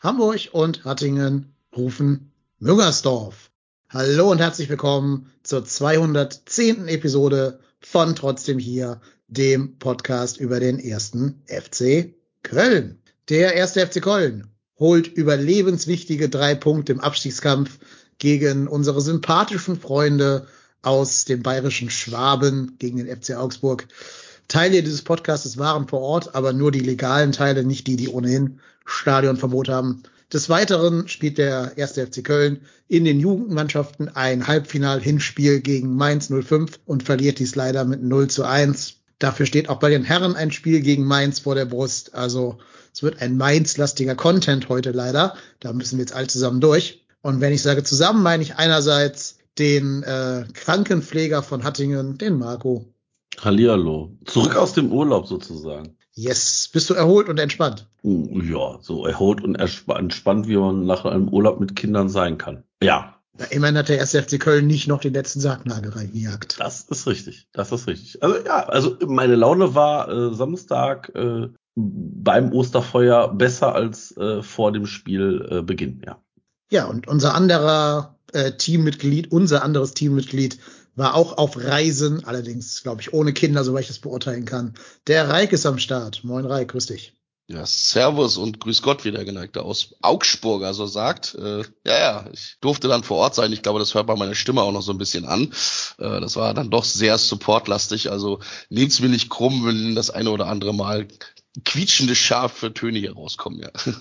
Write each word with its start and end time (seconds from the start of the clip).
Hamburg 0.00 0.50
und 0.52 0.84
Hattingen 0.84 1.52
rufen 1.76 2.30
Müngersdorf. 2.60 3.50
Hallo 3.88 4.30
und 4.30 4.38
herzlich 4.38 4.68
willkommen 4.68 5.28
zur 5.42 5.64
210. 5.64 6.86
Episode 6.86 7.58
von 7.80 8.14
Trotzdem 8.14 8.60
hier, 8.60 9.00
dem 9.26 9.76
Podcast 9.80 10.38
über 10.38 10.60
den 10.60 10.78
ersten 10.78 11.42
FC 11.46 12.14
Köln. 12.44 13.02
Der 13.28 13.54
erste 13.54 13.84
FC 13.84 14.00
Köln 14.00 14.46
holt 14.78 15.08
überlebenswichtige 15.08 16.28
drei 16.28 16.54
Punkte 16.54 16.92
im 16.92 17.00
Abstiegskampf 17.00 17.80
gegen 18.18 18.68
unsere 18.68 19.00
sympathischen 19.00 19.80
Freunde 19.80 20.46
aus 20.80 21.24
dem 21.24 21.42
bayerischen 21.42 21.90
Schwaben 21.90 22.76
gegen 22.78 22.98
den 22.98 23.20
FC 23.20 23.34
Augsburg. 23.34 23.88
Teile 24.46 24.84
dieses 24.84 25.02
Podcasts 25.02 25.58
waren 25.58 25.88
vor 25.88 26.02
Ort, 26.02 26.36
aber 26.36 26.52
nur 26.52 26.70
die 26.70 26.78
legalen 26.78 27.32
Teile, 27.32 27.64
nicht 27.64 27.88
die, 27.88 27.96
die 27.96 28.08
ohnehin 28.08 28.60
Stadionverbot 28.88 29.68
haben. 29.68 30.02
Des 30.32 30.48
Weiteren 30.48 31.08
spielt 31.08 31.38
der 31.38 31.72
erste 31.76 32.06
FC 32.06 32.24
Köln 32.24 32.60
in 32.88 33.04
den 33.04 33.20
Jugendmannschaften 33.20 34.08
ein 34.08 34.46
Halbfinal-Hinspiel 34.46 35.60
gegen 35.60 35.94
Mainz 35.94 36.30
05 36.30 36.80
und 36.84 37.02
verliert 37.02 37.38
dies 37.38 37.54
leider 37.54 37.84
mit 37.84 38.02
0 38.02 38.28
zu 38.28 38.44
1. 38.44 38.96
Dafür 39.18 39.46
steht 39.46 39.68
auch 39.68 39.78
bei 39.78 39.90
den 39.90 40.04
Herren 40.04 40.36
ein 40.36 40.50
Spiel 40.50 40.80
gegen 40.80 41.04
Mainz 41.04 41.40
vor 41.40 41.54
der 41.54 41.64
Brust. 41.64 42.14
Also 42.14 42.58
es 42.92 43.02
wird 43.02 43.20
ein 43.22 43.36
Mainz-lastiger 43.36 44.14
Content 44.14 44.68
heute 44.68 44.90
leider. 44.90 45.34
Da 45.60 45.72
müssen 45.72 45.98
wir 45.98 46.02
jetzt 46.02 46.14
alle 46.14 46.26
zusammen 46.26 46.60
durch. 46.60 47.04
Und 47.20 47.40
wenn 47.40 47.52
ich 47.52 47.62
sage 47.62 47.82
zusammen, 47.82 48.22
meine 48.22 48.42
ich 48.42 48.56
einerseits 48.56 49.38
den 49.58 50.02
äh, 50.02 50.44
Krankenpfleger 50.52 51.42
von 51.42 51.64
Hattingen, 51.64 52.16
den 52.18 52.38
Marco. 52.38 52.86
Hallihallo. 53.40 54.16
Zurück 54.24 54.56
aus 54.56 54.72
dem 54.72 54.92
Urlaub 54.92 55.26
sozusagen. 55.26 55.97
Yes, 56.18 56.68
bist 56.72 56.90
du 56.90 56.94
erholt 56.94 57.28
und 57.28 57.38
entspannt? 57.38 57.86
Uh, 58.02 58.40
ja, 58.40 58.80
so 58.82 59.06
erholt 59.06 59.40
und 59.40 59.54
entspannt, 59.54 60.48
wie 60.48 60.56
man 60.56 60.84
nach 60.84 61.04
einem 61.04 61.28
Urlaub 61.28 61.60
mit 61.60 61.76
Kindern 61.76 62.08
sein 62.08 62.38
kann. 62.38 62.64
Ja, 62.82 63.14
Ja, 63.38 63.46
immerhin 63.46 63.78
hat 63.78 63.88
der 63.88 63.98
erste 63.98 64.20
FC 64.20 64.40
Köln 64.40 64.66
nicht 64.66 64.88
noch 64.88 65.00
den 65.00 65.14
letzten 65.14 65.38
Sargnagel 65.38 65.92
reingejagt. 65.92 66.58
das 66.58 66.80
ist 66.82 67.06
richtig. 67.06 67.46
Das 67.52 67.70
ist 67.70 67.86
richtig. 67.86 68.20
Also 68.20 68.36
ja, 68.44 68.66
also 68.66 68.96
meine 69.06 69.36
Laune 69.36 69.76
war 69.76 70.08
äh, 70.08 70.34
Samstag 70.34 71.12
äh, 71.14 71.50
beim 71.76 72.52
Osterfeuer 72.52 73.32
besser 73.32 73.76
als 73.76 74.16
äh, 74.16 74.42
vor 74.42 74.72
dem 74.72 74.86
Spielbeginn, 74.86 75.58
äh, 75.58 75.62
Beginn, 75.62 76.02
ja. 76.04 76.20
Ja, 76.72 76.86
und 76.86 77.06
unser 77.06 77.36
anderer 77.36 78.16
äh, 78.32 78.50
Teammitglied, 78.52 79.30
unser 79.30 79.62
anderes 79.62 79.94
Teammitglied 79.94 80.58
war 80.98 81.14
auch 81.14 81.38
auf 81.38 81.56
Reisen, 81.56 82.24
allerdings, 82.24 82.82
glaube 82.82 83.00
ich, 83.00 83.12
ohne 83.12 83.32
Kinder, 83.32 83.64
soweit 83.64 83.82
ich 83.82 83.88
das 83.88 84.00
beurteilen 84.00 84.44
kann. 84.44 84.74
Der 85.06 85.28
Reik 85.28 85.52
ist 85.52 85.64
am 85.64 85.78
Start. 85.78 86.24
Moin 86.24 86.44
Reik, 86.44 86.68
grüß 86.68 86.86
dich. 86.86 87.14
Ja, 87.50 87.64
Servus 87.64 88.36
und 88.36 88.60
Grüß 88.60 88.82
Gott, 88.82 89.06
wie 89.06 89.10
der 89.10 89.24
Geneigte 89.24 89.62
aus 89.62 89.94
Augsburger 90.02 90.74
so 90.74 90.86
sagt. 90.86 91.34
Äh, 91.34 91.60
ja, 91.86 91.98
ja, 91.98 92.30
ich 92.30 92.56
durfte 92.60 92.88
dann 92.88 93.04
vor 93.04 93.16
Ort 93.16 93.34
sein. 93.34 93.52
Ich 93.54 93.62
glaube, 93.62 93.78
das 93.78 93.94
hört 93.94 94.06
man 94.06 94.18
meiner 94.18 94.34
Stimme 94.34 94.60
auch 94.60 94.72
noch 94.72 94.82
so 94.82 94.92
ein 94.92 94.98
bisschen 94.98 95.24
an. 95.24 95.44
Äh, 95.98 96.20
das 96.20 96.36
war 96.36 96.52
dann 96.52 96.70
doch 96.70 96.84
sehr 96.84 97.16
supportlastig. 97.16 98.10
Also 98.10 98.40
nehmt's 98.68 99.00
mir 99.00 99.08
nicht 99.08 99.30
krumm, 99.30 99.64
wenn 99.64 99.94
das 99.94 100.10
eine 100.10 100.30
oder 100.30 100.46
andere 100.46 100.74
Mal 100.74 101.08
quietschende, 101.64 102.14
scharfe 102.14 102.74
Töne 102.74 102.98
hier 102.98 103.14
rauskommen. 103.14 103.60
Ja. 103.60 103.70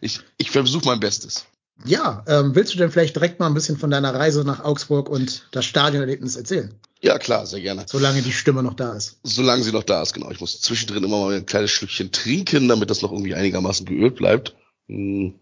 Ich, 0.00 0.20
ich 0.38 0.50
versuche 0.50 0.86
mein 0.86 1.00
Bestes. 1.00 1.44
Ja, 1.84 2.24
ähm, 2.26 2.54
willst 2.54 2.74
du 2.74 2.78
denn 2.78 2.90
vielleicht 2.90 3.14
direkt 3.14 3.38
mal 3.38 3.46
ein 3.46 3.54
bisschen 3.54 3.76
von 3.76 3.90
deiner 3.90 4.14
Reise 4.14 4.44
nach 4.44 4.64
Augsburg 4.64 5.08
und 5.08 5.46
das 5.52 5.64
Stadionerlebnis 5.66 6.36
erzählen? 6.36 6.74
Ja, 7.00 7.18
klar, 7.18 7.46
sehr 7.46 7.60
gerne. 7.60 7.84
Solange 7.86 8.22
die 8.22 8.32
Stimme 8.32 8.62
noch 8.62 8.74
da 8.74 8.94
ist. 8.94 9.18
Solange 9.22 9.62
sie 9.62 9.72
noch 9.72 9.84
da 9.84 10.02
ist, 10.02 10.14
genau. 10.14 10.30
Ich 10.30 10.40
muss 10.40 10.60
zwischendrin 10.60 11.04
immer 11.04 11.20
mal 11.20 11.34
ein 11.34 11.46
kleines 11.46 11.70
Schlückchen 11.70 12.10
trinken, 12.10 12.68
damit 12.68 12.90
das 12.90 13.02
noch 13.02 13.12
irgendwie 13.12 13.34
einigermaßen 13.34 13.84
geölt 13.84 14.16
bleibt. 14.16 14.56
Hm. 14.88 15.34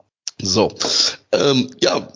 So. 0.43 0.75
Ähm, 1.31 1.71
ja, 1.81 2.09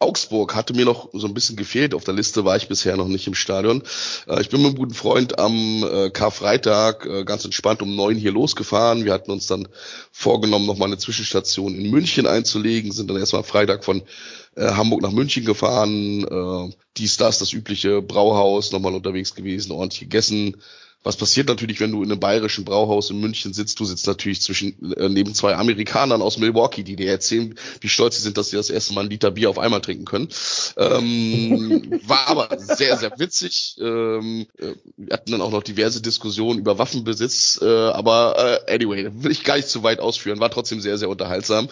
Augsburg 0.00 0.54
hatte 0.54 0.74
mir 0.74 0.84
noch 0.84 1.08
so 1.12 1.26
ein 1.26 1.34
bisschen 1.34 1.56
gefehlt. 1.56 1.94
Auf 1.94 2.04
der 2.04 2.14
Liste 2.14 2.44
war 2.44 2.56
ich 2.56 2.68
bisher 2.68 2.96
noch 2.96 3.08
nicht 3.08 3.26
im 3.26 3.34
Stadion. 3.34 3.82
Äh, 4.26 4.40
ich 4.40 4.50
bin 4.50 4.60
mit 4.60 4.70
einem 4.70 4.78
guten 4.78 4.94
Freund 4.94 5.38
am 5.38 5.82
äh, 5.82 6.10
Karfreitag 6.10 7.06
äh, 7.06 7.24
ganz 7.24 7.44
entspannt 7.44 7.80
um 7.80 7.96
neun 7.96 8.16
hier 8.16 8.32
losgefahren. 8.32 9.04
Wir 9.04 9.12
hatten 9.12 9.30
uns 9.30 9.46
dann 9.46 9.68
vorgenommen, 10.12 10.66
nochmal 10.66 10.88
eine 10.88 10.98
Zwischenstation 10.98 11.74
in 11.74 11.90
München 11.90 12.26
einzulegen, 12.26 12.92
sind 12.92 13.08
dann 13.08 13.18
erstmal 13.18 13.44
Freitag 13.44 13.84
von 13.84 14.02
Hamburg 14.56 15.02
nach 15.02 15.10
München 15.10 15.44
gefahren, 15.44 16.72
dies, 16.96 17.16
das, 17.16 17.40
das 17.40 17.52
übliche 17.52 18.00
Brauhaus, 18.00 18.70
nochmal 18.70 18.94
unterwegs 18.94 19.34
gewesen, 19.34 19.72
ordentlich 19.72 20.02
gegessen. 20.02 20.62
Was 21.04 21.16
passiert 21.16 21.48
natürlich, 21.48 21.80
wenn 21.80 21.92
du 21.92 22.02
in 22.02 22.10
einem 22.10 22.18
bayerischen 22.18 22.64
Brauhaus 22.64 23.10
in 23.10 23.20
München 23.20 23.52
sitzt? 23.52 23.78
Du 23.78 23.84
sitzt 23.84 24.06
natürlich 24.06 24.40
zwischen 24.40 24.94
äh, 24.94 25.10
neben 25.10 25.34
zwei 25.34 25.54
Amerikanern 25.54 26.22
aus 26.22 26.38
Milwaukee, 26.38 26.82
die 26.82 26.96
dir 26.96 27.10
erzählen, 27.10 27.54
wie 27.82 27.88
stolz 27.90 28.16
sie 28.16 28.22
sind, 28.22 28.38
dass 28.38 28.48
sie 28.48 28.56
das 28.56 28.70
erste 28.70 28.94
Mal 28.94 29.02
ein 29.02 29.10
Liter 29.10 29.30
Bier 29.30 29.50
auf 29.50 29.58
einmal 29.58 29.82
trinken 29.82 30.06
können. 30.06 30.28
Ähm, 30.78 32.00
war 32.06 32.26
aber 32.28 32.58
sehr, 32.58 32.96
sehr 32.96 33.18
witzig. 33.18 33.76
Ähm, 33.78 34.46
äh, 34.58 34.72
wir 34.96 35.12
hatten 35.12 35.30
dann 35.30 35.42
auch 35.42 35.50
noch 35.50 35.62
diverse 35.62 36.00
Diskussionen 36.00 36.58
über 36.58 36.78
Waffenbesitz, 36.78 37.60
äh, 37.60 37.66
aber 37.66 38.62
äh, 38.66 38.74
anyway, 38.74 39.10
will 39.12 39.30
ich 39.30 39.44
gar 39.44 39.56
nicht 39.56 39.68
zu 39.68 39.82
weit 39.82 40.00
ausführen. 40.00 40.40
War 40.40 40.50
trotzdem 40.50 40.80
sehr, 40.80 40.96
sehr 40.96 41.10
unterhaltsam. 41.10 41.68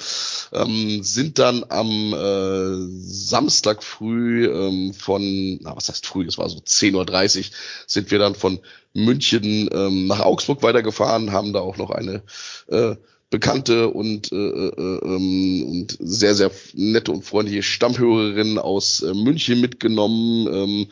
Ähm, 0.53 1.03
sind 1.03 1.38
dann 1.38 1.64
am 1.70 2.12
äh, 2.12 3.00
Samstag 3.00 3.82
früh 3.82 4.47
ähm, 4.47 4.93
von, 4.93 5.59
na 5.62 5.75
was 5.75 5.88
heißt 5.88 6.06
früh, 6.06 6.26
das 6.26 6.37
war 6.37 6.50
so 6.50 6.59
10.30 6.59 7.38
Uhr, 7.38 7.44
sind 7.87 8.10
wir 8.10 8.19
dann 8.19 8.34
von 8.34 8.60
München 8.94 9.69
ähm, 9.72 10.06
nach 10.06 10.20
Augsburg 10.20 10.62
weitergefahren, 10.62 11.32
haben 11.32 11.53
da 11.53 11.60
auch 11.60 11.76
noch 11.76 11.91
eine 11.91 12.22
äh, 12.69 12.97
bekannte 13.32 13.88
und, 13.88 14.30
äh, 14.30 14.36
äh, 14.36 14.98
ähm, 15.03 15.64
und 15.66 15.97
sehr, 15.98 16.34
sehr 16.34 16.53
nette 16.75 17.10
und 17.10 17.25
freundliche 17.25 17.62
Stammhörerin 17.62 18.58
aus 18.58 19.02
äh, 19.02 19.14
München 19.14 19.60
mitgenommen 19.60 20.47
ähm, 20.52 20.86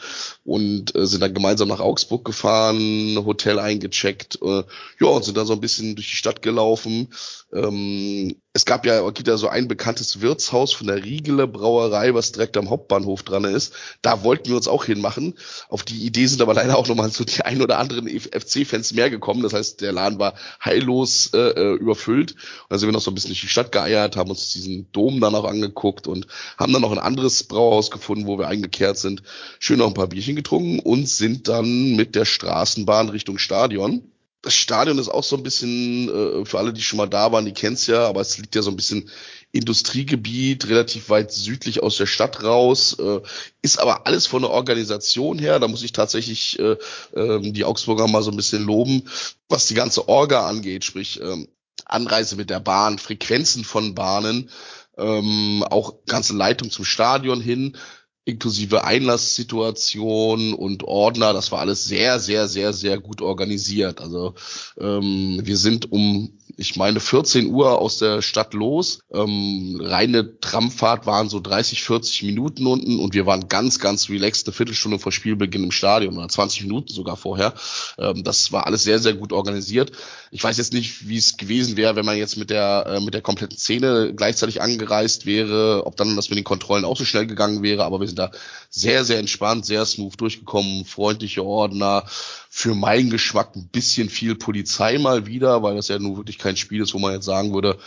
und 0.45 0.97
äh, 0.97 1.07
sind 1.07 1.23
dann 1.23 1.35
gemeinsam 1.35 1.69
nach 1.69 1.81
Augsburg 1.81 2.25
gefahren, 2.25 3.17
Hotel 3.25 3.59
eingecheckt, 3.59 4.39
äh, 4.43 4.65
ja, 5.01 5.07
und 5.07 5.25
sind 5.25 5.37
dann 5.37 5.47
so 5.47 5.53
ein 5.53 5.61
bisschen 5.61 5.95
durch 5.95 6.09
die 6.09 6.17
Stadt 6.17 6.41
gelaufen. 6.41 7.09
Ähm, 7.53 8.37
es 8.53 8.65
gab 8.65 8.85
ja, 8.85 9.09
gibt 9.11 9.29
ja 9.29 9.37
so 9.37 9.49
ein 9.49 9.69
bekanntes 9.69 10.21
Wirtshaus 10.21 10.73
von 10.73 10.89
der 10.89 11.05
Riegeler 11.05 11.47
Brauerei, 11.47 12.15
was 12.15 12.33
direkt 12.33 12.57
am 12.57 12.69
Hauptbahnhof 12.69 13.23
dran 13.23 13.45
ist. 13.45 13.75
Da 14.03 14.25
wollten 14.25 14.49
wir 14.49 14.57
uns 14.57 14.67
auch 14.67 14.85
hinmachen. 14.85 15.35
Auf 15.69 15.85
die 15.85 16.05
Idee 16.05 16.27
sind 16.27 16.43
aber 16.43 16.55
leider 16.55 16.77
auch 16.77 16.89
nochmal 16.89 17.11
so 17.11 17.23
die 17.25 17.43
ein 17.43 17.63
oder 17.63 17.79
anderen 17.79 18.09
FC-Fans 18.09 18.93
mehr 18.93 19.09
gekommen. 19.09 19.43
Das 19.43 19.53
heißt, 19.53 19.81
der 19.81 19.93
Laden 19.93 20.19
war 20.19 20.35
heillos 20.65 21.31
äh, 21.33 21.75
überfüllt. 21.75 22.33
Und 22.33 22.71
dann 22.71 22.79
sind 22.81 22.89
wir 22.89 22.93
noch 22.93 23.01
so 23.01 23.13
ein 23.13 23.15
bisschen 23.15 23.31
durch 23.31 23.41
die 23.41 23.49
Stadt 23.49 23.71
geeiert, 23.71 24.17
haben 24.17 24.31
uns 24.31 24.53
diesen 24.53 24.91
Dom 24.91 25.21
dann 25.21 25.35
auch 25.35 25.45
angeguckt 25.45 26.09
und 26.09 26.27
haben 26.59 26.73
dann 26.73 26.83
noch 26.83 26.93
ein 26.93 26.99
anderes 26.99 27.45
Brauhaus 27.45 27.91
gefunden, 27.91 28.27
wo 28.27 28.39
wir 28.39 28.49
eingekehrt 28.49 28.99
sind. 28.99 29.23
Schön 29.61 29.79
noch 29.79 29.87
ein 29.87 29.95
paar 29.95 30.09
Bierchen 30.09 30.37
getrunken 30.37 30.81
und 30.81 31.09
sind 31.09 31.47
dann 31.47 31.95
mit 31.95 32.17
der 32.17 32.25
Straßenbahn 32.25 33.11
Richtung 33.11 33.39
Stadion 33.39 34.10
das 34.43 34.55
Stadion 34.55 34.99
ist 34.99 35.09
auch 35.09 35.25
so 35.25 35.37
ein 35.37 35.43
bisschen, 35.43 36.09
äh, 36.09 36.45
für 36.45 36.59
alle, 36.59 36.73
die 36.73 36.83
schon 36.83 36.97
mal 36.97 37.09
da 37.09 37.31
waren, 37.31 37.45
die 37.45 37.53
kennen's 37.53 37.87
ja, 37.87 38.07
aber 38.07 38.21
es 38.21 38.39
liegt 38.39 38.55
ja 38.55 38.63
so 38.63 38.71
ein 38.71 38.77
bisschen 38.77 39.11
Industriegebiet, 39.53 40.69
relativ 40.69 41.11
weit 41.11 41.33
südlich 41.33 41.83
aus 41.83 41.97
der 41.99 42.07
Stadt 42.07 42.43
raus, 42.43 42.97
äh, 42.99 43.21
ist 43.63 43.79
aber 43.79 44.07
alles 44.07 44.27
von 44.27 44.43
der 44.43 44.51
Organisation 44.51 45.39
her, 45.39 45.59
da 45.59 45.69
muss 45.69 45.83
ich 45.83 45.93
tatsächlich 45.93 46.59
äh, 46.59 46.77
äh, 47.15 47.53
die 47.53 47.65
Augsburger 47.65 48.09
mal 48.09 48.23
so 48.23 48.31
ein 48.31 48.37
bisschen 48.37 48.63
loben, 48.63 49.09
was 49.49 49.67
die 49.67 49.75
ganze 49.75 50.09
Orga 50.09 50.47
angeht, 50.47 50.85
sprich 50.85 51.21
ähm, 51.21 51.49
Anreise 51.85 52.37
mit 52.37 52.49
der 52.49 52.61
Bahn, 52.61 52.99
Frequenzen 52.99 53.65
von 53.65 53.95
Bahnen, 53.95 54.49
ähm, 54.97 55.65
auch 55.69 55.95
ganze 56.07 56.35
Leitung 56.35 56.71
zum 56.71 56.85
Stadion 56.85 57.41
hin, 57.41 57.77
inklusive 58.25 58.85
Einlasssituation 58.85 60.55
und 60.55 60.85
Ordner, 60.85 61.33
das 61.33 61.51
war 61.53 61.61
alles 61.61 61.85
sehr, 61.85 62.21
sehr, 62.21 62.49
sehr, 62.49 62.73
sehr 62.73 62.99
gut 62.99 63.23
organisiert. 63.23 64.01
Also 64.01 64.35
ähm, 64.79 65.41
wir 65.43 65.57
sind 65.57 65.91
um 65.91 66.39
ich 66.61 66.77
meine, 66.77 67.01
14 67.01 67.47
Uhr 67.47 67.79
aus 67.79 67.97
der 67.97 68.21
Stadt 68.21 68.53
los. 68.53 68.99
Ähm, 69.11 69.81
reine 69.83 70.39
Tramfahrt 70.41 71.07
waren 71.07 71.31
so 71.31 71.41
30, 71.41 71.83
40 71.83 72.23
Minuten 72.25 72.67
unten 72.67 73.01
und 73.01 73.15
wir 73.15 73.25
waren 73.25 73.49
ganz, 73.49 73.79
ganz 73.79 74.11
relaxed, 74.11 74.47
eine 74.47 74.53
Viertelstunde 74.53 74.99
vor 74.99 75.11
Spielbeginn 75.11 75.65
im 75.65 75.71
Stadion 75.71 76.19
oder 76.19 76.29
20 76.29 76.65
Minuten 76.65 76.93
sogar 76.93 77.17
vorher. 77.17 77.55
Ähm, 77.97 78.25
das 78.25 78.53
war 78.53 78.67
alles 78.67 78.83
sehr, 78.83 78.99
sehr 78.99 79.15
gut 79.15 79.33
organisiert. 79.33 79.93
Ich 80.31 80.45
weiß 80.45 80.59
jetzt 80.59 80.75
nicht, 80.75 81.09
wie 81.09 81.17
es 81.17 81.39
gewesen 81.39 81.79
wäre, 81.79 81.97
wenn 81.97 82.05
man 82.05 82.19
jetzt 82.19 82.37
mit 82.37 82.51
der, 82.51 82.85
äh, 82.87 83.01
mit 83.01 83.15
der 83.15 83.23
kompletten 83.23 83.57
Szene 83.57 84.13
gleichzeitig 84.15 84.61
angereist 84.61 85.25
wäre, 85.25 85.87
ob 85.87 85.97
dann 85.97 86.15
das 86.15 86.29
mit 86.29 86.37
den 86.37 86.45
Kontrollen 86.45 86.85
auch 86.85 86.99
so 86.99 87.07
schnell 87.07 87.27
gegangen 87.27 87.63
wäre, 87.63 87.85
aber 87.85 88.01
wir 88.01 88.07
sind 88.07 88.19
da 88.19 88.33
sehr, 88.69 89.07
sehr 89.07 89.19
entspannt, 89.19 89.65
sehr 89.65 89.87
smooth 89.87 90.21
durchgekommen, 90.21 90.85
freundliche 90.85 91.43
Ordner, 91.43 92.05
für 92.53 92.75
meinen 92.75 93.11
Geschmack 93.11 93.55
ein 93.55 93.69
bisschen 93.69 94.11
viel 94.11 94.35
Polizei 94.35 94.99
mal 94.99 95.27
wieder, 95.27 95.63
weil 95.63 95.77
das 95.77 95.87
ja 95.87 96.01
nun 96.01 96.17
wirklich 96.17 96.37
kein 96.37 96.57
Spiel 96.57 96.83
ist, 96.83 96.93
wo 96.93 96.99
man 96.99 97.15
jetzt 97.15 97.25
sagen 97.25 97.55
würde, 97.55 97.79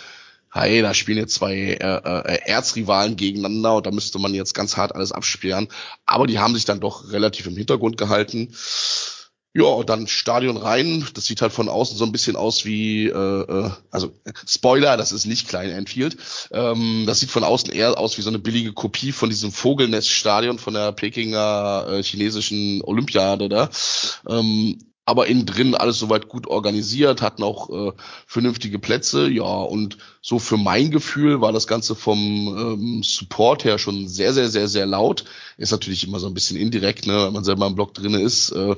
hey, 0.54 0.81
da 0.81 0.94
spielen 0.94 1.18
jetzt 1.18 1.33
zwei 1.33 1.54
äh, 1.54 1.75
äh, 1.75 2.39
Erzrivalen 2.45 3.18
gegeneinander 3.18 3.75
und 3.75 3.86
da 3.86 3.92
müsste 3.92 4.19
man 4.19 4.33
jetzt 4.33 4.54
ganz 4.54 4.77
hart 4.77 4.95
alles 4.95 5.12
absperren. 5.12 5.68
Aber 6.06 6.27
die 6.27 6.39
haben 6.39 6.56
sich 6.56 6.63
dann 6.63 6.80
doch 6.80 7.12
relativ 7.12 7.45
im 7.48 7.57
Hintergrund 7.57 7.98
gehalten. 7.98 8.56
Ja, 9.55 9.83
dann 9.83 10.07
Stadion 10.07 10.57
rein. 10.57 11.05
Das 11.13 11.25
sieht 11.25 11.41
halt 11.44 11.53
von 11.53 11.69
außen 11.69 11.95
so 11.95 12.05
ein 12.05 12.11
bisschen 12.11 12.35
aus 12.35 12.65
wie, 12.65 13.05
äh, 13.07 13.11
äh, 13.11 13.69
also 13.91 14.11
Spoiler, 14.47 14.97
das 14.97 15.11
ist 15.11 15.27
nicht 15.27 15.47
Klein 15.47 15.69
Enfield. 15.69 16.17
Ähm, 16.51 17.03
das 17.05 17.19
sieht 17.19 17.29
von 17.29 17.44
außen 17.44 17.71
eher 17.71 18.00
aus 18.00 18.17
wie 18.17 18.23
so 18.23 18.29
eine 18.29 18.39
billige 18.39 18.73
Kopie 18.73 19.11
von 19.11 19.29
diesem 19.29 19.51
Vogelneststadion 19.51 20.57
von 20.57 20.73
der 20.73 20.91
Pekinger 20.91 21.85
äh, 21.88 22.03
chinesischen 22.03 22.81
Olympiade 22.83 23.47
da. 23.47 23.69
Ähm, 24.27 24.79
aber 25.05 25.27
innen 25.27 25.45
drin 25.45 25.75
alles 25.75 26.00
soweit 26.00 26.29
gut 26.29 26.47
organisiert, 26.47 27.21
hatten 27.21 27.44
auch 27.44 27.69
äh, 27.69 27.91
vernünftige 28.25 28.79
Plätze, 28.79 29.27
ja, 29.29 29.44
und 29.44 29.97
so 30.21 30.39
für 30.39 30.57
mein 30.57 30.91
Gefühl 30.91 31.41
war 31.41 31.51
das 31.51 31.67
Ganze 31.67 31.94
vom 31.94 32.17
ähm, 32.57 33.03
Support 33.03 33.65
her 33.65 33.77
schon 33.77 34.07
sehr, 34.07 34.33
sehr, 34.33 34.47
sehr, 34.50 34.69
sehr 34.69 34.85
laut. 34.85 35.25
Ist 35.57 35.71
natürlich 35.71 36.07
immer 36.07 36.19
so 36.19 36.27
ein 36.27 36.33
bisschen 36.33 36.57
indirekt, 36.57 37.05
ne, 37.05 37.25
wenn 37.25 37.33
man 37.33 37.44
selber 37.44 37.67
im 37.67 37.75
Block 37.75 37.94
drinne 37.94 38.21
ist. 38.21 38.51
Äh, 38.51 38.75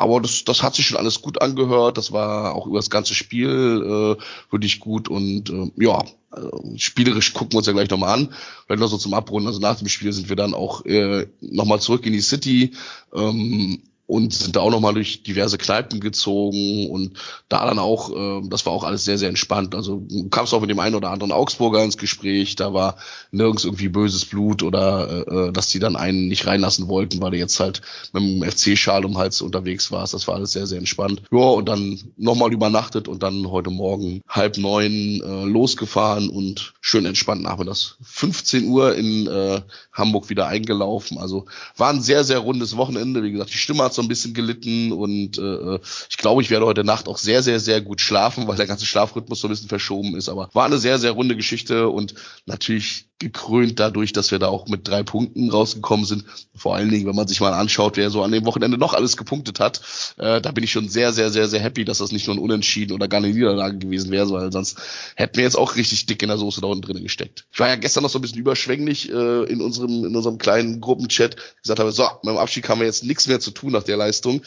aber 0.00 0.22
das, 0.22 0.44
das 0.44 0.62
hat 0.62 0.74
sich 0.74 0.86
schon 0.86 0.96
alles 0.96 1.20
gut 1.20 1.42
angehört. 1.42 1.98
Das 1.98 2.10
war 2.10 2.54
auch 2.54 2.66
über 2.66 2.78
das 2.78 2.88
ganze 2.88 3.14
Spiel 3.14 4.16
äh, 4.18 4.22
wirklich 4.50 4.80
gut 4.80 5.10
und 5.10 5.50
äh, 5.50 5.70
ja, 5.76 6.02
äh, 6.34 6.78
spielerisch 6.78 7.34
gucken 7.34 7.52
wir 7.52 7.58
uns 7.58 7.66
ja 7.66 7.74
gleich 7.74 7.90
nochmal 7.90 8.18
an. 8.18 8.34
Vielleicht 8.64 8.80
noch 8.80 8.88
so 8.88 8.96
zum 8.96 9.12
Abrunden. 9.12 9.46
Also 9.46 9.60
nach 9.60 9.76
dem 9.76 9.88
Spiel 9.88 10.10
sind 10.14 10.30
wir 10.30 10.36
dann 10.36 10.54
auch 10.54 10.86
äh, 10.86 11.26
nochmal 11.42 11.82
zurück 11.82 12.06
in 12.06 12.14
die 12.14 12.22
City. 12.22 12.72
Ähm, 13.14 13.82
und 14.10 14.34
sind 14.34 14.56
da 14.56 14.60
auch 14.60 14.70
nochmal 14.70 14.94
durch 14.94 15.22
diverse 15.22 15.56
Kneipen 15.56 16.00
gezogen 16.00 16.90
und 16.90 17.12
da 17.48 17.64
dann 17.64 17.78
auch, 17.78 18.10
äh, 18.10 18.48
das 18.48 18.66
war 18.66 18.72
auch 18.72 18.82
alles 18.82 19.04
sehr, 19.04 19.18
sehr 19.18 19.28
entspannt. 19.28 19.74
Also 19.74 20.02
kam 20.30 20.44
es 20.44 20.52
auch 20.52 20.60
mit 20.60 20.70
dem 20.70 20.80
einen 20.80 20.96
oder 20.96 21.10
anderen 21.10 21.30
Augsburger 21.30 21.84
ins 21.84 21.96
Gespräch, 21.96 22.56
da 22.56 22.74
war 22.74 22.96
nirgends 23.30 23.64
irgendwie 23.64 23.88
böses 23.88 24.24
Blut 24.24 24.64
oder 24.64 25.26
äh, 25.28 25.48
äh 25.48 25.52
dass 25.52 25.68
die 25.68 25.78
dann 25.78 25.94
einen 25.94 26.26
nicht 26.26 26.46
reinlassen 26.46 26.88
wollten, 26.88 27.22
weil 27.22 27.34
er 27.34 27.38
jetzt 27.38 27.60
halt 27.60 27.82
mit 28.12 28.22
dem 28.22 28.42
FC-Schal 28.42 29.04
um 29.04 29.16
Hals 29.16 29.40
unterwegs 29.42 29.92
war. 29.92 30.00
Das 30.00 30.26
war 30.26 30.34
alles 30.34 30.52
sehr, 30.52 30.66
sehr 30.66 30.78
entspannt. 30.78 31.22
Ja, 31.30 31.38
und 31.38 31.68
dann 31.68 32.00
nochmal 32.16 32.52
übernachtet 32.52 33.06
und 33.06 33.22
dann 33.22 33.50
heute 33.50 33.70
Morgen 33.70 34.22
halb 34.28 34.58
neun 34.58 35.20
äh, 35.22 35.44
losgefahren 35.44 36.28
und 36.28 36.74
schön 36.80 37.04
entspannt 37.04 37.42
nachmittags 37.42 37.96
15 38.02 38.66
Uhr 38.66 38.96
in 38.96 39.28
äh, 39.28 39.60
Hamburg 39.92 40.30
wieder 40.30 40.48
eingelaufen. 40.48 41.18
Also 41.18 41.46
war 41.76 41.90
ein 41.90 42.02
sehr, 42.02 42.24
sehr 42.24 42.38
rundes 42.38 42.76
Wochenende. 42.76 43.22
Wie 43.22 43.30
gesagt, 43.30 43.52
die 43.52 43.58
Stimme 43.58 43.84
hat 43.84 43.99
so 44.00 44.04
ein 44.06 44.08
bisschen 44.08 44.34
gelitten 44.34 44.92
und 44.92 45.38
äh, 45.38 45.78
ich 46.08 46.16
glaube, 46.16 46.42
ich 46.42 46.50
werde 46.50 46.66
heute 46.66 46.84
Nacht 46.84 47.08
auch 47.08 47.18
sehr, 47.18 47.42
sehr, 47.42 47.60
sehr 47.60 47.80
gut 47.80 48.00
schlafen, 48.00 48.48
weil 48.48 48.56
der 48.56 48.66
ganze 48.66 48.86
Schlafrhythmus 48.86 49.40
so 49.40 49.48
ein 49.48 49.50
bisschen 49.50 49.68
verschoben 49.68 50.16
ist. 50.16 50.28
Aber 50.28 50.48
war 50.52 50.64
eine 50.64 50.78
sehr, 50.78 50.98
sehr 50.98 51.12
runde 51.12 51.36
Geschichte 51.36 51.88
und 51.88 52.14
natürlich 52.46 53.10
gekrönt 53.20 53.78
dadurch, 53.78 54.12
dass 54.12 54.30
wir 54.30 54.38
da 54.38 54.48
auch 54.48 54.66
mit 54.66 54.88
drei 54.88 55.02
Punkten 55.02 55.50
rausgekommen 55.50 56.06
sind. 56.06 56.24
Vor 56.56 56.74
allen 56.74 56.88
Dingen, 56.88 57.06
wenn 57.06 57.14
man 57.14 57.28
sich 57.28 57.40
mal 57.40 57.52
anschaut, 57.52 57.98
wer 57.98 58.08
so 58.08 58.22
an 58.22 58.32
dem 58.32 58.46
Wochenende 58.46 58.78
noch 58.78 58.94
alles 58.94 59.18
gepunktet 59.18 59.60
hat, 59.60 59.82
äh, 60.16 60.40
da 60.40 60.50
bin 60.52 60.64
ich 60.64 60.72
schon 60.72 60.88
sehr, 60.88 61.12
sehr, 61.12 61.30
sehr, 61.30 61.46
sehr 61.46 61.60
happy, 61.60 61.84
dass 61.84 61.98
das 61.98 62.12
nicht 62.12 62.26
nur 62.26 62.36
ein 62.36 62.40
Unentschieden 62.40 62.94
oder 62.94 63.08
gar 63.08 63.18
eine 63.18 63.28
Niederlage 63.28 63.76
gewesen 63.76 64.10
wäre, 64.10 64.30
weil 64.30 64.50
sonst 64.50 64.78
hätten 65.16 65.36
wir 65.36 65.44
jetzt 65.44 65.58
auch 65.58 65.76
richtig 65.76 66.06
dick 66.06 66.22
in 66.22 66.30
der 66.30 66.38
Soße 66.38 66.62
da 66.62 66.68
unten 66.68 66.80
drin 66.82 67.02
gesteckt. 67.02 67.44
Ich 67.52 67.60
war 67.60 67.68
ja 67.68 67.76
gestern 67.76 68.02
noch 68.02 68.10
so 68.10 68.18
ein 68.18 68.22
bisschen 68.22 68.38
überschwänglich 68.38 69.10
äh, 69.12 69.44
in 69.44 69.60
unserem 69.60 70.06
in 70.06 70.16
unserem 70.16 70.38
kleinen 70.38 70.80
Gruppenchat, 70.80 71.36
gesagt 71.62 71.78
habe, 71.78 71.92
so, 71.92 72.04
mit 72.22 72.32
dem 72.32 72.38
Abschied 72.38 72.66
haben 72.70 72.80
wir 72.80 72.86
jetzt 72.86 73.04
nichts 73.04 73.26
mehr 73.26 73.40
zu 73.40 73.50
tun 73.50 73.72
nach 73.72 73.82
der 73.90 73.98
Leistung. 73.98 74.42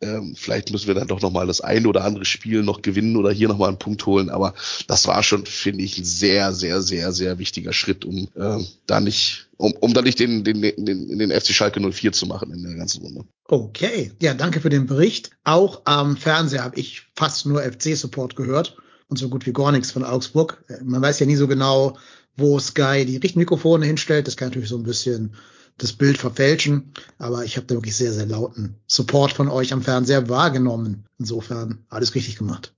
Ähm, 0.00 0.34
vielleicht 0.36 0.70
müssen 0.70 0.86
wir 0.86 0.94
dann 0.94 1.08
doch 1.08 1.20
noch 1.20 1.32
mal 1.32 1.46
das 1.46 1.60
eine 1.60 1.88
oder 1.88 2.04
andere 2.04 2.24
Spiel 2.24 2.62
noch 2.62 2.82
gewinnen 2.82 3.16
oder 3.16 3.32
hier 3.32 3.48
noch 3.48 3.58
mal 3.58 3.68
einen 3.68 3.78
Punkt 3.78 4.06
holen, 4.06 4.30
aber 4.30 4.54
das 4.86 5.06
war 5.06 5.22
schon, 5.22 5.46
finde 5.46 5.82
ich, 5.82 5.98
ein 5.98 6.04
sehr, 6.04 6.52
sehr, 6.52 6.82
sehr, 6.82 7.12
sehr 7.12 7.38
wichtiger 7.38 7.72
Schritt, 7.72 8.04
um 8.04 8.28
äh, 8.36 8.64
da 8.86 9.00
nicht, 9.00 9.48
um, 9.56 9.72
um 9.72 9.94
da 9.94 10.02
nicht 10.02 10.20
den, 10.20 10.44
den, 10.44 10.60
den, 10.60 11.18
den 11.18 11.30
FC 11.30 11.48
Schalke 11.48 11.80
04 11.80 12.12
zu 12.12 12.26
machen 12.26 12.52
in 12.52 12.62
der 12.62 12.74
ganzen 12.74 13.02
Runde. 13.02 13.24
Okay, 13.48 14.12
ja, 14.20 14.34
danke 14.34 14.60
für 14.60 14.70
den 14.70 14.86
Bericht. 14.86 15.30
Auch 15.44 15.82
am 15.84 16.16
Fernseher 16.16 16.64
habe 16.64 16.78
ich 16.78 17.02
fast 17.16 17.46
nur 17.46 17.62
FC-Support 17.62 18.36
gehört 18.36 18.76
und 19.08 19.18
so 19.18 19.28
gut 19.28 19.46
wie 19.46 19.52
gar 19.52 19.72
nichts 19.72 19.90
von 19.90 20.04
Augsburg. 20.04 20.64
Man 20.84 21.02
weiß 21.02 21.20
ja 21.20 21.26
nie 21.26 21.36
so 21.36 21.48
genau, 21.48 21.98
wo 22.36 22.58
Sky 22.58 23.04
die 23.04 23.18
Richtmikrofone 23.18 23.84
hinstellt. 23.86 24.26
Das 24.26 24.36
kann 24.36 24.48
natürlich 24.48 24.68
so 24.68 24.76
ein 24.76 24.84
bisschen 24.84 25.34
das 25.82 25.92
Bild 25.92 26.16
verfälschen, 26.16 26.92
aber 27.18 27.44
ich 27.44 27.56
habe 27.56 27.66
da 27.66 27.74
wirklich 27.74 27.96
sehr, 27.96 28.12
sehr 28.12 28.26
lauten 28.26 28.76
Support 28.86 29.32
von 29.32 29.48
euch 29.48 29.72
am 29.72 29.82
Fernseher 29.82 30.28
wahrgenommen. 30.28 31.06
Insofern 31.18 31.84
alles 31.88 32.14
richtig 32.14 32.36
gemacht. 32.36 32.72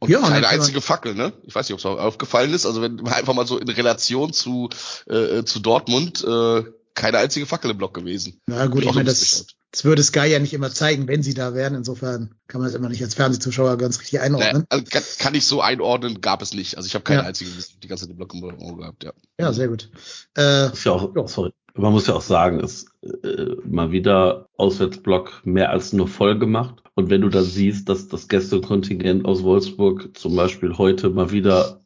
Und 0.00 0.10
ja, 0.10 0.20
keine 0.20 0.48
einzige 0.48 0.80
Fackel, 0.80 1.14
ne? 1.14 1.32
Ich 1.44 1.54
weiß 1.54 1.68
nicht, 1.68 1.74
ob 1.74 1.78
es 1.78 1.86
aufgefallen 1.86 2.52
ist. 2.52 2.66
Also 2.66 2.82
wenn 2.82 2.96
man 2.96 3.12
einfach 3.12 3.32
mal 3.34 3.46
so 3.46 3.58
in 3.58 3.68
Relation 3.68 4.32
zu, 4.32 4.70
äh, 5.06 5.44
zu 5.44 5.60
Dortmund, 5.60 6.24
äh, 6.24 6.64
keine 6.94 7.18
einzige 7.18 7.46
Fackel 7.46 7.70
im 7.70 7.78
Block 7.78 7.94
gewesen. 7.94 8.40
Na 8.46 8.66
gut, 8.66 8.82
ich 8.82 8.92
meine, 8.92 9.04
das, 9.04 9.46
das 9.70 9.84
würde 9.84 10.02
Sky 10.02 10.26
ja 10.26 10.38
nicht 10.38 10.54
immer 10.54 10.70
zeigen, 10.70 11.08
wenn 11.08 11.22
sie 11.22 11.34
da 11.34 11.54
wären. 11.54 11.74
Insofern 11.74 12.34
kann 12.46 12.60
man 12.60 12.70
das 12.70 12.74
immer 12.74 12.88
nicht 12.88 13.02
als 13.02 13.14
Fernsehzuschauer 13.14 13.76
ganz 13.76 14.00
richtig 14.00 14.20
einordnen. 14.20 14.62
Nee, 14.62 14.66
also 14.70 14.84
kann, 14.90 15.02
kann, 15.18 15.34
ich 15.34 15.46
so 15.46 15.60
einordnen, 15.60 16.20
gab 16.20 16.40
es 16.40 16.54
nicht. 16.54 16.76
Also 16.76 16.86
ich 16.86 16.94
habe 16.94 17.04
keine 17.04 17.20
ja. 17.22 17.26
einzige 17.26 17.50
die 17.50 17.88
ganze 17.88 18.04
Zeit 18.04 18.10
den 18.10 18.16
Block 18.16 18.32
im 18.34 18.44
Auge 18.44 18.80
gehabt, 18.80 19.04
ja. 19.04 19.12
Ja, 19.38 19.52
sehr 19.52 19.68
gut. 19.68 19.90
Äh, 20.36 20.70
ja 20.72 20.92
auch, 20.92 21.28
sorry, 21.28 21.52
man 21.74 21.92
muss 21.92 22.06
ja 22.06 22.14
auch 22.14 22.22
sagen, 22.22 22.60
ist 22.60 22.88
äh, 23.02 23.56
mal 23.64 23.92
wieder 23.92 24.48
Auswärtsblock 24.56 25.42
mehr 25.44 25.70
als 25.70 25.92
nur 25.92 26.08
voll 26.08 26.38
gemacht. 26.38 26.82
Und 26.94 27.10
wenn 27.10 27.20
du 27.20 27.28
dann 27.28 27.44
siehst, 27.44 27.88
dass 27.88 28.08
das 28.08 28.28
Gästekontingent 28.28 29.26
aus 29.26 29.42
Wolfsburg 29.42 30.16
zum 30.16 30.34
Beispiel 30.34 30.78
heute 30.78 31.10
mal 31.10 31.30
wieder 31.30 31.82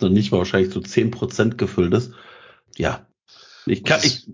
noch 0.00 0.10
nicht 0.10 0.32
mal 0.32 0.38
wahrscheinlich 0.38 0.72
zu 0.72 0.80
zehn 0.80 1.10
Prozent 1.10 1.56
gefüllt 1.56 1.94
ist, 1.94 2.12
ja, 2.76 3.06
ich 3.66 3.84
kann, 3.84 4.00
ich, 4.02 4.26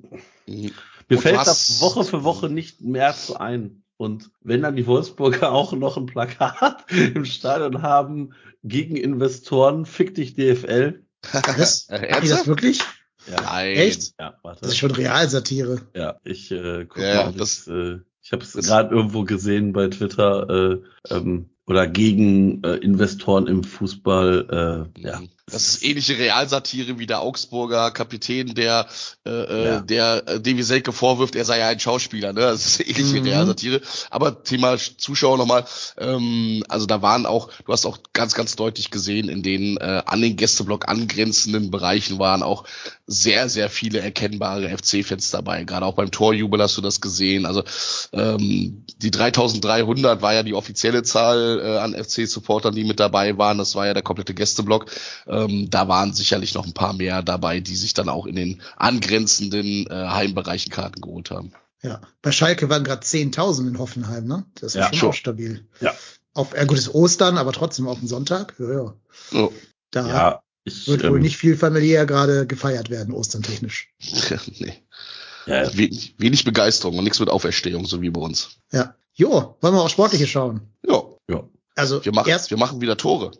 mir 1.08 1.18
fällt 1.18 1.38
das 1.38 1.80
Woche 1.80 2.04
für 2.04 2.24
Woche 2.24 2.48
nicht 2.48 2.80
mehr 2.80 3.14
zu 3.14 3.38
ein. 3.38 3.82
Und 3.96 4.30
wenn 4.42 4.62
dann 4.62 4.76
die 4.76 4.86
Wolfsburger 4.86 5.52
auch 5.52 5.72
noch 5.72 5.96
ein 5.96 6.06
Plakat 6.06 6.90
im 6.92 7.24
Stadion 7.24 7.82
haben 7.82 8.34
gegen 8.62 8.96
Investoren, 8.96 9.86
fick 9.86 10.14
dich 10.14 10.34
DFL. 10.34 11.02
Was? 11.32 11.88
Haben 11.90 12.22
die 12.22 12.28
das 12.28 12.46
wirklich? 12.46 12.80
Ja. 13.26 13.42
Nein. 13.42 13.76
Echt? 13.76 14.14
Ja, 14.18 14.38
warte. 14.42 14.60
Das 14.62 14.70
ist 14.70 14.78
schon 14.78 14.92
Realsatire. 14.92 15.82
Ja, 15.94 16.18
ich 16.24 16.50
äh, 16.50 16.86
guck 16.86 17.02
ja, 17.02 17.24
mal, 17.26 17.32
das, 17.32 17.66
äh, 17.66 17.98
ich 18.22 18.32
habe 18.32 18.42
es 18.42 18.52
gerade 18.52 18.94
irgendwo 18.94 19.24
gesehen 19.24 19.72
bei 19.72 19.88
Twitter 19.88 20.48
äh, 20.48 21.14
ähm, 21.14 21.50
oder 21.66 21.86
gegen 21.86 22.62
äh, 22.62 22.76
Investoren 22.76 23.46
im 23.46 23.64
Fußball. 23.64 24.88
Äh, 24.96 25.00
ja, 25.00 25.20
das 25.50 25.68
ist 25.68 25.82
ähnliche 25.82 26.18
Realsatire 26.18 26.98
wie 26.98 27.06
der 27.06 27.20
Augsburger 27.20 27.90
Kapitän, 27.90 28.54
der 28.54 28.86
äh, 29.26 29.30
äh 29.30 29.64
ja. 29.64 29.80
der 29.80 30.28
äh, 30.28 30.40
Davy 30.40 30.62
Selke 30.62 30.92
vorwirft, 30.92 31.36
er 31.36 31.44
sei 31.44 31.58
ja 31.58 31.68
ein 31.68 31.80
Schauspieler. 31.80 32.32
Ne? 32.32 32.40
Das 32.40 32.66
ist 32.66 32.80
ähnliche 32.80 33.20
mhm. 33.20 33.26
Realsatire. 33.26 33.80
Aber 34.10 34.42
Thema 34.42 34.76
Zuschauer 34.76 35.38
nochmal. 35.38 35.64
Ähm, 35.98 36.64
also 36.68 36.86
da 36.86 37.02
waren 37.02 37.26
auch, 37.26 37.50
du 37.64 37.72
hast 37.72 37.86
auch 37.86 37.98
ganz, 38.12 38.34
ganz 38.34 38.56
deutlich 38.56 38.90
gesehen, 38.90 39.28
in 39.28 39.42
den 39.42 39.76
äh, 39.78 40.02
an 40.06 40.20
den 40.20 40.36
Gästeblock 40.36 40.88
angrenzenden 40.88 41.70
Bereichen 41.70 42.18
waren 42.18 42.42
auch 42.42 42.64
sehr, 43.06 43.48
sehr 43.48 43.70
viele 43.70 44.00
erkennbare 44.00 44.68
FC-Fans 44.68 45.30
dabei. 45.30 45.64
Gerade 45.64 45.86
auch 45.86 45.94
beim 45.94 46.10
Torjubel 46.10 46.60
hast 46.60 46.76
du 46.76 46.82
das 46.82 47.00
gesehen. 47.00 47.46
Also 47.46 47.64
ähm, 48.12 48.84
die 48.98 49.10
3300 49.10 50.20
war 50.20 50.34
ja 50.34 50.42
die 50.42 50.52
offizielle 50.52 51.02
Zahl 51.02 51.60
äh, 51.64 51.78
an 51.78 51.94
FC-Supportern, 51.94 52.74
die 52.74 52.84
mit 52.84 53.00
dabei 53.00 53.38
waren. 53.38 53.56
Das 53.56 53.74
war 53.74 53.86
ja 53.86 53.94
der 53.94 54.02
komplette 54.02 54.34
Gästeblock. 54.34 54.90
Äh, 55.26 55.38
ähm, 55.45 55.71
da 55.71 55.88
waren 55.88 56.12
sicherlich 56.12 56.54
noch 56.54 56.66
ein 56.66 56.75
paar 56.75 56.92
mehr 56.92 57.23
dabei, 57.23 57.61
die 57.61 57.76
sich 57.76 57.95
dann 57.95 58.09
auch 58.09 58.26
in 58.26 58.37
den 58.37 58.62
angrenzenden 58.76 59.87
äh, 59.87 60.09
Heimbereichen 60.09 60.73
Karten 60.73 61.00
geholt 61.00 61.30
haben. 61.30 61.52
Ja, 61.83 62.00
bei 62.23 62.33
Schalke 62.33 62.68
waren 62.68 62.85
gerade 62.85 63.02
10.000 63.02 63.68
in 63.68 63.78
Hoffenheim, 63.78 64.26
ne? 64.26 64.45
Das 64.54 64.75
ist 64.75 64.75
ja, 64.75 64.87
schon, 64.88 64.99
schon. 64.99 65.09
auch 65.11 65.14
stabil. 65.14 65.68
Ja. 65.80 65.95
Auf, 66.35 66.54
äh, 66.54 66.66
gutes 66.66 66.92
Ostern, 66.92 67.38
aber 67.38 67.52
trotzdem 67.52 67.87
auf 67.87 68.00
den 68.00 68.09
Sonntag. 68.09 68.54
Ja, 68.59 68.73
ja. 68.73 68.95
Oh. 69.33 69.52
Da 69.90 70.09
ja, 70.09 70.42
ich, 70.64 70.88
wird 70.88 71.04
wohl 71.04 71.16
ähm, 71.16 71.23
nicht 71.23 71.37
viel 71.37 71.57
familiär 71.57 72.04
gerade 72.07 72.47
gefeiert 72.47 72.90
werden, 72.90 73.14
osterntechnisch. 73.14 73.90
nee. 74.59 74.75
Ja, 75.47 75.75
wenig, 75.76 76.14
wenig 76.18 76.45
Begeisterung 76.45 76.99
und 76.99 77.04
nichts 77.04 77.21
mit 77.21 77.30
Auferstehung, 77.30 77.87
so 77.87 78.02
wie 78.02 78.11
bei 78.11 78.21
uns. 78.21 78.59
Ja. 78.71 78.95
Jo, 79.14 79.57
wollen 79.61 79.75
wir 79.75 79.83
auch 79.83 79.88
Sportliche 79.88 80.26
schauen? 80.26 80.61
Ja. 80.87 81.02
Ja. 81.28 81.49
Also 81.78 82.04
Wir 82.04 82.12
machen, 82.12 82.28
erst, 82.28 82.50
wir 82.50 82.56
machen 82.56 82.80
wieder 82.80 82.97
Tore. 82.97 83.30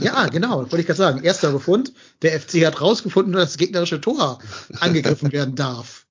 ja, 0.00 0.26
genau, 0.26 0.58
wollte 0.58 0.80
ich 0.80 0.86
gerade 0.86 0.98
sagen. 0.98 1.24
Erster 1.24 1.50
Befund. 1.50 1.94
Der 2.20 2.38
FC 2.38 2.66
hat 2.66 2.82
rausgefunden, 2.82 3.32
dass 3.32 3.44
das 3.52 3.56
gegnerische 3.56 4.02
Tor 4.02 4.38
angegriffen 4.80 5.32
werden 5.32 5.54
darf. 5.54 6.06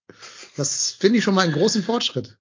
Das 0.57 0.89
finde 0.99 1.19
ich 1.19 1.23
schon 1.23 1.35
mal 1.35 1.41
einen 1.41 1.53
großen 1.53 1.83
Fortschritt. 1.83 2.37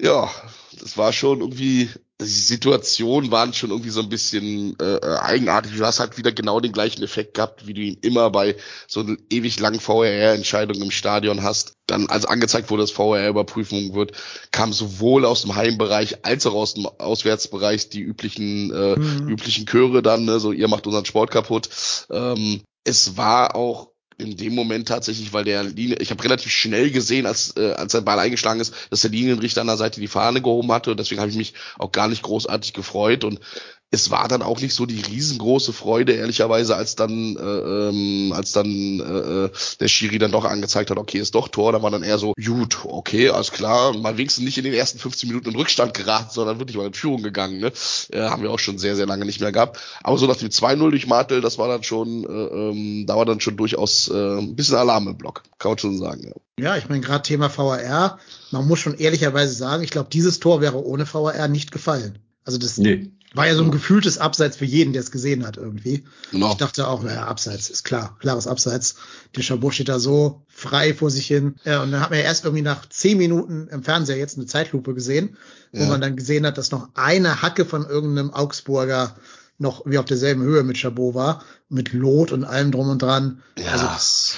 Ja, 0.00 0.30
das 0.78 0.96
war 0.96 1.12
schon 1.12 1.40
irgendwie, 1.40 1.90
die 2.20 2.26
Situationen 2.26 3.30
waren 3.30 3.52
schon 3.52 3.70
irgendwie 3.70 3.90
so 3.90 4.00
ein 4.00 4.08
bisschen 4.08 4.78
äh, 4.80 4.96
äh, 4.96 5.18
eigenartig. 5.18 5.76
Du 5.76 5.84
hast 5.84 6.00
halt 6.00 6.16
wieder 6.16 6.32
genau 6.32 6.60
den 6.60 6.72
gleichen 6.72 7.02
Effekt 7.02 7.34
gehabt, 7.34 7.66
wie 7.66 7.74
du 7.74 7.82
ihn 7.82 7.98
immer 8.00 8.30
bei 8.30 8.56
so 8.88 9.04
ewig 9.28 9.60
langen 9.60 9.80
VRR-Entscheidung 9.80 10.80
im 10.80 10.90
Stadion 10.90 11.42
hast. 11.42 11.74
Dann, 11.86 12.08
als 12.08 12.24
angezeigt 12.24 12.70
wurde, 12.70 12.84
dass 12.84 12.90
VRR-Überprüfung 12.90 13.94
wird, 13.94 14.12
kam 14.50 14.72
sowohl 14.72 15.26
aus 15.26 15.42
dem 15.42 15.56
Heimbereich 15.56 16.24
als 16.24 16.46
auch 16.46 16.54
aus 16.54 16.74
dem 16.74 16.86
Auswärtsbereich 16.86 17.90
die 17.90 18.00
üblichen, 18.00 18.72
äh, 18.72 18.98
Mhm. 18.98 19.28
üblichen 19.28 19.66
Chöre 19.66 20.02
dann, 20.02 20.24
ne, 20.24 20.40
so 20.40 20.52
ihr 20.52 20.68
macht 20.68 20.86
unseren 20.86 21.04
Sport 21.04 21.30
kaputt. 21.30 21.68
Ähm, 22.10 22.62
es 22.84 23.16
war 23.18 23.54
auch 23.56 23.90
in 24.18 24.36
dem 24.36 24.54
Moment 24.54 24.88
tatsächlich, 24.88 25.32
weil 25.32 25.44
der 25.44 25.64
Linie, 25.64 25.96
ich 26.00 26.10
habe 26.10 26.24
relativ 26.24 26.50
schnell 26.50 26.90
gesehen, 26.90 27.26
als 27.26 27.56
äh, 27.56 27.72
als 27.72 27.92
der 27.92 28.00
Ball 28.00 28.18
eingeschlagen 28.18 28.60
ist, 28.60 28.74
dass 28.90 29.02
der 29.02 29.10
Linienrichter 29.10 29.60
an 29.60 29.66
der 29.66 29.76
Seite 29.76 30.00
die 30.00 30.08
Fahne 30.08 30.40
gehoben 30.40 30.72
hatte 30.72 30.90
und 30.90 31.00
deswegen 31.00 31.20
habe 31.20 31.30
ich 31.30 31.36
mich 31.36 31.54
auch 31.78 31.92
gar 31.92 32.08
nicht 32.08 32.22
großartig 32.22 32.72
gefreut 32.72 33.24
und 33.24 33.40
es 33.90 34.10
war 34.10 34.26
dann 34.26 34.42
auch 34.42 34.60
nicht 34.60 34.74
so 34.74 34.84
die 34.84 35.00
riesengroße 35.00 35.72
Freude 35.72 36.12
ehrlicherweise, 36.12 36.76
als 36.76 36.96
dann 36.96 37.36
äh, 37.36 37.88
ähm, 37.88 38.32
als 38.34 38.50
dann 38.52 38.66
äh, 38.66 39.44
äh, 39.44 39.50
der 39.80 39.88
Schiri 39.88 40.18
dann 40.18 40.32
doch 40.32 40.44
angezeigt 40.44 40.90
hat, 40.90 40.98
okay, 40.98 41.18
ist 41.18 41.34
doch 41.36 41.48
Tor, 41.48 41.72
da 41.72 41.82
war 41.82 41.90
dann 41.90 42.02
eher 42.02 42.18
so, 42.18 42.32
gut, 42.44 42.78
okay, 42.84 43.30
alles 43.30 43.52
klar, 43.52 43.96
mal 43.96 44.18
wenigstens 44.18 44.44
nicht 44.44 44.58
in 44.58 44.64
den 44.64 44.74
ersten 44.74 44.98
15 44.98 45.28
Minuten 45.28 45.50
in 45.50 45.56
Rückstand 45.56 45.94
geraten, 45.94 46.30
sondern 46.32 46.58
wirklich 46.58 46.76
mal 46.76 46.86
in 46.86 46.94
Führung 46.94 47.22
gegangen, 47.22 47.60
ne? 47.60 47.72
Äh, 48.10 48.22
haben 48.22 48.42
wir 48.42 48.50
auch 48.50 48.58
schon 48.58 48.78
sehr 48.78 48.96
sehr 48.96 49.06
lange 49.06 49.24
nicht 49.24 49.40
mehr 49.40 49.52
gehabt, 49.52 49.78
aber 50.02 50.18
so 50.18 50.26
nach 50.26 50.36
dem 50.36 50.48
2-0 50.48 50.90
durch 50.90 51.06
Martel, 51.06 51.40
das 51.40 51.58
war 51.58 51.68
dann 51.68 51.84
schon 51.84 52.24
äh, 52.24 52.26
ähm, 52.28 53.06
da 53.06 53.16
war 53.16 53.24
dann 53.24 53.40
schon 53.40 53.56
durchaus 53.56 54.08
äh, 54.08 54.38
ein 54.38 54.56
bisschen 54.56 54.76
Alarm 54.76 55.06
im 55.06 55.16
Block, 55.16 55.44
kann 55.58 55.70
man 55.70 55.78
schon 55.78 55.98
sagen, 55.98 56.22
ja. 56.24 56.32
Ja, 56.58 56.76
ich 56.76 56.88
meine, 56.88 57.02
gerade 57.02 57.22
Thema 57.22 57.54
VAR, 57.54 58.18
man 58.50 58.66
muss 58.66 58.78
schon 58.78 58.94
ehrlicherweise 58.94 59.54
sagen, 59.54 59.82
ich 59.82 59.90
glaube, 59.90 60.08
dieses 60.10 60.40
Tor 60.40 60.60
wäre 60.62 60.82
ohne 60.84 61.06
VAR 61.06 61.48
nicht 61.48 61.70
gefallen. 61.70 62.18
Also 62.44 62.58
das 62.58 62.78
Nee. 62.78 63.10
War 63.36 63.46
ja 63.46 63.54
so 63.54 63.62
ein 63.62 63.70
gefühltes 63.70 64.18
Abseits 64.18 64.56
für 64.56 64.64
jeden, 64.64 64.92
der 64.92 65.02
es 65.02 65.10
gesehen 65.10 65.46
hat 65.46 65.56
irgendwie. 65.56 66.04
Genau. 66.32 66.50
Ich 66.52 66.56
dachte 66.56 66.88
auch, 66.88 67.02
naja, 67.02 67.26
Abseits 67.26 67.70
ist 67.70 67.84
klar, 67.84 68.16
klares 68.20 68.46
Abseits. 68.46 68.96
Der 69.36 69.42
Chabot 69.42 69.74
steht 69.74 69.88
da 69.88 69.98
so 69.98 70.42
frei 70.48 70.94
vor 70.94 71.10
sich 71.10 71.26
hin. 71.26 71.56
Ja, 71.64 71.82
und 71.82 71.92
dann 71.92 72.00
hat 72.00 72.10
man 72.10 72.18
ja 72.18 72.24
erst 72.24 72.44
irgendwie 72.44 72.62
nach 72.62 72.88
zehn 72.88 73.18
Minuten 73.18 73.68
im 73.68 73.82
Fernseher 73.82 74.16
jetzt 74.16 74.36
eine 74.38 74.46
Zeitlupe 74.46 74.94
gesehen, 74.94 75.36
wo 75.72 75.82
Ja. 75.82 75.88
man 75.88 76.00
dann 76.00 76.16
gesehen 76.16 76.46
hat, 76.46 76.58
dass 76.58 76.70
noch 76.70 76.88
eine 76.94 77.42
Hacke 77.42 77.64
von 77.64 77.84
irgendeinem 77.86 78.30
Augsburger 78.32 79.14
noch 79.58 79.82
wie 79.86 79.96
auf 79.98 80.04
derselben 80.04 80.42
Höhe 80.42 80.62
mit 80.64 80.76
Chabot 80.78 81.14
war, 81.14 81.42
mit 81.68 81.92
Lot 81.94 82.30
und 82.30 82.44
allem 82.44 82.72
drum 82.72 82.90
und 82.90 83.00
dran. 83.02 83.42
Ja, 83.58 83.72
Also, 83.72 83.86
das, 83.86 84.36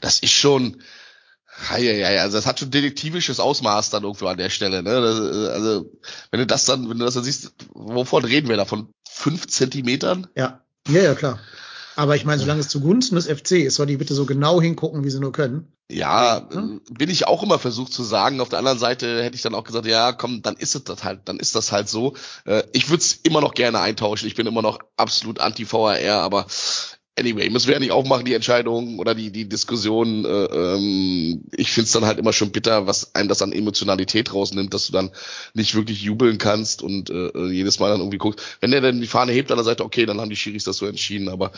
das 0.00 0.20
ist 0.20 0.30
schon, 0.32 0.76
ja, 1.72 1.78
ja, 1.78 2.10
ja, 2.10 2.22
also 2.22 2.36
das 2.36 2.46
hat 2.46 2.60
schon 2.60 2.70
detektivisches 2.70 3.40
Ausmaß 3.40 3.90
dann 3.90 4.02
irgendwo 4.04 4.26
an 4.26 4.36
der 4.36 4.50
Stelle, 4.50 4.82
ne? 4.82 5.00
Das, 5.00 5.18
äh, 5.18 5.48
also, 5.52 5.90
wenn 6.30 6.40
du 6.40 6.46
das 6.46 6.64
dann, 6.66 6.88
wenn 6.88 6.98
du 6.98 7.04
das 7.04 7.14
dann 7.14 7.24
siehst, 7.24 7.52
wovon 7.72 8.24
reden 8.24 8.48
wir 8.48 8.56
da? 8.56 8.64
Von 8.64 8.88
fünf 9.08 9.46
Zentimetern? 9.46 10.26
ja, 10.36 10.60
ja, 10.88 11.02
ja, 11.02 11.14
klar. 11.14 11.40
Aber 11.96 12.14
ich 12.14 12.26
meine, 12.26 12.38
solange 12.38 12.60
es 12.60 12.68
zugunsten 12.68 13.16
des 13.16 13.26
FC 13.26 13.52
ist, 13.52 13.76
soll 13.76 13.86
die 13.86 13.96
bitte 13.96 14.14
so 14.14 14.26
genau 14.26 14.60
hingucken, 14.60 15.02
wie 15.02 15.10
sie 15.10 15.18
nur 15.18 15.32
können. 15.32 15.72
Ja, 15.90 16.38
äh, 16.38 16.80
bin 16.90 17.08
ich 17.08 17.26
auch 17.26 17.42
immer 17.42 17.58
versucht 17.58 17.92
zu 17.92 18.02
sagen. 18.02 18.40
Auf 18.40 18.50
der 18.50 18.58
anderen 18.58 18.78
Seite 18.78 19.22
hätte 19.22 19.36
ich 19.36 19.42
dann 19.42 19.54
auch 19.54 19.64
gesagt, 19.64 19.86
ja, 19.86 20.12
komm, 20.12 20.42
dann 20.42 20.56
ist 20.56 20.74
es 20.74 20.84
das 20.84 21.04
halt, 21.04 21.20
dann 21.24 21.38
ist 21.38 21.54
das 21.54 21.72
halt 21.72 21.88
so. 21.88 22.14
Äh, 22.44 22.64
Ich 22.72 22.90
würde 22.90 23.00
es 23.00 23.14
immer 23.22 23.40
noch 23.40 23.54
gerne 23.54 23.80
eintauschen. 23.80 24.28
Ich 24.28 24.34
bin 24.34 24.46
immer 24.46 24.62
noch 24.62 24.80
absolut 24.96 25.40
anti-VAR, 25.40 26.22
aber 26.22 26.46
anyway, 27.18 27.48
müssen 27.50 27.68
wir 27.68 27.74
ja 27.74 27.80
nicht 27.80 27.92
aufmachen, 27.92 28.24
die 28.24 28.34
Entscheidung 28.34 28.98
oder 28.98 29.14
die, 29.14 29.30
die 29.30 29.48
Diskussion. 29.48 30.24
Äh, 30.24 30.28
ähm, 30.28 31.42
ich 31.56 31.72
find's 31.72 31.92
dann 31.92 32.04
halt 32.04 32.18
immer 32.18 32.32
schon 32.32 32.52
bitter, 32.52 32.86
was 32.86 33.14
einem 33.14 33.28
das 33.28 33.42
an 33.42 33.52
Emotionalität 33.52 34.32
rausnimmt, 34.32 34.72
dass 34.74 34.86
du 34.86 34.92
dann 34.92 35.10
nicht 35.54 35.74
wirklich 35.74 36.02
jubeln 36.02 36.38
kannst 36.38 36.82
und 36.82 37.10
äh, 37.10 37.28
äh, 37.28 37.50
jedes 37.50 37.78
Mal 37.78 37.90
dann 37.90 38.00
irgendwie 38.00 38.18
guckst. 38.18 38.44
Wenn 38.60 38.70
der 38.70 38.82
dann 38.82 39.00
die 39.00 39.06
Fahne 39.06 39.32
hebt 39.32 39.50
an 39.50 39.56
der 39.56 39.64
Seite, 39.64 39.84
okay, 39.84 40.06
dann 40.06 40.20
haben 40.20 40.30
die 40.30 40.36
Schiris 40.36 40.64
das 40.64 40.76
so 40.76 40.86
entschieden. 40.86 41.28
Aber 41.28 41.52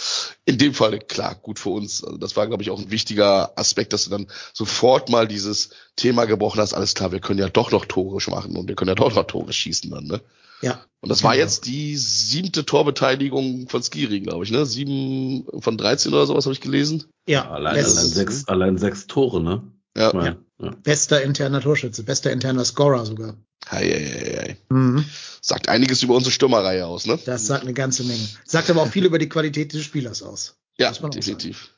in 0.44 0.58
dem 0.58 0.74
Fall, 0.74 0.98
klar, 1.00 1.34
gut 1.34 1.58
für 1.58 1.70
uns. 1.70 2.04
Also 2.04 2.16
das 2.16 2.36
war, 2.36 2.46
glaube 2.46 2.62
ich, 2.62 2.70
auch 2.70 2.78
ein 2.78 2.90
wichtiger 2.90 3.52
Aspekt, 3.58 3.92
dass 3.92 4.04
du 4.04 4.10
dann 4.10 4.28
sofort 4.52 5.08
mal 5.08 5.26
dieses 5.26 5.70
Thema 5.96 6.24
gebrochen 6.24 6.60
hast. 6.60 6.74
Alles 6.74 6.94
klar, 6.94 7.12
wir 7.12 7.20
können 7.20 7.40
ja 7.40 7.48
doch 7.48 7.72
noch 7.72 7.84
Tore 7.84 8.18
machen 8.30 8.56
und 8.56 8.68
wir 8.68 8.74
können 8.74 8.88
ja 8.88 8.94
doch 8.94 9.14
noch 9.14 9.24
Tore 9.24 9.52
schießen 9.52 9.90
dann, 9.90 10.06
ne? 10.06 10.20
Ja. 10.62 10.84
Und 11.00 11.10
das 11.10 11.22
war 11.22 11.32
Genau. 11.34 11.44
jetzt 11.44 11.66
die 11.66 11.96
siebte 11.96 12.64
Torbeteiligung 12.66 13.68
von 13.68 13.82
Skiri, 13.82 14.20
glaube 14.20 14.44
ich, 14.44 14.50
ne? 14.50 14.66
Sieben 14.66 15.46
von 15.60 15.78
13 15.78 16.12
oder 16.12 16.26
sowas 16.26 16.44
habe 16.46 16.52
ich 16.54 16.60
gelesen. 16.60 17.04
Ja, 17.28 17.48
Allein, 17.50 17.76
allein, 17.76 17.86
sechs, 17.86 18.48
allein 18.48 18.78
sechs 18.78 19.06
Tore, 19.06 19.40
ne? 19.40 19.62
Ja. 19.96 20.08
Ich 20.08 20.14
mein, 20.14 20.36
ja. 20.60 20.70
bester 20.82 21.22
interner 21.22 21.60
Torschütze, 21.60 22.02
bester 22.02 22.32
interner 22.32 22.64
Scorer 22.64 23.06
sogar. 23.06 23.36
Hei, 23.70 23.86
hei, 23.88 24.36
hei. 24.38 24.74
Mhm. 24.74 25.04
Sagt 25.40 25.68
einiges 25.68 26.02
über 26.02 26.14
unsere 26.14 26.32
Stürmerreihe 26.32 26.86
aus, 26.86 27.06
ne? 27.06 27.18
Das 27.26 27.46
sagt 27.46 27.62
eine 27.62 27.74
ganze 27.74 28.04
Menge. 28.04 28.26
Sagt 28.44 28.70
aber 28.70 28.82
auch 28.82 28.88
viel 28.88 29.04
über 29.04 29.18
die 29.18 29.28
Qualität 29.28 29.72
des 29.72 29.82
Spielers 29.82 30.22
aus. 30.22 30.56
Ja, 30.78 30.90
definitiv. 30.92 31.70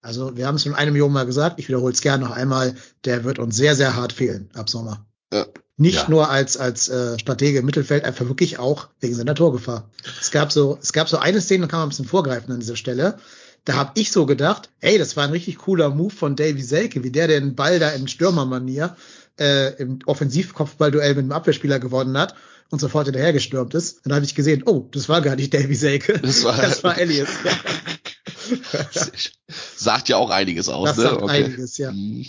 Also 0.00 0.36
wir 0.36 0.46
haben 0.46 0.56
es 0.56 0.64
schon 0.64 0.74
eine 0.74 0.90
Million 0.90 1.12
Mal 1.12 1.24
gesagt, 1.26 1.60
ich 1.60 1.68
wiederhole 1.68 1.92
es 1.92 2.00
gerne 2.00 2.24
noch 2.24 2.32
einmal, 2.32 2.74
der 3.04 3.22
wird 3.24 3.38
uns 3.38 3.56
sehr, 3.56 3.76
sehr 3.76 3.94
hart 3.94 4.12
fehlen 4.12 4.50
ab 4.54 4.68
Sommer. 4.68 5.06
Ja. 5.32 5.46
Nicht 5.78 5.96
Ja. 6.02 6.08
nur 6.10 6.28
als, 6.30 6.56
als 6.56 6.88
äh, 6.88 7.18
Stratege 7.18 7.58
im 7.60 7.66
Mittelfeld, 7.66 8.04
einfach 8.04 8.26
wirklich 8.28 8.58
auch 8.58 8.88
wegen 9.00 9.14
seiner 9.14 9.34
Torgefahr. 9.34 9.88
Es 10.20 10.30
gab 10.30 10.52
so, 10.52 10.78
es 10.82 10.92
gab 10.92 11.08
so 11.08 11.18
eine 11.18 11.40
Szene, 11.40 11.62
da 11.62 11.68
kann 11.68 11.78
man 11.80 11.86
ein 11.86 11.90
bisschen 11.90 12.04
vorgreifen 12.04 12.52
an 12.52 12.60
dieser 12.60 12.76
Stelle. 12.76 13.18
Da 13.64 13.74
habe 13.74 13.92
ich 13.94 14.10
so 14.12 14.26
gedacht, 14.26 14.70
ey, 14.80 14.98
das 14.98 15.16
war 15.16 15.24
ein 15.24 15.30
richtig 15.30 15.56
cooler 15.58 15.88
Move 15.90 16.12
von 16.14 16.36
Davy 16.36 16.62
Selke, 16.62 17.04
wie 17.04 17.10
der 17.10 17.28
den 17.28 17.54
Ball 17.54 17.78
da 17.78 17.90
in 17.90 18.06
Stürmermanier 18.08 18.96
äh, 19.40 19.74
im 19.80 20.00
Offensivkopfballduell 20.04 21.14
mit 21.14 21.24
dem 21.24 21.32
Abwehrspieler 21.32 21.78
gewonnen 21.78 22.18
hat 22.18 22.34
und 22.70 22.80
sofort 22.80 23.06
hinterhergestürmt 23.06 23.72
ist. 23.74 24.00
Dann 24.04 24.14
habe 24.14 24.24
ich 24.24 24.34
gesehen, 24.34 24.64
oh, 24.66 24.88
das 24.92 25.08
war 25.08 25.22
gar 25.22 25.36
nicht 25.36 25.54
Davy 25.54 25.74
Selke. 25.74 26.18
Das 26.18 26.42
war- 26.44 26.56
das 26.60 26.82
war 26.84 26.98
Elias. 26.98 27.28
Sagt 29.76 30.08
ja 30.08 30.16
auch 30.16 30.30
einiges 30.30 30.68
aus, 30.68 30.88
Das 30.90 30.96
ne? 30.98 31.02
sagt 31.04 31.22
einiges, 31.28 31.78
ja. 31.78 31.90
Hm. 31.90 32.26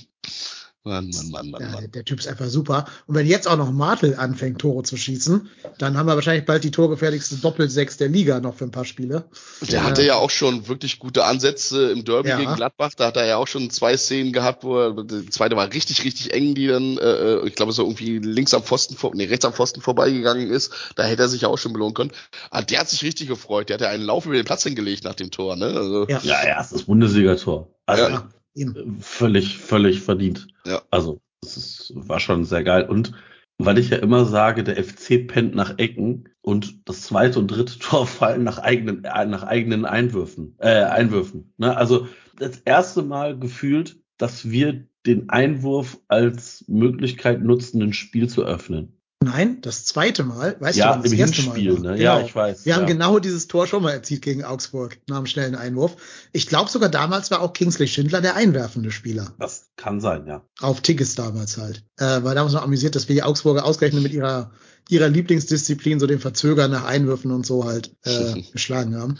Mann, 0.86 1.10
Mann, 1.12 1.30
Mann, 1.32 1.52
Mann, 1.52 1.72
Mann. 1.72 1.92
der 1.92 2.04
Typ 2.04 2.20
ist 2.20 2.28
einfach 2.28 2.48
super. 2.48 2.86
Und 3.08 3.16
wenn 3.16 3.26
jetzt 3.26 3.48
auch 3.48 3.56
noch 3.56 3.72
Martel 3.72 4.16
anfängt, 4.16 4.60
Tore 4.60 4.84
zu 4.84 4.98
schießen, 4.98 5.50
dann 5.78 5.98
haben 5.98 6.08
wir 6.08 6.16
wahrscheinlich 6.16 6.46
bald 6.46 6.66
die 6.66 6.72
torgefährlichste 6.72 7.38
Doppelsechs 7.38 7.96
der 7.96 8.10
Liga 8.10 8.42
noch 8.42 8.56
für 8.56 8.66
ein 8.66 8.72
paar 8.72 8.84
Spiele. 8.84 9.24
Der 9.62 9.86
hatte 9.86 10.04
ja 10.04 10.16
auch 10.16 10.30
schon 10.30 10.68
wirklich 10.68 11.00
gute 11.00 11.24
Ansätze 11.24 11.90
im 11.92 12.04
Derby 12.04 12.30
Ja. 12.30 12.38
gegen 12.38 12.56
Gladbach. 12.56 12.92
Da 12.98 13.08
hat 13.08 13.16
er 13.16 13.26
ja 13.26 13.38
auch 13.38 13.48
schon 13.48 13.70
zwei 13.70 13.96
Szenen 13.96 14.34
gehabt, 14.34 14.66
wo 14.66 14.78
er, 14.78 15.04
die 15.06 15.30
zweite 15.30 15.56
war 15.56 15.72
richtig, 15.72 16.04
richtig 16.04 16.34
eng, 16.34 16.54
die 16.54 16.68
dann, 16.68 16.98
äh, 16.98 17.40
ich 17.48 17.56
glaube, 17.56 17.72
so 17.72 17.84
irgendwie 17.84 18.20
links 18.20 18.54
am 18.54 18.64
Pfosten, 18.64 18.96
vor, 18.96 19.12
nee, 19.16 19.26
rechts 19.26 19.46
am 19.46 19.54
Pfosten 19.54 19.80
vorbeigegangen 19.80 20.50
ist. 20.50 20.74
Da 20.98 21.04
hätte 21.04 21.22
er 21.24 21.30
sich 21.30 21.42
ja 21.42 21.48
auch 21.48 21.58
schon 21.58 21.72
belohnen 21.72 21.94
können. 21.94 22.12
Aber 22.50 22.64
der 22.64 22.82
hat 22.82 22.90
sich 22.90 23.04
richtig 23.04 23.30
gefreut. 23.30 23.70
Der 23.70 23.76
hat 23.76 23.82
ja 23.82 23.90
einen 23.90 24.04
Lauf 24.04 24.26
über 24.26 24.36
den 24.36 24.44
Platz 24.46 24.64
hingelegt 24.64 25.06
nach 25.06 25.16
dem 25.16 25.32
Tor, 25.32 25.56
ne? 25.56 25.68
Also, 25.68 26.08
Ja. 26.10 26.20
ja, 26.24 26.44
erstes 26.44 26.84
Bundesligator. 26.84 27.70
Also 27.86 28.04
Ja. 28.04 28.28
Eben. 28.56 29.00
völlig, 29.00 29.58
völlig 29.58 30.02
verdient. 30.02 30.48
Ja. 30.66 30.82
Also, 30.92 31.22
das 31.42 31.58
ist, 31.58 31.94
war 31.96 32.20
schon 32.20 32.46
sehr 32.46 32.64
geil. 32.64 32.88
Und 32.88 33.14
weil 33.58 33.78
ich 33.78 33.90
ja 33.90 33.98
immer 33.98 34.26
sage, 34.26 34.64
der 34.64 34.84
FC 34.84 35.28
pennt 35.28 35.56
nach 35.56 35.78
Ecken 35.78 36.30
und 36.42 36.88
das 36.88 37.04
zweite 37.04 37.40
und 37.40 37.48
dritte 37.48 37.80
Tor 37.80 38.08
fallen 38.08 38.44
nach 38.44 38.60
eigenen, 38.60 39.04
äh, 39.04 39.26
nach 39.26 39.44
eigenen 39.44 39.86
Einwürfen, 39.86 40.56
äh, 40.60 40.84
Einwürfen. 40.84 41.54
Ne? 41.58 41.76
Also 41.76 42.08
das 42.38 42.60
erste 42.62 43.04
Mal 43.04 43.38
gefühlt, 43.38 44.00
dass 44.18 44.50
wir 44.50 44.88
den 45.06 45.30
Einwurf 45.30 46.00
als 46.08 46.66
Möglichkeit 46.68 47.44
nutzen, 47.44 47.82
ein 47.82 47.94
Spiel 47.94 48.30
zu 48.30 48.44
öffnen. 48.44 48.98
Nein, 49.24 49.62
das 49.62 49.86
zweite 49.86 50.24
Mal, 50.24 50.56
weißt 50.60 50.78
ja, 50.78 50.88
du, 50.88 50.94
wann 50.94 51.04
das 51.04 51.12
erste 51.12 51.42
Hinspiel, 51.42 51.74
Mal 51.74 51.84
war? 51.84 51.92
ne? 51.92 51.98
Genau. 51.98 52.20
Ja, 52.20 52.26
ich 52.26 52.36
weiß. 52.36 52.66
Wir 52.66 52.72
ja. 52.72 52.78
haben 52.78 52.88
genau 52.88 53.20
dieses 53.20 53.48
Tor 53.48 53.68
schon 53.68 53.84
mal 53.84 53.92
erzielt 53.92 54.22
gegen 54.22 54.44
Augsburg 54.44 54.98
nach 55.08 55.18
einem 55.18 55.26
schnellen 55.26 55.56
Einwurf. 55.56 55.96
Ich 56.32 56.48
glaube 56.48 56.70
sogar 56.70 56.90
damals 56.90 57.32
war 57.32 57.42
auch 57.42 57.54
Kingsley 57.54 57.88
Schindler 57.88 58.22
der 58.22 58.36
einwerfende 58.36 58.92
Spieler. 58.92 59.34
Das 59.40 59.72
kann 59.78 60.02
sein, 60.02 60.28
ja. 60.28 60.44
Auf 60.60 60.82
Tigges 60.82 61.16
damals 61.16 61.58
halt. 61.58 61.84
Äh, 61.98 62.24
war 62.24 62.36
damals 62.36 62.54
noch 62.54 62.64
amüsiert, 62.64 62.96
dass 62.96 63.08
wir 63.08 63.16
die 63.16 63.24
Augsburger 63.24 63.66
ausgerechnet 63.66 64.04
mit 64.04 64.14
ihrer, 64.14 64.52
ihrer 64.90 65.10
Lieblingsdisziplin, 65.10 66.00
so 66.00 66.08
dem 66.08 66.20
Verzögern 66.20 66.72
nach 66.72 66.86
Einwürfen 66.86 67.32
und 67.32 67.46
so 67.46 67.66
halt 67.66 67.96
äh, 68.04 68.42
geschlagen 68.52 68.96
haben. 68.98 69.18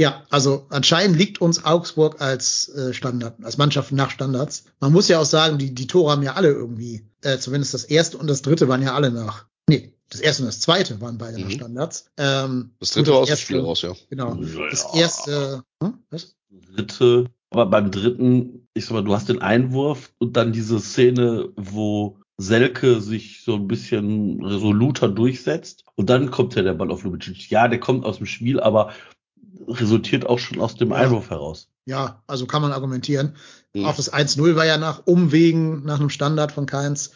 Ja, 0.00 0.24
also 0.28 0.66
anscheinend 0.68 1.16
liegt 1.16 1.40
uns 1.40 1.64
Augsburg 1.64 2.20
als 2.20 2.68
äh, 2.70 2.92
Standard, 2.92 3.42
als 3.42 3.56
Mannschaft 3.56 3.92
nach 3.92 4.10
Standards. 4.10 4.64
Man 4.80 4.92
muss 4.92 5.08
ja 5.08 5.18
auch 5.18 5.24
sagen, 5.24 5.56
die, 5.58 5.74
die 5.74 5.86
Tore 5.86 6.12
haben 6.12 6.22
ja 6.22 6.34
alle 6.34 6.48
irgendwie, 6.48 7.06
äh, 7.22 7.38
zumindest 7.38 7.72
das 7.72 7.84
erste 7.84 8.18
und 8.18 8.26
das 8.28 8.42
dritte 8.42 8.68
waren 8.68 8.82
ja 8.82 8.94
alle 8.94 9.10
nach. 9.10 9.46
Nee, 9.68 9.94
das 10.10 10.20
erste 10.20 10.42
und 10.42 10.48
das 10.48 10.60
zweite 10.60 11.00
waren 11.00 11.16
beide 11.16 11.40
nach 11.40 11.48
Mhm. 11.48 11.52
Standards. 11.52 12.10
Ähm, 12.18 12.70
das 12.78 12.90
dritte 12.90 13.12
war 13.12 13.20
aus 13.20 13.28
dem 13.28 13.36
Spiel 13.38 13.60
raus, 13.60 13.82
ja. 13.82 13.94
Genau. 14.10 14.34
Ja. 14.34 14.70
Das 14.70 14.86
erste, 14.94 15.62
hm, 15.82 15.94
was? 16.10 16.36
dritte, 16.74 17.26
aber 17.50 17.66
beim 17.66 17.90
dritten, 17.90 18.68
ich 18.74 18.84
sag 18.84 18.92
mal, 18.92 19.04
du 19.04 19.14
hast 19.14 19.28
den 19.28 19.40
Einwurf 19.40 20.12
und 20.18 20.36
dann 20.36 20.52
diese 20.52 20.78
Szene, 20.78 21.48
wo 21.56 22.18
Selke 22.38 23.00
sich 23.00 23.42
so 23.42 23.54
ein 23.54 23.66
bisschen 23.66 24.44
resoluter 24.44 25.08
durchsetzt. 25.08 25.84
Und 25.94 26.10
dann 26.10 26.30
kommt 26.30 26.54
ja 26.54 26.62
der 26.62 26.74
Ball 26.74 26.90
auf 26.90 27.02
Lubicic. 27.02 27.50
Ja, 27.50 27.66
der 27.66 27.80
kommt 27.80 28.04
aus 28.04 28.18
dem 28.18 28.26
Spiel, 28.26 28.60
aber 28.60 28.92
resultiert 29.66 30.26
auch 30.26 30.38
schon 30.38 30.60
aus 30.60 30.76
dem 30.76 30.90
Ja. 30.90 30.96
Einwurf 30.96 31.30
heraus. 31.30 31.68
Ja, 31.86 32.22
also 32.26 32.46
kann 32.46 32.62
man 32.62 32.72
argumentieren. 32.72 33.36
Mhm. 33.74 33.84
Auch 33.84 33.96
das 33.96 34.12
1-0 34.12 34.56
war 34.56 34.66
ja 34.66 34.76
nach 34.76 35.06
Umwegen, 35.06 35.84
nach 35.84 36.00
einem 36.00 36.10
Standard 36.10 36.52
von 36.52 36.66
Keins. 36.66 37.12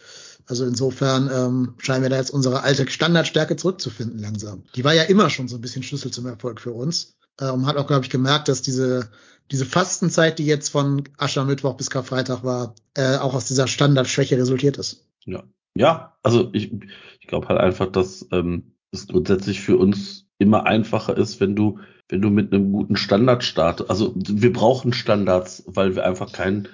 Also 0.47 0.65
insofern 0.65 1.31
ähm, 1.33 1.75
scheinen 1.79 2.03
wir 2.03 2.11
da 2.11 2.17
jetzt 2.17 2.31
unsere 2.31 2.63
alte 2.63 2.89
Standardstärke 2.89 3.57
zurückzufinden 3.57 4.19
langsam. 4.19 4.65
Die 4.75 4.85
war 4.85 4.95
ja 4.95 5.05
immer 5.05 5.31
schon 5.31 5.49
so 5.49 5.57
ein 5.57 5.61
bisschen 5.61 5.83
Schlüssel 5.83 6.11
zum 6.11 6.27
Erfolg 6.27 6.61
für 6.61 6.73
uns. 6.73 7.17
Ähm, 7.41 7.67
hat 7.67 7.77
auch, 7.77 7.87
glaube 7.87 8.05
ich, 8.05 8.11
gemerkt, 8.11 8.49
dass 8.49 8.63
diese, 8.63 9.11
diese 9.51 9.65
Fastenzeit, 9.65 10.39
die 10.39 10.47
jetzt 10.47 10.69
von 10.69 11.05
Aschermittwoch 11.19 11.75
bis 11.75 11.91
Karfreitag 11.91 12.43
war, 12.43 12.75
äh, 12.95 13.17
auch 13.17 13.35
aus 13.35 13.47
dieser 13.47 13.67
Standardschwäche 13.67 14.37
resultiert 14.37 14.77
ist. 14.77 15.07
Ja. 15.25 15.45
Ja, 15.77 16.17
also 16.23 16.51
ich, 16.53 16.73
ich 17.21 17.27
glaube 17.29 17.49
halt 17.49 17.61
einfach, 17.61 17.87
dass 17.87 18.27
ähm, 18.33 18.73
es 18.91 19.07
grundsätzlich 19.07 19.61
für 19.61 19.77
uns 19.77 20.27
immer 20.41 20.67
einfacher 20.67 21.17
ist, 21.17 21.41
wenn 21.41 21.55
du, 21.55 21.79
wenn 22.09 22.23
du 22.23 22.31
mit 22.31 22.53
einem 22.53 22.73
guten 22.73 22.97
Standard 22.97 23.45
startest. 23.45 23.91
Also 23.91 24.13
wir 24.17 24.53
brauchen 24.53 24.93
Standards, 24.93 25.63
weil 25.67 25.95
wir 25.95 26.05
einfach 26.05 26.33
kein 26.33 26.69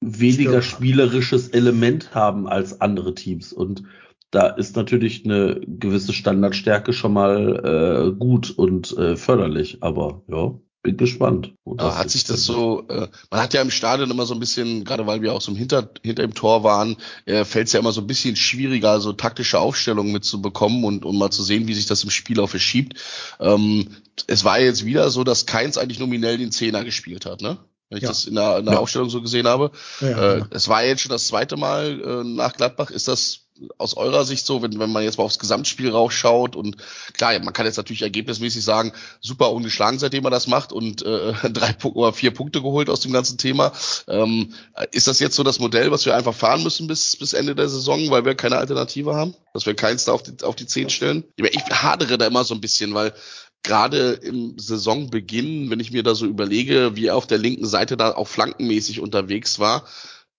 weniger 0.00 0.60
spielerisches 0.62 1.48
Element 1.48 2.14
haben 2.14 2.48
als 2.48 2.80
andere 2.80 3.14
Teams. 3.14 3.52
Und 3.52 3.84
da 4.30 4.48
ist 4.48 4.76
natürlich 4.76 5.24
eine 5.24 5.60
gewisse 5.66 6.12
Standardstärke 6.12 6.92
schon 6.92 7.12
mal 7.12 8.10
äh, 8.12 8.18
gut 8.18 8.50
und 8.50 8.96
äh, 8.98 9.16
förderlich. 9.16 9.78
Aber 9.82 10.22
ja, 10.26 10.54
bin 10.82 10.96
gespannt. 10.96 11.52
hat 11.78 12.10
sich 12.10 12.24
das 12.24 12.44
so, 12.44 12.84
äh, 12.88 13.06
man 13.30 13.40
hat 13.40 13.54
ja 13.54 13.62
im 13.62 13.70
Stadion 13.70 14.10
immer 14.10 14.26
so 14.26 14.34
ein 14.34 14.40
bisschen, 14.40 14.84
gerade 14.84 15.06
weil 15.06 15.22
wir 15.22 15.32
auch 15.32 15.40
so 15.40 15.54
hinter, 15.54 15.88
hinter 16.02 16.22
dem 16.22 16.34
Tor 16.34 16.64
waren, 16.64 16.96
äh, 17.24 17.44
fällt 17.44 17.68
es 17.68 17.72
ja 17.72 17.80
immer 17.80 17.92
so 17.92 18.00
ein 18.00 18.06
bisschen 18.08 18.34
schwieriger, 18.36 19.00
so 19.00 19.12
taktische 19.12 19.60
Aufstellungen 19.60 20.12
mitzubekommen 20.12 20.84
und, 20.84 21.04
und 21.04 21.16
mal 21.16 21.30
zu 21.30 21.42
sehen, 21.44 21.68
wie 21.68 21.74
sich 21.74 21.86
das 21.86 22.02
im 22.02 22.10
Spiel 22.10 22.40
auch 22.40 22.50
verschiebt. 22.50 22.98
Ähm, 23.38 23.88
es 24.26 24.44
war 24.44 24.60
jetzt 24.60 24.84
wieder 24.84 25.08
so, 25.10 25.22
dass 25.24 25.46
Keins 25.46 25.78
eigentlich 25.78 26.00
nominell 26.00 26.36
den 26.38 26.50
Zehner 26.52 26.84
gespielt 26.84 27.26
hat, 27.26 27.40
ne? 27.42 27.58
Wenn 27.88 27.98
ich 27.98 28.02
Ja. 28.04 28.08
das 28.08 28.24
in 28.24 28.34
der, 28.34 28.58
in 28.58 28.64
der 28.64 28.74
Ja. 28.74 28.80
Aufstellung 28.80 29.08
so 29.10 29.22
gesehen 29.22 29.46
habe. 29.46 29.70
Ja, 30.00 30.08
Äh, 30.08 30.38
ja. 30.40 30.46
es 30.50 30.66
war 30.68 30.84
jetzt 30.84 31.02
schon 31.02 31.10
das 31.10 31.26
zweite 31.28 31.56
Mal 31.56 32.00
äh, 32.00 32.24
nach 32.24 32.54
Gladbach. 32.54 32.90
Ist 32.90 33.06
das 33.06 33.41
aus 33.78 33.96
eurer 33.96 34.24
Sicht 34.24 34.46
so, 34.46 34.62
wenn, 34.62 34.78
wenn 34.78 34.90
man 34.90 35.04
jetzt 35.04 35.18
mal 35.18 35.24
aufs 35.24 35.38
Gesamtspiel 35.38 35.90
rausschaut 35.90 36.56
und 36.56 36.76
klar, 37.12 37.38
man 37.40 37.52
kann 37.52 37.66
jetzt 37.66 37.76
natürlich 37.76 38.02
ergebnismäßig 38.02 38.64
sagen, 38.64 38.92
super 39.20 39.52
ungeschlagen, 39.52 39.98
seitdem 39.98 40.24
er 40.24 40.30
das 40.30 40.46
macht 40.46 40.72
und 40.72 41.02
äh, 41.02 41.32
drei 41.50 41.74
oder 41.84 42.12
vier 42.12 42.32
Punkte 42.32 42.62
geholt 42.62 42.90
aus 42.90 43.00
dem 43.00 43.12
ganzen 43.12 43.38
Thema. 43.38 43.72
Ähm, 44.08 44.54
ist 44.90 45.06
das 45.06 45.20
jetzt 45.20 45.36
so 45.36 45.42
das 45.42 45.58
Modell, 45.58 45.90
was 45.90 46.06
wir 46.06 46.16
einfach 46.16 46.34
fahren 46.34 46.62
müssen 46.62 46.86
bis, 46.86 47.16
bis 47.16 47.32
Ende 47.32 47.54
der 47.54 47.68
Saison, 47.68 48.10
weil 48.10 48.24
wir 48.24 48.34
keine 48.34 48.56
Alternative 48.56 49.14
haben? 49.14 49.34
Dass 49.54 49.66
wir 49.66 49.74
keins 49.74 50.04
da 50.04 50.12
auf 50.12 50.22
die, 50.22 50.42
auf 50.42 50.56
die 50.56 50.66
Zehn 50.66 50.90
stellen? 50.90 51.24
Ich 51.36 51.62
hadere 51.70 52.18
da 52.18 52.26
immer 52.26 52.44
so 52.44 52.54
ein 52.54 52.60
bisschen, 52.60 52.94
weil 52.94 53.14
gerade 53.62 54.12
im 54.12 54.58
Saisonbeginn, 54.58 55.70
wenn 55.70 55.80
ich 55.80 55.92
mir 55.92 56.02
da 56.02 56.14
so 56.14 56.26
überlege, 56.26 56.96
wie 56.96 57.06
er 57.06 57.16
auf 57.16 57.26
der 57.26 57.38
linken 57.38 57.66
Seite 57.66 57.96
da 57.96 58.14
auch 58.14 58.28
flankenmäßig 58.28 59.00
unterwegs 59.00 59.58
war, 59.58 59.84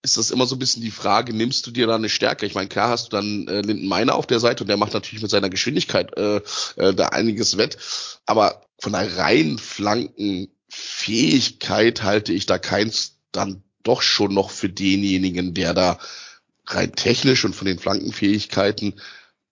ist 0.03 0.17
das 0.17 0.29
immer 0.31 0.45
so 0.45 0.55
ein 0.55 0.60
bisschen 0.60 0.83
die 0.83 0.91
Frage, 0.91 1.33
nimmst 1.33 1.65
du 1.65 1.72
dir 1.72 1.88
da 1.88 1.95
eine 1.95 2.10
Stärke? 2.10 2.45
Ich 2.45 2.55
meine, 2.55 2.67
klar 2.67 2.89
hast 2.89 3.05
du 3.05 3.12
dann 3.12 3.48
äh, 3.48 3.62
Linden 3.62 3.88
Meiner 3.88 4.15
auf 4.15 4.27
der 4.27 4.41
Seite 4.41 4.62
und 4.63 4.67
der 4.67 4.75
macht 4.75 4.93
natürlich 4.93 5.22
mit 5.22 5.31
seiner 5.31 5.50
Geschwindigkeit 5.50 6.17
äh, 6.17 6.41
äh, 6.75 6.93
da 6.93 7.07
einiges 7.07 7.55
wett, 7.57 7.77
aber 8.25 8.65
von 8.79 8.91
der 8.91 9.17
reinen 9.17 9.57
Flankenfähigkeit 9.57 12.03
halte 12.03 12.33
ich 12.33 12.45
da 12.45 12.60
keins 12.60 13.15
dann 13.31 13.63
doch 13.83 14.01
schon 14.01 14.33
noch 14.33 14.50
für 14.50 14.67
denjenigen, 14.67 15.53
der 15.53 15.74
da 15.74 15.98
rein 16.67 16.91
technisch 16.93 17.45
und 17.45 17.55
von 17.55 17.67
den 17.67 17.79
Flankenfähigkeiten 17.79 19.00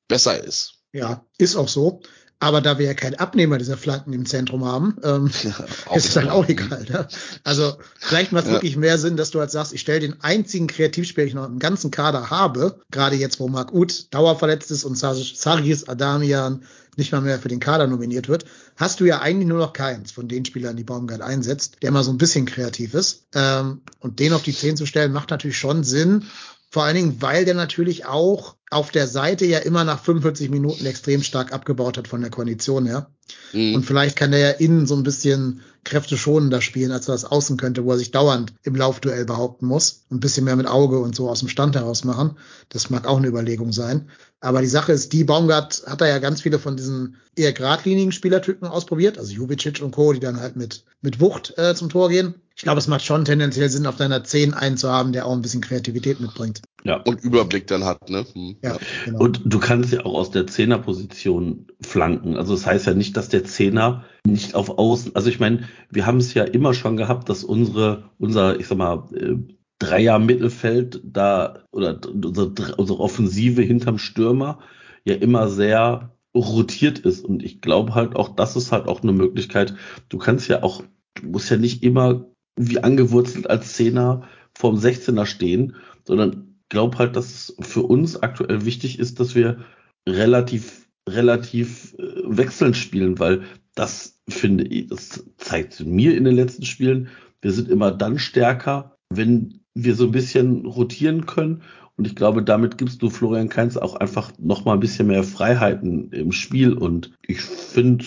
besser 0.10 0.44
ist. 0.44 0.74
ja, 0.94 1.26
ist 1.38 1.56
auch 1.56 1.70
so. 1.70 2.02
Aber 2.42 2.60
da 2.60 2.80
wir 2.80 2.88
ja 2.88 2.94
keinen 2.96 3.16
Abnehmer 3.16 3.58
dieser 3.60 3.78
Flanken 3.78 4.14
im 4.14 4.26
Zentrum 4.26 4.66
haben, 4.66 4.98
ähm, 5.04 5.28
ist 5.96 6.06
es 6.08 6.14
dann 6.16 6.28
auch 6.30 6.48
egal. 6.50 6.86
Ne? 6.90 7.08
Also 7.44 7.76
vielleicht 8.00 8.32
macht 8.32 8.44
es 8.46 8.50
Ja. 8.50 8.56
wirklich 8.56 8.76
mehr 8.78 8.98
Sinn, 8.98 9.16
dass 9.16 9.30
du 9.30 9.40
halt 9.40 9.52
sagst, 9.52 9.74
ich 9.74 9.82
stelle 9.82 10.00
den 10.00 10.22
einzigen 10.22 10.66
Kreativspieler, 10.68 11.26
den 11.26 11.30
ich 11.30 11.36
noch 11.36 11.46
im 11.48 11.60
ganzen 11.60 11.92
Kader 11.92 12.32
habe, 12.32 12.80
gerade 12.92 13.16
jetzt, 13.16 13.40
wo 13.40 13.48
Marc 13.48 13.72
Uth 13.74 14.14
dauerverletzt 14.14 14.72
ist 14.72 14.84
und 14.84 14.98
Sar- 14.98 15.16
Sargis 15.16 15.88
Adamian 15.88 16.64
nicht 16.98 17.12
mal 17.12 17.22
mehr 17.22 17.38
für 17.40 17.48
den 17.48 17.60
Kader 17.60 17.86
nominiert 17.88 18.28
wird, 18.28 18.46
hast 18.76 19.00
du 19.00 19.06
ja 19.06 19.22
eigentlich 19.22 19.48
nur 19.48 19.60
noch 19.60 19.72
keins 19.74 20.12
von 20.12 20.28
den 20.28 20.44
Spielern, 20.44 20.76
die 20.76 20.84
Baumgart 20.84 21.22
einsetzt, 21.22 21.78
der 21.84 21.92
mal 21.92 22.04
so 22.04 22.12
ein 22.12 22.18
bisschen 22.18 22.46
kreativ 22.48 22.96
ist. 22.96 23.28
Ähm, 23.36 23.82
und 24.00 24.20
den 24.20 24.34
auf 24.34 24.42
die 24.42 24.54
10 24.54 24.76
zu 24.78 24.86
stellen, 24.88 25.14
macht 25.14 25.30
natürlich 25.30 25.58
schon 25.58 25.84
Sinn. 25.84 26.26
Vor 26.72 26.84
allen 26.86 26.96
Dingen, 26.96 27.22
weil 27.22 27.44
der 27.44 27.54
natürlich 27.54 28.06
auch 28.06 28.56
auf 28.70 28.92
der 28.92 29.06
Seite 29.06 29.46
ja 29.46 29.60
immer 29.60 29.84
nach 29.84 30.02
45 30.02 30.50
Minuten 30.50 30.86
extrem 30.86 31.22
stark 31.22 31.52
abgebaut 31.52 31.98
hat 31.98 32.08
von 32.08 32.22
der 32.22 32.30
Kondition 32.30 32.86
her. 32.86 33.12
Mhm. 33.52 33.76
Und 33.76 33.86
vielleicht 33.86 34.16
kann 34.16 34.32
der 34.32 34.40
ja 34.40 34.50
innen 34.52 34.88
so 34.88 34.96
ein 34.96 35.04
bisschen 35.04 35.64
kräfteschonender 35.84 36.62
spielen, 36.62 36.94
als 36.94 37.10
er 37.10 37.12
das 37.12 37.26
außen 37.26 37.58
könnte, 37.58 37.84
wo 37.84 37.92
er 37.92 37.98
sich 37.98 38.12
dauernd 38.12 38.54
im 38.64 38.76
Laufduell 38.76 39.26
behaupten 39.26 39.66
muss. 39.66 40.06
Ein 40.12 40.22
bisschen 40.22 40.46
mehr 40.46 40.56
mit 40.56 40.66
Auge 40.66 41.00
und 41.00 41.14
so 41.14 41.30
aus 41.30 41.40
dem 41.40 41.50
Stand 41.50 41.76
heraus 41.76 42.06
machen. 42.06 42.38
Das 42.70 42.90
mag 42.90 43.06
auch 43.06 43.18
eine 43.18 43.28
Überlegung 43.28 43.74
sein. 43.74 44.10
Aber 44.40 44.62
die 44.62 44.68
Sache 44.68 44.94
ist, 44.94 45.12
die 45.12 45.26
Baumgart 45.26 45.84
hat 45.88 46.00
da 46.00 46.08
ja 46.08 46.20
ganz 46.20 46.42
viele 46.42 46.58
von 46.58 46.78
diesen 46.78 47.18
eher 47.36 47.52
geradlinigen 47.52 48.14
Spielertypen 48.14 48.66
ausprobiert, 48.66 49.18
also 49.18 49.34
Jubicic 49.34 49.82
und 49.82 49.92
Co., 49.92 50.14
die 50.14 50.22
dann 50.22 50.40
halt 50.40 50.56
mit, 50.56 50.86
mit 51.02 51.20
Wucht 51.20 51.58
äh, 51.58 51.76
zum 51.76 51.90
Tor 51.90 52.08
gehen. 52.08 52.36
Ich 52.62 52.66
glaube, 52.66 52.78
es 52.78 52.88
macht 52.88 53.04
schon 53.04 53.26
tendenziell 53.26 53.70
Sinn, 53.70 53.88
auf 53.88 53.96
deiner 53.96 54.24
10 54.24 54.54
einen 54.54 54.78
zu 54.78 54.88
haben, 54.88 55.14
der 55.14 55.26
auch 55.26 55.32
ein 55.32 55.42
bisschen 55.42 55.62
Kreativität 55.62 56.20
mitbringt. 56.20 56.62
Ja. 56.84 56.98
und 56.98 57.24
Überblick 57.24 57.66
dann 57.66 57.86
hat, 57.86 58.08
ne? 58.12 58.24
Hm, 58.34 58.58
Ja, 58.62 58.78
genau. 59.04 59.20
Und 59.20 59.42
du 59.46 59.58
kannst 59.58 59.92
ja 59.92 60.06
auch 60.06 60.14
aus 60.14 60.30
der 60.30 60.46
Zehnerposition 60.46 61.66
flanken. 61.82 62.38
Also 62.38 62.54
das 62.54 62.68
heißt 62.68 62.86
ja 62.86 62.94
nicht, 62.94 63.18
dass 63.18 63.30
der 63.30 63.46
Zehner 63.46 64.06
nicht 64.28 64.54
auf 64.54 64.78
Außen, 64.78 65.16
also 65.16 65.28
ich 65.30 65.40
meine, 65.40 65.68
wir 65.90 66.06
haben 66.06 66.20
es 66.20 66.36
ja 66.36 66.44
immer 66.44 66.76
schon 66.76 66.98
gehabt, 66.98 67.30
dass 67.30 67.44
unsere, 67.44 68.12
unser, 68.20 68.60
ich 68.60 68.68
sag 68.68 68.78
mal, 68.78 69.10
äh, 69.16 69.38
Dreier 69.80 70.20
Mittelfeld 70.20 71.02
da 71.04 71.64
oder 71.72 72.00
unsere, 72.14 72.76
unsere 72.76 73.00
Offensive 73.00 73.64
hinterm 73.64 73.98
Stürmer 73.98 74.60
ja 75.04 75.16
immer 75.16 75.48
sehr 75.50 76.16
rotiert 76.36 77.00
ist. 77.00 77.26
Und 77.26 77.42
ich 77.42 77.60
glaube 77.60 77.96
halt 77.96 78.16
auch, 78.16 78.36
das 78.36 78.56
ist 78.56 78.72
halt 78.72 78.88
auch 78.88 79.02
eine 79.02 79.14
Möglichkeit. 79.14 79.74
Du 80.10 80.20
kannst 80.20 80.48
ja 80.48 80.62
auch, 80.62 80.84
du 81.16 81.26
musst 81.26 81.50
ja 81.50 81.58
nicht 81.58 81.82
immer 81.82 82.31
wie 82.56 82.80
angewurzelt 82.80 83.50
als 83.50 83.74
Zehner 83.74 84.28
vorm 84.54 84.76
16er 84.76 85.26
stehen, 85.26 85.76
sondern 86.06 86.58
glaube 86.70 86.98
halt, 86.98 87.16
dass 87.16 87.28
es 87.28 87.56
für 87.60 87.84
uns 87.84 88.22
aktuell 88.22 88.66
wichtig 88.66 89.00
ist, 89.00 89.20
dass 89.20 89.36
wir 89.36 89.60
relativ, 90.08 90.88
relativ 91.08 91.94
äh, 92.00 92.22
wechselnd 92.26 92.76
spielen, 92.76 93.20
weil 93.20 93.44
das 93.76 94.20
finde 94.28 94.66
ich, 94.66 94.88
das 94.88 95.24
zeigt 95.38 95.86
mir 95.86 96.16
in 96.18 96.24
den 96.24 96.36
letzten 96.36 96.66
Spielen, 96.66 97.10
wir 97.42 97.52
sind 97.52 97.70
immer 97.70 97.92
dann 97.92 98.20
stärker, 98.20 98.98
wenn 99.10 99.62
wir 99.74 99.96
so 99.96 100.06
ein 100.06 100.12
bisschen 100.12 100.66
rotieren 100.66 101.26
können. 101.26 101.62
Und 101.98 102.08
ich 102.08 102.16
glaube, 102.16 102.44
damit 102.44 102.78
gibst 102.78 103.02
du 103.02 103.10
Florian 103.10 103.50
Kainz 103.50 103.78
auch 103.78 103.96
einfach 103.96 104.32
noch 104.40 104.66
mal 104.66 104.74
ein 104.74 104.80
bisschen 104.80 105.08
mehr 105.08 105.24
Freiheiten 105.24 106.12
im 106.12 106.32
Spiel. 106.32 106.74
Und 106.74 107.12
ich 107.28 107.42
finde, 107.42 108.06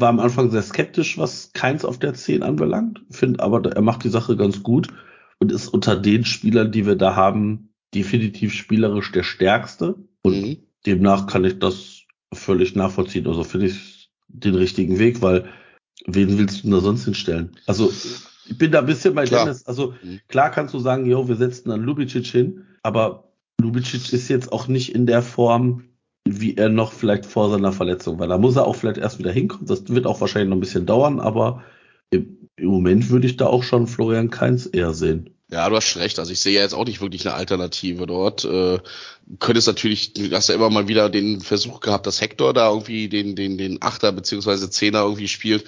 war 0.00 0.08
am 0.08 0.20
Anfang 0.20 0.50
sehr 0.50 0.62
skeptisch, 0.62 1.18
was 1.18 1.50
Keins 1.52 1.84
auf 1.84 1.98
der 1.98 2.14
10 2.14 2.42
anbelangt. 2.42 3.02
Finde 3.10 3.40
aber, 3.40 3.64
er 3.70 3.82
macht 3.82 4.04
die 4.04 4.08
Sache 4.08 4.36
ganz 4.36 4.62
gut 4.62 4.88
und 5.38 5.52
ist 5.52 5.68
unter 5.68 5.96
den 5.96 6.24
Spielern, 6.24 6.72
die 6.72 6.86
wir 6.86 6.96
da 6.96 7.16
haben, 7.16 7.70
definitiv 7.94 8.52
spielerisch 8.52 9.12
der 9.12 9.22
stärkste. 9.22 9.94
Und 10.22 10.40
Mhm. 10.42 10.56
demnach 10.84 11.26
kann 11.26 11.44
ich 11.44 11.58
das 11.58 12.02
völlig 12.32 12.74
nachvollziehen. 12.74 13.26
Also 13.26 13.44
finde 13.44 13.66
ich 13.66 14.10
den 14.28 14.54
richtigen 14.54 14.98
Weg, 14.98 15.22
weil 15.22 15.48
wen 16.06 16.38
willst 16.38 16.58
du 16.58 16.62
denn 16.62 16.72
da 16.72 16.80
sonst 16.80 17.04
hinstellen? 17.04 17.56
Also 17.66 17.92
ich 18.48 18.58
bin 18.58 18.70
da 18.72 18.80
ein 18.80 18.86
bisschen 18.86 19.14
bei 19.14 19.24
Klar. 19.24 19.44
Dennis. 19.44 19.66
Also 19.66 19.94
Mhm. 20.02 20.20
klar 20.28 20.50
kannst 20.50 20.74
du 20.74 20.78
sagen, 20.78 21.06
jo, 21.06 21.28
wir 21.28 21.36
setzen 21.36 21.68
dann 21.70 21.82
Lubicic 21.82 22.26
hin, 22.26 22.64
aber 22.82 23.32
Lubicic 23.60 24.12
ist 24.12 24.28
jetzt 24.28 24.52
auch 24.52 24.68
nicht 24.68 24.94
in 24.94 25.06
der 25.06 25.22
Form, 25.22 25.84
wie 26.26 26.56
er 26.56 26.68
noch 26.68 26.92
vielleicht 26.92 27.26
vor 27.26 27.50
seiner 27.50 27.72
Verletzung 27.72 28.18
war. 28.18 28.26
Da 28.26 28.38
muss 28.38 28.56
er 28.56 28.66
auch 28.66 28.76
vielleicht 28.76 28.98
erst 28.98 29.18
wieder 29.18 29.32
hinkommen. 29.32 29.66
Das 29.66 29.88
wird 29.88 30.06
auch 30.06 30.20
wahrscheinlich 30.20 30.50
noch 30.50 30.56
ein 30.56 30.60
bisschen 30.60 30.86
dauern, 30.86 31.20
aber 31.20 31.62
im, 32.10 32.48
im 32.56 32.68
Moment 32.68 33.10
würde 33.10 33.26
ich 33.26 33.36
da 33.36 33.46
auch 33.46 33.62
schon 33.62 33.86
Florian 33.86 34.30
Kainz 34.30 34.68
eher 34.70 34.92
sehen. 34.92 35.30
Ja, 35.48 35.68
du 35.68 35.76
hast 35.76 35.96
recht. 35.96 36.18
Also 36.18 36.32
ich 36.32 36.40
sehe 36.40 36.54
ja 36.54 36.62
jetzt 36.62 36.74
auch 36.74 36.84
nicht 36.84 37.00
wirklich 37.00 37.26
eine 37.26 37.36
Alternative 37.36 38.06
dort. 38.06 38.44
Äh, 38.44 38.80
könnte 39.38 39.58
es 39.58 39.66
natürlich, 39.66 40.12
du 40.12 40.28
hast 40.32 40.48
ja 40.48 40.56
immer 40.56 40.70
mal 40.70 40.88
wieder 40.88 41.08
den 41.08 41.40
Versuch 41.40 41.80
gehabt, 41.80 42.06
dass 42.06 42.20
Hector 42.20 42.52
da 42.52 42.68
irgendwie 42.68 43.08
den, 43.08 43.36
den, 43.36 43.56
den 43.56 43.80
Achter 43.80 44.10
beziehungsweise 44.10 44.70
Zehner 44.70 45.02
irgendwie 45.02 45.28
spielt. 45.28 45.64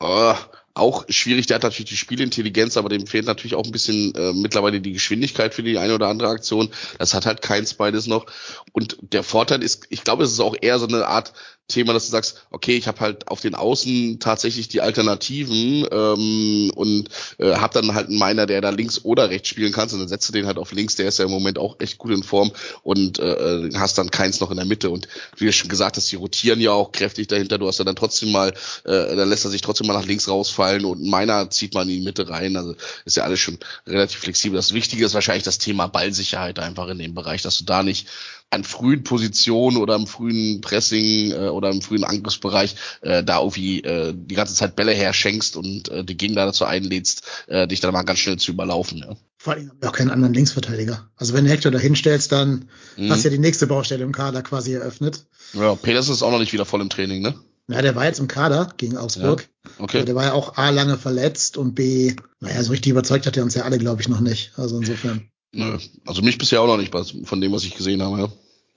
Oh, 0.00 0.34
auch 0.74 1.04
schwierig. 1.08 1.46
Der 1.46 1.56
hat 1.56 1.62
natürlich 1.62 1.90
die 1.90 1.96
Spielintelligenz, 1.96 2.76
aber 2.76 2.88
dem 2.88 3.06
fehlt 3.06 3.26
natürlich 3.26 3.54
auch 3.54 3.64
ein 3.64 3.72
bisschen 3.72 4.14
äh, 4.14 4.32
mittlerweile 4.32 4.80
die 4.80 4.92
Geschwindigkeit 4.92 5.54
für 5.54 5.62
die 5.62 5.78
eine 5.78 5.94
oder 5.94 6.08
andere 6.08 6.28
Aktion. 6.28 6.70
Das 6.98 7.14
hat 7.14 7.26
halt 7.26 7.42
keins 7.42 7.74
beides 7.74 8.06
noch. 8.06 8.26
Und 8.72 8.96
der 9.00 9.22
Vorteil 9.22 9.62
ist, 9.62 9.86
ich 9.90 10.04
glaube, 10.04 10.24
es 10.24 10.32
ist 10.32 10.40
auch 10.40 10.56
eher 10.60 10.78
so 10.78 10.86
eine 10.86 11.06
Art 11.06 11.32
Thema, 11.68 11.92
dass 11.92 12.06
du 12.06 12.10
sagst, 12.10 12.46
okay, 12.50 12.76
ich 12.76 12.86
habe 12.86 13.00
halt 13.00 13.28
auf 13.28 13.40
den 13.40 13.54
Außen 13.54 14.18
tatsächlich 14.20 14.68
die 14.68 14.80
Alternativen 14.80 15.86
ähm, 15.90 16.70
und 16.74 17.08
äh, 17.38 17.54
habe 17.54 17.74
dann 17.74 17.94
halt 17.94 18.08
einen 18.08 18.18
Miner, 18.18 18.46
der 18.46 18.60
da 18.60 18.70
links 18.70 19.04
oder 19.04 19.30
rechts 19.30 19.48
spielen 19.48 19.72
kannst 19.72 19.94
und 19.94 20.00
dann 20.00 20.08
setzt 20.08 20.28
du 20.28 20.32
den 20.32 20.46
halt 20.46 20.58
auf 20.58 20.72
links, 20.72 20.96
der 20.96 21.08
ist 21.08 21.18
ja 21.18 21.24
im 21.24 21.30
Moment 21.30 21.58
auch 21.58 21.76
echt 21.80 21.98
gut 21.98 22.12
in 22.12 22.22
Form 22.22 22.52
und 22.82 23.18
äh, 23.18 23.70
hast 23.74 23.96
dann 23.96 24.10
keins 24.10 24.40
noch 24.40 24.50
in 24.50 24.56
der 24.56 24.66
Mitte. 24.66 24.90
Und 24.90 25.08
wie 25.36 25.46
du 25.46 25.52
schon 25.52 25.70
gesagt 25.70 25.96
hast, 25.96 26.10
die 26.12 26.16
rotieren 26.16 26.60
ja 26.60 26.72
auch 26.72 26.92
kräftig 26.92 27.28
dahinter, 27.28 27.58
du 27.58 27.66
hast 27.66 27.78
ja 27.78 27.84
dann 27.84 27.96
trotzdem 27.96 28.32
mal, 28.32 28.50
äh, 28.84 29.16
dann 29.16 29.28
lässt 29.28 29.44
er 29.44 29.50
sich 29.50 29.62
trotzdem 29.62 29.86
mal 29.86 29.94
nach 29.94 30.06
links 30.06 30.28
rausfallen 30.28 30.84
und 30.84 31.02
Miner 31.02 31.48
zieht 31.50 31.74
man 31.74 31.88
in 31.88 31.96
die 31.96 32.04
Mitte 32.04 32.28
rein, 32.28 32.56
also 32.56 32.74
ist 33.04 33.16
ja 33.16 33.24
alles 33.24 33.40
schon 33.40 33.58
relativ 33.86 34.20
flexibel. 34.20 34.56
Das 34.56 34.74
Wichtige 34.74 35.04
ist 35.06 35.14
wahrscheinlich 35.14 35.44
das 35.44 35.58
Thema 35.58 35.86
Ballsicherheit 35.86 36.58
einfach 36.58 36.88
in 36.88 36.98
dem 36.98 37.14
Bereich, 37.14 37.42
dass 37.42 37.58
du 37.58 37.64
da 37.64 37.82
nicht 37.82 38.08
an 38.52 38.64
frühen 38.64 39.02
Positionen 39.02 39.76
oder 39.78 39.94
im 39.94 40.06
frühen 40.06 40.60
Pressing 40.60 41.32
äh, 41.32 41.48
oder 41.48 41.70
im 41.70 41.80
frühen 41.80 42.04
Angriffsbereich 42.04 42.76
äh, 43.00 43.24
da 43.24 43.40
irgendwie 43.40 43.82
äh, 43.82 44.14
die 44.14 44.34
ganze 44.34 44.54
Zeit 44.54 44.76
Bälle 44.76 44.92
herschenkst 44.92 45.56
und 45.56 45.88
äh, 45.88 46.04
die 46.04 46.16
Gegner 46.16 46.44
dazu 46.46 46.64
einlädst, 46.64 47.22
äh, 47.46 47.66
dich 47.66 47.80
dann 47.80 47.92
mal 47.92 48.02
ganz 48.02 48.18
schnell 48.18 48.36
zu 48.36 48.52
überlaufen. 48.52 48.98
Ja. 48.98 49.16
Vor 49.38 49.54
allem 49.54 49.70
haben 49.70 49.78
wir 49.80 49.88
auch 49.88 49.94
keinen 49.94 50.10
anderen 50.10 50.34
Linksverteidiger. 50.34 51.08
Also 51.16 51.34
wenn 51.34 51.44
du 51.44 51.50
Hector 51.50 51.72
da 51.72 51.78
hinstellst, 51.78 52.30
dann 52.30 52.66
mhm. 52.96 53.10
hast 53.10 53.24
du 53.24 53.28
ja 53.28 53.34
die 53.34 53.40
nächste 53.40 53.66
Baustelle 53.66 54.04
im 54.04 54.12
Kader 54.12 54.42
quasi 54.42 54.74
eröffnet. 54.74 55.24
Ja, 55.54 55.74
Petersen 55.74 56.12
ist 56.12 56.22
auch 56.22 56.30
noch 56.30 56.38
nicht 56.38 56.52
wieder 56.52 56.66
voll 56.66 56.80
im 56.80 56.90
Training, 56.90 57.22
ne? 57.22 57.34
Ja, 57.68 57.80
der 57.80 57.94
war 57.94 58.04
jetzt 58.04 58.20
im 58.20 58.28
Kader 58.28 58.72
gegen 58.76 58.96
Augsburg. 58.96 59.48
Ja, 59.64 59.70
okay. 59.78 59.98
Also 59.98 60.06
der 60.06 60.14
war 60.14 60.24
ja 60.24 60.32
auch 60.32 60.56
A 60.56 60.70
lange 60.70 60.98
verletzt 60.98 61.56
und 61.56 61.74
B, 61.74 62.14
naja, 62.40 62.62
so 62.62 62.72
richtig 62.72 62.90
überzeugt 62.90 63.26
hat 63.26 63.36
er 63.36 63.44
uns 63.44 63.54
ja 63.54 63.62
alle, 63.62 63.78
glaube 63.78 64.02
ich, 64.02 64.08
noch 64.08 64.20
nicht. 64.20 64.52
Also 64.56 64.78
insofern. 64.78 65.28
Nö. 65.52 65.78
Also 66.06 66.22
mich 66.22 66.38
bisher 66.38 66.60
auch 66.60 66.66
noch 66.66 66.78
nicht, 66.78 66.92
von 67.24 67.40
dem, 67.40 67.52
was 67.52 67.64
ich 67.64 67.74
gesehen 67.74 68.02
habe, 68.02 68.18
ja. 68.18 68.28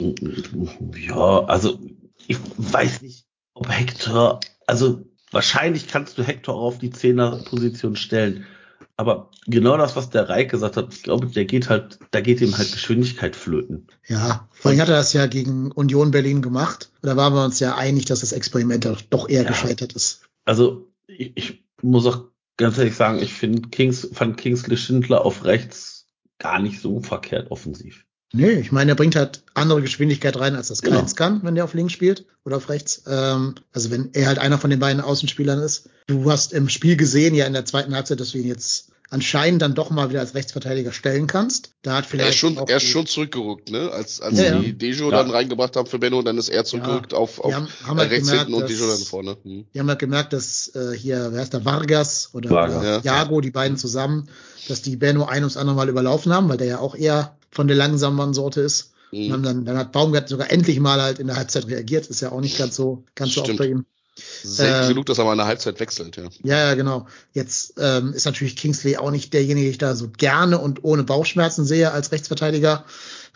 Ja, 0.01 1.45
also 1.45 1.79
ich 2.27 2.37
weiß 2.57 3.01
nicht, 3.01 3.25
ob 3.53 3.69
Hector, 3.69 4.39
also 4.67 5.05
wahrscheinlich 5.31 5.87
kannst 5.87 6.17
du 6.17 6.23
Hector 6.23 6.55
auch 6.55 6.67
auf 6.67 6.77
die 6.79 6.91
Zehnerposition 6.91 7.95
stellen. 7.95 8.45
Aber 8.97 9.29
genau 9.45 9.75
das, 9.77 9.95
was 9.95 10.09
der 10.09 10.29
Reik 10.29 10.51
gesagt 10.51 10.77
hat, 10.77 10.93
ich 10.93 11.03
glaube, 11.03 11.27
der 11.27 11.45
geht 11.45 11.69
halt, 11.69 11.99
da 12.11 12.21
geht 12.21 12.39
ihm 12.39 12.57
halt 12.57 12.71
Geschwindigkeit 12.71 13.35
flöten. 13.35 13.87
Ja, 14.07 14.47
vorhin 14.51 14.79
hat 14.79 14.87
er 14.87 14.95
das 14.95 15.11
ja 15.11 15.27
gegen 15.27 15.71
Union 15.71 16.11
Berlin 16.11 16.41
gemacht. 16.41 16.91
Da 17.01 17.17
waren 17.17 17.33
wir 17.33 17.43
uns 17.43 17.59
ja 17.59 17.75
einig, 17.75 18.05
dass 18.05 18.21
das 18.21 18.31
Experiment 18.31 18.87
doch 19.09 19.27
eher 19.27 19.43
ja. 19.43 19.49
gescheitert 19.49 19.93
ist. 19.93 20.21
Also 20.45 20.93
ich, 21.07 21.33
ich 21.35 21.65
muss 21.81 22.05
auch 22.05 22.25
ganz 22.57 22.77
ehrlich 22.77 22.95
sagen, 22.95 23.21
ich 23.21 23.33
finde 23.33 23.67
Kings, 23.69 24.07
fand 24.13 24.37
Kingsley 24.37 24.77
Schindler 24.77 25.25
auf 25.25 25.43
rechts 25.43 26.07
gar 26.37 26.59
nicht 26.59 26.79
so 26.79 27.01
verkehrt 27.01 27.51
offensiv. 27.51 28.04
Nee, 28.33 28.51
ich 28.51 28.71
meine, 28.71 28.91
er 28.91 28.95
bringt 28.95 29.15
halt 29.15 29.43
andere 29.53 29.81
Geschwindigkeit 29.81 30.37
rein, 30.37 30.55
als 30.55 30.67
das 30.67 30.81
genau. 30.81 30.97
Keins 30.97 31.15
kann, 31.15 31.41
wenn 31.43 31.55
der 31.55 31.63
auf 31.63 31.73
links 31.73 31.93
spielt 31.93 32.25
oder 32.43 32.57
auf 32.57 32.69
rechts. 32.69 33.03
Ähm, 33.07 33.55
also 33.71 33.91
wenn 33.91 34.09
er 34.13 34.27
halt 34.27 34.39
einer 34.39 34.57
von 34.57 34.69
den 34.69 34.79
beiden 34.79 35.01
Außenspielern 35.01 35.59
ist. 35.59 35.89
Du 36.07 36.29
hast 36.29 36.53
im 36.53 36.69
Spiel 36.69 36.97
gesehen, 36.97 37.33
ja 37.33 37.45
in 37.45 37.53
der 37.53 37.65
zweiten 37.65 37.95
Halbzeit, 37.95 38.19
dass 38.19 38.31
du 38.31 38.37
ihn 38.37 38.47
jetzt 38.47 38.91
anscheinend 39.09 39.61
dann 39.61 39.75
doch 39.75 39.91
mal 39.91 40.09
wieder 40.09 40.19
als 40.19 40.33
Rechtsverteidiger 40.33 40.91
stellen 40.91 41.27
kannst. 41.27 41.71
Da 41.83 41.95
hat 41.95 42.05
vielleicht 42.05 42.27
er 42.27 42.29
ist 42.31 42.37
schon, 42.37 42.57
er 42.57 42.77
ist 42.77 42.87
schon 42.87 43.05
zurückgerückt, 43.05 43.71
ne? 43.71 43.91
Als, 43.91 44.19
als 44.19 44.37
ja, 44.37 44.59
die 44.59 44.67
ja. 44.67 44.73
Dejo 44.73 45.11
ja. 45.11 45.17
dann 45.17 45.29
reingebracht 45.29 45.75
haben 45.75 45.87
für 45.87 45.99
Benno, 45.99 46.21
dann 46.21 46.37
ist 46.37 46.49
er 46.49 46.65
zurückgerückt 46.65 47.13
auf, 47.13 47.39
auf 47.39 47.53
haben, 47.53 47.67
haben 47.85 47.97
halt 47.97 48.11
rechts 48.11 48.29
gemerkt, 48.29 48.49
hinten 48.49 48.61
und 48.61 48.69
Dejo 48.69 48.87
dann 48.87 48.97
vorne. 48.97 49.37
Hm. 49.43 49.65
Die 49.73 49.79
haben 49.79 49.87
halt 49.87 49.99
gemerkt, 49.99 50.33
dass 50.33 50.75
äh, 50.75 50.95
hier, 50.97 51.29
wer 51.31 51.41
heißt 51.41 51.53
der, 51.53 51.65
Vargas 51.65 52.29
oder 52.33 52.49
Vargas. 52.49 53.03
Jago, 53.03 53.41
die 53.41 53.51
beiden 53.51 53.77
zusammen, 53.77 54.27
dass 54.67 54.81
die 54.81 54.95
Benno 54.95 55.25
ein 55.25 55.43
ums 55.43 55.57
andere 55.57 55.75
Mal 55.75 55.89
überlaufen 55.89 56.33
haben, 56.33 56.49
weil 56.49 56.57
der 56.57 56.67
ja 56.67 56.79
auch 56.79 56.95
eher 56.95 57.37
von 57.55 57.67
der 57.67 57.77
langsamen 57.77 58.33
Sorte 58.33 58.61
ist. 58.61 58.91
Mhm. 59.11 59.43
Dann, 59.43 59.65
dann, 59.65 59.77
hat 59.77 59.93
Baumgart 59.93 60.27
sogar 60.27 60.51
endlich 60.51 60.79
mal 60.79 61.01
halt 61.01 61.19
in 61.19 61.27
der 61.27 61.37
Halbzeit 61.37 61.67
reagiert. 61.67 62.07
Ist 62.07 62.21
ja 62.21 62.31
auch 62.31 62.41
nicht 62.41 62.57
ganz 62.57 62.75
so, 62.75 63.03
ganz 63.15 63.33
so 63.33 63.43
oft 63.43 63.57
bei 63.57 63.67
ihm. 63.67 63.85
Selten 64.17 64.85
äh, 64.85 64.87
genug, 64.87 65.05
dass 65.07 65.17
er 65.17 65.25
mal 65.25 65.33
in 65.33 65.39
der 65.39 65.47
Halbzeit 65.47 65.79
wechselt, 65.79 66.15
ja. 66.15 66.23
Ja, 66.43 66.57
ja, 66.69 66.73
genau. 66.75 67.07
Jetzt 67.33 67.73
ähm, 67.77 68.13
ist 68.13 68.25
natürlich 68.25 68.55
Kingsley 68.55 68.97
auch 68.97 69.11
nicht 69.11 69.33
derjenige, 69.33 69.65
den 69.65 69.71
ich 69.71 69.77
da 69.77 69.95
so 69.95 70.09
gerne 70.09 70.59
und 70.59 70.83
ohne 70.83 71.03
Bauchschmerzen 71.03 71.65
sehe 71.65 71.91
als 71.91 72.11
Rechtsverteidiger. 72.11 72.85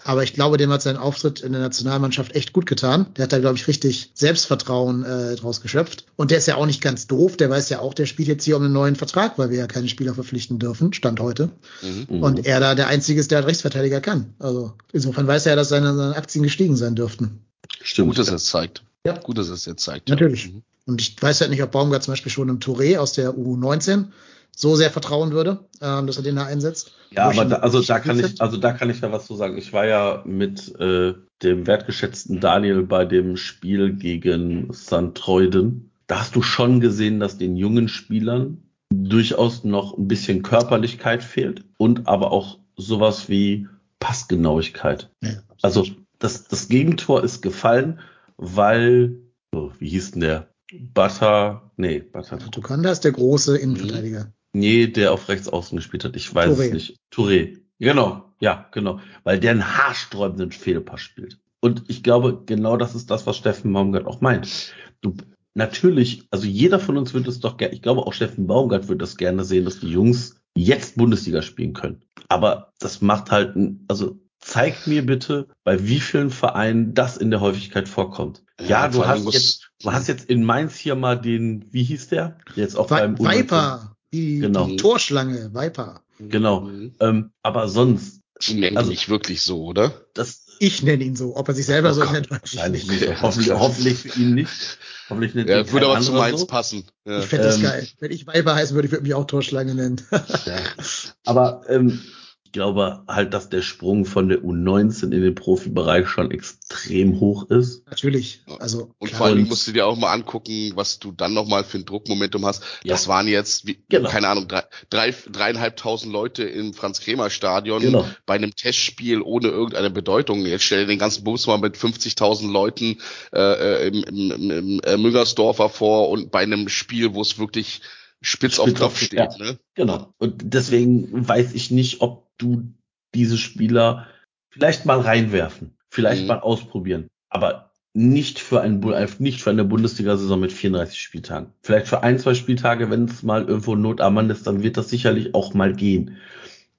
Aber 0.06 0.24
ich 0.24 0.34
glaube, 0.34 0.58
dem 0.58 0.72
hat 0.72 0.82
sein 0.82 0.96
Auftritt 0.96 1.42
in 1.42 1.52
der 1.52 1.62
Nationalmannschaft 1.62 2.34
echt 2.34 2.54
gut 2.54 2.65
getan. 2.65 3.08
Der 3.18 3.24
hat 3.24 3.34
da, 3.34 3.39
glaube 3.39 3.58
ich, 3.58 3.68
richtig 3.68 4.12
Selbstvertrauen 4.13 5.04
äh, 5.04 5.36
draus 5.36 5.60
geschöpft. 5.60 6.06
Und 6.15 6.32
der 6.32 6.38
ist 6.38 6.48
ja 6.48 6.56
auch 6.56 6.65
nicht 6.65 6.82
ganz 6.82 7.08
doof. 7.08 7.36
Der 7.36 7.50
weiß 7.50 7.68
ja 7.70 7.80
auch, 7.80 7.94
der 7.94 8.06
spielt 8.06 8.30
jetzt 8.30 8.46
hier 8.46 8.56
um 8.56 8.63
einen 8.63 8.74
neuen 8.74 8.96
Vertrag, 8.96 9.38
weil 9.38 9.50
wir 9.50 9.58
ja 9.58 9.68
keine 9.68 9.89
Spieler 9.89 10.13
verpflichten 10.13 10.60
dürfen, 10.60 10.94
Stand 10.94 11.20
heute. 11.20 11.50
Mhm. 11.82 12.24
Und 12.24 12.46
er 12.46 12.62
da 12.62 12.76
der 12.76 12.88
Einzige 12.88 13.20
ist, 13.20 13.32
der 13.32 13.46
Rechtsverteidiger 13.46 14.00
kann. 14.00 14.34
Also 14.39 14.74
insofern 14.94 15.28
weiß 15.28 15.46
er 15.46 15.52
ja, 15.52 15.56
dass 15.58 15.70
seine, 15.70 15.94
seine 15.94 16.15
Aktien 16.15 16.44
gestiegen 16.44 16.78
sein 16.78 16.96
dürften. 16.96 17.42
Stimmt. 17.82 18.10
Gut, 18.10 18.20
dass 18.20 18.30
er 18.30 18.36
es 18.36 18.46
zeigt. 18.46 18.84
Ja. 19.05 19.17
Gut, 19.17 19.38
dass 19.38 19.47
er 19.47 19.55
es 19.55 19.65
jetzt 19.65 19.83
zeigt. 19.83 20.09
Natürlich. 20.09 20.45
Ja. 20.45 20.51
Mhm. 20.51 20.63
Und 20.85 21.01
ich 21.01 21.21
weiß 21.21 21.41
halt 21.41 21.51
nicht, 21.51 21.62
ob 21.62 21.71
Baumgart 21.71 22.03
zum 22.03 22.13
Beispiel 22.13 22.31
schon 22.31 22.49
im 22.49 22.59
Touré 22.59 22.97
aus 22.97 23.13
der 23.13 23.31
U19 23.31 24.07
so 24.55 24.75
sehr 24.75 24.89
vertrauen 24.89 25.31
würde, 25.31 25.59
ähm, 25.81 26.07
dass 26.07 26.17
er 26.17 26.23
den 26.23 26.35
da 26.35 26.45
einsetzt. 26.45 26.93
Ja, 27.12 27.29
aber 27.29 27.45
da, 27.45 27.57
also 27.57 27.81
da 27.81 27.99
kann 27.99 28.19
ich, 28.19 28.41
also 28.41 28.57
da 28.57 28.73
kann 28.73 28.89
ich 28.89 28.99
da 28.99 29.12
was 29.12 29.27
zu 29.27 29.35
sagen. 29.35 29.57
Ich 29.57 29.71
war 29.71 29.85
ja 29.85 30.23
mit 30.25 30.75
äh, 30.79 31.13
dem 31.43 31.67
wertgeschätzten 31.67 32.39
Daniel 32.39 32.83
bei 32.83 33.05
dem 33.05 33.38
Spiel 33.38 33.93
gegen 33.93 34.73
St. 34.73 35.15
Treuden. 35.15 35.91
Da 36.07 36.21
hast 36.21 36.35
du 36.35 36.41
schon 36.41 36.79
gesehen, 36.81 37.19
dass 37.19 37.38
den 37.38 37.55
jungen 37.55 37.88
Spielern 37.88 38.63
durchaus 38.91 39.63
noch 39.63 39.97
ein 39.97 40.07
bisschen 40.07 40.41
Körperlichkeit 40.41 41.23
fehlt 41.23 41.63
und 41.77 42.07
aber 42.07 42.31
auch 42.31 42.57
sowas 42.75 43.29
wie 43.29 43.67
Passgenauigkeit. 43.99 45.09
Ja, 45.21 45.31
also 45.62 45.85
das, 46.17 46.47
das 46.47 46.67
Gegentor 46.67 47.23
ist 47.23 47.41
gefallen, 47.41 47.99
weil, 48.39 49.21
oh, 49.54 49.71
wie 49.80 49.89
hieß 49.89 50.12
denn 50.12 50.21
der? 50.21 50.49
Butter, 50.71 51.71
nee, 51.78 51.99
Butter. 51.99 52.39
Tukanda 52.39 52.91
ist 52.91 53.04
der 53.04 53.12
große 53.12 53.58
Innenverteidiger. 53.58 54.32
Nee, 54.54 54.88
der 54.88 55.12
auf 55.12 55.28
rechts 55.30 55.47
außen 55.47 55.75
gespielt 55.75 56.06
hat. 56.06 56.15
Ich 56.15 56.34
weiß 56.34 56.58
Touré. 56.58 56.67
es 56.67 56.73
nicht. 56.73 56.97
Touré. 57.12 57.58
Genau, 57.80 58.34
ja, 58.39 58.67
genau. 58.71 58.99
Weil 59.23 59.39
der 59.39 59.52
einen 59.52 59.78
haarsträubenden 59.78 60.52
Fehlpass 60.52 61.02
spielt. 61.02 61.39
Und 61.60 61.84
ich 61.88 62.04
glaube, 62.04 62.43
genau 62.45 62.78
das 62.78 62.95
ist 62.95 63.12
das, 63.12 63.28
was 63.28 63.38
Steffen 63.38 63.73
Baumgart 63.73 64.06
auch 64.06 64.21
meint. 64.21 64.73
Du, 65.02 65.15
natürlich, 65.54 66.23
also 66.32 66.47
jeder 66.47 66.80
von 66.80 66.97
uns 66.97 67.13
würde 67.13 67.30
es 67.30 67.39
doch 67.39 67.58
gerne, 67.58 67.73
ich 67.73 67.82
glaube 67.82 68.02
auch 68.02 68.13
Steffen 68.13 68.47
Baumgart 68.47 68.88
würde 68.88 68.99
das 68.99 69.17
gerne 69.17 69.43
sehen, 69.43 69.65
dass 69.65 69.80
die 69.82 69.89
Jungs 69.89 70.36
jetzt 70.56 70.97
Bundesliga 70.97 71.41
spielen 71.41 71.73
können. 71.73 72.02
Aber 72.30 72.71
das 72.80 73.02
macht 73.02 73.32
halt, 73.32 73.56
also 73.88 74.19
zeig 74.39 74.88
mir 74.88 75.06
bitte, 75.06 75.47
bei 75.63 75.86
wie 75.86 75.99
vielen 75.99 76.32
Vereinen 76.32 76.93
das 76.93 77.17
in 77.17 77.32
der 77.32 77.41
Häufigkeit 77.41 77.88
vorkommt. 77.89 78.43
Ja, 78.60 78.67
ja 78.67 78.88
du 78.88 79.06
hast 79.06 79.32
jetzt, 79.34 79.69
du 79.82 79.91
hast 79.91 80.08
jetzt 80.08 80.30
in 80.30 80.43
Mainz 80.43 80.75
hier 80.75 80.95
mal 80.95 81.19
den, 81.19 81.65
wie 81.71 81.84
hieß 81.84 82.10
der? 82.10 82.38
Jetzt 82.56 82.75
auch 82.75 82.88
beim 82.88 83.17
Viper. 83.17 83.95
Die, 84.13 84.39
genau. 84.39 84.65
die 84.65 84.78
Torschlange, 84.78 85.54
Viper. 85.54 86.02
Genau. 86.19 86.62
Mhm. 86.62 86.95
Ähm, 86.99 87.32
aber 87.43 87.67
sonst. 87.69 88.21
Ich 88.41 88.54
nenne 88.54 88.78
also, 88.78 88.89
nicht 88.89 89.10
wirklich 89.10 89.41
so, 89.41 89.65
oder? 89.65 90.06
Das, 90.13 90.45
ich 90.60 90.82
nenne 90.82 91.04
ihn 91.04 91.15
so. 91.15 91.36
Ob 91.36 91.47
er 91.49 91.54
sich 91.54 91.65
selber 91.65 91.91
oh 91.91 91.93
so 91.93 92.06
nennt, 92.06 92.32
wahrscheinlich 92.32 92.88
nicht. 92.88 93.21
hoffentlich, 93.21 93.52
hoffentlich 93.52 93.97
für 93.97 94.19
ihn 94.19 94.34
nicht. 94.34 94.80
Hoffentlich 95.10 95.36
nicht. 95.36 95.49
Ja, 95.49 95.69
würde 95.71 95.88
aber 95.88 95.99
zu 95.99 96.13
Mainz 96.13 96.39
so. 96.39 96.45
passen. 96.45 96.86
Ja. 97.06 97.19
Ich 97.19 97.25
fände 97.25 97.45
das 97.45 97.58
ähm, 97.58 97.63
geil. 97.63 97.88
Wenn 97.99 98.12
ich 98.12 98.25
Viper 98.28 98.56
heißen 98.56 98.75
würde, 98.75 98.88
ich 98.88 98.91
würde 98.91 99.04
mich 99.04 99.13
auch 99.13 99.25
Torschlange 99.25 99.75
nennen. 99.75 100.02
ja. 100.12 100.58
Aber 101.25 101.63
ähm, 101.67 102.02
ich 102.49 102.53
glaube 102.53 103.03
halt, 103.07 103.35
dass 103.35 103.49
der 103.49 103.62
Sprung 103.62 104.05
von 104.05 104.27
der 104.27 104.39
U19 104.39 105.12
in 105.12 105.21
den 105.21 105.35
Profibereich 105.35 106.07
schon 106.07 106.31
extrem 106.31 107.19
hoch 107.19 107.47
ist. 107.51 107.85
Natürlich. 107.88 108.41
Also 108.57 108.89
und 108.97 109.12
vor 109.12 109.27
allem 109.27 109.47
musst 109.47 109.67
du 109.67 109.71
dir 109.71 109.85
auch 109.85 109.95
mal 109.95 110.12
angucken, 110.12 110.71
was 110.73 110.97
du 110.97 111.12
dann 111.12 111.35
nochmal 111.35 111.63
für 111.63 111.77
ein 111.77 111.85
Druckmomentum 111.85 112.47
hast. 112.47 112.63
Ja. 112.83 112.93
Das 112.93 113.07
waren 113.07 113.27
jetzt, 113.27 113.67
wie, 113.67 113.83
genau. 113.88 114.09
keine 114.09 114.29
Ahnung, 114.29 114.47
drei, 114.47 114.63
drei, 114.89 115.13
dreieinhalbtausend 115.31 116.12
Leute 116.12 116.43
im 116.43 116.73
Franz-Kremer-Stadion 116.73 117.83
genau. 117.83 118.05
bei 118.25 118.33
einem 118.33 118.55
Testspiel 118.55 119.21
ohne 119.21 119.49
irgendeine 119.49 119.91
Bedeutung. 119.91 120.43
Jetzt 120.43 120.63
stell 120.63 120.81
dir 120.81 120.88
den 120.88 120.99
ganzen 120.99 121.23
Bus 121.23 121.45
mal 121.45 121.59
mit 121.59 121.77
50.000 121.77 122.51
Leuten 122.51 122.97
äh, 123.31 123.89
im, 123.89 124.03
im, 124.05 124.31
im, 124.31 124.49
im 124.49 124.79
äh, 124.79 124.97
Müngersdorfer 124.97 125.69
vor 125.69 126.09
und 126.09 126.31
bei 126.31 126.39
einem 126.39 126.67
Spiel, 126.67 127.13
wo 127.13 127.21
es 127.21 127.38
wirklich 127.38 127.81
spitz, 128.21 128.55
spitz 128.55 128.59
auf 128.59 128.73
Knopf 128.73 128.99
steht. 128.99 129.19
Ja. 129.19 129.38
Ne? 129.38 129.59
Genau. 129.75 130.15
Und 130.17 130.41
deswegen 130.43 131.27
weiß 131.27 131.53
ich 131.53 131.69
nicht, 131.69 132.01
ob 132.01 132.29
du 132.39 132.73
diese 133.13 133.38
Spieler 133.38 134.08
vielleicht 134.49 134.86
mal 134.86 134.99
reinwerfen, 134.99 135.75
vielleicht 135.89 136.23
mhm. 136.23 136.28
mal 136.28 136.39
ausprobieren, 136.39 137.08
aber 137.30 137.69
nicht 137.93 138.39
für, 138.39 138.62
ein, 138.62 138.80
nicht 139.17 139.41
für 139.41 139.49
eine 139.49 139.65
Bundesliga-Saison 139.65 140.39
mit 140.39 140.52
34 140.52 140.99
Spieltagen. 140.99 141.54
Vielleicht 141.62 141.88
für 141.88 142.04
ein, 142.04 142.19
zwei 142.19 142.34
Spieltage, 142.34 142.89
wenn 142.89 143.06
es 143.06 143.23
mal 143.23 143.45
irgendwo 143.45 143.75
Not 143.75 143.99
am 143.99 144.13
Mann 144.13 144.30
ist, 144.30 144.45
dann 144.45 144.62
wird 144.62 144.78
das 144.78 144.89
sicherlich 144.89 145.34
auch 145.34 145.54
mal 145.54 145.73
gehen. 145.73 146.17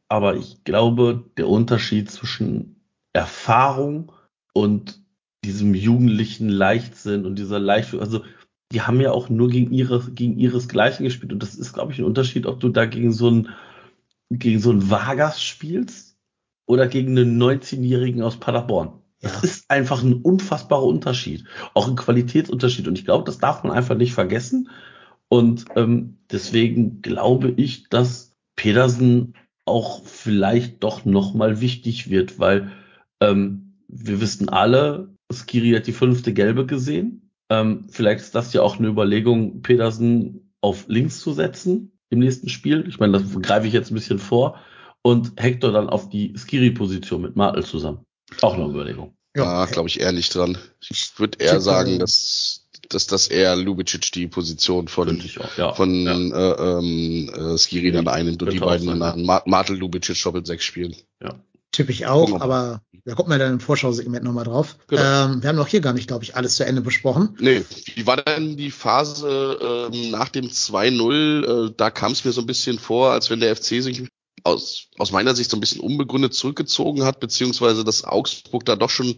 Aber 0.09 0.37
ich 0.37 0.65
glaube, 0.65 1.25
der 1.37 1.49
Unterschied 1.49 2.11
zwischen 2.11 2.77
Erfahrung 3.13 4.13
und 4.53 5.01
diesem 5.45 5.75
jugendlichen 5.75 6.49
Leichtsinn 6.49 7.27
und 7.27 7.39
dieser 7.39 7.59
Leicht, 7.59 7.95
also 7.95 8.23
die 8.73 8.83
haben 8.83 9.01
ja 9.01 9.11
auch 9.11 9.29
nur 9.29 9.49
gegen 9.49 9.73
ihre, 9.73 10.01
gegen 10.11 10.39
ihresgleichen 10.39 11.05
gespielt. 11.05 11.33
Und 11.33 11.43
das 11.43 11.55
ist, 11.55 11.73
glaube 11.73 11.93
ich, 11.93 11.99
ein 11.99 12.05
Unterschied, 12.05 12.47
ob 12.47 12.61
du 12.61 12.69
da 12.69 12.87
gegen 12.87 13.13
so 13.13 13.31
ein, 13.31 13.49
gegen 14.31 14.61
so 14.61 14.71
ein 14.71 14.91
Vargas 14.91 15.43
spielst 15.43 16.17
oder 16.67 16.87
gegen 16.87 17.19
einen 17.19 17.41
19-Jährigen 17.41 18.23
aus 18.23 18.39
Paderborn. 18.39 19.01
Das 19.21 19.33
Ja. 19.33 19.41
ist 19.43 19.71
einfach 19.71 20.03
ein 20.03 20.15
unfassbarer 20.15 20.85
Unterschied. 20.85 21.45
Auch 21.75 21.89
ein 21.89 21.97
Qualitätsunterschied. 21.97 22.89
Und 22.89 22.99
ich 22.99 23.05
glaube, 23.05 23.25
das 23.25 23.39
darf 23.39 23.65
man 23.65 23.73
einfach 23.73 23.97
nicht 23.97 24.15
vergessen. 24.15 24.71
Und 25.29 25.67
ähm, 25.77 26.19
deswegen 26.31 27.03
glaube 27.03 27.51
ich, 27.51 27.89
dass 27.91 28.35
Pedersen 28.57 29.35
auch 29.67 30.05
vielleicht 30.05 30.83
doch 30.83 31.05
nochmal 31.05 31.61
wichtig 31.61 32.09
wird, 32.09 32.39
weil 32.39 32.73
ähm, 33.21 33.75
wir 33.89 34.21
wissen 34.21 34.49
alle, 34.49 35.15
Skiri 35.31 35.73
hat 35.73 35.87
die 35.87 35.93
fünfte 35.93 36.33
Gelbe 36.33 36.67
gesehen. 36.67 37.31
Ähm, 37.51 37.87
vielleicht 37.91 38.21
ist 38.23 38.35
das 38.35 38.53
ja 38.53 38.63
auch 38.63 38.79
eine 38.79 38.89
Überlegung, 38.89 39.63
Pedersen 39.63 40.53
auf 40.61 40.87
links 40.89 41.21
zu 41.21 41.33
setzen 41.33 41.93
im 42.11 42.19
nächsten 42.19 42.49
Spiel. 42.49 42.85
Ich 42.89 42.99
meine, 42.99 43.13
das 43.19 43.23
greife 43.41 43.67
ich 43.67 43.73
jetzt 43.73 43.91
ein 43.91 43.95
bisschen 43.95 44.19
vor. 44.19 44.61
Und 45.03 45.33
Hector 45.37 45.73
dann 45.73 45.89
auf 45.89 46.11
die 46.11 46.35
Skiri-Position 46.37 47.23
mit 47.23 47.35
Martel 47.37 47.65
zusammen. 47.65 48.05
Auch 48.43 48.55
eine 48.55 48.67
Überlegung. 48.67 49.15
Ja, 49.35 49.65
glaube 49.67 49.89
ich 49.89 50.01
eher 50.01 50.13
nicht 50.13 50.35
dran. 50.35 50.59
Ich 50.81 51.19
würde 51.19 51.39
eher 51.39 51.53
Tippe- 51.53 51.63
sagen, 51.63 51.99
dass, 51.99 52.67
dass 52.89 53.07
das 53.07 53.29
eher 53.29 53.57
Lubicic 53.57 54.13
die 54.13 54.27
Position 54.27 54.89
von, 54.89 55.21
auch, 55.39 55.57
ja. 55.57 55.73
von 55.73 55.95
ja. 56.03 56.15
äh, 56.15 56.79
ähm, 56.79 57.31
äh, 57.35 57.57
Skiri 57.57 57.93
dann 57.93 58.09
einnimmt 58.09 58.43
und 58.43 58.53
die 58.53 58.59
beiden 58.59 58.99
dann 59.01 59.25
Ma- 59.25 59.43
Martel 59.47 59.77
Lubicic 59.77 60.23
Doppel 60.23 60.45
6 60.45 60.63
spielen. 60.63 60.97
Tippe 61.73 61.93
ich 61.93 62.07
auch, 62.07 62.31
mal. 62.31 62.43
aber 62.43 62.83
da 63.05 63.15
kommt 63.15 63.29
man 63.29 63.39
dann 63.39 63.55
im 63.55 63.61
Vorschausegment 63.61 64.25
nochmal 64.25 64.45
drauf. 64.45 64.77
Genau. 64.89 65.03
Ähm, 65.03 65.43
wir 65.43 65.49
haben 65.49 65.57
noch 65.57 65.69
hier 65.69 65.81
gar 65.81 65.93
nicht, 65.93 66.09
glaube 66.09 66.25
ich, 66.25 66.37
alles 66.37 66.57
zu 66.57 66.65
Ende 66.65 66.81
besprochen. 66.81 67.37
Nee, 67.39 67.65
wie 67.95 68.07
war 68.07 68.17
denn 68.17 68.57
die 68.57 68.71
Phase 68.71 69.89
ähm, 69.93 70.11
nach 70.11 70.29
dem 70.29 70.47
2-0? 70.47 71.69
Äh, 71.69 71.75
da 71.77 71.91
kam 71.91 72.13
es 72.13 72.25
mir 72.25 72.33
so 72.33 72.41
ein 72.41 72.47
bisschen 72.47 72.79
vor, 72.79 73.13
als 73.13 73.31
wenn 73.31 73.41
der 73.41 73.55
FC 73.55 73.83
sich 73.83 74.09
aus, 74.43 74.89
aus 74.99 75.13
meiner 75.13 75.35
Sicht 75.35 75.51
so 75.51 75.57
ein 75.57 75.61
bisschen 75.61 75.81
unbegründet 75.81 76.35
zurückgezogen 76.35 77.05
hat, 77.05 77.21
beziehungsweise 77.21 77.85
dass 77.85 78.05
Augsburg 78.05 78.65
da 78.65 78.77
doch 78.77 78.91
schon 78.91 79.17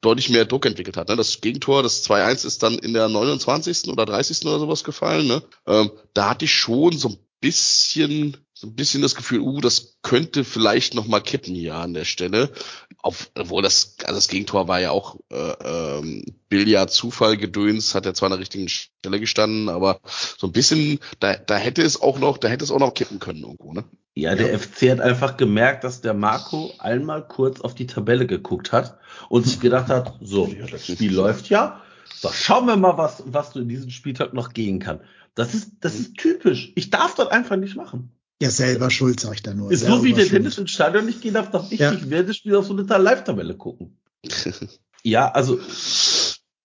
deutlich 0.00 0.30
mehr 0.30 0.44
Druck 0.44 0.66
entwickelt 0.66 0.96
hat. 0.96 1.08
Ne? 1.08 1.16
Das 1.16 1.40
Gegentor, 1.40 1.82
das 1.82 2.04
2-1 2.04 2.46
ist 2.46 2.62
dann 2.62 2.78
in 2.78 2.92
der 2.92 3.08
29. 3.08 3.88
oder 3.88 4.04
30. 4.04 4.44
oder 4.46 4.58
sowas 4.58 4.84
gefallen. 4.84 5.26
Ne? 5.28 5.42
Ähm, 5.66 5.90
da 6.14 6.30
hatte 6.30 6.44
ich 6.44 6.52
schon 6.52 6.96
so 6.98 7.10
ein 7.10 7.18
bisschen 7.40 8.36
so 8.62 8.68
ein 8.68 8.76
bisschen 8.76 9.02
das 9.02 9.16
Gefühl, 9.16 9.40
uh, 9.40 9.60
das 9.60 9.98
könnte 10.02 10.44
vielleicht 10.44 10.94
noch 10.94 11.08
mal 11.08 11.18
kippen 11.18 11.52
hier 11.52 11.74
an 11.74 11.94
der 11.94 12.04
Stelle. 12.04 12.52
Auf, 12.98 13.28
obwohl 13.36 13.60
das, 13.60 13.96
also 14.04 14.14
das 14.14 14.28
Gegentor 14.28 14.68
war 14.68 14.80
ja 14.80 14.92
auch 14.92 15.16
äh, 15.32 15.54
ähm, 15.64 16.24
Billard 16.48 16.92
Zufall 16.92 17.36
gedöns, 17.36 17.96
hat 17.96 18.06
er 18.06 18.14
zwar 18.14 18.28
an 18.28 18.34
der 18.34 18.38
richtigen 18.38 18.68
Stelle 18.68 19.18
gestanden, 19.18 19.68
aber 19.68 19.98
so 20.38 20.46
ein 20.46 20.52
bisschen, 20.52 21.00
da, 21.18 21.34
da 21.34 21.56
hätte 21.56 21.82
es 21.82 22.00
auch 22.00 22.20
noch, 22.20 22.38
da 22.38 22.46
hätte 22.46 22.62
es 22.62 22.70
auch 22.70 22.78
noch 22.78 22.94
kippen 22.94 23.18
können 23.18 23.42
irgendwo, 23.42 23.72
ne? 23.72 23.82
Ja, 24.14 24.36
der 24.36 24.56
FC 24.56 24.92
hat 24.92 25.00
einfach 25.00 25.36
gemerkt, 25.36 25.82
dass 25.82 26.00
der 26.00 26.14
Marco 26.14 26.70
einmal 26.78 27.26
kurz 27.26 27.62
auf 27.62 27.74
die 27.74 27.88
Tabelle 27.88 28.28
geguckt 28.28 28.70
hat 28.70 28.96
und 29.28 29.44
sich 29.44 29.58
gedacht 29.58 29.88
hat, 29.88 30.14
so, 30.20 30.46
das 30.70 30.86
Spiel 30.86 31.12
läuft 31.12 31.48
ja. 31.48 31.82
So, 32.14 32.28
schauen 32.30 32.66
wir 32.66 32.76
mal, 32.76 32.96
was, 32.96 33.24
was 33.26 33.50
du 33.50 33.58
in 33.58 33.68
diesem 33.68 33.90
Spieltag 33.90 34.34
noch 34.34 34.52
gehen 34.52 34.78
kann. 34.78 35.00
Das 35.34 35.52
ist, 35.52 35.72
das 35.80 35.96
ist 35.96 36.16
typisch. 36.16 36.70
Ich 36.76 36.90
darf 36.90 37.16
das 37.16 37.26
einfach 37.28 37.56
nicht 37.56 37.74
machen. 37.74 38.12
Ja, 38.42 38.50
selber 38.50 38.90
schuld, 38.90 39.20
sag 39.20 39.34
ich 39.34 39.42
da 39.44 39.54
nur. 39.54 39.70
Ist 39.70 39.86
so 39.86 40.02
wie 40.02 40.14
der. 40.14 40.26
Tennis 40.26 40.58
ins 40.58 40.72
Stadion 40.72 41.06
nicht 41.06 41.20
gehen 41.20 41.34
darf, 41.34 41.52
darf 41.52 41.70
ich 41.70 41.78
Ja. 41.78 41.92
nicht 41.92 42.10
während 42.10 42.28
des 42.28 42.38
Spiels 42.38 42.56
auf 42.56 42.66
so 42.66 42.76
eine 42.76 42.82
Live-Tabelle 42.82 43.56
gucken. 43.56 43.98
Ja, 45.04 45.32
also, 45.32 45.58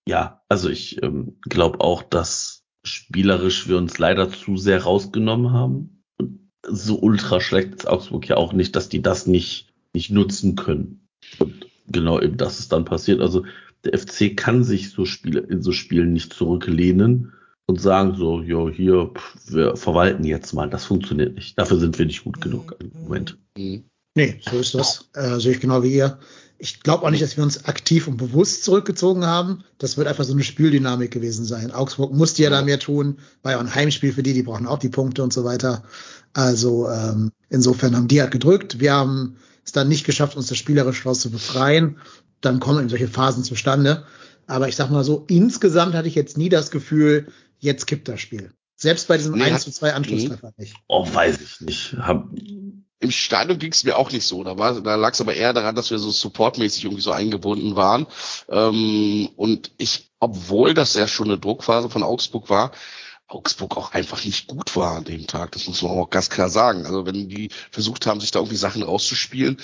ja, 0.07 0.43
also 0.47 0.69
ich 0.69 1.01
ähm, 1.01 1.37
glaube 1.41 1.81
auch, 1.81 2.03
dass 2.03 2.63
spielerisch 2.83 3.67
wir 3.67 3.77
uns 3.77 3.97
leider 3.97 4.31
zu 4.31 4.57
sehr 4.57 4.83
rausgenommen 4.83 5.53
haben. 5.53 6.03
Und 6.19 6.51
so 6.67 6.99
ultra 6.99 7.41
schlecht 7.41 7.73
ist 7.73 7.87
Augsburg 7.87 8.29
ja 8.29 8.37
auch 8.37 8.53
nicht, 8.53 8.75
dass 8.75 8.89
die 8.89 9.01
das 9.01 9.25
nicht, 9.25 9.73
nicht 9.93 10.11
nutzen 10.11 10.55
können. 10.55 11.07
Und 11.39 11.65
genau 11.87 12.21
eben 12.21 12.37
das 12.37 12.59
ist 12.59 12.71
dann 12.73 12.85
passiert. 12.85 13.21
Also 13.21 13.43
der 13.85 13.97
FC 13.97 14.37
kann 14.37 14.63
sich 14.63 14.91
so 14.91 15.05
Spiele, 15.05 15.39
in 15.39 15.63
so 15.63 15.71
Spielen 15.71 16.13
nicht 16.13 16.31
zurücklehnen 16.31 17.33
und 17.67 17.81
sagen 17.81 18.15
so, 18.15 18.41
jo, 18.41 18.69
hier, 18.69 19.11
pff, 19.13 19.53
wir 19.53 19.75
verwalten 19.75 20.23
jetzt 20.23 20.53
mal. 20.53 20.69
Das 20.69 20.85
funktioniert 20.85 21.35
nicht. 21.35 21.59
Dafür 21.59 21.77
sind 21.77 21.99
wir 21.99 22.05
nicht 22.05 22.23
gut 22.23 22.41
genug 22.41 22.75
im 22.79 22.91
Moment. 23.03 23.37
Mhm. 23.57 23.83
Nee, 24.15 24.39
so 24.49 24.57
ist 24.57 24.73
das. 24.73 25.09
Äh, 25.13 25.39
sehe 25.39 25.51
ich 25.51 25.59
genau 25.59 25.83
wie 25.83 25.93
ihr. 25.93 26.17
Ich 26.57 26.79
glaube 26.79 27.05
auch 27.05 27.11
nicht, 27.11 27.21
dass 27.21 27.37
wir 27.37 27.43
uns 27.43 27.65
aktiv 27.65 28.07
und 28.07 28.17
bewusst 28.17 28.63
zurückgezogen 28.63 29.27
haben. 29.27 29.63
Das 29.77 29.95
wird 29.95 30.07
einfach 30.07 30.23
so 30.23 30.33
eine 30.33 30.41
Spieldynamik 30.41 31.11
gewesen 31.11 31.45
sein. 31.45 31.69
Augsburg 31.69 32.13
musste 32.13 32.41
ja 32.41 32.49
da 32.49 32.63
mehr 32.63 32.79
tun. 32.79 33.19
War 33.43 33.51
ja 33.51 33.57
auch 33.57 33.61
ein 33.61 33.75
Heimspiel 33.75 34.11
für 34.11 34.23
die, 34.23 34.33
die 34.33 34.41
brauchen 34.41 34.65
auch 34.65 34.79
die 34.79 34.89
Punkte 34.89 35.21
und 35.21 35.33
so 35.33 35.43
weiter. 35.43 35.83
Also 36.33 36.89
ähm, 36.89 37.31
insofern 37.49 37.95
haben 37.95 38.07
die 38.07 38.21
halt 38.21 38.31
gedrückt. 38.31 38.79
Wir 38.79 38.93
haben 38.93 39.35
es 39.63 39.71
dann 39.71 39.87
nicht 39.87 40.05
geschafft, 40.05 40.35
uns 40.35 40.47
das 40.47 40.57
spielerisch 40.57 41.05
raus 41.05 41.19
zu 41.19 41.29
befreien. 41.29 41.97
Dann 42.41 42.59
kommen 42.59 42.79
eben 42.79 42.89
solche 42.89 43.07
Phasen 43.07 43.43
zustande. 43.43 44.03
Aber 44.47 44.67
ich 44.67 44.75
sag 44.75 44.89
mal 44.89 45.03
so, 45.03 45.25
insgesamt 45.27 45.93
hatte 45.93 46.07
ich 46.07 46.15
jetzt 46.15 46.37
nie 46.37 46.49
das 46.49 46.71
Gefühl, 46.71 47.27
jetzt 47.59 47.87
kippt 47.87 48.07
das 48.07 48.21
Spiel. 48.21 48.51
Selbst 48.75 49.07
bei 49.07 49.17
diesem 49.17 49.33
Nee, 49.37 49.45
1 49.45 49.53
hat- 49.55 49.61
zu 49.61 49.71
2 49.71 49.93
Anschlusstreffer 49.93 50.53
nicht. 50.57 50.75
Oh, 50.87 51.07
weiß 51.11 51.39
ich 51.41 51.61
nicht. 51.61 51.93
Hab, 51.97 52.29
Im 52.99 53.11
Stadion 53.11 53.57
ging 53.59 53.71
es 53.71 53.83
mir 53.83 53.97
auch 53.97 54.11
nicht 54.11 54.25
so. 54.25 54.43
Da, 54.43 54.57
war, 54.57 54.79
da 54.81 54.95
lag 54.95 55.13
es 55.13 55.21
aber 55.21 55.33
eher 55.35 55.53
daran, 55.53 55.75
dass 55.75 55.89
wir 55.91 55.97
so 55.99 56.11
supportmäßig 56.11 56.83
irgendwie 56.85 57.01
so 57.01 57.11
eingebunden 57.11 57.75
waren. 57.75 58.05
Ähm, 58.49 59.29
und 59.35 59.71
ich, 59.77 60.11
obwohl 60.19 60.73
das 60.73 60.93
ja 60.93 61.07
schon 61.07 61.27
eine 61.27 61.39
Druckphase 61.39 61.89
von 61.89 62.03
Augsburg 62.03 62.49
war, 62.49 62.71
Augsburg 63.27 63.75
auch 63.77 63.91
einfach 63.93 64.23
nicht 64.23 64.47
gut 64.47 64.75
war 64.75 64.95
an 64.97 65.03
dem 65.03 65.27
Tag. 65.27 65.51
Das 65.51 65.67
muss 65.67 65.81
man 65.81 65.91
auch 65.91 66.09
ganz 66.09 66.29
klar 66.29 66.49
sagen. 66.49 66.85
Also 66.85 67.05
wenn 67.05 67.27
die 67.29 67.49
versucht 67.71 68.05
haben, 68.05 68.21
sich 68.21 68.31
da 68.31 68.39
irgendwie 68.39 68.55
Sachen 68.57 68.83
rauszuspielen, 68.83 69.57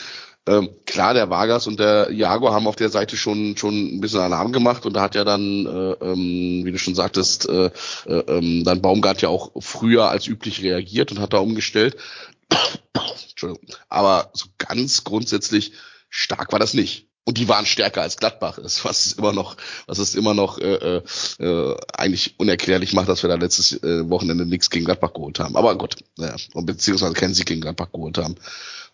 ähm, 0.48 0.70
klar, 0.86 1.14
der 1.14 1.30
Vargas 1.30 1.68
und 1.68 1.80
der 1.80 2.10
Iago 2.10 2.52
haben 2.52 2.68
auf 2.68 2.76
der 2.76 2.90
Seite 2.90 3.16
schon 3.16 3.56
schon 3.56 3.96
ein 3.96 4.02
bisschen 4.02 4.20
Alarm 4.20 4.52
gemacht 4.52 4.86
und 4.86 4.94
da 4.94 5.02
hat 5.02 5.16
ja 5.16 5.24
dann, 5.24 5.66
äh, 5.66 6.06
ähm, 6.06 6.66
wie 6.66 6.72
du 6.72 6.78
schon 6.78 6.96
sagtest, 6.96 7.48
äh, 7.48 7.72
äh, 8.06 8.20
ähm, 8.28 8.64
dann 8.66 8.82
Baumgart 8.82 9.22
ja 9.22 9.30
auch 9.30 9.52
früher 9.60 10.10
als 10.10 10.28
üblich 10.28 10.62
reagiert 10.62 11.12
und 11.12 11.20
hat 11.20 11.34
da 11.34 11.38
umgestellt. 11.38 11.96
Entschuldigung. 13.30 13.68
Aber 13.88 14.32
so 14.34 14.48
ganz 14.58 15.06
grundsätzlich 15.06 15.74
stark 16.10 16.52
war 16.52 16.60
das 16.60 16.74
nicht. 16.74 17.08
Und 17.26 17.38
die 17.38 17.48
waren 17.48 17.66
stärker 17.66 18.02
als 18.02 18.18
Gladbach 18.18 18.58
ist, 18.58 18.84
was 18.84 19.06
es 19.06 19.14
immer 19.14 19.32
noch, 19.32 19.56
was 19.88 19.98
es 19.98 20.14
immer 20.14 20.34
noch 20.34 20.60
äh, 20.60 20.98
äh, 20.98 21.02
äh, 21.40 21.78
eigentlich 21.94 22.36
unerklärlich 22.38 22.92
macht, 22.92 23.08
dass 23.08 23.24
wir 23.24 23.30
da 23.30 23.36
letztes 23.36 23.82
äh, 23.82 24.10
Wochenende 24.10 24.46
nichts 24.46 24.70
gegen 24.70 24.84
Gladbach 24.84 25.14
geholt 25.14 25.40
haben. 25.40 25.56
Aber 25.56 25.78
gut, 25.78 25.96
naja, 26.18 26.36
beziehungsweise 26.54 27.14
keinen 27.14 27.34
Sieg 27.34 27.46
gegen 27.46 27.62
Gladbach 27.62 27.94
geholt 27.94 28.18
haben. 28.18 28.36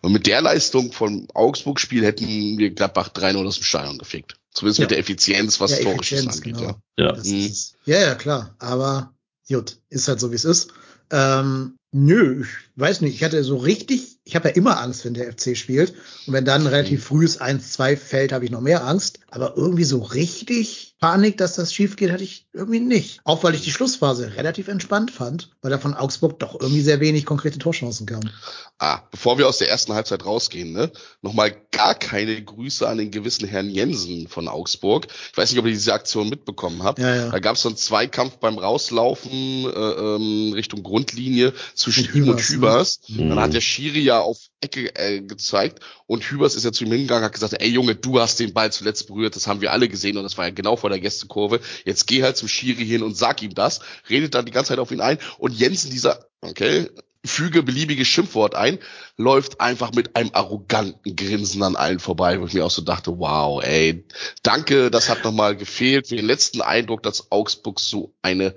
Und 0.02 0.12
mit 0.12 0.26
der 0.26 0.40
Leistung 0.40 0.92
vom 0.92 1.28
Augsburg-Spiel 1.34 2.04
hätten 2.04 2.56
wir 2.58 2.70
Gladbach 2.70 3.10
3-0 3.10 3.46
aus 3.46 3.56
dem 3.56 3.64
Stadion 3.64 3.98
gefegt. 3.98 4.36
Zumindest 4.52 4.78
Ja. 4.78 4.84
mit 4.84 4.90
der 4.92 4.98
Effizienz, 4.98 5.60
was 5.60 5.72
Ja, 5.72 5.90
Effizienz, 5.90 6.36
angeht. 6.38 6.54
genau. 6.56 6.76
Ja. 6.96 7.06
ja. 7.06 7.12
Das 7.12 7.26
Mhm. 7.28 7.46
ist. 7.46 7.74
Ja, 7.84 8.00
ja, 8.00 8.14
klar. 8.14 8.54
Aber 8.58 9.12
gut, 9.48 9.78
ist 9.90 10.08
halt 10.08 10.18
so, 10.20 10.30
wie 10.30 10.36
es 10.36 10.44
ist. 10.44 10.70
Ähm, 11.12 11.76
nö, 11.92 12.42
ich 12.44 12.80
weiß 12.80 13.00
nicht. 13.02 13.14
Ich 13.16 13.24
hatte 13.24 13.42
so 13.44 13.56
richtig, 13.58 14.18
ich 14.24 14.34
habe 14.36 14.48
ja 14.48 14.54
immer 14.54 14.80
Angst, 14.80 15.04
wenn 15.04 15.14
der 15.14 15.30
FC 15.32 15.56
spielt. 15.56 15.90
Und 16.26 16.32
wenn 16.32 16.44
dann 16.44 16.66
relativ 16.66 17.04
frühes 17.04 17.40
1-2 17.40 17.96
fällt, 17.96 18.32
habe 18.32 18.44
ich 18.44 18.50
noch 18.50 18.60
mehr 18.60 18.84
Angst. 18.86 19.18
Aber 19.30 19.56
irgendwie 19.56 19.84
so 19.84 19.98
richtig 20.00 20.89
Panik, 21.00 21.38
dass 21.38 21.54
das 21.54 21.72
schief 21.72 21.96
geht, 21.96 22.12
hatte 22.12 22.22
ich 22.22 22.46
irgendwie 22.52 22.80
nicht. 22.80 23.20
Auch 23.24 23.42
weil 23.42 23.54
ich 23.54 23.62
die 23.62 23.70
Schlussphase 23.70 24.36
relativ 24.36 24.68
entspannt 24.68 25.10
fand, 25.10 25.50
weil 25.62 25.70
da 25.70 25.78
von 25.78 25.94
Augsburg 25.94 26.38
doch 26.38 26.60
irgendwie 26.60 26.82
sehr 26.82 27.00
wenig 27.00 27.24
konkrete 27.24 27.58
Torchancen 27.58 28.06
kamen. 28.06 28.30
Ah, 28.78 29.00
bevor 29.10 29.38
wir 29.38 29.48
aus 29.48 29.58
der 29.58 29.70
ersten 29.70 29.94
Halbzeit 29.94 30.24
rausgehen, 30.24 30.72
ne, 30.72 30.90
nochmal 31.22 31.54
gar 31.70 31.94
keine 31.94 32.42
Grüße 32.42 32.86
an 32.86 32.98
den 32.98 33.10
gewissen 33.10 33.48
Herrn 33.48 33.70
Jensen 33.70 34.28
von 34.28 34.48
Augsburg. 34.48 35.06
Ich 35.32 35.36
weiß 35.36 35.50
nicht, 35.50 35.58
ob 35.58 35.66
ihr 35.66 35.72
diese 35.72 35.94
Aktion 35.94 36.28
mitbekommen 36.28 36.82
habt. 36.82 36.98
Ja, 36.98 37.14
ja. 37.14 37.28
Da 37.30 37.38
gab 37.38 37.56
es 37.56 37.62
so 37.62 37.68
einen 37.68 37.76
Zweikampf 37.76 38.36
beim 38.36 38.58
Rauslaufen 38.58 39.30
äh, 39.30 39.68
ähm, 39.68 40.52
Richtung 40.54 40.82
Grundlinie 40.82 41.54
zwischen 41.74 42.14
ihm 42.14 42.28
und 42.28 42.40
Hübers, 42.40 42.50
ne? 42.50 42.56
Hübers. 42.56 43.00
Mhm. 43.08 43.28
Dann 43.30 43.40
hat 43.40 43.54
der 43.54 43.60
Schiri 43.60 44.00
ja 44.00 44.20
auf 44.20 44.38
Ecke 44.60 44.94
äh, 44.96 45.20
gezeigt 45.20 45.80
und 46.06 46.22
Hübers 46.24 46.54
ist 46.54 46.64
ja 46.64 46.72
zu 46.72 46.84
ihm 46.84 46.92
hingegangen, 46.92 47.24
hat 47.24 47.32
gesagt, 47.32 47.54
ey 47.58 47.68
Junge, 47.68 47.94
du 47.94 48.20
hast 48.20 48.40
den 48.40 48.52
Ball 48.52 48.70
zuletzt 48.70 49.06
berührt, 49.06 49.36
das 49.36 49.46
haben 49.46 49.60
wir 49.60 49.72
alle 49.72 49.88
gesehen 49.88 50.16
und 50.18 50.22
das 50.22 50.36
war 50.36 50.46
ja 50.46 50.52
genau 50.52 50.76
vor 50.76 50.89
der 50.90 51.00
Gästekurve. 51.00 51.60
Jetzt 51.84 52.06
geh 52.06 52.22
halt 52.22 52.36
zum 52.36 52.48
Schiri 52.48 52.84
hin 52.84 53.02
und 53.02 53.16
sag 53.16 53.42
ihm 53.42 53.54
das, 53.54 53.80
redet 54.08 54.34
dann 54.34 54.46
die 54.46 54.52
ganze 54.52 54.70
Zeit 54.70 54.78
auf 54.78 54.90
ihn 54.90 55.00
ein 55.00 55.18
und 55.38 55.52
Jensen 55.52 55.90
dieser, 55.90 56.26
okay, 56.40 56.88
füge 57.24 57.62
beliebiges 57.62 58.08
Schimpfwort 58.08 58.54
ein, 58.54 58.78
läuft 59.16 59.60
einfach 59.60 59.92
mit 59.92 60.16
einem 60.16 60.30
arroganten 60.32 61.16
Grinsen 61.16 61.62
an 61.62 61.76
allen 61.76 62.00
vorbei, 62.00 62.40
wo 62.40 62.46
ich 62.46 62.54
mir 62.54 62.64
auch 62.64 62.70
so 62.70 62.82
dachte, 62.82 63.18
wow, 63.18 63.62
ey, 63.62 64.06
danke, 64.42 64.90
das 64.90 65.08
hat 65.08 65.24
nochmal 65.24 65.56
gefehlt 65.56 66.08
für 66.08 66.16
den 66.16 66.26
letzten 66.26 66.62
Eindruck, 66.62 67.02
dass 67.02 67.30
Augsburg 67.30 67.78
so 67.78 68.14
eine 68.22 68.54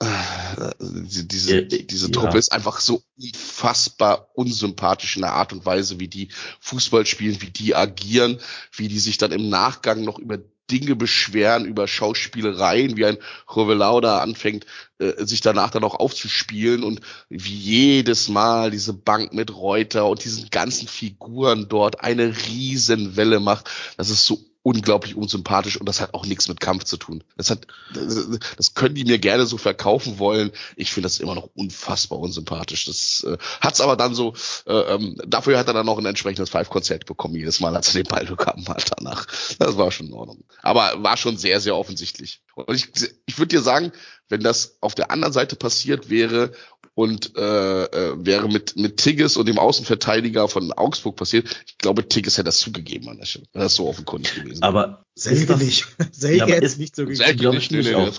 äh, 0.00 0.70
diese, 0.80 1.64
diese 1.64 2.06
ja. 2.06 2.12
Truppe 2.12 2.38
ist 2.38 2.52
einfach 2.52 2.80
so 2.80 3.02
unfassbar 3.18 4.30
unsympathisch 4.34 5.16
in 5.16 5.22
der 5.22 5.34
Art 5.34 5.52
und 5.52 5.66
Weise, 5.66 6.00
wie 6.00 6.08
die 6.08 6.28
Fußball 6.60 7.04
spielen, 7.06 7.40
wie 7.42 7.50
die 7.50 7.74
agieren, 7.74 8.40
wie 8.72 8.88
die 8.88 8.98
sich 8.98 9.18
dann 9.18 9.30
im 9.30 9.48
Nachgang 9.48 10.02
noch 10.02 10.18
über 10.18 10.38
Dinge 10.70 10.96
beschweren 10.96 11.64
über 11.64 11.88
Schauspielereien, 11.88 12.96
wie 12.96 13.06
ein 13.06 13.18
Rovelau 13.54 14.00
da 14.00 14.18
anfängt, 14.18 14.66
äh, 14.98 15.24
sich 15.24 15.40
danach 15.40 15.70
dann 15.70 15.84
auch 15.84 15.94
aufzuspielen 15.94 16.84
und 16.84 17.00
wie 17.28 17.54
jedes 17.54 18.28
Mal 18.28 18.70
diese 18.70 18.92
Bank 18.92 19.32
mit 19.32 19.54
Reuter 19.54 20.06
und 20.08 20.24
diesen 20.24 20.50
ganzen 20.50 20.88
Figuren 20.88 21.68
dort 21.68 22.02
eine 22.02 22.34
Riesenwelle 22.46 23.40
macht. 23.40 23.70
Das 23.96 24.10
ist 24.10 24.26
so 24.26 24.49
unglaublich 24.62 25.16
unsympathisch 25.16 25.78
und 25.78 25.88
das 25.88 26.00
hat 26.00 26.12
auch 26.12 26.26
nichts 26.26 26.48
mit 26.48 26.60
Kampf 26.60 26.84
zu 26.84 26.98
tun. 26.98 27.24
Das 27.36 27.50
hat, 27.50 27.66
das, 27.94 28.28
das 28.56 28.74
können 28.74 28.94
die 28.94 29.04
mir 29.04 29.18
gerne 29.18 29.46
so 29.46 29.56
verkaufen 29.56 30.18
wollen. 30.18 30.52
Ich 30.76 30.92
finde 30.92 31.06
das 31.06 31.18
immer 31.18 31.34
noch 31.34 31.48
unfassbar 31.54 32.18
unsympathisch. 32.18 32.84
Das 32.84 33.24
äh, 33.26 33.38
hat's 33.60 33.80
aber 33.80 33.96
dann 33.96 34.14
so, 34.14 34.34
äh, 34.66 34.72
ähm, 34.72 35.16
dafür 35.26 35.58
hat 35.58 35.68
er 35.68 35.72
dann 35.72 35.86
noch 35.86 35.98
ein 35.98 36.04
entsprechendes 36.04 36.50
Five-Konzert 36.50 37.06
bekommen, 37.06 37.36
jedes 37.36 37.60
Mal, 37.60 37.74
als 37.74 37.88
er 37.88 38.02
den 38.02 38.08
Ball 38.08 38.26
bekommen 38.26 38.68
hat 38.68 38.90
danach. 38.98 39.26
Das 39.58 39.78
war 39.78 39.90
schon 39.90 40.08
in 40.08 40.12
Ordnung. 40.12 40.44
Aber 40.60 41.02
war 41.02 41.16
schon 41.16 41.38
sehr, 41.38 41.60
sehr 41.60 41.74
offensichtlich. 41.74 42.42
Und 42.54 42.74
ich, 42.74 42.88
ich 43.24 43.38
würde 43.38 43.56
dir 43.56 43.62
sagen, 43.62 43.92
wenn 44.28 44.42
das 44.42 44.76
auf 44.80 44.94
der 44.94 45.10
anderen 45.10 45.32
Seite 45.32 45.56
passiert 45.56 46.10
wäre 46.10 46.52
und 47.00 47.34
äh, 47.34 47.84
äh, 47.84 48.14
wäre 48.18 48.46
mit 48.48 48.76
mit 48.76 48.98
Tigges 48.98 49.38
und 49.38 49.48
dem 49.48 49.58
Außenverteidiger 49.58 50.48
von 50.48 50.70
Augsburg 50.72 51.16
passiert. 51.16 51.48
Ich 51.66 51.78
glaube, 51.78 52.06
Tigges 52.06 52.36
hätte 52.36 52.44
das 52.44 52.58
zugegeben 52.60 53.08
an 53.08 53.16
der 53.16 53.24
Stelle. 53.24 53.46
Das 53.54 53.74
so 53.74 53.88
offenkundig 53.88 54.34
gewesen. 54.34 54.62
Aber 54.62 55.06
Selke 55.20 55.56
nicht. 55.58 55.86
Selke 56.12 56.50
Ja, 56.50 56.56
ist- 56.56 56.78
nicht 56.78 56.96
so 56.96 57.04
Selke 57.12 57.50
nicht, 57.50 57.70
nee, 57.70 57.94
auch. 57.94 58.10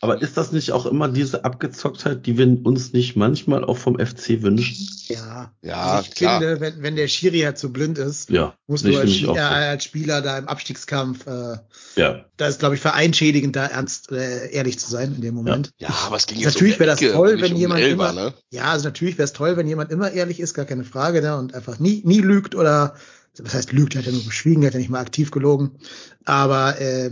Aber 0.00 0.22
ist 0.22 0.36
das 0.36 0.52
nicht 0.52 0.70
auch 0.70 0.86
immer 0.86 1.08
diese 1.08 1.44
Abgezocktheit, 1.44 2.26
die 2.26 2.38
wir 2.38 2.46
uns 2.64 2.92
nicht 2.92 3.16
manchmal 3.16 3.64
auch 3.64 3.76
vom 3.76 3.98
FC 3.98 4.40
wünschen? 4.42 4.88
Ja, 5.08 5.52
Ja, 5.62 5.74
also 5.96 6.08
ich 6.08 6.14
klar. 6.14 6.40
finde, 6.40 6.60
wenn, 6.60 6.80
wenn 6.82 6.94
der 6.96 7.08
Schiri 7.08 7.40
halt 7.40 7.58
zu 7.58 7.72
blind 7.72 7.98
ist, 7.98 8.30
Ja, 8.30 8.54
musst 8.68 8.84
du 8.84 8.96
als, 8.96 9.12
Spieler, 9.14 9.34
so. 9.34 9.40
als 9.40 9.84
Spieler 9.84 10.22
da 10.22 10.38
im 10.38 10.46
Abstiegskampf, 10.46 11.26
äh, 11.26 11.56
Ja, 11.96 12.24
da 12.36 12.46
ist, 12.46 12.60
glaube 12.60 12.76
ich, 12.76 12.80
vereinschädigend, 12.80 13.56
da 13.56 13.66
ernst 13.66 14.12
äh, 14.12 14.50
ehrlich 14.52 14.78
zu 14.78 14.88
sein 14.88 15.12
in 15.16 15.22
dem 15.22 15.34
Moment. 15.34 15.70
Ja, 15.78 15.88
aber 16.06 16.16
es 16.16 16.26
ging 16.26 16.38
jetzt 16.38 16.54
Natürlich 16.54 16.74
um 16.74 16.80
wäre 16.80 16.90
das 16.90 17.00
toll, 17.00 17.32
nicht 17.32 17.42
wenn 17.42 17.52
um 17.54 17.58
jemand 17.58 17.80
Elfer, 17.80 17.92
immer- 17.92 18.12
ne? 18.12 18.34
Ja, 18.50 18.70
also 18.70 18.84
natürlich 18.84 19.18
wäre 19.18 19.24
es 19.24 19.32
toll, 19.32 19.56
wenn 19.56 19.66
jemand 19.66 19.90
immer 19.90 20.12
ehrlich 20.12 20.38
ist, 20.38 20.54
gar 20.54 20.66
keine 20.66 20.84
Frage, 20.84 21.20
ne, 21.20 21.36
und 21.36 21.52
einfach 21.52 21.80
nie, 21.80 22.02
nie 22.04 22.20
lügt 22.20 22.54
oder, 22.54 22.94
was 23.42 23.54
heißt 23.54 23.72
lügt, 23.72 23.94
er 23.94 24.00
hat 24.00 24.06
ja 24.06 24.12
nur 24.12 24.24
geschwiegen, 24.24 24.62
er 24.62 24.68
hat 24.68 24.74
ja 24.74 24.80
nicht 24.80 24.90
mal 24.90 25.00
aktiv 25.00 25.30
gelogen. 25.30 25.72
Aber 26.24 26.80
äh, 26.80 27.10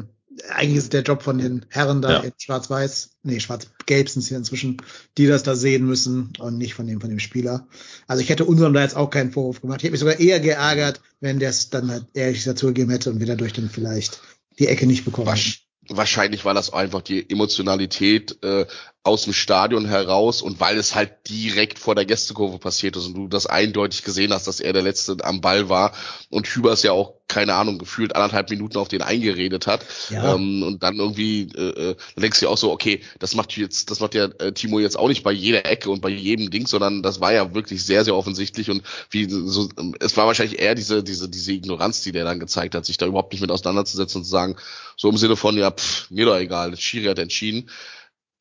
eigentlich 0.51 0.77
ist 0.79 0.85
es 0.85 0.89
der 0.91 1.03
Job 1.03 1.23
von 1.23 1.39
den 1.39 1.67
Herren 1.69 2.01
da 2.01 2.11
Ja. 2.13 2.19
in 2.21 2.33
Schwarz-Weiß, 2.37 3.11
nee, 3.23 3.39
Schwarz-Gelb 3.41 4.09
sind 4.09 4.23
es 4.23 4.29
hier 4.29 4.39
inzwischen, 4.39 4.79
die 5.19 5.27
das 5.27 5.43
da 5.43 5.55
sehen 5.55 5.85
müssen 5.87 6.33
und 6.39 6.57
nicht 6.59 6.75
von 6.75 6.87
dem, 6.87 7.01
von 7.01 7.11
dem 7.11 7.19
Spieler. 7.19 7.67
Also 8.07 8.23
ich 8.23 8.31
hätte 8.31 8.45
unserem 8.47 8.73
da 8.73 8.83
jetzt 8.83 8.97
auch 8.97 9.11
keinen 9.11 9.33
Vorwurf 9.33 9.61
gemacht. 9.61 9.79
Ich 9.81 9.85
hätte 9.85 9.93
mich 9.93 10.01
sogar 10.01 10.21
eher 10.21 10.41
geärgert, 10.41 11.03
wenn 11.21 11.39
der 11.39 11.51
es 11.51 11.69
dann 11.71 11.91
halt 11.91 12.07
ehrlich 12.15 12.45
dazugegeben 12.45 12.91
hätte 12.91 13.11
und 13.11 13.21
wir 13.21 13.27
dadurch 13.27 13.53
dann 13.53 13.69
vielleicht 13.69 14.21
die 14.59 14.69
Ecke 14.69 14.87
nicht 14.87 15.05
bekommen. 15.05 15.29
Wasch- 15.29 15.61
Wahrscheinlich 15.97 16.45
war 16.45 16.55
das 16.55 16.73
einfach 16.73 17.03
die 17.03 17.29
Emotionalität 17.31 18.43
äh, 18.43 18.67
aus 19.03 19.25
dem 19.25 19.33
Stadion 19.33 19.87
heraus 19.87 20.43
und 20.43 20.61
weil 20.61 20.77
es 20.77 20.95
halt 20.95 21.29
direkt 21.29 21.79
vor 21.79 21.95
der 21.95 22.05
Gästekurve 22.05 22.59
passiert 22.59 22.97
ist 22.97 23.07
und 23.07 23.15
du 23.15 23.29
das 23.29 23.47
eindeutig 23.47 24.05
gesehen 24.05 24.33
hast, 24.33 24.47
dass 24.47 24.61
er 24.61 24.73
der 24.73 24.83
Letzte 24.83 25.17
am 25.23 25.41
Ball 25.41 25.69
war. 25.69 25.93
Und 26.31 26.47
Hübers 26.47 26.83
ja 26.83 26.93
auch, 26.93 27.15
keine 27.33 27.55
Ahnung, 27.55 27.79
gefühlt 27.79 28.15
anderthalb 28.15 28.51
Minuten 28.51 28.77
auf 28.77 28.89
den 28.89 29.01
eingeredet 29.01 29.67
hat. 29.67 29.87
Ja. 30.11 30.35
Ähm, 30.35 30.63
und 30.63 30.83
dann 30.83 30.97
irgendwie, 30.97 31.49
äh, 31.57 31.91
äh, 31.91 31.97
dann 32.15 32.23
denkst 32.23 32.41
du 32.41 32.49
auch 32.49 32.59
so, 32.59 32.71
okay, 32.71 33.01
das 33.19 33.35
macht 33.35 33.57
jetzt, 33.57 33.91
das 33.91 34.01
macht 34.01 34.15
ja 34.15 34.27
äh, 34.39 34.53
Timo 34.53 34.81
jetzt 34.81 34.99
auch 34.99 35.09
nicht 35.09 35.23
bei 35.23 35.33
jeder 35.33 35.65
Ecke 35.65 35.91
und 35.91 36.03
bei 36.03 36.11
jedem 36.11 36.51
Ding, 36.51 36.67
sondern 36.67 37.03
das 37.03 37.21
war 37.21 37.33
ja 37.33 37.55
wirklich 37.55 37.85
sehr, 37.85 38.05
sehr 38.05 38.15
offensichtlich 38.15 38.71
und 38.71 38.83
wie 39.11 39.29
so, 39.29 39.69
ähm, 39.79 39.95
es 39.99 40.17
war 40.17 40.27
wahrscheinlich 40.27 40.61
eher 40.61 40.75
diese, 40.75 41.03
diese, 41.03 41.31
diese 41.31 41.53
Ignoranz, 41.53 42.03
die 42.03 42.13
der 42.13 42.25
dann 42.25 42.39
gezeigt 42.39 42.75
hat, 42.75 42.85
sich 42.85 42.99
da 42.99 43.07
überhaupt 43.07 43.33
nicht 43.33 43.41
mit 43.41 43.51
auseinanderzusetzen 43.51 44.21
und 44.21 44.25
zu 44.25 44.31
sagen, 44.31 44.57
so 44.97 45.09
im 45.09 45.17
Sinne 45.17 45.37
von, 45.37 45.57
ja, 45.57 45.71
pff, 45.71 46.11
mir 46.11 46.27
doch 46.27 46.37
egal, 46.37 46.71
das 46.71 46.81
Schiri 46.81 47.07
hat 47.07 47.19
entschieden. 47.19 47.71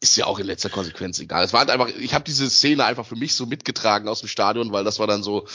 Ist 0.03 0.17
ja 0.17 0.25
auch 0.25 0.39
in 0.39 0.47
letzter 0.47 0.69
Konsequenz 0.69 1.19
egal. 1.19 1.45
Es 1.45 1.53
war 1.53 1.59
halt 1.59 1.69
einfach, 1.69 1.87
ich 1.87 2.15
habe 2.15 2.23
diese 2.23 2.49
Szene 2.49 2.83
einfach 2.85 3.05
für 3.05 3.15
mich 3.15 3.35
so 3.35 3.45
mitgetragen 3.45 4.07
aus 4.07 4.21
dem 4.21 4.29
Stadion, 4.29 4.71
weil 4.71 4.83
das 4.83 4.97
war 4.97 5.05
dann 5.05 5.21
so, 5.21 5.45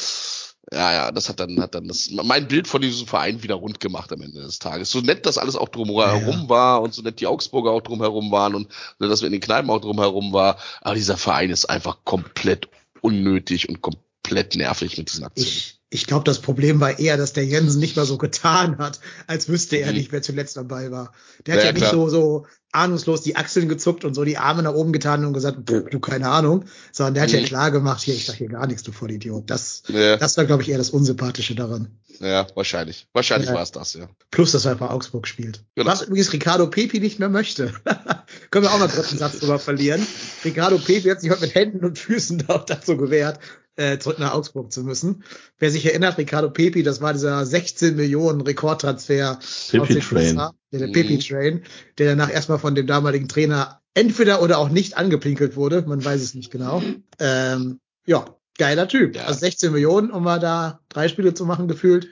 ja, 0.72 0.92
ja, 0.92 1.12
das 1.12 1.29
hat 1.29 1.38
dann, 1.38 1.61
hat 1.61 1.74
dann 1.74 1.87
das, 1.87 2.11
mein 2.11 2.48
Bild 2.48 2.66
von 2.66 2.83
diesem 2.83 3.07
Verein 3.07 3.42
wieder 3.42 3.55
rund 3.55 3.79
gemacht 3.79 4.12
am 4.12 4.20
Ende 4.20 4.40
des 4.42 4.59
Tages. 4.59 4.90
So 4.90 5.00
nett 5.00 5.24
das 5.24 5.38
alles 5.38 5.55
auch 5.55 5.68
drumherum 5.68 6.42
Ja. 6.42 6.48
war 6.48 6.83
und 6.83 6.92
so 6.92 7.02
nett 7.02 7.20
die 7.20 7.26
Augsburger 7.29 7.70
auch 7.70 7.83
drumherum 7.83 8.33
waren 8.33 8.55
und 8.55 8.68
so, 8.98 9.09
dass 9.09 9.20
wir 9.22 9.26
in 9.26 9.33
den 9.33 9.40
Kneipen 9.40 9.70
auch 9.70 9.81
drumherum 9.81 10.33
war. 10.33 10.59
Aber 10.81 10.94
dieser 10.96 11.16
Verein 11.16 11.50
ist 11.50 11.66
einfach 11.66 11.98
komplett 12.05 12.68
unnötig 13.00 13.68
und 13.68 13.81
komplett 13.81 14.57
nervig 14.57 14.98
mit 14.98 15.11
diesen 15.12 15.24
Aktionen. 15.24 15.48
Ich, 15.48 15.75
ich 15.88 16.07
glaube, 16.07 16.25
das 16.25 16.40
Problem 16.40 16.81
war 16.81 16.99
eher, 16.99 17.16
dass 17.16 17.33
der 17.33 17.44
Jensen 17.46 17.79
nicht 17.79 17.96
mal 17.96 18.05
so 18.07 18.18
getan 18.18 18.79
hat, 18.79 19.01
als 19.29 19.49
wüsste 19.49 19.77
er 19.77 19.90
Mhm. 19.92 19.99
nicht, 19.99 20.12
wer 20.12 20.20
zuletzt 20.22 20.59
am 20.59 20.66
Ball 20.68 20.90
war. 20.90 21.12
Der 21.46 21.55
hat 21.55 21.61
Ja, 21.61 21.66
ja, 21.68 21.72
nicht 21.72 21.83
klar. 21.83 21.92
so, 21.92 22.09
so 22.09 22.46
ahnungslos 22.72 23.22
die 23.22 23.37
Achseln 23.37 23.68
gezuckt 23.68 24.05
und 24.05 24.12
so 24.14 24.25
die 24.25 24.37
Arme 24.37 24.62
nach 24.62 24.75
oben 24.75 24.92
getan 24.92 25.25
und 25.25 25.33
gesagt, 25.33 25.70
"Pff, 25.70 25.88
du 25.90 26.01
keine 26.01 26.29
Ahnung, 26.29 26.64
sondern 26.92 27.14
der 27.14 27.22
hat 27.22 27.31
ja 27.31 27.40
Mhm. 27.40 27.44
klar 27.44 27.70
gemacht, 27.70 28.03
hier, 28.03 28.14
ich 28.14 28.27
sag 28.27 28.35
hier 28.37 28.49
gar 28.49 28.66
nichts, 28.66 28.83
du 28.83 28.90
Vollidiot. 28.92 29.49
Das, 29.49 29.85
ja, 29.88 30.16
das 30.16 30.37
war, 30.37 30.44
glaube 30.44 30.62
ich, 30.62 30.68
eher 30.68 30.79
das 30.79 30.90
Unsympathische 30.90 31.55
daran. 31.55 31.88
ja, 32.18 32.46
wahrscheinlich. 32.55 33.07
Wahrscheinlich 33.12 33.49
Ja. 33.51 33.55
war 33.55 33.62
es 33.62 33.70
das, 33.72 33.94
ja. 33.94 34.09
Plus, 34.31 34.53
dass 34.53 34.64
er 34.64 34.75
bei 34.75 34.88
Augsburg 34.90 35.29
spielt. 35.29 35.64
Genau. 35.77 35.90
Was 35.90 36.03
übrigens 36.03 36.33
Ricardo 36.33 36.66
Pepi 36.66 36.99
nicht 36.99 37.18
mehr 37.18 37.29
möchte. 37.29 37.72
Können 38.51 38.64
wir 38.64 38.72
auch 38.72 38.79
mal 38.79 38.88
kurz 38.88 39.11
einen 39.11 39.18
Satz 39.20 39.38
drüber 39.38 39.59
verlieren. 39.59 40.05
Ricardo 40.44 40.79
Pepi 40.79 41.09
hat 41.11 41.20
sich 41.20 41.31
heute 41.31 41.42
mit 41.42 41.55
Händen 41.55 41.85
und 41.85 41.99
Füßen 41.99 42.38
da- 42.49 42.59
dazu 42.66 42.96
gewehrt, 42.96 43.38
äh, 43.76 43.98
zurück 43.98 44.18
nach 44.18 44.32
Augsburg 44.34 44.72
zu 44.72 44.82
müssen. 44.82 45.22
Wer 45.58 45.70
sich 45.70 45.84
erinnert, 45.86 46.18
Ricardo 46.18 46.50
Pepi, 46.50 46.82
das 46.82 47.00
war 47.00 47.12
dieser 47.12 47.44
16 47.46 47.96
Millionen 47.96 48.40
Rekordtransfer 48.40 49.38
aus 49.38 49.68
Pepi 49.70 49.94
den 49.94 50.02
Train. 50.02 50.36
USA, 50.36 50.52
der, 50.72 50.78
der 50.80 50.88
Mhm. 50.88 50.92
Pepi 50.92 51.18
Train, 51.18 51.62
der 51.98 52.06
danach 52.16 52.30
erstmal 52.30 52.58
von 52.58 52.74
dem 52.74 52.86
damaligen 52.86 53.28
Trainer 53.28 53.80
entweder 53.94 54.42
oder 54.42 54.58
auch 54.58 54.68
nicht 54.68 54.96
angepinkelt 54.96 55.56
wurde. 55.56 55.82
Man 55.86 56.04
weiß 56.04 56.20
es 56.20 56.34
nicht 56.34 56.50
genau. 56.50 56.82
Ähm, 57.18 57.80
ja, 58.06 58.24
geiler 58.58 58.88
Typ. 58.88 59.16
Ja. 59.16 59.24
Also 59.24 59.40
16 59.40 59.72
Millionen, 59.72 60.10
um 60.10 60.22
mal 60.24 60.38
da 60.40 60.80
drei 60.88 61.08
Spiele 61.08 61.34
zu 61.34 61.44
machen, 61.46 61.68
gefühlt. 61.68 62.08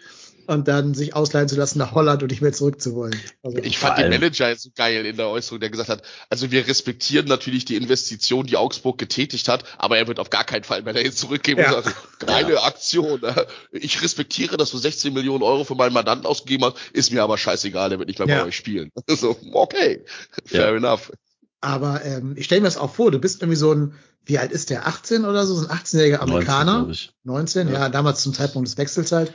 Und 0.46 0.68
dann 0.68 0.94
sich 0.94 1.14
ausleihen 1.14 1.48
zu 1.48 1.56
lassen 1.56 1.78
nach 1.78 1.92
Holland 1.92 2.22
und 2.22 2.30
nicht 2.30 2.42
mehr 2.42 2.52
zurückzuwollen. 2.52 3.18
Also, 3.42 3.58
Ich 3.58 3.78
fand 3.78 3.98
den 3.98 4.10
Manager 4.10 4.48
jetzt 4.48 4.62
so 4.62 4.70
geil 4.74 5.06
in 5.06 5.16
der 5.16 5.28
Äußerung, 5.28 5.60
der 5.60 5.70
gesagt 5.70 5.88
hat, 5.88 6.02
also 6.28 6.50
wir 6.50 6.66
respektieren 6.66 7.26
natürlich 7.26 7.64
die 7.64 7.76
Investition, 7.76 8.46
die 8.46 8.56
Augsburg 8.56 8.98
getätigt 8.98 9.48
hat, 9.48 9.64
aber 9.78 9.96
er 9.98 10.06
wird 10.06 10.18
auf 10.20 10.30
gar 10.30 10.44
keinen 10.44 10.64
Fall 10.64 10.82
mehr 10.82 10.92
dahin 10.92 11.12
zurückgeben 11.12 11.60
Ja. 11.62 11.72
und 11.78 11.84
sagt, 11.84 11.96
geile 12.20 12.62
Aktion. 12.62 13.22
äh, 13.22 13.46
Ich 13.72 14.02
respektiere, 14.02 14.56
dass 14.56 14.70
du 14.70 14.78
16 14.78 15.12
Millionen 15.14 15.42
Euro 15.42 15.64
für 15.64 15.74
meinen 15.74 15.92
Mandanten 15.94 16.26
ausgegeben 16.26 16.64
hast, 16.64 16.76
ist 16.92 17.10
mir 17.12 17.22
aber 17.22 17.38
scheißegal, 17.38 17.88
der 17.90 17.98
wird 17.98 18.08
nicht 18.08 18.18
mehr 18.18 18.28
Ja. 18.28 18.40
bei 18.42 18.48
euch 18.48 18.56
spielen. 18.56 18.90
So, 19.08 19.36
okay, 19.52 20.04
fair 20.44 20.70
Ja. 20.70 20.76
enough. 20.76 21.12
Aber 21.60 22.04
ähm, 22.04 22.34
ich 22.36 22.44
stelle 22.44 22.60
mir 22.60 22.66
das 22.66 22.76
auch 22.76 22.94
vor, 22.94 23.10
du 23.10 23.18
bist 23.18 23.40
irgendwie 23.40 23.56
so 23.56 23.72
ein, 23.72 23.94
wie 24.26 24.38
alt 24.38 24.52
ist 24.52 24.68
der? 24.70 24.86
18 24.86 25.24
oder 25.24 25.46
so? 25.46 25.54
So 25.54 25.66
ein 25.68 25.78
18-jähriger 25.78 26.18
19, 26.18 26.20
Amerikaner. 26.20 26.78
glaub 26.80 26.90
ich. 26.90 27.12
19, 27.24 27.68
ja. 27.68 27.74
Ja. 27.74 27.88
damals 27.88 28.22
zum 28.22 28.34
Zeitpunkt 28.34 28.68
des 28.68 28.76
Wechsels 28.76 29.12
halt. 29.12 29.32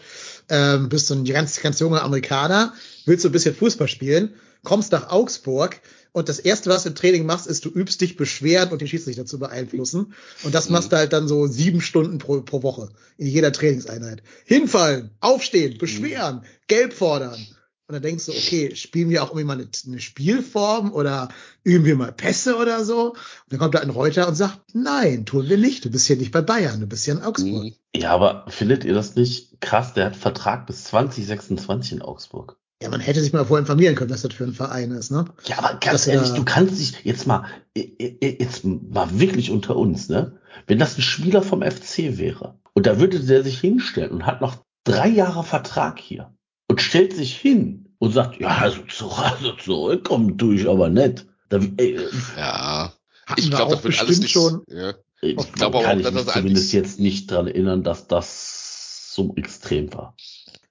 Ähm, 0.50 0.90
bist 0.90 1.10
du 1.10 1.16
ein 1.16 1.26
ganz, 1.26 1.62
ganz 1.62 1.80
junger 1.80 2.04
Amerikaner, 2.04 2.74
willst 3.06 3.24
so 3.24 3.30
ein 3.30 3.32
bisschen 3.32 3.56
Fußball 3.56 3.88
spielen, 3.88 4.34
kommst 4.64 4.92
nach 4.92 5.10
Augsburg 5.10 5.80
und 6.12 6.28
das 6.28 6.40
erste, 6.40 6.70
was 6.70 6.84
du 6.84 6.90
im 6.90 6.96
Training 6.96 7.26
machst, 7.26 7.46
ist, 7.48 7.66
du 7.66 7.70
übst 7.70 8.02
dich 8.02 8.18
beschweren 8.18 8.70
und 8.70 8.82
den 8.82 8.88
Schiedsrichter 8.88 9.26
zu 9.26 9.38
beeinflussen. 9.38 10.14
Und 10.44 10.56
das 10.56 10.68
Mhm. 10.68 10.74
machst 10.74 10.92
du 10.92 10.98
halt 10.98 11.14
dann 11.14 11.28
so 11.28 11.46
sieben 11.48 11.82
Stunden 11.82 12.18
pro, 12.18 12.42
pro 12.42 12.64
Woche 12.64 12.90
in 13.18 13.28
jeder 13.28 13.52
Trainingseinheit. 13.52 14.24
Hinfallen, 14.46 15.12
aufstehen, 15.20 15.78
beschweren, 15.78 16.44
gelb 16.68 16.94
fordern. 16.94 17.38
Und 17.90 17.94
dann 17.94 18.04
denkst 18.04 18.28
du, 18.28 18.34
okay, 18.34 18.76
spielen 18.76 19.10
wir 19.10 19.24
auch 19.24 19.30
irgendwie 19.30 19.46
mal 19.46 19.54
eine, 19.54 19.68
eine 19.88 20.00
Spielform 20.00 20.94
oder 20.94 21.30
üben 21.64 21.86
wir 21.86 21.96
mal 21.96 22.12
Pässe 22.12 22.56
oder 22.56 22.86
so? 22.86 23.14
Und 23.14 23.18
dann 23.50 23.58
kommt 23.58 23.74
da 23.74 23.80
ein 23.80 23.90
Reuter 23.90 24.28
und 24.28 24.36
sagt, 24.36 24.60
nein, 24.74 25.26
tun 25.26 25.50
wir 25.50 25.58
nicht. 25.58 25.86
Du 25.86 25.90
bist 25.90 26.06
hier 26.06 26.16
nicht 26.16 26.32
bei 26.32 26.44
Bayern, 26.44 26.82
du 26.82 26.86
bist 26.86 27.06
hier 27.06 27.16
in 27.16 27.24
Augsburg. 27.24 27.64
Mhm. 27.64 27.74
Ja, 27.96 28.12
aber 28.12 28.46
findet 28.50 28.84
ihr 28.84 28.94
das 28.94 29.16
nicht 29.16 29.60
krass? 29.60 29.96
Der 29.96 30.06
hat 30.06 30.16
Vertrag 30.16 30.68
bis 30.68 30.84
2026 30.84 31.94
in 31.94 32.02
Augsburg. 32.04 32.58
Ja, 32.80 32.90
man 32.90 33.00
hätte 33.00 33.22
sich 33.22 33.34
mal 33.34 33.44
vorher 33.44 33.62
informieren 33.62 33.96
können, 33.96 34.12
was 34.12 34.22
das 34.22 34.36
für 34.36 34.44
ein 34.44 34.54
Verein 34.54 34.92
ist, 34.92 35.10
ne? 35.10 35.26
Ja, 35.46 35.58
aber 35.58 35.80
ganz 35.80 36.06
Das, 36.06 36.08
ehrlich, 36.08 36.30
du 36.34 36.46
kannst 36.46 36.80
dich 36.80 37.04
jetzt 37.06 37.26
mal, 37.26 37.48
jetzt 37.76 38.66
mal 38.66 39.20
wirklich 39.20 39.50
unter 39.50 39.76
uns, 39.76 40.10
ne? 40.10 40.38
Wenn 40.68 40.78
das 40.78 40.96
ein 40.96 41.02
Spieler 41.02 41.42
vom 41.42 41.64
FC 41.64 42.20
wäre 42.20 42.60
und 42.74 42.86
da 42.86 43.00
würde 43.00 43.20
der 43.20 43.44
sich 43.44 43.60
hinstellen 43.60 44.12
und 44.12 44.28
hat 44.28 44.42
noch 44.42 44.58
drei 44.84 45.08
Jahre 45.08 45.44
Vertrag 45.44 45.98
hier 45.98 46.32
und 46.70 46.82
stellt 46.82 47.14
sich 47.14 47.36
hin 47.36 47.90
und 48.00 48.14
sagt, 48.14 48.40
ja, 48.40 48.50
also, 48.58 48.82
also 49.10 49.52
zurückkommen 49.54 50.38
tue 50.38 50.56
ich 50.56 50.70
aber 50.70 50.90
nicht. 50.90 51.26
Da, 51.50 51.58
äh, 51.58 51.96
äh, 51.96 52.10
Ja, 52.38 52.94
ich 53.36 53.50
glaube, 53.50 53.76
das 53.76 53.84
wird 53.84 54.00
alles 54.00 54.20
bestimmt 54.20 54.22
nicht, 54.22 54.32
schon. 54.32 54.64
ja. 54.68 54.94
ich 55.22 55.54
glaube 55.54 55.78
aber 55.80 55.86
kann 55.86 55.96
auch, 55.96 56.00
ich 56.00 56.04
dass 56.06 56.14
mich 56.14 56.26
das 56.26 56.34
zumindest 56.36 56.74
jetzt 56.74 57.00
nicht 57.00 57.30
dran 57.32 57.48
erinnern, 57.48 57.84
dass 57.84 58.08
das 58.08 59.14
so 59.14 59.34
extrem 59.36 59.92
war. 59.94 60.16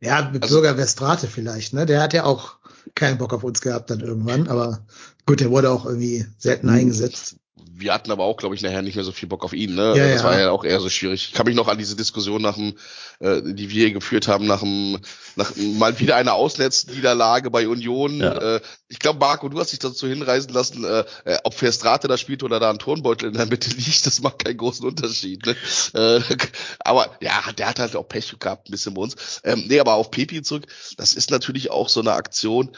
Ja, 0.00 0.30
mit 0.32 0.42
Also- 0.42 0.60
Bürger 0.60 0.76
Westrate 0.78 1.26
vielleicht, 1.26 1.74
ne? 1.74 1.84
Der 1.84 2.00
hat 2.00 2.12
ja 2.14 2.24
auch 2.24 2.56
keinen 2.94 3.18
Bock 3.18 3.34
auf 3.34 3.44
uns 3.44 3.60
gehabt 3.60 3.90
dann 3.90 4.00
irgendwann, 4.00 4.48
aber 4.48 4.86
Gut, 5.26 5.40
der 5.40 5.50
wurde 5.50 5.70
auch 5.70 5.84
irgendwie 5.84 6.24
selten 6.38 6.70
eingesetzt. 6.70 7.36
Wir 7.74 7.94
hatten 7.94 8.10
aber 8.10 8.24
auch, 8.24 8.36
glaube 8.36 8.54
ich, 8.54 8.62
nachher 8.62 8.82
nicht 8.82 8.96
mehr 8.96 9.04
so 9.04 9.12
viel 9.12 9.28
Bock 9.28 9.44
auf 9.44 9.52
ihn. 9.52 9.74
Ne? 9.74 9.94
Ja, 9.96 10.08
das 10.08 10.22
ja. 10.22 10.24
war 10.24 10.38
ja 10.38 10.50
auch 10.50 10.64
eher 10.64 10.80
so 10.80 10.88
schwierig. 10.88 11.28
Ich 11.28 11.32
kann 11.32 11.46
mich 11.46 11.54
noch 11.54 11.68
an 11.68 11.78
diese 11.78 11.94
Diskussion 11.94 12.42
nach 12.42 12.56
dem, 12.56 12.74
äh, 13.20 13.40
die 13.44 13.70
wir 13.70 13.86
hier 13.86 13.92
geführt 13.92 14.26
haben, 14.26 14.46
nach 14.46 14.60
dem, 14.60 14.98
nach 15.36 15.52
mal 15.56 15.98
wieder 16.00 16.16
einer 16.16 16.34
Ausnetzniederlage 16.34 17.50
bei 17.50 17.68
Union. 17.68 18.20
Ja. 18.20 18.56
Äh, 18.56 18.60
ich 18.88 18.98
glaube, 18.98 19.20
Marco, 19.20 19.48
du 19.48 19.58
hast 19.60 19.72
dich 19.72 19.78
dazu 19.78 20.08
hinreißen 20.08 20.52
lassen, 20.52 20.84
äh, 20.84 21.04
äh, 21.24 21.38
ob 21.44 21.54
Verstrate 21.54 22.08
da 22.08 22.16
spielt 22.16 22.42
oder 22.42 22.58
da 22.58 22.70
ein 22.70 22.78
Turnbeutel 22.78 23.28
in 23.28 23.34
der 23.34 23.46
Mitte 23.46 23.70
liegt, 23.70 24.06
das 24.06 24.20
macht 24.20 24.44
keinen 24.44 24.56
großen 24.56 24.84
Unterschied. 24.86 25.46
Ne? 25.46 25.56
Äh, 25.94 26.20
aber 26.80 27.16
ja, 27.20 27.52
der 27.56 27.68
hat 27.68 27.78
halt 27.78 27.96
auch 27.96 28.08
Pech 28.08 28.38
gehabt, 28.38 28.68
ein 28.68 28.72
bisschen 28.72 28.94
bei 28.94 29.02
uns. 29.02 29.40
Ähm, 29.44 29.64
nee, 29.68 29.78
aber 29.78 29.94
auf 29.94 30.10
Pepi 30.10 30.42
zurück, 30.42 30.66
das 30.96 31.12
ist 31.12 31.30
natürlich 31.30 31.70
auch 31.70 31.88
so 31.88 32.00
eine 32.00 32.12
Aktion, 32.12 32.70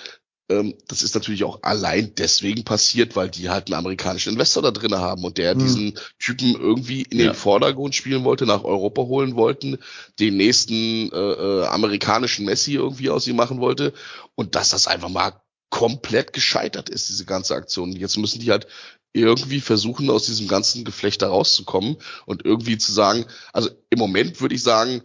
das 0.88 1.03
ist 1.03 1.14
natürlich 1.14 1.44
auch 1.44 1.61
allein 1.62 2.12
deswegen 2.16 2.64
passiert, 2.64 3.14
weil 3.14 3.28
die 3.30 3.48
halt 3.51 3.66
einen 3.68 3.78
amerikanischen 3.78 4.32
Investor 4.32 4.62
da 4.62 4.70
drin 4.72 4.94
haben 4.96 5.24
und 5.24 5.38
der 5.38 5.53
Hm. 5.53 5.59
diesen 5.61 5.98
Typen 6.18 6.55
irgendwie 6.55 7.03
in 7.03 7.18
Ja. 7.20 7.26
den 7.26 7.34
Vordergrund 7.34 7.94
spielen 7.94 8.24
wollte, 8.24 8.46
nach 8.46 8.64
Europa 8.64 9.03
holen 9.03 9.36
wollten, 9.36 9.78
den 10.18 10.36
nächsten 10.36 11.11
äh, 11.12 11.16
äh, 11.16 11.64
amerikanischen 11.66 12.46
Messi 12.46 12.74
irgendwie 12.74 13.11
aus 13.11 13.26
ihm 13.28 13.36
machen 13.36 13.61
wollte 13.61 13.92
und 14.34 14.55
dass 14.57 14.70
das 14.70 14.86
einfach 14.88 15.09
mal 15.09 15.40
komplett 15.70 16.32
gescheitert 16.32 16.88
ist, 16.88 17.09
diese 17.09 17.24
ganze 17.26 17.55
Aktion. 17.55 17.92
Jetzt 17.92 18.16
müssen 18.16 18.40
die 18.40 18.51
halt 18.51 18.66
irgendwie 19.12 19.61
versuchen, 19.61 20.11
aus 20.11 20.26
diesem 20.26 20.48
ganzen 20.48 20.84
Geflecht 20.84 21.22
da 21.22 21.28
rauszukommen 21.28 21.96
und 22.26 22.44
irgendwie 22.44 22.78
zu 22.78 22.92
sagen, 22.92 23.24
also 23.53 23.70
im 23.90 23.98
Moment 24.01 24.40
würde 24.40 24.55
ich 24.57 24.62
sagen, 24.64 25.03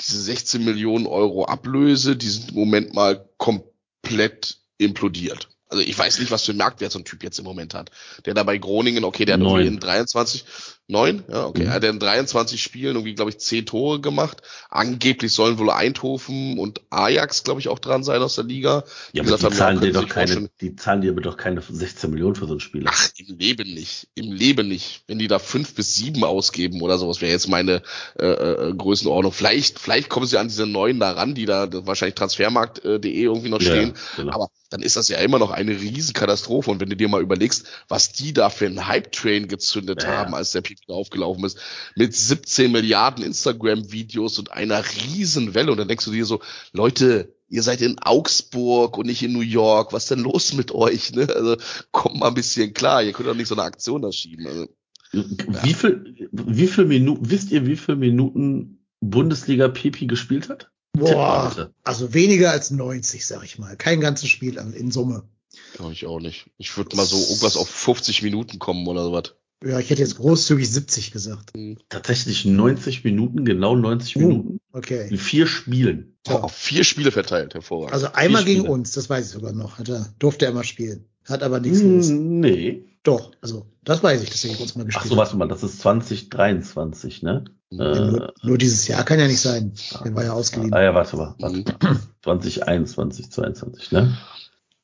diese 0.00 0.20
16 0.22 0.64
Millionen 0.64 1.06
Euro 1.06 1.46
Ablöse, 1.46 2.16
die 2.16 2.28
sind 2.28 2.50
im 2.50 2.56
Moment 2.56 2.94
mal 2.94 3.28
komplett 3.38 4.58
implodiert. 4.78 5.48
Also 5.68 5.82
ich 5.82 5.98
weiß 5.98 6.20
nicht, 6.20 6.30
was 6.30 6.44
für 6.44 6.52
einen 6.52 6.58
Marktwert 6.58 6.92
so 6.92 6.98
ein 6.98 7.04
Typ 7.04 7.22
jetzt 7.24 7.38
im 7.38 7.44
Moment 7.44 7.74
hat. 7.74 7.90
Der 8.24 8.34
da 8.34 8.42
bei 8.42 8.58
Groningen, 8.58 9.04
okay, 9.04 9.24
der 9.24 9.34
hat 9.34 9.40
irgendwie 9.40 9.66
in 9.66 9.80
23, 9.80 10.44
neun, 10.86 11.24
ja, 11.28 11.46
okay, 11.46 11.62
Mhm. 11.62 11.68
er 11.68 11.74
hat 11.74 11.84
in 11.84 11.98
23 11.98 12.62
Spielen 12.62 12.96
irgendwie, 12.96 13.14
glaube 13.14 13.30
ich, 13.30 13.38
10 13.38 13.66
Tore 13.66 14.00
gemacht. 14.00 14.42
Angeblich 14.70 15.32
sollen 15.32 15.58
wohl 15.58 15.70
Eindhoven 15.70 16.58
und 16.58 16.82
Ajax, 16.90 17.42
glaube 17.44 17.60
ich, 17.60 17.68
auch 17.68 17.78
dran 17.78 18.04
sein 18.04 18.20
aus 18.22 18.34
der 18.34 18.44
Liga. 18.44 18.84
Ja, 19.12 19.22
Die 19.22 19.30
aber 19.30 19.38
die 19.38 19.44
haben, 19.44 19.52
ja, 19.52 19.58
zahlen 19.58 19.80
dir 19.80 19.92
doch 19.92 20.08
keine, 20.08 20.26
vorstellen. 20.26 20.48
die 20.60 20.76
zahlen 20.76 21.00
dir 21.00 21.10
aber 21.12 21.20
doch 21.22 21.36
keine 21.36 21.62
16 21.62 22.10
Millionen 22.10 22.34
für 22.34 22.46
so 22.46 22.54
ein 22.54 22.60
Spieler. 22.60 22.90
Ach, 22.92 23.08
im 23.16 23.38
Leben 23.38 23.72
nicht. 23.72 24.08
Im 24.14 24.32
Leben 24.32 24.68
nicht. 24.68 25.04
Wenn 25.06 25.18
die 25.18 25.28
da 25.28 25.38
fünf 25.38 25.74
bis 25.74 25.94
sieben 25.94 26.22
ausgeben 26.24 26.82
oder 26.82 26.98
sowas, 26.98 27.20
wäre 27.22 27.32
jetzt 27.32 27.48
meine 27.48 27.82
äh, 28.18 28.26
äh, 28.26 28.74
Größenordnung. 28.76 29.32
Vielleicht, 29.32 29.78
vielleicht 29.78 30.08
kommen 30.10 30.26
sie 30.26 30.38
an 30.38 30.48
diese 30.48 30.66
neuen 30.66 31.00
da 31.00 31.12
ran, 31.12 31.34
die 31.34 31.46
da 31.46 31.68
wahrscheinlich 31.86 32.14
transfermarkt.de 32.16 33.10
irgendwie 33.22 33.48
noch 33.48 33.60
Ja, 33.60 33.70
stehen. 33.70 33.94
genau. 34.16 34.32
Aber 34.32 34.48
dann 34.70 34.82
ist 34.82 34.96
das 34.96 35.08
ja 35.08 35.18
immer 35.18 35.38
noch 35.38 35.50
eine 35.50 35.72
Riesenkatastrophe. 35.80 36.70
Und 36.70 36.80
wenn 36.80 36.90
du 36.90 36.96
dir 36.96 37.08
mal 37.08 37.22
überlegst, 37.22 37.66
was 37.88 38.12
die 38.12 38.32
da 38.32 38.50
für 38.50 38.66
einen 38.66 38.86
Hype-Train 38.86 39.46
gezündet 39.48 40.02
Ja, 40.02 40.10
ja. 40.10 40.16
haben, 40.18 40.34
als 40.34 40.50
der 40.52 40.60
Pipi 40.62 40.73
da 40.86 40.94
aufgelaufen 40.94 41.44
ist, 41.44 41.58
mit 41.96 42.14
17 42.14 42.70
Milliarden 42.70 43.24
Instagram-Videos 43.24 44.38
und 44.38 44.52
einer 44.52 44.82
Riesenwelle. 44.84 45.70
Und 45.72 45.78
dann 45.78 45.88
denkst 45.88 46.04
du 46.04 46.12
dir 46.12 46.26
so, 46.26 46.40
Leute, 46.72 47.34
ihr 47.48 47.62
seid 47.62 47.80
in 47.80 47.98
Augsburg 47.98 48.98
und 48.98 49.06
nicht 49.06 49.22
in 49.22 49.32
New 49.32 49.40
York. 49.40 49.92
Was 49.92 50.06
denn 50.06 50.20
los 50.20 50.52
mit 50.52 50.72
euch? 50.72 51.12
Ne? 51.12 51.28
Also 51.34 51.56
kommt 51.92 52.16
mal 52.16 52.28
ein 52.28 52.34
bisschen 52.34 52.74
klar. 52.74 53.02
Ihr 53.02 53.12
könnt 53.12 53.28
doch 53.28 53.34
nicht 53.34 53.48
so 53.48 53.54
eine 53.54 53.62
Aktion 53.64 54.02
da 54.02 54.12
schieben. 54.12 54.46
Also, 54.46 54.68
Wie 55.12 55.74
viel, 55.74 56.28
wie 56.32 56.66
viel 56.66 56.86
Minuten, 56.86 57.30
wisst 57.30 57.50
ihr, 57.50 57.66
wie 57.66 57.76
viel 57.76 57.96
Minuten 57.96 58.84
Bundesliga 59.00 59.68
Pipi 59.68 60.06
gespielt 60.06 60.48
hat? 60.48 60.70
Boah, 60.96 61.72
also 61.82 62.14
weniger 62.14 62.52
als 62.52 62.70
90, 62.70 63.26
sag 63.26 63.44
ich 63.44 63.58
mal. 63.58 63.76
Kein 63.76 64.00
ganzes 64.00 64.28
Spiel 64.28 64.56
in 64.56 64.90
Summe. 64.92 65.28
glaube 65.74 65.92
ich 65.92 66.06
auch 66.06 66.20
nicht. 66.20 66.50
Ich 66.56 66.76
würde 66.76 66.96
mal 66.96 67.04
so 67.04 67.18
irgendwas 67.18 67.56
auf 67.56 67.68
50 67.68 68.22
Minuten 68.22 68.58
kommen 68.60 68.86
oder 68.86 69.02
sowas. 69.02 69.34
Ja, 69.64 69.78
ich 69.78 69.88
hätte 69.90 70.02
jetzt 70.02 70.16
großzügig 70.16 70.70
70 70.70 71.10
gesagt. 71.12 71.52
Tatsächlich 71.88 72.44
90 72.44 73.04
Minuten, 73.04 73.44
genau 73.44 73.76
90 73.76 74.16
Uh. 74.16 74.18
Minuten. 74.20 74.60
Okay. 74.72 75.08
In 75.08 75.18
vier 75.18 75.46
Spielen. 75.46 76.16
Ja. 76.26 76.40
Auf 76.40 76.52
vier 76.52 76.84
Spiele 76.84 77.12
verteilt, 77.12 77.54
hervorragend. 77.54 77.94
Also 77.94 78.08
einmal 78.12 78.42
Vier 78.42 78.52
gegen 78.54 78.60
Spiele. 78.62 78.74
uns, 78.74 78.92
das 78.92 79.08
weiß 79.08 79.26
ich 79.26 79.32
sogar 79.32 79.52
noch. 79.52 79.78
Hat 79.78 79.88
er, 79.88 80.12
durfte 80.18 80.44
er 80.46 80.50
immer 80.50 80.64
spielen. 80.64 81.06
Hat 81.26 81.42
aber 81.42 81.60
nichts. 81.60 81.80
Hm, 81.80 82.40
nee. 82.40 82.84
Doch, 83.02 83.32
also 83.40 83.66
das 83.84 84.02
weiß 84.02 84.22
ich, 84.22 84.30
dass 84.30 84.44
er 84.44 84.50
gegen 84.50 84.62
uns 84.62 84.74
mal 84.76 84.82
Ach 84.82 84.86
gespielt 84.86 85.10
so, 85.10 85.16
warte 85.16 85.36
mal, 85.36 85.46
das 85.48 85.62
ist 85.62 85.80
2023, 85.80 87.22
ne? 87.22 87.44
Ja, 87.70 88.10
nur, 88.10 88.34
nur 88.42 88.58
dieses 88.58 88.86
Jahr 88.88 89.04
kann 89.04 89.18
ja 89.18 89.26
nicht 89.26 89.40
sein. 89.40 89.72
Der 90.04 90.14
war 90.14 90.24
ja 90.24 90.32
ausgeliehen. 90.32 90.72
Ah 90.72 90.82
ja, 90.82 90.94
warte 90.94 91.16
mal. 91.16 91.34
Warte 91.38 91.64
mal. 91.80 92.00
2021, 92.22 93.30
22, 93.30 93.92
ne? 93.92 94.16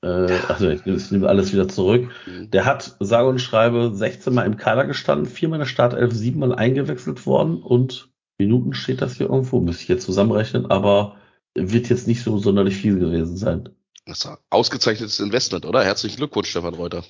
Äh, 0.03 0.39
also 0.49 0.69
ich 0.69 0.85
nehme, 0.85 0.99
ich 0.99 1.11
nehme 1.11 1.29
alles 1.29 1.53
wieder 1.53 1.69
zurück. 1.69 2.11
Mhm. 2.27 2.51
Der 2.51 2.65
hat 2.65 2.97
sage 3.01 3.29
und 3.29 3.41
schreibe 3.41 3.93
16 3.95 4.33
Mal 4.33 4.47
im 4.47 4.57
Kader 4.57 4.87
gestanden, 4.87 5.27
viermal 5.27 5.59
in 5.59 5.61
der 5.61 5.67
Startelf, 5.67 6.13
siebenmal 6.13 6.55
eingewechselt 6.55 7.27
worden 7.27 7.63
und 7.63 8.09
Minuten 8.39 8.73
steht 8.73 9.03
das 9.03 9.17
hier 9.17 9.29
irgendwo, 9.29 9.61
müsste 9.61 9.83
ich 9.83 9.89
jetzt 9.89 10.07
zusammenrechnen, 10.07 10.71
aber 10.71 11.17
wird 11.55 11.91
jetzt 11.91 12.07
nicht 12.07 12.23
so 12.23 12.39
sonderlich 12.39 12.77
viel 12.77 12.99
gewesen 12.99 13.37
sein. 13.37 13.69
Das 14.07 14.19
ist 14.19 14.27
ein 14.27 14.37
ausgezeichnetes 14.49 15.21
Investment, 15.21 15.67
oder? 15.67 15.85
Herzlichen 15.85 16.17
Glückwunsch, 16.17 16.49
Stefan 16.49 16.75
Reuter. 16.75 17.05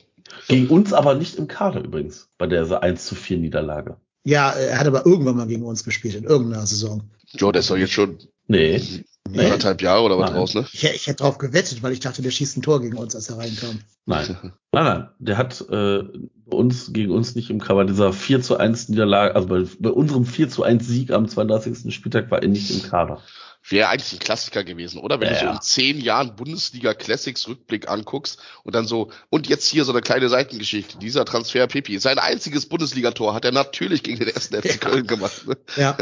Gegen 0.49 0.69
uns 0.69 0.93
aber 0.93 1.15
nicht 1.15 1.37
im 1.37 1.47
Kader 1.47 1.83
übrigens, 1.85 2.29
bei 2.37 2.47
der 2.47 2.83
1 2.83 3.07
zu 3.07 3.15
4 3.15 3.39
Niederlage. 3.39 3.97
Ja, 4.25 4.51
er 4.51 4.79
hat 4.79 4.87
aber 4.87 5.07
irgendwann 5.07 5.37
mal 5.37 5.47
gegen 5.47 5.63
uns 5.63 5.85
gespielt, 5.85 6.15
in 6.15 6.25
irgendeiner 6.25 6.67
Saison. 6.67 7.11
Joe, 7.33 7.53
der 7.53 7.61
ist 7.61 7.71
doch 7.71 7.77
jetzt 7.77 7.93
schon 7.93 8.19
Nee, 8.51 8.83
Nee. 9.29 9.45
anderthalb 9.45 9.81
Jahre 9.83 10.03
oder 10.03 10.19
was 10.19 10.31
Nein. 10.31 10.39
raus, 10.41 10.55
ne? 10.55 10.67
Ich, 10.73 10.83
ich 10.83 11.07
hätte 11.07 11.23
drauf 11.23 11.39
gewettet, 11.39 11.83
weil 11.83 11.93
ich 11.93 12.01
dachte, 12.01 12.21
der 12.23 12.31
schießt 12.31 12.57
ein 12.57 12.63
Tor 12.63 12.81
gegen 12.81 12.97
uns, 12.97 13.15
als 13.15 13.29
er 13.29 13.39
reinkam. 13.39 13.79
nein. 14.07 14.27
Nein, 14.73 14.85
nein, 14.85 15.09
der 15.19 15.37
hat 15.37 15.61
äh, 15.69 16.03
bei 16.47 16.57
uns 16.57 16.93
gegen 16.93 17.11
uns 17.13 17.35
nicht 17.35 17.51
im 17.51 17.61
Kader. 17.61 17.85
Dieser 17.85 18.13
4 18.13 18.41
zu 18.41 18.57
1 18.57 18.89
Niederlage, 18.89 19.35
also 19.35 19.49
bei, 19.49 19.65
bei 19.79 19.91
unserem 19.91 20.25
4 20.25 20.49
zu 20.49 20.63
1 20.63 20.87
Sieg 20.87 21.11
am 21.11 21.29
32. 21.29 21.93
Spieltag 21.95 22.31
war 22.31 22.41
er 22.43 22.49
nicht 22.49 22.71
im 22.71 22.83
Kader. 22.89 23.21
Wäre 23.69 23.89
eigentlich 23.89 24.13
ein 24.15 24.19
Klassiker 24.19 24.65
gewesen, 24.65 24.99
oder? 25.01 25.21
Wenn 25.21 25.29
Ja, 25.29 25.35
du 25.35 25.39
so 25.41 25.45
ja. 25.47 25.53
in 25.53 25.61
zehn 25.61 26.01
Jahren 26.01 26.35
Bundesliga 26.35 26.95
Classics 26.95 27.47
Rückblick 27.47 27.89
anguckst 27.89 28.41
und 28.65 28.75
dann 28.75 28.87
so, 28.87 29.11
und 29.29 29.49
jetzt 29.49 29.67
hier 29.69 29.85
so 29.85 29.93
eine 29.93 30.01
kleine 30.01 30.29
Seitengeschichte. 30.29 30.99
Dieser 30.99 31.25
Transfer 31.25 31.67
Pipi. 31.67 31.99
Sein 31.99 32.19
einziges 32.19 32.67
Bundesligator 32.67 33.35
hat 33.35 33.45
er 33.45 33.53
natürlich 33.53 34.03
gegen 34.03 34.19
den 34.19 34.29
ersten 34.29 34.55
FC. 34.63 34.81
Köln 34.81 35.07
gemacht. 35.07 35.47
Ne? 35.47 35.57
Ja, 35.77 35.97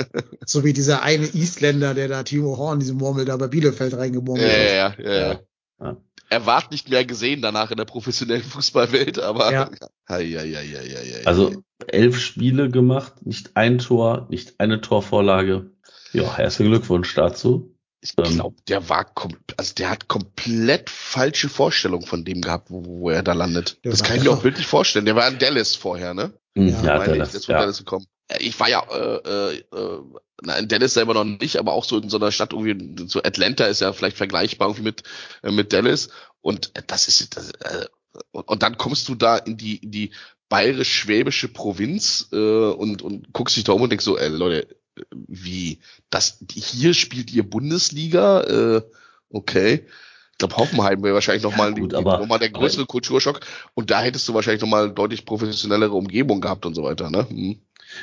so 0.47 0.65
wie 0.65 0.73
dieser 0.73 1.03
eine 1.03 1.27
Isländer, 1.27 1.95
der 1.95 2.09
da 2.09 2.23
Timo 2.23 2.57
Horn, 2.57 2.79
diese 2.81 2.95
Murmel 2.95 3.25
da 3.25 3.37
bei 3.37 3.49
Bielefeld 3.49 3.95
reingemurmelt 3.95 4.47
ja, 4.51 4.91
hat. 4.91 4.99
ja, 4.99 5.05
ja, 5.05 5.29
ja. 5.33 5.41
Ja. 5.81 5.97
Er 6.31 6.45
ward 6.45 6.71
nicht 6.73 6.91
mehr 6.91 7.05
gesehen 7.05 7.41
danach 7.41 7.71
in 7.71 7.77
der 7.79 7.87
professionellen 7.87 8.43
Fußballwelt, 8.43 9.19
aber 9.19 9.53
Ja. 9.53 9.71
Hei, 10.09 10.25
hei, 10.27 10.53
hei, 10.55 10.67
hei, 10.67 10.89
hei. 11.19 11.27
Also 11.27 11.63
elf 11.87 12.19
Spiele 12.19 12.71
gemacht, 12.71 13.27
nicht 13.27 13.57
ein 13.57 13.79
Tor, 13.79 14.27
nicht 14.31 14.59
eine 14.59 14.81
Torvorlage. 14.81 15.71
Ja, 16.13 16.37
herzlichen 16.37 16.71
Glückwunsch 16.73 17.15
dazu. 17.15 17.75
ich 18.01 18.15
glaube, 18.17 18.57
der 18.69 18.89
war 18.89 19.13
also 19.57 19.75
der 19.75 19.91
hat 19.91 20.09
komplett 20.09 20.89
falsche 20.91 21.49
Vorstellungen 21.49 22.07
von 22.07 22.25
dem 22.25 22.41
gehabt, 22.43 22.71
wo, 22.71 22.85
wo 22.85 23.11
er 23.11 23.23
da 23.23 23.33
landet. 23.33 23.79
Der 23.85 23.91
das 23.91 24.03
kann 24.03 24.17
ich 24.17 24.25
mir 24.25 24.31
auch 24.31 24.45
wirklich 24.45 24.67
vorstellen. 24.67 25.05
Der 25.05 25.17
war 25.17 25.29
in 25.29 25.39
Dallas 25.39 25.75
vorher, 25.75 26.15
ne? 26.15 26.33
Hm, 26.57 26.69
Ja, 26.69 26.83
Ja, 26.85 27.05
Dallas, 27.05 27.35
ich, 27.35 27.47
ja. 27.47 27.59
Dallas 27.61 27.79
gekommen. 27.79 28.07
Äh, 28.29 28.43
Ich 28.43 28.59
war 28.61 28.69
ja, 28.69 28.83
äh, 28.91 29.17
äh, 29.29 29.57
äh, 29.57 30.01
na, 30.43 30.57
in 30.57 30.69
Dallas 30.69 30.95
selber 30.95 31.15
noch 31.15 31.25
nicht, 31.25 31.57
aber 31.57 31.73
auch 31.73 31.85
so 31.85 31.99
in 31.99 32.09
so 32.09 32.19
einer 32.19 32.31
Stadt 32.33 32.53
irgendwie, 32.53 33.09
so 33.09 33.21
Atlanta 33.23 33.65
ist 33.67 33.81
ja 33.81 33.93
vielleicht 33.93 34.17
vergleichbar 34.17 34.69
irgendwie 34.69 34.85
mit, 34.85 35.03
äh, 35.43 35.51
mit 35.51 35.73
Dallas. 35.73 36.11
Und 36.41 36.73
das 36.87 37.09
ist, 37.09 37.37
das, 37.37 37.51
äh, 37.51 37.87
und, 38.31 38.49
und 38.49 38.63
dann 38.63 38.79
kommst 38.79 39.09
du 39.09 39.15
da 39.17 39.37
in 39.37 39.57
die, 39.57 39.77
in 39.77 39.91
die 39.91 40.13
bayerisch-schwäbische 40.49 41.49
Provinz 41.49 42.29
äh, 42.33 42.37
und, 42.37 43.03
und 43.03 43.33
guckst 43.33 43.57
dich 43.57 43.65
da 43.65 43.73
um 43.73 43.83
und 43.83 43.91
denkst 43.91 44.05
so, 44.05 44.17
ey, 44.17 44.29
Leute, 44.29 44.78
wie, 45.11 45.79
das, 46.11 46.39
hier 46.51 46.95
spielt 46.95 47.33
ihr 47.33 47.49
Bundesliga? 47.49 48.43
Äh, 48.43 48.83
okay. 49.31 49.87
Ich 50.33 50.39
glaube, 50.39 50.57
Hoffenheim 50.57 51.03
wäre 51.03 51.15
wahrscheinlich 51.15 51.43
nochmal 51.43 51.75
aber- 51.95 52.19
noch 52.19 52.27
mal 52.27 52.39
der 52.39 52.51
größere 52.51 52.87
Kulturschock. 52.87 53.41
Und 53.75 53.91
da 53.91 54.01
hättest 54.01 54.29
du 54.29 54.35
wahrscheinlich 54.35 54.63
nochmal 54.63 54.93
deutlich 54.93 55.25
professionellere 55.25 55.93
Umgebung 55.93 56.41
gehabt 56.41 56.65
und 56.65 56.75
so 56.75 56.85
weiter, 56.85 57.11
ne? 57.11 57.29
Hm. 57.29 57.59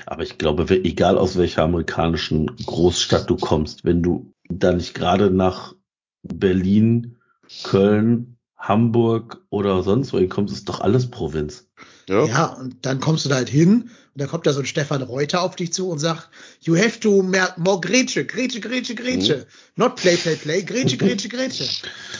Aber 0.06 0.24
ich 0.24 0.38
glaube, 0.38 0.68
egal 0.84 1.18
aus 1.18 1.38
welcher 1.38 1.64
amerikanischen 1.64 2.56
Großstadt 2.66 3.30
du 3.30 3.38
kommst, 3.38 3.86
wenn 3.86 4.02
du 4.02 4.34
da 4.50 4.74
nicht 4.74 4.94
gerade 4.94 5.32
nach 5.32 5.76
Berlin, 6.24 7.18
Köln, 7.64 8.38
Hamburg 8.58 9.46
oder 9.50 9.84
sonst 9.84 10.12
wohin 10.12 10.30
kommst, 10.30 10.54
ist 10.54 10.68
doch 10.70 10.82
alles 10.82 11.12
Provinz. 11.12 11.70
Ja. 12.08 12.26
Ja, 12.26 12.46
und 12.46 12.86
dann 12.86 13.00
kommst 13.00 13.26
du 13.26 13.30
da 13.30 13.36
halt 13.36 13.50
hin 13.50 13.84
und 13.84 13.90
dann 14.22 14.28
kommt 14.30 14.46
da 14.46 14.54
so 14.54 14.60
ein 14.60 14.66
Stefan 14.66 15.02
Reuter 15.02 15.42
auf 15.42 15.56
dich 15.56 15.74
zu 15.74 15.90
und 15.90 16.00
sagt, 16.00 16.30
you 16.62 16.78
have 16.78 17.00
to 17.00 17.24
more 17.58 17.80
Grätsche, 17.82 18.26
Grätsche, 18.26 18.60
Grätsche, 18.60 18.96
Grätsche. 18.96 19.48
Not 19.76 19.96
play, 19.96 20.16
play, 20.16 20.36
play, 20.36 20.62
Grätsche, 20.64 20.98
Grätsche, 20.98 21.30
Grätsche. 21.30 21.64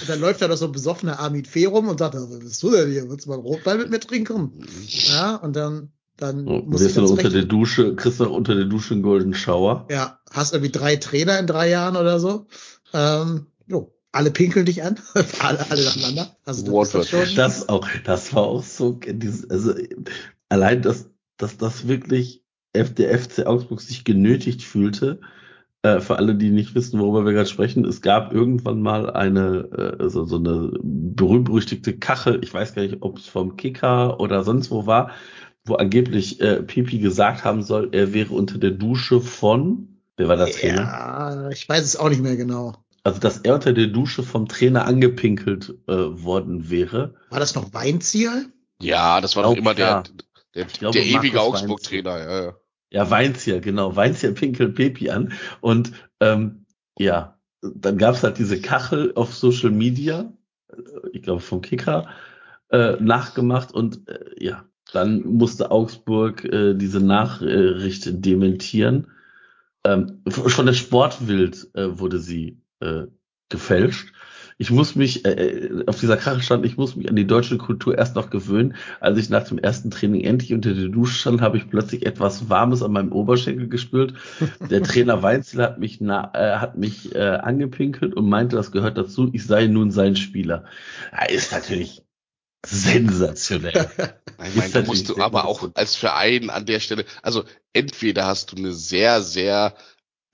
Und 0.02 0.10
dann 0.10 0.20
läuft 0.20 0.42
da 0.42 0.48
doch 0.48 0.58
so 0.58 0.66
ein 0.66 0.72
besoffener 0.72 1.20
Armin 1.20 1.46
Fee 1.46 1.66
rum 1.66 1.88
und 1.88 2.00
sagt, 2.00 2.16
was 2.16 2.40
bist 2.40 2.64
du 2.64 2.72
denn 2.72 2.92
hier? 2.92 3.10
Willst 3.10 3.26
du 3.26 3.30
mal 3.30 3.36
einen 3.36 3.44
Rotwein 3.44 3.78
mit 3.78 3.90
mir 3.92 4.00
trinken? 4.00 4.52
Ja, 4.88 5.36
und 5.36 5.56
dann, 5.56 5.92
dann 6.18 6.46
So, 6.46 6.52
muss 6.66 6.82
ich 6.82 6.88
wirst 6.88 6.98
du 6.98 7.06
unter 7.14 7.30
der 7.30 7.46
Dusche, 7.46 7.96
kriegst 7.96 8.20
du 8.20 8.30
unter 8.30 8.56
der 8.56 8.66
Dusche 8.66 8.94
einen 8.96 9.04
Golden 9.04 9.34
Shower. 9.34 9.88
ja, 9.92 10.20
hast 10.32 10.54
irgendwie 10.54 10.72
drei 10.72 10.96
Trainer 10.98 11.40
in 11.40 11.48
drei 11.48 11.70
Jahren 11.70 11.96
oder 11.96 12.20
so. 12.20 12.48
Ähm, 12.94 13.46
jo. 13.68 13.95
Alle 14.16 14.32
pinkeln 14.32 14.66
dich 14.66 14.84
an, 14.84 15.00
alle, 15.40 15.70
alle 15.70 15.84
nacheinander. 15.84 16.36
Also 16.46 16.82
das, 16.84 16.96
ist 16.96 17.10
schon 17.10 17.36
das 17.36 17.70
auch, 17.70 17.88
das 18.04 18.34
war 18.34 18.44
auch 18.44 18.64
so, 18.64 18.94
dieses, 18.94 19.50
also 19.50 19.74
allein, 20.50 20.82
dass, 20.82 21.10
dass 21.38 21.58
das 21.58 21.88
wirklich 21.88 22.44
der 22.74 23.20
FC 23.20 23.46
Augsburg 23.46 23.82
sich 23.82 24.04
genötigt 24.04 24.62
fühlte, 24.62 25.20
äh, 25.82 26.00
für 26.00 26.18
alle, 26.18 26.36
die 26.36 26.50
nicht 26.50 26.76
wissen, 26.76 27.00
worüber 27.00 27.26
wir 27.26 27.34
gerade 27.34 27.50
sprechen, 27.50 27.86
es 27.86 28.02
gab 28.02 28.34
irgendwann 28.34 28.82
mal 28.82 29.10
eine 29.10 29.98
äh, 30.00 30.10
so, 30.10 30.26
so 30.26 30.38
eine 30.38 30.72
berühmt-berüchtigte 30.82 31.98
Kachel, 31.98 32.40
ich 32.44 32.54
weiß 32.54 32.74
gar 32.74 32.82
nicht, 32.82 32.98
ob 33.02 33.20
es 33.20 33.28
vom 33.28 33.56
Kicker 33.58 34.20
oder 34.20 34.44
sonst 34.44 34.72
wo 34.72 34.86
war, 34.86 35.12
wo 35.66 35.76
angeblich 35.76 36.42
äh, 36.42 36.64
Pipi 36.64 37.00
gesagt 37.00 37.44
haben 37.44 37.64
soll, 37.64 37.90
er 37.92 38.14
wäre 38.14 38.34
unter 38.34 38.58
der 38.58 38.72
Dusche 38.72 39.20
von, 39.22 40.00
wer 40.18 40.28
war 40.28 40.38
der 40.38 40.48
Trainer? 40.48 40.82
Ja, 40.82 41.50
ich 41.50 41.68
weiß 41.68 41.84
es 41.84 41.98
auch 41.98 42.10
nicht 42.10 42.22
mehr 42.22 42.38
genau. 42.38 42.76
Also, 43.06 43.20
dass 43.20 43.38
er 43.38 43.54
unter 43.54 43.72
der 43.72 43.86
Dusche 43.86 44.24
vom 44.24 44.48
Trainer 44.48 44.86
angepinkelt 44.86 45.76
äh, 45.88 45.94
worden 45.94 46.72
wäre. 46.72 47.14
War 47.30 47.40
das 47.40 47.54
noch 47.54 47.72
Weinziel? 47.72 48.52
Ja, 48.82 49.22
das 49.22 49.36
war 49.36 49.44
doch 49.44 49.56
immer 49.56 49.76
der, 49.76 50.04
der, 50.56 50.66
der, 50.66 50.90
der 50.90 51.06
ewige 51.06 51.40
Augsburg-Trainer, 51.40 52.18
ja, 52.18 52.44
ja. 52.46 52.56
Ja, 52.90 53.12
Weinzier, 53.12 53.60
genau. 53.60 53.96
Weinzier 53.96 54.34
pinkelt 54.34 54.74
Pepi 54.74 55.12
an. 55.12 55.34
Und 55.62 55.92
ähm, 56.20 56.66
ja, 56.98 57.38
dann 57.62 58.00
gab's 58.00 58.24
halt 58.24 58.40
diese 58.40 58.60
Kachel 58.60 59.12
auf 59.14 59.36
Social 59.36 59.70
Media, 59.70 60.34
ich 61.14 61.22
glaube 61.22 61.42
vom 61.42 61.62
Kicker, 61.62 62.10
äh, 62.72 62.94
nachgemacht 63.00 63.72
und 63.72 64.08
äh, 64.10 64.44
ja, 64.44 64.66
dann 64.92 65.22
musste 65.22 65.70
Augsburg 65.70 66.44
äh, 66.44 66.74
diese 66.74 67.02
Nachricht 67.02 68.26
dementieren. 68.26 69.12
Ähm, 69.84 70.24
von 70.28 70.66
der 70.66 70.74
Sportwild 70.74 71.70
äh, 71.76 72.00
wurde 72.00 72.18
sie 72.18 72.65
äh, 72.86 73.08
gefälscht 73.50 74.14
ich 74.58 74.72
muss 74.72 74.96
mich, 74.96 75.26
äh, 75.26 75.32
äh, 75.32 75.84
auf 75.88 76.00
dieser 76.00 76.16
Kachel 76.16 76.42
stand, 76.42 76.66
ich 76.66 76.78
muss 76.78 76.96
mich 76.96 77.10
an 77.10 77.16
die 77.16 77.28
deutsche 77.28 77.58
Kultur 77.58 77.98
erst 77.98 78.16
noch 78.16 78.30
gewöhnen. 78.30 78.76
Als 79.02 79.18
ich 79.18 79.30
nach 79.30 79.44
dem 79.44 79.58
ersten 79.58 79.92
Training 79.92 80.22
endlich 80.22 80.54
unter 80.54 80.74
der 80.74 80.88
Dusche 80.88 81.16
stand, 81.16 81.42
habe 81.42 81.58
ich 81.58 81.70
plötzlich 81.70 82.06
etwas 82.06 82.50
Warmes 82.50 82.82
an 82.82 82.94
meinem 82.94 83.12
Oberschenkel 83.12 83.68
gespürt. 83.68 84.14
Der 84.70 84.82
Trainer 84.84 85.22
Weinzel 85.22 85.62
hat 85.62 85.80
mich, 85.80 86.00
na, 86.00 86.32
äh, 86.34 86.58
hat 86.60 86.78
mich 86.78 87.14
äh, 87.14 87.20
angepinkelt 87.20 88.14
und 88.14 88.30
meinte, 88.30 88.56
das 88.56 88.72
gehört 88.72 88.98
dazu, 88.98 89.30
ich 89.34 89.46
sei 89.46 89.68
nun 89.68 89.92
sein 89.92 90.16
Spieler. 90.16 90.64
Ja, 91.12 91.26
ist 91.26 91.52
natürlich 91.52 92.04
sensationell. 92.66 93.90
Ich 94.48 94.56
meine, 94.56 94.74
da 94.74 94.82
musst 94.82 95.08
du 95.08 95.18
aber 95.22 95.46
auch 95.46 95.70
als 95.76 95.96
Verein 95.96 96.50
an 96.50 96.66
der 96.66 96.82
Stelle, 96.82 97.06
also 97.22 97.46
entweder 97.72 98.26
hast 98.26 98.52
du 98.52 98.58
eine 98.58 98.74
sehr, 98.74 99.22
sehr 99.22 99.76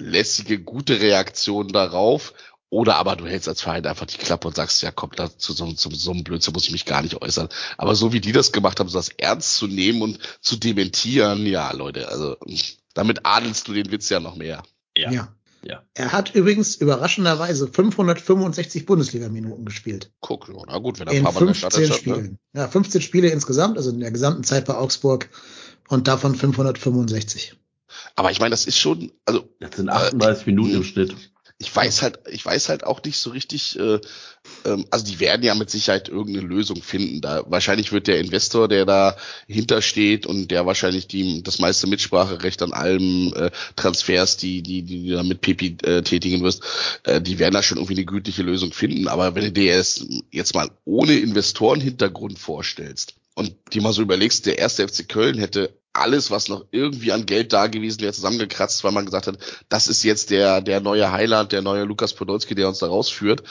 lässige, 0.01 0.59
gute 0.59 0.99
Reaktion 0.99 1.69
darauf 1.69 2.33
oder 2.71 2.95
aber 2.95 3.17
du 3.17 3.27
hältst 3.27 3.49
als 3.49 3.61
Verein 3.61 3.85
einfach 3.85 4.05
die 4.05 4.17
Klappe 4.17 4.47
und 4.47 4.55
sagst, 4.55 4.81
ja, 4.81 4.91
komm, 4.91 5.11
da 5.13 5.29
zu 5.37 5.51
so, 5.51 5.69
zu 5.73 5.89
so 5.93 6.11
einem 6.11 6.23
Blödsinn 6.23 6.53
muss 6.53 6.63
ich 6.63 6.71
mich 6.71 6.85
gar 6.85 7.01
nicht 7.01 7.21
äußern. 7.21 7.49
Aber 7.77 7.95
so 7.95 8.13
wie 8.13 8.21
die 8.21 8.31
das 8.31 8.53
gemacht 8.53 8.79
haben, 8.79 8.87
so 8.87 8.97
das 8.97 9.09
ernst 9.09 9.55
zu 9.55 9.67
nehmen 9.67 10.01
und 10.01 10.19
zu 10.39 10.55
dementieren, 10.55 11.45
ja, 11.45 11.73
Leute, 11.73 12.07
also 12.07 12.37
damit 12.93 13.25
adelst 13.25 13.67
du 13.67 13.73
den 13.73 13.91
Witz 13.91 14.07
ja 14.07 14.21
noch 14.21 14.37
mehr. 14.37 14.63
Ja. 14.95 15.11
ja. 15.11 15.35
ja. 15.63 15.83
Er 15.95 16.13
hat 16.13 16.33
übrigens 16.33 16.77
überraschenderweise 16.77 17.67
565 17.67 18.85
Bundesliga-Minuten 18.85 19.65
gespielt. 19.65 20.13
Guck, 20.21 20.49
na 20.67 20.77
gut, 20.77 20.97
wenn 21.01 21.07
er 21.07 21.13
ein 21.13 21.23
paar 21.23 21.33
Mal 21.33 21.53
15 21.53 21.81
ne? 21.81 21.93
Spielen. 21.93 22.39
Ne? 22.53 22.61
Ja, 22.61 22.67
15 22.69 23.01
Spiele 23.01 23.27
insgesamt, 23.27 23.75
also 23.77 23.89
in 23.89 23.99
der 23.99 24.11
gesamten 24.11 24.45
Zeit 24.45 24.63
bei 24.63 24.75
Augsburg 24.75 25.29
und 25.89 26.07
davon 26.07 26.35
565. 26.35 27.57
Aber 28.15 28.31
ich 28.31 28.39
meine, 28.39 28.51
das 28.51 28.65
ist 28.65 28.77
schon, 28.77 29.11
also. 29.25 29.47
Das 29.59 29.75
sind 29.75 29.89
38 29.89 30.43
äh, 30.43 30.49
Minuten 30.49 30.75
im 30.75 30.83
Schnitt 30.83 31.15
ich 31.61 31.75
weiß 31.75 32.01
halt, 32.01 32.19
ich 32.29 32.43
weiß 32.43 32.69
halt 32.69 32.83
auch 32.83 33.03
nicht 33.03 33.17
so 33.17 33.29
richtig, 33.29 33.77
äh, 33.77 33.99
ähm, 34.65 34.85
also 34.89 35.05
die 35.05 35.19
werden 35.19 35.43
ja 35.43 35.53
mit 35.53 35.69
Sicherheit 35.69 36.09
irgendeine 36.09 36.47
Lösung 36.47 36.81
finden. 36.81 37.21
Da 37.21 37.43
wahrscheinlich 37.47 37.91
wird 37.91 38.07
der 38.07 38.19
Investor, 38.19 38.67
der 38.67 38.85
da 38.85 39.15
hintersteht 39.47 40.25
und 40.25 40.49
der 40.49 40.65
wahrscheinlich 40.65 41.07
die 41.07 41.43
das 41.43 41.59
meiste 41.59 41.85
Mitspracherecht 41.85 42.63
an 42.63 42.73
allem 42.73 43.33
äh, 43.35 43.51
Transfers, 43.75 44.37
die 44.37 44.63
die 44.63 44.81
die 44.81 45.09
du 45.09 45.15
da 45.15 45.23
mit 45.23 45.41
Pepi 45.41 45.77
äh, 45.83 46.01
tätigen 46.01 46.41
wirst, 46.43 46.63
äh, 47.03 47.21
die 47.21 47.37
werden 47.37 47.53
da 47.53 47.61
schon 47.61 47.77
irgendwie 47.77 47.95
eine 47.95 48.05
gütliche 48.05 48.41
Lösung 48.41 48.73
finden. 48.73 49.07
Aber 49.07 49.35
wenn 49.35 49.43
du 49.43 49.51
dir 49.51 49.75
es 49.75 50.07
jetzt 50.31 50.55
mal 50.55 50.71
ohne 50.85 51.13
Investorenhintergrund 51.13 52.39
vorstellst 52.39 53.13
und 53.35 53.55
die 53.73 53.81
mal 53.81 53.93
so 53.93 54.01
überlegst, 54.01 54.47
der 54.47 54.57
erste 54.57 54.87
FC 54.87 55.07
Köln 55.07 55.37
hätte 55.37 55.77
alles, 55.93 56.31
was 56.31 56.47
noch 56.47 56.65
irgendwie 56.71 57.11
an 57.11 57.25
Geld 57.25 57.53
da 57.53 57.67
gewesen 57.67 58.01
wäre, 58.01 58.13
zusammengekratzt, 58.13 58.83
weil 58.83 58.91
man 58.91 59.05
gesagt 59.05 59.27
hat, 59.27 59.37
das 59.69 59.87
ist 59.87 60.03
jetzt 60.03 60.29
der, 60.29 60.61
der 60.61 60.79
neue 60.79 61.11
Heiland, 61.11 61.51
der 61.51 61.61
neue 61.61 61.83
Lukas 61.83 62.13
Podolski, 62.13 62.55
der 62.55 62.67
uns 62.67 62.79
da 62.79 62.87
rausführt. 62.87 63.43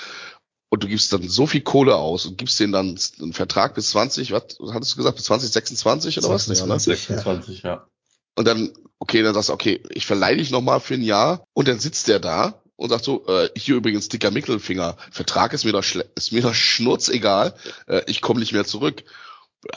Und 0.70 0.84
du 0.84 0.88
gibst 0.88 1.12
dann 1.12 1.28
so 1.28 1.46
viel 1.46 1.62
Kohle 1.62 1.96
aus 1.96 2.26
und 2.26 2.38
gibst 2.38 2.60
denen 2.60 2.72
dann 2.72 2.98
einen 3.20 3.32
Vertrag 3.32 3.74
bis 3.74 3.90
20, 3.90 4.30
was 4.30 4.56
hattest 4.72 4.92
du 4.92 4.96
gesagt, 4.98 5.16
bis 5.16 5.24
2026 5.24 6.18
oder 6.18 6.28
26, 6.28 6.92
was? 6.92 7.06
26, 7.06 7.62
ja. 7.62 7.86
Und 8.36 8.46
dann, 8.46 8.72
okay, 9.00 9.22
dann 9.22 9.34
sagst 9.34 9.48
du, 9.48 9.52
okay, 9.52 9.82
ich 9.90 10.06
verleihe 10.06 10.36
dich 10.36 10.50
nochmal 10.50 10.80
für 10.80 10.94
ein 10.94 11.02
Jahr 11.02 11.44
und 11.54 11.66
dann 11.66 11.80
sitzt 11.80 12.06
der 12.06 12.20
da 12.20 12.62
und 12.76 12.88
sagt 12.90 13.04
so, 13.04 13.26
äh, 13.26 13.50
hier 13.56 13.74
übrigens 13.74 14.08
dicker 14.08 14.30
Mittelfinger, 14.30 14.96
Vertrag 15.10 15.52
ist 15.52 15.64
mir 15.64 15.72
doch, 15.72 15.84
ist 16.14 16.32
mir 16.32 16.40
doch 16.40 16.54
schnurzegal, 16.54 17.54
äh, 17.88 18.02
ich 18.06 18.20
komme 18.20 18.40
nicht 18.40 18.52
mehr 18.52 18.64
zurück. 18.64 19.02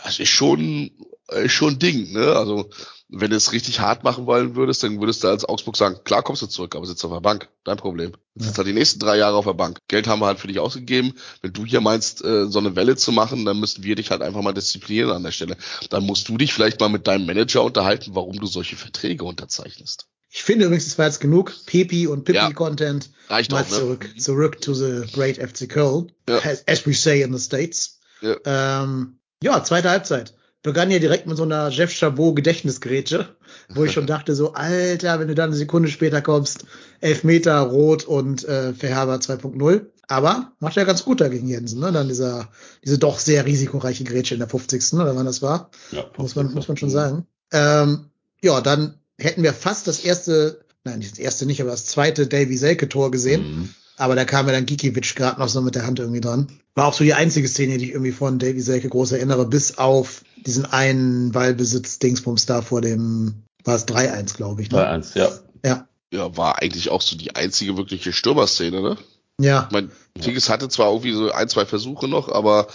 Das 0.03 0.19
ist 0.19 0.29
schon 0.29 0.91
ist 1.31 1.53
schon 1.53 1.73
ein 1.73 1.79
Ding, 1.79 2.11
ne? 2.11 2.35
Also, 2.35 2.69
wenn 3.09 3.29
du 3.29 3.37
es 3.37 3.51
richtig 3.51 3.79
hart 3.79 4.03
machen 4.03 4.25
wollen 4.25 4.55
würdest, 4.55 4.83
dann 4.83 4.99
würdest 4.99 5.23
du 5.23 5.27
als 5.27 5.45
Augsburg 5.45 5.77
sagen, 5.77 5.99
klar 6.03 6.23
kommst 6.23 6.41
du 6.41 6.47
zurück, 6.47 6.75
aber 6.75 6.85
sitzt 6.85 7.05
auf 7.05 7.11
der 7.11 7.21
Bank. 7.21 7.47
Dein 7.63 7.77
Problem. 7.77 8.13
Du 8.35 8.43
sitzt 8.43 8.57
halt 8.57 8.67
die 8.67 8.73
nächsten 8.73 8.99
drei 8.99 9.17
Jahre 9.17 9.37
auf 9.37 9.45
der 9.45 9.53
Bank. 9.53 9.79
Geld 9.87 10.07
haben 10.07 10.19
wir 10.19 10.25
halt 10.25 10.39
für 10.39 10.47
dich 10.47 10.59
ausgegeben. 10.59 11.13
Wenn 11.41 11.53
du 11.53 11.65
hier 11.65 11.81
meinst, 11.81 12.23
äh, 12.23 12.47
so 12.47 12.59
eine 12.59 12.75
Welle 12.75 12.95
zu 12.95 13.11
machen, 13.11 13.45
dann 13.45 13.59
müssen 13.59 13.83
wir 13.83 13.95
dich 13.95 14.11
halt 14.11 14.21
einfach 14.21 14.41
mal 14.41 14.53
disziplinieren 14.53 15.11
an 15.11 15.23
der 15.23 15.31
Stelle. 15.31 15.57
Dann 15.89 16.03
musst 16.03 16.27
du 16.27 16.37
dich 16.37 16.53
vielleicht 16.53 16.79
mal 16.79 16.89
mit 16.89 17.07
deinem 17.07 17.25
Manager 17.25 17.63
unterhalten, 17.63 18.15
warum 18.15 18.37
du 18.39 18.47
solche 18.47 18.75
Verträge 18.75 19.23
unterzeichnest. 19.23 20.07
Ich 20.29 20.41
finde 20.41 20.65
übrigens, 20.65 20.87
es 20.87 20.97
war 20.97 21.05
jetzt 21.05 21.21
genug 21.21 21.53
Pepi 21.67 22.07
und 22.07 22.25
Pippi-Content. 22.25 23.05
Ja, 23.29 23.35
reicht 23.35 23.51
mal 23.51 23.61
auch, 23.61 23.69
ne? 23.69 23.77
zurück, 23.77 24.09
zurück 24.17 24.61
to 24.61 24.73
the 24.73 25.03
great 25.13 25.37
FC 25.37 25.69
Köln, 25.69 26.11
ja. 26.27 26.39
as, 26.39 26.67
as 26.67 26.87
we 26.87 26.93
say 26.93 27.21
in 27.21 27.31
the 27.37 27.39
States. 27.39 27.99
Ja, 28.21 28.37
ähm, 28.45 29.19
ja 29.43 29.63
zweite 29.63 29.89
Halbzeit 29.89 30.33
begann 30.63 30.89
ja 30.89 30.99
direkt 30.99 31.27
mit 31.27 31.37
so 31.37 31.43
einer 31.43 31.69
Jeff 31.69 31.91
Chabot 31.93 32.35
Gedächtnisgrätsche, 32.35 33.27
wo 33.69 33.83
ich 33.83 33.91
schon 33.91 34.07
dachte 34.13 34.33
so, 34.33 34.53
Alter, 34.53 35.19
wenn 35.19 35.27
du 35.27 35.35
dann 35.35 35.49
eine 35.49 35.57
Sekunde 35.57 35.89
später 35.89 36.21
kommst, 36.21 36.65
elf 37.01 37.23
Meter 37.23 37.59
rot 37.59 38.05
und 38.05 38.47
äh, 38.47 38.73
Verherber 38.73 39.15
2.0. 39.15 39.85
Aber 40.07 40.53
macht 40.59 40.75
ja 40.75 40.83
ganz 40.83 41.03
gut 41.05 41.21
da 41.21 41.27
gegen 41.27 41.47
Jensen, 41.47 41.79
ne? 41.79 41.91
Dann 41.91 42.07
dieser, 42.07 42.49
diese 42.83 42.97
doch 42.97 43.19
sehr 43.19 43.45
risikoreiche 43.45 44.03
Grätsche 44.03 44.33
in 44.33 44.39
der 44.39 44.49
50. 44.49 44.93
oder 44.93 45.15
wann 45.15 45.25
das 45.25 45.41
war. 45.41 45.69
Ja, 45.91 46.05
muss 46.17 46.35
man, 46.35 46.53
muss 46.53 46.67
man 46.67 46.77
schon 46.77 46.89
sagen. 46.89 47.25
Ähm, 47.51 48.09
ja, 48.41 48.59
dann 48.61 48.99
hätten 49.17 49.43
wir 49.43 49.53
fast 49.53 49.87
das 49.87 49.99
erste, 49.99 50.65
nein, 50.83 51.01
das 51.01 51.19
erste 51.19 51.45
nicht, 51.45 51.61
aber 51.61 51.71
das 51.71 51.85
zweite 51.85 52.27
Davy 52.27 52.57
Selke 52.57 52.89
Tor 52.89 53.11
gesehen. 53.11 53.43
Mhm. 53.43 53.69
Aber 53.97 54.15
da 54.15 54.25
kam 54.25 54.47
ja 54.47 54.53
dann 54.53 54.65
Gikiewicz 54.65 55.15
gerade 55.15 55.39
noch 55.39 55.49
so 55.49 55.61
mit 55.61 55.75
der 55.75 55.85
Hand 55.85 55.99
irgendwie 55.99 56.21
dran. 56.21 56.47
War 56.75 56.87
auch 56.87 56.93
so 56.93 57.03
die 57.03 57.13
einzige 57.13 57.47
Szene, 57.47 57.77
die 57.77 57.85
ich 57.85 57.91
irgendwie 57.91 58.11
von 58.11 58.39
Davy 58.39 58.59
Selke 58.59 58.89
groß 58.89 59.11
erinnere, 59.11 59.45
bis 59.45 59.77
auf 59.77 60.23
diesen 60.37 60.65
einen 60.65 61.31
Ballbesitz-Dingsbums 61.31 62.45
da 62.47 62.61
vor 62.61 62.81
dem, 62.81 63.43
war 63.63 63.75
es 63.75 63.87
3-1, 63.87 64.35
glaube 64.35 64.61
ich. 64.61 64.71
Ne? 64.71 64.79
3-1, 64.79 65.17
ja. 65.17 65.29
Ja. 65.63 65.87
Ja, 66.11 66.35
war 66.37 66.61
eigentlich 66.61 66.89
auch 66.89 67.01
so 67.01 67.15
die 67.15 67.35
einzige 67.35 67.77
wirkliche 67.77 68.13
Stürmerszene, 68.13 68.81
ne? 68.81 68.97
Ja. 69.39 69.67
Mein 69.71 69.91
Tigges 70.19 70.49
hatte 70.49 70.69
zwar 70.69 70.89
irgendwie 70.89 71.13
so 71.13 71.31
ein, 71.31 71.49
zwei 71.49 71.65
Versuche 71.65 72.07
noch, 72.07 72.29
aber 72.29 72.67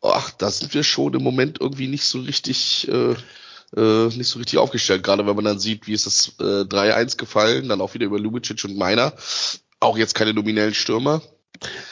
ach, 0.00 0.30
da 0.30 0.50
sind 0.50 0.72
wir 0.74 0.82
schon 0.82 1.14
im 1.14 1.22
Moment 1.22 1.60
irgendwie 1.60 1.88
nicht 1.88 2.04
so 2.04 2.20
richtig, 2.20 2.88
äh, 2.88 3.14
äh, 3.76 4.08
nicht 4.16 4.28
so 4.28 4.38
richtig 4.38 4.58
aufgestellt. 4.58 5.02
Gerade 5.02 5.26
wenn 5.26 5.36
man 5.36 5.44
dann 5.44 5.58
sieht, 5.58 5.86
wie 5.86 5.92
ist 5.92 6.06
das 6.06 6.32
äh, 6.40 6.64
3-1 6.64 7.16
gefallen, 7.16 7.68
dann 7.68 7.80
auch 7.80 7.94
wieder 7.94 8.06
über 8.06 8.18
Lubicic 8.18 8.64
und 8.64 8.76
Meiner. 8.76 9.12
Auch 9.82 9.98
jetzt 9.98 10.14
keine 10.14 10.32
nominellen 10.32 10.74
Stürmer. 10.74 11.22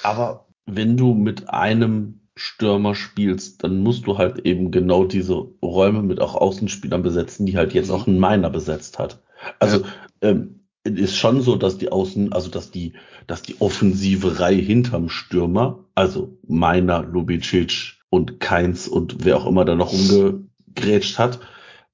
Aber 0.03 0.47
wenn 0.67 0.97
du 0.97 1.15
mit 1.15 1.51
einem 1.51 2.21
Stürmer 2.37 2.95
spielst, 2.95 3.65
dann 3.65 3.81
musst 3.81 4.07
du 4.07 4.17
halt 4.17 4.47
eben 4.47 4.71
genau 4.71 5.05
diese 5.05 5.35
Räume 5.63 6.03
mit 6.03 6.21
auch 6.21 6.35
Außenspielern 6.35 7.03
besetzen, 7.03 7.47
die 7.47 7.57
halt 7.57 7.75
jetzt 7.75 7.89
mhm. 7.89 7.95
auch 7.95 8.07
ein 8.07 8.19
Miner 8.19 8.51
besetzt 8.51 8.99
hat. 8.99 9.23
Also 9.59 9.81
ja. 9.81 9.87
ähm, 10.23 10.61
ist 10.85 11.17
schon 11.17 11.43
so, 11.43 11.57
dass 11.57 11.79
die 11.79 11.93
Außen, 11.93 12.33
also 12.33 12.49
dass 12.49 12.71
die, 12.71 12.95
dass 13.27 13.43
die 13.43 13.61
offensive 13.61 14.41
Reihe 14.41 14.61
hinterm 14.61 15.09
Stürmer, 15.09 15.85
also 15.95 16.39
Meiner, 16.47 17.03
Lubicic 17.03 17.99
und 18.09 18.41
Keins 18.41 18.89
und 18.89 19.25
wer 19.25 19.37
auch 19.37 19.47
immer 19.47 19.65
da 19.65 19.75
noch 19.75 19.93
rumgegrätscht 19.93 21.19
hat, 21.19 21.41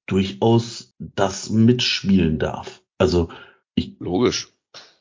durchaus 0.05 0.95
das 0.99 1.49
mitspielen 1.49 2.39
darf. 2.39 2.81
Also 2.97 3.29
ich 3.75 3.97
logisch. 3.99 4.53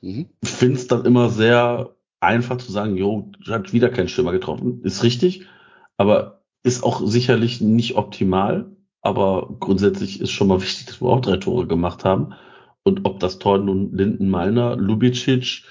Mhm. 0.06 0.26
Finde 0.44 0.76
es 0.76 0.86
dann 0.86 1.04
immer 1.04 1.30
sehr 1.30 1.96
einfach 2.20 2.58
zu 2.58 2.70
sagen, 2.70 2.96
jo, 2.96 3.30
hat 3.46 3.72
wieder 3.72 3.88
kein 3.90 4.08
Stürmer 4.08 4.32
getroffen. 4.32 4.82
Ist 4.82 5.02
richtig, 5.02 5.46
aber 5.96 6.42
ist 6.62 6.84
auch 6.84 7.04
sicherlich 7.04 7.60
nicht 7.60 7.96
optimal. 7.96 8.70
Aber 9.02 9.54
grundsätzlich 9.60 10.20
ist 10.20 10.30
schon 10.30 10.48
mal 10.48 10.62
wichtig, 10.62 10.86
dass 10.86 11.00
wir 11.00 11.08
auch 11.08 11.20
drei 11.20 11.36
Tore 11.36 11.66
gemacht 11.66 12.04
haben. 12.04 12.34
Und 12.82 13.04
ob 13.04 13.20
das 13.20 13.38
Tor 13.38 13.58
nun 13.58 13.92
Linden 13.92 14.28
Malner, 14.28 14.76
Lubicic, 14.76 15.64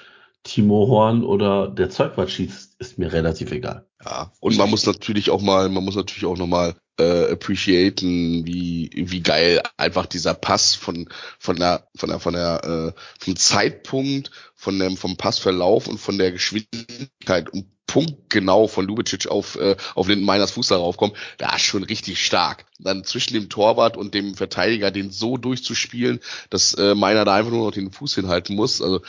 Timo 0.44 0.88
Horn 0.88 1.24
oder 1.24 1.68
der 1.68 1.90
Zeugwart 1.90 2.30
schießt, 2.30 2.76
ist 2.80 3.00
mir 3.00 3.12
relativ 3.12 3.52
egal. 3.52 3.88
Ja, 4.04 4.32
und 4.40 4.58
man 4.58 4.70
muss 4.70 4.86
natürlich 4.86 5.32
auch 5.32 5.42
mal, 5.42 5.70
man 5.70 5.84
muss 5.84 5.96
natürlich 5.96 6.26
auch 6.26 6.38
noch 6.38 6.48
mal 6.48 6.76
äh, 7.00 7.32
appreciaten, 7.32 8.46
wie 8.46 8.90
wie 8.94 9.22
geil 9.22 9.62
einfach 9.78 10.06
dieser 10.06 10.34
Pass 10.34 10.76
von 10.76 11.10
von 11.40 11.56
der 11.58 11.88
von 11.96 12.10
der 12.10 12.20
von 12.20 12.34
der 12.34 12.94
äh, 12.96 13.00
vom 13.20 13.36
Zeitpunkt, 13.36 14.32
von 14.56 14.80
dem 14.80 14.98
vom 14.98 15.18
Passverlauf 15.18 15.88
und 15.88 16.00
von 16.00 16.18
der 16.18 16.32
Geschwindigkeit 16.32 17.50
und 17.50 17.75
punktgenau 17.96 18.68
von 18.68 18.86
Lubicic 18.86 19.28
auf, 19.28 19.56
äh, 19.56 19.78
auf 19.94 20.10
Lindenmeiners 20.10 20.52
Fuß 20.52 20.68
darauf 20.68 20.98
kommt, 20.98 21.16
da 21.38 21.56
ist 21.56 21.62
schon 21.62 21.86
richtig 21.86 22.22
stark. 22.22 22.66
Dann 22.78 23.06
zwischen 23.06 23.36
dem 23.36 23.48
Torwart 23.48 23.96
und 23.96 24.14
dem 24.14 24.36
Verteidiger 24.36 24.92
den 24.92 25.12
so 25.12 25.38
durchzuspielen, 25.38 26.20
dass 26.50 26.74
äh, 26.74 26.94
Meiner 26.94 27.24
da 27.24 27.36
einfach 27.36 27.52
nur 27.52 27.68
noch 27.68 27.72
den 27.72 27.94
Fuß 27.94 28.16
hinhalten 28.16 28.54
muss. 28.54 28.82
Also 28.82 29.00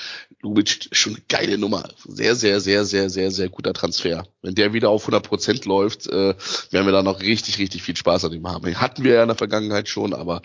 Lubicic 0.40 0.90
schon 0.92 1.14
eine 1.14 1.22
geile 1.28 1.58
Nummer. 1.58 1.88
Sehr, 2.06 2.36
sehr, 2.36 2.60
sehr, 2.60 2.84
sehr, 2.84 3.10
sehr, 3.10 3.32
sehr 3.32 3.48
guter 3.48 3.72
Transfer. 3.72 4.24
Wenn 4.40 4.54
der 4.54 4.72
wieder 4.72 4.90
auf 4.90 5.02
100 5.02 5.26
Prozent 5.26 5.64
läuft, 5.64 6.06
äh, 6.06 6.36
werden 6.70 6.86
wir 6.86 6.92
da 6.92 7.02
noch 7.02 7.20
richtig, 7.22 7.58
richtig 7.58 7.82
viel 7.82 7.96
Spaß 7.96 8.26
an 8.26 8.34
ihm 8.34 8.46
haben. 8.46 8.72
Hatten 8.80 9.02
wir 9.02 9.14
ja 9.14 9.22
in 9.22 9.28
der 9.28 9.36
Vergangenheit 9.36 9.88
schon, 9.88 10.14
aber 10.14 10.42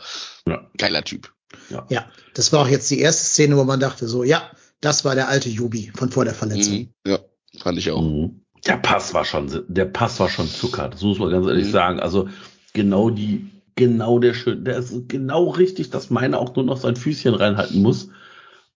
Ja. 0.48 0.68
geiler 0.80 1.04
Typ. 1.04 1.32
Ja. 1.70 1.86
Ja, 1.89 2.12
das 2.34 2.52
war 2.52 2.62
auch 2.62 2.68
jetzt 2.68 2.89
die 2.89 3.02
erste 3.02 3.24
Szene, 3.24 3.56
wo 3.56 3.66
man 3.66 3.80
dachte 3.80 4.08
so, 4.08 4.24
ja, 4.24 4.50
das 4.80 5.06
war 5.06 5.14
der 5.14 5.30
alte 5.30 5.50
Jubi 5.50 5.92
von 5.96 6.10
vor 6.10 6.26
der 6.26 6.34
Verletzung. 6.34 6.74
Mhm. 6.74 6.94
Ja, 7.06 7.20
fand 7.58 7.78
ich 7.78 7.91
auch. 7.91 8.02
Mhm. 8.02 8.41
Der 8.66 8.78
Pass 8.78 9.14
war 9.14 9.26
schon, 9.26 9.49
der 9.68 9.86
Pass 9.86 10.20
war 10.20 10.30
schon 10.30 10.47
Zucker. 10.47 10.89
Das 10.89 11.02
muss 11.02 11.20
man 11.20 11.32
ganz 11.32 11.47
ehrlich 11.47 11.68
Mhm. 11.68 11.72
sagen. 11.72 11.99
Also 11.99 12.30
genau 12.74 13.10
die, 13.10 13.49
genau 13.76 14.20
der 14.20 14.34
schön, 14.34 14.64
der 14.64 14.78
ist 14.78 15.10
genau 15.10 15.49
richtig, 15.49 15.89
dass 15.89 16.10
meiner 16.10 16.39
auch 16.39 16.56
nur 16.56 16.66
noch 16.66 16.78
sein 16.78 16.95
Füßchen 16.95 17.34
reinhalten 17.34 17.82
muss. 17.82 18.10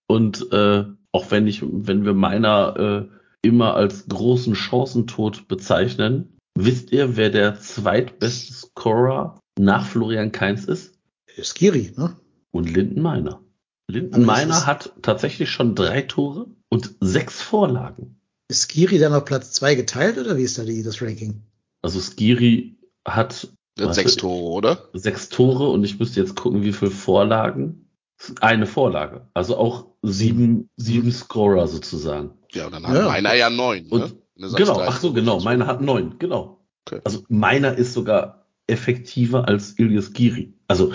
Und 0.07 0.51
äh, 0.51 0.85
auch 1.11 1.31
wenn 1.31 1.47
ich, 1.47 1.61
wenn 1.63 2.03
wir 2.05 2.13
meiner 2.13 3.07
äh, 3.11 3.47
immer 3.47 3.75
als 3.75 4.07
großen 4.07 4.55
Chancentod 4.55 5.47
bezeichnen, 5.47 6.37
wisst 6.57 6.91
ihr, 6.91 7.15
wer 7.15 7.29
der 7.29 7.59
zweitbeste 7.59 8.53
Scorer 8.53 9.39
nach 9.59 9.85
Florian 9.85 10.31
Kainz 10.31 10.65
ist? 10.65 10.97
Skiri, 11.41 11.93
ne? 11.95 12.15
Und 12.51 12.73
Linden 12.73 13.01
Meiner. 13.01 13.41
Linden 13.87 14.25
Meiner 14.25 14.65
hat 14.65 14.93
tatsächlich 15.01 15.51
schon 15.51 15.75
drei 15.75 16.01
Tore 16.01 16.47
und 16.69 16.95
sechs 17.01 17.41
Vorlagen. 17.41 18.14
Ist 18.47 18.69
Skiri 18.71 18.99
dann 18.99 19.13
auf 19.13 19.25
Platz 19.25 19.51
zwei 19.53 19.75
geteilt 19.75 20.17
oder 20.17 20.37
wie 20.37 20.43
ist 20.43 20.57
da 20.57 20.63
die, 20.63 20.83
das 20.83 21.01
Ranking? 21.01 21.41
Also 21.81 21.99
Skiri 21.99 22.77
hat 23.07 23.47
sechs 23.77 24.15
Tore, 24.15 24.43
oder? 24.51 24.89
sechs 24.93 25.29
Tore 25.29 25.69
und 25.69 25.83
ich 25.83 25.99
müsste 25.99 26.19
jetzt 26.19 26.35
gucken, 26.35 26.63
wie 26.63 26.73
viel 26.73 26.91
Vorlagen. 26.91 27.89
Eine 28.39 28.65
Vorlage. 28.65 29.27
Also 29.33 29.57
auch 29.57 29.87
sieben, 30.01 30.69
sieben 30.77 31.11
Scorer 31.11 31.67
sozusagen. 31.67 32.31
Ja, 32.53 32.67
und 32.67 32.71
dann 32.73 32.87
hat 32.87 32.95
Ja. 32.95 33.05
meiner 33.05 33.33
ja 33.33 33.49
neun. 33.49 33.87
Und- 33.89 34.15
ne? 34.37 34.51
Genau, 34.55 34.75
30 34.75 34.87
ach 34.89 34.99
so, 34.99 35.13
genau. 35.13 35.39
Meiner 35.41 35.67
hat 35.67 35.81
neun, 35.81 36.17
genau. 36.19 36.65
Okay. 36.85 37.01
Also 37.03 37.23
meiner 37.29 37.77
ist 37.77 37.93
sogar 37.93 38.45
effektiver 38.67 39.47
als 39.47 39.77
Ilias 39.77 40.13
Giri. 40.13 40.53
Also 40.67 40.91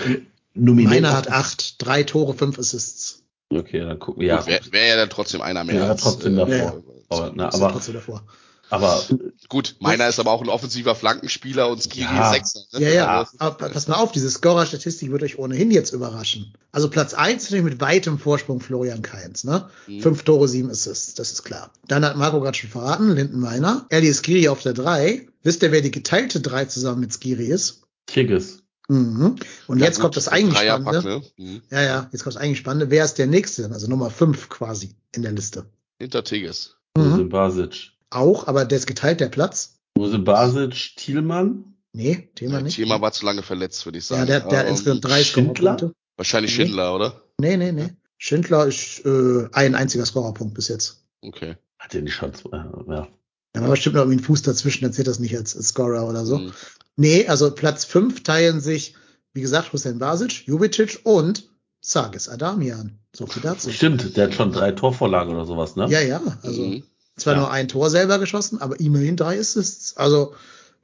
nominell. 0.55 1.01
Meiner 1.01 1.17
hat 1.17 1.31
acht, 1.31 1.75
drei 1.83 2.03
Tore, 2.05 2.35
fünf 2.35 2.59
Assists. 2.59 3.25
Okay, 3.53 3.81
dann 3.81 3.99
gucken 3.99 4.21
wir. 4.21 4.29
Ja, 4.29 4.47
Wäre 4.47 4.73
wär 4.73 4.87
ja 4.87 4.97
dann 4.97 5.11
trotzdem 5.11 5.41
einer 5.41 5.65
mehr. 5.65 5.75
Ja, 5.75 5.89
als, 5.89 6.03
trotzdem 6.03 6.37
davor. 6.37 6.55
Ja, 6.55 6.75
aber, 7.09 7.33
na, 7.35 7.45
ja 7.45 7.53
aber, 7.55 7.73
trotzdem 7.73 7.95
davor. 7.95 8.23
aber 8.71 9.03
Gut, 9.49 9.75
meiner 9.81 10.07
ist 10.07 10.21
aber 10.21 10.31
auch 10.31 10.43
ein 10.43 10.49
offensiver 10.49 10.95
Flankenspieler 10.95 11.69
und 11.69 11.83
Skiri 11.83 12.05
Ja. 12.05 12.27
ist 12.33 12.33
Sechser. 12.55 12.79
Ne? 12.79 12.85
Ja, 12.87 12.91
ja, 12.91 13.27
aber 13.39 13.69
pass 13.69 13.89
mal 13.89 13.97
auf, 13.97 14.13
diese 14.13 14.31
Scorer-Statistik 14.31 15.11
wird 15.11 15.25
euch 15.25 15.41
ohnehin 15.41 15.73
jetzt 15.73 15.93
überraschen. 15.93 16.55
Also 16.71 16.89
Platz 16.89 17.13
eins 17.13 17.43
natürlich 17.45 17.65
mit 17.65 17.81
weitem 17.81 18.21
Vorsprung 18.21 18.61
Florian 18.61 19.03
Kainz, 19.03 19.43
ne? 19.43 19.69
Mhm. 19.89 20.01
Fünf 20.01 20.23
Tore, 20.23 20.47
sieben 20.47 20.71
Assists, 20.71 21.15
das 21.15 21.33
ist 21.33 21.43
klar. 21.43 21.73
Dann 21.89 22.05
hat 22.05 22.17
Marco 22.17 22.41
gerade 22.41 22.57
schon 22.57 22.71
verraten, 22.71 23.11
Linden 23.17 23.41
Meiner, 23.41 23.87
Elias 23.89 24.19
Skiri 24.23 24.49
auf 24.49 24.63
der 24.63 24.75
drei. 24.75 25.27
Wisst 25.43 25.65
ihr, 25.65 25.73
wer 25.73 25.81
die 25.81 25.91
geteilte 25.91 26.41
drei 26.41 26.67
zusammen 26.67 27.01
mit 27.01 27.13
Skiri 27.13 27.47
ist? 27.47 27.83
Tigges. 28.07 28.60
Mhm. 28.91 29.37
Und 29.69 29.79
ja, 29.79 29.85
jetzt 29.87 29.97
gut, 29.97 30.03
kommt 30.03 30.17
das 30.17 30.27
eigentlich 30.29 30.59
Spannende. 30.59 31.03
ne? 31.05 31.23
Mhm. 31.37 31.63
Ja, 31.71 31.83
ja, 31.83 32.09
jetzt 32.13 32.25
kommt 32.25 32.35
das 32.35 32.43
eigentlich 32.43 32.59
Spannende. 32.59 32.91
Wer 32.91 33.05
ist 33.05 33.15
der 33.19 33.27
Nächste? 33.29 33.71
Also 33.73 33.87
Nummer 33.89 34.11
fünf 34.11 34.49
quasi 34.49 34.97
in 35.15 35.23
der 35.23 35.33
Liste. 35.33 35.67
Hinter 36.01 36.25
Tigges. 36.25 36.77
Mhm. 36.97 37.29
Basic. 37.29 37.93
Auch, 38.11 38.49
aber 38.49 38.65
der 38.65 38.79
ist 38.79 38.87
geteilt, 38.89 39.21
der 39.21 39.29
Platz. 39.29 39.77
Musim 39.97 40.25
Basic, 40.25 40.97
Thielmann. 40.97 41.65
Nee, 41.93 42.29
Thema 42.35 42.55
Ja, 42.55 42.63
nicht. 42.63 42.77
Thema 42.77 43.01
war 43.01 43.13
zu 43.13 43.25
lange 43.27 43.43
verletzt, 43.43 43.85
würde 43.85 43.99
ich 43.99 44.07
sagen. 44.07 44.21
ja, 44.23 44.27
der, 44.27 44.41
der 44.41 44.59
hat 44.61 44.67
Ähm, 44.67 44.73
insgesamt 44.73 45.05
drei 45.05 45.23
Schindler? 45.23 45.55
Scorerpunkte. 45.79 45.93
Wahrscheinlich 46.17 46.57
Nee. 46.59 46.65
Schindler, 46.65 46.95
oder? 46.95 47.23
Nee, 47.41 47.57
nee, 47.57 47.73
nee. 47.73 47.91
Schindler 48.19 48.67
ist 48.67 49.05
äh, 49.07 49.49
ein 49.53 49.75
einziger 49.75 50.05
Scorerpunkt 50.05 50.55
bis 50.55 50.69
jetzt. 50.69 51.05
Okay. 51.23 51.57
Hat 51.79 51.95
er 51.95 52.03
nicht 52.03 52.15
schon, 52.15 52.33
äh, 52.53 52.93
ja. 52.93 53.09
Da 53.53 53.63
war 53.63 53.71
bestimmt 53.71 53.97
noch 53.97 54.03
irgendwie 54.03 54.19
ein 54.21 54.25
Fuß 54.25 54.43
dazwischen, 54.43 54.85
dann 54.85 54.93
zählt 54.93 55.09
das 55.09 55.19
nicht 55.19 55.37
als, 55.37 55.57
als 55.57 55.69
Scorer 55.69 56.09
oder 56.09 56.25
so. 56.27 56.39
Mhm. 56.39 56.53
Nee, 57.01 57.27
also 57.27 57.51
Platz 57.51 57.85
fünf 57.85 58.23
teilen 58.23 58.61
sich, 58.61 58.95
wie 59.33 59.41
gesagt, 59.41 59.73
Hussein 59.73 59.99
Basic, 59.99 60.47
Jubicic 60.47 61.01
und 61.05 61.49
Sagis 61.81 62.29
Adamian. 62.29 62.99
So 63.17 63.27
viel 63.27 63.43
dazu. 63.43 63.71
Stimmt, 63.71 64.17
der 64.17 64.27
hat 64.27 64.35
schon 64.35 64.53
drei 64.53 64.73
Torvorlagen 64.73 65.35
oder 65.35 65.47
sowas, 65.47 65.77
ne? 65.77 65.89
Ja, 65.89 66.01
ja. 66.01 66.21
Also 66.43 66.63
Mhm. 66.63 66.83
zwar 67.17 67.33
Ja. 67.35 67.39
nur 67.41 67.51
ein 67.51 67.69
Tor 67.69 67.89
selber 67.89 68.19
geschossen, 68.19 68.61
aber 68.61 68.79
immerhin 68.81 69.17
drei 69.17 69.39
Assists. 69.41 69.97
Also, 69.97 70.35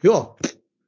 ja. 0.02 0.34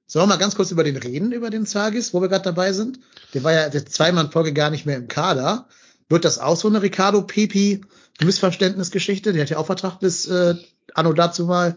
Sollen 0.07 0.23
wir 0.23 0.35
mal 0.35 0.39
ganz 0.39 0.55
kurz 0.57 0.71
über 0.71 0.83
den 0.85 0.97
reden, 0.97 1.33
über 1.33 1.51
den 1.51 1.67
Zagis, 1.67 2.15
wo 2.15 2.23
wir 2.23 2.29
gerade 2.29 2.45
dabei 2.45 2.73
sind? 2.73 2.99
Der 3.35 3.45
war 3.45 3.53
ja 3.53 3.69
der 3.69 3.85
zweimal 3.85 4.25
in 4.25 4.31
Folge 4.31 4.55
gar 4.55 4.71
nicht 4.71 4.87
mehr 4.87 4.97
im 4.97 5.07
Kader. 5.09 5.69
Wird 6.09 6.25
das 6.25 6.39
auch 6.39 6.57
so 6.57 6.69
eine 6.69 6.81
Ricardo 6.81 7.21
Pepi 7.21 7.83
Missverständnisgeschichte? 8.25 9.35
Der 9.35 9.43
hat 9.43 9.51
ja 9.51 9.59
auch 9.59 9.67
Vertrag 9.67 10.01
bis 10.01 10.27
äh, 10.27 10.55
Anno 10.95 11.13
dazu 11.13 11.45
mal. 11.45 11.77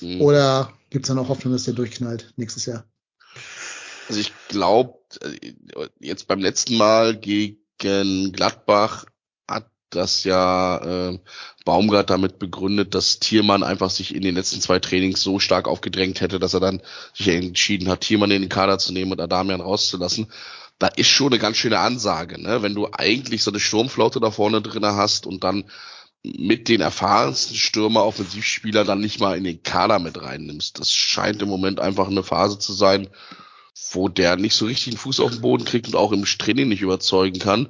Mhm. 0.00 0.20
Oder 0.20 0.72
gibt's 0.90 1.08
da 1.08 1.14
noch 1.14 1.28
Hoffnung, 1.28 1.52
dass 1.52 1.64
der 1.64 1.74
durchknallt 1.74 2.32
nächstes 2.36 2.66
Jahr? 2.66 2.84
Also 4.12 4.20
ich 4.20 4.32
glaube, 4.48 4.98
jetzt 5.98 6.28
beim 6.28 6.40
letzten 6.40 6.76
Mal 6.76 7.16
gegen 7.16 8.32
Gladbach 8.32 9.06
hat 9.48 9.70
das 9.88 10.24
ja 10.24 11.12
äh, 11.12 11.18
Baumgart 11.64 12.10
damit 12.10 12.38
begründet, 12.38 12.94
dass 12.94 13.20
Thielmann 13.20 13.62
einfach 13.62 13.88
sich 13.88 14.14
in 14.14 14.20
den 14.20 14.34
letzten 14.34 14.60
zwei 14.60 14.80
Trainings 14.80 15.22
so 15.22 15.38
stark 15.38 15.66
aufgedrängt 15.66 16.20
hätte, 16.20 16.38
dass 16.38 16.52
er 16.52 16.60
dann 16.60 16.82
sich 17.14 17.28
entschieden 17.28 17.88
hat, 17.88 18.02
Thielmann 18.02 18.30
in 18.32 18.42
den 18.42 18.50
Kader 18.50 18.78
zu 18.78 18.92
nehmen 18.92 19.12
und 19.12 19.20
Adamian 19.22 19.62
rauszulassen. 19.62 20.30
Da 20.78 20.88
ist 20.88 21.08
schon 21.08 21.32
eine 21.32 21.38
ganz 21.38 21.56
schöne 21.56 21.78
Ansage, 21.78 22.38
ne? 22.38 22.60
Wenn 22.60 22.74
du 22.74 22.88
eigentlich 22.92 23.42
so 23.42 23.50
eine 23.50 23.60
Sturmflaute 23.60 24.20
da 24.20 24.30
vorne 24.30 24.60
drinne 24.60 24.94
hast 24.94 25.26
und 25.26 25.42
dann 25.42 25.64
mit 26.22 26.68
den 26.68 26.82
erfahrensten 26.82 27.56
Stürmer, 27.56 28.04
Offensivspieler 28.04 28.84
dann 28.84 29.00
nicht 29.00 29.20
mal 29.20 29.38
in 29.38 29.44
den 29.44 29.62
Kader 29.62 29.98
mit 30.00 30.20
reinnimmst. 30.20 30.78
Das 30.78 30.92
scheint 30.92 31.40
im 31.40 31.48
Moment 31.48 31.80
einfach 31.80 32.08
eine 32.08 32.22
Phase 32.22 32.58
zu 32.58 32.74
sein, 32.74 33.08
wo 33.92 34.08
der 34.08 34.36
nicht 34.36 34.54
so 34.54 34.66
richtig 34.66 34.88
einen 34.88 34.98
Fuß 34.98 35.20
auf 35.20 35.30
den 35.30 35.40
Boden 35.40 35.64
kriegt 35.64 35.86
und 35.88 35.96
auch 35.96 36.12
im 36.12 36.24
Training 36.24 36.68
nicht 36.68 36.82
überzeugen 36.82 37.38
kann. 37.38 37.68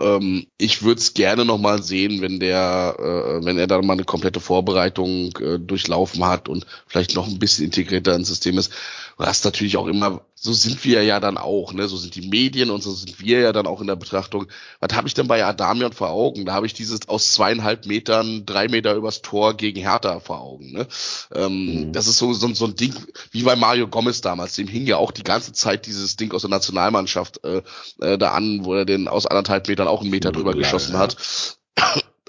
Ähm, 0.00 0.46
ich 0.58 0.82
würde 0.82 1.00
es 1.00 1.14
gerne 1.14 1.44
noch 1.44 1.58
mal 1.58 1.82
sehen, 1.82 2.22
wenn 2.22 2.40
der, 2.40 2.96
äh, 2.98 3.44
wenn 3.44 3.58
er 3.58 3.66
dann 3.66 3.86
mal 3.86 3.92
eine 3.94 4.04
komplette 4.04 4.40
Vorbereitung 4.40 5.36
äh, 5.38 5.58
durchlaufen 5.58 6.24
hat 6.24 6.48
und 6.48 6.66
vielleicht 6.86 7.14
noch 7.14 7.28
ein 7.28 7.38
bisschen 7.38 7.66
integrierter 7.66 8.14
ins 8.14 8.28
System 8.28 8.58
ist. 8.58 8.72
Du 9.18 9.24
hast 9.24 9.44
natürlich 9.44 9.76
auch 9.76 9.86
immer, 9.86 10.24
so 10.42 10.52
sind 10.54 10.82
wir 10.84 11.02
ja 11.04 11.20
dann 11.20 11.36
auch, 11.36 11.72
ne? 11.74 11.86
So 11.86 11.96
sind 11.98 12.14
die 12.14 12.28
Medien 12.28 12.70
und 12.70 12.82
so 12.82 12.92
sind 12.92 13.20
wir 13.20 13.40
ja 13.40 13.52
dann 13.52 13.66
auch 13.66 13.80
in 13.80 13.86
der 13.86 13.96
Betrachtung. 13.96 14.46
Was 14.80 14.96
habe 14.96 15.06
ich 15.06 15.14
denn 15.14 15.28
bei 15.28 15.44
Adamian 15.44 15.92
vor 15.92 16.10
Augen? 16.10 16.46
Da 16.46 16.54
habe 16.54 16.66
ich 16.66 16.72
dieses 16.72 17.08
aus 17.08 17.32
zweieinhalb 17.32 17.86
Metern, 17.86 18.46
drei 18.46 18.68
Meter 18.68 18.94
übers 18.94 19.20
Tor 19.22 19.54
gegen 19.54 19.80
Hertha 19.80 20.20
vor 20.20 20.40
Augen. 20.40 20.72
Ne? 20.72 20.86
Ähm, 21.34 21.60
Mhm. 21.60 21.92
Das 21.92 22.06
ist 22.06 22.18
so, 22.18 22.32
so, 22.32 22.52
so 22.54 22.64
ein 22.66 22.74
Ding, 22.74 22.94
wie 23.32 23.42
bei 23.42 23.56
Mario 23.56 23.86
Gomez 23.88 24.20
damals. 24.20 24.54
Dem 24.54 24.66
hing 24.66 24.86
ja 24.86 24.96
auch 24.96 25.10
die 25.12 25.22
ganze 25.22 25.52
Zeit 25.52 25.86
dieses 25.86 26.16
Ding 26.16 26.32
aus 26.32 26.42
der 26.42 26.50
Nationalmannschaft 26.50 27.44
äh, 27.44 27.62
äh, 28.00 28.18
da 28.18 28.32
an, 28.32 28.64
wo 28.64 28.74
er 28.74 28.84
den 28.84 29.08
aus 29.08 29.26
anderthalb 29.26 29.68
Metern 29.68 29.88
auch 29.88 30.00
einen 30.00 30.10
Meter 30.10 30.32
drüber 30.32 30.52
Ja, 30.52 30.58
geschossen 30.58 30.94
ja. 30.94 30.98
hat. 31.00 31.16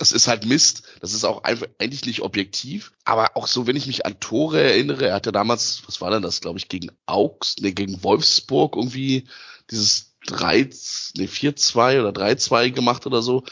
Das 0.01 0.11
ist 0.11 0.27
halt 0.27 0.47
Mist. 0.47 0.81
Das 0.99 1.13
ist 1.13 1.25
auch 1.25 1.43
einfach 1.43 1.67
eigentlich 1.77 2.07
nicht 2.07 2.23
objektiv. 2.23 2.91
Aber 3.05 3.37
auch 3.37 3.45
so, 3.45 3.67
wenn 3.67 3.75
ich 3.75 3.85
mich 3.85 4.03
an 4.03 4.19
Tore 4.19 4.59
erinnere, 4.59 5.05
er 5.09 5.13
hatte 5.13 5.31
damals, 5.31 5.83
was 5.85 6.01
war 6.01 6.09
denn 6.09 6.23
das, 6.23 6.41
glaube 6.41 6.57
ich, 6.57 6.69
gegen 6.69 6.89
Augs, 7.05 7.57
nee, 7.59 7.71
gegen 7.71 8.01
Wolfsburg 8.01 8.75
irgendwie 8.75 9.27
dieses 9.69 10.15
3, 10.25 10.71
nee, 11.17 11.25
4-2 11.27 12.01
oder 12.01 12.09
3-2 12.19 12.71
gemacht 12.71 13.05
oder 13.05 13.21
so. 13.21 13.43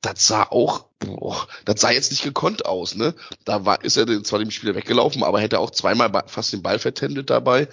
Das 0.00 0.26
sah 0.26 0.42
auch, 0.50 0.86
boah, 0.98 1.46
das 1.64 1.80
sah 1.80 1.92
jetzt 1.92 2.10
nicht 2.10 2.24
gekonnt 2.24 2.66
aus, 2.66 2.96
ne? 2.96 3.14
Da 3.44 3.64
war, 3.64 3.84
ist 3.84 3.96
er 3.96 4.24
zwar 4.24 4.40
dem 4.40 4.50
Spieler 4.50 4.74
weggelaufen, 4.74 5.22
aber 5.22 5.40
hätte 5.40 5.60
auch 5.60 5.70
zweimal 5.70 6.24
fast 6.26 6.52
den 6.52 6.62
Ball 6.62 6.80
vertändelt 6.80 7.30
dabei. 7.30 7.68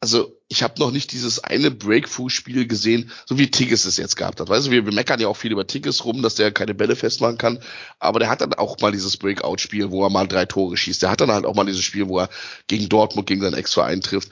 Also 0.00 0.40
ich 0.46 0.62
habe 0.62 0.78
noch 0.78 0.92
nicht 0.92 1.10
dieses 1.12 1.42
eine 1.42 1.72
Breakthrough-Spiel 1.72 2.68
gesehen, 2.68 3.10
so 3.26 3.36
wie 3.36 3.50
Tigges 3.50 3.84
es 3.84 3.96
jetzt 3.96 4.16
gehabt 4.16 4.40
hat. 4.40 4.48
Weißt 4.48 4.68
du, 4.68 4.70
wir, 4.70 4.82
meckern 4.82 5.20
ja 5.20 5.26
auch 5.26 5.36
viel 5.36 5.50
über 5.50 5.66
Tigges 5.66 6.04
rum, 6.04 6.22
dass 6.22 6.36
der 6.36 6.52
keine 6.52 6.74
Bälle 6.74 6.94
festmachen 6.94 7.36
kann, 7.36 7.58
aber 7.98 8.20
der 8.20 8.30
hat 8.30 8.40
dann 8.40 8.54
auch 8.54 8.78
mal 8.80 8.92
dieses 8.92 9.16
Breakout-Spiel, 9.16 9.90
wo 9.90 10.04
er 10.04 10.10
mal 10.10 10.28
drei 10.28 10.46
Tore 10.46 10.76
schießt. 10.76 11.02
Der 11.02 11.10
hat 11.10 11.20
dann 11.20 11.32
halt 11.32 11.46
auch 11.46 11.54
mal 11.54 11.66
dieses 11.66 11.82
Spiel, 11.82 12.08
wo 12.08 12.20
er 12.20 12.30
gegen 12.68 12.88
Dortmund, 12.88 13.26
gegen 13.26 13.40
seinen 13.40 13.54
Ex-Verein 13.54 14.00
trifft. 14.00 14.30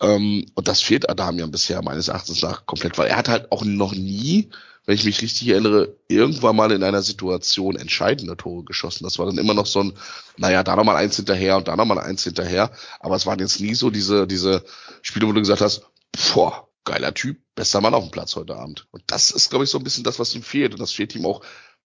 Ähm, 0.00 0.44
und 0.54 0.68
das 0.68 0.82
fehlt 0.82 1.08
Adamian 1.08 1.50
bisher 1.50 1.80
meines 1.82 2.08
Erachtens 2.08 2.42
nach 2.42 2.66
komplett, 2.66 2.98
weil 2.98 3.08
er 3.08 3.16
hat 3.16 3.28
halt 3.28 3.50
auch 3.52 3.64
noch 3.64 3.92
nie 3.92 4.50
wenn 4.86 4.94
ich 4.94 5.04
mich 5.04 5.20
richtig 5.20 5.48
erinnere, 5.48 5.96
irgendwann 6.08 6.54
mal 6.54 6.70
in 6.70 6.84
einer 6.84 7.02
Situation 7.02 7.76
entscheidende 7.76 8.36
Tore 8.36 8.64
geschossen. 8.64 9.02
Das 9.04 9.18
war 9.18 9.26
dann 9.26 9.36
immer 9.36 9.52
noch 9.52 9.66
so 9.66 9.80
ein, 9.80 9.92
naja, 10.36 10.62
da 10.62 10.76
nochmal 10.76 10.96
eins 10.96 11.16
hinterher 11.16 11.56
und 11.56 11.66
da 11.66 11.74
nochmal 11.74 11.98
eins 11.98 12.22
hinterher. 12.22 12.70
Aber 13.00 13.16
es 13.16 13.26
waren 13.26 13.40
jetzt 13.40 13.60
nie 13.60 13.74
so 13.74 13.90
diese, 13.90 14.28
diese 14.28 14.64
Spiele, 15.02 15.26
wo 15.26 15.32
du 15.32 15.40
gesagt 15.40 15.60
hast, 15.60 15.82
boah, 16.32 16.68
geiler 16.84 17.12
Typ, 17.12 17.38
bester 17.56 17.80
Mann 17.80 17.94
auf 17.94 18.04
dem 18.04 18.12
Platz 18.12 18.36
heute 18.36 18.54
Abend. 18.54 18.86
Und 18.92 19.02
das 19.08 19.32
ist, 19.32 19.50
glaube 19.50 19.64
ich, 19.64 19.70
so 19.70 19.78
ein 19.78 19.84
bisschen 19.84 20.04
das, 20.04 20.20
was 20.20 20.34
ihm 20.36 20.42
fehlt. 20.42 20.72
Und 20.72 20.80
das 20.80 20.92
fehlt 20.92 21.16
ihm 21.16 21.26
auch 21.26 21.42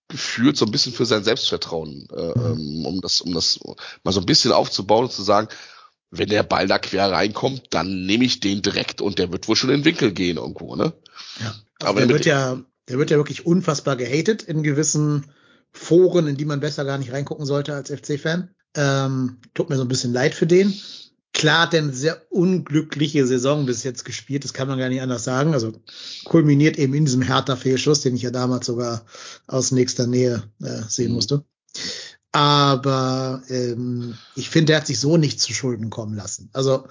gefühlt 0.08 0.56
so 0.56 0.66
ein 0.66 0.72
bisschen 0.72 0.93
für 0.93 1.06
sein 1.06 1.24
Selbstvertrauen, 1.24 2.08
äh, 2.12 2.16
um 2.16 2.99
das, 3.02 3.22
um 3.22 3.34
das 3.34 3.60
mal 4.04 4.12
so 4.12 4.20
ein 4.20 4.26
bisschen 4.28 4.52
aufzubauen 4.52 5.06
und 5.06 5.12
zu 5.12 5.24
sagen, 5.24 5.47
wenn 6.12 6.30
der 6.30 6.43
Ball 6.43 6.68
da 6.68 6.78
quer 6.78 7.10
reinkommt, 7.10 7.68
dann 7.72 8.06
nehme 8.06 8.26
ich 8.26 8.41
den 8.41 8.62
direkt 8.62 9.02
und 9.02 9.18
der 9.18 9.32
wird 9.32 9.47
wohl 9.47 9.56
schon 9.56 9.70
in 9.70 9.80
den 9.80 9.86
Winkel 9.86 10.12
gehen 10.12 10.38
irgendwo, 10.38 10.76
ne? 10.76 10.93
Ja. 11.39 11.56
Aber 11.80 12.02
der 12.02 12.10
wird 12.10 12.26
ja, 12.26 12.60
der 12.92 13.00
wird 13.00 13.10
ja 13.10 13.18
wirklich 13.18 13.46
unfassbar 13.46 13.96
gehatet 13.96 14.44
in 14.44 14.64
gewissen 14.64 15.26
Foren, 15.72 16.28
in 16.28 16.36
die 16.36 16.44
man 16.44 16.60
besser 16.60 16.84
gar 16.84 16.98
nicht 16.98 17.14
reingucken 17.14 17.46
sollte 17.46 17.74
als 17.74 17.89
FC-Fan. 17.89 18.50
Ähm, 18.76 19.38
tut 19.54 19.70
mir 19.70 19.78
so 19.78 19.84
ein 19.84 19.88
bisschen 19.88 20.12
leid 20.12 20.36
für 20.36 20.46
den. 20.46 20.74
Klar 21.34 21.62
hat 21.62 21.74
er 21.74 21.84
eine 21.84 21.94
sehr 21.94 22.22
unglückliche 22.30 23.26
Saison 23.26 23.66
bis 23.66 23.84
jetzt 23.84 24.04
gespielt, 24.04 24.44
das 24.44 24.54
kann 24.54 24.68
man 24.68 24.78
gar 24.78 24.89
nicht 24.89 25.02
anders 25.02 25.24
sagen. 25.24 25.54
Also 25.54 25.72
kulminiert 26.26 26.78
eben 26.78 26.94
in 26.94 27.06
diesem 27.06 27.22
härter 27.22 27.56
Fehlschuss, 27.56 28.02
den 28.02 28.16
ich 28.16 28.24
ja 28.24 28.32
damals 28.32 28.66
sogar 28.66 29.06
aus 29.48 29.72
nächster 29.72 30.06
Nähe 30.06 30.44
äh, 30.62 30.82
sehen 30.89 31.10
mhm. 31.10 31.16
musste. 31.16 31.46
Aber 32.34 33.42
ähm, 33.48 34.18
ich 34.36 34.50
finde, 34.50 34.74
er 34.74 34.80
hat 34.80 34.88
sich 34.88 35.00
so 35.00 35.16
nicht 35.16 35.39
zu 35.39 35.54
Schulden 35.54 35.89
kommen 35.89 36.16
lassen. 36.16 36.50
Also 36.52 36.88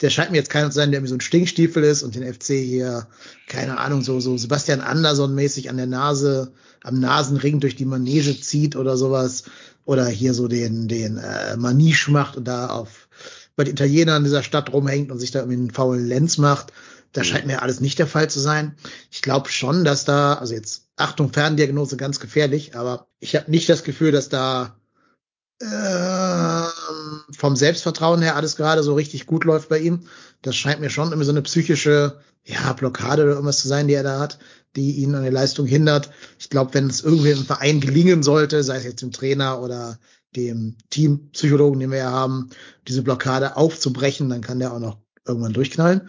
der 0.00 0.10
scheint 0.10 0.30
mir 0.30 0.38
jetzt 0.38 0.50
keiner 0.50 0.70
zu 0.70 0.76
sein, 0.76 0.90
der 0.90 1.00
mir 1.00 1.06
so 1.06 1.14
ein 1.14 1.20
Stinkstiefel 1.20 1.84
ist 1.84 2.02
und 2.02 2.14
den 2.14 2.32
FC 2.32 2.48
hier, 2.48 3.06
keine 3.46 3.78
Ahnung, 3.78 4.02
so, 4.02 4.20
so 4.20 4.36
Sebastian 4.36 4.80
Andersson-mäßig 4.80 5.70
an 5.70 5.76
der 5.76 5.86
Nase, 5.86 6.52
am 6.82 6.98
Nasenring 6.98 7.60
durch 7.60 7.76
die 7.76 7.84
Manege 7.84 8.40
zieht 8.40 8.76
oder 8.76 8.96
sowas. 8.96 9.44
Oder 9.86 10.06
hier 10.06 10.32
so 10.32 10.48
den, 10.48 10.88
den 10.88 11.18
äh, 11.18 11.56
Maniche 11.58 12.10
macht 12.10 12.38
und 12.38 12.48
da 12.48 12.68
auf 12.68 13.08
bei 13.56 13.64
den 13.64 13.74
Italienern 13.74 14.18
in 14.18 14.24
dieser 14.24 14.42
Stadt 14.42 14.72
rumhängt 14.72 15.12
und 15.12 15.18
sich 15.18 15.30
da 15.30 15.40
irgendwie 15.40 15.58
einen 15.58 15.70
faulen 15.70 16.06
Lenz 16.06 16.38
macht. 16.38 16.72
Da 17.12 17.20
mhm. 17.20 17.24
scheint 17.24 17.46
mir 17.46 17.62
alles 17.62 17.80
nicht 17.80 17.98
der 17.98 18.06
Fall 18.06 18.28
zu 18.28 18.40
sein. 18.40 18.76
Ich 19.10 19.22
glaube 19.22 19.50
schon, 19.50 19.84
dass 19.84 20.04
da, 20.04 20.34
also 20.34 20.54
jetzt 20.54 20.88
Achtung, 20.96 21.32
Ferndiagnose 21.32 21.96
ganz 21.96 22.20
gefährlich, 22.20 22.76
aber 22.76 23.06
ich 23.20 23.36
habe 23.36 23.50
nicht 23.50 23.68
das 23.68 23.84
Gefühl, 23.84 24.12
dass 24.12 24.28
da 24.28 24.76
äh, 25.60 27.34
vom 27.36 27.56
Selbstvertrauen 27.56 28.22
her 28.22 28.36
alles 28.36 28.56
gerade 28.56 28.82
so 28.82 28.94
richtig 28.94 29.26
gut 29.26 29.44
läuft 29.44 29.68
bei 29.68 29.78
ihm. 29.78 30.00
Das 30.42 30.56
scheint 30.56 30.80
mir 30.80 30.90
schon 30.90 31.12
immer 31.12 31.24
so 31.24 31.30
eine 31.30 31.42
psychische 31.42 32.18
ja, 32.44 32.72
Blockade 32.72 33.22
oder 33.22 33.32
irgendwas 33.32 33.60
zu 33.60 33.68
sein, 33.68 33.88
die 33.88 33.94
er 33.94 34.02
da 34.02 34.18
hat, 34.18 34.38
die 34.76 34.92
ihn 34.96 35.14
an 35.14 35.22
der 35.22 35.32
Leistung 35.32 35.66
hindert. 35.66 36.10
Ich 36.38 36.50
glaube, 36.50 36.74
wenn 36.74 36.88
es 36.88 37.02
irgendwie 37.02 37.30
im 37.30 37.44
Verein 37.44 37.80
gelingen 37.80 38.22
sollte, 38.22 38.62
sei 38.62 38.76
es 38.76 38.84
jetzt 38.84 39.02
dem 39.02 39.12
Trainer 39.12 39.60
oder 39.60 39.98
dem 40.36 40.76
Teampsychologen, 40.90 41.80
den 41.80 41.90
wir 41.90 41.98
ja 41.98 42.10
haben, 42.10 42.50
diese 42.88 43.02
Blockade 43.02 43.56
aufzubrechen, 43.56 44.28
dann 44.28 44.40
kann 44.40 44.58
der 44.58 44.72
auch 44.72 44.80
noch 44.80 44.98
irgendwann 45.26 45.52
durchknallen. 45.52 46.08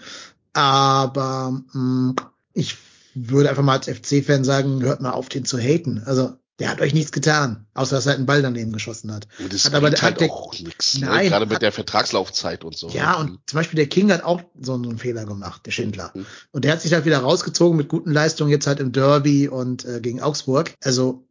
Aber 0.54 1.62
mh, 1.74 1.80
mm, 1.80 2.16
ich 2.54 2.78
würde 3.14 3.50
einfach 3.50 3.64
mal 3.64 3.78
als 3.78 3.88
FC-Fan 3.88 4.44
sagen, 4.44 4.82
hört 4.82 5.02
mal 5.02 5.12
auf, 5.12 5.30
den 5.30 5.46
zu 5.46 5.58
haten. 5.58 6.02
Also 6.06 6.34
der 6.60 6.70
hat 6.70 6.80
euch 6.80 6.94
nichts 6.94 7.12
getan, 7.12 7.66
außer 7.74 7.96
dass 7.96 8.06
er 8.06 8.12
halt 8.12 8.20
einen 8.20 8.26
Ball 8.26 8.42
daneben 8.42 8.72
geschossen 8.72 9.12
hat. 9.12 9.28
Und 9.40 9.54
das 9.54 9.66
hat 9.66 9.74
aber 9.74 9.92
halt 9.92 10.22
der, 10.22 10.32
auch 10.32 10.54
nichts. 10.58 11.00
Ne? 11.00 11.08
Nein, 11.08 11.28
gerade 11.28 11.46
mit 11.46 11.56
hat, 11.56 11.62
der 11.62 11.72
Vertragslaufzeit 11.72 12.64
und 12.64 12.78
so. 12.78 12.90
Ja, 12.90 13.16
und 13.16 13.40
zum 13.46 13.58
Beispiel 13.58 13.78
der 13.78 13.88
King 13.88 14.12
hat 14.12 14.24
auch 14.24 14.42
so 14.60 14.74
einen 14.74 14.98
Fehler 14.98 15.26
gemacht, 15.26 15.66
der 15.66 15.72
Schindler. 15.72 16.12
Mhm. 16.14 16.26
Und 16.52 16.64
der 16.64 16.72
hat 16.72 16.82
sich 16.82 16.94
halt 16.94 17.06
wieder 17.06 17.20
rausgezogen 17.20 17.76
mit 17.78 17.90
guten 17.90 18.12
Leistungen, 18.12 18.52
jetzt 18.52 18.68
halt 18.68 18.80
im 18.80 18.94
Derby 18.94 19.50
und 19.50 19.84
äh, 19.86 20.00
gegen 20.00 20.22
Augsburg. 20.22 20.74
Also 20.84 21.26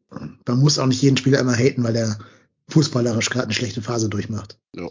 man 0.47 0.61
muss 0.61 0.79
auch 0.79 0.87
nicht 0.87 1.03
jeden 1.03 1.16
Spieler 1.16 1.41
immer 1.41 1.57
haten, 1.57 1.83
weil 1.85 1.95
der 1.95 2.18
fußballerisch 2.68 3.31
gerade 3.31 3.47
eine 3.47 3.55
schlechte 3.55 3.83
Phase 3.83 4.09
durchmacht. 4.09 4.59
Ja. 4.77 4.89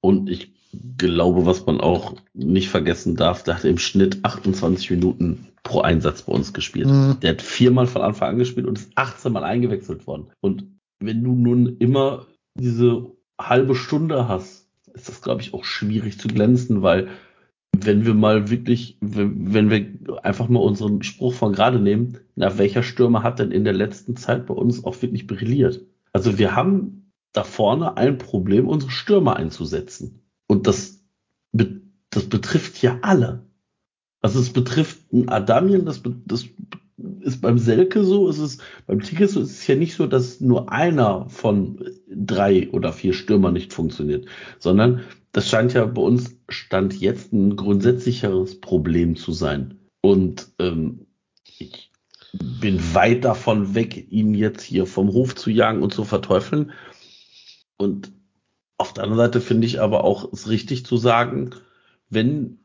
Und 0.00 0.28
ich 0.28 0.52
glaube, 0.96 1.46
was 1.46 1.66
man 1.66 1.80
auch 1.80 2.14
nicht 2.34 2.68
vergessen 2.68 3.16
darf, 3.16 3.42
der 3.42 3.56
hat 3.56 3.64
im 3.64 3.78
Schnitt 3.78 4.24
28 4.24 4.90
Minuten 4.90 5.47
pro 5.68 5.82
Einsatz 5.82 6.22
bei 6.22 6.32
uns 6.32 6.54
gespielt. 6.54 6.88
Mhm. 6.88 7.20
Der 7.20 7.30
hat 7.30 7.42
viermal 7.42 7.86
von 7.86 8.02
Anfang 8.02 8.30
an 8.30 8.38
gespielt 8.38 8.66
und 8.66 8.78
ist 8.78 8.90
18 8.94 9.32
Mal 9.32 9.44
eingewechselt 9.44 10.06
worden. 10.06 10.28
Und 10.40 10.64
wenn 10.98 11.22
du 11.22 11.34
nun 11.34 11.76
immer 11.76 12.26
diese 12.58 13.12
halbe 13.38 13.74
Stunde 13.74 14.28
hast, 14.28 14.66
ist 14.94 15.08
das, 15.08 15.20
glaube 15.20 15.42
ich, 15.42 15.52
auch 15.52 15.64
schwierig 15.64 16.18
zu 16.18 16.26
glänzen, 16.26 16.82
weil 16.82 17.08
wenn 17.76 18.06
wir 18.06 18.14
mal 18.14 18.48
wirklich, 18.50 18.96
wenn 19.00 19.70
wir 19.70 20.24
einfach 20.24 20.48
mal 20.48 20.60
unseren 20.60 21.02
Spruch 21.02 21.34
von 21.34 21.52
gerade 21.52 21.78
nehmen, 21.78 22.18
na, 22.34 22.56
welcher 22.58 22.82
Stürmer 22.82 23.22
hat 23.22 23.38
denn 23.38 23.52
in 23.52 23.64
der 23.64 23.74
letzten 23.74 24.16
Zeit 24.16 24.46
bei 24.46 24.54
uns 24.54 24.84
auch 24.84 25.00
wirklich 25.02 25.26
brilliert? 25.26 25.82
Also 26.14 26.38
wir 26.38 26.56
haben 26.56 27.12
da 27.32 27.44
vorne 27.44 27.98
ein 27.98 28.16
Problem, 28.16 28.66
unsere 28.66 28.90
Stürmer 28.90 29.36
einzusetzen. 29.36 30.22
Und 30.46 30.66
das, 30.66 31.04
das 31.52 32.24
betrifft 32.24 32.80
ja 32.80 32.98
alle. 33.02 33.47
Also 34.20 34.40
es 34.40 34.52
betrifft 34.52 34.98
einen 35.12 35.28
Adamien, 35.28 35.84
das, 35.84 36.02
das 36.26 36.46
ist 37.20 37.40
beim 37.40 37.58
Selke 37.58 38.02
so, 38.04 38.28
es 38.28 38.38
ist 38.38 38.60
beim 38.86 39.00
Tigges 39.00 39.32
so, 39.32 39.40
es 39.40 39.50
ist 39.52 39.66
ja 39.68 39.76
nicht 39.76 39.94
so, 39.94 40.06
dass 40.06 40.40
nur 40.40 40.72
einer 40.72 41.28
von 41.28 41.84
drei 42.08 42.68
oder 42.70 42.92
vier 42.92 43.12
Stürmern 43.12 43.52
nicht 43.52 43.72
funktioniert, 43.72 44.26
sondern 44.58 45.02
das 45.32 45.48
scheint 45.48 45.74
ja 45.74 45.84
bei 45.84 46.02
uns 46.02 46.36
Stand 46.48 46.98
jetzt 47.00 47.32
ein 47.32 47.54
grundsätzlicheres 47.54 48.60
Problem 48.60 49.14
zu 49.14 49.32
sein. 49.32 49.78
Und 50.00 50.48
ähm, 50.58 51.06
ich 51.58 51.92
bin 52.32 52.80
weit 52.94 53.24
davon 53.24 53.74
weg, 53.74 54.10
ihn 54.10 54.34
jetzt 54.34 54.62
hier 54.62 54.86
vom 54.86 55.12
Hof 55.12 55.34
zu 55.34 55.50
jagen 55.50 55.82
und 55.82 55.94
zu 55.94 56.04
verteufeln. 56.04 56.72
Und 57.76 58.12
auf 58.78 58.92
der 58.92 59.04
anderen 59.04 59.26
Seite 59.26 59.40
finde 59.40 59.66
ich 59.66 59.80
aber 59.80 60.04
auch 60.04 60.32
es 60.32 60.48
richtig 60.48 60.84
zu 60.86 60.96
sagen, 60.96 61.50
wenn 62.10 62.58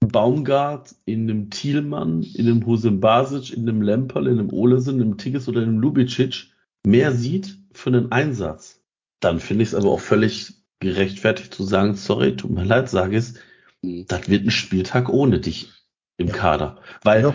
Baumgart 0.00 0.94
in 1.04 1.30
einem 1.30 1.50
Thielmann, 1.50 2.22
in 2.22 2.46
einem 2.46 2.66
Husim 2.66 3.00
Basic, 3.00 3.56
in 3.56 3.68
einem 3.68 3.82
Lemperl, 3.82 4.26
in 4.26 4.38
einem 4.38 4.52
Olesen, 4.52 4.96
in 4.96 5.02
einem 5.02 5.18
Tigges 5.18 5.48
oder 5.48 5.62
in 5.62 5.68
einem 5.68 5.78
Lubicic 5.80 6.48
mehr 6.84 7.12
sieht 7.12 7.58
für 7.72 7.90
einen 7.90 8.10
Einsatz, 8.10 8.80
dann 9.20 9.38
finde 9.40 9.62
ich 9.62 9.70
es 9.70 9.74
aber 9.74 9.90
auch 9.90 10.00
völlig 10.00 10.54
gerechtfertigt 10.80 11.54
zu 11.54 11.62
sagen, 11.64 11.94
sorry, 11.94 12.36
tut 12.36 12.50
mir 12.50 12.64
leid, 12.64 12.88
sage 12.88 13.16
es, 13.16 13.34
mhm. 13.82 14.06
das 14.08 14.28
wird 14.28 14.46
ein 14.46 14.50
Spieltag 14.50 15.10
ohne 15.10 15.40
dich 15.40 15.70
im 16.16 16.28
ja. 16.28 16.34
Kader. 16.34 16.78
Weil 17.02 17.22
ja, 17.22 17.34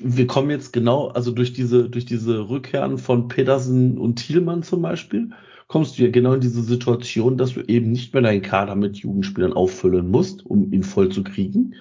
wir 0.00 0.26
kommen 0.26 0.50
jetzt 0.50 0.72
genau, 0.72 1.08
also 1.08 1.30
durch 1.32 1.52
diese, 1.52 1.90
durch 1.90 2.06
diese 2.06 2.48
Rückkehren 2.48 2.98
von 2.98 3.28
Pedersen 3.28 3.98
und 3.98 4.16
Thielmann 4.16 4.62
zum 4.62 4.82
Beispiel, 4.82 5.30
kommst 5.70 5.96
du 5.96 6.02
ja 6.02 6.10
genau 6.10 6.32
in 6.32 6.40
diese 6.40 6.62
Situation, 6.62 7.38
dass 7.38 7.54
du 7.54 7.60
eben 7.60 7.92
nicht 7.92 8.12
mehr 8.12 8.24
deinen 8.24 8.42
Kader 8.42 8.74
mit 8.74 8.96
Jugendspielern 8.96 9.52
auffüllen 9.52 10.10
musst, 10.10 10.44
um 10.44 10.72
ihn 10.72 10.82
voll 10.82 11.10
zu 11.10 11.22
kriegen, 11.22 11.76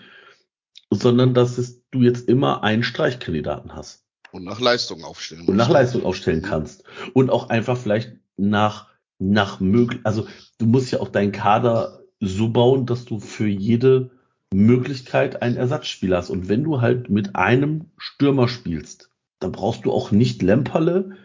sondern 0.92 1.34
dass 1.34 1.58
es, 1.58 1.82
du 1.90 2.04
jetzt 2.04 2.30
immer 2.30 2.64
einen 2.64 2.84
Streichkandidaten 2.84 3.74
hast. 3.74 4.06
Und 4.32 4.44
nach 4.44 4.60
Leistung 4.60 5.04
aufstellen. 5.04 5.48
Und 5.48 5.56
nach 5.56 5.70
Leistung 5.70 6.06
aufstellen 6.06 6.44
kannst. 6.44 6.84
Und 7.16 7.32
auch 7.32 7.50
einfach 7.50 7.78
vielleicht 7.80 8.14
nach, 8.38 8.90
nach 9.18 9.60
möglich, 9.60 10.02
also 10.04 10.28
du 10.60 10.68
musst 10.68 10.92
ja 10.92 11.00
auch 11.00 11.10
deinen 11.10 11.32
Kader 11.32 12.04
so 12.20 12.50
bauen, 12.50 12.86
dass 12.86 13.06
du 13.06 13.20
für 13.20 13.48
jede 13.48 14.12
Möglichkeit 14.54 15.42
einen 15.42 15.58
Ersatzspieler 15.58 16.18
hast. 16.18 16.30
Und 16.30 16.48
wenn 16.48 16.64
du 16.64 16.80
halt 16.80 17.10
mit 17.10 17.36
einem 17.36 17.86
Stürmer 17.98 18.50
spielst, 18.50 19.10
dann 19.40 19.52
brauchst 19.52 19.84
du 19.84 19.92
auch 19.92 20.12
nicht 20.12 20.44
Lemperle, 20.44 21.18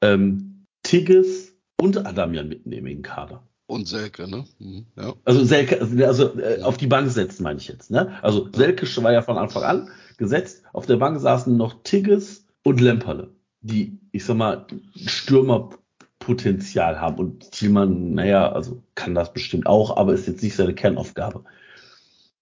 ähm, 0.00 0.66
Tigges, 0.84 1.51
und 1.80 2.06
Adamian 2.06 2.48
mitnehmen 2.48 2.86
in 2.86 2.98
den 2.98 3.02
Kader. 3.02 3.42
Und 3.66 3.88
Selke, 3.88 4.28
ne? 4.28 4.44
Mhm, 4.58 4.86
ja. 4.96 5.14
Also 5.24 5.44
Selke, 5.44 5.80
also, 5.80 6.38
äh, 6.38 6.62
auf 6.62 6.76
die 6.76 6.86
Bank 6.86 7.10
setzen, 7.10 7.42
meine 7.42 7.58
ich 7.58 7.68
jetzt. 7.68 7.90
Ne? 7.90 8.18
Also 8.22 8.48
Selke 8.52 8.86
war 9.02 9.12
ja 9.12 9.22
von 9.22 9.38
Anfang 9.38 9.62
an 9.62 9.88
gesetzt. 10.18 10.62
Auf 10.72 10.86
der 10.86 10.96
Bank 10.96 11.20
saßen 11.20 11.56
noch 11.56 11.82
Tigges 11.82 12.46
und 12.64 12.80
Lemperle, 12.80 13.30
die, 13.60 13.98
ich 14.12 14.24
sag 14.24 14.36
mal, 14.36 14.66
Stürmerpotenzial 14.94 17.00
haben. 17.00 17.18
Und 17.18 17.50
Thielmann, 17.50 18.14
naja, 18.14 18.52
also 18.52 18.82
kann 18.94 19.14
das 19.14 19.32
bestimmt 19.32 19.66
auch, 19.66 19.96
aber 19.96 20.12
ist 20.12 20.28
jetzt 20.28 20.42
nicht 20.42 20.54
seine 20.54 20.74
Kernaufgabe. 20.74 21.44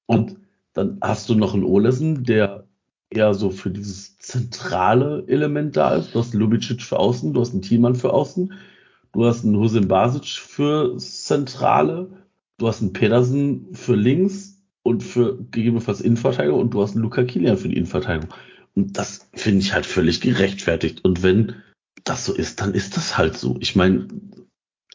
Und 0.07 0.37
dann 0.73 0.99
hast 1.01 1.29
du 1.29 1.35
noch 1.35 1.55
einen 1.55 1.65
Olesen, 1.65 2.25
der 2.25 2.67
eher 3.09 3.35
so 3.35 3.51
für 3.51 3.71
dieses 3.71 4.19
zentrale 4.19 5.25
Element 5.29 5.77
da 5.77 5.95
ist. 5.95 6.15
Du 6.15 6.19
hast 6.19 6.35
Lubicic 6.35 6.83
für 6.83 6.99
außen, 6.99 7.33
du 7.33 7.41
hast 7.41 7.53
einen 7.53 7.63
Thielmann 7.63 7.95
für 7.95 8.13
außen 8.13 8.53
Du 9.13 9.25
hast 9.25 9.45
einen 9.45 9.57
Husin 9.57 9.89
Basic 9.89 10.27
für 10.27 10.97
Zentrale, 10.99 12.11
du 12.59 12.69
hast 12.69 12.81
einen 12.81 12.93
Pedersen 12.93 13.75
für 13.75 13.97
links 13.97 14.63
und 14.83 15.03
für 15.03 15.37
gegebenenfalls 15.37 16.01
Innenverteidigung 16.01 16.61
und 16.61 16.71
du 16.75 16.83
hast 16.83 16.93
einen 16.93 17.03
Luca 17.03 17.25
Kilian 17.25 17.59
für 17.59 17.69
die 17.69 17.77
Innenverteidigung. 17.77 18.33
Und 18.75 18.97
das 18.97 19.29
finde 19.35 19.61
ich 19.61 19.73
halt 19.73 19.87
völlig 19.87 20.21
gerechtfertigt. 20.21 21.05
Und 21.05 21.23
wenn 21.23 21.57
das 22.05 22.25
so 22.25 22.33
ist, 22.33 22.61
dann 22.61 22.73
ist 22.73 22.97
das 22.97 23.19
halt 23.19 23.37
so. 23.37 23.57
Ich 23.61 23.75
meine, 23.75 24.07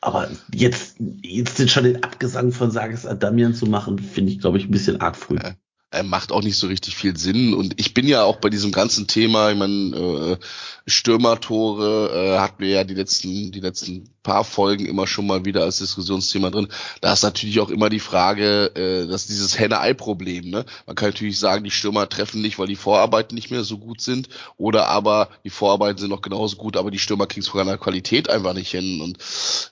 aber 0.01 0.29
jetzt, 0.53 0.97
jetzt 1.21 1.69
schon 1.69 1.83
den 1.83 2.03
Abgesang 2.03 2.51
von 2.51 2.71
Sages 2.71 3.05
Adamian 3.05 3.53
zu 3.53 3.65
machen, 3.65 3.99
finde 3.99 4.31
ich, 4.31 4.39
glaube 4.39 4.57
ich, 4.57 4.65
ein 4.65 4.71
bisschen 4.71 5.01
arg 5.01 5.15
früh. 5.15 5.37
äh, 5.37 5.53
macht 6.03 6.31
auch 6.31 6.41
nicht 6.41 6.57
so 6.57 6.67
richtig 6.67 6.95
viel 6.95 7.17
Sinn. 7.17 7.53
Und 7.53 7.79
ich 7.79 7.93
bin 7.93 8.07
ja 8.07 8.23
auch 8.23 8.37
bei 8.37 8.49
diesem 8.49 8.71
ganzen 8.71 9.07
Thema, 9.07 9.51
ich 9.51 9.57
meine, 9.57 9.95
äh, 9.95 10.37
Stürmertore 10.87 12.35
äh, 12.35 12.39
hatten 12.39 12.61
wir 12.61 12.69
ja 12.69 12.83
die 12.83 12.93
letzten, 12.93 13.51
die 13.51 13.59
letzten 13.59 14.14
paar 14.25 14.43
Folgen 14.43 14.87
immer 14.87 15.05
schon 15.07 15.27
mal 15.27 15.45
wieder 15.45 15.61
als 15.61 15.77
Diskussionsthema 15.77 16.49
drin. 16.49 16.67
Da 16.99 17.13
ist 17.13 17.23
natürlich 17.23 17.59
auch 17.59 17.69
immer 17.69 17.89
die 17.89 17.99
Frage, 17.99 18.71
äh, 18.75 19.07
dass 19.07 19.27
dieses 19.27 19.57
Henne-Ei-Problem, 19.57 20.49
ne? 20.49 20.65
Man 20.87 20.95
kann 20.95 21.09
natürlich 21.09 21.39
sagen, 21.39 21.63
die 21.63 21.71
Stürmer 21.71 22.09
treffen 22.09 22.41
nicht, 22.41 22.57
weil 22.57 22.67
die 22.67 22.75
Vorarbeiten 22.75 23.35
nicht 23.35 23.51
mehr 23.51 23.63
so 23.63 23.77
gut 23.77 24.01
sind, 24.01 24.27
oder 24.57 24.87
aber 24.87 25.29
die 25.43 25.51
Vorarbeiten 25.51 25.99
sind 25.99 26.09
noch 26.09 26.23
genauso 26.23 26.57
gut, 26.57 26.75
aber 26.75 26.89
die 26.89 26.99
Stürmer 26.99 27.27
kriegen 27.27 27.41
es 27.41 27.47
von 27.47 27.65
der 27.65 27.77
Qualität 27.77 28.29
einfach 28.29 28.53
nicht 28.53 28.71
hin. 28.71 28.99
Und 28.99 29.19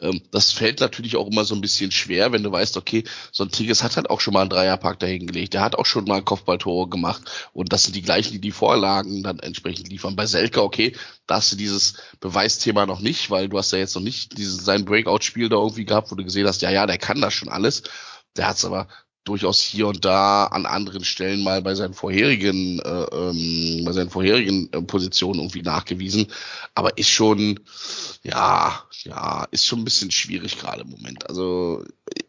ähm, 0.01 0.22
das 0.32 0.51
fällt 0.51 0.80
natürlich 0.80 1.16
auch 1.16 1.28
immer 1.28 1.45
so 1.45 1.56
ein 1.56 1.62
bisschen 1.62 1.91
schwer, 1.91 2.32
wenn 2.32 2.43
du 2.43 2.51
weißt, 2.51 2.78
okay, 2.78 3.04
so 3.32 3.43
ein 3.43 3.51
Tigges 3.51 3.82
hat 3.82 3.95
halt 3.95 4.12
auch 4.12 4.22
schon 4.22 4.36
mal 4.36 4.41
einen 4.41 4.51
Dreierpark 4.51 4.99
dahingelegt, 4.99 5.56
der 5.56 5.62
hat 5.62 5.76
auch 5.76 5.88
schon 5.88 6.06
mal 6.06 6.22
Kopfballtore 6.22 6.89
gemacht 6.89 7.24
und 7.54 7.74
das 7.74 7.84
sind 7.84 7.95
die 7.95 8.04
gleichen, 8.04 8.34
die 8.34 8.39
die 8.39 8.51
Vorlagen 8.51 9.24
dann 9.24 9.39
entsprechend 9.39 9.89
liefern. 9.89 10.16
Bei 10.16 10.28
Selka, 10.28 10.62
okay, 10.62 10.93
da 11.26 11.36
hast 11.36 11.51
du 11.51 11.56
dieses 11.56 11.95
Beweisthema 12.20 12.86
noch 12.86 12.99
nicht, 12.99 13.32
weil 13.32 13.49
du 13.49 13.58
hast 13.58 13.72
ja 13.72 13.80
jetzt 13.80 13.95
noch 13.95 14.01
nicht 14.01 14.38
dieses 14.44 14.66
sein 14.66 14.86
Breakout-Spiel 14.86 15.50
da 15.50 15.58
irgendwie 15.58 15.86
gehabt, 15.86 16.12
wo 16.12 16.16
du 16.16 16.24
gesehen 16.24 16.48
hast, 16.48 16.62
ja, 16.62 16.70
ja, 16.70 16.86
der 16.86 16.98
kann 16.98 17.22
das 17.22 17.34
schon 17.34 17.50
alles. 17.50 17.84
Der 18.36 18.48
hat 18.48 18.58
es 18.58 18.66
aber 18.66 18.88
durchaus 19.24 19.62
hier 19.62 19.88
und 19.88 20.04
da 20.04 20.46
an 20.46 20.66
anderen 20.66 21.04
Stellen 21.04 21.44
mal 21.44 21.62
bei 21.62 21.76
seinen 21.76 21.94
vorherigen, 21.94 22.80
äh, 22.80 23.04
ähm, 23.04 23.86
bei 23.86 23.94
seinen 23.94 24.10
vorherigen 24.10 24.72
äh, 24.74 24.82
Positionen 24.82 25.39
irgendwie 25.39 25.62
nachgewiesen. 25.62 26.28
Aber 26.76 26.98
ist 26.98 27.10
schon, 27.10 27.60
ja, 28.24 28.84
ja, 29.04 29.48
ist 29.52 29.66
schon 29.66 29.80
ein 29.80 29.86
bisschen 29.86 30.12
schwierig 30.12 30.60
gerade 30.60 30.82
im 30.82 30.89
Moment. 30.89 31.30
Also 31.30 31.84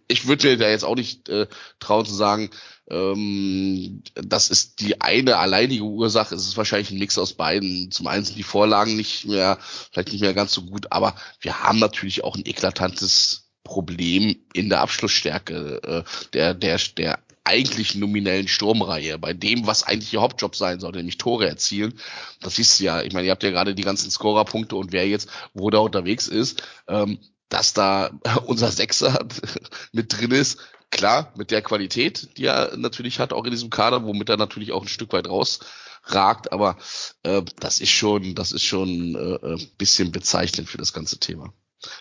ich 0.08 0.26
würde 0.26 0.56
da 0.56 0.68
jetzt 0.68 0.84
auch 0.84 0.96
nicht 0.96 1.28
äh, 1.28 1.46
trauen 1.80 2.06
zu 2.06 2.14
sagen, 2.14 2.50
ähm, 2.90 4.02
das 4.14 4.48
ist 4.48 4.80
die 4.80 5.00
eine 5.00 5.38
alleinige 5.38 5.84
Ursache. 5.84 6.34
Es 6.34 6.46
ist 6.46 6.56
wahrscheinlich 6.56 6.90
ein 6.90 6.98
Mix 6.98 7.18
aus 7.18 7.32
beiden. 7.32 7.90
Zum 7.90 8.06
einen 8.06 8.24
sind 8.24 8.36
die 8.36 8.42
Vorlagen 8.42 8.96
nicht 8.96 9.26
mehr, 9.26 9.58
vielleicht 9.90 10.12
nicht 10.12 10.20
mehr 10.20 10.34
ganz 10.34 10.52
so 10.52 10.62
gut, 10.62 10.92
aber 10.92 11.16
wir 11.40 11.62
haben 11.62 11.78
natürlich 11.78 12.24
auch 12.24 12.36
ein 12.36 12.46
eklatantes 12.46 13.50
Problem 13.64 14.36
in 14.52 14.68
der 14.68 14.80
Abschlussstärke 14.80 15.80
äh, 15.82 16.02
der, 16.34 16.52
der, 16.52 16.78
der 16.96 17.18
eigentlich 17.44 17.94
nominellen 17.94 18.48
Sturmreihe, 18.48 19.18
bei 19.18 19.34
dem, 19.34 19.66
was 19.66 19.82
eigentlich 19.82 20.12
ihr 20.14 20.22
Hauptjob 20.22 20.56
sein 20.56 20.80
sollte, 20.80 20.98
nämlich 20.98 21.18
Tore 21.18 21.46
erzielen. 21.46 21.94
Das 22.40 22.56
wisst 22.56 22.80
ihr 22.80 22.86
ja. 22.86 23.02
Ich 23.02 23.12
meine, 23.12 23.26
ihr 23.26 23.32
habt 23.32 23.42
ja 23.42 23.50
gerade 23.50 23.74
die 23.74 23.82
ganzen 23.82 24.10
Scorerpunkte 24.10 24.76
und 24.76 24.92
wer 24.92 25.06
jetzt 25.06 25.28
wo 25.52 25.68
da 25.70 25.78
unterwegs 25.78 26.26
ist. 26.26 26.62
Ähm, 26.88 27.18
dass 27.54 27.72
da 27.72 28.10
unser 28.46 28.72
Sechser 28.72 29.26
mit 29.92 30.18
drin 30.18 30.32
ist, 30.32 30.58
klar, 30.90 31.32
mit 31.36 31.52
der 31.52 31.62
Qualität, 31.62 32.36
die 32.36 32.46
er 32.46 32.76
natürlich 32.76 33.20
hat, 33.20 33.32
auch 33.32 33.44
in 33.44 33.52
diesem 33.52 33.70
Kader, 33.70 34.04
womit 34.04 34.28
er 34.28 34.36
natürlich 34.36 34.72
auch 34.72 34.82
ein 34.82 34.88
Stück 34.88 35.12
weit 35.12 35.28
rausragt, 35.28 36.52
aber 36.52 36.76
äh, 37.22 37.42
das 37.60 37.78
ist 37.78 37.90
schon, 37.90 38.34
das 38.34 38.50
ist 38.50 38.64
schon 38.64 39.14
äh, 39.14 39.54
ein 39.54 39.70
bisschen 39.78 40.10
bezeichnend 40.10 40.68
für 40.68 40.78
das 40.78 40.92
ganze 40.92 41.18
Thema. 41.18 41.52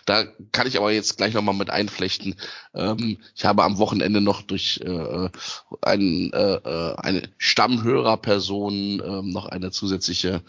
Da 0.06 0.24
kann 0.52 0.66
ich 0.66 0.76
aber 0.76 0.92
jetzt 0.92 1.16
gleich 1.16 1.34
nochmal 1.34 1.54
mit 1.54 1.70
einflechten. 1.70 2.36
Ähm, 2.74 3.18
ich 3.34 3.44
habe 3.44 3.64
am 3.64 3.78
Wochenende 3.78 4.20
noch 4.20 4.42
durch 4.42 4.80
äh, 4.84 5.28
ein, 5.82 6.32
äh, 6.32 6.54
äh 6.54 6.94
eine 6.96 7.22
Stammhörerperson 7.38 9.00
äh, 9.00 9.22
noch 9.22 9.46
eine 9.46 9.70
zusätzliche 9.70 10.42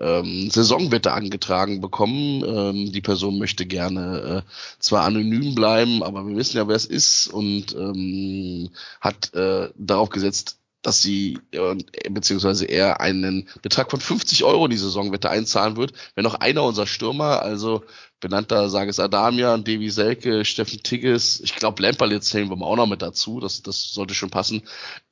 ähm, 0.00 0.50
Saisonwette 0.50 1.12
angetragen 1.12 1.80
bekommen. 1.80 2.42
Ähm, 2.44 2.92
die 2.92 3.02
Person 3.02 3.38
möchte 3.38 3.66
gerne 3.66 4.44
äh, 4.46 4.50
zwar 4.78 5.04
anonym 5.04 5.54
bleiben, 5.54 6.02
aber 6.02 6.26
wir 6.26 6.36
wissen 6.36 6.56
ja, 6.56 6.66
wer 6.66 6.76
es 6.76 6.86
ist 6.86 7.28
und 7.28 7.74
ähm, 7.74 8.70
hat 9.00 9.34
äh, 9.34 9.68
darauf 9.76 10.08
gesetzt, 10.08 10.56
dass 10.82 11.02
sie 11.02 11.38
äh, 11.52 11.76
beziehungsweise 12.08 12.64
er 12.64 13.00
einen 13.00 13.48
Betrag 13.62 13.90
von 13.90 14.00
50 14.00 14.44
Euro 14.44 14.68
die 14.68 14.78
Saisonwette 14.78 15.28
einzahlen 15.28 15.76
wird, 15.76 15.92
wenn 16.14 16.24
noch 16.24 16.34
einer 16.34 16.64
unserer 16.64 16.86
Stürmer, 16.86 17.42
also 17.42 17.84
benannter 18.20 18.68
Sages 18.68 19.00
Adamian, 19.00 19.64
Devi 19.64 19.90
Selke, 19.90 20.44
Steffen 20.44 20.82
Tigges, 20.82 21.40
ich 21.40 21.56
glaube 21.56 21.82
Lemperle 21.82 22.20
zählen 22.20 22.48
wir 22.48 22.56
mal 22.56 22.66
auch 22.66 22.76
noch 22.76 22.86
mit 22.86 23.02
dazu, 23.02 23.40
das, 23.40 23.62
das 23.62 23.92
sollte 23.92 24.14
schon 24.14 24.30
passen, 24.30 24.62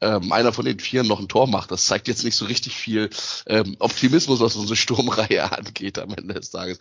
ähm, 0.00 0.32
einer 0.32 0.52
von 0.52 0.64
den 0.64 0.78
vier 0.78 1.02
noch 1.02 1.18
ein 1.18 1.28
Tor 1.28 1.48
macht. 1.48 1.70
Das 1.70 1.86
zeigt 1.86 2.08
jetzt 2.08 2.24
nicht 2.24 2.36
so 2.36 2.44
richtig 2.44 2.76
viel 2.76 3.10
ähm, 3.46 3.76
Optimismus, 3.78 4.40
was 4.40 4.56
unsere 4.56 4.76
Sturmreihe 4.76 5.50
angeht 5.58 5.98
am 5.98 6.14
Ende 6.14 6.34
des 6.34 6.50
Tages. 6.50 6.78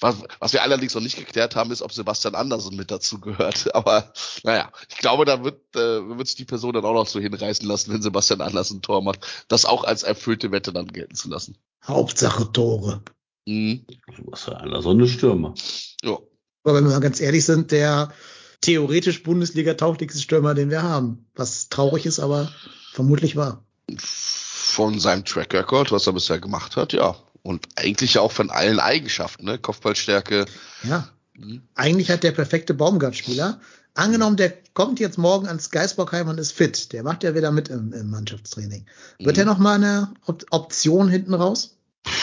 Was, 0.00 0.16
was 0.38 0.52
wir 0.52 0.62
allerdings 0.62 0.94
noch 0.94 1.02
nicht 1.02 1.16
geklärt 1.16 1.56
haben, 1.56 1.72
ist, 1.72 1.82
ob 1.82 1.92
Sebastian 1.92 2.34
Andersen 2.34 2.76
mit 2.76 2.90
dazu 2.90 3.20
gehört. 3.20 3.74
Aber 3.74 4.12
naja, 4.44 4.70
ich 4.88 4.98
glaube, 4.98 5.24
da 5.24 5.44
wird, 5.44 5.60
äh, 5.74 5.78
wird 6.16 6.26
sich 6.26 6.36
die 6.36 6.44
Person 6.44 6.72
dann 6.72 6.84
auch 6.84 6.94
noch 6.94 7.08
so 7.08 7.20
hinreißen 7.20 7.66
lassen, 7.66 7.92
wenn 7.92 8.02
Sebastian 8.02 8.40
Andersen 8.40 8.78
ein 8.78 8.82
Tor 8.82 9.02
macht, 9.02 9.26
das 9.48 9.64
auch 9.64 9.84
als 9.84 10.02
erfüllte 10.02 10.52
Wette 10.52 10.72
dann 10.72 10.86
gelten 10.86 11.14
zu 11.14 11.28
lassen. 11.28 11.56
Hauptsache 11.84 12.50
Tore. 12.52 13.02
Mhm. 13.48 13.86
Was 14.26 14.42
für 14.42 14.58
einer 14.58 14.82
so 14.82 14.90
eine 14.90 15.08
Stürmer. 15.08 15.54
Ja. 16.02 16.18
Aber 16.64 16.74
wenn 16.74 16.84
wir 16.84 16.90
mal 16.90 17.00
ganz 17.00 17.18
ehrlich 17.20 17.46
sind, 17.46 17.70
der 17.70 18.12
theoretisch 18.60 19.22
Bundesliga-tauglichste 19.22 20.20
Stürmer, 20.20 20.54
den 20.54 20.68
wir 20.68 20.82
haben. 20.82 21.26
Was 21.34 21.70
traurig 21.70 22.04
ist, 22.04 22.18
aber 22.18 22.52
vermutlich 22.92 23.36
wahr. 23.36 23.64
Von 23.96 25.00
seinem 25.00 25.24
Track 25.24 25.54
Record, 25.54 25.92
was 25.92 26.06
er 26.06 26.12
bisher 26.12 26.40
gemacht 26.40 26.76
hat, 26.76 26.92
ja. 26.92 27.16
Und 27.42 27.66
eigentlich 27.76 28.18
auch 28.18 28.32
von 28.32 28.50
allen 28.50 28.80
Eigenschaften, 28.80 29.46
ne? 29.46 29.58
Kopfballstärke. 29.58 30.44
Ja. 30.82 31.08
Mhm. 31.34 31.62
Eigentlich 31.74 32.10
hat 32.10 32.24
der 32.24 32.32
perfekte 32.32 32.74
Baumgart-Spieler. 32.74 33.60
Angenommen, 33.94 34.36
der 34.36 34.52
kommt 34.74 35.00
jetzt 35.00 35.16
morgen 35.16 35.46
ans 35.46 35.70
Geisbockheim 35.70 36.28
und 36.28 36.38
ist 36.38 36.52
fit. 36.52 36.92
Der 36.92 37.02
macht 37.02 37.24
ja 37.24 37.34
wieder 37.34 37.50
mit 37.50 37.70
im, 37.70 37.94
im 37.94 38.10
Mannschaftstraining. 38.10 38.84
Wird 39.18 39.36
mhm. 39.36 39.40
er 39.40 39.46
noch 39.46 39.58
mal 39.58 39.76
eine 39.76 40.12
Op 40.26 40.44
Option 40.50 41.08
hinten 41.08 41.32
raus? 41.32 41.77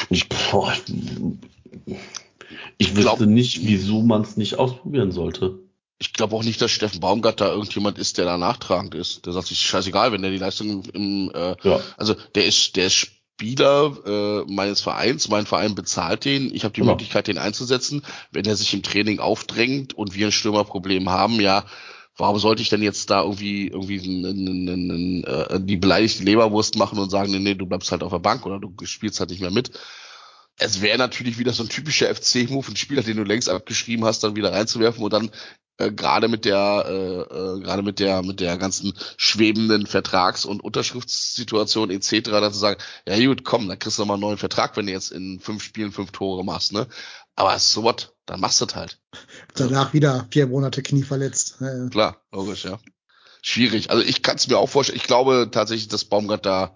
Ich, 0.10 0.30
boah, 0.30 0.74
ich 2.78 2.96
wüsste 2.96 3.28
nicht, 3.28 3.66
wieso 3.66 4.02
man 4.02 4.22
es 4.22 4.38
nicht 4.38 4.60
ausprobieren 4.60 5.12
sollte. 5.12 5.60
Ich 5.98 6.14
glaube 6.14 6.36
auch 6.36 6.44
nicht, 6.44 6.62
dass 6.62 6.72
Steffen 6.72 7.00
Baumgart 7.00 7.40
da 7.40 7.50
irgendjemand 7.50 7.98
ist, 7.98 8.18
der 8.18 8.26
da 8.26 8.38
nachtragend 8.38 8.96
ist. 8.96 9.26
Der 9.26 9.34
sagt 9.34 9.48
sich 9.48 9.60
scheißegal, 9.60 10.12
wenn 10.12 10.22
der 10.22 10.32
die 10.32 10.38
Leistung 10.38 10.84
im, 10.94 11.32
äh, 11.34 11.56
ja. 11.64 11.80
also 11.96 12.16
der 12.36 12.46
ist, 12.46 12.76
der 12.76 12.88
ist 12.88 12.96
Spieler 12.96 13.98
äh, 14.06 14.52
meines 14.52 14.82
Vereins, 14.82 15.30
mein 15.30 15.46
Verein 15.46 15.74
bezahlt 15.74 16.26
den, 16.26 16.54
ich 16.54 16.64
habe 16.64 16.74
die 16.74 16.82
genau. 16.82 16.94
Möglichkeit, 16.94 17.28
den 17.28 17.38
einzusetzen. 17.38 18.02
Wenn 18.32 18.46
er 18.46 18.56
sich 18.56 18.74
im 18.74 18.84
Training 18.84 19.20
aufdrängt 19.20 19.94
und 19.94 20.16
wir 20.16 20.28
ein 20.28 20.32
Stürmerproblem 20.32 21.10
haben, 21.10 21.40
ja, 21.40 21.66
warum 22.18 22.39
sollte 22.39 22.61
ich 22.61 22.70
denn 22.70 22.82
jetzt 22.82 23.09
da 23.09 23.22
irgendwie 23.24 23.68
irgendwie 23.68 23.97
n, 23.97 24.26
n, 24.26 24.68
n, 24.68 25.24
äh, 25.24 25.59
die 25.59 25.78
beleidigte 25.78 26.24
Leberwurst 26.24 26.78
machen 26.78 26.99
und 26.99 27.09
sagen, 27.09 27.32
nee, 27.32 27.39
nee, 27.39 27.55
du 27.55 27.66
bleibst 27.66 27.91
halt 27.91 28.03
auf 28.03 28.11
der 28.11 28.20
Bank 28.20 28.45
oder 28.45 28.59
du 28.59 28.74
spielst 28.86 29.20
halt 29.20 29.30
nicht 29.30 29.41
mehr 29.41 29.51
mit. 29.51 29.72
Es 30.57 30.82
wäre 30.82 30.97
natürlich 30.97 31.38
wieder 31.38 31.51
so 31.51 31.63
ein 31.63 31.70
typischer 31.70 32.13
FC-Move, 32.13 32.72
ein 32.72 32.76
Spieler, 32.78 33.03
den 33.03 33.18
du 33.18 33.24
längst 33.24 33.49
abgeschrieben 33.49 34.05
hast, 34.05 34.24
dann 34.24 34.38
wieder 34.38 34.53
reinzuwerfen 34.53 35.03
und 35.03 35.11
dann 35.11 35.32
äh, 35.78 35.91
gerade 35.91 36.30
mit 36.30 36.45
der 36.45 36.86
äh, 36.88 37.57
äh, 37.57 37.59
gerade 37.61 37.84
mit 37.84 37.99
der 37.99 38.24
mit 38.24 38.39
der 38.39 38.57
ganzen 38.57 38.93
schwebenden 39.18 39.86
Vertrags- 39.88 40.45
und 40.45 40.63
Unterschriftssituation 40.63 41.91
etc. 41.91 42.22
dann 42.32 42.53
zu 42.53 42.59
sagen, 42.59 42.82
ja 43.05 43.18
gut, 43.26 43.43
komm, 43.43 43.68
dann 43.68 43.80
kriegst 43.80 43.99
du 43.99 44.05
mal 44.05 44.13
einen 44.13 44.22
neuen 44.22 44.38
Vertrag, 44.38 44.78
wenn 44.78 44.86
du 44.86 44.93
jetzt 44.93 45.11
in 45.11 45.39
fünf 45.41 45.63
Spielen 45.63 45.91
fünf 45.91 46.11
Tore 46.11 46.45
machst, 46.45 46.72
ne? 46.72 46.88
Aber 47.36 47.60
so 47.60 47.84
what, 47.84 48.16
dann 48.26 48.40
machst 48.40 48.62
du 48.62 48.66
halt. 48.74 49.00
Danach 49.56 49.94
wieder 49.94 50.28
vier 50.32 50.48
Monate 50.48 50.82
Knie 50.82 51.04
verletzt. 51.04 51.58
Ja, 51.60 51.90
Klar, 51.90 52.22
logisch, 52.32 52.66
ja. 52.66 52.80
Schwierig. 53.42 53.90
Also 53.92 54.04
ich 54.04 54.22
kann 54.22 54.38
es 54.38 54.48
mir 54.48 54.58
auch 54.58 54.70
vorstellen. 54.70 54.98
Ich 54.98 55.08
glaube 55.08 55.50
tatsächlich, 55.52 55.88
dass 55.88 56.06
Baumgart 56.06 56.46
da 56.46 56.74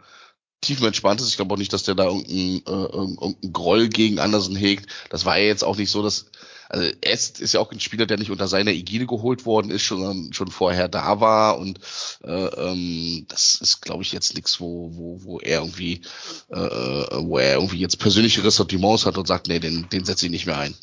tiefenentspannt 0.61 1.21
ist. 1.21 1.29
Ich 1.29 1.37
glaube 1.37 1.53
auch 1.53 1.57
nicht, 1.57 1.73
dass 1.73 1.83
der 1.83 1.95
da 1.95 2.05
irgendeinen, 2.05 2.57
äh, 2.65 2.85
irgendeinen 2.91 3.53
Groll 3.53 3.87
gegen 3.89 4.19
Andersen 4.19 4.55
hegt. 4.55 4.91
Das 5.09 5.25
war 5.25 5.37
ja 5.37 5.45
jetzt 5.45 5.63
auch 5.63 5.77
nicht 5.77 5.89
so, 5.89 6.03
dass 6.03 6.29
also 6.69 6.87
Est 7.01 7.39
ist 7.39 7.53
ja 7.53 7.59
auch 7.59 7.71
ein 7.71 7.79
Spieler, 7.79 8.05
der 8.05 8.17
nicht 8.17 8.31
unter 8.31 8.47
seiner 8.47 8.71
Ägide 8.71 9.07
geholt 9.07 9.45
worden 9.45 9.71
ist, 9.71 9.81
schon, 9.81 10.31
schon 10.33 10.49
vorher 10.49 10.87
da 10.87 11.19
war 11.19 11.57
und 11.57 11.79
äh, 12.23 12.31
ähm, 12.31 13.25
das 13.27 13.55
ist, 13.55 13.81
glaube 13.81 14.03
ich, 14.03 14.11
jetzt 14.11 14.35
nichts, 14.35 14.59
wo, 14.61 14.91
wo, 14.93 15.23
wo 15.23 15.39
er 15.39 15.59
irgendwie, 15.59 16.01
äh, 16.49 16.55
wo 16.55 17.39
er 17.39 17.55
irgendwie 17.55 17.79
jetzt 17.79 17.99
persönliche 17.99 18.43
Ressentiments 18.43 19.05
hat 19.05 19.17
und 19.17 19.27
sagt, 19.27 19.47
nee, 19.47 19.59
den, 19.59 19.89
den 19.89 20.05
setze 20.05 20.27
ich 20.27 20.31
nicht 20.31 20.45
mehr 20.45 20.59
ein. 20.59 20.75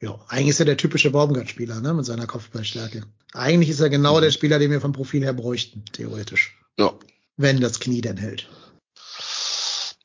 Ja, 0.00 0.18
eigentlich 0.28 0.50
ist 0.50 0.60
er 0.60 0.66
der 0.66 0.76
typische 0.76 1.10
Baumgart-Spieler, 1.10 1.80
ne, 1.80 1.94
mit 1.94 2.04
seiner 2.04 2.26
Kopfballstärke. 2.26 3.02
Eigentlich 3.32 3.70
ist 3.70 3.80
er 3.80 3.90
genau 3.90 4.18
mhm. 4.18 4.22
der 4.22 4.30
Spieler, 4.30 4.58
den 4.58 4.70
wir 4.70 4.80
vom 4.80 4.92
Profil 4.92 5.24
her 5.24 5.32
bräuchten, 5.32 5.84
theoretisch. 5.92 6.56
Ja. 6.78 6.92
Wenn 7.36 7.60
das 7.60 7.80
Knie 7.80 8.00
denn 8.00 8.16
hält. 8.16 8.48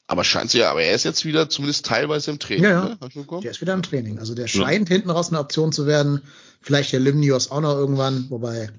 Aber 0.09 0.23
scheint 0.23 0.51
ja, 0.55 0.71
aber 0.71 0.81
er 0.81 0.95
ist 0.95 1.03
jetzt 1.05 1.23
wieder 1.23 1.49
zumindest 1.49 1.85
teilweise 1.85 2.31
im 2.31 2.39
Training. 2.39 2.63
Ja, 2.63 2.71
ja. 2.71 2.97
Ne? 2.99 3.41
Der 3.43 3.51
ist 3.51 3.61
wieder 3.61 3.75
im 3.75 3.83
Training. 3.83 4.17
Also 4.17 4.33
der 4.33 4.47
scheint 4.47 4.89
ja. 4.89 4.95
hinten 4.95 5.11
raus 5.11 5.29
eine 5.29 5.39
Option 5.39 5.71
zu 5.71 5.85
werden. 5.85 6.23
Vielleicht 6.61 6.91
der 6.93 6.99
Limnios 6.99 7.51
auch 7.51 7.61
noch 7.61 7.75
irgendwann, 7.75 8.25
wobei 8.31 8.71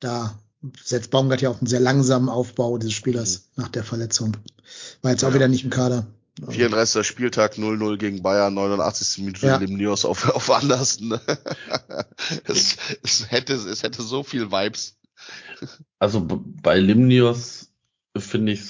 da 0.00 0.38
setzt 0.82 1.10
Baumgart 1.10 1.42
ja 1.42 1.50
auf 1.50 1.58
einen 1.58 1.66
sehr 1.66 1.80
langsamen 1.80 2.30
Aufbau 2.30 2.78
dieses 2.78 2.94
Spielers 2.94 3.50
mhm. 3.54 3.62
nach 3.64 3.68
der 3.68 3.84
Verletzung. 3.84 4.38
War 5.02 5.10
jetzt 5.10 5.20
ja. 5.20 5.28
auch 5.28 5.34
wieder 5.34 5.46
nicht 5.46 5.62
im 5.62 5.68
Kader. 5.68 6.06
34. 6.48 7.06
Spieltag 7.06 7.56
0-0 7.56 7.98
gegen 7.98 8.22
Bayern, 8.22 8.54
89. 8.54 9.26
Minute 9.26 9.46
ja. 9.46 9.56
Limnios 9.58 10.06
auf, 10.06 10.26
auf 10.34 10.50
Andersen. 10.50 11.20
es, 12.44 12.78
es, 13.02 13.30
hätte, 13.30 13.52
es 13.52 13.82
hätte 13.82 14.02
so 14.02 14.22
viel 14.22 14.50
Vibes. 14.50 14.96
Also 15.98 16.26
bei 16.26 16.78
Limnios 16.78 17.68
finde 18.16 18.52
ich, 18.52 18.62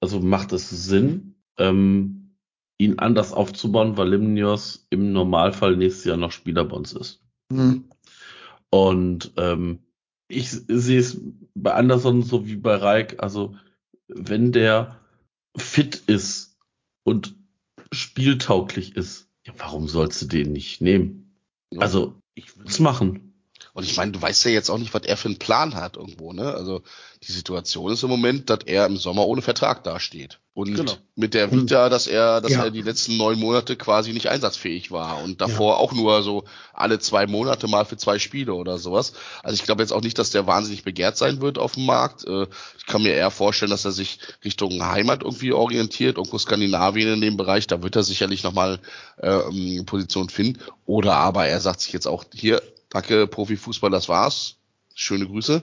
also 0.00 0.18
macht 0.18 0.50
es 0.50 0.68
Sinn, 0.68 1.33
ähm, 1.58 2.36
ihn 2.78 2.98
anders 2.98 3.32
aufzubauen, 3.32 3.96
weil 3.96 4.10
Limnios 4.10 4.86
im 4.90 5.12
Normalfall 5.12 5.76
nächstes 5.76 6.04
Jahr 6.04 6.16
noch 6.16 6.32
Spieler 6.32 6.64
bei 6.64 6.76
uns 6.76 6.92
ist. 6.92 7.22
Mhm. 7.50 7.84
Und 8.70 9.32
ähm, 9.36 9.78
ich 10.28 10.50
sehe 10.50 10.98
es 10.98 11.20
bei 11.54 11.72
Anderson 11.74 12.22
so 12.22 12.46
wie 12.46 12.56
bei 12.56 12.74
Reik, 12.74 13.22
also 13.22 13.56
wenn 14.08 14.52
der 14.52 15.00
fit 15.56 15.96
ist 16.06 16.58
und 17.04 17.36
spieltauglich 17.92 18.96
ist, 18.96 19.28
ja, 19.46 19.52
warum 19.58 19.88
sollst 19.88 20.22
du 20.22 20.26
den 20.26 20.52
nicht 20.52 20.80
nehmen? 20.80 21.36
Also, 21.76 22.14
ich 22.34 22.56
würde 22.56 22.70
es 22.70 22.80
machen. 22.80 23.23
Und 23.74 23.84
ich 23.84 23.96
meine, 23.96 24.12
du 24.12 24.22
weißt 24.22 24.44
ja 24.44 24.52
jetzt 24.52 24.70
auch 24.70 24.78
nicht, 24.78 24.94
was 24.94 25.02
er 25.02 25.16
für 25.16 25.26
einen 25.28 25.38
Plan 25.38 25.74
hat 25.74 25.96
irgendwo, 25.96 26.32
ne? 26.32 26.54
Also 26.54 26.82
die 27.26 27.32
Situation 27.32 27.92
ist 27.92 28.04
im 28.04 28.08
Moment, 28.08 28.48
dass 28.48 28.60
er 28.66 28.86
im 28.86 28.96
Sommer 28.96 29.26
ohne 29.26 29.42
Vertrag 29.42 29.82
dasteht. 29.82 30.38
Und 30.52 30.74
Genau. 30.76 30.92
mit 31.16 31.34
der 31.34 31.50
Vita, 31.50 31.88
dass 31.88 32.06
er, 32.06 32.40
dass 32.40 32.52
Ja. 32.52 32.64
er 32.66 32.70
die 32.70 32.82
letzten 32.82 33.16
neun 33.16 33.40
Monate 33.40 33.74
quasi 33.74 34.12
nicht 34.12 34.28
einsatzfähig 34.28 34.92
war 34.92 35.20
und 35.24 35.40
davor 35.40 35.78
auch 35.80 35.92
nur 35.92 36.22
so 36.22 36.44
alle 36.72 37.00
zwei 37.00 37.26
Monate 37.26 37.66
mal 37.66 37.84
für 37.84 37.96
zwei 37.96 38.20
Spiele 38.20 38.54
oder 38.54 38.78
sowas. 38.78 39.14
Also 39.42 39.54
ich 39.56 39.64
glaube 39.64 39.82
jetzt 39.82 39.90
auch 39.92 40.02
nicht, 40.02 40.20
dass 40.20 40.30
der 40.30 40.46
wahnsinnig 40.46 40.84
begehrt 40.84 41.16
sein 41.16 41.40
wird 41.40 41.58
auf 41.58 41.72
dem 41.72 41.86
Markt. 41.86 42.24
Äh, 42.24 42.46
Ich 42.78 42.86
kann 42.86 43.02
mir 43.02 43.14
eher 43.14 43.32
vorstellen, 43.32 43.70
dass 43.72 43.84
er 43.84 43.90
sich 43.90 44.20
Richtung 44.44 44.80
Heimat 44.84 45.22
irgendwie 45.24 45.52
orientiert, 45.52 46.18
irgendwo 46.18 46.38
Skandinavien 46.38 47.14
in 47.14 47.20
dem 47.20 47.36
Bereich. 47.36 47.66
Da 47.66 47.82
wird 47.82 47.96
er 47.96 48.04
sicherlich 48.04 48.44
nochmal 48.44 48.78
äh, 49.16 49.26
eine 49.50 49.82
Position 49.84 50.28
finden. 50.28 50.60
Oder 50.86 51.16
aber 51.16 51.46
er 51.48 51.60
sagt 51.60 51.80
sich 51.80 51.92
jetzt 51.92 52.06
auch 52.06 52.22
hier, 52.32 52.62
danke 52.94 53.26
Profifußball, 53.26 53.90
das 53.90 54.08
war's. 54.08 54.56
Schöne 54.94 55.26
Grüße. 55.26 55.62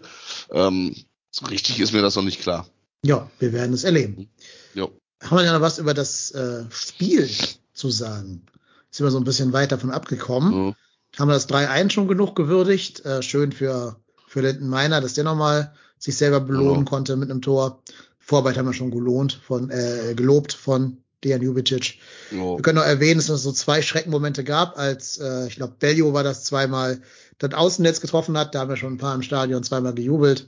Ähm, 0.52 0.96
so 1.32 1.46
richtig 1.48 1.80
ist 1.80 1.94
mir 1.94 2.02
das 2.02 2.16
noch 2.16 2.24
nicht 2.24 2.42
klar. 2.42 2.68
Ja, 3.04 3.30
wir 3.40 3.54
werden 3.54 3.74
es 3.74 3.84
erleben. 3.84 4.30
Jo. 4.76 4.92
Haben 5.24 5.38
wir 5.38 5.46
ja 5.46 5.54
noch 5.54 5.62
was 5.62 5.80
über 5.80 5.94
das 5.94 6.32
äh, 6.32 6.66
Spiel 6.70 7.30
zu 7.74 7.90
sagen? 7.90 8.46
Sind 8.92 9.06
wir 9.06 9.12
so 9.12 9.18
ein 9.18 9.24
bisschen 9.24 9.54
weit 9.54 9.72
davon 9.72 9.92
abgekommen. 9.92 10.54
Mhm. 10.68 10.76
Haben 11.18 11.30
wir 11.30 11.34
das 11.34 11.50
3-1 11.50 11.92
schon 11.92 12.08
genug 12.08 12.36
gewürdigt. 12.36 13.06
Äh, 13.06 13.22
schön 13.24 13.52
für, 13.54 13.96
für 14.28 14.42
Linden 14.42 14.68
Meiner, 14.68 15.02
dass 15.02 15.14
der 15.14 15.24
nochmal 15.24 15.74
sich 15.98 16.18
selber 16.18 16.42
belohnen 16.42 16.84
Ja. 16.86 16.90
konnte 16.90 17.16
mit 17.16 17.32
einem 17.32 17.42
Tor. 17.42 17.82
Vorarbeit 18.20 18.58
haben 18.58 18.66
wir 18.66 18.74
schon 18.74 18.92
gelohnt 18.92 19.40
von, 19.46 19.70
äh, 19.72 20.14
gelobt 20.16 20.54
von 20.54 20.98
Dejan 21.24 21.42
Jubicic. 21.42 22.00
Jo. 22.32 22.58
Wir 22.58 22.62
können 22.62 22.78
noch 22.78 22.86
erwähnen, 22.86 23.20
dass 23.20 23.30
es 23.30 23.44
so 23.44 23.52
zwei 23.52 23.82
Schreckenmomente 23.82 24.44
gab, 24.44 24.78
als 24.78 25.18
äh, 25.20 25.48
ich 25.48 25.56
glaube, 25.56 25.76
Bellio 25.80 26.14
war 26.14 26.24
das 26.24 26.44
zweimal 26.44 27.02
das 27.38 27.54
Außennetz 27.54 28.02
getroffen 28.02 28.38
hat. 28.38 28.56
Da 28.56 28.62
haben 28.62 28.70
wir 28.70 28.78
schon 28.78 28.94
ein 28.94 28.98
paar 28.98 29.16
im 29.16 29.22
Stadion 29.22 29.64
zweimal 29.64 29.94
gejubelt. 29.94 30.48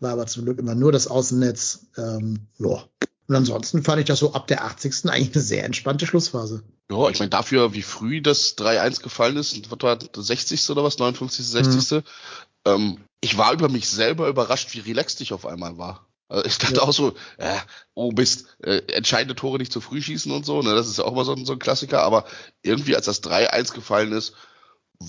War 0.00 0.12
aber 0.12 0.26
zum 0.26 0.44
Glück 0.44 0.58
immer 0.58 0.74
nur 0.74 0.92
das 0.92 1.06
Außennetz. 1.06 1.86
Ähm, 1.96 2.46
ja. 2.58 2.84
Und 3.26 3.36
ansonsten 3.36 3.82
fand 3.82 4.00
ich 4.00 4.06
das 4.06 4.18
so 4.18 4.34
ab 4.34 4.46
der 4.48 4.64
80. 4.64 5.06
eigentlich 5.06 5.34
eine 5.34 5.42
sehr 5.42 5.64
entspannte 5.64 6.06
Schlussphase. 6.06 6.62
Ja, 6.90 7.08
ich 7.08 7.18
meine, 7.18 7.30
dafür, 7.30 7.72
wie 7.72 7.82
früh 7.82 8.20
das 8.20 8.58
3-1 8.58 9.02
gefallen 9.02 9.36
ist, 9.36 9.70
was 9.70 9.78
war 9.80 9.96
das, 9.96 10.26
60. 10.26 10.68
oder 10.70 10.84
was, 10.84 10.98
59., 10.98 11.46
60. 11.46 12.02
Ähm, 12.66 12.98
ich 13.20 13.38
war 13.38 13.54
über 13.54 13.70
mich 13.70 13.88
selber 13.88 14.28
überrascht, 14.28 14.74
wie 14.74 14.80
relaxed 14.80 15.20
ich 15.22 15.32
auf 15.32 15.46
einmal 15.46 15.78
war. 15.78 16.06
Also 16.34 16.46
ich 16.46 16.58
dachte 16.58 16.74
Ja. 16.76 16.82
auch 16.82 16.92
so, 16.92 17.14
äh, 17.38 17.56
oh 17.94 18.10
Mist, 18.12 18.56
äh, 18.62 18.78
entscheidende 18.92 19.34
Tore 19.34 19.58
nicht 19.58 19.72
zu 19.72 19.80
früh 19.80 20.02
schießen 20.02 20.32
und 20.32 20.44
so, 20.44 20.62
ne, 20.62 20.74
das 20.74 20.88
ist 20.88 20.98
ja 20.98 21.04
auch 21.04 21.12
immer 21.12 21.24
so, 21.24 21.32
ein- 21.34 21.46
so 21.46 21.52
ein 21.52 21.58
Klassiker, 21.58 22.02
aber 22.02 22.24
irgendwie, 22.62 22.96
als 22.96 23.06
das 23.06 23.20
3-1 23.20 23.72
gefallen 23.72 24.12
ist, 24.12 24.34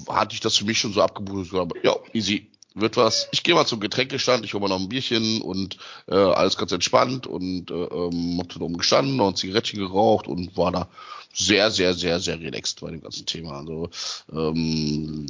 hatte 0.08 0.34
ich 0.34 0.40
das 0.42 0.58
für 0.58 0.66
mich 0.66 0.80
schon 0.80 0.94
so 0.94 1.02
abgebucht, 1.02 1.54
aber, 1.54 1.76
ja, 1.84 1.96
easy, 2.14 2.52
wird 2.74 2.98
was. 2.98 3.28
Ich 3.32 3.44
gehe 3.44 3.56
mal 3.56 3.66
zum 3.66 3.80
Getränkestand, 3.80 4.44
ich 4.44 4.54
hole 4.54 4.62
mal 4.62 4.68
noch 4.68 4.80
ein 4.80 4.90
Bierchen 4.90 5.42
und 5.42 5.78
äh, 6.08 6.16
alles 6.16 6.58
ganz 6.58 6.72
entspannt 6.74 7.26
und 7.26 7.72
äh, 7.72 7.74
ähm, 7.74 8.38
hab 8.40 8.50
dann 8.50 8.62
oben 8.64 8.78
gestanden, 8.78 9.20
ein 9.22 9.36
Zigarettchen 9.36 9.80
geraucht 9.80 10.28
und 10.28 10.58
war 10.58 10.72
da 10.74 10.90
sehr, 11.34 11.72
sehr, 11.72 11.94
sehr, 11.94 12.20
sehr 12.20 12.40
relaxed 12.40 12.82
bei 12.82 12.92
dem 12.92 13.02
ganzen 13.02 13.26
Thema. 13.26 13.60
Also 13.60 13.90
ähm, 14.32 15.26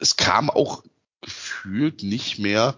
es 0.00 0.16
kam 0.16 0.48
auch 0.48 0.82
gefühlt 1.22 2.02
nicht 2.04 2.38
mehr, 2.38 2.76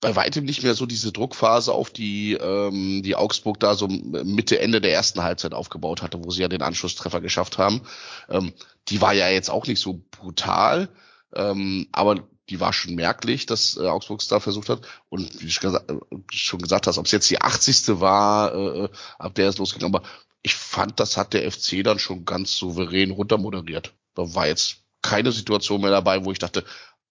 bei 0.00 0.16
weitem 0.16 0.44
nicht 0.44 0.62
mehr 0.62 0.74
so 0.74 0.86
diese 0.86 1.12
Druckphase 1.12 1.72
auf 1.72 1.90
die, 1.90 2.32
ähm, 2.32 3.02
die 3.02 3.16
Augsburg 3.16 3.60
da 3.60 3.74
so 3.74 3.86
Mitte, 3.86 4.58
Ende 4.58 4.80
der 4.80 4.92
ersten 4.92 5.22
Halbzeit 5.22 5.52
aufgebaut 5.52 6.02
hatte, 6.02 6.24
wo 6.24 6.30
sie 6.30 6.42
ja 6.42 6.48
den 6.48 6.62
Anschlusstreffer 6.62 7.20
geschafft 7.20 7.58
haben. 7.58 7.82
Ähm, 8.28 8.52
die 8.88 9.00
war 9.00 9.12
ja 9.12 9.28
jetzt 9.28 9.50
auch 9.50 9.66
nicht 9.66 9.80
so 9.80 10.02
brutal, 10.10 10.88
ähm, 11.34 11.86
aber 11.92 12.26
die 12.48 12.60
war 12.60 12.72
schon 12.72 12.94
merklich, 12.94 13.46
dass 13.46 13.76
äh, 13.76 13.86
Augsburg 13.86 14.20
da 14.28 14.40
versucht 14.40 14.70
hat. 14.70 14.80
Und 15.08 15.40
wie 15.40 15.48
du 15.48 15.68
äh, 15.68 15.96
schon 16.32 16.60
gesagt 16.60 16.86
hast, 16.86 16.98
ob 16.98 17.06
es 17.06 17.12
jetzt 17.12 17.30
die 17.30 17.40
80. 17.40 18.00
war, 18.00 18.54
äh, 18.54 18.88
ab 19.18 19.34
der 19.34 19.48
es 19.48 19.58
losging, 19.58 19.84
aber 19.84 20.02
ich 20.42 20.54
fand, 20.54 20.98
das 20.98 21.18
hat 21.18 21.34
der 21.34 21.50
FC 21.50 21.84
dann 21.84 21.98
schon 21.98 22.24
ganz 22.24 22.56
souverän 22.56 23.10
runtermoderiert. 23.10 23.94
Da 24.14 24.34
war 24.34 24.46
jetzt 24.46 24.78
keine 25.02 25.32
Situation 25.32 25.82
mehr 25.82 25.90
dabei, 25.90 26.24
wo 26.24 26.32
ich 26.32 26.38
dachte, 26.38 26.64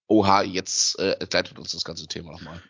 oha, 0.07 0.41
jetzt 0.41 0.99
äh, 0.99 1.11
entgleitet 1.19 1.57
uns 1.59 1.71
das 1.71 1.83
ganze 1.83 2.07
Thema 2.07 2.31
nochmal. 2.31 2.61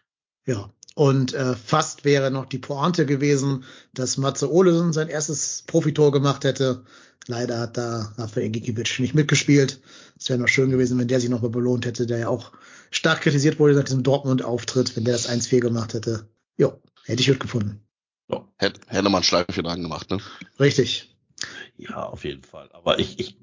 Ja. 0.45 0.71
Und 0.95 1.33
äh, 1.33 1.55
fast 1.55 2.03
wäre 2.03 2.29
noch 2.31 2.45
die 2.45 2.57
Pointe 2.57 3.05
gewesen, 3.05 3.63
dass 3.93 4.17
Matze 4.17 4.51
Olesen 4.51 4.91
sein 4.91 5.07
erstes 5.07 5.63
Profitor 5.65 6.11
gemacht 6.11 6.43
hätte. 6.43 6.83
Leider 7.27 7.59
hat 7.59 7.77
da 7.77 8.13
Rafael 8.17 8.49
Gikiewicz 8.49 8.99
nicht 8.99 9.13
mitgespielt. 9.13 9.79
Es 10.17 10.29
wäre 10.29 10.39
noch 10.39 10.47
schön 10.47 10.71
gewesen, 10.71 10.97
wenn 10.99 11.07
der 11.07 11.21
sich 11.21 11.29
nochmal 11.29 11.51
belohnt 11.51 11.85
hätte, 11.85 12.05
der 12.05 12.17
ja 12.17 12.27
auch 12.27 12.51
stark 12.91 13.21
kritisiert 13.21 13.59
wurde 13.59 13.75
nach 13.75 13.83
diesem 13.83 14.03
Dortmund-Auftritt, 14.03 14.95
wenn 14.97 15.05
der 15.05 15.13
das 15.13 15.29
1-4 15.29 15.59
gemacht 15.59 15.93
hätte. 15.93 16.27
Jo, 16.57 16.81
hätte 17.05 17.21
ich 17.21 17.27
gut 17.27 17.39
gefunden. 17.39 17.81
Hätte, 18.59 18.81
hätte 18.87 19.09
man 19.09 19.23
Schleife 19.23 19.63
dran 19.63 19.81
gemacht, 19.81 20.09
ne? 20.11 20.19
Richtig. 20.59 21.15
Ja, 21.77 22.03
auf 22.03 22.25
jeden 22.25 22.43
Fall. 22.43 22.69
Aber 22.73 22.99
ich, 22.99 23.19
ich 23.19 23.37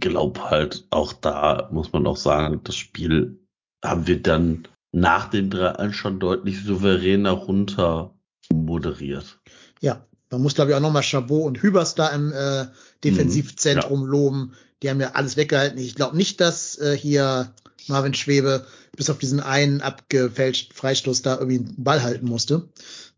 glaube 0.00 0.50
halt, 0.50 0.86
auch 0.90 1.12
da 1.12 1.68
muss 1.70 1.92
man 1.92 2.06
auch 2.06 2.16
sagen, 2.16 2.60
das 2.64 2.74
Spiel 2.74 3.38
haben 3.84 4.06
wir 4.08 4.20
dann 4.20 4.66
nach 4.96 5.28
dem 5.28 5.50
3-1 5.50 5.92
schon 5.92 6.18
deutlich 6.18 6.64
souveräner 6.64 7.32
runter 7.32 8.14
moderiert. 8.50 9.38
Ja, 9.80 10.06
man 10.30 10.40
muss, 10.40 10.54
glaube 10.54 10.70
ich, 10.70 10.76
auch 10.76 10.80
nochmal 10.80 11.02
Chabot 11.02 11.44
und 11.44 11.60
Hübers 11.62 11.94
da 11.94 12.08
im 12.08 12.32
äh, 12.32 12.64
Defensivzentrum 13.04 14.06
loben. 14.06 14.54
Die 14.82 14.88
haben 14.88 15.00
ja 15.00 15.12
alles 15.12 15.36
weggehalten. 15.36 15.78
Ich 15.78 15.96
glaube 15.96 16.16
nicht, 16.16 16.40
dass 16.40 16.78
äh, 16.78 16.96
hier 16.96 17.52
Marvin 17.88 18.14
Schwebe 18.14 18.66
bis 18.96 19.10
auf 19.10 19.18
diesen 19.18 19.40
einen 19.40 19.82
abgefälschten 19.82 20.74
Freistoß 20.74 21.20
da 21.20 21.34
irgendwie 21.38 21.58
einen 21.58 21.84
Ball 21.84 22.02
halten 22.02 22.26
musste. 22.26 22.70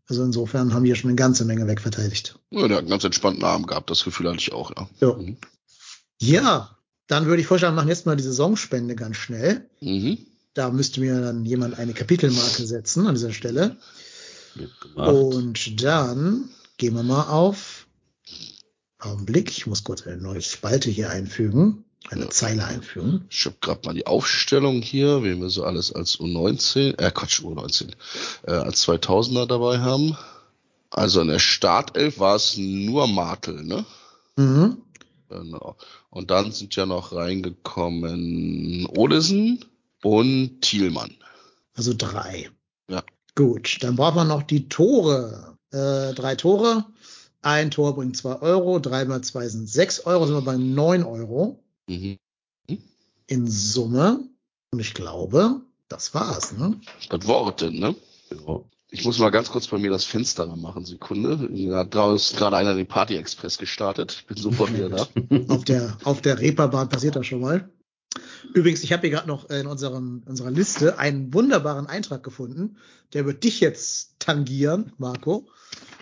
Also 0.09 0.23
insofern 0.23 0.73
haben 0.73 0.83
die 0.83 0.89
ja 0.89 0.95
schon 0.95 1.09
eine 1.09 1.15
ganze 1.15 1.45
Menge 1.45 1.65
wegverteidigt. 1.65 2.37
Ja, 2.51 2.67
der 2.67 2.77
hat 2.77 2.83
einen 2.83 2.89
ganz 2.89 3.05
entspannten 3.05 3.45
Abend 3.45 3.67
gehabt, 3.67 3.89
das 3.89 4.03
Gefühl 4.03 4.27
hatte 4.27 4.39
ich 4.39 4.51
auch, 4.51 4.71
ja. 4.75 4.89
Ja. 4.99 5.13
Mhm. 5.13 5.37
Ja, 6.19 6.77
dann 7.07 7.25
würde 7.27 7.41
ich 7.41 7.47
vorschlagen, 7.47 7.75
wir 7.75 7.77
machen 7.77 7.89
jetzt 7.89 8.05
mal 8.05 8.17
die 8.17 8.23
Saisonspende 8.23 8.95
ganz 8.95 9.15
schnell. 9.15 9.69
Mhm. 9.79 10.17
Da 10.53 10.71
müsste 10.71 10.99
mir 10.99 11.21
dann 11.21 11.45
jemand 11.45 11.77
eine 11.77 11.93
Kapitelmarke 11.93 12.65
setzen 12.65 13.07
an 13.07 13.15
dieser 13.15 13.33
Stelle. 13.33 13.77
Und 14.95 15.83
dann 15.83 16.49
gehen 16.77 16.95
wir 16.95 17.03
mal 17.03 17.23
auf 17.29 17.87
Augenblick. 18.97 19.51
Ich 19.51 19.67
muss 19.67 19.83
kurz 19.83 20.05
eine 20.05 20.17
neue 20.17 20.41
Spalte 20.41 20.89
hier 20.89 21.09
einfügen, 21.11 21.85
eine 22.09 22.23
Ja. 22.23 22.29
Zeile 22.29 22.65
einfügen. 22.65 23.25
Ich 23.29 23.45
habe 23.45 23.55
gerade 23.61 23.81
mal 23.85 23.93
die 23.93 24.07
Aufstellung 24.07 24.81
hier, 24.81 25.23
wen 25.23 25.39
wir 25.39 25.49
so 25.49 25.63
alles 25.63 25.93
als 25.93 26.19
U19, 26.19 26.99
äh 26.99 27.11
Quatsch, 27.11 27.41
U19, 27.41 27.91
äh, 28.47 28.51
als 28.51 28.85
2000er 28.87 29.45
dabei 29.45 29.79
haben. 29.79 30.17
Also 30.89 31.21
in 31.21 31.27
der 31.27 31.39
Startelf 31.39 32.19
war 32.19 32.35
es 32.35 32.57
nur 32.57 33.07
Martel, 33.07 33.63
ne? 33.63 33.85
Mhm. 34.35 34.77
Genau. 35.29 35.77
Und 36.09 36.31
dann 36.31 36.51
sind 36.51 36.75
ja 36.75 36.87
noch 36.87 37.13
reingekommen 37.13 38.87
Olesen 38.97 39.63
und 40.03 40.61
Thielmann. 40.61 41.15
Also 41.75 41.93
drei. 41.97 42.49
Ja. 42.89 43.03
Gut, 43.35 43.77
dann 43.81 43.95
brauchen 43.95 44.15
wir 44.17 44.25
noch 44.25 44.43
die 44.43 44.67
Tore. 44.69 45.57
Äh, 45.71 46.13
drei 46.13 46.35
Tore. 46.35 46.85
Ein 47.41 47.71
Tor 47.71 47.95
bringt 47.95 48.17
zwei 48.17 48.35
Euro, 48.41 48.79
drei 48.79 49.05
mal 49.05 49.21
zwei 49.21 49.47
sind 49.47 49.69
sechs 49.69 50.01
Euro, 50.05 50.25
sind 50.25 50.35
wir 50.35 50.41
bei 50.41 50.57
neun 50.57 51.03
Euro 51.03 51.63
Mhm. 51.87 52.17
in 53.27 53.47
Summe. 53.47 54.19
Und 54.71 54.79
ich 54.79 54.93
glaube, 54.93 55.61
das 55.87 56.13
war's, 56.13 56.51
ne? 56.51 56.79
Das 57.09 57.25
Worte, 57.27 57.71
ne? 57.71 57.95
Ja. 58.29 58.61
Ich 58.91 59.05
muss 59.05 59.19
mal 59.19 59.29
ganz 59.29 59.49
kurz 59.51 59.67
bei 59.67 59.77
mir 59.77 59.89
das 59.91 60.03
Fenster 60.03 60.45
machen, 60.55 60.83
Sekunde. 60.83 61.47
Da 61.69 61.77
hat 61.79 61.93
draußen 61.95 62.37
gerade 62.37 62.57
einer 62.57 62.73
den 62.73 62.87
Party 62.87 63.15
Express 63.15 63.57
gestartet. 63.57 64.17
Ich 64.19 64.25
bin 64.27 64.37
sofort 64.37 64.73
wieder 64.73 64.89
da. 64.89 65.07
auf 65.53 65.63
der, 65.63 65.97
auf 66.03 66.21
der 66.21 66.39
Reeperbahn 66.39 66.89
passiert 66.89 67.15
das 67.15 67.25
schon 67.27 67.41
mal. 67.41 67.69
Übrigens, 68.53 68.83
ich 68.83 68.91
habe 68.91 69.01
hier 69.01 69.11
gerade 69.11 69.27
noch 69.27 69.49
in 69.49 69.67
unserem, 69.67 70.23
unserer 70.25 70.51
Liste 70.51 70.97
einen 70.97 71.33
wunderbaren 71.33 71.87
Eintrag 71.87 72.23
gefunden. 72.23 72.77
Der 73.13 73.25
wird 73.25 73.43
dich 73.43 73.59
jetzt 73.59 74.15
tangieren, 74.19 74.91
Marco. 74.97 75.47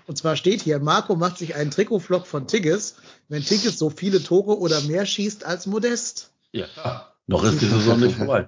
Und 0.05 0.17
zwar 0.17 0.37
steht 0.37 0.61
hier, 0.61 0.79
Marco 0.79 1.15
macht 1.15 1.37
sich 1.37 1.55
einen 1.55 1.71
Trikotvlog 1.71 2.25
von 2.25 2.47
Tigges, 2.47 2.95
wenn 3.27 3.43
Tigges 3.43 3.77
so 3.77 3.89
viele 3.89 4.23
Tore 4.23 4.57
oder 4.57 4.81
mehr 4.81 5.05
schießt 5.05 5.45
als 5.45 5.67
Modest. 5.67 6.31
ja. 6.51 6.67
Noch 7.29 7.43
ist 7.43 7.61
die 7.61 7.65
Saison 7.65 7.99
nicht 7.99 8.15
vorbei. 8.15 8.47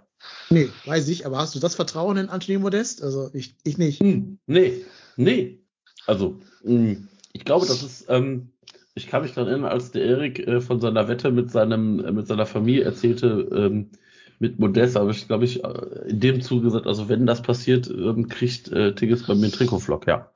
Nee, 0.49 0.70
weiß 0.86 1.10
ich, 1.10 1.26
aber 1.26 1.38
hast 1.38 1.53
du 1.53 1.60
das 1.60 1.76
Vertrauen 1.76 2.16
in 2.16 2.30
Anthony 2.30 2.57
Modest? 2.57 3.03
Also 3.03 3.30
ich, 3.34 3.55
ich 3.64 3.78
nicht. 3.78 3.99
Hm, 3.99 4.39
nee, 4.47 4.86
nee. 5.18 5.60
Also, 6.05 6.39
mh, 6.64 6.95
ich 7.34 7.43
glaube, 7.43 7.68
das 7.68 7.84
ist, 7.84 8.05
ähm, 8.07 8.53
ich 8.96 9.08
kann 9.08 9.22
mich 9.22 9.34
daran 9.34 9.50
erinnern, 9.50 9.72
als 9.72 9.92
der 9.92 10.04
Erik 10.04 10.40
äh, 10.40 10.62
von 10.62 10.80
seiner 10.80 11.08
Wette 11.08 11.32
mit 11.32 11.52
seinem, 11.52 12.04
äh, 12.04 12.12
mit 12.12 12.28
seiner 12.28 12.46
Familie 12.46 12.84
erzählte, 12.84 13.48
ähm, 13.52 13.92
mit 14.40 14.58
Modest, 14.58 14.96
habe 14.96 15.12
ich, 15.12 15.28
glaube 15.28 15.46
ich, 15.46 15.64
äh, 15.64 16.10
in 16.10 16.20
dem 16.20 16.42
Zuge 16.42 16.64
gesagt, 16.64 16.88
also 16.88 17.10
wenn 17.10 17.26
das 17.26 17.42
passiert, 17.42 17.90
ähm, 17.90 18.30
kriegt 18.30 18.70
äh, 18.70 18.96
Tigges 18.96 19.24
bei 19.24 19.36
mir 19.36 19.44
einen 19.44 19.52
Trikotflock, 19.52 20.08
ja. 20.08 20.32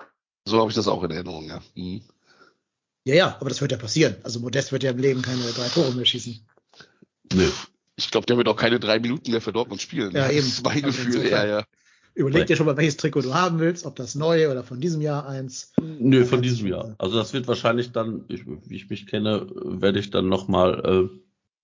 So 0.46 0.60
habe 0.60 0.70
ich 0.70 0.76
das 0.76 0.88
auch 0.88 1.04
in 1.04 1.12
Erinnerung, 1.12 1.48
ja. 1.48 1.62
Mhm. 1.76 2.02
Ja, 3.06 3.16
ja, 3.16 3.38
aber 3.40 3.50
das 3.50 3.62
wird 3.62 3.72
ja 3.72 3.78
passieren. 3.78 4.16
Also 4.24 4.40
Modest 4.40 4.72
wird 4.72 4.84
ja 4.84 4.92
im 4.92 4.98
Leben 4.98 5.22
keine 5.22 5.42
drei 5.42 5.68
Tore 5.68 5.94
mehr 5.94 6.06
schießen. 6.06 6.46
Nö. 7.34 7.50
Ich 7.96 8.12
glaube, 8.12 8.26
der 8.26 8.38
wird 8.38 8.48
auch 8.48 8.56
keine 8.56 8.80
drei 8.80 9.00
Minuten 9.00 9.32
mehr 9.32 9.42
für 9.42 9.54
Dortmund 9.54 9.82
spielen. 9.82 10.12
Ja, 10.16 10.30
eben. 10.30 10.38
Das 10.38 10.48
ist 10.48 10.64
mein 10.64 10.84
Also 10.84 11.04
Gefühl, 11.04 11.30
ja, 11.30 11.46
ja. 11.46 11.66
Überleg 12.16 12.46
dir 12.46 12.56
schon 12.56 12.68
mal, 12.68 12.78
welches 12.78 12.98
Trikot 12.98 13.22
du 13.22 13.34
haben 13.34 13.60
willst, 13.60 13.86
ob 13.86 13.96
das 13.96 14.14
neue 14.14 14.52
oder 14.52 14.64
von 14.64 14.80
diesem 14.80 15.02
Jahr 15.02 15.28
eins. 15.28 15.74
Nö, 15.82 16.26
von 16.26 16.42
diesem 16.42 16.68
Jahr. 16.68 16.96
Also 17.00 17.18
das 17.18 17.34
wird 17.34 17.48
wahrscheinlich 17.48 17.92
dann, 17.92 18.26
ich, 18.28 18.46
wie 18.46 18.76
ich 18.76 18.90
mich 18.90 19.08
kenne, 19.08 19.48
werde 19.56 20.00
ich 20.00 20.12
dann 20.12 20.30
nochmal 20.30 21.10
äh, 21.12 21.20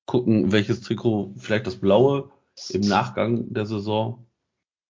gucken, 0.06 0.52
welches 0.52 0.82
Trikot, 0.82 1.36
vielleicht 1.38 1.68
das 1.68 1.76
blaue 1.76 2.32
im 2.70 2.82
Nachgang 2.82 3.54
der 3.54 3.68
Saison, 3.68 4.26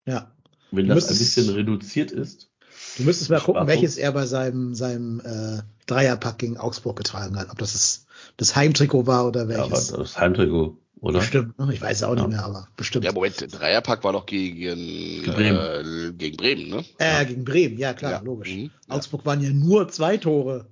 Ja. 0.06 0.32
wenn 0.70 0.88
das 0.88 1.08
ein 1.10 1.18
bisschen 1.18 1.50
reduziert 1.50 2.10
ist. 2.10 2.50
Du 2.96 3.02
müsstest 3.04 3.30
mal 3.30 3.40
gucken, 3.40 3.66
welches 3.66 3.98
er 3.98 4.12
bei 4.12 4.24
seinem, 4.24 4.74
seinem 4.74 5.20
äh, 5.20 5.62
Dreierpack 5.86 6.38
gegen 6.38 6.56
Augsburg 6.56 6.96
getragen 6.96 7.38
hat. 7.38 7.50
Ob 7.50 7.58
das 7.58 7.74
das, 7.74 8.06
das 8.36 8.56
Heimtrikot 8.56 9.06
war 9.06 9.26
oder 9.26 9.42
Ja, 9.42 9.48
welches. 9.70 9.88
das 9.88 10.18
Heimtrikot, 10.18 10.76
oder? 11.00 11.18
bestimmt. 11.20 11.58
ne? 11.58 11.72
Ich 11.72 11.80
weiß 11.82 11.98
es 11.98 12.02
auch 12.02 12.16
Ja. 12.16 12.22
nicht 12.26 12.30
mehr, 12.36 12.44
aber 12.44 12.68
bestimmt. 12.76 13.04
Ja, 13.04 13.12
Moment, 13.12 13.40
der 13.40 13.48
Dreierpack 13.48 14.02
war 14.04 14.12
doch 14.12 14.26
gegen 14.26 15.22
Bremen. 15.24 15.56
Äh, 15.58 16.12
gegen 16.12 16.36
Bremen, 16.36 16.68
ne? 16.70 16.84
äh, 16.98 17.24
gegen 17.26 17.44
Bremen, 17.44 17.78
ja 17.78 17.92
klar, 17.94 18.12
Ja. 18.12 18.20
logisch. 18.20 18.50
Mhm. 18.54 18.70
Ja. 18.88 18.94
Augsburg 18.96 19.24
waren 19.26 19.40
ja 19.42 19.50
nur 19.50 19.88
zwei 19.88 20.16
Tore. 20.16 20.66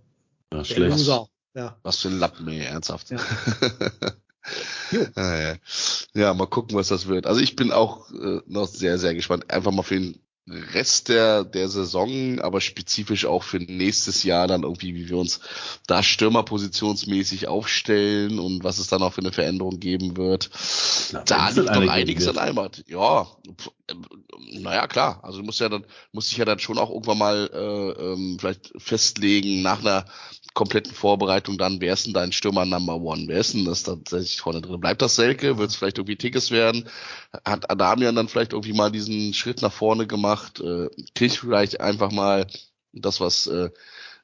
Ja, 0.53 0.59
Der 0.59 0.65
schlecht. 0.65 0.91
Loser. 0.97 1.29
Ja. 1.55 1.77
Was 1.83 1.99
für 1.99 2.09
ein 2.09 2.19
Lappen, 2.19 2.47
ey, 2.49 2.61
ernsthaft. 2.61 3.11
Ja. 3.11 3.19
Ja, 5.17 5.37
ja. 5.51 5.55
ja, 6.15 6.33
mal 6.33 6.47
gucken, 6.47 6.75
was 6.75 6.89
das 6.89 7.07
wird. 7.07 7.27
Also 7.27 7.39
ich 7.43 7.55
bin 7.55 7.71
auch 7.71 8.11
äh, 8.13 8.41
noch 8.47 8.67
sehr, 8.67 8.97
sehr 8.99 9.15
gespannt. 9.15 9.51
Einfach 9.51 9.73
mal 9.73 9.83
für 9.83 9.97
den 10.01 10.19
Rest 10.51 11.09
der, 11.09 11.45
der 11.45 11.69
Saison, 11.69 12.41
aber 12.41 12.61
spezifisch 12.61 13.27
auch 13.27 13.43
für 13.43 13.59
nächstes 13.59 14.23
Jahr 14.23 14.47
dann 14.47 14.63
irgendwie, 14.63 14.95
wie 14.95 15.09
wir 15.09 15.17
uns 15.17 15.41
da 15.87 16.03
stürmerpositionsmäßig 16.03 17.49
aufstellen 17.49 18.39
und 18.39 18.65
was 18.65 18.79
es 18.79 18.89
dann 18.89 19.03
auch 19.03 19.13
für 19.13 19.21
eine 19.21 19.33
Veränderung 19.33 19.81
geben 19.81 20.17
wird. 20.17 20.51
Na, 21.13 21.23
Da 21.25 21.49
liegt 21.51 21.67
noch 21.67 21.89
einiges 21.89 22.29
an 22.29 22.41
Heimat. 22.41 22.85
Ja, 22.87 23.25
pf, 23.57 23.71
äh, 23.89 23.95
naja, 24.61 24.87
klar. 24.87 25.21
Also 25.23 25.39
du 25.39 25.45
musst 25.45 25.61
ja 25.61 25.69
dann, 25.69 25.85
musst 26.13 26.31
dich 26.31 26.39
ja 26.39 26.45
dann 26.45 26.59
schon 26.59 26.79
auch 26.79 26.91
irgendwann 26.91 27.19
mal 27.19 27.51
äh, 27.53 28.03
ähm, 28.03 28.37
vielleicht 28.39 28.73
festlegen 28.77 29.63
nach 29.63 29.81
einer 29.81 30.05
kompletten 30.59 30.93
Vorbereitung 30.93 31.57
dann, 31.57 31.81
wer 31.81 31.93
ist 31.93 32.07
denn 32.07 32.15
dein 32.15 32.33
Stürmer 32.33 32.65
Number 32.65 32.97
One? 32.97 33.27
Wer 33.29 33.39
ist 33.39 33.55
denn 33.55 33.65
das 33.65 33.85
tatsächlich 33.85 34.41
vorne 34.41 34.61
drin? 34.61 34.81
Bleibt 34.81 35.01
das 35.01 35.15
Selke? 35.15 35.57
Wird 35.57 35.71
es 35.71 35.77
vielleicht 35.77 35.99
irgendwie 35.99 36.17
Tickets 36.17 36.51
werden? 36.51 36.89
Hat 37.45 37.71
Adamian 37.71 38.17
dann 38.17 38.27
vielleicht 38.27 38.55
irgendwie 38.55 38.73
mal 38.73 38.91
diesen 38.91 39.35
Schritt 39.35 39.63
nach 39.63 39.73
vorne 39.73 40.09
gemacht? 40.09 40.61
Äh, 40.61 40.89
kriegt 41.15 41.37
vielleicht 41.37 41.81
einfach 41.81 42.11
mal 42.11 42.49
das, 42.93 43.21
was 43.21 43.47
äh, 43.47 43.71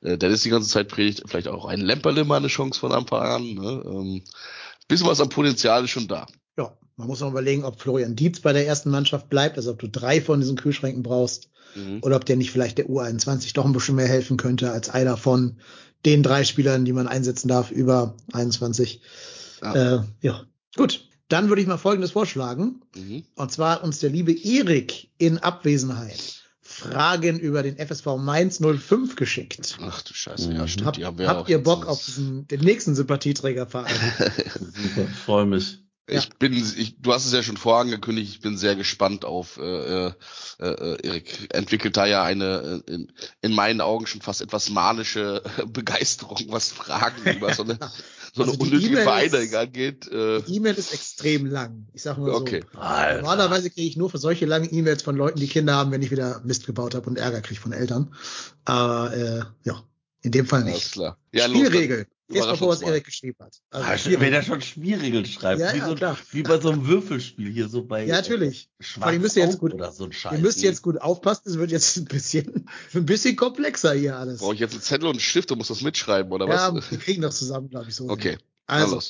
äh, 0.03 0.18
Dennis 0.18 0.43
die 0.43 0.51
ganze 0.51 0.68
Zeit 0.68 0.89
predigt, 0.89 1.22
vielleicht 1.24 1.47
auch 1.47 1.66
ein 1.66 1.80
Lemperle 1.80 2.24
mal 2.24 2.39
eine 2.39 2.49
Chance 2.49 2.80
von 2.80 2.91
Anfang 2.91 3.22
an. 3.22 3.55
Ne? 3.55 3.82
Ähm, 3.87 4.22
bisschen 4.89 5.07
was 5.07 5.20
am 5.20 5.28
Potenzial 5.28 5.85
ist 5.85 5.91
schon 5.91 6.09
da. 6.09 6.26
ja, 6.59 6.76
man 6.97 7.07
muss 7.07 7.20
noch 7.20 7.30
überlegen, 7.30 7.62
ob 7.64 7.80
Florian 7.80 8.16
Dietz 8.16 8.41
bei 8.41 8.53
der 8.53 8.66
ersten 8.66 8.91
Mannschaft 8.91 9.30
bleibt, 9.30 9.57
also 9.57 9.70
ob 9.70 9.78
du 9.78 9.89
drei 9.89 10.20
von 10.20 10.41
diesen 10.41 10.57
Kühlschränken 10.57 11.05
brauchst 11.05 11.49
Mhm. 11.76 12.01
oder 12.03 12.16
ob 12.16 12.24
der 12.24 12.37
nicht 12.37 12.51
vielleicht 12.53 12.78
der 12.78 12.87
U21 12.89 13.53
doch 13.55 13.64
ein 13.64 13.72
bisschen 13.72 13.97
mehr 13.97 14.07
helfen 14.07 14.37
könnte 14.37 14.70
als 14.70 14.91
einer 14.91 15.16
von 15.16 15.59
den 16.05 16.23
drei 16.23 16.45
Spielern, 16.45 16.85
die 16.85 16.93
man 16.93 17.09
einsetzen 17.09 17.49
darf, 17.49 17.71
über 17.71 18.15
21. 18.33 19.01
Ja. 19.63 19.97
Äh, 19.97 20.03
ja, 20.21 20.45
gut. 20.77 21.09
Dann 21.29 21.49
würde 21.49 21.63
ich 21.63 21.67
mal 21.67 21.79
Folgendes 21.79 22.11
vorschlagen. 22.11 22.83
Mhm. 22.95 23.25
Und 23.35 23.51
zwar 23.51 23.77
hat 23.77 23.83
uns 23.83 23.99
der 23.99 24.11
liebe 24.11 24.33
Erik 24.33 25.09
in 25.19 25.39
Abwesenheit 25.39 26.43
Fragen 26.61 27.39
über 27.39 27.63
den 27.63 27.77
FSV 27.79 28.17
Mainz 28.19 28.61
05 28.61 29.17
geschickt. 29.17 29.79
Ach 29.81 30.03
du 30.03 30.13
Scheiße, 30.13 30.51
Mhm. 30.51 30.57
ja, 30.57 30.69
stimmt. 30.69 30.87
Habt, 30.87 30.97
die 30.97 31.05
haben 31.05 31.19
wir 31.19 31.29
habt 31.29 31.41
auch 31.43 31.49
ihr 31.49 31.63
Bock 31.63 31.87
auf 31.87 32.05
diesen, 32.05 32.47
den 32.49 32.61
nächsten 32.61 32.95
Sympathieträgerverein? 32.95 33.95
Super, 34.61 35.09
ich 35.11 35.17
freue 35.17 35.47
mich. 35.47 35.84
Ich 36.07 36.29
bin, 36.39 36.53
ich, 36.53 37.01
du 37.01 37.15
hast 37.15 37.25
es 37.25 37.33
ja 37.33 37.43
schon 37.43 37.57
vorangekündigt, 37.57 38.31
ich 38.31 38.41
bin 38.41 38.59
sehr 38.59 38.77
gespannt 38.77 39.25
auf 39.25 39.57
äh, 39.57 40.09
äh, 40.09 40.13
äh, 40.61 41.07
Erik. 41.07 41.49
Entwickelt 41.55 41.97
da 41.97 42.05
ja 42.05 42.23
eine 42.23 42.83
äh, 42.87 42.93
in, 42.93 43.13
in 43.41 43.55
meinen 43.55 43.81
Augen 43.81 44.07
schon 44.07 44.21
fast 44.21 44.43
etwas 44.43 44.69
manische 44.69 45.43
Begeisterung, 45.67 46.45
was 46.49 46.73
Fragen 46.73 47.23
über 47.37 47.55
so 47.55 47.63
eine, 47.63 47.79
so 48.35 48.43
eine 48.43 48.53
Also 48.53 48.53
die 48.53 48.59
unnötige 48.61 48.93
E-Mail 48.93 49.05
Vereinigung 49.05 49.59
angeht. 49.59 50.09
Äh, 50.09 50.43
Die 50.43 50.57
E-Mail 50.57 50.75
ist 50.75 50.93
extrem 50.93 51.47
lang. 51.47 51.87
Ich 51.95 52.03
sag 52.03 52.19
mal 52.19 52.27
so. 52.27 52.37
okay. 52.37 52.63
Alter. 52.75 53.23
Normalerweise 53.23 53.71
kriege 53.71 53.89
ich 53.89 53.97
nur 53.97 54.11
für 54.11 54.19
solche 54.19 54.45
langen 54.45 54.69
E-Mails 54.75 55.03
von 55.03 55.17
Leuten, 55.17 55.41
die 55.41 55.49
Kinder 55.49 55.75
haben, 55.75 55.91
wenn 55.91 56.03
ich 56.03 56.11
wieder 56.11 56.43
Mist 56.45 56.67
gebaut 56.67 56.95
habe 56.95 57.09
und 57.09 57.17
Ärger 57.17 57.41
kriege 57.41 57.61
von 57.61 57.73
Eltern. 57.73 58.15
Aber 58.67 59.17
äh, 59.17 59.43
ja, 59.65 59.83
in 60.21 60.33
dem 60.33 60.45
Fall 60.47 60.63
Alles 60.65 60.75
nicht. 60.75 60.93
klar. 60.93 61.17
Ja, 61.33 61.47
los, 61.47 61.57
Spielregel. 61.57 62.07
Überrasch 62.29 62.59
vor, 62.59 62.68
was. 62.68 62.81
Erik 62.83 63.05
geschrieben 63.05 63.37
hat. 63.41 63.61
Also, 63.70 63.87
Ah, 63.87 63.99
Spielregel. 63.99 64.27
wenn 64.27 64.33
er 64.33 64.43
schon 64.43 64.61
Spielregeln 64.62 65.27
schreibt, 65.27 65.61
Ja, 65.61 65.75
wie, 65.75 65.79
ja, 65.79 65.89
so, 65.89 65.95
klar. 65.95 66.18
wie 66.31 66.43
bei 66.43 66.59
so 66.61 66.70
einem 66.70 66.87
Würfelspiel 66.87 67.53
hier, 67.53 67.68
so 67.68 67.85
bei 67.85 68.07
Ja, 68.07 68.16
natürlich. 68.16 68.70
äh, 68.81 68.85
Aber 69.03 69.12
ihr 69.12 69.20
müsst 69.20 69.37
jetzt 69.37 69.59
gut- 69.59 69.75
oder 69.75 69.93
so 69.93 70.05
ein 70.05 70.12
Scheiß. 70.12 70.33
Ihr 70.33 70.39
müsst 70.39 70.62
jetzt 70.62 70.81
gut 70.83 71.01
aufpassen, 71.01 71.43
es 71.51 71.59
wird 71.59 71.70
jetzt 71.70 71.97
ein 71.99 72.07
bisschen, 72.07 72.66
ein 72.95 73.05
bisschen 73.05 73.37
komplexer 73.37 73.93
hier 73.93 74.16
alles. 74.16 74.41
Brauche 74.41 74.55
ich 74.55 74.61
jetzt 74.61 74.72
einen 74.72 74.81
Zettel 74.83 75.05
und 75.07 75.12
einen 75.16 75.20
Stift 75.20 75.53
und 75.53 75.59
muss 75.59 75.68
das 75.68 75.83
mitschreiben, 75.83 76.33
oder 76.33 76.49
ja, 76.49 76.75
was? 76.75 76.91
wir 76.91 76.99
kriegen 76.99 77.20
das 77.20 77.39
zusammen, 77.39 77.68
glaube 77.68 77.89
ich, 77.91 77.95
so. 77.95 78.09
Okay, 78.09 78.39
Also. 78.66 79.01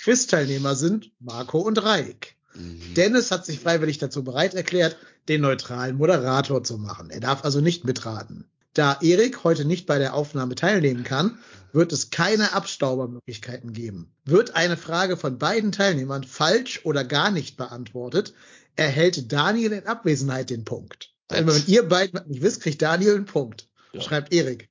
Quiz-Teilnehmer 0.00 0.74
sind 0.76 1.10
Marco 1.18 1.58
und 1.60 1.82
Reik. 1.82 2.34
Mhm. 2.54 2.94
Dennis 2.94 3.30
hat 3.30 3.46
sich 3.46 3.58
freiwillig 3.60 3.98
dazu 3.98 4.22
bereit 4.24 4.54
erklärt, 4.54 4.96
den 5.28 5.40
neutralen 5.42 5.96
Moderator 5.96 6.62
zu 6.64 6.78
machen. 6.78 7.10
Er 7.10 7.20
darf 7.20 7.44
also 7.44 7.60
nicht 7.60 7.84
mitraten. 7.84 8.48
Da 8.78 8.96
Erik 9.00 9.42
heute 9.42 9.64
nicht 9.64 9.86
bei 9.86 9.98
der 9.98 10.14
Aufnahme 10.14 10.54
teilnehmen 10.54 11.02
kann, 11.02 11.40
wird 11.72 11.92
es 11.92 12.10
keine 12.10 12.52
Abstaubermöglichkeiten 12.52 13.72
geben. 13.72 14.14
Wird 14.24 14.54
eine 14.54 14.76
Frage 14.76 15.16
von 15.16 15.36
beiden 15.36 15.72
Teilnehmern 15.72 16.22
falsch 16.22 16.82
oder 16.84 17.02
gar 17.02 17.32
nicht 17.32 17.56
beantwortet, 17.56 18.34
erhält 18.76 19.32
Daniel 19.32 19.72
in 19.72 19.86
Abwesenheit 19.88 20.50
den 20.50 20.64
Punkt. 20.64 21.12
Also 21.26 21.56
wenn 21.56 21.66
ihr 21.66 21.88
beiden 21.88 22.20
nicht 22.28 22.40
wisst, 22.40 22.62
kriegt 22.62 22.80
Daniel 22.80 23.16
einen 23.16 23.24
Punkt. 23.24 23.68
Ja. 23.92 24.00
Schreibt 24.00 24.32
Erik. 24.32 24.70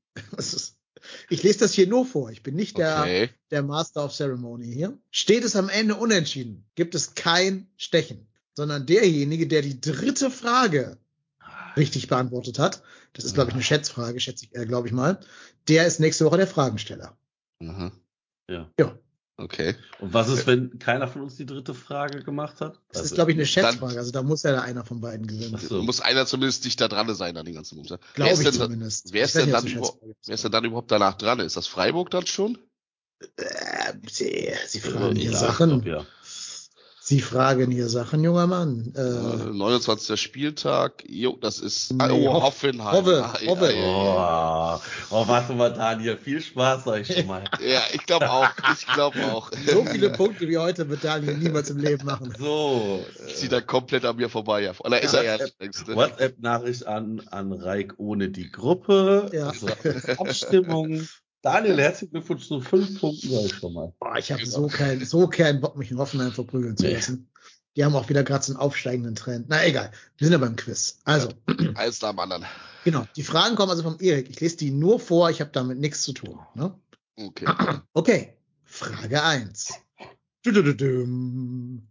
Ich 1.30 1.44
lese 1.44 1.60
das 1.60 1.74
hier 1.74 1.88
nur 1.88 2.06
vor. 2.06 2.32
Ich 2.32 2.44
bin 2.44 2.56
nicht 2.56 2.78
der, 2.78 3.02
Okay. 3.02 3.30
der 3.52 3.62
Master 3.62 4.06
of 4.06 4.14
Ceremony 4.14 4.72
hier. 4.72 4.98
Steht 5.12 5.44
es 5.44 5.58
am 5.58 5.68
Ende 5.68 5.96
unentschieden, 5.96 6.66
gibt 6.76 6.96
es 6.96 7.14
kein 7.14 7.70
Stechen, 7.76 8.28
sondern 8.56 8.86
derjenige, 8.86 9.48
der 9.48 9.64
die 9.64 9.82
dritte 9.82 10.32
Frage 10.32 10.98
richtig 11.78 12.08
beantwortet 12.08 12.60
hat, 12.60 12.84
das 13.14 13.24
ist, 13.26 13.34
glaube 13.36 13.50
ich, 13.52 13.54
eine 13.56 13.64
Schätzfrage, 13.64 14.20
schätze 14.20 14.46
ich, 14.46 14.56
äh, 14.56 14.66
glaube 14.66 14.88
ich 14.88 14.94
mal, 14.94 15.20
der 15.68 15.88
ist 15.88 16.00
nächste 16.00 16.26
Woche 16.26 16.38
der 16.38 16.48
Fragensteller. 16.48 17.18
Mhm. 17.60 17.92
Ja. 18.50 18.70
Ja. 18.80 18.98
Okay. 19.40 19.76
Und 20.00 20.16
was 20.16 20.30
ist, 20.30 20.48
wenn 20.48 20.80
keiner 20.80 21.08
von 21.08 21.22
uns 21.22 21.36
die 21.36 21.46
dritte 21.46 21.76
Frage 21.76 22.24
gemacht 22.24 22.60
hat? 22.60 22.82
Das 22.90 23.02
Also, 23.02 23.06
ist, 23.06 23.14
glaube 23.16 23.32
ich, 23.32 23.36
eine 23.38 23.44
dann- 23.44 23.48
Schätzfrage. 23.52 23.98
Also 24.00 24.12
da 24.12 24.24
muss 24.24 24.42
ja 24.42 24.60
einer 24.62 24.84
von 24.84 25.00
beiden 25.00 25.28
gewinnen. 25.28 25.60
So. 25.60 25.84
Muss 25.84 26.02
einer 26.02 26.26
zumindest 26.26 26.66
dicht 26.66 26.82
da 26.82 26.88
dran 26.88 27.14
sein 27.14 27.38
an 27.38 27.46
den 27.46 27.54
ganzen 27.54 27.76
Bums. 27.76 27.92
Wer 27.92 28.00
Glaube 28.16 28.32
ist 28.32 28.40
ich 28.40 28.46
denn 28.50 28.58
da- 28.60 28.66
zumindest. 28.66 29.14
wer 29.14 29.26
ist 29.26 29.36
denn 29.36 29.46
nicht, 29.46 29.54
dann 29.56 29.68
überhaupt-. 29.68 30.02
Wer 30.26 30.34
ist 30.34 30.44
denn 30.44 30.52
dann 30.52 30.66
überhaupt 30.66 30.92
danach 30.92 31.14
dran? 31.16 31.40
Ist 31.40 31.56
das 31.56 31.68
Freiburg 31.68 32.10
dann 32.10 32.26
schon? 32.26 32.58
Äh, 33.36 33.94
Sie, 34.10 34.52
Sie 34.68 34.78
äh, 34.80 34.82
fragen 34.82 35.16
hier 35.16 35.32
ja, 35.32 35.38
Sachen. 35.38 35.82
glaub, 35.82 35.86
ja. 36.02 36.06
Sie 37.10 37.22
fragen 37.22 37.72
hier 37.72 37.88
Sachen, 37.88 38.22
junger 38.22 38.48
Mann. 38.48 38.92
Äh, 38.94 39.00
Äh, 39.00 39.54
29. 39.54 40.20
Spieltag. 40.20 41.06
Jo, 41.08 41.38
das 41.40 41.60
ist 41.60 41.94
Nee, 41.94 42.04
oh, 42.12 42.34
Hoff- 42.34 42.44
Hoffenheim. 42.44 42.92
Hoffe, 42.94 43.24
Ah, 43.26 43.38
ja, 43.42 43.48
Hoffe. 43.50 43.72
Ja, 43.72 43.80
ja, 43.80 44.76
Oh, 44.76 44.82
oh, 45.16 45.28
warte 45.30 45.54
mal, 45.54 45.72
Daniel, 45.72 46.18
viel 46.18 46.42
Spaß, 46.42 46.84
sag 46.84 47.00
ich 47.10 47.16
schon 47.16 47.28
mal. 47.28 47.46
ja. 47.66 47.80
ich 47.94 48.06
glaube 48.06 48.30
auch. 48.30 48.50
Ich 48.78 48.86
glaube 48.88 49.20
auch. 49.34 49.50
so 49.66 49.86
viele 49.86 50.10
Punkte 50.10 50.50
wie 50.50 50.58
heute 50.58 50.90
wird 50.90 51.02
Daniel 51.06 51.38
niemals 51.38 51.70
im 51.70 51.78
Leben 51.78 52.04
machen. 52.06 52.34
So, 52.38 53.06
Zieht 53.34 53.54
er 53.54 53.62
komplett 53.62 54.04
an 54.04 54.18
mir 54.18 54.28
vorbei. 54.28 54.64
ja. 54.64 54.74
Oder 54.80 55.02
ist 55.02 55.14
Ja, 55.14 55.22
er 55.22 55.38
ja 55.40 55.46
WhatsApp- 55.46 55.88
ne? 55.88 55.96
WhatsApp-Nachricht 55.96 56.88
an, 56.88 57.22
an 57.32 57.54
Reik 57.54 57.94
ohne 58.00 58.28
die 58.28 58.52
Gruppe. 58.52 59.30
Ja. 59.32 59.48
Also, 59.48 59.68
Abstimmung. 60.18 61.08
Daniel, 61.42 61.78
herzlichen 61.80 62.12
Glückwunsch 62.12 62.48
zu 62.48 62.62
fünf 62.62 63.00
Punkten, 63.00 63.28
ich 63.32 63.54
schon 63.56 63.74
mal. 63.74 63.94
Boah, 64.00 64.18
ich 64.18 64.32
habe 64.32 64.46
so 64.46 64.68
keinen 64.68 65.06
so 65.06 65.28
keinen 65.28 65.62
Bock, 65.62 65.78
mich 65.78 65.92
in 65.92 65.98
Hoffenheim 66.00 66.32
verprügeln 66.32 66.76
zu 66.78 66.86
Nee. 66.86 66.94
lassen. 66.96 67.30
Die 67.76 67.86
haben 67.86 67.96
auch 67.96 68.10
wieder 68.10 68.24
gerade 68.24 68.44
so 68.44 68.54
einen 68.54 68.60
aufsteigenden 68.60 69.14
Trend. 69.16 69.46
Na 69.50 69.64
egal, 69.66 69.92
wir 70.18 70.26
sind 70.28 70.32
ja 70.34 70.40
beim 70.40 70.56
Quiz. 70.56 70.98
Also, 71.04 71.30
Eins 71.76 72.02
nach 72.02 72.10
dem 72.10 72.20
anderen. 72.20 72.46
genau, 72.84 73.06
die 73.16 73.22
Fragen 73.24 73.56
kommen 73.56 73.70
also 73.70 73.84
vom 73.84 73.98
Erik. 74.00 74.30
Ich 74.32 74.40
lese 74.40 74.58
die 74.58 74.72
nur 74.72 75.00
vor, 75.00 75.30
ich 75.30 75.42
habe 75.42 75.52
damit 75.52 75.78
nichts 75.78 76.02
zu 76.02 76.14
tun. 76.14 76.40
Ne? 76.56 76.74
Okay. 77.18 77.46
Okay, 77.94 78.34
Frage 78.64 79.24
eins. 79.24 79.74
Dudududum. 80.44 81.88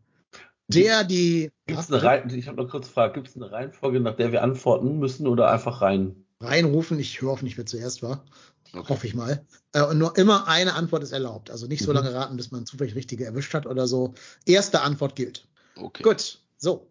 Der, 0.68 1.04
die. 1.04 1.50
Gibt's 1.66 1.92
eine 1.92 2.02
Reihen, 2.02 2.28
ich 2.30 2.48
habe 2.48 2.60
noch 2.60 2.68
kurz 2.68 2.88
gefragt, 2.88 3.14
gibt 3.14 3.28
es 3.28 3.36
eine 3.36 3.52
Reihenfolge, 3.52 4.00
nach 4.00 4.16
der 4.16 4.32
wir 4.32 4.42
antworten 4.42 4.98
müssen 4.98 5.28
oder 5.28 5.50
einfach 5.52 5.80
rein 5.82 6.24
reinrufen. 6.40 6.98
Ich 6.98 7.22
höre 7.22 7.30
auf 7.30 7.42
nicht, 7.42 7.56
wer 7.56 7.64
zuerst 7.66 8.02
war. 8.02 8.24
Okay. 8.72 8.88
Hoffe 8.88 9.06
ich 9.06 9.14
mal. 9.14 9.44
Äh, 9.72 9.82
und 9.82 9.98
nur 9.98 10.16
immer 10.16 10.48
eine 10.48 10.74
Antwort 10.74 11.02
ist 11.02 11.12
erlaubt. 11.12 11.50
Also 11.50 11.66
nicht 11.66 11.82
so 11.82 11.90
Mhm. 11.92 11.96
lange 11.96 12.14
raten, 12.14 12.36
bis 12.36 12.50
man 12.50 12.66
zufällig 12.66 12.94
richtige 12.94 13.24
erwischt 13.24 13.54
hat 13.54 13.66
oder 13.66 13.86
so. 13.86 14.14
Erste 14.44 14.80
Antwort 14.82 15.16
gilt. 15.16 15.46
Okay. 15.76 16.02
Gut, 16.02 16.40
so. 16.58 16.86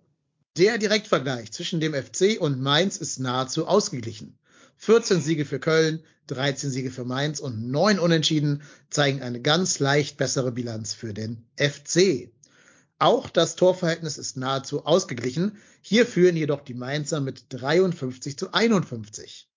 Der 0.58 0.78
Direktvergleich 0.78 1.52
zwischen 1.52 1.80
dem 1.82 1.94
FC 1.94 2.38
und 2.40 2.62
Mainz 2.62 2.98
ist 2.98 3.20
nahezu 3.20 3.68
ausgeglichen. 3.68 4.38
14 4.78 5.22
Siege 5.22 5.46
für 5.46 5.60
Köln, 5.60 6.04
13 6.28 6.70
Siege 6.72 6.92
für 6.92 7.04
Mainz 7.06 7.40
und 7.40 7.70
9 7.70 8.00
Unentschieden 8.00 8.62
zeigen 8.90 9.22
eine 9.22 9.42
ganz 9.42 9.80
leicht 9.80 10.18
bessere 10.18 10.52
Bilanz 10.52 10.94
für 10.94 11.14
den 11.14 11.46
FC. 11.58 12.32
Auch 13.00 13.30
das 13.30 13.56
Torverhältnis 13.58 14.18
ist 14.18 14.38
nahezu 14.38 14.86
ausgeglichen. 14.86 15.58
Hier 15.82 16.06
führen 16.06 16.38
jedoch 16.38 16.62
die 16.62 16.74
Mainzer 16.74 17.20
mit 17.20 17.46
53 17.50 18.38
zu 18.38 18.54
51. 18.54 19.50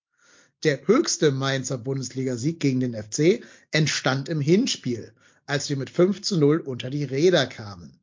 Der 0.65 0.87
höchste 0.89 1.31
Mainzer 1.31 1.79
Bundesligasieg 1.79 2.59
gegen 2.59 2.81
den 2.81 2.95
FC 2.95 3.45
entstand 3.71 4.29
im 4.29 4.41
Hinspiel, 4.41 5.13
als 5.47 5.71
wir 5.71 5.77
mit 5.77 5.89
5 5.89 6.23
zu 6.23 6.39
0 6.39 6.59
unter 6.59 6.91
die 6.91 7.05
Räder 7.05 7.47
kamen. 7.47 8.01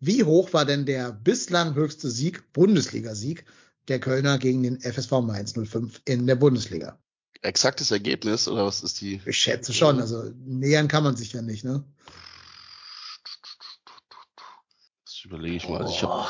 Wie 0.00 0.24
hoch 0.24 0.52
war 0.52 0.64
denn 0.64 0.86
der 0.86 1.12
bislang 1.12 1.74
höchste 1.74 2.10
Sieg, 2.10 2.52
Bundesligasieg, 2.52 3.44
der 3.88 4.00
Kölner 4.00 4.38
gegen 4.38 4.62
den 4.62 4.80
FSV 4.80 5.12
Mainz 5.22 5.54
05 5.54 6.02
in 6.04 6.26
der 6.26 6.34
Bundesliga? 6.34 6.98
Exaktes 7.42 7.90
Ergebnis 7.90 8.48
oder 8.48 8.66
was 8.66 8.82
ist 8.82 9.00
die? 9.00 9.20
Ich 9.24 9.38
schätze 9.38 9.72
schon, 9.72 10.00
also 10.00 10.32
nähern 10.44 10.88
kann 10.88 11.04
man 11.04 11.16
sich 11.16 11.32
ja 11.32 11.42
nicht, 11.42 11.64
ne? 11.64 11.84
Das 15.04 15.24
überlege 15.24 15.56
ich 15.56 15.68
mal. 15.68 15.82
Also 15.82 15.92
ich 15.92 16.02
habe. 16.02 16.28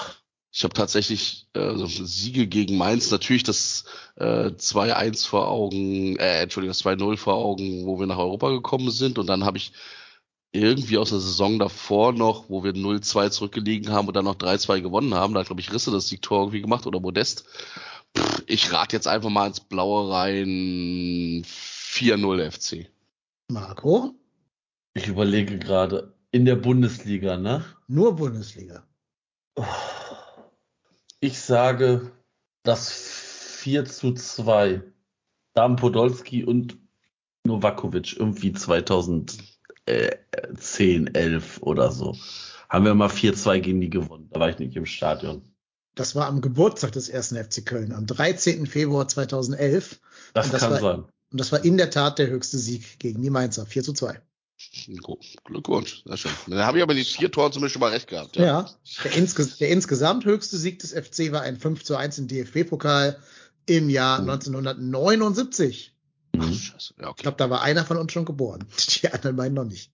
Ich 0.56 0.62
hab 0.62 0.72
tatsächlich 0.72 1.48
äh, 1.54 1.74
so 1.74 1.86
Siege 1.86 2.46
gegen 2.46 2.78
Mainz, 2.78 3.10
natürlich 3.10 3.42
das 3.42 3.86
äh, 4.14 4.50
2-1 4.50 5.26
vor 5.26 5.48
Augen, 5.48 6.16
äh, 6.16 6.42
Entschuldigung, 6.42 6.70
das 6.70 6.84
2-0 6.84 7.16
vor 7.16 7.34
Augen, 7.34 7.86
wo 7.86 7.98
wir 7.98 8.06
nach 8.06 8.18
Europa 8.18 8.50
gekommen 8.50 8.92
sind. 8.92 9.18
Und 9.18 9.26
dann 9.26 9.44
habe 9.44 9.58
ich 9.58 9.72
irgendwie 10.52 10.96
aus 10.96 11.10
der 11.10 11.18
Saison 11.18 11.58
davor 11.58 12.12
noch, 12.12 12.48
wo 12.48 12.62
wir 12.62 12.72
0-2 12.72 13.30
zurückgelegen 13.30 13.90
haben 13.90 14.06
und 14.06 14.14
dann 14.14 14.26
noch 14.26 14.36
3-2 14.36 14.80
gewonnen 14.80 15.14
haben, 15.14 15.34
da 15.34 15.40
hat, 15.40 15.48
glaube 15.48 15.60
ich, 15.60 15.72
Risse 15.72 15.90
das 15.90 16.06
Siegtor 16.06 16.42
irgendwie 16.42 16.62
gemacht 16.62 16.86
oder 16.86 17.00
Modest. 17.00 17.46
Pff, 18.16 18.44
ich 18.46 18.72
rate 18.72 18.94
jetzt 18.94 19.08
einfach 19.08 19.30
mal 19.30 19.48
ins 19.48 19.58
Blaue 19.58 20.12
rein 20.12 21.42
4-0 21.44 22.50
FC. 22.52 22.88
Marco, 23.50 24.14
Ich 24.94 25.08
überlege 25.08 25.58
gerade, 25.58 26.14
in 26.30 26.44
der 26.44 26.54
Bundesliga, 26.54 27.36
ne? 27.36 27.64
nur 27.88 28.14
Bundesliga. 28.14 28.86
Ich 31.24 31.40
sage 31.40 32.12
das 32.64 32.90
4 32.92 33.86
zu 33.86 34.12
2. 34.12 34.82
Dan 35.54 35.76
Podolski 35.76 36.44
und 36.44 36.76
Novakovic 37.46 38.18
irgendwie 38.18 38.52
2010, 38.52 39.54
11 39.86 41.62
oder 41.62 41.90
so. 41.92 42.14
Haben 42.68 42.84
wir 42.84 42.94
mal 42.94 43.08
4-2 43.08 43.60
gegen 43.60 43.80
die 43.80 43.88
gewonnen. 43.88 44.28
Da 44.32 44.40
war 44.40 44.50
ich 44.50 44.58
nicht 44.58 44.76
im 44.76 44.84
Stadion. 44.84 45.40
Das 45.94 46.14
war 46.14 46.26
am 46.26 46.42
Geburtstag 46.42 46.92
des 46.92 47.08
ersten 47.08 47.42
FC 47.42 47.64
Köln, 47.64 47.92
am 47.92 48.04
13. 48.06 48.66
Februar 48.66 49.08
2011. 49.08 50.02
Das, 50.34 50.50
das 50.50 50.60
kann 50.60 50.72
war- 50.72 50.80
sein. 50.80 51.04
Und 51.32 51.40
das 51.40 51.52
war 51.52 51.64
in 51.64 51.78
der 51.78 51.88
Tat 51.88 52.18
der 52.18 52.28
höchste 52.28 52.58
Sieg 52.58 52.98
gegen 52.98 53.22
die 53.22 53.30
Mainzer. 53.30 53.64
4 53.64 53.82
zu 53.82 53.94
2. 53.94 54.20
Glückwunsch, 55.44 56.02
sehr 56.04 56.16
schön. 56.16 56.32
Dann 56.46 56.60
habe 56.64 56.78
ich 56.78 56.82
aber 56.82 56.94
die 56.94 57.04
vier 57.04 57.30
Toren 57.30 57.52
zumindest 57.52 57.72
schon 57.74 57.80
mal 57.80 57.90
recht 57.90 58.08
gehabt. 58.08 58.36
Ja, 58.36 58.68
der, 59.02 59.12
insges 59.12 59.58
der 59.58 59.68
insgesamt 59.70 60.24
höchste 60.24 60.56
Sieg 60.56 60.78
des 60.78 60.92
FC 60.92 61.32
war 61.32 61.42
ein 61.42 61.58
5 61.58 61.82
zu 61.84 61.96
1 61.96 62.18
im 62.18 62.28
DFB-Pokal 62.28 63.18
im 63.66 63.90
Jahr 63.90 64.20
Mhm. 64.22 64.30
1979. 64.30 65.94
Ach, 66.38 66.46
Mhm. 66.46 66.54
scheiße. 66.54 66.94
Ja, 66.98 67.04
Ich 67.04 67.08
okay. 67.10 67.22
glaube, 67.22 67.36
da 67.38 67.50
war 67.50 67.62
einer 67.62 67.84
von 67.84 67.96
uns 67.96 68.12
schon 68.12 68.24
geboren. 68.24 68.64
Die 69.02 69.08
anderen 69.10 69.36
beiden 69.36 69.54
noch 69.54 69.64
nicht. 69.64 69.92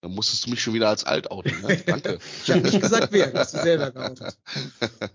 Dann 0.00 0.12
musstest 0.12 0.46
du 0.46 0.50
mich 0.50 0.60
schon 0.62 0.74
wieder 0.74 0.88
als 0.88 1.04
alt 1.04 1.30
outen, 1.30 1.60
ne? 1.60 1.76
Danke. 1.86 2.18
Ich 2.44 2.50
habe 2.50 2.60
nicht 2.62 2.80
gesagt, 2.80 3.12
wer, 3.12 3.30
dass 3.30 3.52
du 3.52 3.58
selber 3.62 3.90
geoutet. 3.92 4.36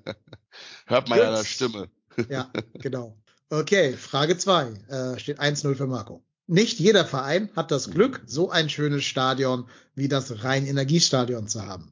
Hört 0.87 1.09
man 1.09 1.19
ja 1.19 1.27
an 1.29 1.35
der 1.35 1.43
Stimme. 1.45 1.89
Ja, 2.29 2.51
genau. 2.73 3.17
Okay, 3.49 3.93
Frage 3.97 4.37
zwei 4.37 4.71
äh, 4.87 5.19
Steht 5.19 5.39
1-0 5.39 5.75
für 5.75 5.87
Marco. 5.87 6.23
Nicht 6.47 6.79
jeder 6.79 7.05
Verein 7.05 7.49
hat 7.55 7.71
das 7.71 7.91
Glück, 7.91 8.21
so 8.25 8.49
ein 8.49 8.69
schönes 8.69 9.03
Stadion 9.03 9.67
wie 9.95 10.07
das 10.07 10.43
Rhein-Energiestadion 10.43 11.47
zu 11.47 11.65
haben. 11.65 11.91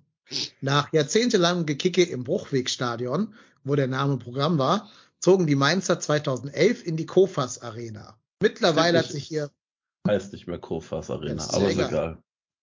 Nach 0.61 0.91
jahrzehntelangem 0.94 1.65
Gekicke 1.65 2.03
im 2.03 2.23
Bruchwegstadion, 2.23 3.34
wo 3.64 3.76
der 3.76 3.88
Name 3.88 4.18
Programm 4.18 4.57
war, 4.57 4.90
zogen 5.19 5.45
die 5.45 5.56
Mainzer 5.56 5.99
2011 5.99 6.86
in 6.86 6.98
die 6.98 7.06
Kofas 7.06 7.61
Arena. 7.61 8.18
Mittlerweile 8.41 8.99
hat 8.99 9.07
sich 9.11 9.26
hier, 9.27 9.52
Heißt 10.07 10.34
nicht 10.34 10.48
mehr 10.48 10.60
Kofas 10.60 11.10
Arena, 11.10 11.44
ist 11.44 11.53
aber 11.53 11.65
ist 11.68 11.73
egal. 11.73 11.90
egal. 11.90 12.18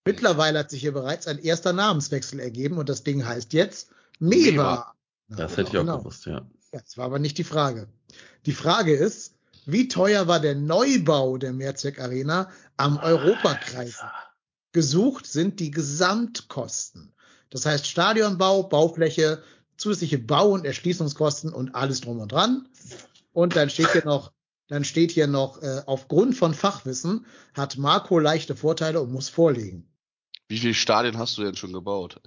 mittlerweile 0.07 0.61
hat 0.61 0.71
sich 0.71 0.81
hier 0.81 0.93
bereits 0.93 1.27
ein 1.27 1.39
erster 1.39 1.73
Namenswechsel 1.73 2.41
ergeben 2.41 2.79
und 2.79 2.89
das 2.89 3.03
Ding 3.05 3.25
heißt 3.27 3.53
jetzt 3.53 3.91
Meva. 4.19 4.41
Meva. 4.53 4.95
Na, 5.29 5.37
Das 5.37 5.53
hätte 5.57 5.63
ich 5.71 5.77
auch 5.77 5.81
genau. 5.83 5.99
gewusst, 5.99 6.25
ja. 6.27 6.47
Ja, 6.73 6.81
Das 6.81 6.97
war 6.97 7.05
aber 7.07 7.19
nicht 7.19 7.37
die 7.39 7.45
Frage. 7.45 7.89
Die 8.47 8.53
Frage 8.53 8.95
ist, 8.95 9.35
wie 9.65 9.89
teuer 9.89 10.27
war 10.27 10.41
der 10.41 10.55
Neubau 10.55 11.39
der 11.39 11.53
Mehrzweck 11.53 12.01
Arena 12.01 12.51
am 12.77 12.99
Europakreis? 12.99 14.03
Gesucht 14.73 15.27
sind 15.27 15.61
die 15.61 15.71
Gesamtkosten. 15.71 17.13
Das 17.51 17.67
heißt 17.67 17.87
Stadionbau, 17.87 18.65
Baufläche, 18.65 19.43
zusätzliche 19.77 20.19
Bau- 20.19 20.53
und 20.53 20.65
Erschließungskosten 20.65 21.53
und 21.53 21.75
alles 21.75 22.01
drum 22.01 22.21
und 22.21 22.33
dran. 22.33 22.69
Und 23.33 23.57
dann 23.57 23.71
steht 23.71 23.93
hier 23.93 24.05
noch, 24.05 24.33
dann 24.69 24.85
steht 24.85 25.11
hier 25.11 25.27
noch, 25.27 25.63
äh, 25.63 25.83
aufgrund 25.87 26.37
von 26.37 26.55
Fachwissen 26.55 27.27
hat 27.55 27.77
Marco 27.77 28.19
leichte 28.19 28.57
Vorteile 28.57 29.01
und 29.01 29.13
muss 29.13 29.29
vorlegen. 29.29 29.87
Wie 30.49 30.59
viele 30.59 30.75
Stadien 30.75 31.19
hast 31.19 31.39
du 31.39 31.43
denn 31.43 31.57
schon 31.57 31.73
gebaut? 31.73 32.21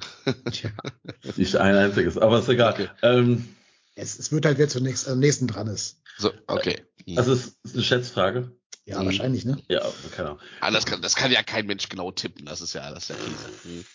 Tja, 0.51 0.71
Nicht 1.35 1.55
ein 1.57 1.75
einziges, 1.75 2.17
aber 2.17 2.39
ist 2.39 2.49
egal. 2.49 2.73
Okay. 2.73 2.89
Ähm, 3.01 3.47
es, 3.95 4.19
es 4.19 4.31
wird 4.31 4.45
halt, 4.45 4.57
wer 4.57 4.67
zunächst 4.67 5.07
am 5.07 5.19
nächsten 5.19 5.47
dran 5.47 5.67
ist. 5.67 6.01
So, 6.17 6.31
okay. 6.47 6.83
Also 7.15 7.34
es 7.34 7.57
ist 7.64 7.73
eine 7.76 7.84
Schätzfrage. 7.84 8.52
Ja, 8.86 8.99
Mhm. 9.02 9.06
wahrscheinlich, 9.06 9.45
ne? 9.45 9.57
Ja, 9.68 9.82
keine 10.15 10.30
Ahnung. 10.30 10.41
Anders 10.61 10.86
kann, 10.86 11.02
das 11.02 11.15
kann 11.15 11.32
ja 11.32 11.41
kein 11.44 11.65
Mensch 11.65 11.90
genau 11.90 12.11
tippen. 12.11 12.45
Das 12.45 12.61
ist 12.61 12.73
ja, 12.73 12.91
das 12.91 13.03
ist 13.03 13.10
ja 13.10 13.15
Käse. 13.15 13.86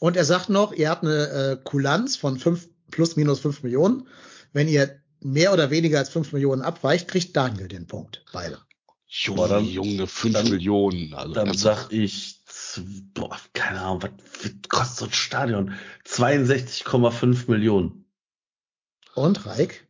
Und 0.00 0.16
er 0.16 0.24
sagt 0.24 0.48
noch, 0.48 0.72
ihr 0.72 0.90
habt 0.90 1.02
eine 1.04 1.28
äh, 1.28 1.56
Kulanz 1.62 2.16
von 2.16 2.38
fünf 2.38 2.68
plus 2.90 3.16
minus 3.16 3.40
fünf 3.40 3.62
Millionen. 3.62 4.06
Wenn 4.52 4.68
ihr 4.68 5.00
mehr 5.20 5.52
oder 5.52 5.70
weniger 5.70 5.98
als 5.98 6.08
fünf 6.08 6.32
Millionen 6.32 6.62
abweicht, 6.62 7.08
kriegt 7.08 7.36
Daniel 7.36 7.68
den 7.68 7.86
Punkt. 7.86 8.24
Beide. 8.32 8.60
Junge, 9.06 9.48
dann- 9.48 9.64
Junge, 9.64 10.06
fünf 10.06 10.34
dann- 10.34 10.48
Millionen. 10.50 11.14
Also 11.14 11.34
Dann 11.34 11.56
sag 11.56 11.90
ich, 11.92 12.42
boah, 13.14 13.36
keine 13.54 13.80
Ahnung, 13.80 14.02
was 14.02 14.50
kostet 14.68 14.98
so 14.98 15.04
ein 15.06 15.12
Stadion? 15.12 15.74
62,5 16.04 17.48
Millionen. 17.50 18.04
Und 19.14 19.46
Reik? 19.46 19.86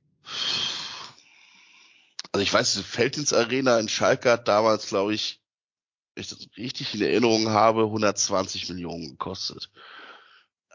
Also 2.38 2.46
ich 2.46 2.54
weiß, 2.54 2.74
die 2.74 2.82
Feldins 2.84 3.32
Arena 3.32 3.80
in 3.80 3.88
Schalke 3.88 4.30
hat 4.30 4.46
damals, 4.46 4.86
glaube 4.86 5.12
ich, 5.12 5.42
wenn 6.14 6.22
ich 6.22 6.28
das 6.28 6.46
richtig 6.56 6.94
in 6.94 7.02
Erinnerung 7.02 7.48
habe, 7.48 7.82
120 7.82 8.68
Millionen 8.68 9.08
gekostet. 9.08 9.72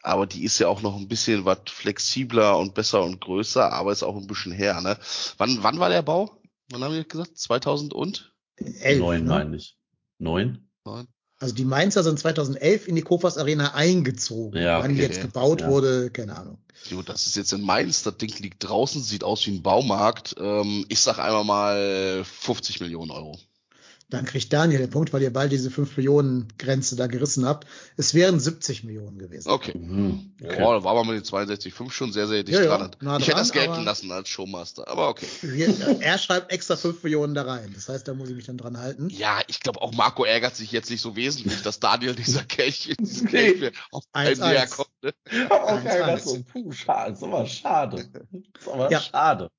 Aber 0.02 0.28
die 0.28 0.44
ist 0.44 0.60
ja 0.60 0.68
auch 0.68 0.82
noch 0.82 0.98
ein 0.98 1.08
bisschen 1.08 1.46
was 1.46 1.60
flexibler 1.68 2.58
und 2.58 2.74
besser 2.74 3.02
und 3.02 3.22
größer, 3.22 3.72
aber 3.72 3.94
ist 3.94 4.04
auch 4.04 4.18
ein 4.18 4.28
bisschen 4.28 4.52
her, 4.52 4.82
ne? 4.82 5.00
Wann, 5.38 5.64
wann 5.64 5.80
war 5.80 5.88
der 5.88 6.02
Bau? 6.02 6.38
Wann 6.70 6.84
haben 6.84 6.96
wir 6.96 7.06
gesagt? 7.06 7.38
2000 7.38 7.94
und? 7.94 8.36
Elf, 8.58 9.00
Neun, 9.00 9.24
ne? 9.24 9.30
meine 9.30 9.56
ich. 9.56 9.78
Neun? 10.18 10.70
Neun? 10.84 11.08
Also 11.44 11.56
die 11.56 11.66
Mainzer 11.66 12.04
sind 12.04 12.18
2011 12.18 12.88
in 12.88 12.96
die 12.96 13.02
Kofas 13.02 13.38
Arena 13.38 13.74
eingezogen. 13.74 14.62
Ja, 14.62 14.82
Wann 14.82 14.96
die 14.96 15.04
okay. 15.04 15.12
jetzt 15.12 15.22
gebaut 15.22 15.60
Ja. 15.60 15.68
wurde, 15.68 16.10
keine 16.10 16.38
Ahnung. 16.38 16.58
Jo, 16.90 17.02
das 17.02 17.28
ist 17.28 17.36
jetzt 17.36 17.52
in 17.52 17.62
Mainz, 17.62 18.02
das 18.04 18.16
Ding 18.16 18.34
liegt 18.40 18.64
draußen, 18.64 19.04
sieht 19.04 19.26
aus 19.26 19.46
wie 19.46 19.52
ein 19.52 19.62
Baumarkt. 19.62 20.36
Ähm, 20.40 20.86
ich 20.88 21.02
sag 21.02 21.20
einmal 21.20 21.44
mal 21.44 22.24
50 22.24 22.80
Millionen 22.80 23.12
Euro. 23.12 23.38
Dann 24.14 24.26
kriegt 24.26 24.54
Daniel 24.54 24.80
den 24.80 24.92
Punkt, 24.92 25.12
weil 25.12 25.24
ihr 25.24 25.34
bald 25.34 25.52
diese 25.52 25.72
5 25.72 25.98
Millionen 25.98 26.48
Grenze 26.60 26.96
da 26.96 27.08
gerissen 27.08 27.46
habt. 27.48 27.66
Es 27.98 28.14
wären 28.14 28.40
70 28.40 28.84
Millionen 28.84 29.18
gewesen. 29.18 29.50
Okay. 29.50 29.76
Mhm. 29.76 30.36
Okay. 30.40 30.58
Boah, 30.62 30.76
da 30.78 30.84
war 30.84 30.94
man 30.94 31.08
mit 31.08 31.16
den 31.16 31.24
62,5 31.24 31.90
schon 31.92 32.14
sehr, 32.14 32.28
sehr 32.28 32.44
dicht 32.44 32.60
Ja, 32.60 32.64
ja, 32.66 32.78
dran. 32.78 32.96
nah 33.02 33.18
ich 33.18 33.28
hätte 33.28 33.38
das 33.38 33.52
gelten 33.52 33.72
aber- 33.74 33.82
lassen 33.84 34.12
als 34.12 34.30
Showmaster, 34.30 34.88
aber 34.88 35.10
okay. 35.10 35.26
Wir, 35.42 36.00
er 36.00 36.18
schreibt 36.20 36.52
extra 36.52 36.76
5 36.76 37.02
Millionen 37.02 37.34
da 37.34 37.42
rein. 37.42 37.72
Das 37.74 37.90
heißt, 37.90 38.08
da 38.08 38.14
muss 38.14 38.30
ich 38.30 38.36
mich 38.36 38.46
dann 38.46 38.58
dran 38.58 38.78
halten. 38.78 39.10
Ja, 39.10 39.40
ich 39.48 39.60
glaube 39.62 39.82
auch 39.82 39.92
Marco 39.94 40.26
ärgert 40.26 40.56
sich 40.56 40.72
jetzt 40.72 40.92
nicht 40.92 41.02
so 41.02 41.16
wesentlich, 41.16 41.64
dass 41.64 41.80
Daniel 41.80 42.14
dieser 42.14 42.44
Kelch, 42.44 42.94
mir 43.32 43.72
auf 43.92 44.04
einen 44.14 44.36
1-1. 44.36 44.48
näher 44.48 44.68
kommt. 44.68 44.90
Ne? 45.02 45.14
Aber 45.50 45.64
auch 45.64 45.68
Eins, 45.70 45.84
geil, 45.86 46.04
eins. 46.04 46.24
das 46.24 46.34
so, 46.34 46.44
puh, 46.44 46.72
schade, 46.72 47.14
ist 47.14 47.24
aber 47.24 47.46
schade. 47.48 47.98
Ist 48.60 48.68
aber 48.68 48.92
Ja. 48.92 49.02
schade. 49.02 49.50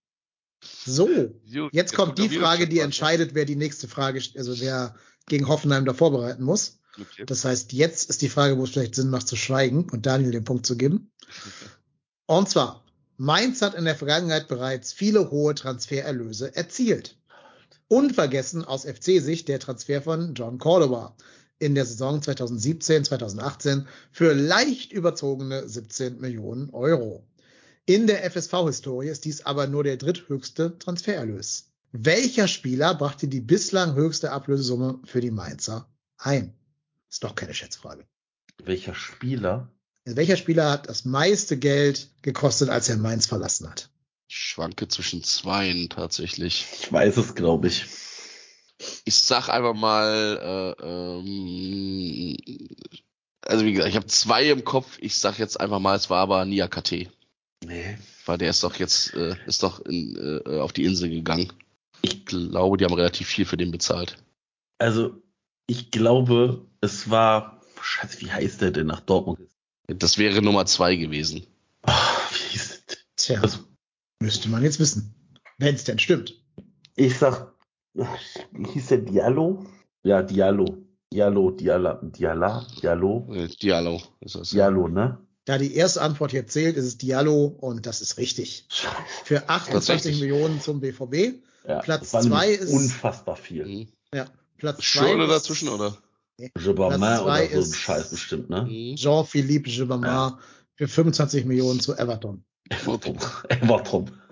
So, 0.87 1.07
Gut, 1.07 1.71
jetzt 1.73 1.95
kommt 1.95 2.19
die 2.19 2.29
Frage, 2.29 2.69
die 2.69 2.81
entscheidet, 2.81 3.35
wer 3.35 3.45
die 3.45 3.57
nächste 3.57 3.89
Frage, 3.89 4.23
also 4.37 4.61
wer 4.61 4.95
gegen 5.27 5.49
Hoffenheim 5.49 5.85
da 5.85 5.95
vorbereiten 5.95 6.45
muss. 6.45 6.81
Okay. 7.01 7.25
Das 7.27 7.45
heißt, 7.45 7.73
jetzt 7.73 8.09
ist 8.09 8.23
die 8.23 8.29
Frage, 8.29 8.59
wo 8.59 8.65
es 8.65 8.71
vielleicht 8.71 8.95
Sinn 8.95 9.11
macht 9.11 9.27
zu 9.27 9.37
schweigen 9.37 9.89
und 9.91 10.07
Daniel 10.07 10.31
den 10.31 10.45
Punkt 10.45 10.67
zu 10.67 10.77
geben. 10.77 11.11
Und 12.27 12.49
zwar, 12.49 12.83
Mainz 13.19 13.61
hat 13.61 13.75
in 13.75 13.85
der 13.85 13.97
Vergangenheit 13.97 14.49
bereits 14.49 14.95
viele 14.95 15.31
hohe 15.31 15.55
Transfererlöse 15.55 16.57
erzielt. 16.57 17.19
Unvergessen 17.89 18.65
aus 18.65 18.85
FC-Sicht 18.85 19.47
der 19.49 19.61
Transfer 19.61 20.01
von 20.01 20.33
John 20.35 20.59
Cordoba 20.59 21.15
in 21.59 21.75
der 21.75 21.85
Saison 21.85 22.23
2017, 22.23 23.05
2018 23.05 23.87
für 24.11 24.33
leicht 24.33 24.93
überzogene 24.93 25.69
17 25.69 26.19
Millionen 26.19 26.71
Euro. 26.71 27.27
In 27.87 28.07
der 28.07 28.25
FSV-Historie 28.31 29.09
ist 29.09 29.27
dies 29.27 29.45
aber 29.45 29.67
nur 29.67 29.85
der 29.85 29.99
dritthöchste 29.99 30.79
Transfererlös. 30.79 31.71
Welcher 31.93 32.49
Spieler 32.49 32.95
brachte 32.95 33.29
die 33.29 33.43
bislang 33.43 33.95
höchste 33.95 34.33
Ablösesumme 34.33 35.01
für 35.05 35.21
die 35.21 35.31
Mainzer 35.31 35.87
ein? 36.17 36.55
Ist 37.11 37.23
doch 37.23 37.35
keine 37.35 37.53
Schätzfrage. 37.53 38.07
Welcher 38.65 38.95
Spieler? 38.95 39.71
Also 40.07 40.17
welcher 40.17 40.39
Spieler 40.39 40.71
hat 40.71 40.89
das 40.89 41.05
meiste 41.05 41.59
Geld 41.59 42.09
gekostet, 42.23 42.71
als 42.71 42.89
er 42.89 42.97
Mainz 42.97 43.27
verlassen 43.27 43.69
hat? 43.69 43.91
Ich 44.29 44.37
schwanke 44.37 44.89
zwischen 44.89 45.23
zweien 45.23 45.91
tatsächlich. 45.91 46.67
Ich 46.81 46.91
weiß 46.91 47.19
es, 47.19 47.35
glaube 47.35 47.69
ich. 47.69 47.85
Ich 49.05 49.17
sag 49.17 49.51
einfach 49.51 49.75
mal, 49.75 50.75
äh, 50.81 50.85
ähm, 50.85 52.37
also 53.43 53.65
wie 53.67 53.73
gesagt, 53.73 53.91
ich 53.91 53.97
habe 53.97 54.07
zwei 54.07 54.49
im 54.49 54.65
Kopf. 54.65 54.97
Ich 55.01 55.19
sag 55.19 55.39
jetzt 55.39 55.61
einfach 55.61 55.81
mal, 55.81 55.97
es 55.97 56.09
war 56.09 56.21
aber 56.21 56.45
Nia 56.47 56.67
KT. 56.67 57.11
Nee. 57.67 57.99
Weil 58.27 58.39
der 58.39 58.51
ist 58.51 58.63
doch 58.63 58.77
jetzt, 58.77 59.15
äh, 59.15 59.37
ist 59.47 59.63
doch 59.63 59.81
in, 59.87 60.17
äh, 60.47 60.59
auf 60.59 60.73
die 60.73 60.85
Insel 60.85 61.11
gegangen. 61.11 61.53
Ich 62.03 62.25
glaube, 62.27 62.77
die 62.77 62.85
haben 62.85 62.95
relativ 62.95 63.27
viel 63.29 63.45
für 63.47 63.57
den 63.57 63.71
bezahlt. 63.71 64.17
Also, 64.79 65.23
ich 65.67 65.91
glaube, 65.91 66.67
es 66.81 67.09
war, 67.09 67.61
scheiße, 67.81 68.21
wie 68.21 68.31
heißt 68.31 68.61
der 68.61 68.71
denn 68.71 68.87
nach 68.89 69.01
Dortmund? 69.01 69.41
Das 69.87 70.19
wäre 70.19 70.43
Nummer 70.43 70.67
zwei 70.67 70.97
gewesen. 70.97 71.47
Oh, 71.87 71.91
wie 72.33 72.53
hieß 72.53 72.83
es? 72.87 72.97
Tja, 73.17 73.41
Das, 73.41 73.61
müsste 74.21 74.49
man 74.49 74.63
jetzt 74.63 74.81
wissen. 74.81 75.15
Wenn 75.59 75.75
es 75.75 75.85
denn 75.85 75.99
stimmt. 75.99 76.35
ich 76.97 77.17
sag, 77.19 77.53
wie 77.95 78.67
hieß 78.73 78.89
der 78.89 78.99
Diallo? 78.99 79.65
Ja, 80.03 80.23
Diallo. 80.23 80.79
Diallo, 81.13 81.53
Diala, 81.53 82.01
Diala, 82.03 82.67
Diallo, 82.83 83.33
Äh, 83.33 83.47
Diallo 83.47 84.03
ist 84.21 84.35
das. 84.35 84.51
Diallo, 84.51 84.89
ne? 84.89 85.17
Da 85.47 85.59
die 85.59 85.75
erste 85.75 86.01
Antwort 86.01 86.31
hier 86.31 86.47
zählt, 86.47 86.77
ist 86.77 86.85
es 86.87 86.97
Diallo 86.99 87.45
und 87.47 87.85
das 87.87 88.01
ist 88.01 88.17
richtig. 88.17 88.65
Scheiße. 88.71 88.95
Für 89.25 89.49
28 89.49 89.73
Tatsächlich. 89.73 90.21
Millionen 90.21 90.61
zum 90.61 90.81
BVB. 90.81 91.35
Ja, 91.69 91.81
Platz 91.81 92.01
das 92.11 92.13
war 92.15 92.23
zwei 92.23 92.47
nämlich 92.47 92.61
ist- 92.61 92.73
unfassbar 92.73 93.37
viel. 93.37 93.67
Mhm. 93.67 93.89
Ja, 94.15 94.27
Platz 94.59 94.77
zwei 94.79 94.83
Schirle 95.07 95.25
ist 95.25 95.31
dazwischen, 95.31 95.69
oder? 95.69 95.97
Platz 96.55 96.67
oder 96.67 97.63
so 97.63 97.71
ein 97.71 97.75
Scheiß 97.75 98.11
bestimmt, 98.11 98.51
ne? 98.51 98.63
Mhm. 98.63 98.97
Jean-Philippe 98.97 99.71
Gibbermann 99.71 100.39
für 100.77 100.89
25 100.89 101.45
Millionen 101.45 101.81
zu 101.81 101.95
Everton. 101.95 102.45
Okay. 102.87 103.15
Everton. 103.49 104.11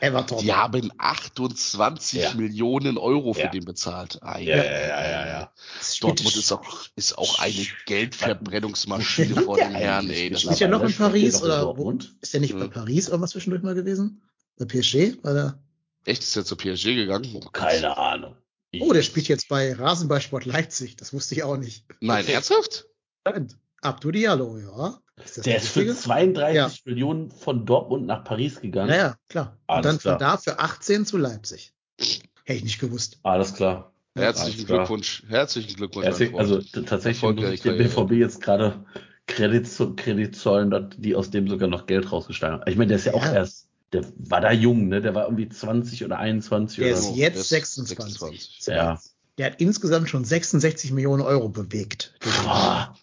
Everton. 0.00 0.38
Die 0.40 0.52
haben 0.52 0.92
28 0.98 2.20
Ja. 2.22 2.34
Millionen 2.34 2.98
Euro 2.98 3.32
für 3.32 3.40
Ja. 3.42 3.48
den 3.48 3.64
bezahlt. 3.64 4.18
Ah, 4.22 4.38
Ja, 4.38 4.56
ja, 4.56 4.64
ja, 4.64 5.10
ja, 5.10 5.26
ja. 5.26 5.52
Dortmund 6.00 6.36
ist 6.36 6.52
auch, 6.52 6.86
ist 6.96 7.16
auch 7.18 7.38
eine 7.38 7.66
Geldverbrennungsmaschine 7.86 9.34
vor 9.42 9.56
den 9.56 9.74
Herren, 9.74 10.04
eigentlich 10.06 10.18
ey. 10.18 10.30
Das 10.30 10.42
Spielt 10.42 10.60
er 10.60 10.68
noch 10.68 10.82
in? 10.82 10.92
Paris 10.94 11.34
er 11.34 11.42
oder? 11.42 11.60
Dortmund? 11.62 12.16
Ist 12.20 12.34
der 12.34 12.40
nicht 12.40 12.52
bei 12.54 12.64
Mhm. 12.66 12.70
Paris 12.70 13.08
irgendwas 13.08 13.30
zwischendurch 13.30 13.62
mal 13.62 13.74
gewesen? 13.74 14.22
Bei 14.58 14.64
PSG? 14.66 15.18
Oder? 15.24 15.58
echt 16.06 16.22
ist 16.22 16.36
er 16.36 16.44
zur 16.44 16.58
PSG 16.58 16.94
gegangen? 16.94 17.30
Oh. 17.34 17.40
Keine 17.50 17.96
Ahnung. 17.96 18.36
Oh, 18.80 18.92
der 18.92 19.02
spielt 19.02 19.28
jetzt 19.28 19.48
bei 19.48 19.72
Rasenballsport 19.72 20.44
Leipzig. 20.44 20.96
Das 20.96 21.12
wusste 21.12 21.34
ich 21.34 21.44
auch 21.44 21.56
nicht. 21.56 21.84
Nein, 22.00 22.26
ernsthaft? 22.26 22.86
Abdu 23.84 24.10
Diallo, 24.10 24.58
ja. 24.58 24.98
Ist 25.24 25.38
das 25.38 25.44
Der 25.44 25.56
ist 25.58 25.68
für 25.68 25.80
richtige? 25.80 25.96
32 26.00 26.54
Ja. 26.56 26.70
Millionen 26.84 27.30
von 27.30 27.64
Dortmund 27.66 28.06
nach 28.06 28.24
Paris 28.24 28.60
gegangen. 28.60 28.90
Ja, 28.90 28.96
ja, 28.96 29.16
klar. 29.28 29.58
Und 29.66 29.74
Alles 29.76 29.86
dann 29.86 30.00
von 30.00 30.18
klar. 30.18 30.18
da 30.18 30.36
für 30.38 30.58
18 30.58 31.06
zu 31.06 31.18
Leipzig. 31.18 31.72
Hätte 31.98 32.58
ich 32.58 32.64
nicht 32.64 32.80
gewusst. 32.80 33.18
Alles 33.22 33.54
klar. 33.54 33.92
Herzlichen 34.16 34.52
Alles 34.54 34.66
klar. 34.66 34.78
Glückwunsch. 34.78 35.22
Herzlichen 35.28 35.76
Glückwunsch. 35.76 36.06
Herzlich, 36.06 36.34
also 36.34 36.60
tatsächlich 36.60 37.22
muss 37.22 37.50
ich 37.50 37.62
dem. 37.62 37.78
BVB 37.78 38.12
jetzt 38.12 38.40
gerade 38.40 38.84
Kredit, 39.26 39.70
zu- 39.70 39.94
Kredit 39.94 40.36
zollen, 40.36 40.70
dass 40.70 40.84
die 40.96 41.14
aus 41.14 41.30
dem 41.30 41.48
sogar 41.48 41.68
noch 41.68 41.86
Geld 41.86 42.10
rausgeschlagen 42.12 42.60
haben. 42.60 42.70
Ich 42.70 42.76
meine, 42.76 42.88
der 42.88 42.98
ist 42.98 43.06
ja, 43.06 43.14
auch 43.14 43.24
Ja. 43.24 43.32
erst, 43.34 43.68
der 43.92 44.04
war 44.18 44.40
da 44.40 44.52
jung, 44.52 44.88
ne? 44.88 45.00
Der 45.00 45.14
war 45.14 45.24
irgendwie 45.24 45.48
20 45.48 46.04
oder 46.04 46.18
21 46.18 46.78
Der 46.78 46.86
oder 46.88 46.94
ist 46.98 47.04
so. 47.04 47.14
jetzt 47.14 47.34
der 47.34 47.40
ist 47.42 47.48
26. 47.74 48.18
26. 48.18 48.66
Ja. 48.66 49.00
Der 49.38 49.46
hat 49.46 49.60
insgesamt 49.60 50.08
schon 50.08 50.24
66 50.24 50.92
Millionen 50.92 51.22
Euro 51.22 51.48
bewegt. 51.48 52.14
Boah. 52.44 52.94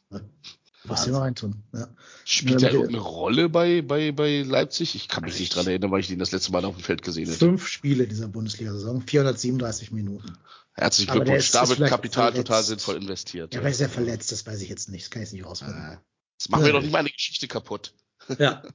Muss 0.84 1.06
ich 1.06 1.12
mal 1.12 1.20
reintun. 1.20 1.64
Ja. 1.74 1.88
Spielt 2.26 2.62
Ja, 2.62 2.70
er 2.70 2.74
irgendeine 2.74 3.02
Rolle 3.04 3.50
bei, 3.50 3.82
bei, 3.84 4.12
bei 4.12 4.42
Leipzig? 4.42 4.96
Ich 4.96 5.08
kann 5.08 5.24
mich 5.24 5.40
nicht 5.40 5.56
dran 5.56 5.68
erinnern, 5.68 5.92
weil 5.92 6.00
ich 6.00 6.10
ihn 6.10 6.18
das 6.20 6.32
letzte 6.32 6.52
Mal 6.52 6.66
auf 6.66 6.76
dem 6.76 6.84
Feld 6.84 7.04
gesehen 7.04 7.26
hätte. 7.28 7.38
Fünf 7.38 7.68
Spiele 7.68 8.08
dieser 8.08 8.28
Bundesliga-Saison, 8.28 9.02
437 9.02 9.92
Minuten. 9.92 10.34
Herzlichen 10.74 11.12
Aber 11.12 11.20
der 11.20 11.36
Glückwunsch. 11.36 11.46
ist- 11.46 11.56
Da 11.56 11.70
wird 11.70 11.90
Kapital 11.90 12.32
verletzt. 12.32 12.48
total 12.48 12.64
sinnvoll 12.64 12.96
investiert. 12.96 13.54
Ja, 13.54 13.60
aber 13.60 13.70
ist 13.70 13.82
er 13.82 13.90
verletzt? 13.90 14.32
Das 14.32 14.46
weiß 14.48 14.62
ich 14.62 14.70
jetzt 14.70 14.90
nicht. 14.90 15.04
Das 15.06 15.12
kann 15.12 15.22
ich 15.22 15.32
nicht 15.32 15.46
rausfinden. 15.46 15.76
Ah, 15.78 16.02
Das 16.40 16.50
machen 16.50 16.66
wir 16.66 16.74
doch 16.74 16.82
nicht 16.82 16.92
meine 16.92 17.10
Geschichte 17.10 17.48
kaputt. 17.48 17.94
Ja. 18.40 18.64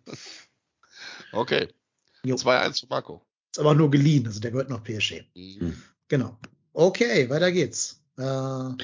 Okay. 1.33 1.69
Jo. 2.25 2.37
2-1 2.37 2.81
für 2.81 2.87
Marco. 2.89 3.27
Ist 3.53 3.59
aber 3.59 3.75
nur 3.75 3.91
geliehen, 3.91 4.27
also 4.27 4.41
der 4.41 4.51
gehört 4.51 4.71
noch 4.71 4.83
PSG. 4.83 5.25
Mhm. 5.35 5.83
Genau. 6.09 6.39
Okay, 6.73 7.29
weiter 7.31 7.53
geht's. 7.53 8.03
Äh, 8.17 8.23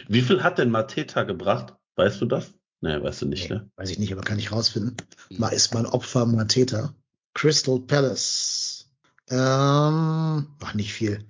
Wie 0.08 0.22
viel 0.22 0.42
hat 0.42 0.58
denn 0.58 0.70
Mateta 0.70 1.22
gebracht? 1.24 1.74
Weißt 1.96 2.20
du 2.20 2.26
das? 2.26 2.52
Nee, 2.82 3.00
weißt 3.02 3.22
du 3.22 3.26
nicht, 3.26 3.48
nee, 3.48 3.56
ne? 3.56 3.70
weiß 3.76 3.90
ich 3.90 3.98
nicht, 3.98 4.12
aber 4.12 4.22
kann 4.22 4.38
ich 4.40 4.50
rausfinden. 4.52 4.96
Mhm. 5.30 5.38
Mal 5.38 5.50
ist 5.50 5.72
mein 5.72 5.86
Opfer 5.86 6.26
mal 6.26 6.46
Täter. 6.46 6.94
Crystal 7.32 7.78
Palace. 7.80 8.90
Ähm, 9.30 10.48
ach, 10.60 10.74
nicht 10.74 10.92
viel. 10.92 11.24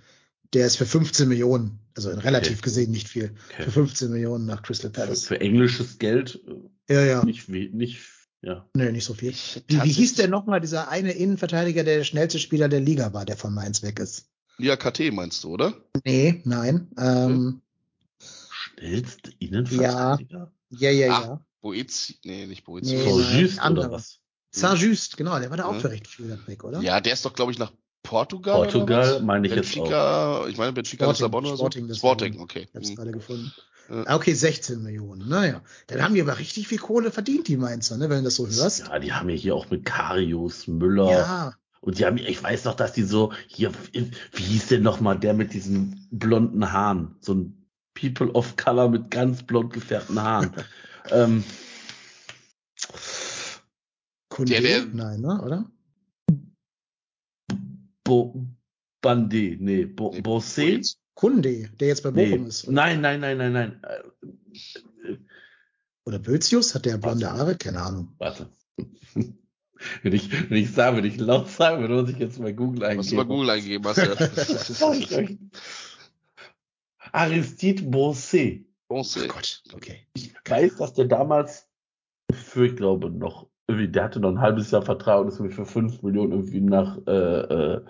Der 0.54 0.66
ist 0.66 0.76
für 0.76 0.86
15 0.86 1.28
Millionen, 1.28 1.78
also 1.94 2.10
in 2.10 2.18
relativ 2.18 2.52
Okay. 2.58 2.62
gesehen 2.62 2.90
nicht 2.90 3.06
viel. 3.08 3.34
Okay. 3.50 3.64
Für 3.64 3.70
15 3.70 4.10
Millionen 4.10 4.46
nach 4.46 4.62
Crystal 4.62 4.90
Für, 4.90 5.00
Palace. 5.00 5.24
für 5.26 5.40
englisches 5.40 5.98
Geld 5.98 6.40
äh, 6.88 6.94
Ja, 6.94 7.04
ja. 7.04 7.24
nicht 7.24 7.52
wie, 7.52 7.68
nicht, 7.68 8.00
ja. 8.40 8.66
Nee, 8.74 8.90
nicht 8.90 9.04
so 9.04 9.12
viel. 9.14 9.32
Wie, 9.68 9.82
wie 9.82 9.92
hieß 9.92 10.14
der 10.14 10.28
nochmal, 10.28 10.60
dieser 10.62 10.88
eine 10.88 11.12
Innenverteidiger, 11.12 11.84
der 11.84 11.98
der 11.98 12.04
schnellste 12.04 12.38
Spieler 12.38 12.68
der 12.70 12.80
Liga 12.80 13.12
war, 13.12 13.24
der 13.26 13.36
von 13.36 13.52
Mainz 13.54 13.82
weg 13.82 13.98
ist? 14.00 14.26
Ja, 14.58 14.76
KT 14.76 15.12
meinst 15.12 15.44
du, 15.44 15.50
oder? 15.50 15.74
Nee, 16.04 16.40
nein. 16.44 16.88
Ähm, 16.98 17.60
Schnellste 18.50 19.32
Innenverteidiger? 19.38 20.38
ja, 20.38 20.52
ja, 20.72 20.90
Ah, 21.12 21.20
ja. 21.22 21.40
Boezi, 21.60 22.18
nee, 22.24 22.46
nicht 22.46 22.64
Boezi. 22.64 22.94
Nee, 22.94 23.02
So 23.02 23.18
nein, 23.18 23.40
Just 23.40 23.58
andere. 23.60 23.86
oder 23.86 23.94
was? 23.96 24.18
Saint-Just, 24.50 25.16
genau, 25.16 25.38
der 25.38 25.48
war 25.50 25.56
da 25.56 25.64
auch 25.66 25.72
Mhm. 25.74 25.80
für 25.80 25.90
recht 25.90 26.06
viel 26.06 26.38
weg, 26.46 26.64
oder? 26.64 26.80
Ja, 26.80 27.00
der 27.00 27.12
ist 27.14 27.24
doch, 27.24 27.32
glaube 27.32 27.52
ich, 27.52 27.58
nach 27.58 27.72
Portugal. 28.02 28.54
Portugal 28.54 29.20
meine 29.22 29.46
ich 29.46 29.54
jetzt 29.54 29.72
Benfica, 29.74 30.46
ich 30.48 30.58
meine 30.58 30.72
Benfica 30.72 31.04
Sporting, 31.04 31.14
Lissabon 31.14 31.44
oder 31.46 31.56
so. 31.56 31.62
Sporting. 31.70 31.94
Sporting, 31.94 32.40
okay. 32.40 32.66
Ich 32.68 32.74
hab's 32.74 32.90
Mhm. 32.90 32.94
gerade 32.96 33.12
gefunden. 33.12 33.52
Ja. 33.88 34.02
Ah, 34.06 34.16
Okay, 34.16 34.34
16 34.34 34.82
Millionen. 34.82 35.28
Naja, 35.28 35.62
dann 35.86 36.02
haben 36.02 36.14
die 36.14 36.20
aber 36.22 36.38
richtig 36.38 36.68
viel 36.68 36.78
Kohle 36.78 37.10
verdient, 37.10 37.48
die 37.48 37.56
Mainzer, 37.56 37.96
ne, 37.96 38.10
wenn 38.10 38.18
du 38.18 38.24
das 38.24 38.34
so 38.36 38.46
hörst. 38.46 38.80
Ja, 38.80 38.98
die 38.98 39.12
haben 39.12 39.28
ja 39.28 39.36
hier 39.36 39.54
auch 39.54 39.70
mit 39.70 39.84
Karius, 39.84 40.66
Müller. 40.66 41.10
Ja, 41.10 41.54
Und 41.80 41.98
die 41.98 42.04
haben, 42.06 42.16
ich 42.18 42.42
weiß 42.42 42.64
noch, 42.64 42.74
dass 42.74 42.92
die 42.92 43.02
so, 43.02 43.32
hier, 43.48 43.72
wie 43.92 44.42
hieß 44.42 44.68
denn 44.68 44.82
noch 44.82 45.00
mal 45.00 45.18
der 45.18 45.34
mit 45.34 45.52
diesen 45.52 46.06
blonden 46.10 46.72
Haaren? 46.72 47.16
So 47.20 47.34
ein 47.34 47.61
People 47.94 48.30
of 48.32 48.56
Color 48.56 48.88
mit 48.90 49.10
ganz 49.10 49.42
blond 49.42 49.72
gefärbten 49.72 50.20
Haaren. 50.20 50.52
ähm, 51.10 51.44
Kunde, 54.28 54.52
Der- 54.52 54.60
der- 54.62 54.86
nein, 54.86 55.20
ne, 55.20 55.42
oder? 55.42 55.70
Bo, 58.04 58.46
Bandé, 59.02 59.56
nee, 59.60 59.84
Bo, 59.84 60.10
Nee, 60.12 60.20
Bossé? 60.20 60.96
Kunde, 61.14 61.68
der 61.78 61.88
jetzt 61.88 62.02
bei 62.02 62.10
Bochum 62.10 62.42
Nee. 62.42 62.48
ist. 62.48 62.64
Oder, 62.64 62.72
Nein, 62.72 63.00
nein, 63.00 63.20
nein, 63.20 63.38
nein, 63.38 63.52
nein. 63.52 63.80
Äh, 63.84 65.16
oder 66.04 66.18
Bölzius, 66.18 66.74
hat 66.74 66.84
der 66.86 66.98
blonde 66.98 67.30
Haare? 67.30 67.56
Keine 67.56 67.80
Ahnung. 67.80 68.14
warte. 68.18 68.48
wenn 70.02 70.12
ich, 70.12 70.50
wenn 70.50 70.56
ich 70.56 70.72
sage, 70.72 70.96
wenn 70.96 71.04
ich 71.04 71.18
laut 71.18 71.48
sagen 71.48 71.80
würde, 71.80 71.94
muss 72.02 72.10
ich 72.10 72.18
jetzt 72.18 72.38
mal 72.40 72.52
Google 72.54 72.84
eingeben. 72.84 72.98
Was 73.04 73.10
du 73.10 73.16
bei 73.16 73.24
Google 73.24 73.50
Sag 74.34 74.96
ich 74.98 75.10
ja. 75.10 75.22
Aristide 77.12 77.82
Bossé. 77.82 78.64
Bon, 78.88 79.02
Ach 79.04 79.28
Gott, 79.28 79.62
okay. 79.74 80.06
Ich 80.14 80.34
weiß, 80.46 80.76
dass 80.76 80.94
der 80.94 81.06
damals 81.06 81.68
für, 82.32 82.66
ich 82.66 82.76
glaube, 82.76 83.10
noch, 83.10 83.48
irgendwie, 83.66 83.88
der 83.88 84.04
hatte 84.04 84.20
noch 84.20 84.30
ein 84.30 84.40
halbes 84.40 84.70
Jahr 84.70 84.82
Vertrag 84.82 85.20
und 85.20 85.28
ist 85.28 85.36
irgendwie 85.36 85.54
für 85.54 85.66
5 85.66 86.02
Millionen 86.02 86.32
irgendwie 86.32 86.60
nach, 86.60 86.98
äh, 87.06 87.10
äh, 87.10 87.84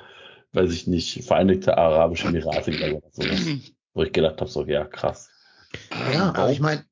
weiß 0.52 0.72
ich 0.72 0.86
nicht, 0.86 1.24
Vereinigte 1.24 1.76
Arabische 1.76 2.28
Emirate 2.28 2.70
gegangen 2.72 2.96
oder 2.96 3.10
sowas. 3.10 3.46
Wo 3.94 4.02
ich 4.02 4.12
gedacht 4.12 4.40
habe, 4.40 4.50
so, 4.50 4.64
ja, 4.64 4.84
krass. 4.84 5.30
Ja, 6.12 6.34
aber 6.34 6.50
ich 6.50 6.60
meine, 6.60 6.84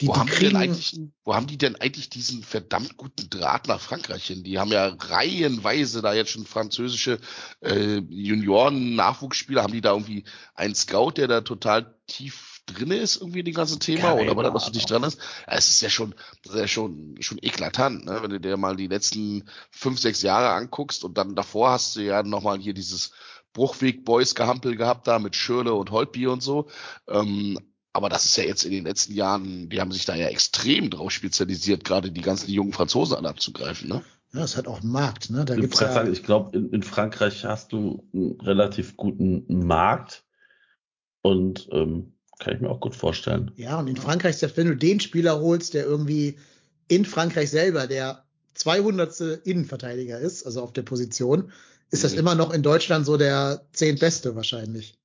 die, 0.00 0.08
wo, 0.08 0.12
die 0.12 0.18
haben 0.18 0.26
die 0.26 0.32
denn 0.32 0.40
kriegen, 0.40 0.56
eigentlich, 0.56 1.00
wo 1.24 1.34
haben 1.34 1.46
die 1.46 1.58
denn 1.58 1.76
eigentlich 1.76 2.10
diesen 2.10 2.42
verdammt 2.42 2.96
guten 2.96 3.30
Draht 3.30 3.66
nach 3.66 3.80
Frankreich 3.80 4.26
hin? 4.26 4.44
Die 4.44 4.58
haben 4.58 4.70
ja 4.70 4.88
reihenweise 4.88 6.02
da 6.02 6.12
jetzt 6.12 6.30
schon 6.30 6.44
französische 6.44 7.18
äh, 7.60 7.98
Junioren-Nachwuchsspieler. 7.98 9.62
Haben 9.62 9.72
die 9.72 9.80
da 9.80 9.92
irgendwie 9.92 10.24
einen 10.54 10.74
Scout, 10.74 11.12
der 11.12 11.28
da 11.28 11.40
total 11.40 11.94
tief 12.06 12.60
drin 12.66 12.90
ist, 12.90 13.16
irgendwie 13.16 13.38
in 13.38 13.44
dem 13.46 13.54
ganzen 13.54 13.80
Thema, 13.80 14.10
Keine 14.10 14.22
oder 14.22 14.36
weil 14.36 14.44
er 14.44 14.50
noch 14.50 14.60
so 14.60 14.72
dicht 14.72 14.90
dran 14.90 15.04
ist. 15.04 15.18
Ja, 15.46 15.54
Es 15.54 15.68
ist 15.68 15.80
ja 15.80 15.88
schon, 15.88 16.14
das 16.42 16.54
ist 16.54 16.60
ja 16.60 16.68
schon, 16.68 17.14
schon 17.20 17.38
eklatant, 17.40 18.04
ne? 18.04 18.18
wenn 18.22 18.30
du 18.30 18.40
dir 18.40 18.56
mal 18.56 18.76
die 18.76 18.88
letzten 18.88 19.48
fünf, 19.70 20.00
sechs 20.00 20.22
Jahre 20.22 20.50
anguckst 20.50 21.04
und 21.04 21.16
dann 21.16 21.34
davor 21.36 21.70
hast 21.70 21.96
du 21.96 22.00
ja 22.00 22.22
nochmal 22.22 22.58
hier 22.58 22.74
dieses 22.74 23.12
Bruchweg-Boys-Gehampel 23.52 24.76
gehabt 24.76 25.06
da 25.06 25.18
mit 25.18 25.36
Schürle 25.36 25.72
und 25.74 25.90
Holtby 25.90 26.26
und 26.26 26.42
so. 26.42 26.68
Ähm, 27.08 27.58
aber 27.96 28.08
das 28.08 28.24
ist 28.24 28.36
ja 28.36 28.44
jetzt 28.44 28.64
in 28.64 28.70
den 28.72 28.84
letzten 28.84 29.14
Jahren, 29.14 29.68
die 29.68 29.80
haben 29.80 29.92
sich 29.92 30.04
da 30.04 30.14
ja 30.14 30.28
extrem 30.28 30.90
drauf 30.90 31.10
spezialisiert, 31.10 31.84
gerade 31.84 32.10
die 32.12 32.20
ganzen 32.20 32.50
jungen 32.50 32.72
Franzosen 32.72 33.16
an 33.16 33.26
abzugreifen, 33.26 33.88
ne? 33.88 34.02
Ja, 34.32 34.44
es 34.44 34.56
hat 34.56 34.66
auch 34.68 34.82
einen 34.82 34.90
Markt, 34.92 35.30
ne? 35.30 35.44
Da 35.44 35.54
Ich, 35.54 35.60
gibt's 35.60 35.80
ja, 35.80 35.92
sagen, 35.92 36.12
ich 36.12 36.22
glaube, 36.22 36.56
in, 36.56 36.70
in 36.70 36.82
Frankreich 36.82 37.44
hast 37.44 37.72
du 37.72 38.06
einen 38.12 38.40
relativ 38.40 38.96
guten 38.96 39.44
Markt 39.66 40.24
und 41.22 41.68
ähm, 41.72 42.12
kann 42.38 42.54
ich 42.54 42.60
mir 42.60 42.68
auch 42.70 42.80
gut 42.80 42.94
vorstellen. 42.94 43.50
ja, 43.56 43.78
und 43.78 43.88
in 43.88 43.96
Frankreich, 43.96 44.36
selbst 44.36 44.56
wenn 44.56 44.66
du 44.66 44.76
den 44.76 45.00
Spieler 45.00 45.40
holst, 45.40 45.74
der 45.74 45.84
irgendwie 45.86 46.38
in 46.88 47.04
Frankreich 47.04 47.50
selber 47.50 47.86
der 47.86 48.24
200. 48.54 49.20
Innenverteidiger 49.44 50.18
ist, 50.18 50.44
also 50.44 50.62
auf 50.62 50.72
der 50.72 50.82
Position, 50.82 51.50
ist 51.90 52.04
das 52.04 52.12
Mhm. 52.12 52.18
immer 52.18 52.34
noch 52.34 52.52
in 52.52 52.62
Deutschland 52.62 53.06
so 53.06 53.16
der 53.16 53.66
zehntbeste 53.72 54.34
wahrscheinlich. 54.36 54.98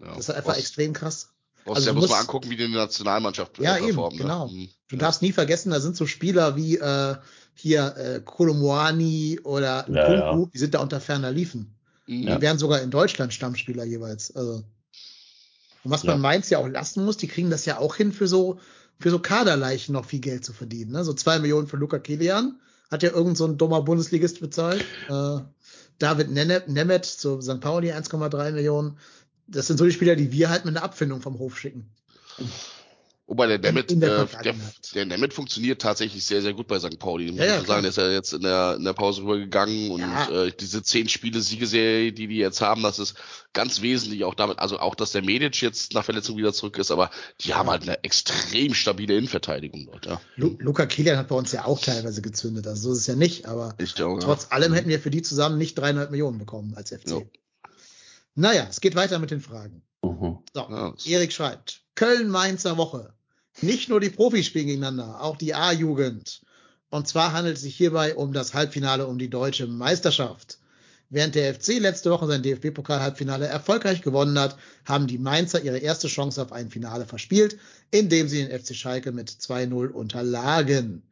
Ja. 0.00 0.08
Das 0.08 0.18
ist 0.20 0.30
einfach 0.30 0.50
Brauchst- 0.52 0.60
extrem 0.60 0.92
krass. 0.92 1.32
Brauchst 1.66 1.76
also 1.76 1.88
ja, 1.88 1.92
du 1.94 2.00
muss 2.00 2.08
man 2.08 2.18
musst- 2.18 2.28
angucken, 2.28 2.50
wie 2.50 2.56
die 2.56 2.64
in 2.64 2.72
der 2.72 2.82
Nationalmannschaft 2.82 3.58
äh, 3.58 3.62
Ja, 3.64 3.76
eben, 3.76 3.86
performen, 3.86 4.18
genau. 4.18 4.46
Ne? 4.46 4.52
Mhm. 4.52 4.68
Du 4.88 4.96
darfst 4.96 5.20
nie 5.22 5.32
vergessen, 5.32 5.70
da 5.70 5.80
sind 5.80 5.96
so 5.96 6.06
Spieler 6.06 6.56
wie 6.56 6.76
äh, 6.78 7.16
hier 7.54 7.94
äh, 7.96 8.20
Kolomoani 8.24 9.40
oder 9.44 9.84
Ja, 9.90 10.06
Kunku, 10.06 10.44
ja. 10.44 10.50
die 10.54 10.58
sind 10.58 10.74
da 10.74 10.80
unter 10.80 11.00
ferner 11.00 11.30
Liefen. 11.30 11.76
Mhm. 12.06 12.22
Die 12.26 12.40
wären 12.40 12.58
sogar 12.58 12.80
in 12.82 12.90
Deutschland 12.90 13.32
Stammspieler 13.34 13.84
jeweils. 13.84 14.34
Also. 14.34 14.62
Und 15.84 15.90
was 15.90 16.02
Ja. 16.02 16.12
man 16.12 16.20
Mainz 16.20 16.50
ja 16.50 16.58
auch 16.58 16.68
lassen 16.68 17.04
muss, 17.04 17.16
die 17.16 17.28
kriegen 17.28 17.50
das 17.50 17.64
ja 17.66 17.78
auch 17.78 17.96
hin, 17.96 18.12
für 18.12 18.26
so, 18.28 18.58
für 18.98 19.10
so 19.10 19.18
Kaderleichen 19.18 19.92
noch 19.92 20.04
viel 20.04 20.20
Geld 20.20 20.44
zu 20.44 20.52
verdienen. 20.52 20.92
Ne? 20.92 21.04
So 21.04 21.12
zwei 21.14 21.38
Millionen 21.38 21.66
für 21.66 21.76
Luca 21.76 21.98
Kilian 21.98 22.58
hat 22.90 23.02
ja 23.02 23.10
irgend 23.10 23.36
so 23.36 23.44
ein 23.46 23.58
dummer 23.58 23.82
Bundesligist 23.82 24.40
bezahlt. 24.40 24.84
Äh, 25.08 25.38
David 25.98 26.30
Nemeth 26.30 27.06
zu 27.06 27.40
St. 27.40 27.60
Pauli 27.60 27.90
1,3 27.92 28.52
Millionen. 28.52 28.98
Das 29.48 29.66
sind 29.66 29.78
so 29.78 29.84
die 29.84 29.92
Spieler, 29.92 30.16
die 30.16 30.32
wir 30.32 30.50
halt 30.50 30.64
mit 30.64 30.76
einer 30.76 30.84
Abfindung 30.84 31.20
vom 31.20 31.38
Hof 31.38 31.58
schicken. 31.58 31.90
Wobei 33.28 33.48
der 33.48 33.56
in 33.56 34.00
der 34.00 34.08
äh, 34.12 34.16
der, 34.16 34.26
Vergangenheit. 34.28 34.94
der 34.94 35.04
Nemeth 35.04 35.34
funktioniert 35.34 35.82
tatsächlich 35.82 36.24
sehr, 36.24 36.42
sehr 36.42 36.54
gut 36.54 36.68
bei 36.68 36.78
St. 36.78 36.96
Pauli. 36.96 37.32
Muss 37.32 37.40
Ja, 37.40 37.46
ja, 37.46 37.64
sagen, 37.64 37.82
der 37.82 37.90
ist 37.90 37.96
ja 37.98 38.08
jetzt 38.08 38.32
in 38.32 38.42
der, 38.42 38.76
in 38.76 38.84
der 38.84 38.92
Pause 38.92 39.22
rübergegangen 39.22 39.90
und 39.90 40.00
Ja. 40.00 40.44
äh, 40.44 40.52
diese 40.52 40.84
zehn 40.84 41.08
Spiele 41.08 41.40
Siegeserie, 41.40 42.12
die 42.12 42.28
die 42.28 42.36
jetzt 42.36 42.60
haben, 42.60 42.84
das 42.84 43.00
ist 43.00 43.16
ganz 43.52 43.82
wesentlich 43.82 44.22
auch 44.22 44.34
damit, 44.36 44.60
also 44.60 44.78
auch, 44.78 44.94
dass 44.94 45.10
der 45.10 45.22
Medic 45.24 45.60
jetzt 45.60 45.92
nach 45.92 46.04
Verletzung 46.04 46.36
wieder 46.36 46.52
zurück 46.52 46.78
ist, 46.78 46.92
aber 46.92 47.10
die 47.40 47.54
haben 47.54 47.68
halt 47.68 47.82
eine 47.82 48.04
extrem 48.04 48.74
stabile 48.74 49.16
Innenverteidigung 49.16 49.86
dort, 49.86 50.06
ja. 50.06 50.20
Lu 50.36 50.54
Luca 50.60 50.86
Kilian 50.86 51.18
hat 51.18 51.26
bei 51.26 51.34
uns 51.34 51.50
ja 51.50 51.64
auch 51.64 51.80
teilweise 51.80 52.22
gezündet. 52.22 52.68
Also 52.68 52.82
so 52.82 52.92
ist 52.92 52.98
es 53.00 53.06
ja 53.08 53.16
nicht, 53.16 53.46
aber 53.46 53.74
Ich 53.78 53.98
ja. 53.98 54.16
trotz 54.20 54.52
allem 54.52 54.72
hätten 54.72 54.88
wir 54.88 55.00
für 55.00 55.10
die 55.10 55.22
zusammen 55.22 55.58
nicht 55.58 55.76
dreieinhalb 55.76 56.12
Millionen 56.12 56.38
bekommen 56.38 56.74
als 56.76 56.90
FC. 56.90 57.26
Ja. 58.36 58.42
Naja, 58.42 58.66
es 58.70 58.80
geht 58.80 58.94
weiter 58.94 59.18
mit 59.18 59.30
den 59.30 59.40
Fragen. 59.40 59.82
Mhm. 60.02 60.38
So, 60.54 60.60
Ja, 60.68 60.90
das- 60.92 61.06
Erik 61.06 61.32
schreibt, 61.32 61.82
Köln-Mainzer 61.94 62.76
Woche. 62.76 63.12
Nicht 63.62 63.88
nur 63.88 64.00
die 64.00 64.10
Profis 64.10 64.46
spielen 64.46 64.66
gegeneinander, 64.66 65.22
auch 65.22 65.36
die 65.36 65.54
A-Jugend. 65.54 66.42
Und 66.90 67.08
zwar 67.08 67.32
handelt 67.32 67.56
es 67.56 67.62
sich 67.62 67.74
hierbei 67.76 68.14
um 68.14 68.32
das 68.32 68.54
Halbfinale 68.54 69.06
um 69.06 69.18
die 69.18 69.30
deutsche 69.30 69.66
Meisterschaft. 69.66 70.58
Während 71.08 71.34
der 71.36 71.54
FC 71.54 71.78
letzte 71.78 72.10
Woche 72.10 72.26
sein 72.26 72.42
DFB-Pokal-Halbfinale 72.42 73.46
erfolgreich 73.46 74.02
gewonnen 74.02 74.38
hat, 74.38 74.56
haben 74.84 75.06
die 75.06 75.18
Mainzer 75.18 75.62
ihre 75.62 75.78
erste 75.78 76.08
Chance 76.08 76.42
auf 76.42 76.52
ein 76.52 76.68
Finale 76.70 77.06
verspielt, 77.06 77.58
indem 77.90 78.28
sie 78.28 78.44
den 78.44 78.50
FC 78.58 78.74
Schalke 78.74 79.12
mit 79.12 79.30
2-0 79.30 79.88
unterlagen. 79.90 81.02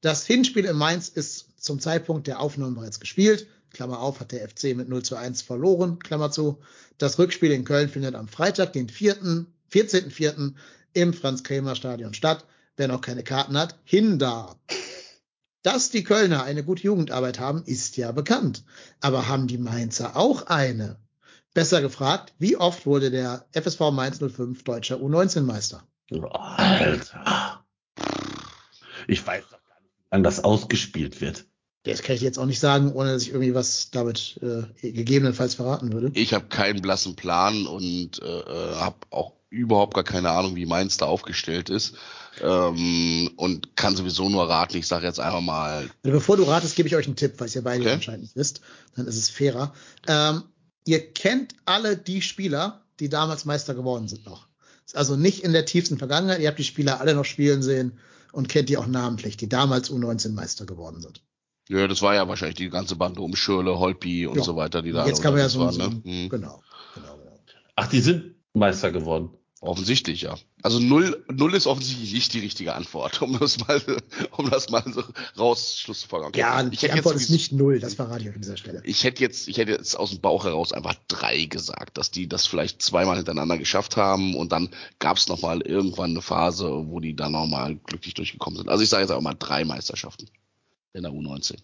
Das 0.00 0.24
Hinspiel 0.24 0.64
in 0.64 0.76
Mainz 0.76 1.08
ist 1.08 1.62
zum 1.62 1.80
Zeitpunkt 1.80 2.26
der 2.28 2.40
Aufnahme 2.40 2.76
bereits 2.76 3.00
gespielt. 3.00 3.46
Klammer 3.70 4.00
auf, 4.00 4.20
hat 4.20 4.32
der 4.32 4.48
FC 4.48 4.76
mit 4.76 4.88
0 4.88 5.02
zu 5.02 5.16
1 5.16 5.42
verloren, 5.42 5.98
Klammer 5.98 6.30
zu. 6.30 6.60
Das 6.98 7.18
Rückspiel 7.18 7.52
in 7.52 7.64
Köln 7.64 7.88
findet 7.88 8.14
am 8.14 8.28
Freitag, 8.28 8.72
den 8.72 8.88
4., 8.88 9.46
14.04. 9.72 10.54
im 10.92 11.12
Franz-Kremer-Stadion 11.14 12.14
statt. 12.14 12.44
Wer 12.76 12.88
noch 12.88 13.00
keine 13.00 13.22
Karten 13.22 13.56
hat, 13.56 13.78
hin 13.84 14.18
da. 14.18 14.56
Dass 15.62 15.90
die 15.90 16.04
Kölner 16.04 16.44
eine 16.44 16.64
gute 16.64 16.84
Jugendarbeit 16.84 17.38
haben, 17.38 17.62
ist 17.64 17.96
ja 17.96 18.12
bekannt. 18.12 18.64
Aber 19.00 19.28
haben 19.28 19.46
die 19.46 19.58
Mainzer 19.58 20.16
auch 20.16 20.46
eine? 20.46 20.98
Besser 21.52 21.82
gefragt, 21.82 22.32
wie 22.38 22.56
oft 22.56 22.86
wurde 22.86 23.10
der 23.10 23.46
FSV 23.52 23.90
Mainz 23.92 24.18
05 24.18 24.64
deutscher 24.64 24.96
U19-Meister? 24.96 25.82
Oh, 26.12 26.24
Alter. 26.30 27.64
Ich 29.06 29.26
weiß 29.26 29.44
doch 29.50 29.64
gar 29.64 29.80
nicht, 29.80 29.94
wie 29.98 30.04
lange 30.10 30.22
das 30.22 30.42
ausgespielt 30.42 31.20
wird. 31.20 31.46
Das 31.84 32.02
kann 32.02 32.14
ich 32.14 32.20
jetzt 32.22 32.38
auch 32.38 32.46
nicht 32.46 32.60
sagen, 32.60 32.92
ohne 32.92 33.12
dass 33.12 33.22
ich 33.22 33.30
irgendwie 33.30 33.54
was 33.54 33.90
damit 33.90 34.38
äh, 34.42 34.90
gegebenenfalls 34.92 35.54
verraten 35.54 35.92
würde. 35.92 36.10
Ich 36.14 36.34
habe 36.34 36.46
keinen 36.46 36.82
blassen 36.82 37.16
Plan 37.16 37.66
und 37.66 38.20
äh, 38.22 38.42
habe 38.74 38.96
auch 39.10 39.32
überhaupt 39.48 39.94
gar 39.94 40.04
keine 40.04 40.30
Ahnung, 40.30 40.56
wie 40.56 40.66
Mainz 40.66 40.98
da 40.98 41.06
aufgestellt 41.06 41.70
ist. 41.70 41.94
Ähm, 42.42 43.30
und 43.36 43.76
kann 43.76 43.96
sowieso 43.96 44.28
nur 44.28 44.48
raten. 44.48 44.76
Ich 44.76 44.86
sage 44.86 45.06
jetzt 45.06 45.20
einfach 45.20 45.40
mal, 45.40 45.90
Also 46.04 46.12
bevor 46.16 46.36
du 46.36 46.44
ratest, 46.44 46.76
gebe 46.76 46.86
ich 46.88 46.96
euch 46.96 47.06
einen 47.06 47.16
Tipp, 47.16 47.34
weil 47.38 47.48
ihr 47.50 47.62
beide 47.62 47.80
Okay. 47.82 47.92
anscheinend 47.94 48.22
nicht 48.22 48.36
wisst. 48.36 48.60
Dann 48.94 49.06
ist 49.06 49.16
es 49.16 49.28
fairer. 49.30 49.74
Ähm, 50.06 50.44
ihr 50.86 51.12
kennt 51.12 51.54
alle 51.64 51.96
die 51.96 52.22
Spieler, 52.22 52.82
die 53.00 53.08
damals 53.08 53.44
Meister 53.46 53.74
geworden 53.74 54.06
sind 54.06 54.24
noch. 54.26 54.46
Ist 54.86 54.96
also 54.96 55.16
nicht 55.16 55.42
in 55.44 55.52
der 55.52 55.64
tiefsten 55.66 55.98
Vergangenheit. 55.98 56.40
Ihr 56.40 56.48
habt 56.48 56.58
die 56.58 56.64
Spieler 56.64 57.00
alle 57.00 57.14
noch 57.14 57.24
spielen 57.24 57.62
sehen 57.62 57.98
und 58.32 58.48
kennt 58.48 58.68
die 58.68 58.76
auch 58.76 58.86
namentlich, 58.86 59.36
die 59.36 59.48
damals 59.48 59.90
U19 59.90 60.30
Meister 60.32 60.66
geworden 60.66 61.00
sind. 61.00 61.22
Ja, 61.70 61.86
das 61.86 62.02
war 62.02 62.14
ja 62.14 62.26
wahrscheinlich 62.26 62.56
die 62.56 62.68
ganze 62.68 62.96
Bande 62.96 63.20
um 63.20 63.36
Schürle, 63.36 63.78
Holpi 63.78 64.26
und 64.26 64.38
Ja. 64.38 64.42
so 64.42 64.56
weiter, 64.56 64.82
die 64.82 64.90
da 64.90 65.06
Jetzt 65.06 65.22
kann 65.22 65.32
man 65.32 65.42
ja 65.42 65.48
so, 65.48 65.60
waren, 65.60 65.76
ne? 65.76 65.88
Mhm. 65.88 66.28
genau, 66.28 66.62
genau, 66.94 67.16
genau. 67.16 67.38
Ach, 67.76 67.86
die 67.86 68.00
sind 68.00 68.34
Meister 68.54 68.90
geworden. 68.90 69.30
Offensichtlich, 69.62 70.22
ja. 70.22 70.36
Also 70.62 70.80
null, 70.80 71.22
null 71.30 71.54
ist 71.54 71.66
offensichtlich 71.66 72.14
nicht 72.14 72.32
die 72.32 72.40
richtige 72.40 72.74
Antwort, 72.74 73.20
um 73.22 73.38
das 73.38 73.58
mal, 73.60 73.80
um 74.38 74.48
das 74.50 74.70
mal 74.70 74.82
so 74.90 75.04
raus 75.38 75.76
Schluss 75.78 76.00
zu 76.00 76.08
folgern. 76.08 76.30
Okay. 76.30 76.40
Ja, 76.40 76.62
ich 76.64 76.80
die 76.80 76.86
hätte 76.86 76.94
Antwort 76.94 77.14
jetzt 77.16 77.24
ist 77.24 77.30
nicht 77.30 77.52
null, 77.52 77.78
das 77.78 77.94
verrate 77.94 78.22
ich 78.22 78.34
an 78.34 78.40
dieser 78.40 78.56
Stelle. 78.56 78.80
Ich 78.84 79.04
hätte 79.04 79.22
jetzt, 79.22 79.48
ich 79.48 79.58
hätte 79.58 79.72
jetzt 79.72 79.94
aus 79.96 80.10
dem 80.10 80.20
Bauch 80.20 80.44
heraus 80.44 80.72
einfach 80.72 80.94
drei 81.08 81.44
gesagt, 81.44 81.98
dass 81.98 82.10
die 82.10 82.26
das 82.26 82.46
vielleicht 82.46 82.80
zweimal 82.82 83.16
hintereinander 83.16 83.58
geschafft 83.58 83.96
haben 83.98 84.34
und 84.34 84.50
dann 84.50 84.70
gab 84.98 85.18
es 85.18 85.28
noch 85.28 85.42
mal 85.42 85.60
irgendwann 85.60 86.10
eine 86.12 86.22
Phase, 86.22 86.68
wo 86.88 86.98
die 86.98 87.14
dann 87.14 87.32
noch 87.32 87.46
mal 87.46 87.76
glücklich 87.76 88.14
durchgekommen 88.14 88.56
sind. 88.56 88.70
Also 88.70 88.82
ich 88.82 88.88
sage 88.88 89.02
jetzt 89.02 89.10
einfach 89.10 89.22
mal 89.22 89.36
drei 89.38 89.64
Meisterschaften 89.66 90.26
in 90.92 91.02
der 91.02 91.12
U19. 91.12 91.56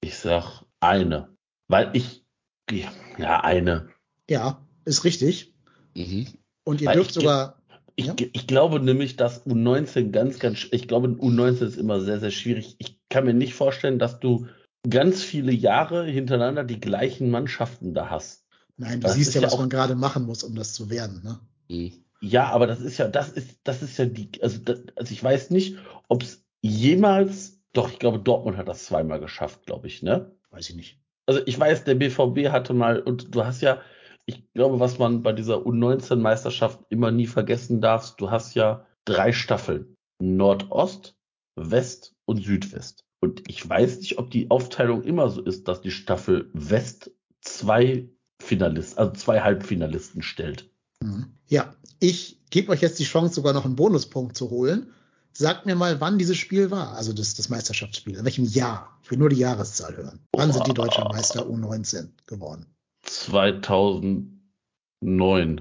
Ich 0.00 0.16
sag 0.16 0.62
eine. 0.80 1.28
Weil 1.68 1.90
ich, 1.94 2.24
ja, 2.70 2.92
ja, 3.18 3.40
eine. 3.40 3.88
Ja, 4.28 4.66
ist 4.84 5.04
richtig. 5.04 5.54
Mhm. 5.96 6.26
Und 6.64 6.80
ihr 6.80 6.88
Weil 6.88 6.96
dürft 6.96 7.10
ich- 7.10 7.14
sogar, 7.14 7.60
Ich, 7.96 8.06
Ja. 8.06 8.14
ich 8.18 8.48
glaube 8.48 8.80
nämlich, 8.80 9.14
dass 9.16 9.46
U19 9.46 10.10
ganz, 10.10 10.40
ganz, 10.40 10.66
ich 10.72 10.88
glaube, 10.88 11.06
U19 11.06 11.64
ist 11.64 11.76
immer 11.76 12.00
sehr, 12.00 12.18
sehr 12.18 12.32
schwierig. 12.32 12.74
Ich 12.78 12.98
kann 13.08 13.24
mir 13.24 13.34
nicht 13.34 13.54
vorstellen, 13.54 14.00
dass 14.00 14.18
du 14.18 14.48
ganz 14.90 15.22
viele 15.22 15.52
Jahre 15.52 16.04
hintereinander 16.04 16.64
die 16.64 16.80
gleichen 16.80 17.30
Mannschaften 17.30 17.94
da 17.94 18.10
hast. 18.10 18.42
nein, 18.76 19.00
du 19.00 19.06
Das 19.06 19.14
siehst 19.14 19.28
ist 19.28 19.34
ja, 19.36 19.40
ja 19.42 19.46
was 19.46 19.54
auch- 19.54 19.60
man 19.60 19.68
gerade 19.70 19.94
machen 19.94 20.24
muss, 20.26 20.42
um 20.42 20.56
das 20.56 20.72
zu 20.72 20.90
werden. 20.90 21.22
Ne? 21.22 21.38
Mhm. 21.68 21.92
Ja, 22.20 22.48
aber 22.50 22.66
das 22.66 22.80
ist 22.80 22.98
ja, 22.98 23.06
das 23.06 23.28
ist, 23.28 23.60
das 23.62 23.80
ist 23.82 23.96
ja 23.96 24.06
die, 24.06 24.28
also, 24.42 24.58
das, 24.58 24.80
also 24.96 25.12
ich 25.12 25.22
weiß 25.22 25.50
nicht, 25.50 25.76
ob 26.08 26.24
es 26.24 26.42
jemals, 26.62 27.60
doch, 27.74 27.90
ich 27.90 27.98
glaube, 27.98 28.18
Dortmund 28.18 28.56
hat 28.56 28.68
das 28.68 28.86
zweimal 28.86 29.20
geschafft, 29.20 29.66
glaube 29.66 29.86
ich, 29.86 30.02
ne? 30.02 30.34
Weiß 30.50 30.70
ich 30.70 30.76
nicht. 30.76 31.00
Also 31.26 31.40
ich 31.44 31.58
weiß, 31.58 31.84
der 31.84 31.96
BVB 31.96 32.50
hatte 32.50 32.72
mal, 32.72 33.00
und 33.00 33.34
du 33.34 33.44
hast 33.44 33.60
ja, 33.60 33.80
ich 34.26 34.50
glaube, 34.54 34.80
was 34.80 34.98
man 34.98 35.22
bei 35.22 35.32
dieser 35.32 35.58
U19-Meisterschaft 35.58 36.80
immer 36.88 37.10
nie 37.10 37.26
vergessen 37.26 37.80
darf, 37.80 38.16
du 38.16 38.30
hast 38.30 38.54
ja 38.54 38.86
drei 39.04 39.32
Staffeln. 39.32 39.96
Nordost, 40.20 41.16
West 41.56 42.14
und 42.24 42.42
Südwest. 42.44 43.04
Und 43.20 43.42
ich 43.48 43.68
weiß 43.68 43.98
nicht, 43.98 44.18
ob 44.18 44.30
die 44.30 44.50
Aufteilung 44.50 45.02
immer 45.02 45.28
so 45.28 45.42
ist, 45.42 45.66
dass 45.66 45.80
die 45.80 45.90
Staffel 45.90 46.50
West 46.52 47.10
zwei 47.40 48.08
Finalisten, 48.40 48.98
also 48.98 49.12
zwei 49.12 49.40
Halbfinalisten 49.40 50.22
stellt. 50.22 50.70
Mhm. 51.02 51.34
Ja, 51.48 51.74
ich 52.00 52.40
gebe 52.50 52.70
euch 52.70 52.82
jetzt 52.82 52.98
die 52.98 53.04
Chance, 53.04 53.34
sogar 53.34 53.52
noch 53.52 53.64
einen 53.64 53.76
Bonuspunkt 53.76 54.36
zu 54.36 54.50
holen. 54.50 54.92
Sagt 55.36 55.66
mir 55.66 55.74
mal, 55.74 56.00
wann 56.00 56.16
dieses 56.18 56.36
Spiel 56.36 56.70
war, 56.70 56.96
also 56.96 57.12
das, 57.12 57.34
das 57.34 57.48
Meisterschaftsspiel. 57.48 58.14
In 58.16 58.24
welchem 58.24 58.44
Jahr? 58.44 58.96
Ich 59.02 59.10
will 59.10 59.18
nur 59.18 59.30
die 59.30 59.38
Jahreszahl 59.38 59.96
hören. 59.96 60.20
Wann 60.32 60.52
sind 60.52 60.68
die 60.68 60.74
deutscher 60.74 61.08
Meister 61.08 61.44
U19 61.44 62.10
geworden? 62.26 62.66
2009. 63.02 65.60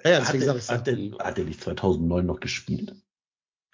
Ja, 0.04 0.10
ja, 0.10 0.16
Hat 0.20 0.28
deswegen 0.28 0.44
sage 0.46 0.58
ich 0.58 0.68
hat, 0.70 0.86
der, 0.86 1.18
hat 1.18 1.36
der 1.36 1.44
nicht 1.44 1.60
2009 1.60 2.24
noch 2.24 2.40
gespielt? 2.40 2.94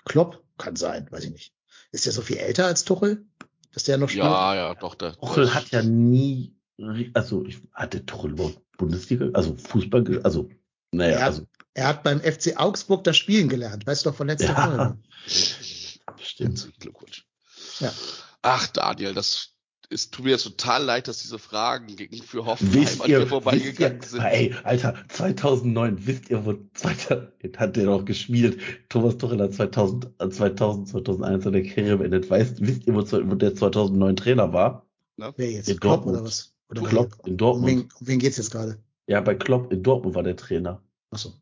Klopp 0.04 0.42
kann 0.58 0.74
sein, 0.74 1.06
weiß 1.12 1.22
ich 1.22 1.30
nicht. 1.30 1.54
Ist 1.92 2.04
der 2.06 2.12
so 2.12 2.22
viel 2.22 2.38
älter 2.38 2.66
als 2.66 2.82
Tuchel? 2.82 3.24
Dass 3.72 3.84
der 3.84 3.98
noch 3.98 4.08
spielt? 4.08 4.24
Ja, 4.24 4.56
ja, 4.56 4.74
doch. 4.74 4.96
Der, 4.96 5.12
Tuchel 5.12 5.54
hat 5.54 5.70
ja 5.70 5.84
nie, 5.84 6.56
also 7.14 7.44
ich 7.44 7.60
hatte 7.72 8.04
Tuchel 8.04 8.32
überhaupt 8.32 8.60
Bundesliga, 8.78 9.28
also 9.34 9.54
Fußball, 9.54 10.22
also 10.24 10.48
naja, 10.90 11.20
Ja. 11.20 11.26
also 11.26 11.46
Er 11.78 11.86
hat 11.86 12.02
beim 12.02 12.18
FC 12.20 12.56
Augsburg 12.56 13.04
das 13.04 13.16
Spielen 13.16 13.48
gelernt. 13.48 13.86
Weißt 13.86 14.04
du 14.04 14.10
doch 14.10 14.16
von 14.16 14.26
letzter 14.26 14.48
Ja. 14.48 14.66
Folge. 14.66 14.98
stimmt. 16.20 16.68
Glückwunsch. 16.80 17.24
Ja. 17.78 17.92
Ach, 18.42 18.66
Daniel, 18.66 19.14
das 19.14 19.50
es 19.88 20.10
tut 20.10 20.24
mir 20.24 20.32
jetzt 20.32 20.42
total 20.42 20.82
leid, 20.84 21.06
dass 21.06 21.20
diese 21.22 21.38
Fragen 21.38 21.94
gegen 21.94 22.20
für 22.20 22.44
Hoffenheim 22.44 22.74
Wisst 22.82 23.00
an 23.00 23.08
ihr, 23.08 23.18
mir 23.18 23.22
wisst 23.22 23.28
vorbeigegangen 23.30 24.00
ihr, 24.02 24.08
sind. 24.08 24.20
ey, 24.20 24.54
Alter, 24.64 24.96
2009, 25.08 26.04
wisst 26.06 26.28
ihr, 26.30 26.44
wo 26.44 26.54
2000, 26.74 27.30
hat 27.56 27.76
der 27.76 27.84
noch 27.86 28.04
gespielt? 28.04 28.60
Thomas 28.88 29.16
Tuchel 29.16 29.40
hat 29.40 29.54
2000, 29.54 30.10
äh, 30.18 30.28
2000, 30.28 30.88
2001 30.88 31.44
seine 31.44 31.62
Karriere 31.62 31.98
beendet. 31.98 32.28
Weißt, 32.28 32.60
wisst 32.60 32.86
ihr, 32.88 32.94
wo, 32.94 33.00
wo 33.02 33.34
der 33.36 33.54
2009 33.54 34.16
Trainer 34.16 34.52
war? 34.52 34.84
Wer 35.16 35.52
jetzt? 35.52 35.68
In 35.68 35.78
Klopp 35.78 36.02
Dortmund. 36.04 36.16
oder 36.18 36.26
was? 36.26 36.52
Oder 36.70 36.82
Klopp 36.82 37.12
in 37.24 37.32
Um 37.32 37.36
Dortmund. 37.38 37.66
wen, 37.68 37.80
um 38.00 38.06
wen 38.08 38.18
geht's 38.18 38.36
jetzt 38.36 38.50
gerade? 38.50 38.78
Ja, 39.06 39.20
bei 39.20 39.36
Klopp 39.36 39.72
in 39.72 39.82
Dortmund 39.84 40.16
war 40.16 40.24
der 40.24 40.36
Trainer. 40.36 40.82
Achso. 41.10 41.32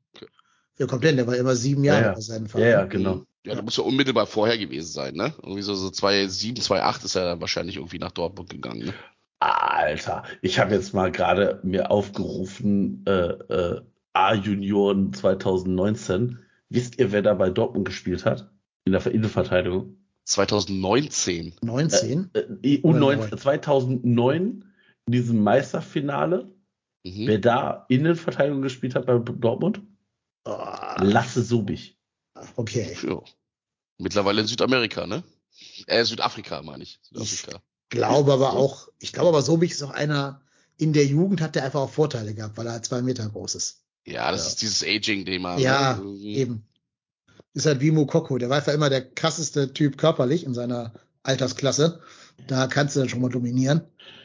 Ja, 0.78 0.86
kommt 0.86 1.04
denn? 1.04 1.16
Der 1.16 1.26
war 1.26 1.36
immer 1.36 1.54
sieben 1.56 1.84
Jahre 1.84 2.00
Ja, 2.00 2.06
ja. 2.08 2.14
bei 2.14 2.20
seinem 2.20 2.44
Ja, 2.44 2.48
Verein. 2.50 2.70
ja, 2.70 2.84
genau. 2.84 3.22
Ja, 3.44 3.54
du 3.54 3.62
musst 3.62 3.78
ja 3.78 3.84
unmittelbar 3.84 4.26
vorher 4.26 4.58
gewesen 4.58 4.90
sein, 4.92 5.14
ne? 5.14 5.32
Irgendwie 5.42 5.62
so, 5.62 5.74
so 5.74 5.88
2007, 5.88 6.60
2008 6.60 7.04
ist 7.04 7.14
er 7.14 7.24
dann 7.24 7.40
wahrscheinlich 7.40 7.76
irgendwie 7.76 7.98
nach 8.00 8.10
Dortmund 8.10 8.50
gegangen, 8.50 8.86
ne? 8.86 8.94
Alter, 9.38 10.24
ich 10.42 10.58
habe 10.58 10.74
jetzt 10.74 10.94
mal 10.94 11.12
gerade 11.12 11.60
mir 11.62 11.90
aufgerufen, 11.90 13.04
äh, 13.06 13.10
äh, 13.10 13.80
A-Junioren 14.14 15.12
2019. 15.12 16.38
Wisst 16.70 16.98
ihr, 16.98 17.12
wer 17.12 17.22
da 17.22 17.34
bei 17.34 17.50
Dortmund 17.50 17.84
gespielt 17.86 18.24
hat? 18.24 18.50
In 18.84 18.92
der 18.92 19.06
Innenverteidigung? 19.06 19.96
2019. 20.24 21.54
19? 21.62 22.30
Äh, 22.34 22.40
U9 22.78 22.92
neun. 22.98 23.38
2009 23.38 24.64
in 25.06 25.12
diesem 25.12 25.42
Meisterfinale, 25.42 26.50
Mhm. 27.04 27.26
wer 27.28 27.38
da 27.38 27.84
Innenverteidigung 27.88 28.62
gespielt 28.62 28.94
hat 28.96 29.06
bei 29.06 29.18
Dortmund? 29.18 29.82
Oh, 30.46 31.02
Lasse 31.02 31.42
Subich. 31.42 31.98
okay. 32.56 32.96
Ja. 33.06 33.20
Mittlerweile 33.98 34.42
in 34.42 34.46
Südamerika, 34.46 35.06
ne? 35.06 35.22
Äh, 35.86 36.04
Südafrika, 36.04 36.62
meine 36.62 36.82
ich. 36.84 36.98
Südafrika. 37.02 37.60
Glaube 37.88 38.32
aber 38.32 38.52
auch, 38.52 38.88
ich 38.98 39.12
glaube 39.12 39.28
aber, 39.28 39.42
Sobich 39.42 39.72
ist 39.72 39.82
auch 39.82 39.90
einer, 39.90 40.40
in 40.76 40.92
der 40.92 41.06
Jugend 41.06 41.40
hat 41.40 41.54
der 41.54 41.64
einfach 41.64 41.80
auch 41.80 41.90
Vorteile 41.90 42.34
gehabt, 42.34 42.56
weil 42.56 42.66
er 42.66 42.72
halt 42.74 42.84
zwei 42.84 43.00
Meter 43.02 43.28
groß 43.28 43.54
ist. 43.54 43.82
Ja, 44.06 44.30
das 44.30 44.42
Ja. 44.42 44.48
ist 44.48 44.62
dieses 44.62 44.82
Aging-Thema. 44.84 45.58
Ja, 45.58 45.96
ne? 45.96 46.16
Eben. 46.18 46.66
Ist 47.54 47.66
halt 47.66 47.80
wie 47.80 47.90
Mukoko, 47.90 48.38
der 48.38 48.50
war 48.50 48.58
einfach 48.58 48.72
immer 48.74 48.90
der 48.90 49.08
krasseste 49.10 49.72
Typ 49.72 49.96
körperlich 49.98 50.44
in 50.44 50.52
seiner 50.54 50.92
Altersklasse. 51.22 52.00
Da 52.46 52.66
kannst 52.66 52.94
du 52.94 53.00
dann 53.00 53.08
schon 53.08 53.20
mal 53.22 53.30
dominieren. 53.30 53.82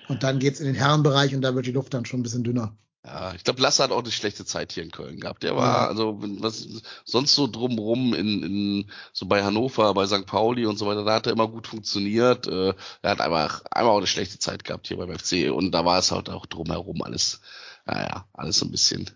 Und 0.10 0.24
dann 0.24 0.40
geht's 0.40 0.60
in 0.60 0.66
den 0.66 0.76
Herrenbereich 0.76 1.34
und 1.34 1.42
da 1.42 1.56
wird 1.56 1.66
die 1.66 1.72
Luft 1.72 1.94
dann 1.94 2.06
schon 2.06 2.20
ein 2.20 2.24
bisschen 2.24 2.44
dünner. 2.44 2.78
Ja, 3.04 3.34
ich 3.34 3.44
glaube, 3.44 3.62
Lasse 3.62 3.82
hat 3.84 3.92
auch 3.92 4.04
eine 4.04 4.12
schlechte 4.12 4.46
Zeit 4.46 4.72
hier 4.74 4.84
in 4.84 4.92
Köln 4.92 5.20
gehabt. 5.20 5.42
Der 5.42 5.56
war, 5.56 5.84
Ja. 5.84 5.88
also 5.88 6.20
was 6.22 6.68
sonst 7.04 7.34
so 7.34 7.48
drumrum 7.48 8.14
in, 8.14 8.44
in 8.44 8.92
so 9.12 9.26
bei 9.26 9.44
Hannover, 9.44 9.94
bei 9.96 10.06
St. 10.06 10.28
Pauli 10.28 10.68
und 10.68 10.78
so 10.78 10.86
weiter, 10.86 11.04
da 11.04 11.16
hat 11.16 11.26
er 11.26 11.34
immer 11.34 11.48
gut 11.48 11.66
funktioniert. 11.68 12.46
Äh, 12.48 12.74
er 13.02 13.10
hat 13.12 13.20
einfach 13.22 13.64
einmal 13.72 13.94
auch 13.94 13.98
eine 13.98 14.06
schlechte 14.08 14.38
Zeit 14.38 14.64
gehabt 14.64 14.88
hier 14.88 14.98
beim 14.98 15.18
FC 15.18 15.52
und 15.52 15.72
da 15.72 15.84
war 15.84 15.98
es 15.98 16.12
halt 16.12 16.30
auch 16.30 16.46
drumherum 16.46 17.02
alles, 17.02 17.42
naja, 17.88 18.28
alles 18.34 18.60
so 18.60 18.66
ein 18.68 18.72
bisschen, 18.72 19.10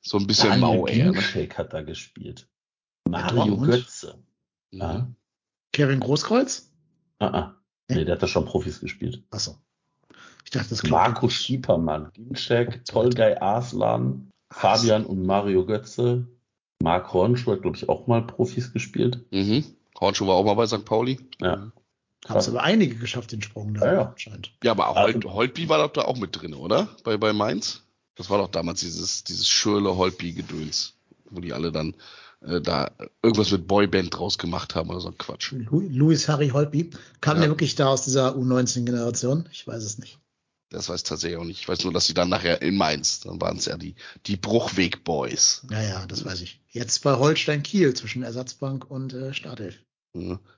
so 0.00 0.18
ein 0.18 0.26
bisschen 0.26 0.50
Daniel 0.50 0.66
mau 0.66 0.86
eher. 0.88 1.06
Ne? 1.06 1.12
Ginczek 1.12 1.56
hat 1.56 1.72
da 1.72 1.82
gespielt. 1.82 2.48
Mario? 3.08 3.56
Götze. 3.58 4.18
Mhm. 4.72 4.82
Ah, 4.82 5.06
Kevin 5.72 6.00
Großkreuz? 6.00 6.68
ah, 7.20 7.26
ah. 7.26 7.56
Nee, 7.88 8.04
der 8.04 8.14
hat 8.16 8.22
da 8.22 8.26
schon 8.28 8.44
Profis 8.44 8.80
gespielt. 8.80 9.22
Achso. 9.30 9.56
Ich 10.44 10.50
dachte, 10.50 10.70
das. 10.70 10.82
Marco 10.84 11.28
Schiepermann, 11.28 12.10
Ginczek, 12.14 12.84
Tolgay 12.84 13.36
Arslan, 13.38 14.28
Fabian 14.50 15.04
und 15.04 15.24
Mario 15.24 15.64
Götze. 15.66 16.26
Marc 16.82 17.12
Hornschuh 17.12 17.52
hat, 17.52 17.62
glaube 17.62 17.76
ich, 17.76 17.88
auch 17.88 18.06
mal 18.06 18.22
Profis 18.26 18.72
gespielt. 18.72 19.20
Mhm. 19.30 19.64
Hornschuh 20.00 20.26
war 20.26 20.34
auch 20.36 20.44
mal 20.44 20.54
bei 20.54 20.66
St. 20.66 20.84
Pauli. 20.84 21.20
Ja. 21.40 21.70
Haben 22.28 22.38
es 22.38 22.48
aber 22.48 22.62
einige 22.62 22.96
geschafft, 22.96 23.32
den 23.32 23.42
Sprung 23.42 23.74
da 23.74 23.86
Ja, 23.86 23.92
ja. 23.94 24.08
anscheinend. 24.10 24.52
Ja, 24.64 24.72
aber 24.72 24.88
Ah, 24.96 25.02
Holt, 25.04 25.24
Holtby 25.24 25.68
war 25.68 25.78
doch 25.78 25.92
da 25.92 26.02
auch 26.02 26.16
mit 26.18 26.40
drin, 26.40 26.54
oder? 26.54 26.88
Bei, 27.04 27.16
bei 27.16 27.32
Mainz? 27.32 27.82
Das 28.14 28.28
war 28.30 28.38
doch 28.38 28.48
damals 28.48 28.80
dieses, 28.80 29.24
dieses 29.24 29.48
Schürle-Holtby-Gedöns, 29.48 30.94
wo 31.30 31.40
die 31.40 31.52
alle 31.52 31.72
dann 31.72 31.94
äh, 32.42 32.60
da 32.60 32.90
irgendwas 33.22 33.50
mit 33.52 33.66
Boyband 33.66 34.16
draus 34.18 34.38
gemacht 34.38 34.74
haben 34.74 34.90
oder 34.90 35.00
so 35.00 35.08
ein 35.08 35.18
Quatsch. 35.18 35.52
Louis 35.70 36.28
Harry 36.28 36.48
Holtby. 36.48 36.90
Kam 37.20 37.36
Ja. 37.36 37.42
der 37.42 37.50
wirklich 37.50 37.74
da 37.74 37.88
aus 37.88 38.02
dieser 38.04 38.34
U19-Generation? 38.36 39.48
Ich 39.52 39.66
weiß 39.66 39.82
es 39.82 39.98
nicht. 39.98 40.18
Das 40.70 40.88
weiß 40.88 41.00
ich 41.00 41.08
tatsächlich 41.08 41.38
auch 41.38 41.44
nicht. 41.44 41.60
Ich 41.60 41.68
weiß 41.68 41.82
nur, 41.84 41.92
dass 41.92 42.06
sie 42.06 42.14
dann 42.14 42.28
nachher 42.28 42.62
in 42.62 42.76
Mainz, 42.76 43.20
dann 43.20 43.40
waren 43.40 43.56
es 43.56 43.66
ja 43.66 43.76
die, 43.76 43.96
die 44.26 44.36
Bruchweg-Boys. 44.36 45.66
Ja, 45.70 45.82
ja, 45.82 46.06
das 46.06 46.24
weiß 46.24 46.40
ich. 46.42 46.60
Jetzt 46.68 47.02
bei 47.02 47.16
Holstein 47.16 47.62
Kiel 47.62 47.92
zwischen 47.94 48.22
Ersatzbank 48.22 48.88
und 48.88 49.12
äh, 49.12 49.34
Startelf. 49.34 49.80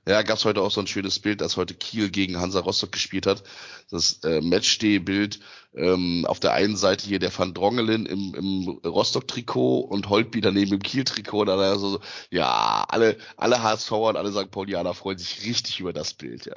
Ja, 0.07 0.23
gab's 0.23 0.45
heute 0.45 0.61
auch 0.61 0.71
so 0.71 0.81
ein 0.81 0.87
schönes 0.87 1.19
Bild, 1.19 1.43
als 1.43 1.57
heute 1.57 1.75
Kiel 1.75 2.09
gegen 2.09 2.39
Hansa 2.39 2.59
Rostock 2.59 2.91
gespielt 2.91 3.27
hat. 3.27 3.43
Das 3.91 4.23
äh, 4.23 4.41
Matchday-Bild 4.41 5.39
ähm, 5.75 6.25
auf 6.27 6.39
der 6.39 6.53
einen 6.53 6.75
Seite 6.75 7.05
hier 7.05 7.19
der 7.19 7.37
Van 7.37 7.53
Drongelen 7.53 8.07
im, 8.07 8.33
im 8.33 8.79
Rostock-Trikot 8.83 9.81
und 9.81 10.09
Holtby 10.09 10.41
daneben 10.41 10.73
im 10.73 10.81
Kiel-Trikot. 10.81 11.45
Da 11.45 11.63
er 11.63 11.77
so, 11.77 11.99
ja, 12.31 12.83
alle, 12.87 13.17
alle 13.37 13.61
HSVer 13.61 14.09
und 14.09 14.17
alle 14.17 14.31
St. 14.31 14.49
Paulianer 14.49 14.95
freuen 14.95 15.19
sich 15.19 15.45
richtig 15.45 15.79
über 15.79 15.93
das 15.93 16.15
Bild, 16.15 16.47
ja. 16.47 16.55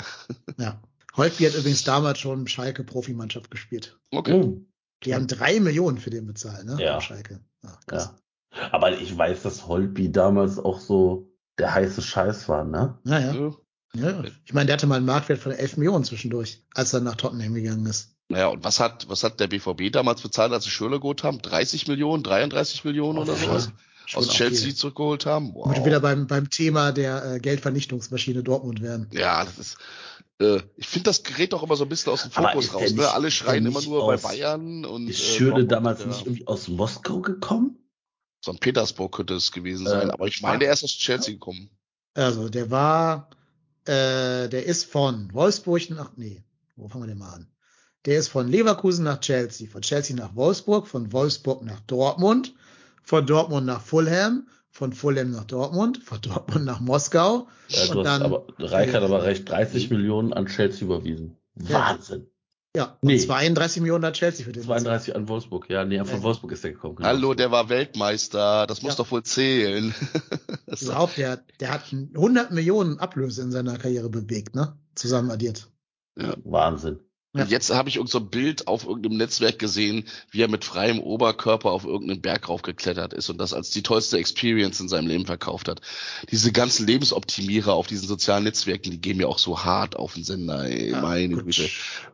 Ja. 0.58 0.80
Holtby 1.16 1.44
hat 1.44 1.54
übrigens 1.54 1.84
damals 1.84 2.18
schon 2.18 2.46
Schalke 2.48 2.84
Profimannschaft 2.84 3.50
gespielt. 3.50 3.98
Okay. 4.10 4.38
Mhm. 4.44 4.66
Die 5.04 5.14
haben 5.14 5.26
drei 5.26 5.60
Millionen 5.60 5.98
für 5.98 6.10
den 6.10 6.26
bezahlt, 6.26 6.64
ne? 6.66 6.76
Ja. 6.80 7.00
Schalke. 7.00 7.40
Ja, 7.62 7.78
krass. 7.86 8.14
Ja. 8.54 8.72
Aber 8.72 8.92
ich 8.98 9.16
weiß, 9.16 9.42
dass 9.42 9.66
Holtby 9.66 10.10
damals 10.10 10.58
auch 10.58 10.80
so 10.80 11.30
der 11.58 11.74
heiße 11.74 12.02
Scheiß 12.02 12.48
war, 12.48 12.64
ne? 12.64 12.98
Ja, 13.04 13.18
ja. 13.18 13.34
Ja. 13.94 14.10
ja. 14.10 14.24
Ich 14.44 14.52
meine, 14.54 14.66
der 14.66 14.74
hatte 14.76 14.86
mal 14.86 14.96
einen 14.96 15.06
Marktwert 15.06 15.38
von 15.38 15.52
11 15.52 15.76
Millionen 15.78 16.04
zwischendurch, 16.04 16.64
als 16.74 16.92
er 16.92 17.00
nach 17.00 17.16
Tottenham 17.16 17.54
gegangen 17.54 17.86
ist. 17.86 18.14
Naja, 18.28 18.48
und 18.48 18.64
was 18.64 18.80
hat, 18.80 19.08
was 19.08 19.22
hat 19.22 19.38
der 19.38 19.46
BVB 19.46 19.92
damals 19.92 20.20
bezahlt, 20.20 20.52
als 20.52 20.64
sie 20.64 20.70
Schürle 20.70 20.98
geholt 20.98 21.22
haben? 21.22 21.40
30 21.40 21.86
Millionen, 21.88 22.22
33 22.22 22.84
Millionen 22.84 23.18
oder 23.18 23.34
Ja. 23.34 23.38
sowas? 23.38 23.72
Aus 24.14 24.28
auch 24.28 24.32
Chelsea 24.32 24.66
viel. 24.66 24.74
zurückgeholt 24.74 25.26
haben? 25.26 25.52
Wow. 25.54 25.74
Wir 25.74 25.84
wieder 25.84 26.00
beim, 26.00 26.26
beim 26.26 26.48
Thema 26.50 26.92
der 26.92 27.34
äh, 27.34 27.38
Geldvernichtungsmaschine 27.40 28.42
Dortmund 28.42 28.80
wären. 28.82 29.08
Ja, 29.12 29.44
das 29.44 29.58
ist, 29.58 29.76
äh, 30.40 30.60
ich 30.76 30.86
finde, 30.86 31.10
das 31.10 31.22
gerät 31.22 31.52
doch 31.52 31.62
immer 31.62 31.76
so 31.76 31.84
ein 31.84 31.88
bisschen 31.88 32.12
aus 32.12 32.22
dem 32.22 32.30
Fokus 32.30 32.72
raus. 32.74 32.90
Ne? 32.92 32.96
nicht- 32.98 33.04
Alle 33.14 33.28
ist 33.28 33.40
der 33.40 33.44
schreien 33.46 33.66
immer 33.66 33.82
nur 33.82 34.06
bei 34.06 34.14
aus- 34.14 34.22
Bayern 34.22 34.84
und 34.84 35.08
Ist 35.08 35.20
äh, 35.20 35.22
Schöne 35.22 35.50
Dortmund, 35.50 35.72
damals 35.72 36.00
ja. 36.00 36.06
nicht 36.06 36.26
irgendwie 36.26 36.46
aus 36.46 36.68
Moskau 36.68 37.20
gekommen? 37.20 37.78
St. 38.44 38.60
Petersburg 38.60 39.12
könnte 39.16 39.34
es 39.34 39.50
gewesen 39.50 39.86
sein, 39.86 40.08
Äh, 40.08 40.12
aber 40.12 40.26
ich 40.26 40.40
meine, 40.42 40.64
er 40.66 40.72
ist 40.74 40.84
aus 40.84 40.90
Chelsea 40.92 41.32
gekommen. 41.34 41.68
Also, 42.14 42.48
der 42.48 42.70
war, 42.70 43.30
äh, 43.86 44.48
der 44.48 44.64
ist 44.66 44.84
von 44.84 45.32
Wolfsburg 45.32 45.90
nach, 45.90 46.12
nee, 46.16 46.42
wo 46.76 46.88
fangen 46.88 47.04
wir 47.04 47.08
denn 47.08 47.18
mal 47.18 47.32
an? 47.34 47.48
Der 48.04 48.18
ist 48.18 48.28
von 48.28 48.46
Leverkusen 48.46 49.04
nach 49.04 49.20
Chelsea, 49.20 49.68
von 49.68 49.82
Chelsea 49.82 50.14
nach 50.14 50.36
Wolfsburg, 50.36 50.86
von 50.86 51.12
Wolfsburg 51.12 51.64
nach 51.64 51.80
Dortmund, 51.80 52.54
von 53.06 53.24
Dortmund 53.24 53.66
nach 53.66 53.80
Fulham, 53.80 54.48
von 54.70 54.92
Fulham 54.92 55.30
nach 55.30 55.44
Dortmund, 55.44 56.02
von 56.04 56.20
Dortmund 56.20 56.64
nach 56.66 56.80
Moskau. 56.80 57.48
Ja, 57.68 57.94
Und 57.94 58.04
dann- 58.04 58.22
aber, 58.22 58.44
Reich 58.58 58.92
hat 58.92 59.02
aber 59.02 59.22
recht, 59.24 59.48
30 59.48 59.88
Millionen 59.90 60.32
an 60.34 60.46
Chelsea 60.46 60.82
überwiesen. 60.84 61.36
Ja. 61.66 61.90
Wahnsinn. 61.96 62.26
Ja, 62.76 62.98
Nee. 63.00 63.14
und 63.14 63.20
32 63.20 63.80
Millionen 63.80 64.04
hat 64.04 64.14
Chelsea 64.14 64.44
für 64.44 64.52
den. 64.52 64.62
32 64.62 65.16
an 65.16 65.28
Wolfsburg. 65.28 65.70
Ja, 65.70 65.86
nee, 65.86 65.98
von 66.04 66.18
Ja. 66.18 66.22
Wolfsburg 66.22 66.52
ist 66.52 66.62
der 66.62 66.72
gekommen. 66.72 66.96
genau. 66.96 67.08
Hallo, 67.08 67.32
der 67.32 67.50
war 67.50 67.70
Weltmeister. 67.70 68.66
Das 68.66 68.82
muss 68.82 68.92
Ja. 68.92 68.96
doch 68.98 69.10
wohl 69.10 69.22
zählen. 69.22 69.94
Das 70.66 70.82
ist 70.82 70.88
Überhaupt, 70.88 71.16
der, 71.16 71.38
der 71.60 71.70
hat 71.72 71.84
100 71.92 72.50
Millionen 72.50 72.98
Ablöse 72.98 73.40
in 73.40 73.52
seiner 73.52 73.78
Karriere 73.78 74.10
bewegt, 74.10 74.54
ne? 74.56 74.76
Zusammen 74.96 75.30
addiert. 75.30 75.68
Wahnsinn. 76.44 76.98
Ja. 77.36 77.44
Und 77.44 77.50
jetzt 77.50 77.70
habe 77.70 77.88
ich 77.88 77.96
irgend 77.96 78.10
so 78.10 78.18
ein 78.18 78.28
Bild 78.28 78.66
auf 78.66 78.86
irgendeinem 78.86 79.18
Netzwerk 79.18 79.58
gesehen, 79.58 80.04
wie 80.30 80.42
er 80.42 80.48
mit 80.48 80.64
freiem 80.64 80.98
Oberkörper 80.98 81.70
auf 81.70 81.84
irgendeinen 81.84 82.20
Berg 82.20 82.48
raufgeklettert 82.48 83.12
ist 83.12 83.30
und 83.30 83.38
das 83.38 83.52
als 83.52 83.70
die 83.70 83.82
tollste 83.82 84.18
Experience 84.18 84.80
in 84.80 84.88
seinem 84.88 85.08
Leben 85.08 85.26
verkauft 85.26 85.68
hat. 85.68 85.80
Diese 86.30 86.52
ganzen 86.52 86.86
Lebensoptimierer 86.86 87.74
auf 87.74 87.86
diesen 87.86 88.08
sozialen 88.08 88.44
Netzwerken, 88.44 88.90
die 88.90 89.00
gehen 89.00 89.18
mir 89.18 89.28
auch 89.28 89.38
so 89.38 89.64
hart 89.64 89.96
auf 89.96 90.14
den 90.14 90.24
Sender. 90.24 90.64
Ey, 90.64 90.90
Ja, 90.90 91.00
meine 91.00 91.34
gut. 91.34 91.44
Güte. 91.46 91.68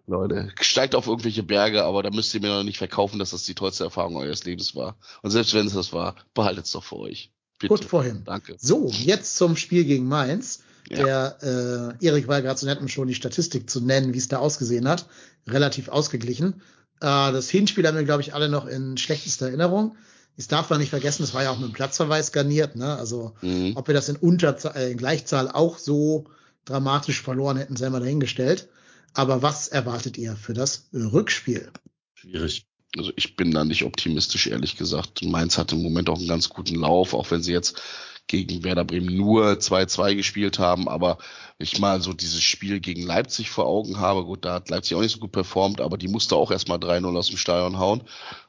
Leute, 0.07 0.53
steigt 0.61 0.95
auf 0.95 1.07
irgendwelche 1.07 1.43
Berge, 1.43 1.85
aber 1.85 2.03
da 2.03 2.11
müsst 2.11 2.35
ihr 2.35 2.41
mir 2.41 2.49
noch 2.49 2.65
nicht 2.65 2.79
verkaufen, 2.79 3.19
dass 3.19 3.31
das 3.31 3.45
die 3.45 3.55
tollste 3.55 3.85
Erfahrung 3.85 4.17
eures 4.17 4.45
Lebens 4.45 4.75
war. 4.75 4.97
Und 5.23 5.31
selbst 5.31 5.55
wenn 5.55 5.67
es 5.67 5.75
das 5.75 5.93
war, 5.93 6.17
behaltet 6.35 6.67
es 6.67 6.73
doch 6.73 6.83
für 6.83 6.99
euch. 6.99 7.31
Bitte. 7.59 7.75
Gut 7.75 7.85
vorhin. 7.85 8.23
Danke. 8.25 8.57
So, 8.59 8.91
jetzt 8.91 9.37
zum 9.37 9.57
Spiel 9.57 9.85
gegen 9.85 10.09
Mainz. 10.09 10.65
Ja. 10.93 11.31
Der 11.41 11.97
äh, 12.01 12.07
Erik 12.07 12.29
war 12.29 12.43
gerade 12.43 12.59
so 12.59 12.67
nett, 12.67 12.81
um 12.81 12.89
schon 12.89 13.09
die 13.09 13.15
Statistik 13.15 13.69
zu 13.71 13.81
nennen, 13.81 14.13
wie 14.15 14.19
es 14.19 14.29
da 14.29 14.39
ausgesehen 14.39 14.87
hat. 14.89 15.07
Relativ 15.49 15.89
ausgeglichen. 15.89 16.63
Äh, 17.01 17.33
das 17.33 17.49
Hinspiel 17.49 17.87
haben 17.87 17.97
wir, 17.97 18.05
glaube 18.05 18.23
ich, 18.23 18.35
alle 18.35 18.49
noch 18.49 18.67
in 18.67 18.97
schlechtester 18.97 19.47
Erinnerung. 19.47 19.97
Das 20.37 20.49
darf 20.49 20.71
man 20.71 20.81
nicht 20.81 20.91
vergessen, 20.91 21.23
das 21.23 21.35
war 21.35 21.43
ja 21.43 21.51
auch 21.51 21.57
mit 21.57 21.65
einem 21.65 21.75
Platzverweis 21.75 22.33
garniert. 22.33 22.77
Ne? 22.77 22.97
Also 22.97 23.35
Mhm. 23.43 23.73
ob 23.77 23.87
wir 23.87 23.95
das 23.95 24.09
in, 24.09 24.17
Unterzahl, 24.17 24.77
äh, 24.77 24.91
in 24.91 24.99
Gleichzahl 24.99 25.51
auch 25.51 25.79
so 25.79 26.27
dramatisch 26.65 27.21
verloren 27.23 27.57
hätten, 27.57 27.77
sei 27.77 27.91
mal 27.91 28.01
dahingestellt. 28.01 28.69
Aber 29.15 29.43
was 29.43 29.69
erwartet 29.69 30.17
ihr 30.17 30.37
für 30.37 30.55
das 30.55 30.89
Rückspiel? 30.95 31.71
Schwierig. 32.15 32.67
Also 32.97 33.11
ich 33.17 33.37
bin 33.37 33.51
da 33.53 33.65
nicht 33.65 33.85
optimistisch, 33.85 34.47
ehrlich 34.47 34.77
gesagt. 34.77 35.23
Mainz 35.23 35.57
hat 35.59 35.73
im 35.73 35.83
Moment 35.83 36.09
auch 36.11 36.19
einen 36.19 36.29
ganz 36.29 36.49
guten 36.51 36.77
Lauf, 36.77 37.15
auch 37.15 37.31
wenn 37.31 37.43
sie 37.43 37.53
jetzt 37.53 37.81
gegen 38.27 38.65
Werder 38.65 38.85
Bremen 38.85 39.17
nur 39.17 39.53
2-2 39.53 40.15
gespielt 40.17 40.59
haben. 40.59 40.89
Aber 40.89 41.19
ich 41.59 41.79
mal 41.79 42.01
so 42.01 42.13
dieses 42.13 42.43
Spiel 42.43 42.81
gegen 42.81 43.03
Leipzig 43.03 43.51
vor 43.51 43.67
Augen 43.67 43.99
habe, 43.99 44.25
gut, 44.25 44.45
da 44.45 44.55
hat 44.55 44.71
Leipzig 44.71 44.97
auch 44.97 45.01
nicht 45.01 45.13
so 45.13 45.21
gut 45.21 45.33
performt, 45.33 45.81
aber 45.81 45.99
die 45.99 46.09
musste 46.09 46.37
auch 46.37 46.51
erstmal 46.51 46.79
3-0 46.79 47.17
aus 47.17 47.29
dem 47.29 47.37
Stadion 47.37 47.79
hauen. 47.79 48.03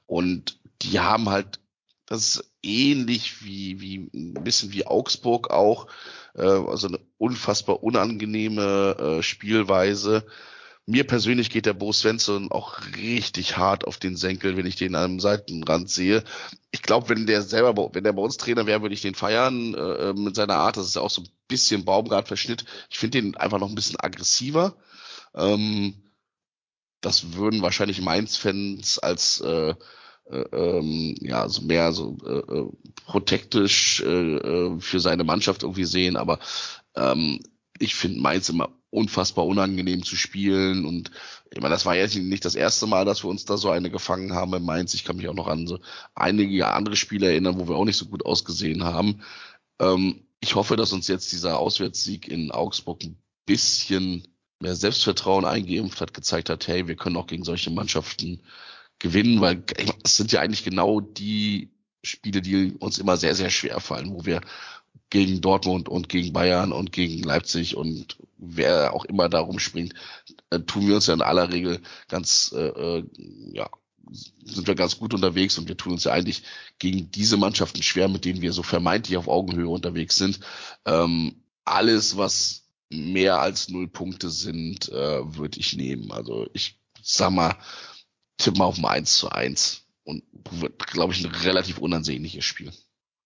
Und 0.05 0.59
die 0.81 0.99
haben 0.99 1.29
halt, 1.29 1.59
das 2.05 2.35
ist 2.35 2.53
ähnlich 2.61 3.43
wie, 3.43 3.81
wie 3.81 4.09
ein 4.13 4.43
bisschen 4.43 4.71
wie 4.73 4.87
Augsburg 4.87 5.51
auch, 5.51 5.87
äh, 6.35 6.43
also 6.43 6.87
eine 6.87 6.99
unfassbar 7.17 7.83
unangenehme 7.83 9.17
äh, 9.19 9.23
Spielweise. 9.23 10.25
Mir 10.85 11.07
persönlich 11.07 11.49
geht 11.49 11.65
der 11.65 11.73
Bo 11.73 11.93
Svensson 11.93 12.51
auch 12.51 12.79
richtig 12.97 13.55
hart 13.55 13.87
auf 13.87 13.97
den 13.97 14.17
Senkel, 14.17 14.57
wenn 14.57 14.65
ich 14.65 14.75
den 14.75 14.95
am 14.95 15.19
Seitenrand 15.21 15.89
sehe. 15.89 16.23
Ich 16.71 16.81
glaube, 16.81 17.07
wenn 17.07 17.25
der 17.25 17.41
selber, 17.41 17.89
wenn 17.93 18.03
der 18.03 18.11
bei 18.11 18.21
uns 18.21 18.35
Trainer 18.35 18.65
wäre, 18.65 18.81
würde 18.81 18.93
ich 18.93 19.01
den 19.01 19.15
feiern 19.15 19.73
äh, 19.75 20.13
mit 20.13 20.35
seiner 20.35 20.55
Art. 20.55 20.75
Das 20.75 20.85
ist 20.87 20.95
ja 20.95 21.01
auch 21.01 21.09
so 21.09 21.21
ein 21.21 21.29
bisschen 21.47 21.85
Baumgart-Verschnitt. 21.85 22.65
Ich 22.89 22.99
finde 22.99 23.21
den 23.21 23.37
einfach 23.37 23.59
noch 23.59 23.69
ein 23.69 23.75
bisschen 23.75 23.99
aggressiver. 23.99 24.75
Ähm, 25.33 25.95
das 26.99 27.33
würden 27.33 27.61
wahrscheinlich 27.61 28.01
Mainz-Fans 28.01 28.99
als 28.99 29.39
äh, 29.41 29.75
äh, 30.25 30.37
ähm, 30.51 31.15
ja 31.21 31.47
so 31.49 31.61
mehr 31.63 31.91
so 31.93 32.17
äh, 32.25 32.39
äh, 32.39 32.69
protektisch 33.05 34.01
äh, 34.01 34.35
äh, 34.35 34.79
für 34.79 34.99
seine 34.99 35.23
Mannschaft 35.23 35.63
irgendwie 35.63 35.85
sehen, 35.85 36.15
aber 36.15 36.39
ähm, 36.95 37.39
ich 37.79 37.95
finde 37.95 38.21
Mainz 38.21 38.49
immer 38.49 38.69
unfassbar 38.89 39.45
unangenehm 39.45 40.03
zu 40.03 40.15
spielen 40.15 40.85
und 40.85 41.11
ich 41.51 41.59
meine, 41.59 41.73
das 41.73 41.85
war 41.85 41.95
jetzt 41.95 42.15
nicht 42.15 42.45
das 42.45 42.55
erste 42.55 42.85
Mal, 42.85 43.05
dass 43.05 43.23
wir 43.23 43.29
uns 43.29 43.45
da 43.45 43.57
so 43.57 43.69
eine 43.71 43.89
gefangen 43.89 44.33
haben 44.33 44.53
in 44.53 44.63
Mainz. 44.63 44.93
Ich 44.93 45.03
kann 45.03 45.17
mich 45.17 45.27
auch 45.27 45.33
noch 45.33 45.47
an 45.47 45.67
so 45.67 45.79
einige 46.13 46.67
andere 46.67 46.95
Spiele 46.95 47.27
erinnern, 47.27 47.59
wo 47.59 47.67
wir 47.67 47.75
auch 47.75 47.85
nicht 47.85 47.97
so 47.97 48.05
gut 48.05 48.25
ausgesehen 48.25 48.83
haben. 48.83 49.21
Ähm, 49.79 50.27
ich 50.39 50.55
hoffe, 50.55 50.75
dass 50.75 50.93
uns 50.93 51.07
jetzt 51.07 51.31
dieser 51.31 51.57
Auswärtssieg 51.57 52.27
in 52.27 52.51
Augsburg 52.51 53.03
ein 53.03 53.17
bisschen 53.45 54.27
mehr 54.59 54.75
Selbstvertrauen 54.75 55.45
eingeimpft 55.45 55.99
hat, 56.01 56.13
gezeigt 56.13 56.49
hat, 56.49 56.67
hey, 56.67 56.87
wir 56.87 56.95
können 56.95 57.17
auch 57.17 57.27
gegen 57.27 57.43
solche 57.43 57.71
Mannschaften 57.71 58.41
gewinnen, 58.99 59.41
weil 59.41 59.63
es 60.03 60.17
sind 60.17 60.31
ja 60.31 60.41
eigentlich 60.41 60.63
genau 60.63 61.01
die 61.01 61.71
Spiele, 62.03 62.41
die 62.41 62.73
uns 62.79 62.97
immer 62.97 63.17
sehr, 63.17 63.35
sehr 63.35 63.49
schwer 63.49 63.79
fallen, 63.79 64.13
wo 64.13 64.25
wir 64.25 64.41
gegen 65.09 65.41
Dortmund 65.41 65.89
und 65.89 66.09
gegen 66.09 66.33
Bayern 66.33 66.71
und 66.71 66.91
gegen 66.91 67.23
Leipzig 67.23 67.77
und 67.77 68.17
wer 68.37 68.93
auch 68.93 69.05
immer 69.05 69.29
da 69.29 69.39
rumspringt, 69.41 69.93
äh, 70.49 70.59
tun 70.61 70.87
wir 70.87 70.95
uns 70.95 71.07
ja 71.07 71.13
in 71.13 71.21
aller 71.21 71.51
Regel 71.51 71.81
ganz, 72.07 72.53
äh, 72.55 72.67
äh, 72.67 73.03
ja, 73.53 73.69
sind 74.43 74.67
wir 74.67 74.75
ganz 74.75 74.97
gut 74.97 75.13
unterwegs 75.13 75.57
und 75.57 75.67
wir 75.67 75.77
tun 75.77 75.93
uns 75.93 76.03
ja 76.03 76.11
eigentlich 76.11 76.43
gegen 76.79 77.11
diese 77.11 77.37
Mannschaften 77.37 77.83
schwer, 77.83 78.09
mit 78.09 78.25
denen 78.25 78.41
wir 78.41 78.53
so 78.53 78.63
vermeintlich 78.63 79.17
auf 79.17 79.27
Augenhöhe 79.27 79.69
unterwegs 79.69 80.15
sind. 80.17 80.39
Ähm, 80.85 81.43
alles, 81.63 82.17
was 82.17 82.63
mehr 82.89 83.39
als 83.39 83.69
null 83.69 83.87
Punkte 83.87 84.29
sind, 84.29 84.89
äh, 84.89 85.35
würde 85.35 85.59
ich 85.59 85.75
nehmen. 85.75 86.11
Also 86.11 86.47
ich 86.53 86.79
sag 87.01 87.31
mal, 87.31 87.55
tipp 88.37 88.57
mal 88.57 88.65
auf 88.65 88.77
ein 88.77 88.85
1 88.85 89.17
zu 89.17 89.29
1 89.29 89.85
und 90.03 90.23
wird, 90.51 90.87
glaube 90.87 91.13
ich, 91.13 91.23
ein 91.23 91.31
relativ 91.31 91.77
unansehnliches 91.77 92.45
Spiel. 92.45 92.71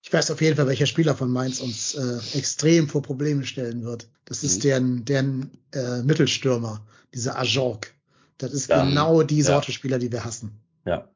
Ich 0.07 0.13
weiß 0.13 0.31
auf 0.31 0.39
jeden 0.39 0.55
Fall, 0.55 0.67
welcher 0.67 0.85
Spieler 0.85 1.15
von 1.15 1.29
Mainz 1.29 1.59
uns 1.59 1.93
äh, 1.95 2.19
extrem 2.37 2.87
vor 2.87 3.01
Probleme 3.01 3.45
stellen 3.45 3.83
wird. 3.83 4.07
Das 4.23 4.41
ist 4.41 4.59
Mhm. 4.59 4.61
deren, 4.61 5.03
deren 5.05 5.51
äh, 5.73 6.01
Mittelstürmer, 6.01 6.79
dieser 7.13 7.37
Ajork. 7.37 7.93
Das 8.37 8.53
ist 8.53 8.69
Ja. 8.69 8.85
genau 8.85 9.21
die 9.23 9.39
Ja. 9.39 9.43
Sorte 9.43 9.73
Spieler, 9.73 9.99
die 9.99 10.09
wir 10.09 10.23
hassen. 10.23 10.51
Ja. 10.85 11.09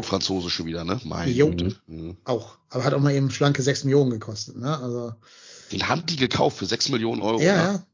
Franzose 0.00 0.48
schon 0.48 0.64
wieder, 0.64 0.82
ne? 0.82 0.98
Mein 1.04 1.30
Jo. 1.30 1.54
Mhm. 1.86 2.16
Auch. 2.24 2.56
Aber 2.70 2.84
hat 2.84 2.94
auch 2.94 3.00
mal 3.00 3.12
eben 3.12 3.30
schlanke 3.30 3.60
6 3.60 3.84
Millionen 3.84 4.12
gekostet. 4.12 4.56
Ne? 4.56 4.78
Also 4.78 5.12
Den 5.70 5.86
haben 5.86 6.06
die 6.06 6.16
gekauft 6.16 6.56
für 6.56 6.64
6 6.66 6.88
Millionen 6.88 7.20
Euro. 7.20 7.42
ja, 7.42 7.54
ne? 7.54 7.62
ja. 7.74 7.86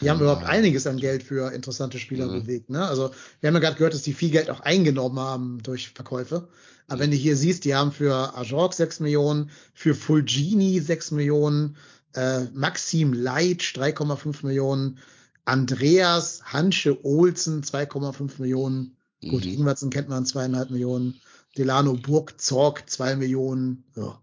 Die 0.00 0.08
haben 0.10 0.20
überhaupt 0.20 0.44
einiges 0.44 0.86
an 0.86 0.96
Geld 0.98 1.22
für 1.22 1.52
interessante 1.52 1.98
Spieler 1.98 2.26
Mhm. 2.26 2.32
bewegt. 2.42 2.70
Ne? 2.70 2.86
Also 2.86 3.10
wir 3.40 3.48
haben 3.48 3.54
ja 3.54 3.60
gerade 3.60 3.76
gehört, 3.76 3.94
dass 3.94 4.02
die 4.02 4.14
viel 4.14 4.30
Geld 4.30 4.50
auch 4.50 4.60
eingenommen 4.60 5.18
haben 5.18 5.62
durch 5.62 5.90
Verkäufe. 5.90 6.48
Aber 6.88 6.96
Mhm. 6.96 7.00
wenn 7.00 7.10
du 7.10 7.16
hier 7.16 7.36
siehst, 7.36 7.64
die 7.64 7.74
haben 7.74 7.92
für 7.92 8.36
Ajork 8.36 8.74
6 8.74 9.00
Millionen, 9.00 9.50
für 9.74 9.94
Fulgini 9.94 10.80
6 10.80 11.10
Millionen, 11.10 11.76
äh, 12.14 12.44
Maxim 12.52 13.12
Leitsch 13.12 13.76
3,5 13.76 14.42
Millionen, 14.42 14.98
Andreas 15.44 16.42
Hansche 16.44 17.04
Olsen 17.04 17.62
2,5 17.62 18.38
Millionen, 18.38 18.96
gut, 19.28 19.44
Mhm. 19.44 19.52
Ingwertsen 19.52 19.90
kennt 19.90 20.08
man 20.08 20.24
2,5 20.24 20.70
Millionen, 20.70 21.20
Delano 21.56 21.94
Burg 21.94 22.40
Zorg 22.40 22.88
2 22.88 23.16
Millionen. 23.16 23.84
Ja, 23.96 24.20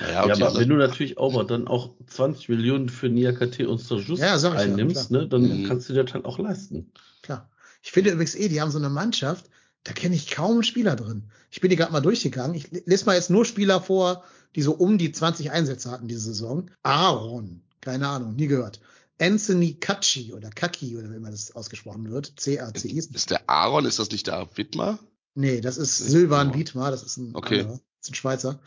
Ja, 0.00 0.26
Ja, 0.26 0.34
aber 0.34 0.54
wenn 0.58 0.68
du 0.68 0.76
natürlich 0.76 1.18
auch 1.18 1.32
mal 1.32 1.44
dann 1.44 1.66
auch 1.68 1.94
20 2.06 2.48
Millionen 2.48 2.88
für 2.88 3.08
Niakate 3.08 3.68
und 3.68 3.78
Stajus 3.80 4.18
Ja, 4.20 4.36
ja, 4.36 4.50
einnimmst, 4.52 5.08
klar. 5.08 5.22
ne, 5.22 5.28
dann 5.28 5.42
Mhm. 5.62 5.66
kannst 5.66 5.88
du 5.88 5.92
dir 5.94 6.04
das 6.04 6.14
halt 6.14 6.24
auch 6.24 6.38
leisten. 6.38 6.92
klar. 7.22 7.50
Ich 7.82 7.92
finde 7.92 8.10
übrigens 8.10 8.34
eh, 8.34 8.48
die 8.48 8.60
haben 8.60 8.70
so 8.70 8.78
eine 8.78 8.90
Mannschaft, 8.90 9.46
da 9.84 9.92
kenne 9.92 10.14
ich 10.16 10.30
kaum 10.30 10.52
einen 10.54 10.62
Spieler 10.64 10.96
drin. 10.96 11.30
Ich 11.50 11.60
bin 11.60 11.70
die 11.70 11.76
gerade 11.76 11.92
mal 11.92 12.00
durchgegangen. 12.00 12.54
Ich 12.54 12.70
lese 12.70 13.06
mal 13.06 13.14
jetzt 13.14 13.30
nur 13.30 13.44
Spieler 13.44 13.80
vor, 13.80 14.24
die 14.56 14.62
so 14.62 14.72
um 14.72 14.98
die 14.98 15.12
20 15.12 15.50
Einsätze 15.52 15.90
hatten 15.90 16.08
diese 16.08 16.20
Saison. 16.20 16.70
Aaron, 16.82 17.62
keine 17.80 18.08
Ahnung, 18.08 18.34
nie 18.34 18.48
gehört. 18.48 18.80
Anthony 19.20 19.74
Kachi 19.74 20.32
oder 20.32 20.50
Kaki 20.50 20.96
oder 20.96 21.10
wie 21.10 21.16
immer 21.16 21.30
das 21.30 21.54
ausgesprochen 21.54 22.10
wird. 22.10 22.32
C-A-C-I. 22.36 22.98
ist 22.98 23.30
der 23.30 23.48
Aaron, 23.48 23.84
ist 23.84 23.98
das 23.98 24.10
nicht 24.10 24.26
der 24.26 24.48
Wittmer? 24.54 24.98
Nee, 25.34 25.60
das 25.60 25.76
ist 25.76 25.98
Silvan. 25.98 26.54
Wiedmar, 26.54 26.90
das 26.90 27.02
ist 27.04 27.16
ein 27.16 27.34
Okay. 27.34 27.60
anderer. 27.60 27.80
Das 28.00 28.08
ist 28.08 28.10
ein 28.12 28.14
Schweizer. 28.14 28.60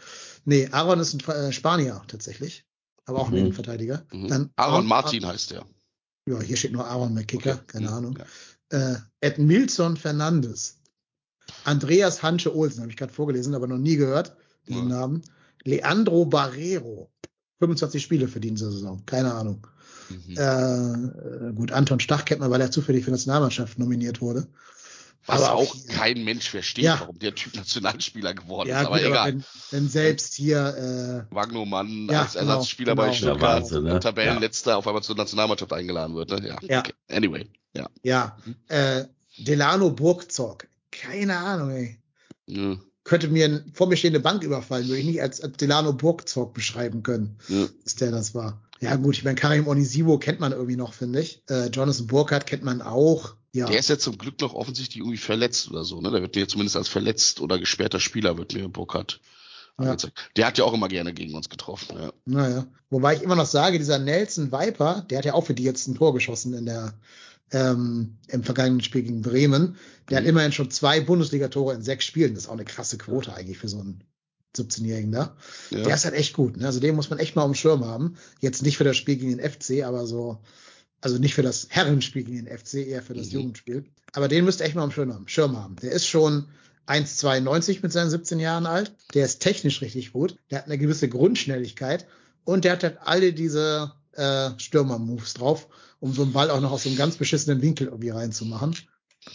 Nee, 0.45 0.67
Aaron 0.71 0.99
ist 0.99 1.13
ein 1.13 1.19
äh, 1.33 1.51
Spanier 1.53 2.01
tatsächlich. 2.07 2.65
Aber 3.05 3.19
auch 3.19 3.27
ein 3.27 3.33
Mhm. 3.33 3.37
Innenverteidiger. 3.39 4.05
Mhm. 4.11 4.27
Dann 4.27 4.49
Aaron 4.55 4.85
Martin 4.85 5.25
heißt 5.25 5.51
der. 5.51 5.65
Ja, 6.27 6.39
hier 6.39 6.55
steht 6.57 6.71
nur 6.71 6.85
Aaron 6.87 7.13
McKicker, 7.13 7.53
Okay. 7.53 7.63
keine 7.67 7.87
Mhm. 7.87 7.93
Ahnung. 7.93 8.19
Ja. 8.71 8.93
Äh, 8.93 8.97
Edmilson 9.21 9.97
Fernandes. 9.97 10.77
Andreas 11.63 12.21
Hansche 12.23 12.55
Olsen, 12.55 12.81
habe 12.81 12.91
ich 12.91 12.97
gerade 12.97 13.11
vorgelesen, 13.13 13.55
aber 13.55 13.67
noch 13.67 13.77
nie 13.77 13.95
gehört, 13.97 14.35
diesen 14.67 14.89
Ja. 14.89 14.99
Namen. 14.99 15.23
Leandro 15.63 16.25
Barrero. 16.25 17.11
25 17.59 18.01
Spiele 18.01 18.27
für 18.27 18.39
diese 18.39 18.71
Saison, 18.71 19.03
keine 19.05 19.33
Ahnung. 19.33 19.67
Mhm. 20.09 20.37
Äh, 20.37 21.49
äh, 21.49 21.53
gut, 21.53 21.71
Anton 21.71 21.99
Stach 21.99 22.25
kennt 22.25 22.41
man, 22.41 22.49
weil 22.51 22.61
er 22.61 22.71
zufällig 22.71 23.03
für 23.03 23.11
die 23.11 23.15
Nationalmannschaft 23.15 23.77
nominiert 23.77 24.21
wurde. 24.21 24.47
Was 25.27 25.41
aber 25.43 25.53
auch 25.55 25.75
auch- 25.75 25.87
kein 25.87 26.23
Mensch 26.23 26.49
versteht, 26.49 26.83
Ja. 26.85 26.99
warum 26.99 27.19
der 27.19 27.35
Typ 27.35 27.55
Nationalspieler 27.55 28.33
geworden 28.33 28.69
Ja, 28.69 28.81
ist. 28.81 28.87
Aber 28.87 28.97
gut, 28.97 29.05
aber 29.05 29.13
egal. 29.15 29.33
wenn, 29.33 29.43
wenn 29.71 29.89
selbst 29.89 30.33
hier, 30.33 31.27
Wagnermann 31.29 32.07
Ja, 32.09 32.23
als 32.23 32.33
genau, 32.33 32.53
Ersatzspieler 32.53 32.95
genau. 32.95 33.07
bei 33.07 33.13
Stuttgart, 33.13 33.41
Wahnsinn, 33.61 33.83
ne? 33.83 33.99
Tabellenletzter, 33.99 34.77
auf 34.77 34.87
einmal 34.87 35.03
zur 35.03 35.15
Nationalmannschaft 35.15 35.71
eingeladen 35.73 36.15
wird. 36.15 36.29
Ne? 36.31 36.47
Ja. 36.47 36.57
Ja. 36.61 36.79
Okay. 36.79 36.93
Anyway, 37.09 37.47
ja. 37.75 37.83
äh, 37.83 37.87
ja, 38.03 38.37
äh, 38.67 39.05
Delano 39.37 39.91
Burgzorg. 39.91 40.67
Keine 40.91 41.37
Ahnung, 41.37 41.71
ey. 41.71 41.97
ja. 42.47 42.77
Könnte 43.03 43.29
mir 43.29 43.45
ein, 43.45 43.71
vor 43.73 43.87
mir 43.87 43.97
stehende 43.97 44.19
Bank 44.19 44.43
überfallen, 44.43 44.87
würde 44.87 44.99
ich 44.99 45.05
nicht 45.05 45.21
als, 45.21 45.41
als 45.41 45.57
Delano 45.57 45.91
Burgzorg 45.93 46.53
beschreiben 46.53 47.01
können. 47.03 47.37
ja. 47.47 47.67
dass 47.83 47.95
der 47.95 48.11
das 48.11 48.35
war. 48.35 48.61
Ja 48.79 48.95
gut, 48.95 49.15
ich 49.15 49.23
meine, 49.23 49.35
Karim 49.35 49.67
Onisivo 49.67 50.17
kennt 50.17 50.39
man 50.39 50.51
irgendwie 50.51 50.75
noch, 50.75 50.93
finde 50.93 51.21
ich. 51.21 51.43
Äh, 51.49 51.67
Jonathan 51.67 52.07
Burkhardt 52.07 52.45
kennt 52.47 52.63
man 52.63 52.81
auch. 52.81 53.35
Ja, 53.53 53.65
Der 53.67 53.79
ist 53.79 53.89
ja 53.89 53.97
zum 53.97 54.17
Glück 54.17 54.39
noch 54.39 54.53
offensichtlich 54.53 54.97
irgendwie 54.99 55.17
verletzt 55.17 55.69
oder 55.69 55.83
so, 55.83 55.99
ne? 55.99 56.09
Der 56.11 56.21
wird 56.21 56.35
mir 56.35 56.47
zumindest 56.47 56.77
als 56.77 56.87
verletzt 56.87 57.41
oder 57.41 57.59
gesperrter 57.59 57.99
Spieler 57.99 58.37
wird 58.37 58.53
mir 58.53 58.69
Burkhardt 58.69 59.19
Ja. 59.79 59.97
Der 60.37 60.45
hat 60.47 60.57
ja 60.57 60.63
auch 60.63 60.73
immer 60.73 60.87
gerne 60.87 61.13
gegen 61.13 61.33
uns 61.35 61.49
getroffen, 61.49 61.97
ja. 61.99 62.13
naja. 62.25 62.67
Wobei 62.89 63.15
ich 63.15 63.23
immer 63.23 63.35
noch 63.35 63.45
sage, 63.45 63.77
dieser 63.77 63.99
Nelson 63.99 64.51
Viper, 64.51 65.05
der 65.09 65.17
hat 65.17 65.25
ja 65.25 65.33
auch 65.33 65.45
für 65.45 65.53
die 65.53 65.63
jetzt 65.63 65.87
ein 65.87 65.95
Tor 65.95 66.13
geschossen 66.13 66.53
in 66.53 66.65
der 66.65 66.93
ähm, 67.53 68.17
im 68.29 68.43
vergangenen 68.43 68.81
Spiel 68.81 69.01
gegen 69.03 69.21
Bremen. 69.21 69.75
Der 70.09 70.17
hat 70.17 70.23
Mhm. 70.23 70.29
immerhin 70.29 70.51
schon 70.53 70.71
zwei 70.71 71.01
Bundesligatore 71.01 71.73
in 71.73 71.81
sechs 71.81 72.05
Spielen. 72.05 72.33
Das 72.33 72.43
ist 72.43 72.49
auch 72.49 72.53
eine 72.53 72.63
krasse 72.63 72.97
Quote 72.97 73.33
eigentlich 73.33 73.57
für 73.57 73.67
so 73.67 73.79
einen 73.81 74.03
17-Jährigen 74.55 75.11
da. 75.11 75.35
ja. 75.71 75.83
Der 75.83 75.95
ist 75.95 76.05
halt 76.05 76.13
echt 76.15 76.33
gut. 76.33 76.55
Ne? 76.57 76.65
Also 76.65 76.79
den 76.79 76.95
muss 76.95 77.09
man 77.09 77.19
echt 77.19 77.35
mal 77.35 77.41
auf 77.43 77.51
dem 77.51 77.55
Schirm 77.55 77.83
haben. 77.83 78.15
Jetzt 78.39 78.63
nicht 78.63 78.77
für 78.77 78.83
das 78.85 78.95
Spiel 78.95 79.17
gegen 79.17 79.37
den 79.37 79.49
FC, 79.51 79.83
aber 79.83 80.05
so, 80.07 80.39
also 81.01 81.17
nicht 81.17 81.33
für 81.33 81.41
das 81.41 81.67
Herrenspiel 81.69 82.23
gegen 82.23 82.45
den 82.45 82.57
FC, 82.57 82.75
eher 82.87 83.01
für 83.01 83.13
das 83.13 83.27
Mhm. 83.27 83.33
Jugendspiel. 83.33 83.85
Aber 84.13 84.27
den 84.27 84.45
müsst 84.45 84.61
ihr 84.61 84.65
echt 84.65 84.75
mal 84.75 84.83
dem 84.87 84.91
Schirm 84.91 85.13
haben. 85.13 85.27
Schirm 85.27 85.57
haben. 85.57 85.75
Der 85.77 85.91
ist 85.91 86.05
schon 86.07 86.47
1,92 86.87 87.79
mit 87.81 87.91
seinen 87.91 88.09
17 88.09 88.39
Jahren 88.39 88.65
alt. 88.65 88.93
Der 89.13 89.25
ist 89.25 89.39
technisch 89.39 89.81
richtig 89.81 90.13
gut. 90.13 90.35
Der 90.49 90.59
hat 90.59 90.65
eine 90.65 90.77
gewisse 90.77 91.07
Grundschnelligkeit 91.09 92.05
und 92.43 92.65
der 92.65 92.73
hat 92.73 92.83
halt 92.83 92.97
alle 93.03 93.33
diese 93.33 93.93
äh, 94.13 94.49
Stürmer-Moves 94.57 95.33
drauf, 95.35 95.67
um 95.99 96.13
so 96.13 96.23
einen 96.23 96.33
Ball 96.33 96.49
auch 96.49 96.59
noch 96.61 96.71
aus 96.71 96.83
so 96.83 96.89
einem 96.89 96.97
ganz 96.97 97.15
beschissenen 97.15 97.61
Winkel 97.61 97.87
irgendwie 97.87 98.09
reinzumachen. 98.09 98.75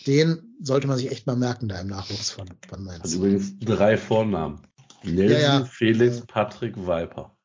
Den 0.07 0.57
sollte 0.61 0.89
man 0.89 0.99
sich 0.99 1.11
echt 1.11 1.27
mal 1.27 1.37
merken 1.37 1.69
da 1.69 1.81
im 1.81 1.87
Nachwuchs 1.87 2.31
von, 2.31 2.49
von 2.69 2.83
Mainz. 2.85 3.05
Hat 3.05 3.13
übrigens 3.13 3.59
drei 3.61 3.97
Vornamen. 3.97 4.61
Nelson, 5.05 5.29
Ja, 5.41 5.61
ja. 5.61 5.65
Felix. 5.65 6.23
Patrick, 6.27 6.77
Viper. 6.77 7.36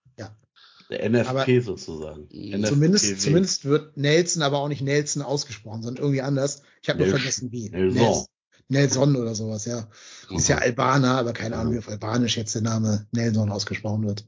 Der 0.91 1.03
NFP 1.09 1.29
Aber- 1.29 1.61
sozusagen. 1.63 2.27
Mhm. 2.31 2.53
NFPW. 2.55 2.67
Zumindest, 2.69 3.21
zumindest 3.21 3.65
wird 3.65 3.97
Nelson 3.97 4.43
aber 4.43 4.59
auch 4.59 4.67
nicht 4.67 4.81
Nelson 4.81 5.23
ausgesprochen, 5.23 5.81
sondern 5.83 6.03
irgendwie 6.03 6.21
anders. 6.21 6.61
Ich 6.83 6.89
habe 6.89 6.99
nur 6.99 7.07
vergessen, 7.07 7.51
wie. 7.51 7.69
Nelson. 7.69 7.95
Nels- 7.97 8.27
Nelson 8.67 9.15
oder 9.17 9.35
sowas, 9.35 9.65
ja. 9.65 9.87
Ist 10.29 10.47
ja 10.47 10.57
Albaner, 10.57 11.17
aber 11.17 11.33
keine 11.33 11.57
Ahnung, 11.57 11.73
wie 11.73 11.79
auf 11.79 11.89
Albanisch 11.89 12.37
jetzt 12.37 12.55
der 12.55 12.61
Name 12.61 13.05
Nelson 13.11 13.51
ausgesprochen 13.51 14.05
wird. 14.07 14.25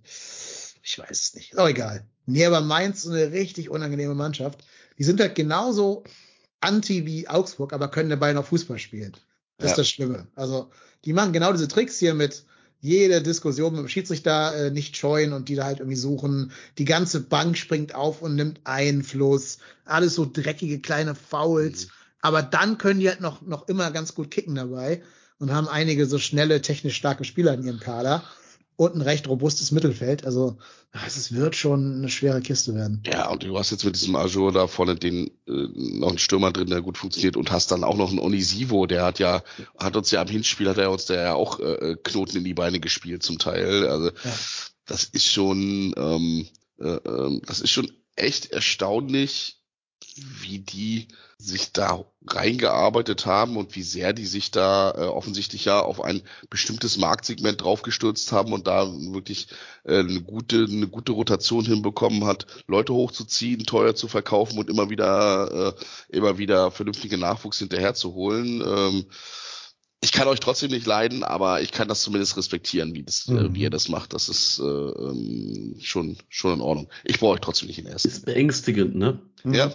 Ich 0.84 1.00
weiß 1.00 1.12
es 1.12 1.34
nicht. 1.36 1.54
Ist 1.54 1.60
auch 1.60 1.70
egal. 1.70 2.06
Nee, 2.26 2.46
aber 2.46 2.60
Mainz 2.62 3.06
ist 3.06 3.12
eine 3.12 3.32
richtig 3.32 3.70
unangenehme 3.70 4.16
Mannschaft. 4.16 4.64
Die 4.98 5.04
sind 5.06 5.20
halt 5.22 5.36
genauso 5.36 6.04
anti 6.60 7.06
wie 7.06 7.28
Augsburg, 7.28 7.72
aber 7.74 7.88
können 7.90 8.10
dabei 8.10 8.34
noch 8.34 8.46
Fußball 8.46 8.80
spielen. 8.80 9.14
Das 9.58 9.68
Ja. 9.68 9.72
ist 9.72 9.78
das 9.78 9.90
Schlimme. 9.90 10.28
Also, 10.36 10.72
die 11.06 11.14
machen 11.14 11.32
genau 11.34 11.52
diese 11.54 11.68
Tricks 11.70 12.00
hier 12.00 12.14
mit 12.14 12.46
jede 12.84 13.22
Diskussion 13.22 13.72
mit 13.72 13.80
dem 13.80 13.88
Schiedsrichter 13.88 14.54
äh, 14.56 14.70
nicht 14.70 14.98
scheuen 14.98 15.32
und 15.32 15.48
die 15.48 15.56
da 15.56 15.64
halt 15.64 15.80
irgendwie 15.80 15.96
suchen. 15.96 16.52
Die 16.78 16.84
ganze 16.84 17.22
Bank 17.22 17.58
springt 17.58 17.96
auf 17.96 18.22
und 18.22 18.36
nimmt 18.36 18.60
Einfluss. 18.66 19.60
Alles 19.86 20.16
so 20.16 20.30
dreckige 20.32 20.82
kleine 20.82 21.16
Fouls. 21.16 21.88
Aber 22.20 22.44
dann 22.44 22.78
können 22.78 23.00
die 23.00 23.08
halt 23.08 23.22
noch, 23.22 23.42
noch 23.42 23.70
immer 23.70 23.90
ganz 23.92 24.16
gut 24.16 24.32
kicken 24.32 24.56
dabei 24.56 25.02
und 25.40 25.54
haben 25.54 25.70
einige 25.70 26.06
so 26.08 26.20
schnelle, 26.20 26.62
technisch 26.62 26.98
starke 26.98 27.24
Spieler 27.24 27.54
in 27.54 27.64
ihrem 27.64 27.80
Kader 27.80 28.22
und 28.76 28.96
ein 28.96 29.02
recht 29.02 29.28
robustes 29.28 29.72
Mittelfeld. 29.72 30.26
Also, 30.26 30.58
es 31.06 31.34
wird 31.34 31.56
schon 31.56 31.98
eine 31.98 32.10
schwere 32.10 32.42
Kiste 32.42 32.76
werden. 32.76 33.02
Ja, 33.06 33.30
und 33.30 33.44
du 33.44 33.58
hast 33.58 33.72
jetzt 33.72 33.84
mit 33.86 33.96
diesem 33.96 34.16
Azur 34.16 34.52
da 34.52 34.68
vorne 34.68 34.96
den 34.96 35.28
äh, 35.48 35.68
noch 35.74 36.10
einen 36.10 36.18
Stürmer 36.18 36.52
drin, 36.52 36.70
der 36.70 36.82
gut 36.82 36.98
funktioniert 36.98 37.38
und 37.38 37.52
hast 37.52 37.72
dann 37.72 37.84
auch 37.84 37.98
noch 37.98 38.10
einen 38.10 38.20
Onisivo, 38.20 38.86
der 38.86 39.04
hat 39.04 39.20
ja, 39.20 39.44
hat 39.78 39.96
uns 39.96 40.12
ja 40.12 40.22
am 40.22 40.28
Hinspiel, 40.28 40.70
hat 40.70 40.78
er 40.78 40.92
uns 40.92 41.06
der 41.06 41.22
ja 41.22 41.34
auch 41.34 41.60
äh, 41.60 41.96
Knoten 42.04 42.38
in 42.38 42.44
die 42.44 42.54
Beine 42.54 42.80
gespielt 42.80 43.24
zum 43.24 43.40
Teil. 43.40 43.88
Also 43.88 44.12
das 44.86 45.06
ist 45.06 45.28
schon, 45.28 45.94
ähm, 45.98 46.48
äh, 46.80 46.88
ähm, 47.06 47.42
das 47.46 47.62
ist 47.62 47.72
schon 47.72 47.92
echt 48.16 48.52
erstaunlich, 48.52 49.63
wie 50.16 50.60
die 50.60 51.08
sich 51.38 51.72
da 51.72 52.06
reingearbeitet 52.28 53.26
haben 53.26 53.58
und 53.58 53.76
wie 53.76 53.84
sehr 53.84 54.14
die 54.14 54.26
sich 54.26 54.52
da 54.52 54.92
äh, 54.92 55.06
offensichtlich 55.06 55.66
ja 55.66 55.82
auf 55.82 56.02
ein 56.04 56.22
bestimmtes 56.50 56.98
Marktsegment 56.98 57.62
draufgestürzt 57.62 58.32
haben 58.32 58.54
und 58.54 58.68
da 58.68 58.88
wirklich 59.12 59.48
äh, 59.84 60.00
eine 60.00 60.22
gute 60.22 60.66
eine 60.70 60.88
gute 60.88 61.12
Rotation 61.12 61.66
hinbekommen 61.66 62.26
hat, 62.26 62.46
Leute 62.68 62.94
hochzuziehen, 62.94 63.66
teuer 63.66 63.96
zu 63.96 64.08
verkaufen 64.08 64.58
und 64.60 64.70
immer 64.70 64.90
wieder 64.90 65.76
äh, 65.78 66.16
immer 66.16 66.38
wieder 66.38 66.72
vernünftige 66.72 67.18
Nachwuchs 67.18 67.60
hinterher 67.60 67.94
zu 67.94 68.14
holen. 68.14 68.62
Ähm, 68.66 69.06
ich 70.04 70.12
kann 70.12 70.28
euch 70.28 70.42
trotzdem 70.42 70.72
nicht 70.72 70.86
leiden, 70.86 71.24
aber 71.24 71.62
ich 71.62 71.72
kann 71.72 71.88
das 71.88 72.02
zumindest 72.02 72.36
respektieren, 72.36 72.94
wie, 72.94 73.04
das, 73.04 73.26
äh, 73.30 73.32
Mhm. 73.32 73.56
wie 73.56 73.62
ihr 73.62 73.70
das 73.70 73.88
macht. 73.88 74.14
Das 74.14 74.28
ist 74.28 74.60
äh, 74.60 74.64
ähm, 74.64 75.78
schon, 75.82 76.18
schon 76.28 76.56
in 76.56 76.62
Ordnung. 76.62 76.90
Ich 77.06 77.20
brauche 77.20 77.36
euch 77.36 77.40
trotzdem 77.40 77.68
nicht 77.70 77.80
in 77.80 77.86
ersten. 77.86 78.10
Ist 78.10 78.26
beängstigend, 78.26 78.96
ne? 78.96 79.22
Ja, 79.46 79.74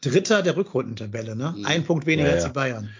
Dritter 0.00 0.42
der 0.42 0.56
Rückrundentabelle, 0.56 1.36
ne? 1.36 1.54
Mhm. 1.56 1.66
Ein 1.66 1.84
Punkt 1.84 2.06
weniger 2.06 2.28
Ja, 2.28 2.34
als 2.34 2.42
ja. 2.44 2.48
die 2.48 2.54
Bayern. 2.54 2.90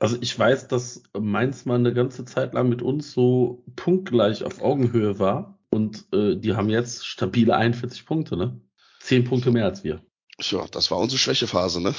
Also 0.00 0.16
ich 0.20 0.38
weiß, 0.38 0.68
dass 0.68 1.02
Mainz 1.18 1.64
mal 1.64 1.76
eine 1.76 1.94
ganze 1.94 2.24
Zeit 2.24 2.52
lang 2.52 2.68
mit 2.68 2.82
uns 2.82 3.12
so 3.12 3.64
punktgleich 3.76 4.44
auf 4.44 4.60
Augenhöhe 4.60 5.18
war. 5.18 5.58
Und 5.70 6.04
äh, 6.12 6.36
die 6.36 6.54
haben 6.54 6.68
jetzt 6.68 7.06
stabile 7.06 7.56
41 7.56 8.06
Punkte, 8.06 8.36
ne? 8.36 8.60
Zehn 9.00 9.24
Punkte 9.24 9.50
mehr 9.50 9.64
als 9.64 9.82
wir. 9.84 10.00
Tja, 10.38 10.66
das 10.70 10.90
war 10.90 10.98
unsere 10.98 11.18
Schwächephase, 11.18 11.80
ne? 11.80 11.94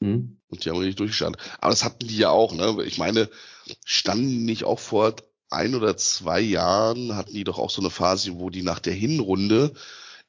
Hm? 0.00 0.38
Und 0.48 0.64
die 0.64 0.70
haben 0.70 0.78
richtig 0.78 0.96
durchgestartet. 0.96 1.40
Aber 1.60 1.70
das 1.70 1.84
hatten 1.84 2.06
die 2.06 2.16
ja 2.16 2.30
auch, 2.30 2.54
ne? 2.54 2.82
Ich 2.84 2.98
meine, 2.98 3.28
standen 3.84 4.44
nicht 4.44 4.64
auch 4.64 4.78
vor 4.78 5.14
ein 5.50 5.74
oder 5.74 5.96
zwei 5.96 6.40
Jahren, 6.40 7.16
hatten 7.16 7.32
die 7.32 7.44
doch 7.44 7.58
auch 7.58 7.70
so 7.70 7.80
eine 7.80 7.90
Phase, 7.90 8.38
wo 8.38 8.50
die 8.50 8.62
nach 8.62 8.80
der 8.80 8.92
Hinrunde, 8.92 9.72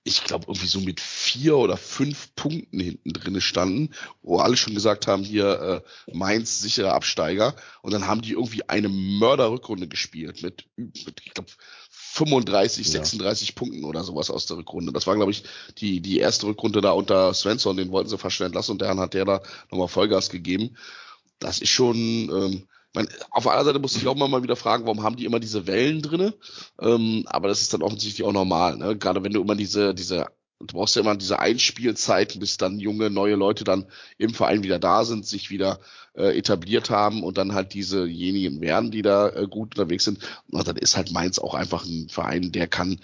ich 0.03 0.23
glaube, 0.23 0.45
irgendwie 0.47 0.67
so 0.67 0.79
mit 0.79 0.99
vier 0.99 1.57
oder 1.57 1.77
fünf 1.77 2.33
Punkten 2.35 2.79
hinten 2.79 3.13
drinne 3.13 3.41
standen, 3.41 3.93
wo 4.21 4.39
alle 4.39 4.55
schon 4.55 4.73
gesagt 4.73 5.07
haben, 5.07 5.23
hier 5.23 5.83
äh, 6.07 6.13
Mainz 6.15 6.61
sicherer 6.61 6.93
Absteiger. 6.93 7.55
Und 7.81 7.93
dann 7.93 8.07
haben 8.07 8.21
die 8.21 8.31
irgendwie 8.31 8.67
eine 8.67 8.89
Mörderrückrunde 8.89 9.87
gespielt 9.87 10.41
mit, 10.41 10.65
mit 10.77 11.21
ich 11.23 11.33
glaube, 11.33 11.49
35, 11.91 12.87
Ja. 12.87 12.91
36 12.93 13.55
Punkten 13.55 13.83
oder 13.83 14.03
sowas 14.03 14.31
aus 14.31 14.45
der 14.45 14.57
Rückrunde. 14.57 14.91
Das 14.93 15.05
war, 15.05 15.15
glaube 15.15 15.31
ich, 15.31 15.43
die, 15.77 16.01
die 16.01 16.19
erste 16.19 16.47
Rückrunde 16.47 16.81
da 16.81 16.91
unter 16.91 17.33
Svensson, 17.33 17.77
den 17.77 17.91
wollten 17.91 18.09
sie 18.09 18.17
fast 18.17 18.39
entlassen 18.41 18.73
und 18.73 18.81
dann 18.81 18.99
hat 18.99 19.13
der 19.13 19.25
da 19.25 19.41
nochmal 19.69 19.89
Vollgas 19.89 20.29
gegeben. 20.29 20.75
Das 21.39 21.59
ist 21.59 21.69
schon, 21.69 21.97
ähm, 21.97 22.67
mein, 22.93 23.07
auf 23.31 23.43
der 23.43 23.63
Seite 23.63 23.79
muss 23.79 23.95
ich 23.95 24.07
auch 24.07 24.15
mal 24.15 24.43
wieder 24.43 24.55
fragen, 24.55 24.85
warum 24.85 25.03
haben 25.03 25.15
die 25.15 25.25
immer 25.25 25.39
diese 25.39 25.67
Wellen 25.67 26.01
drinne? 26.01 26.33
Ähm, 26.81 27.23
aber 27.27 27.47
das 27.47 27.61
ist 27.61 27.73
dann 27.73 27.83
offensichtlich 27.83 28.25
auch 28.25 28.33
normal, 28.33 28.77
ne? 28.77 28.97
Gerade 28.97 29.23
wenn 29.23 29.33
du 29.33 29.41
immer 29.41 29.55
diese, 29.55 29.93
diese, 29.93 30.27
du 30.59 30.67
brauchst 30.67 30.95
ja 30.95 31.01
immer 31.01 31.15
diese 31.15 31.39
Einspielzeiten, 31.39 32.39
bis 32.39 32.57
dann 32.57 32.79
junge, 32.79 33.09
neue 33.09 33.35
Leute 33.35 33.63
dann 33.63 33.85
im 34.17 34.33
Verein 34.33 34.63
wieder 34.63 34.79
da 34.79 35.05
sind, 35.05 35.25
sich 35.27 35.49
wieder 35.51 35.79
äh, 36.15 36.37
etabliert 36.37 36.89
haben 36.89 37.23
und 37.23 37.37
dann 37.37 37.53
halt 37.53 37.73
diesejenigen 37.73 38.61
werden, 38.61 38.91
die 38.91 39.03
da 39.03 39.29
äh, 39.29 39.47
gut 39.47 39.77
unterwegs 39.77 40.05
sind. 40.05 40.19
Und 40.49 40.67
dann 40.67 40.77
ist 40.77 40.97
halt 40.97 41.11
Mainz 41.11 41.37
auch 41.39 41.53
einfach 41.53 41.85
ein 41.85 42.09
Verein, 42.09 42.51
der 42.51 42.67
kann 42.67 42.99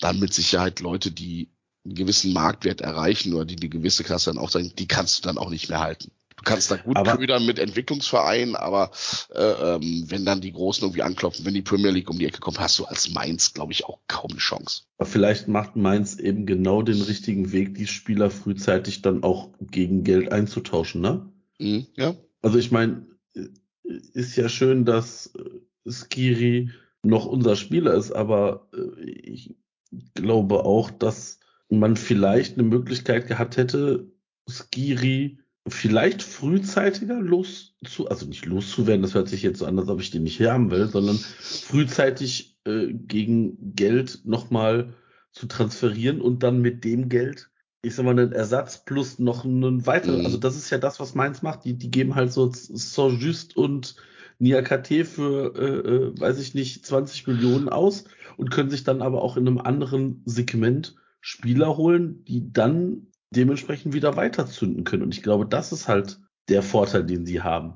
dann 0.00 0.18
mit 0.18 0.32
Sicherheit 0.34 0.80
Leute, 0.80 1.10
die 1.10 1.50
einen 1.84 1.94
gewissen 1.94 2.32
Marktwert 2.32 2.80
erreichen 2.80 3.34
oder 3.34 3.44
die 3.44 3.56
eine 3.56 3.68
gewisse 3.68 4.02
Klasse 4.02 4.30
dann 4.32 4.42
auch 4.42 4.50
sagen, 4.50 4.72
die 4.76 4.88
kannst 4.88 5.18
du 5.18 5.28
dann 5.28 5.38
auch 5.38 5.50
nicht 5.50 5.68
mehr 5.68 5.80
halten. 5.80 6.10
Du 6.36 6.42
kannst 6.44 6.70
da 6.70 6.76
gut 6.76 6.96
Aber- 6.96 7.16
ködern 7.16 7.46
mit 7.46 7.58
Entwicklungsvereinen, 7.58 8.56
aber 8.56 8.90
äh, 9.34 9.40
ähm, 9.42 10.04
wenn 10.08 10.24
dann 10.24 10.40
die 10.40 10.52
Großen 10.52 10.84
irgendwie 10.84 11.02
anklopfen, 11.02 11.44
wenn 11.44 11.54
die 11.54 11.62
Premier 11.62 11.90
League 11.90 12.10
um 12.10 12.18
die 12.18 12.26
Ecke 12.26 12.40
kommt, 12.40 12.58
hast 12.60 12.78
du 12.78 12.84
als 12.84 13.10
Mainz, 13.10 13.54
glaube 13.54 13.72
ich, 13.72 13.84
auch 13.86 14.00
kaum 14.06 14.30
eine 14.30 14.38
Chance. 14.40 14.82
Aber 14.98 15.08
vielleicht 15.08 15.48
macht 15.48 15.76
Mainz 15.76 16.18
eben 16.18 16.44
genau 16.46 16.82
den 16.82 17.00
richtigen 17.00 17.52
Weg, 17.52 17.74
die 17.74 17.86
Spieler 17.86 18.30
frühzeitig 18.30 19.02
dann 19.02 19.22
auch 19.22 19.50
gegen 19.60 20.04
Geld 20.04 20.30
einzutauschen, 20.30 21.00
ne? 21.00 21.26
Mhm, 21.58 21.86
ja. 21.96 22.14
Also 22.42 22.58
ich 22.58 22.70
meine, 22.70 23.06
ist 24.12 24.36
ja 24.36 24.48
schön, 24.48 24.84
dass 24.84 25.32
Skiri 25.88 26.70
noch 27.02 27.26
unser 27.26 27.56
Spieler 27.56 27.94
ist, 27.94 28.12
aber 28.12 28.68
äh, 28.74 29.02
ich 29.04 29.54
glaube 30.14 30.64
auch, 30.64 30.90
dass 30.90 31.38
man 31.68 31.96
vielleicht 31.96 32.58
eine 32.58 32.68
Möglichkeit 32.68 33.26
gehabt 33.26 33.56
hätte, 33.56 34.10
Skiri 34.48 35.38
vielleicht 35.68 36.22
frühzeitiger 36.22 37.20
loszu, 37.20 38.08
also 38.08 38.26
nicht 38.26 38.46
loszuwerden, 38.46 39.02
das 39.02 39.14
hört 39.14 39.28
sich 39.28 39.42
jetzt 39.42 39.58
so 39.58 39.66
an, 39.66 39.78
als 39.78 39.88
ob 39.88 40.00
ich 40.00 40.10
den 40.10 40.22
nicht 40.22 40.40
haben 40.40 40.70
will, 40.70 40.88
sondern 40.88 41.16
frühzeitig 41.16 42.58
äh, 42.64 42.92
gegen 42.92 43.74
Geld 43.74 44.20
nochmal 44.24 44.94
zu 45.32 45.46
transferieren 45.46 46.20
und 46.20 46.42
dann 46.42 46.60
mit 46.60 46.84
dem 46.84 47.08
Geld, 47.08 47.50
ich 47.82 47.94
sag 47.94 48.04
mal, 48.04 48.12
einen 48.12 48.32
Ersatz 48.32 48.84
plus 48.84 49.18
noch 49.18 49.44
einen 49.44 49.86
weiteren, 49.86 50.20
Mhm. 50.20 50.26
also 50.26 50.38
das 50.38 50.56
ist 50.56 50.70
ja 50.70 50.78
das, 50.78 51.00
was 51.00 51.14
Mainz 51.14 51.42
macht, 51.42 51.64
die, 51.64 51.74
die 51.74 51.90
geben 51.90 52.14
halt 52.14 52.32
so 52.32 52.50
Saint-Just 52.52 53.56
und 53.56 53.96
Niakate 54.38 55.04
für, 55.04 55.54
äh, 55.56 55.90
äh, 55.90 56.20
weiß 56.20 56.38
ich 56.40 56.54
nicht, 56.54 56.84
20 56.86 57.26
Millionen 57.26 57.68
aus 57.68 58.04
und 58.36 58.50
können 58.50 58.70
sich 58.70 58.84
dann 58.84 59.02
aber 59.02 59.22
auch 59.22 59.36
in 59.36 59.46
einem 59.46 59.58
anderen 59.58 60.22
Segment 60.26 60.94
Spieler 61.20 61.76
holen, 61.76 62.24
die 62.24 62.52
dann 62.52 63.08
dementsprechend 63.36 63.92
wieder 63.94 64.16
weiterzünden 64.16 64.84
können. 64.84 65.02
Und 65.02 65.14
ich 65.14 65.22
glaube, 65.22 65.46
das 65.46 65.72
ist 65.72 65.88
halt 65.88 66.18
der 66.48 66.62
Vorteil, 66.62 67.04
den 67.04 67.26
sie 67.26 67.42
haben. 67.42 67.74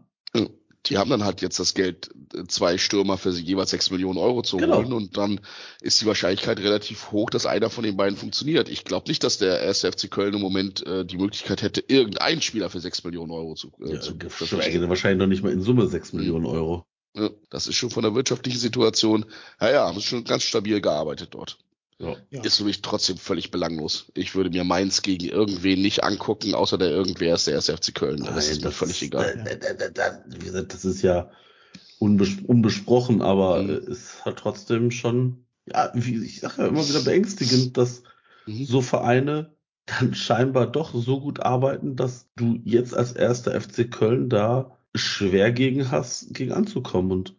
die 0.87 0.97
haben 0.97 1.11
dann 1.11 1.25
halt 1.25 1.43
jetzt 1.43 1.59
das 1.61 1.75
Geld, 1.75 2.11
äh, 2.35 2.45
zwei 2.47 2.79
Stürmer 2.79 3.19
für 3.19 3.31
jeweils 3.31 3.69
sechs 3.71 3.91
Millionen 3.91 4.19
Euro 4.19 4.41
zu 4.41 4.57
Genau. 4.57 4.79
holen 4.79 4.95
und 4.95 5.17
dann 5.19 5.41
ist 5.83 6.01
die 6.01 6.07
Wahrscheinlichkeit 6.07 6.59
relativ 6.61 7.13
hoch, 7.13 7.29
dass 7.29 7.45
einer 7.45 7.69
von 7.69 7.85
den 7.85 7.99
beiden 7.99 8.17
funktioniert. 8.17 8.71
Ich 8.71 8.85
glaube 8.85 9.09
nicht, 9.11 9.23
dass 9.23 9.37
der 9.37 9.61
erste 9.61 9.93
FC 9.93 10.11
Köln 10.11 10.33
im 10.33 10.41
Moment 10.41 10.87
äh, 10.87 11.05
die 11.05 11.19
Möglichkeit 11.19 11.61
hätte, 11.61 11.85
irgendeinen 11.87 12.41
Spieler 12.41 12.71
für 12.71 12.81
sechs 12.81 13.05
Millionen 13.05 13.31
Euro 13.31 13.55
zu, 13.57 13.73
äh, 13.85 13.93
Ja, 13.95 14.01
zu 14.01 14.17
geschweige 14.17 14.81
denn 14.81 14.89
wahrscheinlich 14.89 15.19
noch 15.19 15.27
nicht 15.27 15.43
mal 15.43 15.53
in 15.53 15.61
Summe 15.61 15.87
6 15.87 16.15
Millionen 16.15 16.47
Euro. 16.47 16.87
Ja, 17.15 17.29
das 17.51 17.67
ist 17.67 17.75
schon 17.75 17.91
von 17.91 18.03
der 18.05 18.15
wirtschaftlichen 18.15 18.59
Situation, 18.59 19.27
ja, 19.61 19.71
ja, 19.71 19.87
haben 19.87 19.99
sie 19.99 20.07
schon 20.07 20.25
ganz 20.25 20.45
stabil 20.45 20.81
gearbeitet 20.81 21.31
dort. 21.33 21.59
Ja. 22.01 22.17
Ja. 22.31 22.43
Ist 22.43 22.57
für 22.57 22.65
mich 22.65 22.81
trotzdem 22.83 23.19
völlig 23.19 23.51
belanglos. 23.51 24.11
Ich 24.15 24.35
würde 24.35 24.51
mir 24.51 24.65
Mainz 24.65 25.03
gegen 25.03 25.27
irgendwen 25.27 25.83
nicht 25.83 26.03
angucken, 26.03 26.55
außer 26.55 26.79
der 26.79 26.89
irgendwer 26.91 27.35
ist 27.35 27.47
der 27.47 27.55
erste 27.55 27.77
FC 27.77 27.95
Köln. 27.95 28.25
das 28.25 28.49
ist 28.49 28.65
mir 28.65 28.71
völlig 28.73 29.03
egal. 29.03 29.43
Da, 29.45 29.55
da, 29.55 29.73
da, 29.75 29.89
da, 29.91 30.25
wie 30.27 30.39
gesagt, 30.39 30.73
das 30.73 30.85
ist 30.87 31.03
ja 31.03 31.31
unbes 31.99 32.31
unbesprochen, 32.47 33.21
aber 33.21 33.63
Mhm. 33.63 33.71
äh, 33.71 33.91
ist 33.91 34.25
halt 34.25 34.39
trotzdem 34.39 34.91
schon, 34.91 35.45
ja, 35.67 35.91
wie 35.95 36.25
ich 36.25 36.41
sage 36.41 36.63
ja 36.63 36.69
immer 36.69 36.89
wieder 36.89 37.01
beängstigend, 37.01 37.77
dass 37.77 38.03
Mhm. 38.47 38.65
so 38.65 38.81
Vereine 38.81 39.55
dann 39.85 40.15
scheinbar 40.15 40.67
doch 40.67 40.95
so 40.95 41.21
gut 41.21 41.41
arbeiten, 41.41 41.97
dass 41.97 42.31
du 42.37 42.59
jetzt 42.65 42.95
als 42.95 43.13
erster 43.13 43.61
FC 43.61 43.91
Köln 43.91 44.31
da 44.31 44.79
schwer 44.95 45.53
gegen 45.53 45.91
hast, 45.91 46.33
gegen 46.33 46.53
anzukommen 46.53 47.13
und 47.13 47.37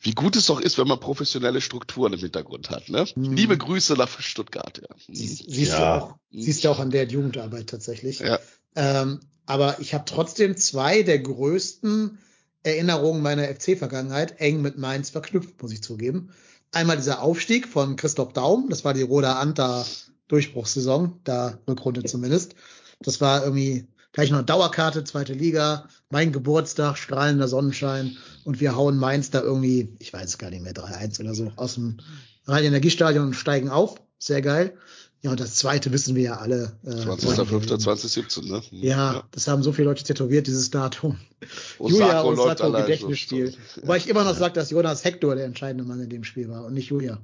Wie 0.00 0.12
gut 0.12 0.36
es 0.36 0.46
doch 0.46 0.60
ist, 0.60 0.78
wenn 0.78 0.88
man 0.88 1.00
professionelle 1.00 1.60
Strukturen 1.60 2.12
im 2.12 2.18
Hintergrund 2.18 2.70
hat. 2.70 2.88
Ne? 2.88 3.06
Mhm. 3.14 3.32
Liebe 3.32 3.56
Grüße 3.56 3.94
nach 3.94 4.20
Stuttgart. 4.20 4.78
Ja. 4.78 4.94
Mhm. 5.08 5.14
Siehst, 5.14 5.44
siehst, 5.48 5.72
Ja. 5.72 5.98
du 5.98 6.04
auch, 6.04 6.14
siehst 6.30 6.64
du 6.64 6.70
auch 6.70 6.78
an 6.78 6.90
der 6.90 7.06
Jugendarbeit 7.06 7.68
tatsächlich. 7.68 8.20
Ja. 8.20 8.38
Ähm, 8.74 9.20
aber 9.46 9.80
ich 9.80 9.94
habe 9.94 10.04
trotzdem 10.06 10.56
zwei 10.56 11.02
der 11.02 11.18
größten 11.18 12.18
Erinnerungen 12.62 13.22
meiner 13.22 13.44
FC-Vergangenheit 13.44 14.40
eng 14.40 14.60
mit 14.60 14.76
Mainz 14.76 15.10
verknüpft, 15.10 15.62
muss 15.62 15.72
ich 15.72 15.82
zugeben. 15.82 16.30
Einmal 16.72 16.96
dieser 16.96 17.22
Aufstieg 17.22 17.68
von 17.68 17.96
Christoph 17.96 18.32
Daum, 18.32 18.68
das 18.68 18.84
war 18.84 18.92
die 18.92 19.02
Roda 19.02 19.38
Anta 19.38 19.86
Durchbruchssaison, 20.28 21.20
da 21.22 21.58
Rückrunde 21.68 22.02
zumindest. 22.04 22.56
Das 23.00 23.20
war 23.20 23.44
irgendwie 23.44 23.86
gleich 24.16 24.30
noch 24.30 24.40
Dauerkarte, 24.40 25.04
zweite 25.04 25.34
Liga, 25.34 25.90
mein 26.08 26.32
Geburtstag, 26.32 26.96
strahlender 26.96 27.48
Sonnenschein 27.48 28.16
und 28.44 28.60
wir 28.60 28.74
hauen 28.74 28.96
Mainz 28.96 29.30
da 29.30 29.42
irgendwie, 29.42 29.94
ich 29.98 30.10
weiß 30.10 30.24
es 30.24 30.38
gar 30.38 30.48
nicht 30.48 30.62
mehr, 30.62 30.72
3-1 30.72 31.20
oder 31.20 31.34
so, 31.34 31.52
aus 31.56 31.74
dem 31.74 31.98
Rhein-Energiestadion 32.46 33.26
und 33.26 33.34
steigen 33.34 33.68
auf. 33.68 34.00
Sehr 34.18 34.40
geil. 34.40 34.74
Ja, 35.20 35.32
und 35.32 35.40
das 35.40 35.56
zweite 35.56 35.92
wissen 35.92 36.14
wir 36.14 36.22
ja 36.22 36.36
alle. 36.38 36.78
Äh, 36.84 36.92
20.05.2017, 36.92 38.48
ne? 38.48 38.62
Mhm. 38.70 38.82
ja, 38.82 39.22
das 39.32 39.48
haben 39.48 39.62
so 39.62 39.72
viele 39.72 39.88
Leute 39.88 40.02
tätowiert, 40.02 40.46
dieses 40.46 40.70
Datum. 40.70 41.18
Osako 41.78 42.00
Julia 42.00 42.22
Osako 42.22 42.62
allein 42.64 42.82
Gedächtnisspiel. 42.82 43.50
so. 43.50 43.82
Wobei 43.82 43.98
ich 43.98 44.08
immer 44.08 44.24
noch 44.24 44.34
sage, 44.34 44.54
dass 44.54 44.70
Jonas 44.70 45.04
Hector 45.04 45.34
der 45.34 45.44
entscheidende 45.44 45.84
Mann 45.84 46.00
in 46.00 46.08
dem 46.08 46.24
Spiel 46.24 46.48
war 46.48 46.64
und 46.64 46.72
nicht 46.72 46.88
Julia. 46.88 47.18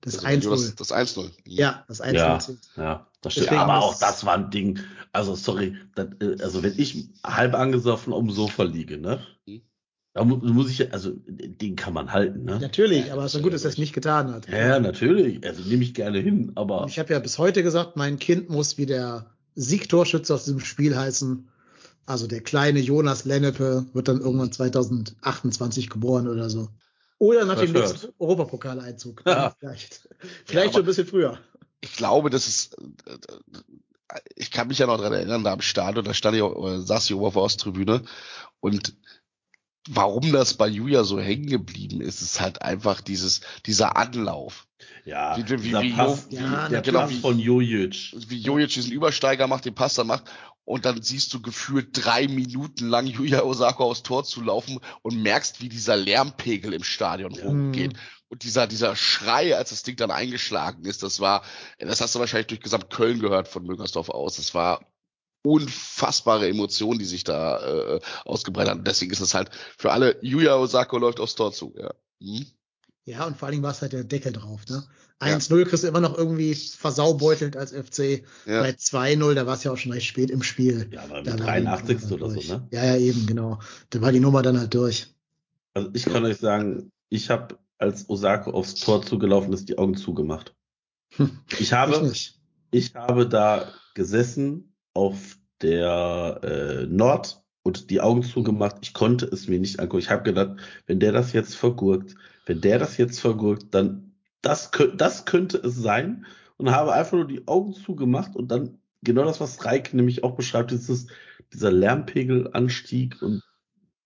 Das 0.00 0.14
das, 0.14 0.24
1-0. 0.24 0.76
das 0.76 0.92
1-0. 0.92 1.30
Ja, 1.44 1.84
das 1.88 2.00
1-0. 2.00 2.14
ja, 2.14 2.38
ja, 2.76 3.06
das 3.20 3.32
stimmt. 3.32 3.46
Deswegen 3.48 3.60
Aber 3.60 3.82
auch 3.82 3.98
das 3.98 4.24
war 4.24 4.34
ein 4.34 4.50
Ding. 4.50 4.78
Also 5.16 5.34
sorry, 5.34 5.74
das, 5.94 6.08
äh, 6.20 6.36
also 6.42 6.62
wenn 6.62 6.74
ich 6.78 7.08
halb 7.24 7.54
angesoffen 7.54 8.12
auf 8.12 8.20
dem 8.20 8.30
Sofa 8.30 8.64
liege, 8.64 8.98
ne? 8.98 9.20
Mhm. 9.46 9.62
Da 10.12 10.24
mu 10.24 10.36
muss 10.36 10.70
ich, 10.70 10.78
ja- 10.78 10.86
also 10.90 11.12
den 11.26 11.74
kann 11.76 11.92
man 11.94 12.12
halten, 12.12 12.44
ne? 12.44 12.58
Natürlich, 12.60 13.10
aber 13.12 13.24
es 13.24 13.34
ist 13.34 13.42
gut, 13.42 13.52
dass 13.54 13.64
er 13.64 13.70
es 13.70 13.78
nicht 13.78 13.92
getan 13.94 14.30
hat. 14.32 14.48
Ja, 14.48 14.58
ja, 14.58 14.78
natürlich. 14.80 15.44
Also 15.46 15.62
nehme 15.62 15.82
ich 15.82 15.94
gerne 15.94 16.18
hin, 16.20 16.52
aber 16.54 16.82
Und 16.82 16.88
ich 16.90 16.98
habe 16.98 17.12
ja 17.12 17.18
bis 17.18 17.38
heute 17.38 17.62
gesagt, 17.62 17.96
mein 17.96 18.18
Kind 18.18 18.48
muss 18.50 18.76
wie 18.78 18.86
der 18.86 19.26
Siegtorschütze 19.54 20.34
aus 20.34 20.44
diesem 20.44 20.60
Spiel 20.60 20.96
heißen. 20.96 21.48
Also 22.04 22.26
der 22.26 22.40
kleine 22.42 22.78
Jonas 22.80 23.24
Lennepe 23.24 23.86
wird 23.94 24.08
dann 24.08 24.20
irgendwann 24.20 24.52
2028 24.52 25.88
geboren 25.90 26.28
oder 26.28 26.50
so. 26.50 26.68
Oder 27.18 27.46
nach 27.46 27.58
dem 27.58 27.72
nächsten 27.72 28.08
Europapokaleinzug. 28.18 29.22
Ja. 29.26 29.54
Vielleicht, 29.58 30.08
vielleicht 30.44 30.66
aber- 30.68 30.72
schon 30.74 30.82
ein 30.82 30.86
bisschen 30.86 31.06
früher. 31.06 31.38
ich 31.80 31.94
glaube, 31.96 32.28
das 32.30 32.46
ist, 32.48 32.76
äh, 33.06 33.16
ich 34.34 34.50
kann 34.50 34.68
mich 34.68 34.78
ja 34.78 34.86
noch 34.86 34.98
dran 34.98 35.12
erinnern, 35.12 35.44
da 35.44 35.52
am 35.52 35.60
Stadion, 35.60 36.04
da 36.04 36.14
stand 36.14 36.36
ich, 36.36 36.42
äh, 36.42 36.80
saß 36.80 37.06
ich 37.06 37.14
oben 37.14 37.26
auf 37.26 37.34
der 37.34 37.42
Osttribüne 37.42 38.02
und 38.60 38.94
warum 39.88 40.32
das 40.32 40.54
bei 40.54 40.66
Julia 40.68 41.04
so 41.04 41.20
hängen 41.20 41.46
geblieben 41.46 42.00
ist, 42.00 42.20
ist 42.22 42.40
halt 42.40 42.62
einfach 42.62 43.00
dieses, 43.00 43.40
dieser 43.66 43.96
Anlauf. 43.96 44.66
ja, 45.04 45.36
Wie- 45.36 45.48
wie- 45.48 45.56
dieser 45.56 45.82
wie 45.82 45.92
Pass, 45.92 46.26
Jo- 46.30 46.38
Ja, 46.38 46.68
der 46.68 46.82
genau, 46.82 47.00
Pass 47.02 47.14
von 47.16 47.38
Jojic. 47.38 48.14
Wie 48.28 48.38
Jojic 48.38 48.70
diesen 48.70 48.92
Übersteiger 48.92 49.46
macht, 49.46 49.64
den 49.64 49.74
Pass 49.74 49.94
dann 49.94 50.08
macht 50.08 50.24
und 50.64 50.84
dann 50.84 51.00
siehst 51.02 51.32
du 51.32 51.40
gefühlt 51.40 51.90
drei 51.92 52.26
Minuten 52.26 52.88
lang 52.88 53.06
Julia 53.06 53.42
Osako 53.42 53.84
aufs 53.84 54.02
Tor 54.02 54.24
zu 54.24 54.42
laufen 54.42 54.80
und 55.02 55.22
merkst, 55.22 55.60
wie 55.60 55.68
dieser 55.68 55.96
Lärmpegel 55.96 56.72
im 56.74 56.82
Stadion 56.82 57.32
hochgeht. 57.32 57.94
Und 58.28 58.42
dieser, 58.42 58.66
dieser 58.66 58.96
Schrei, 58.96 59.56
als 59.56 59.70
das 59.70 59.82
Ding 59.82 59.96
dann 59.96 60.10
eingeschlagen 60.10 60.84
ist, 60.84 61.02
das 61.02 61.20
war, 61.20 61.42
das 61.78 62.00
hast 62.00 62.14
du 62.14 62.18
wahrscheinlich 62.18 62.48
durch 62.48 62.60
gesamt 62.60 62.90
Köln 62.90 63.20
gehört 63.20 63.46
von 63.46 63.64
Müngersdorf 63.64 64.08
aus. 64.08 64.36
Das 64.36 64.52
war 64.54 64.84
unfassbare 65.42 66.48
Emotionen, 66.48 66.98
die 66.98 67.04
sich 67.04 67.22
da 67.22 67.60
äh, 67.60 68.00
ausgebreitet 68.24 68.70
haben. 68.70 68.84
Deswegen 68.84 69.12
ist 69.12 69.20
es 69.20 69.34
halt 69.34 69.50
für 69.78 69.92
alle, 69.92 70.18
Yuya 70.22 70.56
Osako 70.56 70.98
läuft 70.98 71.20
aufs 71.20 71.36
Tor 71.36 71.52
zu. 71.52 71.72
Ja. 71.78 71.94
Hm? 72.20 72.46
Ja, 73.04 73.24
und 73.24 73.36
vor 73.36 73.46
allen 73.46 73.52
Dingen 73.52 73.62
war 73.62 73.70
es 73.70 73.80
halt 73.82 73.92
der 73.92 74.02
Deckel 74.02 74.32
drauf. 74.32 74.62
Ne? 74.68 74.84
1-0 75.20 75.64
kriegst 75.64 75.84
du 75.84 75.88
immer 75.88 76.00
noch 76.00 76.18
irgendwie 76.18 76.54
versaubeutelt 76.54 77.56
als 77.56 77.72
FC. 77.72 78.24
Ja. 78.44 78.62
Bei 78.62 78.70
2-0, 78.70 79.34
da 79.34 79.46
war 79.46 79.54
es 79.54 79.62
ja 79.62 79.70
auch 79.70 79.76
schon 79.76 79.92
recht 79.92 80.06
spät 80.06 80.30
im 80.30 80.42
Spiel. 80.42 80.88
Ja, 80.90 81.04
aber 81.04 81.22
mit 81.22 81.26
war 81.28 81.36
die 81.36 81.42
83. 81.42 82.00
Nummer 82.00 82.08
dann 82.08 82.20
oder 82.20 82.28
so, 82.28 82.34
durch. 82.34 82.48
ne? 82.48 82.68
Ja, 82.72 82.84
ja, 82.84 82.96
eben, 82.96 83.26
genau. 83.26 83.60
Da 83.90 84.00
war 84.00 84.12
die 84.12 84.20
Nummer 84.20 84.42
dann 84.42 84.58
halt 84.58 84.74
durch. 84.74 85.14
Also 85.74 85.90
ich 85.94 86.04
kann 86.04 86.24
euch 86.24 86.38
sagen, 86.38 86.90
ich 87.08 87.30
habe, 87.30 87.56
als 87.78 88.08
Osako 88.08 88.50
aufs 88.50 88.74
Tor 88.74 89.02
zugelaufen 89.02 89.52
ist, 89.52 89.68
die 89.68 89.78
Augen 89.78 89.96
zugemacht. 89.96 90.54
Ich 91.10 91.18
Ich 91.60 91.72
habe, 91.72 92.06
nicht. 92.06 92.40
ich 92.70 92.94
habe 92.94 93.28
da 93.28 93.72
gesessen 93.94 94.74
auf 94.94 95.38
der 95.62 96.40
äh, 96.42 96.86
Nord 96.86 97.42
und 97.62 97.90
die 97.90 98.00
Augen 98.00 98.22
zugemacht. 98.22 98.76
Ich 98.82 98.94
konnte 98.94 99.26
es 99.26 99.48
mir 99.48 99.58
nicht 99.58 99.80
angucken. 99.80 100.02
Ich 100.02 100.10
habe 100.10 100.22
gedacht, 100.22 100.56
wenn 100.86 101.00
der 101.00 101.12
das 101.12 101.32
jetzt 101.32 101.56
vergurkt, 101.56 102.14
wenn 102.46 102.60
der 102.60 102.78
das 102.78 102.96
jetzt 102.96 103.20
vergurkt, 103.20 103.74
dann 103.74 104.12
das, 104.42 104.70
das 104.96 105.24
könnte 105.24 105.58
es 105.58 105.74
sein. 105.76 106.26
Und 106.58 106.70
habe 106.70 106.94
einfach 106.94 107.12
nur 107.12 107.26
die 107.26 107.46
Augen 107.46 107.74
zugemacht 107.74 108.34
und 108.34 108.50
dann 108.50 108.78
genau 109.02 109.24
das, 109.24 109.40
was 109.40 109.64
Reik 109.66 109.92
nämlich 109.92 110.24
auch 110.24 110.36
beschreibt, 110.36 110.70
dieses, 110.70 111.08
dieser 111.52 111.70
Lärmpegelanstieg 111.70 113.20
und 113.20 113.42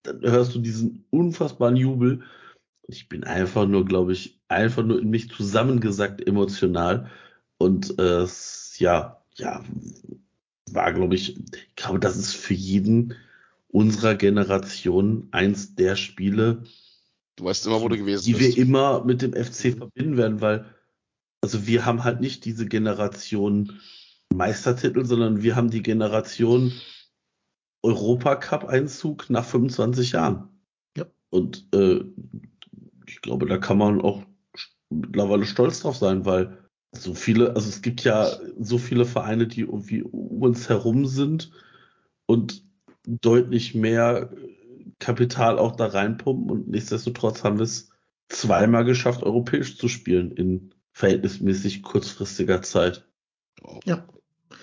dann 0.03 0.21
hörst 0.23 0.55
du 0.55 0.59
diesen 0.59 1.05
unfassbaren 1.11 1.77
Jubel. 1.77 2.23
Ich 2.91 3.09
bin 3.09 3.25
einfach 3.25 3.67
nur, 3.67 3.85
glaube 3.85 4.13
ich, 4.13 4.41
einfach 4.49 4.85
nur 4.85 5.01
in 5.01 5.11
mich 5.11 5.31
zusammengesackt 5.31 6.27
emotional. 6.27 7.11
Und 7.59 7.99
äh, 7.99 8.23
es, 8.23 8.79
ja, 8.79 9.23
ja, 9.37 9.63
war, 10.71 10.93
glaube 10.93 11.15
ich, 11.15 11.39
ich 11.39 11.75
glaube, 11.77 12.01
das 12.01 12.17
ist 12.17 12.35
für 12.35 12.55
jeden 12.55 13.15
unserer 13.69 14.15
Generation 14.15 15.29
eins 15.31 15.75
der 15.75 15.97
Spiele, 15.97 16.65
Du 17.41 17.47
weißt 17.47 17.67
immer, 17.67 17.81
wo 17.81 17.89
du 17.89 17.97
gewesen 17.97 18.25
die 18.27 18.35
bist. 18.35 18.57
wir 18.57 18.63
immer 18.63 19.03
mit 19.03 19.23
dem 19.23 19.33
FC 19.33 19.75
verbinden 19.75 20.19
werden, 20.19 20.43
weil, 20.43 20.67
also 21.41 21.67
wir 21.67 21.87
haben 21.87 22.05
halt 22.05 22.21
nicht 22.21 22.45
diese 22.45 22.67
Generation 22.67 23.81
Meistertitel, 24.29 25.07
sondern 25.07 25.43
wir 25.43 25.57
haben 25.57 25.71
die 25.71 25.83
Generation 25.83 26.71
Europacup-Einzug 27.83 29.31
nach 29.31 29.47
25 29.47 30.13
Jahren. 30.13 30.51
Ja. 30.99 31.07
Und 31.31 31.67
äh, 31.75 32.05
ich 33.11 33.23
glaube, 33.23 33.47
da 33.47 33.59
kann 33.59 33.79
man 33.79 34.01
auch 34.01 34.23
mittlerweile 34.89 35.45
stolz 35.45 35.81
drauf 35.81 35.97
sein, 35.97 36.25
weil 36.25 36.59
so 36.93 37.15
viele, 37.15 37.55
also 37.55 37.69
es 37.69 37.83
gibt 37.83 38.05
ja 38.05 38.31
so 38.59 38.79
viele 38.79 39.05
Vereine, 39.05 39.47
die 39.47 39.63
irgendwie 39.63 40.03
um 40.03 40.43
uns 40.43 40.69
herum 40.69 41.07
sind 41.07 41.51
und 42.27 42.65
deutlich 43.07 43.75
mehr 43.75 44.31
Kapital 44.99 45.59
auch 45.59 45.77
da 45.77 45.87
reinpumpen 45.87 46.51
und 46.51 46.69
nichtsdestotrotz 46.69 47.43
haben 47.45 47.59
wir 47.59 47.65
es 47.65 47.91
zweimal 48.29 48.85
geschafft, 48.85 49.23
europäisch 49.23 49.77
zu 49.77 49.89
spielen 49.89 50.33
in 50.33 50.75
verhältnismäßig 50.93 51.83
kurzfristiger 51.83 52.63
Zeit. 52.63 53.05
Ja. 53.85 54.05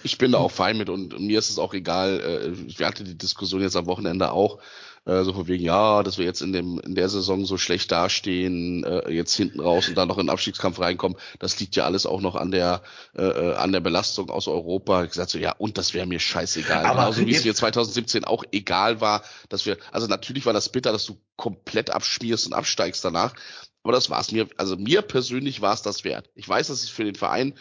Ich 0.03 0.17
bin 0.17 0.31
da 0.31 0.37
auch 0.37 0.51
fein 0.51 0.77
mit 0.77 0.89
und 0.89 1.19
mir 1.19 1.39
ist 1.39 1.49
es 1.49 1.59
auch 1.59 1.73
egal. 1.73 2.19
Äh, 2.19 2.77
wir 2.77 2.87
hatten 2.87 3.05
die 3.05 3.17
Diskussion 3.17 3.61
jetzt 3.61 3.75
am 3.75 3.87
Wochenende 3.87 4.31
auch, 4.31 4.61
äh, 5.07 5.23
so 5.23 5.33
von 5.33 5.47
wegen, 5.47 5.63
ja, 5.63 6.03
dass 6.03 6.17
wir 6.17 6.25
jetzt 6.25 6.41
in 6.41 6.51
dem 6.51 6.79
in 6.79 6.93
der 6.93 7.07
Saison 7.07 7.45
so 7.45 7.57
schlecht 7.57 7.91
dastehen, 7.91 8.83
äh, 8.83 9.09
jetzt 9.09 9.35
hinten 9.35 9.61
raus 9.61 9.87
und 9.87 9.95
dann 9.95 10.09
noch 10.09 10.17
in 10.17 10.25
den 10.25 10.29
Abstiegskampf 10.29 10.79
reinkommen. 10.79 11.17
Das 11.39 11.59
liegt 11.59 11.75
ja 11.77 11.85
alles 11.85 12.05
auch 12.05 12.19
noch 12.19 12.35
an 12.35 12.51
der 12.51 12.81
äh, 13.15 13.23
äh, 13.23 13.53
an 13.55 13.71
der 13.71 13.79
Belastung 13.79 14.29
aus 14.29 14.47
Europa. 14.47 15.03
Ich 15.03 15.11
gesagt 15.11 15.29
so, 15.29 15.39
ja, 15.39 15.53
und 15.53 15.77
das 15.77 15.93
wäre 15.93 16.05
mir 16.05 16.19
scheißegal. 16.19 16.85
Aber 16.85 16.99
Genauso 16.99 17.25
wie 17.25 17.35
es 17.35 17.45
mir 17.45 17.55
2017 17.55 18.25
auch 18.25 18.43
egal 18.51 18.99
war, 18.99 19.23
dass 19.47 19.65
wir, 19.65 19.77
also 19.91 20.07
natürlich 20.07 20.45
war 20.45 20.53
das 20.53 20.69
bitter, 20.69 20.91
dass 20.91 21.05
du 21.05 21.17
komplett 21.37 21.89
abschmierst 21.89 22.45
und 22.45 22.53
absteigst 22.53 23.05
danach. 23.05 23.33
Aber 23.83 23.93
das 23.93 24.09
war 24.09 24.19
es 24.19 24.33
mir, 24.33 24.49
also 24.57 24.75
mir 24.75 25.01
persönlich 25.01 25.61
war 25.61 25.73
es 25.73 25.81
das 25.81 26.03
wert. 26.03 26.29
Ich 26.35 26.49
weiß, 26.49 26.67
dass 26.67 26.83
es 26.83 26.89
für 26.89 27.05
den 27.05 27.15
Verein 27.15 27.53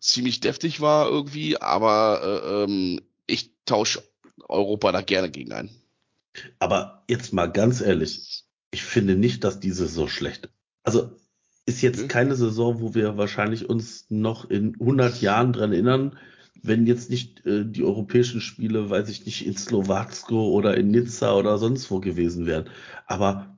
ziemlich 0.00 0.40
deftig 0.40 0.80
war 0.80 1.06
irgendwie, 1.08 1.60
aber 1.60 2.22
äh, 2.22 2.62
ähm, 2.62 3.00
ich 3.26 3.50
tausche 3.66 4.02
Europa 4.48 4.92
da 4.92 5.02
gerne 5.02 5.30
gegen 5.30 5.52
ein. 5.52 5.83
Aber 6.58 7.04
jetzt 7.08 7.32
mal 7.32 7.46
ganz 7.46 7.80
ehrlich, 7.80 8.44
ich 8.70 8.82
finde 8.82 9.16
nicht, 9.16 9.44
dass 9.44 9.60
diese 9.60 9.86
so 9.86 10.08
schlecht 10.08 10.46
ist. 10.46 10.54
Also 10.82 11.16
ist 11.66 11.80
jetzt 11.80 12.02
Nö. 12.02 12.08
keine 12.08 12.34
Saison, 12.34 12.80
wo 12.80 12.94
wir 12.94 13.16
wahrscheinlich 13.16 13.68
uns 13.68 14.06
noch 14.10 14.50
in 14.50 14.74
100 14.74 15.20
Jahren 15.20 15.52
dran 15.52 15.72
erinnern, 15.72 16.18
wenn 16.62 16.86
jetzt 16.86 17.10
nicht 17.10 17.44
äh, 17.46 17.64
die 17.64 17.84
europäischen 17.84 18.40
Spiele, 18.40 18.90
weiß 18.90 19.08
ich 19.08 19.24
nicht, 19.24 19.46
in 19.46 19.56
Slowacko 19.56 20.50
oder 20.50 20.76
in 20.76 20.90
Nizza 20.90 21.34
oder 21.34 21.58
sonst 21.58 21.90
wo 21.90 22.00
gewesen 22.00 22.46
wären. 22.46 22.68
Aber 23.06 23.56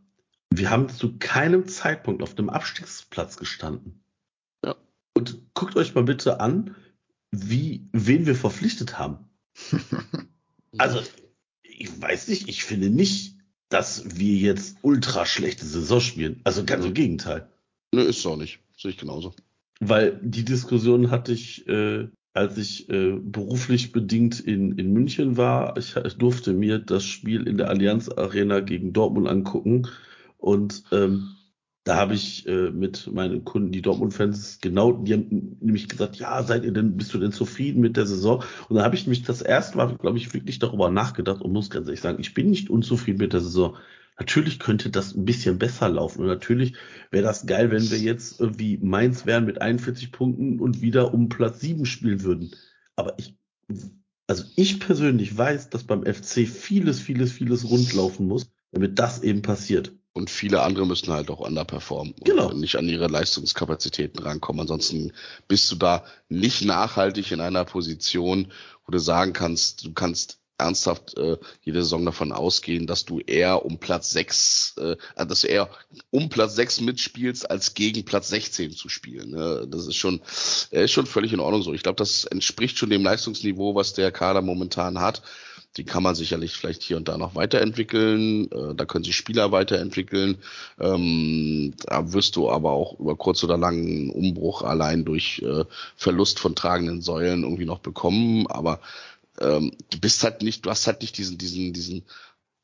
wir 0.50 0.70
haben 0.70 0.88
zu 0.88 1.18
keinem 1.18 1.66
Zeitpunkt 1.66 2.22
auf 2.22 2.34
dem 2.34 2.48
Abstiegsplatz 2.48 3.36
gestanden. 3.36 4.00
Ja. 4.64 4.76
Und 5.14 5.54
guckt 5.54 5.76
euch 5.76 5.94
mal 5.94 6.04
bitte 6.04 6.40
an, 6.40 6.74
wie, 7.30 7.88
wen 7.92 8.26
wir 8.26 8.34
verpflichtet 8.34 8.98
haben. 8.98 9.18
Also, 10.78 11.00
ich 11.78 12.00
weiß 12.00 12.28
nicht, 12.28 12.48
ich 12.48 12.64
finde 12.64 12.90
nicht, 12.90 13.36
dass 13.68 14.18
wir 14.18 14.36
jetzt 14.36 14.76
ultra 14.82 15.26
schlechte 15.26 15.64
Saison 15.64 16.00
spielen. 16.00 16.40
Also 16.44 16.64
ganz 16.64 16.84
im 16.84 16.94
Gegenteil. 16.94 17.48
Nö, 17.92 18.02
ist 18.02 18.18
es 18.18 18.26
auch 18.26 18.36
nicht. 18.36 18.60
Sehe 18.76 18.90
ich 18.90 18.98
genauso. 18.98 19.34
Weil 19.80 20.18
die 20.22 20.44
Diskussion 20.44 21.10
hatte 21.10 21.32
ich, 21.32 21.66
äh, 21.68 22.08
als 22.32 22.56
ich 22.58 22.88
äh, 22.88 23.18
beruflich 23.18 23.92
bedingt 23.92 24.40
in, 24.40 24.78
in 24.78 24.92
München 24.92 25.36
war. 25.36 25.76
Ich, 25.76 25.96
ich 25.96 26.14
durfte 26.14 26.52
mir 26.52 26.78
das 26.78 27.04
Spiel 27.04 27.46
in 27.46 27.58
der 27.58 27.68
Allianz 27.68 28.08
Arena 28.08 28.60
gegen 28.60 28.92
Dortmund 28.92 29.28
angucken. 29.28 29.88
Und 30.38 30.84
ähm, 30.92 31.35
da 31.86 31.94
habe 31.94 32.14
ich 32.14 32.44
äh, 32.48 32.72
mit 32.72 33.08
meinen 33.12 33.44
Kunden, 33.44 33.70
die 33.70 33.80
Dortmund-Fans, 33.80 34.58
genau, 34.60 34.90
die 34.90 35.12
haben 35.12 35.56
nämlich 35.60 35.88
gesagt, 35.88 36.16
ja, 36.16 36.42
seid 36.42 36.64
ihr 36.64 36.72
denn, 36.72 36.96
bist 36.96 37.14
du 37.14 37.18
denn 37.18 37.30
zufrieden 37.30 37.80
mit 37.80 37.96
der 37.96 38.06
Saison? 38.06 38.42
Und 38.68 38.74
da 38.74 38.82
habe 38.82 38.96
ich 38.96 39.06
mich 39.06 39.22
das 39.22 39.40
erste 39.40 39.76
Mal, 39.76 39.96
glaube 39.96 40.18
ich, 40.18 40.34
wirklich 40.34 40.58
darüber 40.58 40.90
nachgedacht 40.90 41.40
und 41.42 41.52
muss 41.52 41.70
ganz 41.70 41.86
ehrlich 41.86 42.00
sagen, 42.00 42.18
ich 42.20 42.34
bin 42.34 42.50
nicht 42.50 42.70
unzufrieden 42.70 43.20
mit 43.20 43.32
der 43.32 43.40
Saison. 43.40 43.76
Natürlich 44.18 44.58
könnte 44.58 44.90
das 44.90 45.14
ein 45.14 45.24
bisschen 45.24 45.58
besser 45.58 45.88
laufen 45.88 46.22
und 46.22 46.26
natürlich 46.26 46.74
wäre 47.12 47.22
das 47.22 47.46
geil, 47.46 47.70
wenn 47.70 47.88
wir 47.88 47.98
jetzt 47.98 48.40
irgendwie 48.40 48.78
Mainz 48.78 49.24
wären 49.24 49.44
mit 49.44 49.62
41 49.62 50.10
Punkten 50.10 50.58
und 50.58 50.80
wieder 50.80 51.14
um 51.14 51.28
Platz 51.28 51.60
7 51.60 51.86
spielen 51.86 52.24
würden. 52.24 52.50
Aber 52.96 53.14
ich, 53.16 53.36
also 54.26 54.42
ich 54.56 54.80
persönlich 54.80 55.38
weiß, 55.38 55.70
dass 55.70 55.84
beim 55.84 56.04
FC 56.04 56.48
vieles, 56.48 56.98
vieles, 56.98 57.30
vieles 57.30 57.70
rundlaufen 57.70 58.26
muss, 58.26 58.50
damit 58.72 58.98
das 58.98 59.22
eben 59.22 59.42
passiert. 59.42 59.92
Und 60.16 60.30
viele 60.30 60.62
andere 60.62 60.86
müssen 60.86 61.12
halt 61.12 61.30
auch 61.30 61.40
underperformen 61.40 62.14
Genau. 62.24 62.48
und 62.48 62.58
nicht 62.58 62.76
an 62.76 62.88
ihre 62.88 63.06
Leistungskapazitäten 63.06 64.18
rankommen. 64.22 64.62
Ansonsten 64.62 65.12
bist 65.46 65.70
du 65.70 65.76
da 65.76 66.04
nicht 66.30 66.64
nachhaltig 66.64 67.32
in 67.32 67.42
einer 67.42 67.66
Position, 67.66 68.50
wo 68.86 68.92
du 68.92 68.98
sagen 68.98 69.34
kannst, 69.34 69.84
du 69.84 69.92
kannst 69.92 70.38
ernsthaft 70.56 71.18
äh, 71.18 71.36
jede 71.60 71.82
Saison 71.82 72.06
davon 72.06 72.32
ausgehen, 72.32 72.86
dass 72.86 73.04
du 73.04 73.20
eher 73.20 73.66
um 73.66 73.76
Platz 73.78 74.10
sechs, 74.10 74.74
äh, 74.78 74.96
dass 75.16 75.42
du 75.42 75.48
eher 75.48 75.68
um 76.10 76.30
Platz 76.30 76.54
sechs 76.54 76.80
mitspielst, 76.80 77.50
als 77.50 77.74
gegen 77.74 78.06
Platz 78.06 78.30
16 78.30 78.72
zu 78.72 78.88
spielen. 78.88 79.32
Ne? 79.32 79.66
Das 79.68 79.86
ist 79.86 79.96
schon, 79.96 80.22
äh, 80.70 80.84
ist 80.84 80.92
schon 80.92 81.04
völlig 81.04 81.34
in 81.34 81.40
Ordnung 81.40 81.62
so. 81.62 81.74
Ich 81.74 81.82
glaube, 81.82 81.96
das 81.98 82.24
entspricht 82.24 82.78
schon 82.78 82.88
dem 82.88 83.02
Leistungsniveau, 83.02 83.74
was 83.74 83.92
der 83.92 84.10
Kader 84.12 84.40
momentan 84.40 84.98
hat. 84.98 85.20
Die 85.76 85.84
kann 85.84 86.02
man 86.02 86.14
sicherlich 86.14 86.52
vielleicht 86.52 86.82
hier 86.82 86.96
und 86.96 87.08
da 87.08 87.18
noch 87.18 87.34
weiterentwickeln. 87.34 88.50
Äh, 88.50 88.74
da 88.74 88.84
können 88.84 89.04
sich 89.04 89.16
Spieler 89.16 89.52
weiterentwickeln. 89.52 90.38
Ähm, 90.80 91.74
da 91.84 92.12
wirst 92.12 92.36
du 92.36 92.50
aber 92.50 92.72
auch 92.72 92.98
über 92.98 93.16
kurz 93.16 93.44
oder 93.44 93.58
lang 93.58 93.78
einen 93.78 94.10
Umbruch 94.10 94.62
allein 94.62 95.04
durch 95.04 95.42
äh, 95.44 95.64
Verlust 95.96 96.38
von 96.38 96.54
tragenden 96.54 97.02
Säulen 97.02 97.42
irgendwie 97.42 97.66
noch 97.66 97.80
bekommen. 97.80 98.46
Aber 98.46 98.80
ähm, 99.40 99.72
du 99.90 100.00
bist 100.00 100.22
halt 100.24 100.42
nicht, 100.42 100.64
du 100.64 100.70
hast 100.70 100.86
halt 100.86 101.02
nicht 101.02 101.18
diesen, 101.18 101.38
diesen, 101.38 101.72
diesen 101.72 102.04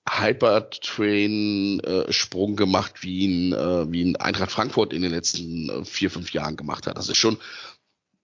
Hypertrain-Sprung 0.08 2.56
gemacht, 2.56 3.02
wie 3.02 3.20
ihn, 3.20 3.52
äh, 3.52 3.92
wie 3.92 4.02
ihn 4.02 4.16
Eintracht 4.16 4.50
Frankfurt 4.50 4.92
in 4.92 5.02
den 5.02 5.12
letzten 5.12 5.68
äh, 5.68 5.84
vier, 5.84 6.10
fünf 6.10 6.32
Jahren 6.32 6.56
gemacht 6.56 6.88
hat. 6.88 6.96
Das 6.96 7.08
ist 7.08 7.18
schon, 7.18 7.38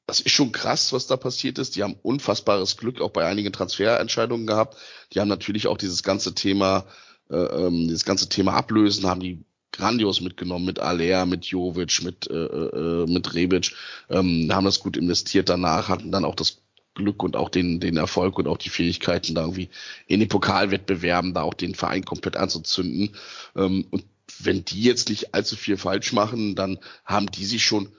das 0.08 0.20
ist 0.20 0.32
schon 0.32 0.52
krass, 0.52 0.94
was 0.94 1.06
da 1.06 1.18
passiert 1.18 1.58
ist. 1.58 1.76
Die 1.76 1.82
haben 1.82 1.94
unfassbares 2.02 2.78
Glück 2.78 3.02
auch 3.02 3.10
bei 3.10 3.26
einigen 3.26 3.52
Transferentscheidungen 3.52 4.46
gehabt. 4.46 4.78
Die 5.12 5.20
haben 5.20 5.28
natürlich 5.28 5.66
auch 5.66 5.76
dieses 5.76 6.02
ganze 6.02 6.34
Thema, 6.34 6.86
äh, 7.30 7.36
ähm, 7.36 7.88
dieses 7.88 8.06
ganze 8.06 8.26
Thema 8.30 8.54
Ablösen, 8.54 9.06
haben 9.06 9.20
die 9.20 9.44
grandios 9.70 10.22
mitgenommen 10.22 10.64
mit 10.64 10.78
Aller, 10.78 11.26
mit 11.26 11.44
Jovic, 11.44 12.02
mit, 12.02 12.26
äh, 12.30 12.34
äh, 12.34 13.06
mit 13.06 13.34
Rebic, 13.34 13.74
ähm, 14.08 14.48
haben 14.50 14.64
das 14.64 14.80
gut 14.80 14.96
investiert 14.96 15.50
danach, 15.50 15.90
hatten 15.90 16.10
dann 16.10 16.24
auch 16.24 16.34
das 16.34 16.62
Glück 16.94 17.22
und 17.22 17.36
auch 17.36 17.50
den, 17.50 17.78
den 17.78 17.98
Erfolg 17.98 18.38
und 18.38 18.48
auch 18.48 18.56
die 18.56 18.70
Fähigkeiten, 18.70 19.34
da 19.34 19.42
irgendwie 19.42 19.68
in 20.06 20.20
den 20.20 20.30
Pokalwettbewerben 20.30 21.34
da 21.34 21.42
auch 21.42 21.52
den 21.52 21.74
Verein 21.74 22.06
komplett 22.06 22.38
anzuzünden. 22.38 23.14
Ähm, 23.54 23.86
und 23.90 24.06
wenn 24.38 24.64
die 24.64 24.84
jetzt 24.84 25.10
nicht 25.10 25.34
allzu 25.34 25.54
viel 25.54 25.76
falsch 25.76 26.14
machen, 26.14 26.54
dann 26.54 26.78
haben 27.04 27.30
die 27.30 27.44
sich 27.44 27.62
schon 27.62 27.92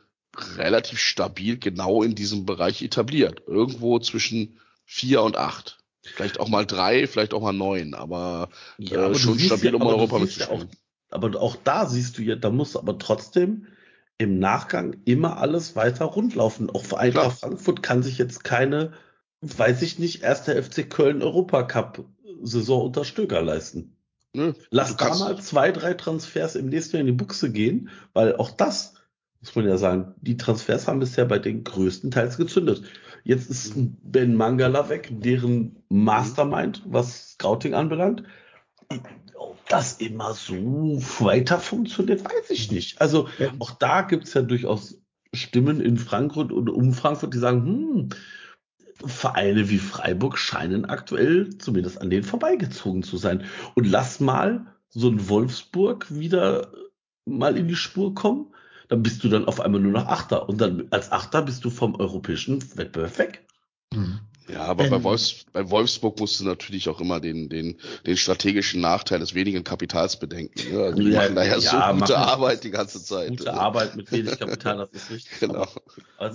relativ 0.58 1.00
stabil 1.00 1.58
genau 1.58 2.04
in 2.04 2.16
diesem 2.16 2.46
Bereich 2.46 2.82
etabliert. 2.82 3.44
Irgendwo 3.48 4.00
zwischen 4.00 4.60
vier 4.86 5.22
und 5.22 5.38
acht. 5.38 5.78
Vielleicht 6.04 6.40
auch 6.40 6.48
mal 6.50 6.66
drei, 6.66 7.08
vielleicht 7.08 7.34
auch 7.34 7.42
mal 7.42 7.54
neun, 7.54 7.94
aber, 7.94 8.50
Ja, 8.78 8.98
äh, 8.98 9.04
aber 9.06 9.14
du 9.14 9.20
schon 9.20 9.40
stabil, 9.40 9.70
ja- 9.72 9.76
um 9.76 9.82
Europa 9.84 10.16
ja 10.16 10.18
auch, 10.18 10.22
mitzuspielen. 10.22 10.70
aber 11.12 11.42
auch 11.42 11.56
da 11.64 11.86
siehst 11.86 12.18
du 12.18 12.22
ja, 12.24 12.36
da 12.36 12.50
muss 12.50 12.76
aber 12.76 12.98
trotzdem 12.98 13.68
im 14.18 14.40
Nachgang 14.40 14.98
immer 15.06 15.38
alles 15.38 15.76
weiter 15.76 16.06
rundlaufen. 16.06 16.70
Auch 16.70 16.84
für 16.84 16.98
Eintracht. 16.98 17.40
Frankfurt 17.40 17.84
kann 17.84 18.04
sich 18.04 18.18
jetzt 18.18 18.44
keine, 18.44 18.94
weiß 19.42 19.82
ich 19.82 20.00
nicht, 20.00 20.24
erster 20.24 20.62
FC 20.62 20.84
Köln 20.90 21.22
Europacup 21.22 22.06
Saison 22.42 22.86
unter 22.88 23.06
Stöger 23.06 23.42
leisten. 23.42 23.96
Nö, 24.34 24.54
Lass 24.72 24.96
da 24.98 25.16
mal 25.16 25.42
zwei, 25.42 25.72
drei 25.72 25.94
Transfers 25.94 26.56
im 26.56 26.68
nächsten 26.70 26.96
Jahr 26.98 27.02
in 27.02 27.08
die 27.08 27.12
Buchse 27.14 27.52
gehen, 27.52 27.90
weil 28.14 28.36
auch 28.36 28.52
das, 28.52 28.94
muss 29.42 29.56
man 29.56 29.68
ja 29.68 29.78
sagen, 29.78 30.14
die 30.22 30.38
Transfers 30.38 30.88
haben 30.88 31.00
bisher 31.00 31.26
bei 31.26 31.40
den 31.40 31.64
größten 31.64 32.12
Teils 32.12 32.38
gezündet. 32.38 32.84
Jetzt 33.24 33.50
ist 33.50 33.74
Ben 33.76 34.36
Mangala 34.36 34.90
weg, 34.90 35.10
deren 35.12 35.78
Mastermind, 35.90 36.84
was 36.86 37.32
Scouting 37.32 37.74
anbelangt. 37.74 38.24
Ob 39.36 39.58
das 39.70 39.94
immer 39.94 40.34
so 40.34 40.56
weiter 41.20 41.60
funktioniert, 41.60 42.24
weiß 42.26 42.50
ich 42.50 42.72
nicht. 42.72 43.00
Also 43.00 43.28
Ja. 43.38 43.52
auch 43.60 43.72
da 43.72 44.02
gibt's 44.02 44.34
ja 44.34 44.42
durchaus 44.42 45.02
Stimmen 45.34 45.80
in 45.80 45.98
Frankfurt 45.98 46.52
und 46.52 46.70
um 46.70 46.92
Frankfurt, 46.94 47.34
die 47.34 47.40
sagen, 47.40 47.66
hm, 47.66 48.10
Vereine 49.06 49.70
wie 49.70 49.78
Freiburg 49.78 50.38
scheinen 50.38 50.86
aktuell 50.86 51.58
zumindest 51.58 52.02
an 52.02 52.10
denen 52.10 52.24
vorbeigezogen 52.24 53.04
zu 53.04 53.18
sein. 53.18 53.46
Und 53.76 53.86
lass 53.86 54.20
mal 54.20 54.76
so 54.90 55.10
ein 55.10 55.30
Wolfsburg 55.30 56.08
wieder 56.10 56.72
mal 57.26 57.56
in 57.58 57.68
die 57.68 57.76
Spur 57.76 58.14
kommen, 58.14 58.48
dann 58.90 59.04
bist 59.04 59.24
du 59.24 59.30
dann 59.30 59.46
auf 59.46 59.62
einmal 59.62 59.80
nur 59.80 59.94
noch 59.94 60.08
Achter. 60.08 60.50
Und 60.50 60.60
dann 60.60 60.88
als 60.90 61.12
Achter 61.12 61.44
bist 61.44 61.64
du 61.64 61.70
vom 61.70 61.96
europäischen 61.96 62.62
Wettbewerb 62.76 63.18
weg. 63.18 63.48
Hm. 63.94 64.20
Ja, 64.52 64.62
aber 64.64 64.86
bei, 64.86 64.92
Wenn- 64.92 65.04
Wolfs, 65.04 65.46
bei 65.54 65.70
Wolfsburg 65.70 66.20
musst 66.20 66.40
du 66.40 66.46
natürlich 66.46 66.90
auch 66.90 67.00
immer 67.00 67.20
den, 67.20 67.50
den, 67.50 67.78
den 68.06 68.18
strategischen 68.18 68.82
Nachteil 68.82 69.20
des 69.20 69.36
wenigen 69.36 69.64
Kapitals 69.64 70.18
bedenken. 70.18 70.74
Ne? 70.74 70.84
Also 70.84 71.02
die 71.02 71.10
Ja, 71.10 71.22
machen 71.22 71.36
da 71.36 71.44
ja, 71.44 71.58
ja, 71.58 71.92
so 71.92 72.00
gute 72.00 72.18
Arbeit 72.18 72.64
die 72.64 72.72
ganze 72.72 73.04
Zeit. 73.04 73.30
Gute 73.30 73.54
Arbeit 73.54 73.96
mit 73.96 74.12
wenig 74.12 74.40
Kapital, 74.40 74.78
das 74.78 74.90
ist 75.04 75.12
richtig. 75.12 75.32
Genau. 75.40 75.68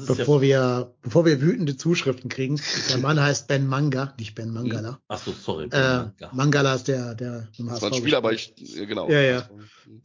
Bevor 0.07 0.43
ja, 0.43 0.79
wir, 0.79 0.95
bevor 1.03 1.27
wir 1.27 1.41
wütende 1.43 1.77
Zuschriften 1.77 2.31
kriegen, 2.31 2.61
der 2.89 2.99
Mann 2.99 3.21
heißt 3.21 3.49
Ben 3.49 3.67
Manga, 3.67 4.15
nicht 4.19 4.35
Ben 4.35 4.51
Mangala. 4.51 4.99
ach 5.09 5.19
so, 5.19 5.33
sorry. 5.33 5.69
Äh, 5.71 6.07
Mangala 6.33 6.75
ist 6.75 6.89
der, 6.89 7.15
der 7.15 7.49
im 7.59 7.67
Das 7.69 7.83
war 7.83 7.91
ein 7.93 7.95
Spieler, 7.95 8.19
aber 8.19 8.33
ich, 8.33 8.55
ja, 8.57 8.85
genau. 8.87 9.11
Ja, 9.11 9.21
ja. 9.21 9.49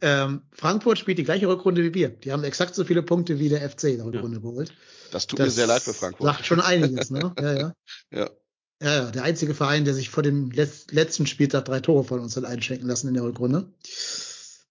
Ähm, 0.02 0.42
Frankfurt 0.52 0.98
spielt 0.98 1.18
die 1.18 1.24
gleiche 1.24 1.48
Rückrunde 1.48 1.82
wie 1.82 1.94
wir. 1.94 2.08
Die 2.10 2.32
haben 2.32 2.44
exakt 2.44 2.74
so 2.74 2.84
viele 2.84 3.02
Punkte 3.02 3.38
wie 3.38 3.48
der 3.48 3.68
FC 3.68 3.84
in 3.84 3.96
der 3.98 4.06
Rückrunde 4.06 4.40
geholt. 4.40 4.72
Das 5.10 5.26
tut 5.26 5.38
Das 5.38 5.46
mir 5.46 5.50
sehr 5.52 5.66
leid 5.66 5.82
für 5.82 5.94
Frankfurt. 5.94 6.26
Sagt 6.26 6.46
schon 6.46 6.60
einiges, 6.60 7.10
ne? 7.10 7.32
Ja, 7.40 7.52
ja. 7.52 7.74
Ja. 8.12 8.30
Ja, 8.82 9.10
der 9.10 9.24
einzige 9.24 9.54
Verein, 9.54 9.84
der 9.84 9.92
sich 9.92 10.08
vor 10.08 10.22
dem 10.22 10.50
Letz 10.52 10.86
letzten 10.90 11.26
Spieltag 11.26 11.66
drei 11.66 11.80
Tore 11.80 12.02
von 12.04 12.20
uns 12.20 12.34
hat 12.36 12.46
einschenken 12.46 12.88
lassen 12.88 13.08
in 13.08 13.14
der 13.14 13.24
Rückrunde. 13.24 13.70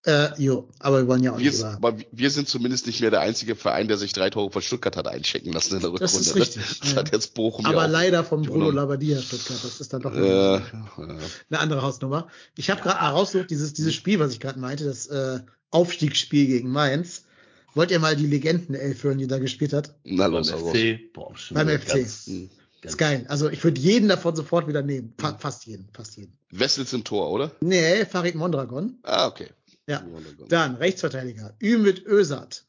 Äh, 0.06 0.30
jo, 0.42 0.70
aber 0.80 1.00
wir 1.02 1.08
wollen 1.08 1.22
ja 1.24 1.34
auch 1.34 1.38
Wir, 1.38 1.52
nicht 1.52 1.60
über. 1.60 1.74
aber 1.74 1.98
wir 2.12 2.32
sind 2.32 2.48
zumindest 2.48 2.88
nicht 2.88 3.02
mehr 3.02 3.12
der 3.12 3.20
einzige 3.20 3.56
Verein, 3.56 3.90
der 3.90 3.98
sich 3.98 4.14
drei 4.14 4.30
Tore 4.30 4.50
von 4.50 4.62
Stuttgart 4.62 4.96
hat 4.96 5.08
einchecken 5.08 5.52
lassen 5.52 5.76
in 5.76 5.82
der 5.82 5.90
Rückrunde. 5.92 6.12
Das 6.14 6.20
ist 6.20 6.34
ne? 6.36 6.42
richtig, 6.42 6.80
Das 6.80 6.92
ja. 6.92 6.98
hat 6.98 7.12
jetzt 7.12 7.34
Bochum 7.34 7.66
Aber 7.66 7.88
leider 7.88 8.24
vom 8.24 8.42
Bruno. 8.44 8.72
Labbadia 8.72 9.22
Stuttgart. 9.22 9.60
Das 9.62 9.82
ist 9.82 9.92
dann 9.92 10.02
doch 10.02 10.14
Äh, 10.16 10.18
eine, 10.18 10.64
äh, 10.98 11.02
eine 11.50 11.60
andere 11.60 11.82
Hausnummer. 11.82 12.30
Ich 12.56 12.70
habe 12.70 12.82
gerade 12.82 13.02
mal 13.02 13.10
rausgesucht, 13.10 13.50
dieses, 13.52 13.74
dieses 13.74 13.94
Spiel, 13.94 14.20
was 14.20 14.32
ich 14.32 14.40
gerade 14.40 14.58
meinte, 14.58 14.86
das 14.86 15.06
äh, 15.08 15.42
Aufstiegsspiel 15.70 16.48
gegen 16.48 16.70
Mainz. 16.72 17.26
Wollt 17.76 17.92
ihr 17.92 18.00
mal 18.00 18.16
die 18.16 18.26
Legenden-Elf 18.28 19.04
hören, 19.04 19.18
die 19.20 19.28
da 19.28 19.38
gespielt 19.40 19.74
hat? 19.74 19.96
na 20.04 20.24
beim 20.28 20.34
los, 20.34 20.52
los. 20.52 20.62
FC, 20.72 21.14
boah, 21.14 21.34
Beim 21.52 21.70
FC. 21.70 21.88
Ganz, 21.94 22.28
Hm. 22.28 22.50
Ist 22.82 22.98
geil. 22.98 23.26
Also 23.28 23.50
ich 23.50 23.62
würde 23.64 23.80
jeden 23.82 24.08
davon 24.08 24.36
sofort 24.36 24.68
wieder 24.68 24.82
nehmen. 24.82 25.14
Fa 25.18 25.38
fast 25.38 25.66
jeden, 25.66 25.90
fast 25.94 26.16
jeden. 26.16 26.32
Wessels 26.52 26.94
im 26.94 27.04
Tor, 27.04 27.30
oder? 27.30 27.52
Nee, 27.60 28.06
Farid 28.06 28.36
Mondragon. 28.36 28.98
Ah, 29.04 29.28
okay. 29.28 29.48
Ja. 29.86 30.06
Dann 30.48 30.76
Rechtsverteidiger, 30.76 31.56
Ümit 31.62 32.06
Özat. 32.06 32.66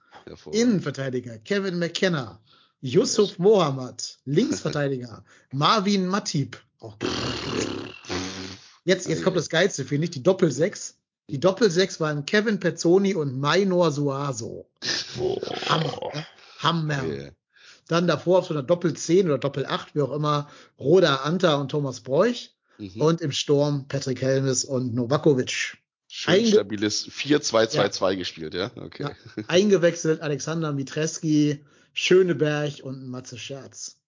Innenverteidiger, 0.50 1.38
Kevin 1.38 1.78
McKenna. 1.78 2.40
Yusuf 2.80 3.38
Mohammad. 3.38 4.18
Linksverteidiger, 4.24 5.22
Marvin 5.52 6.06
Matip. 6.06 6.60
Auch. 6.80 6.96
Jetzt, 8.86 9.06
jetzt 9.08 9.22
kommt 9.22 9.36
das 9.36 9.50
Geilste, 9.50 9.84
finde 9.84 10.04
ich, 10.04 10.10
die 10.10 10.22
Doppel-6. 10.22 10.94
Die 11.30 11.40
Doppel-6 11.40 12.00
waren 12.00 12.26
Kevin 12.26 12.58
Pezzoni 12.60 13.14
und 13.14 13.40
Minor 13.40 13.90
Suaso. 13.92 14.68
Hammer. 15.68 16.10
ne? 16.14 16.26
Hammer. 16.58 17.02
Okay. 17.04 17.30
Dann 17.88 18.06
davor 18.06 18.38
auf 18.40 18.46
so 18.46 18.54
einer 18.54 18.62
Doppel-10 18.62 19.24
oder 19.24 19.38
Doppel-8, 19.38 19.88
wie 19.94 20.02
auch 20.02 20.12
immer, 20.12 20.48
Roda 20.78 21.16
Anta 21.16 21.54
und 21.56 21.70
Thomas 21.70 22.00
Bräuch. 22.00 22.50
Mhm. 22.78 23.00
Und 23.00 23.20
im 23.20 23.32
Sturm 23.32 23.86
Patrick 23.88 24.22
Helmes 24.22 24.64
und 24.64 24.94
Novakovic. 24.94 25.76
Schön 26.08 26.34
einge- 26.34 26.52
stabiles 26.52 27.06
4-2-2-2 27.08 28.16
gespielt, 28.16 28.54
ja? 28.54 28.70
Okay. 28.76 29.04
Ja. 29.04 29.44
Eingewechselt 29.48 30.22
Alexander 30.22 30.72
Mitreski, 30.72 31.64
Schöneberg 31.92 32.80
und 32.82 33.06
Matze 33.08 33.38
Scherz. 33.38 33.99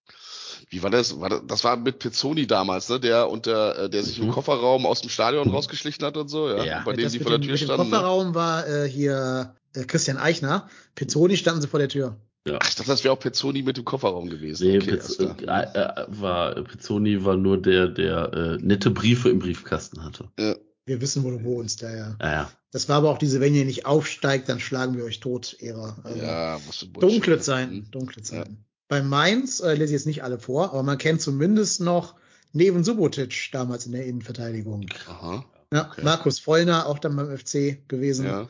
Wie 0.71 0.83
war 0.83 0.91
das? 0.91 1.21
War 1.21 1.29
das, 1.31 1.43
das 1.47 1.65
war 1.65 1.77
mit 1.77 1.99
Pizzoni 1.99 2.47
damals, 2.47 2.89
ne? 2.89 3.01
Der 3.01 3.29
unter, 3.31 3.85
äh, 3.85 3.91
der 3.91 4.03
sich 4.03 4.19
im 4.19 4.27
Mhm. 4.27 4.31
Kofferraum 4.33 4.87
aus 4.87 5.01
dem 5.01 5.11
Stadion 5.11 5.49
rausgeschlichen 5.51 6.05
hat 6.05 6.17
und 6.17 6.29
so, 6.29 6.49
ja. 6.49 6.65
Ja. 6.65 6.83
Bei 6.85 6.93
dem 6.95 7.11
mit 7.11 7.23
vor 7.23 7.31
der 7.31 7.41
Tür 7.41 7.57
standen. 7.57 7.91
Ne? 7.91 7.97
Kofferraum 7.97 8.35
war 8.35 8.67
äh, 8.69 8.89
hier 8.89 9.55
äh, 9.75 9.85
Christian 9.85 10.19
Eichner. 10.19 10.69
Pizzoni 10.95 11.37
standen 11.37 11.63
sie 11.63 11.69
vor 11.69 11.79
der 11.81 11.89
Tür. 11.89 12.17
Ja. 12.47 12.59
Ach, 12.61 12.69
ich 12.69 12.75
dachte, 12.75 12.91
das 12.91 13.05
wäre 13.05 13.15
auch 13.15 13.21
Pizzoni 13.21 13.63
mit 13.63 13.77
dem 13.77 13.85
Kofferraum 13.85 14.29
gewesen. 14.29 14.67
Nee, 14.69 14.79
okay, 14.79 14.91
Pizz, 14.97 15.17
klar. 15.37 15.77
äh, 15.77 16.03
äh, 16.03 16.07
war, 16.09 16.55
Pizzoni 16.63 17.25
war 17.25 17.37
nur 17.37 17.61
der, 17.61 17.87
der 17.87 18.33
äh, 18.33 18.57
nette 18.65 18.91
Briefe 18.91 19.31
im 19.31 19.39
Briefkasten 19.39 20.03
hatte. 20.05 20.29
Ja. 20.39 20.57
Wir 20.85 21.01
wissen, 21.01 21.23
wo 21.23 21.31
du 21.31 21.45
wohnst, 21.45 21.81
ja, 21.83 21.95
ja. 21.95 22.17
Ja, 22.21 22.33
ja. 22.33 22.51
Das 22.73 22.89
war 22.89 22.97
aber 22.97 23.11
auch 23.11 23.19
diese, 23.19 23.39
wenn 23.41 23.55
ihr 23.55 23.65
nicht 23.65 23.87
aufsteigt, 23.87 24.49
dann 24.49 24.59
schlagen 24.59 24.97
wir 24.97 25.05
euch 25.05 25.21
tot, 25.21 25.57
Ära. 25.61 25.97
Also 26.03 26.19
Ja, 26.21 26.59
für 26.59 26.87
Bullshit. 26.87 27.03
dunkle 27.03 27.37
ne? 27.37 27.41
Zeiten, 27.41 27.75
Mhm. 27.77 27.91
dunkle 27.93 28.23
Zeiten. 28.23 28.65
Bei 28.93 29.01
Mainz 29.01 29.61
äh, 29.61 29.73
lese 29.73 29.85
ich 29.85 29.91
jetzt 29.93 30.07
nicht 30.07 30.23
alle 30.23 30.39
vor, 30.39 30.75
aber 30.75 30.83
man 30.83 30.99
kennt 30.99 31.23
zumindest 31.23 31.81
noch 31.81 32.15
Neven 32.53 32.85
Subotic 32.85 33.49
damals 33.51 33.87
in 33.87 33.93
der 33.93 34.05
Innenverteidigung. 34.05 34.85
Aha. 35.09 35.47
Ja, 35.73 35.91
Okay. 35.91 36.03
Markus 36.05 36.39
Vollner, 36.39 36.85
auch 36.85 36.99
dann 36.99 37.17
beim 37.17 37.35
FC 37.35 37.89
gewesen. 37.89 38.27
Ja. 38.27 38.49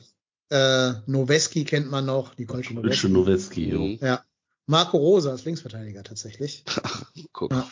Äh, 0.50 0.94
Noweski 1.06 1.62
kennt 1.62 1.92
man 1.92 2.06
noch, 2.06 2.36
Nikolsche 2.38 2.74
Wilsche 2.74 3.08
Noweski. 3.08 3.68
Nowetzki, 3.68 3.70
jo. 3.70 3.86
Mhm. 3.86 3.98
Ja. 4.00 4.24
Marco 4.66 4.96
Rosa 4.96 5.30
als 5.30 5.44
Linksverteidiger 5.44 6.02
tatsächlich. 6.02 6.64
Guck. 7.32 7.52
Ja. 7.52 7.70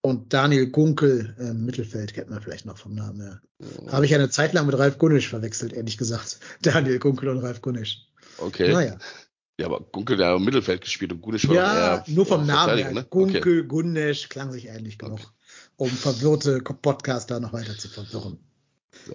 Und 0.00 0.32
Daniel 0.32 0.68
Gunkel 0.68 1.36
im 1.38 1.64
Mittelfeld 1.64 2.12
kennt 2.14 2.28
man 2.28 2.42
vielleicht 2.42 2.66
noch 2.66 2.76
vom 2.78 2.96
Namen 2.96 3.20
her. 3.20 3.40
Habe 3.86 4.06
ich 4.06 4.14
eine 4.16 4.30
Zeit 4.30 4.52
lang 4.52 4.66
mit 4.66 4.76
Ralf 4.76 4.98
Gunnisch 4.98 5.28
verwechselt, 5.28 5.74
ehrlich 5.74 5.96
gesagt. 5.96 6.40
Daniel 6.62 6.98
Gunkel 6.98 7.28
und 7.28 7.38
Ralf 7.38 7.62
Gunnisch. 7.62 8.08
Okay. 8.38 8.72
Naja. 8.72 8.98
Ja, 9.60 9.66
aber 9.66 9.80
Gunkel, 9.92 10.16
der 10.16 10.28
hat 10.28 10.36
im 10.38 10.44
Mittelfeld 10.44 10.80
gespielt 10.80 11.12
und 11.12 11.20
Gunisch 11.20 11.46
war 11.46 11.54
Ja, 11.54 11.94
eher 11.96 12.04
nur 12.08 12.24
vom 12.24 12.46
Namen 12.46 12.78
her. 12.78 12.92
ne? 12.92 13.04
Gunkel, 13.10 13.64
Gunnisch, 13.66 14.28
klang 14.30 14.50
sich 14.52 14.66
ähnlich 14.68 14.96
genug, 14.98 15.20
um 15.76 15.88
verwirrte 15.90 16.60
Podcaster 16.62 17.40
noch 17.40 17.52
weiter 17.52 17.76
zu 17.76 17.88
verwirren. 17.88 18.38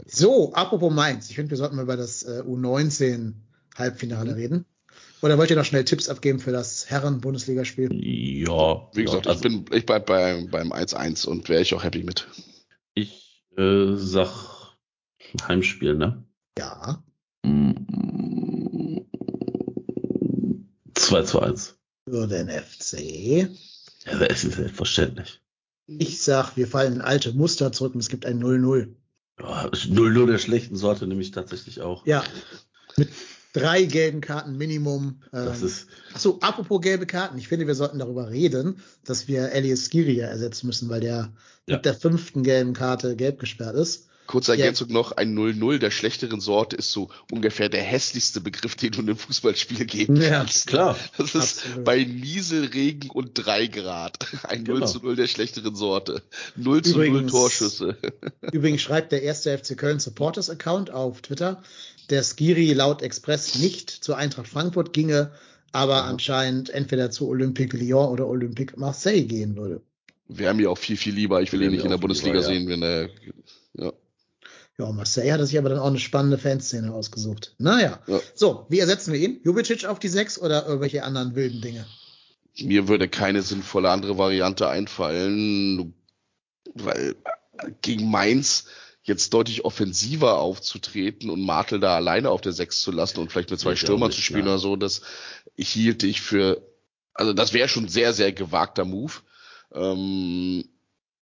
So, 0.06 0.54
apropos 0.54 0.94
Mainz. 0.94 1.30
Ich 1.30 1.36
finde, 1.36 1.50
wir 1.52 1.58
sollten 1.58 1.76
mal 1.76 1.82
über 1.84 1.98
das 1.98 2.24
äh, 2.24 2.42
U19 2.46 3.34
Halbfinale 3.76 4.32
Mhm. 4.32 4.36
reden. 4.38 4.66
Oder 5.22 5.38
wollt 5.40 5.50
ihr 5.50 5.56
noch 5.56 5.66
schnell 5.66 5.84
Tipps 5.84 6.10
abgeben 6.10 6.40
für 6.40 6.52
das 6.52 6.90
Herren-Bundesligaspiel? 6.90 7.90
Ja, 7.92 8.88
Wie 8.94 9.04
gesagt, 9.04 9.26
ja, 9.26 9.32
ich 9.34 9.42
bin, 9.42 9.66
ich 9.72 9.86
bleib 9.86 10.06
bei, 10.06 10.46
beim 10.52 10.72
1-1 10.72 11.26
und 11.26 11.50
wäre 11.50 11.62
ich 11.64 11.74
auch 11.74 11.84
happy 11.84 12.04
mit. 12.04 12.28
ich 12.94 13.44
äh, 13.58 13.96
sag 13.96 14.76
Heimspiel, 15.48 15.96
ne? 15.96 16.24
Ja. 16.60 17.04
Mm, 17.44 17.72
2 21.06 21.22
zu 21.24 21.40
1. 21.40 21.76
Für 22.10 22.28
den 22.28 22.50
FC. 22.50 23.50
Ja, 24.06 24.18
das 24.20 24.44
ist 24.44 24.56
selbstverständlich. 24.56 25.42
Ich 25.88 26.22
sag, 26.22 26.56
wir 26.58 26.68
fallen 26.68 26.94
in 26.94 27.02
alte 27.02 27.34
Muster 27.34 27.72
zurück 27.72 27.94
und 27.94 28.00
es 28.02 28.10
gibt 28.10 28.26
ein 28.26 28.42
0-0. 28.44 28.88
Ja, 29.40 29.68
0-0 29.68 30.26
der 30.28 30.38
schlechten 30.40 30.76
Sorte 30.76 31.06
nämlich 31.08 31.32
tatsächlich 31.32 31.82
auch. 31.82 32.06
Ja. 32.08 32.24
Mit 32.98 33.10
drei 33.54 33.84
gelben 33.84 34.22
Karten 34.22 34.58
Minimum. 34.58 35.22
Das 35.32 35.62
Ähm, 35.62 35.68
ist, 35.68 35.88
Achso, 36.14 36.38
apropos 36.42 36.82
gelbe 36.82 37.06
Karten. 37.06 37.38
Ich 37.38 37.48
finde, 37.48 37.68
wir 37.68 37.76
sollten 37.76 38.00
darüber 38.00 38.30
reden, 38.30 38.82
dass 39.04 39.28
wir 39.28 39.52
Elias 39.52 39.86
Skiria 39.86 40.28
ersetzen 40.28 40.68
müssen, 40.68 40.90
weil 40.90 41.02
der 41.02 41.32
Ja. 41.68 41.76
mit 41.78 41.86
der 41.86 41.94
fünften 41.94 42.44
gelben 42.44 42.74
Karte 42.74 43.16
gelb 43.16 43.40
gesperrt 43.40 43.76
ist. 43.76 44.08
Kurze 44.28 44.54
Ja. 44.54 44.60
Ergänzung 44.60 44.92
noch, 44.92 45.12
ein 45.14 45.34
0-0 45.38 45.78
der 45.80 45.92
schlechteren 45.92 46.40
Sorte 46.42 46.76
ist 46.76 46.92
so 46.92 47.10
ungefähr 47.32 47.70
der 47.70 47.82
hässlichste 47.84 48.42
Begriff, 48.42 48.76
den 48.76 48.92
du 48.92 49.02
in 49.02 49.10
einem 49.10 49.18
Fußballspiel 49.18 49.86
geben 49.86 50.16
Ja. 50.22 50.30
kannst. 50.40 50.68
klar. 50.68 50.98
Das 51.18 51.36
ist 51.36 51.60
Absolut. 51.66 51.84
bei 51.86 52.04
Nieselregen 52.04 53.10
und 53.10 53.32
drei 53.34 53.68
Grad. 53.68 54.18
Ein 54.44 54.64
0 54.64 54.76
Genau. 54.76 54.86
zu 54.88 55.00
0 55.00 55.16
der 55.16 55.28
schlechteren 55.28 55.76
Sorte. 55.76 56.24
0 56.56 56.82
zu 56.82 56.98
0 56.98 57.06
Übrigens- 57.08 57.32
Torschüsse. 57.32 57.98
Übrigens 58.52 58.82
schreibt 58.82 59.12
der 59.12 59.22
erste 59.24 59.56
FC 59.58 59.76
Köln 59.78 60.00
Supporters 60.00 60.50
Account 60.50 60.90
auf 60.92 61.22
Twitter, 61.22 61.62
der 62.10 62.24
Skiri 62.24 62.74
laut 62.74 63.02
Express 63.02 63.56
nicht 63.56 63.90
zur 63.90 64.18
Eintracht 64.18 64.48
Frankfurt 64.48 64.94
ginge, 64.94 65.32
aber 65.72 66.04
anscheinend 66.06 66.70
entweder 66.70 67.12
zu 67.12 67.28
Olympique 67.28 67.76
Lyon 67.78 68.10
oder 68.10 68.28
Olympique 68.28 68.78
Marseille 68.80 69.24
gehen 69.26 69.56
würde. 69.58 69.82
Wäre 70.28 70.54
mir 70.54 70.72
auch 70.72 70.78
viel, 70.78 70.98
viel 70.98 71.14
lieber. 71.14 71.42
Ich 71.42 71.52
will 71.52 71.62
ihn 71.62 71.72
nicht 71.72 71.84
in 71.84 71.92
der 71.92 71.98
Bundesliga 71.98 72.38
lieber, 72.40 72.48
ja. 72.52 72.60
sehen, 72.60 72.68
wenn 72.70 72.82
er, 72.82 73.10
ja. 73.74 73.94
Ja, 74.78 74.92
Marseille 74.92 75.32
hatte 75.32 75.46
sich 75.46 75.58
aber 75.58 75.70
dann 75.70 75.80
auch 75.80 75.88
eine 75.88 76.00
spannende 76.00 76.38
Fanszene 76.38 76.94
ausgesucht. 76.94 77.56
Naja. 77.58 78.00
Ja. 78.08 78.20
So, 78.34 78.66
wie 78.70 78.80
ersetzen 78.80 79.14
wir 79.14 79.20
ihn? 79.20 79.40
Jubicic 79.44 79.86
auf 79.86 80.00
die 80.00 80.10
sechs 80.10 80.38
oder 80.40 80.66
irgendwelche 80.66 81.04
anderen 81.04 81.36
wilden 81.36 81.62
Dinge? 81.62 81.86
Mir 82.60 82.88
würde 82.88 83.08
keine 83.08 83.42
sinnvolle 83.42 83.90
andere 83.90 84.18
Variante 84.18 84.68
einfallen, 84.68 85.94
weil 86.74 87.16
gegen 87.82 88.10
Mainz 88.10 88.66
jetzt 89.04 89.34
deutlich 89.34 89.64
offensiver 89.64 90.40
aufzutreten 90.40 91.30
und 91.30 91.42
Martel 91.42 91.80
da 91.80 91.96
alleine 91.96 92.30
auf 92.30 92.42
der 92.42 92.54
Sechs 92.54 92.82
zu 92.82 92.92
lassen 92.92 93.20
und 93.20 93.32
vielleicht 93.32 93.52
mit 93.52 93.60
zwei 93.60 93.74
Ich 93.74 93.80
Stürmern 93.80 94.10
nicht, 94.10 94.18
zu 94.18 94.24
spielen 94.24 94.46
ja. 94.46 94.54
oder 94.54 94.60
so, 94.60 94.76
das 94.76 95.02
hielt 95.56 96.04
ich 96.04 96.22
für, 96.22 96.62
also 97.14 97.32
das 97.32 97.54
wäre 97.54 97.70
schon 97.70 97.88
sehr, 97.88 98.14
sehr 98.14 98.34
gewagter 98.34 98.84
Move. 98.84 99.14
Ähm, 99.74 100.66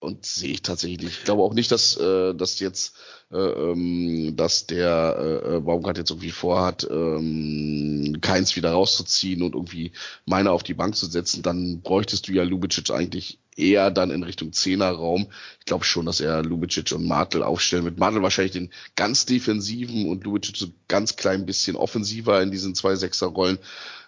und 0.03 0.27
sehe 0.27 0.53
ich 0.53 0.63
tatsächlich. 0.63 1.11
Ich 1.11 1.25
glaube 1.25 1.43
auch 1.43 1.55
nicht, 1.55 1.71
dass, 1.71 1.97
äh, 1.97 2.35
dass 2.35 2.59
jetzt, 2.59 2.97
äh, 3.31 3.37
ähm, 3.37 4.35
dass 4.37 4.67
der 4.67 5.43
äh, 5.45 5.61
Baumgart 5.61 5.97
jetzt 5.97 6.11
irgendwie 6.11 6.33
vorhat, 6.33 6.87
ähm, 6.91 8.19
Keins 8.21 8.57
wieder 8.57 8.73
rauszuziehen 8.73 9.43
und 9.43 9.55
irgendwie 9.55 9.93
meiner 10.27 10.53
auf 10.53 10.65
die 10.65 10.75
Bank 10.75 10.97
zu 10.97 11.07
setzen. 11.07 11.43
Dann 11.43 11.83
bräuchtest 11.83 12.27
du 12.27 12.33
ja 12.33 12.43
Lubicic 12.43 12.91
eigentlich 12.91 13.39
eher 13.57 13.91
dann 13.91 14.11
in 14.11 14.25
Richtung 14.25 14.53
Zehnerraum. 14.53 15.29
Ich 15.61 15.67
glaube 15.67 15.85
schon, 15.85 16.07
dass 16.07 16.21
er 16.21 16.43
Lubicic 16.43 16.91
und 16.93 17.07
Martel 17.07 17.45
aufstellen 17.45 17.85
wird. 17.85 17.99
Martel 17.99 18.23
wahrscheinlich 18.23 18.53
den 18.53 18.71
ganz 18.97 19.25
defensiven 19.25 20.09
und 20.09 20.25
Lubicic 20.25 20.57
so 20.57 20.67
ganz 20.89 21.15
klein 21.15 21.47
bisschen 21.47 21.77
offensiver 21.77 22.43
in 22.43 22.51
diesen 22.51 22.75
zwei 22.75 22.97
Sechserrollen. 22.97 23.59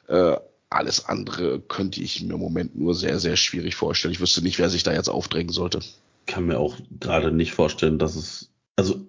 Äh, 0.09 0.37
alles 0.75 1.07
andere 1.07 1.61
könnte 1.61 2.03
ich 2.03 2.23
mir 2.23 2.35
im 2.35 2.41
Moment 2.41 2.77
nur 2.77 2.95
sehr, 2.95 3.19
sehr 3.21 3.37
schwierig 3.37 3.77
vorstellen. 3.77 4.13
Ich 4.13 4.21
wüsste 4.21 4.43
nicht, 4.43 4.59
wer 4.59 4.71
sich 4.71 4.83
da 4.83 4.93
jetzt 4.93 5.09
aufdrängen 5.09 5.53
sollte. 5.53 5.81
kann 6.27 6.47
mir 6.47 6.59
auch 6.59 6.77
gerade 7.01 7.33
nicht 7.33 7.53
vorstellen, 7.53 7.99
dass 7.99 8.17
es, 8.17 8.51
also 8.77 9.07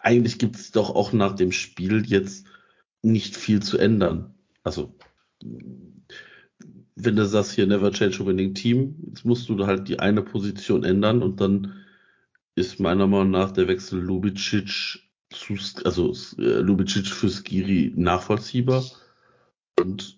eigentlich 0.00 0.38
gibt 0.38 0.56
es 0.56 0.70
doch 0.70 0.94
auch 0.94 1.12
nach 1.12 1.34
dem 1.34 1.52
Spiel 1.52 2.04
jetzt 2.06 2.46
nicht 3.02 3.36
viel 3.36 3.62
zu 3.62 3.78
ändern. 3.78 4.34
Also 4.64 4.94
wenn 5.40 7.16
du 7.16 7.26
sagst 7.26 7.52
hier 7.52 7.66
never 7.66 7.92
change 7.92 8.26
winning 8.26 8.54
team, 8.54 8.96
jetzt 9.08 9.24
musst 9.24 9.48
du 9.48 9.66
halt 9.66 9.88
die 9.88 10.00
eine 10.00 10.22
Position 10.22 10.84
ändern 10.84 11.22
und 11.22 11.40
dann 11.40 11.74
ist 12.56 12.80
meiner 12.80 13.06
Meinung 13.06 13.30
nach 13.30 13.52
der 13.52 13.68
Wechsel 13.68 14.00
Lubicic 14.00 15.00
zu, 15.30 15.56
also 15.84 16.12
äh, 16.38 16.60
Lubicic 16.60 17.06
für 17.06 17.30
Skiri 17.30 17.92
nachvollziehbar 17.94 18.84
und 19.78 20.17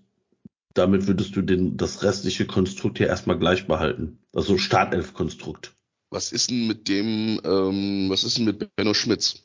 damit 0.75 1.07
würdest 1.07 1.35
du 1.37 1.43
den, 1.43 1.77
das 1.77 2.03
restliche 2.03 2.47
Konstrukt 2.47 2.99
hier 2.99 3.09
erstmal 3.09 3.39
gleich 3.39 3.67
behalten. 3.67 4.19
Also 4.33 4.59
Startelf-Konstrukt. 4.59 5.75
Was 6.11 6.33
ist 6.33 6.51
denn 6.51 6.67
mit 6.67 6.89
dem, 6.89 7.41
ähm, 7.45 8.07
was 8.09 8.25
ist 8.25 8.39
denn 8.39 8.45
mit 8.45 8.75
Benno 8.77 8.95
Schmitz? 8.95 9.43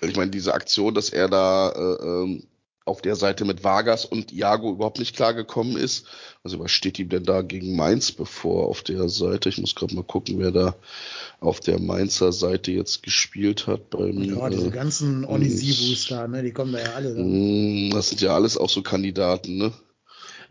Ich 0.00 0.16
meine, 0.16 0.30
diese 0.30 0.54
Aktion, 0.54 0.94
dass 0.94 1.10
er 1.10 1.28
da 1.28 1.70
äh, 1.70 2.04
ähm, 2.04 2.42
auf 2.84 3.00
der 3.00 3.16
Seite 3.16 3.44
mit 3.44 3.64
Vargas 3.64 4.04
und 4.04 4.32
Iago 4.32 4.72
überhaupt 4.72 4.98
nicht 4.98 5.16
klargekommen 5.16 5.76
ist. 5.76 6.06
Also 6.42 6.58
was 6.58 6.70
steht 6.70 6.98
ihm 6.98 7.08
denn 7.08 7.24
da 7.24 7.40
gegen 7.40 7.76
Mainz 7.76 8.12
bevor 8.12 8.68
auf 8.68 8.82
der 8.82 9.08
Seite? 9.08 9.48
Ich 9.48 9.58
muss 9.58 9.74
gerade 9.74 9.94
mal 9.94 10.04
gucken, 10.04 10.38
wer 10.38 10.50
da 10.50 10.76
auf 11.40 11.60
der 11.60 11.80
Mainzer 11.80 12.32
Seite 12.32 12.72
jetzt 12.72 13.02
gespielt 13.02 13.66
hat. 13.66 13.88
Beim, 13.90 14.22
Ja, 14.22 14.50
diese 14.50 14.68
äh, 14.68 14.70
ganzen 14.70 15.24
Onisibus 15.24 16.08
da, 16.08 16.28
ne, 16.28 16.42
die 16.42 16.52
kommen 16.52 16.72
da 16.72 16.80
ja 16.80 16.92
alle. 16.92 17.14
Da. 17.14 17.22
mh, 17.22 17.94
das 17.94 18.10
sind 18.10 18.20
ja 18.20 18.34
alles 18.34 18.58
auch 18.58 18.68
so 18.68 18.82
Kandidaten, 18.82 19.56
ne? 19.56 19.72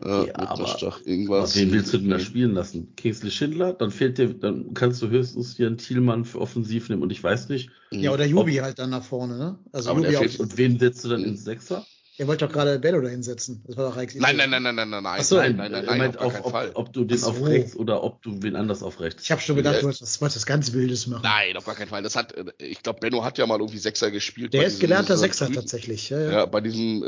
Ja, 0.04 0.26
aber- 0.36 0.68
Aber 0.68 0.96
irgendwas. 1.06 1.56
wen 1.56 1.72
willst 1.72 1.92
du 1.94 1.98
denn 1.98 2.10
da 2.10 2.18
spielen 2.18 2.52
lassen? 2.52 2.94
Kingsley 2.96 3.30
Schindler? 3.30 3.72
Dann 3.72 3.90
fehlt 3.90 4.18
dir, 4.18 4.34
dann 4.34 4.74
kannst 4.74 5.00
du 5.00 5.08
höchstens 5.08 5.56
hier 5.56 5.66
einen 5.66 5.78
Thielmann 5.78 6.24
für 6.24 6.40
offensiv 6.40 6.88
nehmen 6.90 7.02
und 7.02 7.10
ich 7.10 7.22
weiß 7.22 7.48
nicht. 7.48 7.70
Ja, 7.90 8.12
oder 8.12 8.26
Jubi 8.26 8.56
halt 8.56 8.78
dann 8.78 8.90
nach 8.90 9.02
vorne, 9.04 9.38
ne? 9.38 9.58
Also 9.72 9.90
Aber 9.90 10.02
der 10.02 10.12
Jubi 10.12 10.28
fehlt- 10.28 10.40
Und 10.40 10.56
wen 10.58 10.78
setzt 10.78 11.04
du 11.04 11.08
dann 11.08 11.24
ins 11.24 11.44
Sechser? 11.44 11.86
Er 12.16 12.28
wollte 12.28 12.46
doch 12.46 12.52
gerade 12.52 12.78
Bello 12.78 13.00
da 13.00 13.08
hinsetzen. 13.08 13.64
Das 13.66 13.76
war 13.76 13.88
doch 13.88 13.96
Reichs 13.96 14.14
Nein, 14.14 14.36
nein, 14.36 14.48
nein, 14.48 14.62
nein, 14.62 14.76
nein, 14.76 14.88
nein, 14.88 15.02
nein, 15.02 15.16
Ach 15.20 15.24
so, 15.24 15.36
nein, 15.36 15.56
nein, 15.56 15.72
nein, 15.72 15.84
nein, 15.84 15.98
meint 15.98 16.18
auf 16.18 16.44
auf, 16.44 16.52
Fall. 16.52 16.70
ob 16.74 16.92
du 16.92 17.04
den 17.04 17.18
Ach 17.22 17.26
auf 17.26 17.38
so. 17.38 17.44
rechts 17.44 17.74
oder 17.76 18.04
ob 18.04 18.22
du 18.22 18.40
wen 18.42 18.54
anders 18.54 18.84
auf 18.84 19.00
rechts. 19.00 19.24
Ich 19.24 19.32
habe 19.32 19.40
schon 19.40 19.56
gedacht, 19.56 19.74
Ja. 19.74 19.80
du 19.80 19.86
wolltest, 19.86 20.20
was 20.20 20.46
ganz 20.46 20.72
Wildes 20.72 21.08
machen. 21.08 21.22
Nein, 21.24 21.56
auf 21.56 21.64
gar 21.64 21.74
keinen 21.74 21.88
Fall. 21.88 22.04
Das 22.04 22.14
hat, 22.14 22.32
äh, 22.34 22.44
ich 22.58 22.82
glaube, 22.84 23.00
Benno 23.00 23.24
hat 23.24 23.36
ja 23.38 23.46
mal 23.46 23.58
irgendwie 23.58 23.78
Sechser 23.78 24.12
gespielt. 24.12 24.54
Der 24.54 24.62
ist 24.64 24.74
diesem 24.76 24.80
gelernter 24.82 25.16
St. 25.16 25.22
Sechser 25.22 25.50
tatsächlich. 25.50 26.10
Ja, 26.10 26.20
ja. 26.20 26.30
Ja, 26.30 26.46
bei 26.46 26.60
diesem 26.60 27.02
äh, 27.02 27.06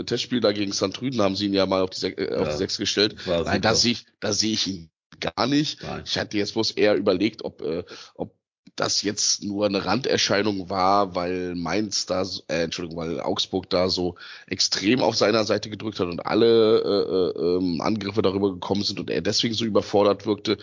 äh, 0.00 0.04
Testspiel 0.04 0.40
da 0.40 0.52
gegen 0.52 0.72
St. 0.72 0.94
Trüden 0.94 1.20
haben 1.20 1.36
sie 1.36 1.46
ihn 1.46 1.54
ja 1.54 1.66
mal 1.66 1.82
auf 1.82 1.90
die, 1.90 2.00
Sech, 2.00 2.16
äh, 2.16 2.34
auf 2.34 2.46
Ja. 2.46 2.52
die 2.52 2.58
Sechs 2.58 2.78
gestellt. 2.78 3.16
Nein, 3.26 3.60
da 3.60 3.74
sehe 3.74 3.92
ich, 3.92 4.06
da 4.20 4.32
sehe 4.32 4.52
ich 4.54 4.66
ihn 4.66 4.90
gar 5.20 5.46
nicht. 5.46 5.82
Nein. 5.82 6.02
Ich 6.06 6.16
hatte 6.18 6.38
jetzt 6.38 6.54
bloß 6.54 6.70
eher 6.70 6.94
überlegt, 6.94 7.44
ob, 7.44 7.60
äh, 7.60 7.84
ob 8.14 8.34
das 8.76 9.02
jetzt 9.02 9.42
nur 9.42 9.66
eine 9.66 9.84
Randerscheinung 9.84 10.70
war, 10.70 11.14
weil 11.14 11.54
Mainz 11.54 12.06
da, 12.06 12.22
äh, 12.48 12.62
Entschuldigung, 12.64 12.98
weil 12.98 13.20
Augsburg 13.20 13.68
da 13.70 13.88
so 13.88 14.16
extrem 14.46 15.00
auf 15.00 15.16
seiner 15.16 15.44
Seite 15.44 15.70
gedrückt 15.70 16.00
hat 16.00 16.08
und 16.08 16.24
alle 16.26 16.80
äh, 16.80 17.40
äh, 17.40 17.56
ähm, 17.56 17.80
Angriffe 17.80 18.22
darüber 18.22 18.52
gekommen 18.52 18.82
sind 18.82 19.00
und 19.00 19.10
er 19.10 19.20
deswegen 19.20 19.54
so 19.54 19.64
überfordert 19.64 20.26
wirkte, 20.26 20.58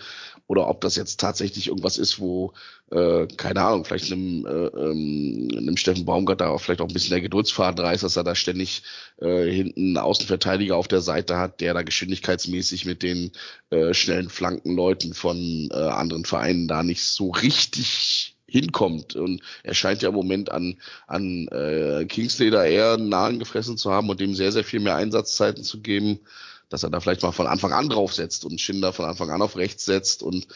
oder 0.48 0.68
ob 0.68 0.80
das 0.80 0.96
jetzt 0.96 1.20
tatsächlich 1.20 1.68
irgendwas 1.68 1.98
ist, 1.98 2.20
wo 2.20 2.52
äh, 2.90 3.26
keine 3.36 3.62
Ahnung, 3.62 3.84
vielleicht 3.84 4.12
einem, 4.12 4.46
äh, 4.46 4.66
ähm, 4.66 5.48
einem 5.56 5.76
Steffen 5.76 6.04
Baumgart 6.04 6.40
da 6.40 6.48
auch 6.48 6.60
vielleicht 6.60 6.80
auch 6.80 6.88
ein 6.88 6.92
bisschen 6.92 7.10
der 7.10 7.20
Geduldsfaden 7.20 7.84
reißt, 7.84 8.04
dass 8.04 8.16
er 8.16 8.24
da 8.24 8.34
ständig 8.34 8.82
äh, 9.20 9.50
hinten 9.50 9.88
einen 9.88 9.98
Außenverteidiger 9.98 10.76
auf 10.76 10.86
der 10.86 11.00
Seite 11.00 11.36
hat, 11.36 11.60
der 11.60 11.74
da 11.74 11.82
geschwindigkeitsmäßig 11.82 12.86
mit 12.86 13.02
den 13.02 13.32
äh, 13.70 13.92
schnellen 13.92 14.28
Flankenleuten 14.28 15.14
von 15.14 15.68
äh, 15.72 15.74
anderen 15.74 16.24
Vereinen 16.24 16.68
da 16.68 16.84
nicht 16.84 17.02
so 17.02 17.30
richtig 17.30 18.36
hinkommt. 18.46 19.16
Und 19.16 19.42
er 19.64 19.74
scheint 19.74 20.02
ja 20.02 20.10
im 20.10 20.14
Moment 20.14 20.52
an, 20.52 20.76
an 21.08 21.48
äh, 21.48 22.04
Kingsley 22.06 22.50
da 22.50 22.64
eher 22.64 22.92
einen 22.92 23.08
Nahen 23.08 23.40
gefressen 23.40 23.76
zu 23.76 23.90
haben 23.90 24.08
und 24.08 24.20
dem 24.20 24.34
sehr, 24.34 24.52
sehr 24.52 24.64
viel 24.64 24.80
mehr 24.80 24.94
Einsatzzeiten 24.94 25.64
zu 25.64 25.80
geben, 25.80 26.20
dass 26.68 26.82
er 26.82 26.90
da 26.90 27.00
vielleicht 27.00 27.22
mal 27.22 27.32
von 27.32 27.46
Anfang 27.46 27.72
an 27.72 27.88
draufsetzt 27.88 28.44
und 28.44 28.60
Schinder 28.60 28.92
von 28.92 29.04
Anfang 29.04 29.30
an 29.30 29.42
auf 29.42 29.56
rechts 29.56 29.84
setzt 29.84 30.22
und 30.22 30.46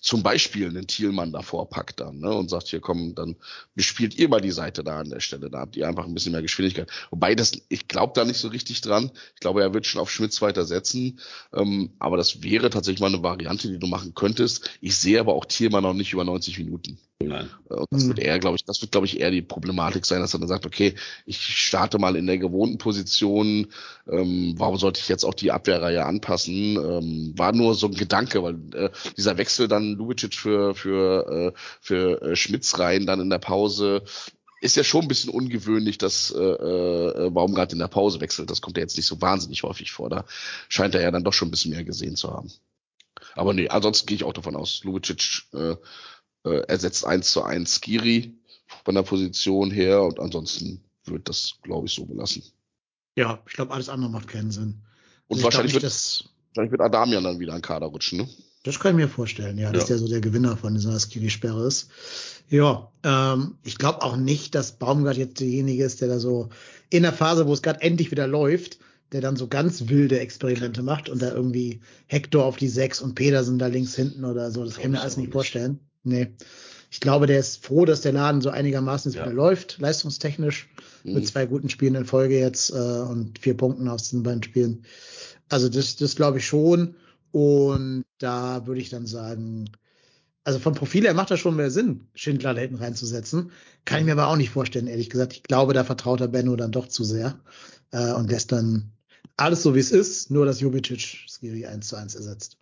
zum 0.00 0.22
Beispiel 0.22 0.68
einen 0.68 0.86
Thielmann 0.86 1.32
davor 1.32 1.68
packt 1.68 2.00
dann 2.00 2.20
ne, 2.20 2.32
und 2.32 2.50
sagt, 2.50 2.68
hier 2.68 2.80
komm, 2.80 3.14
dann 3.14 3.36
bespielt 3.74 4.16
ihr 4.16 4.28
mal 4.28 4.40
die 4.40 4.52
Seite 4.52 4.84
da 4.84 5.00
an 5.00 5.10
der 5.10 5.20
Stelle, 5.20 5.50
da 5.50 5.60
habt 5.60 5.76
ihr 5.76 5.88
einfach 5.88 6.04
ein 6.04 6.14
bisschen 6.14 6.32
mehr 6.32 6.42
Geschwindigkeit. 6.42 6.90
Wobei 7.10 7.34
das, 7.34 7.52
ich 7.68 7.88
glaube 7.88 8.12
da 8.14 8.24
nicht 8.24 8.38
so 8.38 8.48
richtig 8.48 8.80
dran. 8.80 9.10
Ich 9.34 9.40
glaube, 9.40 9.62
er 9.62 9.74
wird 9.74 9.86
schon 9.86 10.00
auf 10.00 10.10
Schmitz 10.10 10.40
weiter 10.42 10.64
setzen, 10.64 11.20
ähm, 11.52 11.92
aber 11.98 12.16
das 12.16 12.42
wäre 12.42 12.70
tatsächlich 12.70 13.00
mal 13.00 13.08
eine 13.08 13.22
Variante, 13.22 13.68
die 13.68 13.78
du 13.78 13.86
machen 13.86 14.14
könntest. 14.14 14.70
Ich 14.80 14.96
sehe 14.96 15.20
aber 15.20 15.34
auch 15.34 15.44
Thielmann 15.44 15.82
noch 15.82 15.94
nicht 15.94 16.12
über 16.12 16.24
90 16.24 16.58
Minuten. 16.58 16.98
Nein. 17.22 17.48
Äh, 17.70 17.74
Und 17.74 17.86
das 17.90 18.02
Hm. 18.02 18.08
wird 18.08 18.18
eher, 18.18 18.38
glaube 18.38 18.56
ich, 18.56 18.64
das 18.64 18.80
wird, 18.82 18.92
glaube 18.92 19.06
ich, 19.06 19.20
eher 19.20 19.30
die 19.30 19.42
Problematik 19.42 20.04
sein, 20.04 20.20
dass 20.20 20.34
er 20.34 20.40
dann 20.40 20.48
sagt, 20.48 20.66
okay, 20.66 20.94
ich 21.24 21.38
starte 21.40 21.98
mal 21.98 22.16
in 22.16 22.26
der 22.26 22.38
gewohnten 22.38 22.78
Position, 22.78 23.68
ähm, 24.10 24.54
warum 24.58 24.76
sollte 24.76 25.00
ich 25.00 25.08
jetzt 25.08 25.24
auch 25.24 25.34
die 25.34 25.50
Abwehrreihe 25.50 26.04
anpassen? 26.04 26.76
Ähm, 26.76 27.32
war 27.36 27.52
nur 27.52 27.74
so 27.74 27.86
ein 27.86 27.94
Gedanke, 27.94 28.42
weil 28.42 28.56
äh, 28.74 28.90
dieser 29.16 29.38
Wechsel 29.38 29.66
dann 29.68 29.94
Lubicic 29.94 30.34
für, 30.34 30.74
für, 30.74 31.54
äh, 31.54 31.58
für 31.80 32.22
äh, 32.22 32.36
Schmitz 32.36 32.78
rein 32.78 33.06
dann 33.06 33.20
in 33.20 33.30
der 33.30 33.38
Pause 33.38 34.02
ist 34.60 34.76
ja 34.76 34.84
schon 34.84 35.02
ein 35.02 35.08
bisschen 35.08 35.30
ungewöhnlich, 35.30 35.98
dass 35.98 36.30
äh, 36.32 36.42
äh, 36.42 37.30
Baumgart 37.30 37.72
in 37.74 37.78
der 37.78 37.88
Pause 37.88 38.20
wechselt. 38.20 38.50
Das 38.50 38.62
kommt 38.62 38.78
ja 38.78 38.82
jetzt 38.82 38.96
nicht 38.96 39.06
so 39.06 39.20
wahnsinnig 39.20 39.62
häufig 39.62 39.92
vor. 39.92 40.08
Da 40.08 40.24
scheint 40.68 40.94
er 40.94 41.02
ja 41.02 41.10
dann 41.10 41.24
doch 41.24 41.34
schon 41.34 41.48
ein 41.48 41.50
bisschen 41.50 41.72
mehr 41.72 41.84
gesehen 41.84 42.16
zu 42.16 42.32
haben. 42.32 42.50
Aber 43.34 43.52
nee, 43.52 43.68
ansonsten 43.68 44.06
gehe 44.06 44.16
ich 44.16 44.24
auch 44.24 44.32
davon 44.32 44.56
aus, 44.56 44.82
Lubicic 44.82 45.42
äh, 45.52 45.76
äh, 46.46 46.60
ersetzt 46.68 47.04
eins 47.04 47.30
zu 47.32 47.42
eins 47.42 47.80
Skiri 47.80 48.34
von 48.84 48.94
der 48.94 49.02
Position 49.02 49.70
her 49.70 50.02
und 50.02 50.18
ansonsten 50.20 50.80
wird 51.04 51.28
das, 51.28 51.54
glaube 51.62 51.86
ich, 51.86 51.94
so 51.94 52.04
belassen. 52.04 52.42
Ja, 53.16 53.42
ich 53.46 53.54
glaube, 53.54 53.72
alles 53.72 53.88
andere 53.88 54.10
macht 54.10 54.28
keinen 54.28 54.50
Sinn. 54.50 54.82
Und 55.28 55.36
Also 55.36 55.40
ich 55.40 55.44
wahrscheinlich, 55.44 55.72
wird, 55.74 55.82
nicht, 55.84 55.92
das, 55.94 56.24
wahrscheinlich 56.54 56.72
wird 56.72 56.82
Adamian 56.82 57.24
dann 57.24 57.38
wieder 57.38 57.52
an 57.52 57.58
den 57.58 57.64
Kader 57.64 57.86
rutschen, 57.86 58.18
ne? 58.18 58.28
das 58.64 58.80
kann 58.80 58.92
ich 58.92 59.04
mir 59.04 59.08
vorstellen, 59.08 59.58
ja, 59.58 59.70
dass 59.70 59.84
Ja. 59.84 59.88
der 59.90 59.98
so 59.98 60.08
der 60.08 60.20
Gewinner 60.20 60.56
von 60.56 60.74
dieser 60.74 60.98
Skiri-Sperre 60.98 61.66
ist. 61.68 61.88
Ja, 62.48 62.90
ähm, 63.04 63.56
ich 63.62 63.78
glaube 63.78 64.02
auch 64.02 64.16
nicht, 64.16 64.54
dass 64.56 64.72
Baumgart 64.78 65.16
jetzt 65.16 65.38
derjenige 65.40 65.84
ist, 65.84 66.00
der 66.00 66.08
da 66.08 66.18
so 66.18 66.48
in 66.90 67.02
der 67.04 67.12
Phase, 67.12 67.46
wo 67.46 67.52
es 67.52 67.62
gerade 67.62 67.80
endlich 67.82 68.10
wieder 68.10 68.26
läuft, 68.26 68.78
der 69.12 69.20
dann 69.20 69.36
so 69.36 69.46
ganz 69.46 69.88
wilde 69.88 70.18
Experimente 70.18 70.82
macht 70.82 71.08
und 71.08 71.22
da 71.22 71.32
irgendwie 71.32 71.80
Hector 72.06 72.44
auf 72.44 72.56
die 72.56 72.68
sechs 72.68 73.00
und 73.00 73.14
Pedersen 73.14 73.58
da 73.58 73.68
links 73.68 73.94
hinten 73.94 74.24
oder 74.24 74.50
so. 74.50 74.64
Das 74.64 74.74
kann 74.74 74.86
ich 74.86 74.90
mir 74.90 75.00
alles 75.00 75.16
nicht. 75.16 75.32
vorstellen. 75.32 75.78
Nee. 76.06 76.28
Ich 76.90 77.00
glaube, 77.00 77.26
der 77.26 77.40
ist 77.40 77.64
froh, 77.66 77.84
dass 77.84 78.00
der 78.00 78.12
Laden 78.12 78.40
so 78.40 78.48
einigermaßen 78.50 79.10
jetzt 79.10 79.18
Ja. 79.18 79.24
wieder 79.26 79.34
läuft, 79.34 79.78
leistungstechnisch, 79.78 80.68
Mhm. 81.04 81.14
mit 81.14 81.26
zwei 81.26 81.46
guten 81.46 81.68
Spielen 81.68 81.94
in 81.96 82.04
Folge 82.06 82.38
jetzt 82.38 82.70
äh, 82.70 82.74
und 82.74 83.38
vier 83.38 83.56
Punkten 83.56 83.88
aus 83.88 84.10
den 84.10 84.22
beiden 84.22 84.42
Spielen. 84.42 84.84
Also 85.48 85.68
das, 85.68 85.96
das 85.96 86.16
glaube 86.16 86.38
ich 86.38 86.46
schon. 86.46 86.94
Und 87.32 88.04
da 88.18 88.66
würde 88.66 88.80
ich 88.80 88.88
dann 88.88 89.06
sagen, 89.06 89.68
also 90.44 90.58
vom 90.60 90.74
Profil 90.74 91.02
her 91.04 91.12
macht 91.14 91.30
das 91.32 91.40
schon 91.40 91.56
mehr 91.56 91.70
Sinn, 91.72 92.06
Schindler 92.14 92.54
da 92.54 92.60
hinten 92.60 92.76
reinzusetzen. 92.76 93.50
Kann 93.84 93.98
ich 94.00 94.06
mir 94.06 94.12
aber 94.12 94.28
auch 94.28 94.36
nicht 94.36 94.50
vorstellen, 94.50 94.86
ehrlich 94.86 95.10
gesagt. 95.10 95.32
Ich 95.34 95.42
glaube, 95.42 95.74
da 95.74 95.82
vertraut 95.84 96.20
der 96.20 96.28
Benno 96.28 96.54
dann 96.56 96.70
doch 96.72 96.86
zu 96.88 97.02
sehr 97.04 97.38
äh, 97.90 98.12
und 98.12 98.30
lässt 98.30 98.52
dann 98.52 98.92
alles 99.36 99.62
so, 99.62 99.74
wie 99.74 99.80
es 99.80 99.90
ist, 99.90 100.30
nur 100.30 100.46
dass 100.46 100.60
Jubicic 100.60 101.24
Skiri 101.28 101.66
1 101.66 101.88
zu 101.88 101.96
1 101.96 102.14
ersetzt. 102.14 102.56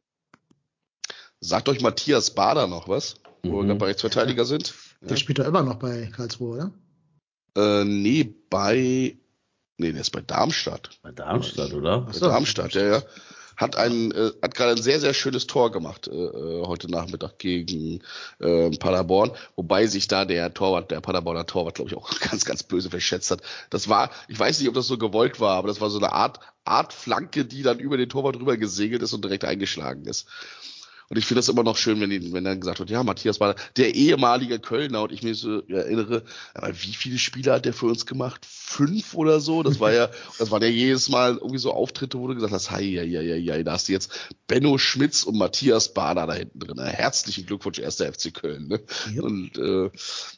Sagt 1.40 1.68
euch 1.68 1.82
Matthias 1.82 2.30
Bader 2.30 2.66
noch 2.66 2.88
was, 2.88 3.16
wo 3.44 3.58
wir 3.58 3.62
Mhm. 3.62 3.66
gerade 3.68 3.78
bei 3.80 3.86
Rechtsverteidiger 3.86 4.44
sind? 4.44 4.74
Der 5.00 5.16
spielt 5.16 5.38
doch 5.38 5.46
immer 5.46 5.62
noch 5.62 5.76
bei 5.76 6.10
Karlsruhe, 6.14 6.56
oder? 6.56 6.72
Äh, 7.56 7.84
nee, 7.84 8.34
bei, 8.50 9.16
nee, 9.78 9.92
der 9.92 10.00
ist 10.00 10.10
bei 10.10 10.20
Darmstadt. 10.22 10.90
Bei 11.02 11.12
Darmstadt, 11.12 11.72
oder? 11.72 12.02
Ach 12.08 12.12
Bei 12.12 12.18
so. 12.18 12.26
Darmstadt, 12.26 12.74
ja, 12.74 12.82
ja. 12.84 13.02
Hat 13.56 13.76
ein, 13.76 14.10
äh, 14.10 14.32
hat 14.42 14.56
gerade 14.56 14.72
ein 14.72 14.82
sehr, 14.82 14.98
sehr 14.98 15.14
schönes 15.14 15.46
Tor 15.46 15.70
gemacht, 15.70 16.08
äh, 16.08 16.10
äh, 16.10 16.66
heute 16.66 16.90
Nachmittag 16.90 17.38
gegen 17.38 18.02
äh, 18.40 18.70
Paderborn, 18.70 19.30
wobei 19.54 19.86
sich 19.86 20.08
da 20.08 20.24
der 20.24 20.52
Torwart, 20.52 20.90
der 20.90 21.00
Paderborner 21.00 21.46
Torwart, 21.46 21.76
glaube 21.76 21.88
ich, 21.88 21.96
auch 21.96 22.10
ganz, 22.20 22.44
ganz 22.44 22.64
böse 22.64 22.90
verschätzt 22.90 23.30
hat. 23.30 23.42
Das 23.70 23.88
war, 23.88 24.10
ich 24.26 24.36
weiß 24.40 24.58
nicht, 24.58 24.68
ob 24.68 24.74
das 24.74 24.88
so 24.88 24.98
gewollt 24.98 25.38
war, 25.38 25.54
aber 25.56 25.68
das 25.68 25.80
war 25.80 25.88
so 25.90 25.98
eine 25.98 26.10
Art, 26.12 26.40
Art 26.64 26.92
Flanke, 26.92 27.44
die 27.44 27.62
dann 27.62 27.78
über 27.78 27.96
den 27.96 28.08
Torwart 28.08 28.34
rüber 28.36 28.56
gesegelt 28.56 29.02
ist 29.02 29.12
und 29.12 29.22
direkt 29.24 29.44
eingeschlagen 29.44 30.04
ist. 30.06 30.26
Und 31.08 31.18
ich 31.18 31.26
finde 31.26 31.38
das 31.40 31.48
immer 31.48 31.62
noch 31.62 31.76
schön, 31.76 32.00
wenn, 32.00 32.10
die, 32.10 32.32
wenn 32.32 32.44
dann 32.44 32.60
gesagt 32.60 32.78
wird, 32.78 32.90
ja, 32.90 33.02
Matthias 33.02 33.40
war 33.40 33.54
der 33.76 33.94
ehemalige 33.94 34.58
Kölner 34.58 35.02
und 35.02 35.12
ich 35.12 35.22
mir 35.22 35.34
so 35.34 35.62
erinnere, 35.68 36.24
wie 36.72 36.94
viele 36.94 37.18
Spiele 37.18 37.52
hat 37.52 37.64
der 37.64 37.74
für 37.74 37.86
uns 37.86 38.06
gemacht? 38.06 38.46
Fünf 38.48 39.14
oder 39.14 39.40
so? 39.40 39.62
Das 39.62 39.80
war 39.80 39.92
ja, 39.92 40.10
das 40.38 40.50
waren 40.50 40.62
ja 40.62 40.68
jedes 40.68 41.08
Mal 41.08 41.34
irgendwie 41.34 41.58
so 41.58 41.72
Auftritte, 41.72 42.18
wo 42.18 42.28
du 42.28 42.34
gesagt 42.34 42.52
hast, 42.52 42.70
hei, 42.70 42.84
hei, 42.84 43.08
hei, 43.08 43.44
hei, 43.50 43.62
da 43.62 43.72
hast 43.72 43.88
du 43.88 43.92
jetzt 43.92 44.10
Benno 44.46 44.78
Schmitz 44.78 45.24
und 45.24 45.36
Matthias 45.36 45.92
Bader 45.92 46.26
da 46.26 46.34
hinten 46.34 46.58
drin. 46.58 46.78
Herzlichen 46.78 47.46
Glückwunsch, 47.46 47.78
erster 47.78 48.12
FC 48.12 48.32
Köln. 48.32 48.68
Ne? 48.68 48.80
Jupp. 49.12 49.24
Und 49.24 49.58
äh, 49.58 49.90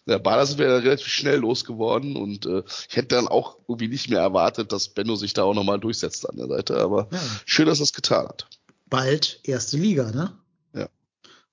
ja, 0.06 0.18
Bader 0.18 0.46
sind 0.46 0.58
wir 0.58 0.66
ja 0.68 0.76
relativ 0.78 1.08
schnell 1.08 1.38
losgeworden 1.38 2.16
und 2.16 2.46
äh, 2.46 2.62
ich 2.88 2.96
hätte 2.96 3.14
dann 3.16 3.28
auch 3.28 3.58
irgendwie 3.68 3.88
nicht 3.88 4.10
mehr 4.10 4.20
erwartet, 4.20 4.72
dass 4.72 4.88
Benno 4.88 5.16
sich 5.16 5.32
da 5.32 5.44
auch 5.44 5.54
nochmal 5.54 5.80
durchsetzt 5.80 6.28
an 6.28 6.36
der 6.36 6.48
Seite, 6.48 6.78
aber 6.78 7.08
Ja. 7.12 7.20
schön, 7.44 7.66
dass 7.66 7.80
er 7.80 7.84
es 7.84 7.92
getan 7.92 8.26
hat. 8.26 8.48
Bald 8.88 9.40
erste 9.44 9.76
Liga, 9.76 10.12
ne? 10.12 10.36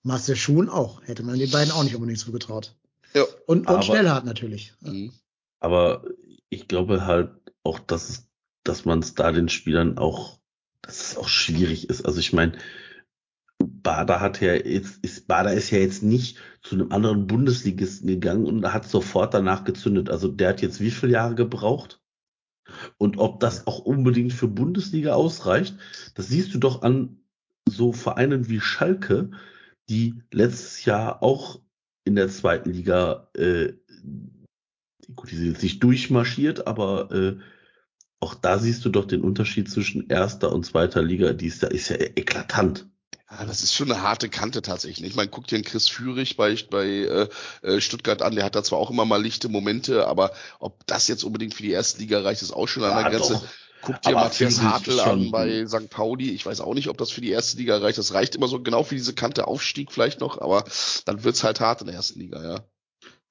Ja. 0.03 0.09
Marcel 0.11 0.35
Schuhen 0.35 0.69
auch. 0.69 1.01
Hätte 1.03 1.23
man 1.23 1.39
den 1.39 1.51
beiden 1.51 1.71
auch 1.71 1.83
nicht 1.83 1.95
unbedingt 1.95 2.19
zugetraut. 2.19 2.75
Ja. 3.13 3.23
Und, 3.45 3.69
und 3.69 3.85
Schnellhardt 3.85 4.25
natürlich. 4.25 4.73
Mhm. 4.81 5.11
Aber 5.59 6.03
ich 6.49 6.67
glaube 6.67 7.05
halt 7.05 7.31
auch, 7.63 7.79
dass 7.79 8.09
es, 8.09 8.27
dass 8.63 8.85
man 8.85 8.99
es 8.99 9.15
da 9.15 9.31
den 9.31 9.49
Spielern 9.49 9.97
auch, 9.97 10.39
dass 10.81 11.01
es 11.01 11.17
auch 11.17 11.27
schwierig 11.27 11.89
ist. 11.89 12.05
Also 12.05 12.19
ich 12.19 12.33
meine, 12.33 12.53
Bader 13.59 14.19
hat 14.19 14.41
ja 14.41 14.53
jetzt, 14.55 15.03
ist, 15.03 15.27
Bader 15.27 15.53
ist 15.53 15.69
ja 15.71 15.77
jetzt 15.77 16.03
nicht 16.03 16.37
zu 16.61 16.75
einem 16.75 16.91
anderen 16.91 17.27
Bundesligisten 17.27 18.07
gegangen 18.07 18.45
und 18.45 18.73
hat 18.73 18.87
sofort 18.89 19.33
danach 19.33 19.63
gezündet. 19.63 20.09
Also 20.09 20.27
der 20.27 20.49
hat 20.49 20.61
jetzt 20.61 20.79
wie 20.81 20.91
viele 20.91 21.13
Jahre 21.13 21.35
gebraucht? 21.35 22.01
Und 22.97 23.17
ob 23.17 23.39
das 23.39 23.67
auch 23.67 23.79
unbedingt 23.79 24.33
für 24.33 24.47
Bundesliga 24.47 25.13
ausreicht, 25.13 25.75
das 26.15 26.27
siehst 26.27 26.53
du 26.53 26.59
doch 26.59 26.81
an 26.81 27.19
so 27.67 27.93
Vereinen 27.93 28.49
wie 28.49 28.59
Schalke, 28.59 29.31
die 29.93 30.15
letztes 30.31 30.85
Jahr 30.85 31.21
auch 31.21 31.59
in 32.03 32.15
der 32.15 32.27
zweiten 32.29 32.71
Liga 32.71 33.29
äh, 33.35 33.73
gut, 35.15 35.31
die 35.31 35.35
sind 35.35 35.51
jetzt 35.51 35.63
nicht 35.63 35.83
durchmarschiert, 35.83 36.67
aber 36.67 37.11
äh, 37.11 37.37
auch 38.19 38.35
da 38.35 38.57
siehst 38.57 38.83
du 38.85 38.89
doch 38.89 39.05
den 39.05 39.21
Unterschied 39.21 39.69
zwischen 39.69 40.09
erster 40.09 40.51
und 40.51 40.65
zweiter 40.65 41.01
Liga, 41.03 41.33
die 41.33 41.47
ist 41.47 41.61
ja, 41.61 41.67
ist 41.67 41.89
ja 41.89 41.97
eklatant. 41.97 42.87
Ja, 43.29 43.45
das 43.45 43.63
ist 43.63 43.73
schon 43.73 43.91
eine 43.91 44.01
harte 44.01 44.29
Kante 44.29 44.61
tatsächlich. 44.61 45.09
Ich 45.09 45.15
meine, 45.15 45.29
guck 45.29 45.47
dir 45.47 45.55
einen 45.55 45.63
Chris 45.65 45.87
Führig 45.89 46.37
bei, 46.37 46.55
bei 46.69 46.85
äh, 46.85 47.27
äh, 47.63 47.81
Stuttgart 47.81 48.21
an, 48.21 48.35
der 48.35 48.45
hat 48.45 48.55
da 48.55 48.63
zwar 48.63 48.79
auch 48.79 48.91
immer 48.91 49.05
mal 49.05 49.21
lichte 49.21 49.49
Momente, 49.49 50.07
aber 50.07 50.31
ob 50.59 50.85
das 50.87 51.07
jetzt 51.07 51.23
unbedingt 51.23 51.53
für 51.53 51.63
die 51.63 51.71
erste 51.71 51.99
Liga 51.99 52.21
reicht, 52.21 52.41
ist 52.41 52.53
auch 52.53 52.67
schon 52.67 52.83
an 52.83 52.93
der 52.93 53.03
Ja, 53.03 53.09
Grenze. 53.09 53.33
doch. 53.33 53.47
Guck 53.85 54.01
dir 54.01 54.09
Aber 54.09 54.21
Matthias 54.25 54.61
Hartl 54.61 54.99
an 54.99 55.29
bei 55.31 55.65
St. 55.67 55.89
Pauli. 55.89 56.31
Ich 56.31 56.45
weiß 56.45 56.61
auch 56.61 56.73
nicht, 56.73 56.87
ob 56.89 56.97
das 56.97 57.11
für 57.11 57.21
die 57.21 57.29
erste 57.31 57.57
Liga 57.57 57.77
reicht. 57.77 57.97
Das 57.97 58.13
reicht 58.13 58.35
immer 58.35 58.47
so 58.47 58.61
genau 58.61 58.83
für 58.83 58.95
diese 58.95 59.13
Kante 59.13 59.47
Aufstieg 59.47 59.91
vielleicht 59.91 60.19
noch, 60.21 60.39
aber 60.39 60.63
dann 61.05 61.23
wird's 61.23 61.43
halt 61.43 61.59
hart 61.59 61.81
in 61.81 61.87
der 61.87 61.95
ersten 61.95 62.19
Liga, 62.19 62.43
ja. 62.43 62.65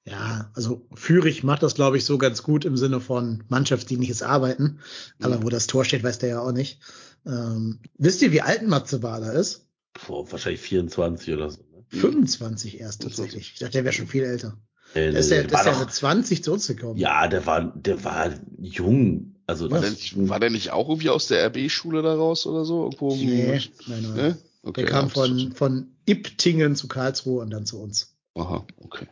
Ja, 0.05 0.51
also 0.53 0.85
Fürich 0.93 1.43
macht 1.43 1.63
das, 1.63 1.75
glaube 1.75 1.97
ich, 1.97 2.03
so 2.03 2.17
ganz 2.17 2.43
gut 2.43 2.65
im 2.65 2.75
Sinne 2.75 2.99
von 2.99 3.45
mannschaftsdienliches 3.47 4.21
Arbeiten. 4.21 4.79
Aber 5.21 5.37
Mhm. 5.37 5.43
wo 5.43 5.49
das 5.49 5.65
Tor 5.67 5.85
steht, 5.85 6.03
weiß 6.03 6.19
der 6.19 6.29
ja 6.29 6.39
auch 6.41 6.51
nicht. 6.51 6.79
Ähm, 7.25 7.79
wisst 7.97 8.21
ihr, 8.21 8.33
wie 8.33 8.41
alt 8.41 8.67
Matze 8.67 8.99
Bader 8.99 9.31
ist? 9.33 9.65
Boah, 10.05 10.29
wahrscheinlich 10.29 10.59
24 10.59 11.33
oder 11.33 11.49
so. 11.49 11.61
Ne? 11.61 11.85
25 11.99 12.79
erst 12.81 13.01
tatsächlich. 13.03 13.53
Ich 13.53 13.59
dachte, 13.59 13.71
der 13.73 13.85
wäre 13.85 13.93
schon 13.93 14.07
viel 14.07 14.23
älter. 14.23 14.57
Äh, 14.93 15.11
Der 15.11 15.19
ist 15.21 15.31
ja, 15.31 15.37
der 15.37 15.47
der 15.47 15.59
ist 15.61 15.65
ja 15.67 15.79
mit 15.79 15.91
20 15.93 16.43
zu 16.43 16.51
uns 16.51 16.67
gekommen. 16.67 16.97
ja, 16.97 17.27
der 17.29 17.45
war, 17.45 17.61
der 17.73 18.03
war 18.03 18.33
jung. 18.59 19.32
Also 19.45 19.69
War, 19.69 19.81
der 19.81 19.89
nicht, 19.91 20.29
war 20.29 20.39
der 20.39 20.49
nicht 20.49 20.71
auch 20.71 20.87
irgendwie 20.89 21.09
aus 21.09 21.27
der 21.27 21.45
RB-Schule 21.47 22.01
da 22.01 22.13
raus 22.15 22.45
oder 22.45 22.63
so? 22.65 22.83
Irgendwo 22.85 23.15
Nee, 23.15 23.61
nein, 23.87 24.01
nein. 24.03 24.13
Ne? 24.13 24.37
Okay, 24.63 24.81
der 24.83 24.89
kam 24.89 25.07
ja, 25.07 25.13
von, 25.13 25.51
von 25.53 25.87
Iptingen 26.05 26.75
zu 26.75 26.87
Karlsruhe 26.87 27.41
und 27.41 27.49
dann 27.49 27.65
zu 27.65 27.81
uns. 27.81 28.15
Aha, 28.35 28.65
okay. 28.77 29.07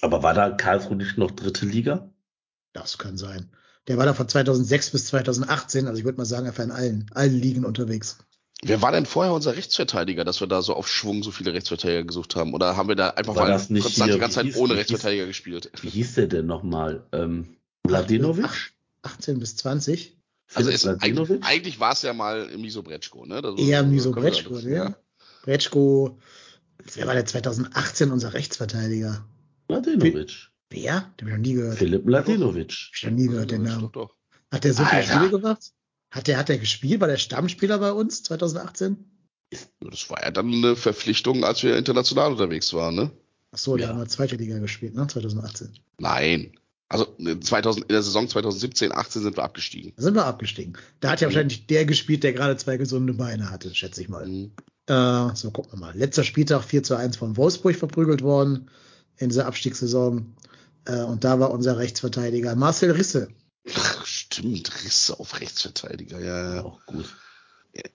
Aber 0.00 0.22
war 0.22 0.34
da 0.34 0.50
Karlsruhe 0.50 0.96
nicht 0.96 1.16
noch 1.16 1.30
dritte 1.30 1.66
Liga? 1.66 2.10
Das 2.72 2.98
kann 2.98 3.16
sein. 3.16 3.50
Der 3.86 3.96
war 3.98 4.06
da 4.06 4.14
von 4.14 4.28
2006 4.28 4.90
bis 4.90 5.06
2018, 5.06 5.86
also 5.86 5.98
ich 5.98 6.04
würde 6.04 6.18
mal 6.18 6.24
sagen, 6.24 6.46
er 6.46 6.56
war 6.56 6.64
in 6.64 6.70
allen, 6.70 7.10
allen 7.14 7.38
Ligen 7.38 7.64
unterwegs. 7.64 8.18
Wer 8.62 8.80
war 8.80 8.92
denn 8.92 9.04
vorher 9.04 9.32
unser 9.34 9.56
Rechtsverteidiger, 9.56 10.24
dass 10.24 10.40
wir 10.40 10.46
da 10.46 10.62
so 10.62 10.74
auf 10.74 10.88
Schwung 10.88 11.22
so 11.22 11.30
viele 11.30 11.52
Rechtsverteidiger 11.52 12.04
gesucht 12.04 12.34
haben? 12.34 12.54
Oder 12.54 12.76
haben 12.76 12.88
wir 12.88 12.96
da 12.96 13.10
einfach 13.10 13.36
War 13.36 13.44
mal 13.44 13.50
das 13.50 13.68
nicht 13.68 13.82
konstant 13.82 14.08
hier, 14.08 14.14
die 14.14 14.20
ganze 14.20 14.36
Zeit 14.36 14.46
hieß- 14.46 14.56
ohne 14.56 14.70
wie 14.70 14.72
hieß- 14.74 14.78
Rechtsverteidiger 14.78 15.26
gespielt? 15.26 15.70
Wie 15.82 15.90
hieß 15.90 16.14
der 16.14 16.26
denn 16.28 16.46
nochmal? 16.46 17.06
Ähm, 17.12 17.56
Mladenovic? 17.86 18.44
Ach, 18.46 18.70
18 19.02 19.38
bis 19.38 19.56
20. 19.56 20.16
Also 20.54 20.70
es, 20.70 20.86
eigentlich, 20.86 21.42
eigentlich 21.42 21.80
war 21.80 21.92
es 21.92 22.02
ja 22.02 22.12
mal 22.12 22.56
Miso 22.58 22.82
Bretschko, 22.82 23.26
ne? 23.26 23.42
Das- 23.42 23.58
Eher 23.58 23.82
Miso 23.82 24.12
können 24.12 24.26
wir- 24.26 24.30
Bretschko, 24.32 24.58
ja. 24.58 24.88
ne? 24.90 24.96
Bretschko, 25.42 26.18
wer 26.94 27.06
war 27.06 27.14
der 27.14 27.26
2018 27.26 28.10
unser 28.10 28.32
Rechtsverteidiger? 28.34 29.24
Mladenovic. 29.68 30.50
Wer? 30.70 31.12
Den 31.20 31.26
hab 31.26 31.28
ich 31.28 31.32
noch 31.32 31.38
nie 31.38 31.54
gehört. 31.54 31.78
Philipp 31.78 32.04
Mladenovic. 32.04 32.72
Hab 32.72 32.94
ich 32.94 33.02
noch 33.04 33.10
nie 33.10 33.26
gehört, 33.28 33.50
den 33.50 33.62
Namen. 33.62 33.90
doch. 33.92 34.14
Hat 34.50 34.64
der 34.64 34.74
so 34.74 34.84
viele. 34.84 35.02
Spiele 35.02 35.30
gemacht? 35.30 35.72
Hat 36.10 36.26
der, 36.28 36.38
hat 36.38 36.48
der 36.48 36.58
gespielt? 36.58 37.00
War 37.00 37.08
der 37.08 37.16
Stammspieler 37.16 37.78
bei 37.78 37.92
uns 37.92 38.22
2018? 38.22 38.96
Ja, 39.52 39.58
Das 39.80 40.08
war 40.10 40.22
ja 40.22 40.30
dann 40.30 40.52
eine 40.52 40.76
Verpflichtung, 40.76 41.44
als 41.44 41.62
wir 41.62 41.76
international 41.76 42.32
unterwegs 42.32 42.72
waren, 42.72 42.94
ne? 42.94 43.10
Ach 43.50 43.58
so, 43.58 43.76
der 43.76 43.86
Ja. 43.86 43.90
hat 43.92 43.98
mal 43.98 44.08
zweite 44.08 44.36
Liga 44.36 44.58
gespielt, 44.58 44.94
ne? 44.94 45.06
2018. 45.06 45.72
Nein. 45.98 46.52
Also 46.94 47.14
ne, 47.18 47.40
2000, 47.40 47.86
in 47.86 47.92
der 47.92 48.02
Saison 48.02 48.28
2017, 48.28 48.92
18 48.92 49.22
sind 49.22 49.36
wir 49.36 49.42
abgestiegen. 49.42 49.92
Da 49.96 50.02
sind 50.02 50.14
wir 50.14 50.24
abgestiegen. 50.26 50.74
Da 51.00 51.10
hat 51.10 51.20
ja 51.20 51.26
Mhm. 51.26 51.32
wahrscheinlich 51.32 51.66
der 51.66 51.84
gespielt, 51.84 52.22
der 52.22 52.32
gerade 52.32 52.56
zwei 52.56 52.76
gesunde 52.76 53.14
Beine 53.14 53.50
hatte, 53.50 53.74
schätze 53.74 54.00
ich 54.00 54.08
mal. 54.08 54.26
Mhm. 54.26 54.52
Äh, 54.86 55.34
so, 55.34 55.50
gucken 55.50 55.72
wir 55.72 55.78
mal. 55.78 55.96
Letzter 55.96 56.22
Spieltag 56.24 56.62
4 56.62 56.82
zu 56.84 56.94
1 56.96 57.16
von 57.16 57.36
Wolfsburg 57.36 57.74
verprügelt 57.74 58.22
worden 58.22 58.70
in 59.16 59.28
dieser 59.30 59.46
Abstiegssaison. 59.46 60.34
Äh, 60.84 61.02
und 61.02 61.24
da 61.24 61.40
war 61.40 61.50
unser 61.50 61.78
Rechtsverteidiger 61.78 62.54
Marcel 62.54 62.92
Risse. 62.92 63.28
Ach, 63.74 64.06
stimmt, 64.06 64.84
Risse 64.84 65.18
auf 65.18 65.40
Rechtsverteidiger, 65.40 66.20
ja, 66.20 66.54
ja. 66.56 66.64
Auch 66.64 66.84
gut. 66.86 67.06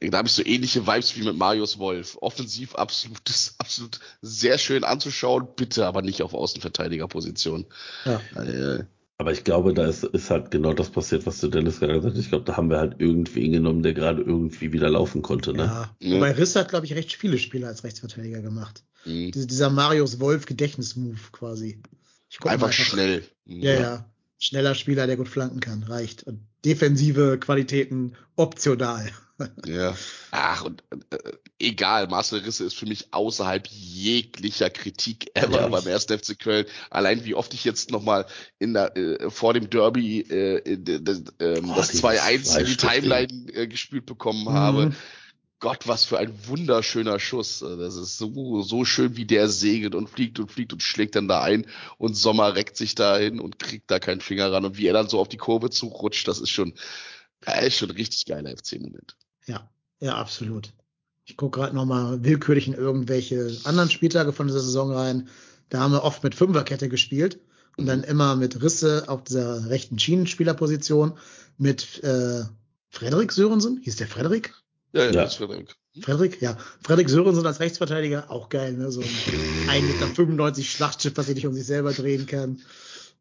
Da 0.02 0.18
habe 0.18 0.28
ich 0.28 0.34
so 0.34 0.44
ähnliche 0.46 0.86
Vibes 0.86 1.16
wie 1.16 1.24
mit 1.24 1.38
Marius 1.38 1.80
Wolf. 1.80 2.18
Offensiv 2.22 2.76
absolutes, 2.76 3.56
absolut 3.60 4.00
sehr 4.22 4.58
schön 4.58 4.84
anzuschauen, 4.84 5.48
bitte 5.56 5.86
aber 5.86 6.02
nicht 6.02 6.22
auf 6.22 6.34
Außenverteidigerposition. 6.34 7.66
Ja. 8.06 8.22
Äh, 8.36 8.84
Aber 9.18 9.32
ich 9.32 9.44
glaube, 9.44 9.74
da 9.74 9.86
ist, 9.88 10.04
ist 10.04 10.30
halt 10.30 10.52
genau 10.52 10.74
das 10.74 10.90
passiert, 10.90 11.26
was 11.26 11.40
du 11.40 11.48
Dennis 11.50 11.80
gerade 11.80 11.94
gesagt 11.96 12.16
hast. 12.16 12.22
Ich 12.22 12.30
glaube, 12.30 12.46
da 12.46 12.58
haben 12.58 12.70
wir 12.70 12.78
halt 12.80 13.00
irgendwen 13.00 13.52
genommen, 13.52 13.84
der 13.84 13.94
gerade 13.94 14.22
irgendwie 14.22 14.72
wieder 14.74 14.90
laufen 14.90 15.22
konnte. 15.22 15.54
Ne? 15.54 15.64
Ja. 15.64 15.96
Ja. 16.00 16.16
Wobei 16.16 16.32
Risse 16.32 16.60
hat, 16.60 16.70
glaube 16.70 16.86
ich, 16.86 16.94
recht 16.96 17.14
viele 17.14 17.38
Spiele 17.38 17.68
als 17.68 17.84
Rechtsverteidiger 17.84 18.42
gemacht. 18.42 18.84
mh. 19.06 19.32
Diese, 19.32 19.48
dieser 19.48 19.70
Marius 19.70 20.20
Wolf 20.20 20.46
Gedächtnismove 20.46 21.32
quasi. 21.32 21.82
Mal 22.44 22.52
einfach 22.52 22.72
schnell. 22.72 23.24
Ja, 23.46 23.74
ja. 23.74 24.06
Schneller 24.38 24.76
Spieler, 24.76 25.08
der 25.08 25.18
gut 25.18 25.28
flanken 25.28 25.60
kann, 25.60 25.84
reicht. 25.84 26.24
Und 26.24 26.42
defensive 26.64 27.38
Qualitäten 27.40 28.14
optional. 28.36 29.10
Ja. 29.66 29.96
Ach, 30.32 30.64
und 30.66 30.84
äh, 31.12 31.18
egal, 31.60 32.08
Marcel 32.08 32.40
Risse 32.40 32.66
ist 32.66 32.76
für 32.76 32.86
mich 32.86 33.14
außerhalb 33.14 33.68
jeglicher 33.68 34.70
Kritik 34.70 35.32
ever 35.34 35.62
Ja. 35.62 35.68
beim 35.68 35.88
1. 35.88 36.06
FC 36.06 36.38
Köln. 36.38 36.66
Allein 36.90 37.24
wie 37.26 37.36
oft 37.36 37.54
ich 37.54 37.64
jetzt 37.64 37.92
nochmal 37.92 38.26
in 38.60 38.74
der, 38.74 38.96
äh, 38.98 39.30
vor 39.30 39.54
dem 39.54 39.70
Derby 39.70 40.22
äh, 40.22 40.58
in, 40.60 40.84
de- 40.86 41.00
de- 41.00 41.24
ähm, 41.40 41.70
Oh, 41.72 41.76
das 41.76 41.90
dieses 41.90 42.04
2-1 42.04 42.60
in 42.60 42.66
die 42.66 42.78
Timeline 42.78 43.54
äh, 43.54 43.68
gespielt 43.68 44.06
bekommen 44.06 44.50
habe. 44.50 44.88
Mhm. 44.88 44.96
Gott, 45.62 45.88
was 45.90 46.06
für 46.06 46.18
ein 46.20 46.32
wunderschöner 46.48 47.20
Schuss. 47.20 47.62
Äh, 47.62 47.76
Das 47.78 47.96
ist 47.96 48.18
so, 48.18 48.62
so 48.62 48.86
schön, 48.86 49.18
wie 49.18 49.26
der 49.26 49.50
segelt 49.50 49.94
und 49.96 50.10
fliegt 50.10 50.40
und 50.40 50.52
fliegt 50.52 50.72
und 50.74 50.82
schlägt 50.84 51.16
dann 51.16 51.28
da 51.28 51.42
ein 51.42 51.66
und 51.98 52.16
Sommer 52.16 52.56
reckt 52.56 52.78
sich 52.78 52.96
da 52.96 53.18
hin 53.18 53.40
und 53.40 53.60
kriegt 53.60 53.92
da 53.92 54.00
keinen 54.00 54.22
Finger 54.22 54.52
ran 54.52 54.66
und 54.66 54.78
wie 54.78 54.88
er 54.88 54.94
dann 54.94 55.10
so 55.10 55.20
auf 55.20 55.28
die 55.30 55.38
Kurve 55.38 55.70
zurutscht, 55.70 56.28
das 56.30 56.40
ist 56.40 56.50
schon, 56.50 56.74
äh, 57.46 57.68
ist 57.68 57.76
schon 57.78 57.90
ein 57.90 57.96
richtig 57.98 58.26
geiler 58.26 58.52
FC-Moment. 58.56 59.16
Ja, 59.50 59.70
ja, 60.00 60.16
absolut. 60.16 60.72
Ich 61.26 61.38
gucke 61.38 61.60
gerade 61.60 61.76
noch 61.76 61.86
mal 61.86 62.24
willkürlich 62.24 62.68
in 62.68 62.74
irgendwelche 62.74 63.56
anderen 63.66 63.90
Spieltage 63.90 64.34
von 64.34 64.48
dieser 64.48 64.62
Saison 64.62 64.92
rein. 64.92 65.28
Da 65.70 65.80
haben 65.80 65.92
wir 65.92 66.04
oft 66.04 66.24
mit 66.24 66.34
Fünferkette 66.36 66.90
gespielt 66.90 67.40
und 67.78 67.86
dann 67.86 68.04
immer 68.04 68.36
mit 68.36 68.62
Risse 68.62 69.04
auf 69.08 69.24
dieser 69.24 69.70
rechten 69.70 70.00
Schienenspielerposition 70.00 71.14
mit 71.58 72.04
äh, 72.04 72.44
Frederik 72.90 73.32
Sörensen. 73.32 73.80
Hieß 73.84 73.98
der 73.98 74.08
Frederik? 74.08 74.54
Ja, 74.94 75.02
ja, 75.04 75.12
Ja. 75.12 75.24
das 75.24 75.34
ist 75.34 75.38
Frederik. 75.38 75.76
Frederik, 76.02 76.42
ja. 76.42 76.58
Frederik 76.84 77.10
Sörensen 77.10 77.46
als 77.46 77.60
Rechtsverteidiger, 77.60 78.30
auch 78.32 78.50
geil, 78.50 78.74
ne? 78.74 78.92
So 78.92 79.02
ein 79.02 79.08
1,95 79.88 80.26
Meter 80.26 80.62
Schlachtschiff, 80.64 81.14
was 81.16 81.28
sich 81.28 81.36
nicht 81.36 81.48
um 81.48 81.54
sich 81.54 81.66
selber 81.66 81.94
drehen 81.94 82.26
kann. 82.26 82.62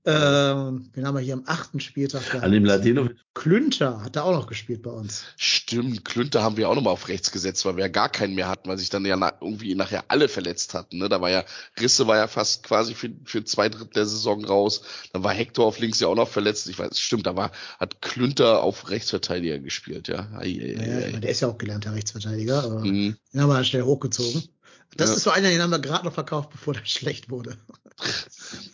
Ähm, 0.04 0.90
den 0.96 1.06
haben 1.06 1.14
wir 1.16 1.20
hier 1.20 1.34
am 1.34 1.42
achten 1.46 1.80
Spieltag 1.80 2.24
gehabt. 2.26 2.44
An 2.44 2.52
dem 2.52 2.64
Ladenovic. 2.64 3.16
Klünter 3.34 4.02
hat 4.02 4.16
da 4.16 4.22
auch 4.22 4.32
noch 4.32 4.46
gespielt 4.46 4.82
bei 4.82 4.90
uns. 4.90 5.24
Stimmt, 5.36 6.04
Klünter 6.04 6.42
haben 6.42 6.56
wir 6.56 6.68
auch 6.68 6.74
nochmal 6.74 6.92
auf 6.92 7.08
rechts 7.08 7.30
gesetzt, 7.30 7.64
weil 7.64 7.76
wir 7.76 7.82
ja 7.82 7.88
gar 7.88 8.08
keinen 8.08 8.34
mehr 8.34 8.48
hatten, 8.48 8.68
weil 8.68 8.78
sich 8.78 8.90
dann 8.90 9.04
ja 9.04 9.16
na 9.16 9.34
irgendwie 9.40 9.74
nachher 9.74 10.04
alle 10.08 10.28
verletzt 10.28 10.74
hatten. 10.74 10.98
Ne? 10.98 11.08
Da 11.08 11.20
war 11.20 11.30
ja, 11.30 11.44
Risse 11.78 12.06
war 12.06 12.16
ja 12.16 12.26
fast 12.26 12.62
quasi 12.62 12.94
für, 12.94 13.10
für 13.24 13.44
zwei 13.44 13.68
Drittel 13.68 13.90
der 13.94 14.06
Saison 14.06 14.44
raus. 14.44 14.82
Dann 15.12 15.24
war 15.24 15.32
Hector 15.32 15.66
auf 15.66 15.78
links 15.78 16.00
ja 16.00 16.08
auch 16.08 16.16
noch 16.16 16.28
verletzt. 16.28 16.68
Ich 16.68 16.78
weiß, 16.78 16.98
stimmt, 16.98 17.26
da 17.26 17.36
war, 17.36 17.52
hat 17.78 18.00
Klünter 18.00 18.62
auf 18.62 18.90
Rechtsverteidiger 18.90 19.58
gespielt, 19.58 20.08
ja. 20.08 20.28
Ei, 20.38 20.44
ei, 20.46 20.74
Ja, 20.76 20.80
ei, 20.80 21.10
ja, 21.12 21.20
der 21.20 21.30
ist 21.30 21.40
ja 21.40 21.48
auch 21.48 21.58
gelernter 21.58 21.94
Rechtsverteidiger, 21.94 22.64
aber 22.64 22.80
Mhm. 22.84 23.16
den 23.32 23.40
haben 23.40 23.48
wir 23.48 23.54
dann 23.54 23.64
schnell 23.64 23.82
hochgezogen. 23.82 24.42
Das 24.96 25.10
Ja. 25.10 25.16
ist 25.16 25.22
so 25.24 25.30
einer, 25.30 25.48
den 25.50 25.60
haben 25.60 25.70
wir 25.70 25.78
gerade 25.78 26.04
noch 26.04 26.14
verkauft, 26.14 26.50
bevor 26.50 26.74
der 26.74 26.84
schlecht 26.84 27.30
wurde. 27.30 27.56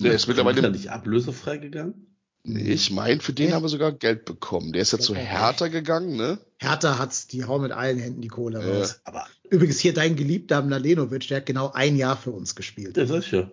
Der 0.01 0.13
ist 0.13 0.23
Ist 0.23 0.25
er 0.25 0.29
mittlerweile, 0.29 0.71
nicht 0.71 0.91
ablösefrei 0.91 1.59
gegangen? 1.59 2.17
nee, 2.45 2.73
ich 2.73 2.91
meine, 2.91 3.21
für 3.21 3.33
den 3.33 3.49
Ja. 3.51 3.55
haben 3.57 3.63
wir 3.65 3.69
sogar 3.69 3.93
Geld 3.93 4.25
bekommen. 4.27 4.73
Der 4.73 4.83
ist 4.83 4.93
ja 4.93 4.99
zu. 4.99 5.15
Hertha 5.15 5.69
gegangen, 5.69 6.17
ne? 6.17 6.39
Hertha 6.59 6.99
hat's, 6.99 7.27
die 7.27 7.45
hauen 7.45 7.63
mit 7.63 7.73
allen 7.73 7.99
Händen 7.99 8.21
die 8.21 8.29
Kohle 8.29 8.61
Ja. 8.65 8.79
raus. 8.79 9.01
Aber 9.05 9.27
Übrigens 9.51 9.79
hier 9.79 9.95
dein 9.95 10.17
Geliebter 10.17 10.63
Mladenovic, 10.63 11.29
der 11.29 11.39
hat 11.39 11.47
genau 11.47 11.71
ein 11.73 11.97
Jahr 11.97 12.17
für 12.17 12.31
uns 12.33 12.55
gespielt. 12.55 12.97
der 12.97 13.07
sag 13.07 13.21
ich 13.21 13.31
ja. 13.33 13.51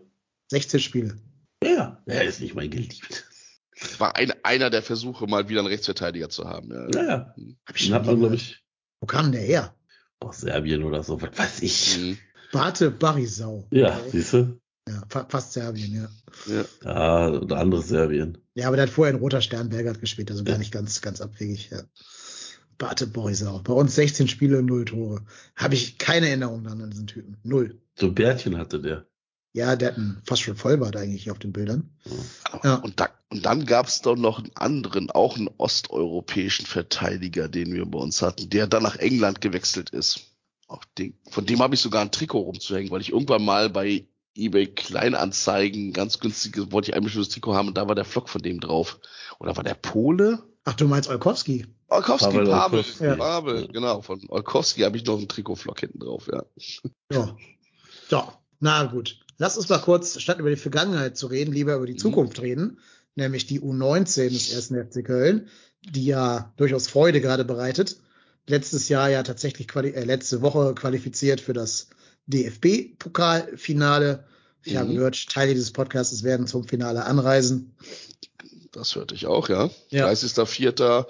16 0.50 0.80
Spiele. 0.80 1.18
Ja, 1.64 2.02
er 2.06 2.24
ist 2.24 2.42
nicht 2.42 2.56
mein 2.56 2.70
Geliebt. 2.72 3.26
War 3.98 4.16
ein, 4.16 4.34
einer 4.44 4.70
der 4.70 4.82
Versuche, 4.84 5.26
mal 5.28 5.48
wieder 5.50 5.60
einen 5.62 5.68
Rechtsverteidiger 5.70 6.30
zu 6.30 6.46
haben. 6.48 6.72
Ja. 6.72 6.88
Naja, 6.88 7.36
Hab 7.66 7.76
ich 7.76 7.84
den 7.84 7.88
schon 7.88 7.94
hat 7.96 8.06
man, 8.06 8.20
glaube 8.20 8.36
ich, 8.36 8.64
Wo 9.00 9.08
kam 9.08 9.26
denn 9.32 9.34
der 9.34 9.42
her? 9.42 9.76
aus 10.20 10.40
Serbien 10.42 10.84
oder 10.84 11.02
so, 11.04 11.20
was 11.22 11.36
weiß 11.38 11.62
ich. 11.64 11.98
Mhm. 12.00 12.18
Bate 12.52 12.92
Barisau. 12.92 13.68
Ja, 13.72 13.98
Okay. 13.98 14.10
siehst 14.12 14.34
du? 14.34 14.58
ja 14.88 15.04
fa 15.10 15.26
fast 15.30 15.54
Serbien, 15.54 15.94
ja. 15.94 16.10
Ja. 16.54 16.66
Ja, 16.84 17.30
oder 17.40 17.58
anderes 17.58 17.88
Serbien. 17.88 18.38
Ja, 18.56 18.68
aber 18.68 18.78
der 18.78 18.88
hat 18.88 18.94
vorher 18.94 19.14
in 19.14 19.20
Roter 19.20 19.42
Stern 19.42 19.70
Belgrad 19.70 20.00
gespielt, 20.02 20.32
also 20.32 20.44
gar 20.44 20.58
nicht 20.58 20.72
ganz, 20.72 21.02
ganz 21.02 21.22
abwegig, 21.22 21.70
ja. 21.72 21.84
Bate 22.78 23.06
Borisau. 23.06 23.60
Bei 23.60 23.74
uns 23.74 23.94
16 23.96 24.28
Spiele, 24.28 24.64
0 24.64 24.86
Tore. 24.86 25.22
Habe 25.56 25.76
ich 25.76 26.00
keine 26.00 26.28
Erinnerung 26.30 26.66
an 26.66 26.90
diesen 26.90 27.06
Typen. 27.06 27.38
Null. 27.44 27.80
So 27.96 28.08
ein 28.08 28.16
Bärtchen 28.16 28.58
hatte 28.58 28.80
der. 28.82 29.06
Ja, 29.54 29.76
der 29.76 29.90
hat 29.90 29.98
einen 29.98 30.22
fast 30.26 30.42
schon 30.42 30.56
Vollbart 30.56 30.96
eigentlich 30.96 31.30
auf 31.30 31.38
den 31.38 31.52
Bildern. 31.52 31.92
Ja. 32.64 32.76
Und, 32.76 33.00
da, 33.00 33.10
und 33.30 33.46
dann 33.46 33.66
gab 33.66 33.86
es 33.88 34.02
doch 34.02 34.16
noch 34.16 34.40
einen 34.40 34.56
anderen, 34.56 35.12
auch 35.12 35.36
einen 35.38 35.50
osteuropäischen 35.58 36.66
Verteidiger, 36.66 37.50
den 37.50 37.74
wir 37.74 37.86
bei 37.86 38.00
uns 38.00 38.22
hatten, 38.22 38.50
der 38.50 38.66
dann 38.66 38.84
nach 38.84 38.96
England 38.96 39.42
gewechselt 39.42 39.92
ist. 39.92 40.31
Auch 40.72 40.86
den, 40.98 41.18
von 41.30 41.46
dem 41.46 41.60
habe 41.60 41.76
ich 41.76 41.82
sogar 41.82 42.02
ein 42.02 42.12
Trikot 42.12 42.40
rumzuhängen, 42.40 42.92
weil 42.92 43.02
ich 43.02 43.12
irgendwann 43.12 43.44
mal 43.44 43.70
bei 43.70 44.08
eBay 44.38 44.68
Kleinanzeigen 44.68 45.92
ganz 45.92 46.20
günstig 46.20 46.72
wollte 46.72 46.92
ich 46.92 46.96
ein 46.96 47.04
bestimmtes 47.04 47.34
Trikot 47.34 47.54
haben 47.54 47.68
und 47.68 47.78
da 47.78 47.90
war 47.90 47.96
der 47.96 48.06
Flock 48.06 48.30
von 48.30 48.42
dem 48.42 48.62
drauf. 48.62 49.00
Oder 49.40 49.58
war 49.58 49.64
der 49.66 49.74
Pole? 49.74 50.42
Ach, 50.64 50.74
du 50.74 50.88
meinst 50.88 51.10
Olkowski? 51.10 51.66
Olkowski, 51.90 52.28
Pavel 52.28 52.48
Pavel, 52.48 52.80
Olkowski. 52.80 53.04
Ja. 53.04 53.16
Pavel, 53.16 53.68
genau. 53.68 54.02
Von 54.02 54.22
Olkowski 54.30 54.82
habe 54.82 54.96
ich 54.96 55.04
noch 55.04 55.18
einen 55.18 55.28
Trikotflock 55.28 55.82
hinten 55.82 56.00
drauf, 56.00 56.30
ja. 56.32 56.44
Ja. 57.12 57.36
Ja, 58.10 58.40
na 58.62 58.84
gut. 58.86 59.20
Lass 59.38 59.58
uns 59.58 59.68
mal 59.68 59.80
kurz, 59.80 60.22
statt 60.22 60.40
über 60.40 60.50
die 60.50 60.56
Vergangenheit 60.56 61.18
zu 61.18 61.28
reden, 61.28 61.52
lieber 61.52 61.76
über 61.76 61.86
die 61.88 61.94
Mhm. 61.94 61.98
Zukunft 61.98 62.42
reden. 62.42 62.80
Nämlich 63.16 63.46
die 63.46 63.60
U19 63.60 64.30
des 64.30 64.54
ersten 64.54 64.76
FC 64.76 65.04
Köln, 65.04 65.50
die 65.82 66.06
ja 66.06 66.54
durchaus 66.56 66.88
Freude 66.88 67.20
gerade 67.20 67.44
bereitet. 67.44 67.98
Letztes 68.48 68.90
Jahr 68.90 69.10
ja 69.10 69.24
tatsächlich, 69.24 69.68
quali 69.68 69.90
äh, 69.90 70.04
letzte 70.04 70.42
Woche 70.42 70.74
qualifiziert 70.76 71.42
für 71.42 71.54
das 71.54 71.90
DFB-Pokalfinale 72.28 74.24
Ich 74.64 74.74
mhm. 74.74 74.78
habe 74.78 74.94
gehört, 74.94 75.30
Teile 75.30 75.54
dieses 75.54 75.72
Podcasts 75.72 76.24
werden 76.24 76.48
zum 76.48 76.68
Finale 76.68 77.06
anreisen. 77.06 77.76
Das 78.72 78.96
hörte 78.96 79.16
ich 79.16 79.26
auch, 79.28 79.50
ja. 79.50 79.70
ja. 79.90 80.08
30.04. 80.08 81.06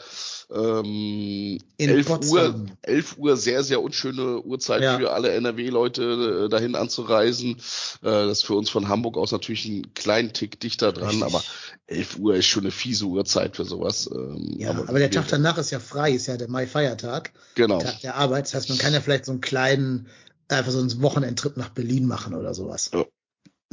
Ähm, 0.53 1.59
11 1.77 2.09
Uhr, 2.29 2.65
11 2.81 3.17
Uhr, 3.17 3.37
sehr, 3.37 3.63
sehr 3.63 3.81
unschöne 3.81 4.41
Uhrzeit 4.41 4.81
ja. 4.81 4.97
für 4.97 5.11
alle 5.11 5.31
NRW-Leute, 5.31 6.45
äh, 6.45 6.49
dahin 6.49 6.75
anzureisen. 6.75 7.51
Äh, 7.51 7.57
das 8.01 8.39
ist 8.39 8.43
für 8.43 8.55
uns 8.55 8.69
von 8.69 8.89
Hamburg 8.89 9.17
aus 9.17 9.31
natürlich 9.31 9.65
einen 9.65 9.93
kleinen 9.93 10.33
Tick 10.33 10.59
dichter 10.59 10.91
dran, 10.91 11.09
Richtig. 11.09 11.23
aber 11.23 11.43
11 11.87 12.17
Uhr 12.19 12.35
ist 12.35 12.47
schon 12.47 12.63
eine 12.63 12.71
fiese 12.71 13.05
Uhrzeit 13.05 13.55
für 13.55 13.63
sowas. 13.63 14.09
Ähm, 14.13 14.55
ja, 14.57 14.71
aber, 14.71 14.89
aber 14.89 14.99
der 14.99 15.11
Tag 15.11 15.27
danach 15.29 15.57
ist 15.57 15.71
ja 15.71 15.79
frei, 15.79 16.11
ist 16.11 16.27
ja 16.27 16.35
der 16.35 16.49
Mai-Feiertag. 16.49 17.31
Genau. 17.55 17.79
Tag 17.79 18.01
der 18.01 18.15
Arbeit. 18.15 18.45
Das 18.45 18.53
heißt, 18.53 18.69
man 18.69 18.77
kann 18.77 18.93
ja 18.93 18.99
vielleicht 18.99 19.25
so 19.25 19.31
einen 19.31 19.41
kleinen, 19.41 20.07
einfach 20.49 20.71
so 20.71 20.79
einen 20.79 21.01
Wochenendtrip 21.01 21.55
nach 21.55 21.69
Berlin 21.69 22.05
machen 22.05 22.33
oder 22.33 22.53
sowas. 22.53 22.91
Ja. 22.93 23.05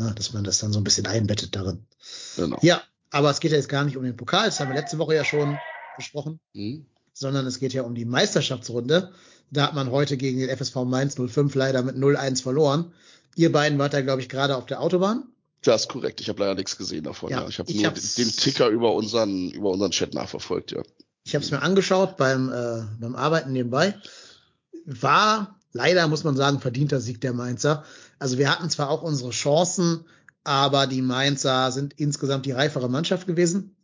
Ja, 0.00 0.10
dass 0.12 0.32
man 0.32 0.44
das 0.44 0.60
dann 0.60 0.72
so 0.72 0.78
ein 0.78 0.84
bisschen 0.84 1.09
einbettet 1.09 1.56
darin. 1.56 1.84
Genau. 2.36 2.56
Ja, 2.62 2.82
aber 3.10 3.30
es 3.30 3.40
geht 3.40 3.50
ja 3.50 3.56
jetzt 3.56 3.68
gar 3.68 3.82
nicht 3.82 3.96
um 3.96 4.05
den 4.05 4.16
Pokal, 4.16 4.46
das 4.46 4.60
haben 4.60 4.68
wir 4.68 4.76
letzte 4.76 4.98
Woche 4.98 5.16
ja 5.16 5.24
schon 5.24 5.59
besprochen, 5.98 6.40
mhm. 6.54 6.86
sondern 7.12 7.46
es 7.46 7.58
geht 7.58 7.74
ja 7.74 7.82
um 7.82 7.94
die 7.94 8.06
Meisterschaftsrunde. 8.06 9.12
Da 9.50 9.66
hat 9.66 9.74
man 9.74 9.90
heute 9.90 10.16
gegen 10.16 10.38
den 10.38 10.54
FSV 10.54 10.76
Mainz 10.84 11.16
05 11.16 11.54
leider 11.54 11.82
mit 11.82 11.96
0-1 11.96 12.42
verloren. 12.42 12.92
Ihr 13.36 13.52
beiden 13.52 13.78
wart 13.78 13.94
da, 13.94 14.00
glaube 14.00 14.20
ich, 14.20 14.28
gerade 14.28 14.56
auf 14.56 14.66
der 14.66 14.80
Autobahn. 14.80 15.24
Das 15.62 15.82
ist 15.82 15.88
korrekt. 15.88 16.20
Ich 16.20 16.28
habe 16.28 16.40
leider 16.40 16.54
nichts 16.54 16.76
gesehen 16.76 17.04
davon. 17.04 17.30
Ja, 17.30 17.42
ja. 17.42 17.48
Ich 17.48 17.58
habe 17.58 17.72
nur 17.72 17.90
den 17.90 18.32
Ticker 18.32 18.68
über 18.68 18.94
unseren, 18.94 19.50
über 19.50 19.70
unseren 19.70 19.90
Chat 19.90 20.14
nachverfolgt, 20.14 20.72
ja. 20.72 20.82
Ich 21.24 21.34
habe 21.34 21.44
es 21.44 21.50
mir 21.50 21.60
angeschaut 21.62 22.16
beim, 22.16 22.50
äh, 22.50 22.84
beim 22.98 23.14
Arbeiten 23.14 23.52
nebenbei. 23.52 23.94
War 24.86 25.58
leider, 25.72 26.08
muss 26.08 26.24
man 26.24 26.36
sagen, 26.36 26.60
verdienter 26.60 27.00
Sieg 27.00 27.20
der 27.20 27.32
Mainzer. 27.32 27.84
Also 28.18 28.38
wir 28.38 28.50
hatten 28.50 28.70
zwar 28.70 28.90
auch 28.90 29.02
unsere 29.02 29.30
Chancen, 29.30 30.04
aber 30.44 30.86
die 30.86 31.02
Mainzer 31.02 31.70
sind 31.72 31.94
insgesamt 31.98 32.46
die 32.46 32.52
reifere 32.52 32.88
Mannschaft 32.88 33.26
gewesen. 33.26 33.76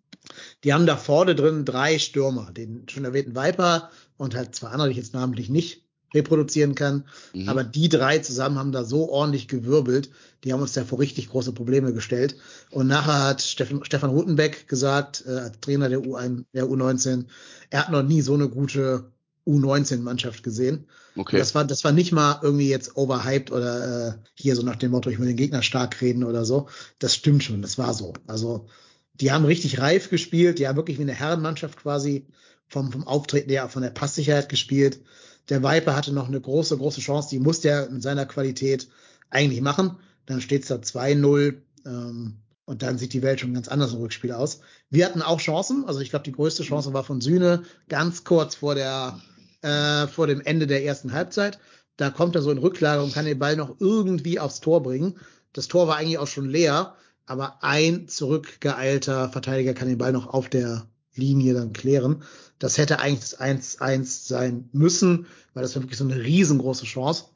Die 0.64 0.72
haben 0.72 0.86
da 0.86 0.96
vorne 0.96 1.34
drin 1.34 1.64
drei 1.64 1.98
Stürmer, 1.98 2.50
den 2.52 2.88
schon 2.88 3.04
erwähnten 3.04 3.36
Viper 3.36 3.90
und 4.16 4.34
halt 4.34 4.54
zwei 4.54 4.68
andere, 4.68 4.88
die 4.88 4.92
ich 4.92 4.98
jetzt 4.98 5.14
namentlich 5.14 5.48
nicht 5.48 5.84
reproduzieren 6.14 6.74
kann. 6.74 7.04
Mhm. 7.32 7.48
Aber 7.48 7.64
die 7.64 7.88
drei 7.88 8.18
zusammen 8.18 8.58
haben 8.58 8.72
da 8.72 8.84
so 8.84 9.10
ordentlich 9.10 9.48
gewirbelt. 9.48 10.10
Die 10.44 10.52
haben 10.52 10.62
uns 10.62 10.72
da 10.72 10.84
vor 10.84 11.00
richtig 11.00 11.28
große 11.28 11.52
Probleme 11.52 11.92
gestellt. 11.92 12.36
Und 12.70 12.86
nachher 12.86 13.24
hat 13.24 13.42
Steffen, 13.42 13.84
Stefan 13.84 14.10
Rutenbeck 14.10 14.68
gesagt, 14.68 15.26
äh, 15.26 15.50
Trainer 15.60 15.88
der, 15.88 16.00
U1, 16.00 16.44
der 16.54 16.66
U19, 16.66 17.26
er 17.70 17.80
hat 17.80 17.90
noch 17.90 18.02
nie 18.02 18.22
so 18.22 18.34
eine 18.34 18.48
gute 18.48 19.10
U19-Mannschaft 19.46 20.42
gesehen. 20.42 20.86
Okay. 21.16 21.38
Das 21.38 21.54
war, 21.54 21.64
das 21.64 21.84
war 21.84 21.92
nicht 21.92 22.12
mal 22.12 22.40
irgendwie 22.42 22.68
jetzt 22.68 22.96
overhyped 22.96 23.50
oder 23.52 24.08
äh, 24.08 24.12
hier 24.34 24.56
so 24.56 24.62
nach 24.62 24.76
dem 24.76 24.92
Motto, 24.92 25.10
ich 25.10 25.18
will 25.18 25.26
den 25.26 25.36
Gegner 25.36 25.62
stark 25.62 26.00
reden 26.00 26.24
oder 26.24 26.44
so. 26.44 26.68
Das 26.98 27.14
stimmt 27.14 27.44
schon, 27.44 27.60
das 27.60 27.76
war 27.76 27.92
so. 27.92 28.14
Also 28.26 28.66
die 29.14 29.32
haben 29.32 29.44
richtig 29.44 29.80
reif 29.80 30.10
gespielt, 30.10 30.58
die 30.58 30.66
haben 30.66 30.76
wirklich 30.76 30.98
wie 30.98 31.02
eine 31.02 31.14
Herrenmannschaft 31.14 31.78
quasi 31.78 32.26
vom, 32.68 32.90
vom 32.92 33.06
Auftreten 33.06 33.50
her, 33.50 33.68
von 33.68 33.82
der 33.82 33.90
Passsicherheit 33.90 34.48
gespielt. 34.48 35.00
Der 35.48 35.62
Viper 35.62 35.94
hatte 35.94 36.12
noch 36.12 36.28
eine 36.28 36.40
große, 36.40 36.76
große 36.76 37.00
Chance, 37.00 37.28
die 37.30 37.38
musste 37.38 37.68
er 37.68 37.90
mit 37.90 38.02
seiner 38.02 38.26
Qualität 38.26 38.88
eigentlich 39.30 39.60
machen. 39.60 39.98
Dann 40.26 40.40
steht 40.40 40.62
es 40.62 40.68
da 40.68 40.76
2-0 40.76 41.54
ähm, 41.86 42.38
und 42.64 42.82
dann 42.82 42.98
sieht 42.98 43.12
die 43.12 43.22
Welt 43.22 43.40
schon 43.40 43.54
ganz 43.54 43.68
anders 43.68 43.92
im 43.92 44.00
Rückspiel 44.00 44.32
aus. 44.32 44.60
Wir 44.90 45.04
hatten 45.04 45.22
auch 45.22 45.40
Chancen, 45.40 45.84
also 45.84 46.00
ich 46.00 46.10
glaube, 46.10 46.24
die 46.24 46.32
größte 46.32 46.62
Chance 46.62 46.92
war 46.92 47.04
von 47.04 47.20
Sühne, 47.20 47.62
ganz 47.88 48.24
kurz 48.24 48.54
vor 48.54 48.74
der 48.74 49.20
äh, 49.64 50.06
vor 50.08 50.26
dem 50.26 50.40
Ende 50.40 50.66
der 50.66 50.84
ersten 50.84 51.12
Halbzeit. 51.12 51.58
Da 51.96 52.10
kommt 52.10 52.34
er 52.34 52.42
so 52.42 52.50
in 52.50 52.58
Rücklage 52.58 53.02
und 53.02 53.14
kann 53.14 53.24
den 53.24 53.38
Ball 53.38 53.56
noch 53.56 53.76
irgendwie 53.80 54.38
aufs 54.38 54.60
Tor 54.60 54.82
bringen. 54.82 55.16
Das 55.52 55.68
Tor 55.68 55.88
war 55.88 55.96
eigentlich 55.96 56.18
auch 56.18 56.26
schon 56.26 56.48
leer, 56.48 56.96
aber 57.26 57.62
ein 57.62 58.08
zurückgeeilter 58.08 59.28
Verteidiger 59.28 59.74
kann 59.74 59.88
den 59.88 59.98
Ball 59.98 60.12
noch 60.12 60.26
auf 60.26 60.48
der 60.48 60.86
Linie 61.14 61.54
dann 61.54 61.72
klären. 61.72 62.22
Das 62.58 62.78
hätte 62.78 62.98
eigentlich 62.98 63.30
das 63.30 63.40
1-1 63.40 64.28
sein 64.28 64.68
müssen, 64.72 65.26
weil 65.54 65.62
das 65.62 65.74
wirklich 65.74 65.98
so 65.98 66.04
eine 66.04 66.22
riesengroße 66.22 66.84
Chance. 66.84 67.26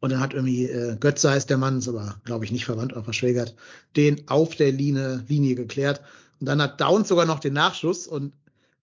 Und 0.00 0.10
dann 0.10 0.20
hat 0.20 0.32
irgendwie 0.32 0.64
äh, 0.64 0.96
Götze 0.96 1.30
heißt 1.30 1.50
der 1.50 1.58
Mann, 1.58 1.78
ist 1.78 1.88
aber, 1.88 2.20
glaube 2.24 2.44
ich, 2.44 2.52
nicht 2.52 2.64
verwandt 2.64 2.92
oder 2.92 3.04
verschwägert, 3.04 3.54
den 3.96 4.28
auf 4.28 4.54
der 4.56 4.72
Linie, 4.72 5.24
Linie 5.28 5.54
geklärt. 5.54 6.00
Und 6.40 6.46
dann 6.46 6.62
hat 6.62 6.80
Downs 6.80 7.08
sogar 7.08 7.26
noch 7.26 7.40
den 7.40 7.52
Nachschuss 7.52 8.06
und 8.06 8.32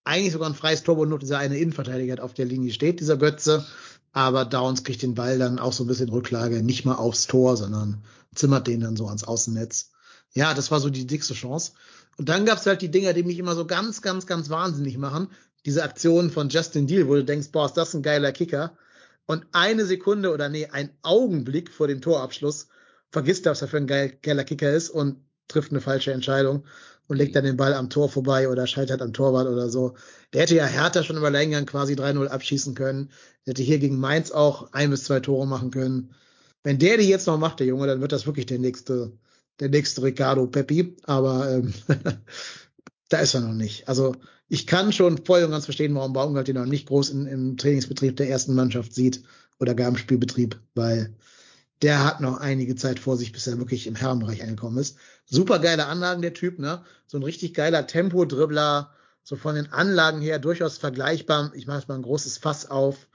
eigentlich 0.04 0.34
sogar 0.34 0.50
ein 0.50 0.56
freies 0.56 0.84
Tor, 0.84 0.98
wo 0.98 1.06
nur 1.06 1.20
dieser 1.20 1.40
eine 1.40 1.58
Innenverteidiger 1.58 2.24
auf 2.24 2.34
der 2.34 2.46
Linie 2.46 2.72
steht, 2.72 3.00
dieser 3.00 3.18
Götze. 3.18 3.66
Aber 4.14 4.46
Downs 4.46 4.84
kriegt 4.84 5.02
den 5.02 5.16
Ball 5.16 5.38
dann 5.40 5.60
auch 5.60 5.74
so 5.74 5.84
ein 5.84 5.88
bisschen 5.88 6.10
Rücklage, 6.10 6.64
nicht 6.64 6.86
mal 6.86 6.96
aufs 6.96 7.28
Tor, 7.28 7.58
sondern 7.58 8.04
zimmert 8.34 8.68
den 8.68 8.82
dann 8.82 8.96
so 8.96 9.08
ans 9.08 9.24
Außennetz. 9.24 9.92
Ja, 10.34 10.54
das 10.54 10.72
war 10.72 10.80
so 10.80 10.90
die 10.90 11.08
dickste 11.08 11.34
Chance. 11.34 11.74
Und 12.18 12.30
dann 12.30 12.46
gab's 12.46 12.66
halt 12.66 12.82
die 12.82 12.92
Dinger, 12.92 13.14
die 13.14 13.24
mich 13.24 13.40
immer 13.40 13.56
so 13.56 13.66
ganz, 13.66 14.02
ganz, 14.02 14.26
ganz 14.26 14.50
wahnsinnig 14.50 14.98
machen. 14.98 15.30
Diese 15.66 15.84
Aktionen 15.84 16.32
von 16.32 16.50
Justin 16.50 16.88
Deal, 16.88 17.08
wo 17.08 17.16
du 17.16 17.24
denkst, 17.24 17.52
boah, 17.52 17.66
ist 17.66 17.78
das 17.78 17.94
ein 17.94 18.02
geiler 18.02 18.32
Kicker. 18.32 18.78
Und 19.26 19.46
eine 19.52 19.86
Sekunde 19.86 20.32
oder 20.34 20.50
nee, 20.50 20.68
ein 20.68 20.92
Augenblick 21.02 21.72
vor 21.72 21.88
dem 21.88 22.02
Torabschluss 22.02 22.68
vergisst, 23.12 23.46
dass 23.46 23.62
er 23.62 23.68
für 23.68 23.78
ein 23.78 23.88
geiler 23.88 24.44
Kicker 24.44 24.72
ist 24.72 24.90
und 24.90 25.18
trifft 25.48 25.72
eine 25.72 25.82
falsche 25.82 26.12
Entscheidung 26.12 26.66
und 27.08 27.18
legt 27.18 27.36
dann 27.36 27.46
den 27.46 27.58
Ball 27.58 27.74
am 27.74 27.90
Tor 27.90 28.10
vorbei 28.10 28.50
oder 28.50 28.68
scheitert 28.68 29.02
am 29.02 29.14
Torwart 29.14 29.48
oder 29.48 29.70
so. 29.70 29.96
Der 30.34 30.42
hätte 30.42 30.56
ja 30.56 30.66
Hertha 30.66 31.04
schon 31.04 31.18
im 31.18 31.24
Alleingang 31.24 31.66
quasi 31.66 31.94
3-0 31.94 32.28
abschießen 32.28 32.76
können. 32.76 33.12
Der 33.46 33.52
hätte 33.52 33.64
hier 33.64 33.80
gegen 33.80 34.00
Mainz 34.00 34.32
auch 34.32 34.74
ein 34.74 34.90
bis 34.90 35.06
zwei 35.06 35.20
Tore 35.20 35.48
machen 35.48 35.72
können. 35.72 36.14
Wenn 36.64 36.80
der 36.80 36.98
die 36.98 37.08
jetzt 37.08 37.28
noch 37.28 37.38
macht, 37.38 37.60
der 37.60 37.68
Junge, 37.68 37.88
dann 37.88 38.02
wird 38.02 38.12
das 38.12 38.26
wirklich 38.26 38.46
der 38.46 38.60
nächste, 38.60 39.14
der 39.60 39.70
nächste 39.70 40.04
Ricardo 40.04 40.48
Peppi. 40.48 40.96
Aber 41.04 41.52
ähm, 41.52 41.74
da 43.10 43.20
ist 43.20 43.34
er 43.34 43.42
noch 43.42 43.54
nicht. 43.54 43.88
Also 43.88 44.16
ich 44.50 44.68
kann 44.68 44.94
schon 44.94 45.24
voll 45.26 45.44
und 45.44 45.52
ganz 45.52 45.66
verstehen, 45.66 45.96
warum 45.96 46.14
Baumgart 46.14 46.48
den 46.48 46.56
noch 46.56 46.66
nicht 46.66 46.88
groß 46.88 47.10
in, 47.10 47.26
im 47.28 47.58
Trainingsbetrieb 47.58 48.16
der 48.16 48.30
ersten 48.30 48.54
Mannschaft 48.54 48.94
sieht 48.94 49.24
oder 49.60 49.76
gar 49.76 49.90
im 49.90 49.98
Spielbetrieb, 49.98 50.60
weil 50.76 51.16
der 51.82 52.04
hat 52.04 52.22
noch 52.22 52.40
einige 52.40 52.76
Zeit 52.76 53.00
vor 53.00 53.18
sich, 53.18 53.32
bis 53.32 53.46
er 53.48 53.60
wirklich 53.60 53.88
im 53.88 53.96
Herrenbereich 53.96 54.42
angekommen 54.42 54.78
ist. 54.78 54.98
Super 55.26 55.60
geile 55.60 55.86
Anlagen, 55.86 56.22
der 56.22 56.34
Typ, 56.34 56.60
ne? 56.60 56.84
So 57.06 57.18
ein 57.18 57.24
richtig 57.24 57.54
geiler 57.54 57.86
Tempo-Dribbler, 57.86 58.92
so 59.24 59.36
von 59.36 59.56
den 59.56 59.72
Anlagen 59.72 60.22
her 60.22 60.40
durchaus 60.40 60.78
vergleichbar. 60.78 61.52
Ich 61.54 61.68
mache 61.68 61.80
jetzt 61.80 61.88
mal 61.88 61.96
ein 61.96 62.04
großes 62.04 62.38
Fass 62.38 62.70
auf, 62.72 63.08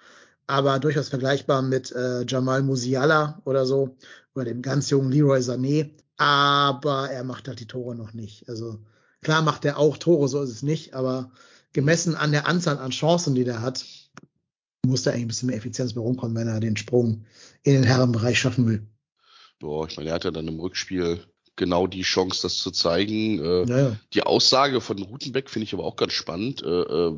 aber 0.46 0.78
durchaus 0.78 1.08
vergleichbar 1.08 1.62
mit 1.62 1.90
äh, 1.92 2.24
Jamal 2.26 2.62
Musiala 2.62 3.40
oder 3.44 3.66
so, 3.66 3.96
oder 4.34 4.44
dem 4.44 4.62
ganz 4.62 4.90
jungen 4.90 5.10
Leroy 5.10 5.40
Sané. 5.40 5.90
Aber 6.16 7.10
er 7.10 7.24
macht 7.24 7.48
halt 7.48 7.60
die 7.60 7.66
Tore 7.66 7.94
noch 7.94 8.12
nicht. 8.12 8.48
Also 8.48 8.78
klar 9.22 9.42
macht 9.42 9.64
er 9.64 9.78
auch 9.78 9.96
Tore, 9.96 10.28
so 10.28 10.42
ist 10.42 10.50
es 10.50 10.62
nicht, 10.62 10.94
aber 10.94 11.32
gemessen 11.72 12.14
an 12.14 12.32
der 12.32 12.46
Anzahl 12.46 12.78
an 12.78 12.90
Chancen, 12.90 13.34
die 13.34 13.44
der 13.44 13.62
hat, 13.62 13.84
muss 14.84 15.02
da 15.02 15.10
eigentlich 15.10 15.24
ein 15.24 15.28
bisschen 15.28 15.48
mehr 15.48 15.56
Effizienz 15.56 15.94
bei 15.94 16.00
rumkommen, 16.00 16.36
wenn 16.36 16.48
er 16.48 16.60
den 16.60 16.76
Sprung 16.76 17.24
in 17.62 17.74
den 17.74 17.84
Herrenbereich 17.84 18.38
schaffen 18.38 18.66
will. 18.66 18.86
Boah, 19.58 19.86
ich 19.86 19.96
meine, 19.96 20.10
er 20.10 20.16
hat 20.16 20.24
ja 20.24 20.30
dann 20.30 20.48
im 20.48 20.60
Rückspiel 20.60 21.24
genau 21.56 21.86
die 21.86 22.02
Chance, 22.02 22.40
das 22.42 22.58
zu 22.58 22.70
zeigen. 22.70 23.38
Äh, 23.38 23.64
naja. 23.66 23.96
Die 24.14 24.22
Aussage 24.22 24.80
von 24.80 24.98
Rutenbeck 24.98 25.50
finde 25.50 25.64
ich 25.64 25.74
aber 25.74 25.84
auch 25.84 25.96
ganz 25.96 26.12
spannend. 26.12 26.62
Äh, 26.62 26.68
äh, 26.68 27.12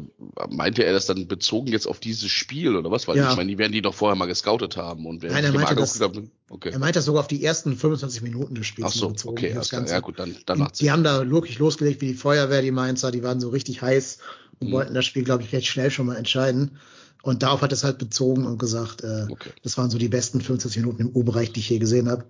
meinte 0.50 0.84
er 0.84 0.92
das 0.92 1.06
dann 1.06 1.28
bezogen 1.28 1.68
jetzt 1.68 1.86
auf 1.86 2.00
dieses 2.00 2.30
Spiel 2.30 2.76
oder 2.76 2.90
was? 2.90 3.06
Weil 3.06 3.16
ja. 3.16 3.30
ich 3.30 3.36
meine, 3.36 3.50
die 3.50 3.58
werden 3.58 3.72
die 3.72 3.82
doch 3.82 3.94
vorher 3.94 4.16
mal 4.16 4.26
gescoutet 4.26 4.76
haben 4.76 5.06
und 5.06 5.22
Nein, 5.22 5.44
er 5.44 5.52
meinte, 5.52 5.76
das, 5.76 6.00
okay. 6.00 6.70
er 6.70 6.78
meinte 6.78 6.98
das 6.98 7.04
sogar 7.04 7.20
auf 7.20 7.28
die 7.28 7.44
ersten 7.44 7.76
25 7.76 8.22
Minuten 8.22 8.54
des 8.54 8.66
Spiels 8.66 8.88
Ach 8.90 8.94
so, 8.94 9.08
bezogen. 9.08 9.38
Okay, 9.38 9.52
das 9.54 9.70
Ganze. 9.70 9.92
ja 9.92 10.00
gut, 10.00 10.18
dann, 10.18 10.36
dann 10.46 10.58
macht's. 10.58 10.78
Die, 10.78 10.86
die 10.86 10.90
haben 10.90 11.04
da 11.04 11.28
wirklich 11.30 11.58
losgelegt 11.58 12.00
wie 12.00 12.08
die 12.08 12.14
Feuerwehr, 12.14 12.62
die 12.62 12.72
Mainzer, 12.72 13.10
die 13.10 13.22
waren 13.22 13.40
so 13.40 13.50
richtig 13.50 13.82
heiß 13.82 14.18
und 14.60 14.68
mhm. 14.68 14.72
wollten 14.72 14.94
das 14.94 15.04
Spiel, 15.04 15.24
glaube 15.24 15.44
ich, 15.44 15.52
recht 15.52 15.68
schnell 15.68 15.90
schon 15.90 16.06
mal 16.06 16.16
entscheiden. 16.16 16.78
Und 17.24 17.42
darauf 17.42 17.62
hat 17.62 17.72
es 17.72 17.84
halt 17.84 17.96
bezogen 17.96 18.44
und 18.44 18.58
gesagt, 18.58 19.02
äh, 19.02 19.26
okay. 19.30 19.50
das 19.62 19.78
waren 19.78 19.90
so 19.90 19.96
die 19.96 20.08
besten 20.08 20.42
50 20.42 20.76
Minuten 20.76 21.00
im 21.00 21.16
U-Bereich, 21.16 21.52
die 21.52 21.60
ich 21.60 21.70
je 21.70 21.78
gesehen 21.78 22.10
habe. 22.10 22.24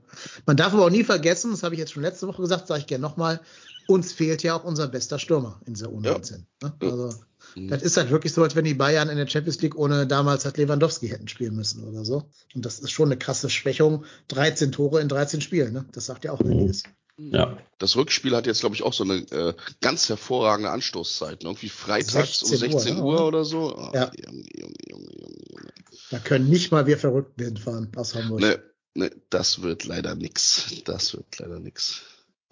Man 0.46 0.56
darf 0.56 0.72
aber 0.72 0.86
auch 0.86 0.90
nie 0.90 1.02
vergessen, 1.02 1.50
das 1.50 1.64
habe 1.64 1.74
ich 1.74 1.80
jetzt 1.80 1.92
schon 1.92 2.04
letzte 2.04 2.28
Woche 2.28 2.40
gesagt, 2.40 2.68
sage 2.68 2.80
ich 2.80 2.86
gerne 2.86 3.02
nochmal, 3.02 3.40
uns 3.88 4.12
fehlt 4.12 4.44
ja 4.44 4.54
auch 4.54 4.62
unser 4.62 4.86
bester 4.86 5.18
Stürmer 5.18 5.60
in 5.66 5.74
dieser 5.74 5.88
U19. 5.88 6.44
Ja. 6.62 6.68
Ne? 6.68 6.74
Also 6.80 7.12
mhm. 7.56 7.68
das 7.68 7.82
ist 7.82 7.96
halt 7.96 8.10
wirklich 8.10 8.32
so, 8.32 8.44
als 8.44 8.54
wenn 8.54 8.64
die 8.64 8.74
Bayern 8.74 9.08
in 9.08 9.16
der 9.16 9.26
Champions 9.26 9.60
League 9.62 9.76
ohne 9.76 10.06
damals 10.06 10.44
halt 10.44 10.58
Lewandowski 10.58 11.08
hätten 11.08 11.26
spielen 11.26 11.56
müssen 11.56 11.82
oder 11.82 12.04
so. 12.04 12.30
Und 12.54 12.64
das 12.64 12.78
ist 12.78 12.92
schon 12.92 13.08
eine 13.08 13.18
krasse 13.18 13.50
Schwächung. 13.50 14.04
13 14.28 14.70
Tore 14.70 15.00
in 15.00 15.08
13 15.08 15.40
Spielen, 15.40 15.72
ne? 15.72 15.86
Das 15.90 16.06
sagt 16.06 16.24
ja 16.24 16.30
auch 16.30 16.40
einiges. 16.40 16.84
Ja. 17.16 17.56
Das 17.78 17.96
Rückspiel 17.96 18.34
hat 18.34 18.46
jetzt, 18.46 18.60
glaube 18.60 18.74
ich, 18.74 18.82
auch 18.82 18.92
so 18.92 19.04
eine 19.04 19.14
äh, 19.30 19.54
ganz 19.80 20.08
hervorragende 20.08 20.70
Anstoßzeit. 20.70 21.42
Ne? 21.42 21.50
Irgendwie 21.50 21.68
freitags 21.68 22.42
um 22.42 22.56
16 22.56 22.98
Uhr, 22.98 23.04
Uhr 23.04 23.16
ja. 23.16 23.24
oder 23.24 23.44
so. 23.44 23.76
Oh, 23.76 23.90
ja. 23.94 24.10
Junge, 24.16 24.44
Junge, 24.52 24.74
Junge, 24.88 25.08
Junge. 25.20 25.72
Da 26.10 26.18
können 26.18 26.48
nicht 26.48 26.72
mal 26.72 26.86
wir 26.86 26.98
Verrückten 26.98 27.44
hinfahren 27.44 27.90
aus 27.96 28.14
Hamburg. 28.14 28.40
Ne, 28.40 28.62
ne, 28.94 29.10
das 29.30 29.62
wird 29.62 29.84
leider 29.84 30.14
nix. 30.14 30.82
Das 30.84 31.14
wird 31.14 31.38
leider 31.38 31.60
nix. 31.60 32.02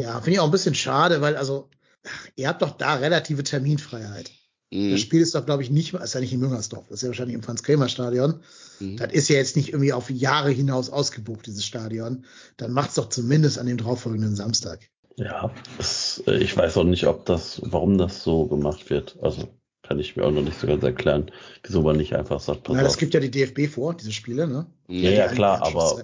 Ja, 0.01 0.15
finde 0.21 0.33
ich 0.33 0.41
auch 0.41 0.47
ein 0.47 0.51
bisschen 0.53 0.75
schade, 0.75 1.21
weil 1.21 1.37
also 1.37 1.69
ihr 2.37 2.49
habt 2.49 2.63
doch 2.63 2.77
da 2.77 2.95
relative 2.95 3.43
Terminfreiheit. 3.43 4.31
Mhm. 4.73 4.93
Das 4.93 5.01
Spiel 5.01 5.21
ist 5.21 5.35
doch, 5.35 5.45
glaube 5.45 5.63
ich, 5.63 5.71
nicht, 5.71 5.93
ist 5.93 6.15
ja 6.15 6.21
nicht 6.21 6.33
in 6.33 6.41
Müngersdorf, 6.41 6.87
das 6.89 6.97
ist 6.99 7.03
ja 7.03 7.09
wahrscheinlich 7.09 7.35
im 7.35 7.43
Franz-Kremer-Stadion. 7.43 8.41
Mhm. 8.81 8.97
Das 8.97 9.13
ist 9.13 9.29
ja 9.29 9.37
jetzt 9.37 9.55
nicht 9.55 9.69
irgendwie 9.69 9.93
auf 9.93 10.09
Jahre 10.11 10.51
hinaus 10.51 10.89
ausgebucht, 10.89 11.47
dieses 11.47 11.65
Stadion. 11.65 12.25
Dann 12.57 12.73
macht's 12.73 12.95
doch 12.95 13.11
zumindest 13.11 13.59
an 13.59 13.67
dem 13.67 13.77
darauffolgenden 13.77 14.35
Samstag. 14.35 14.89
Ja, 15.17 15.53
das, 15.77 16.23
äh, 16.27 16.39
ich 16.39 16.57
weiß 16.57 16.79
auch 16.79 16.85
nicht, 16.85 17.07
ob 17.07 17.27
das, 17.27 17.61
warum 17.65 17.99
das 17.99 18.23
so 18.23 18.47
gemacht 18.47 18.89
wird. 18.89 19.19
Also 19.21 19.49
kann 19.83 19.99
ich 19.99 20.17
mir 20.17 20.25
auch 20.25 20.31
noch 20.31 20.43
nicht 20.43 20.59
so 20.59 20.67
ganz 20.67 20.83
erklären, 20.83 21.31
wieso 21.65 21.83
man 21.83 21.97
nicht 21.97 22.15
einfach 22.15 22.41
sagt, 22.41 22.63
pass 22.63 22.75
Na, 22.75 22.83
das 22.83 22.95
auf. 22.95 22.99
gibt 22.99 23.13
ja 23.13 23.21
die 23.21 23.31
DFB 23.31 23.69
vor, 23.69 23.95
diese 23.95 24.13
Spiele, 24.13 24.49
ne? 24.49 24.67
Ja, 24.89 25.11
ja, 25.11 25.29
Die 25.29 25.35
klar, 25.35 25.63
aber. 25.63 26.03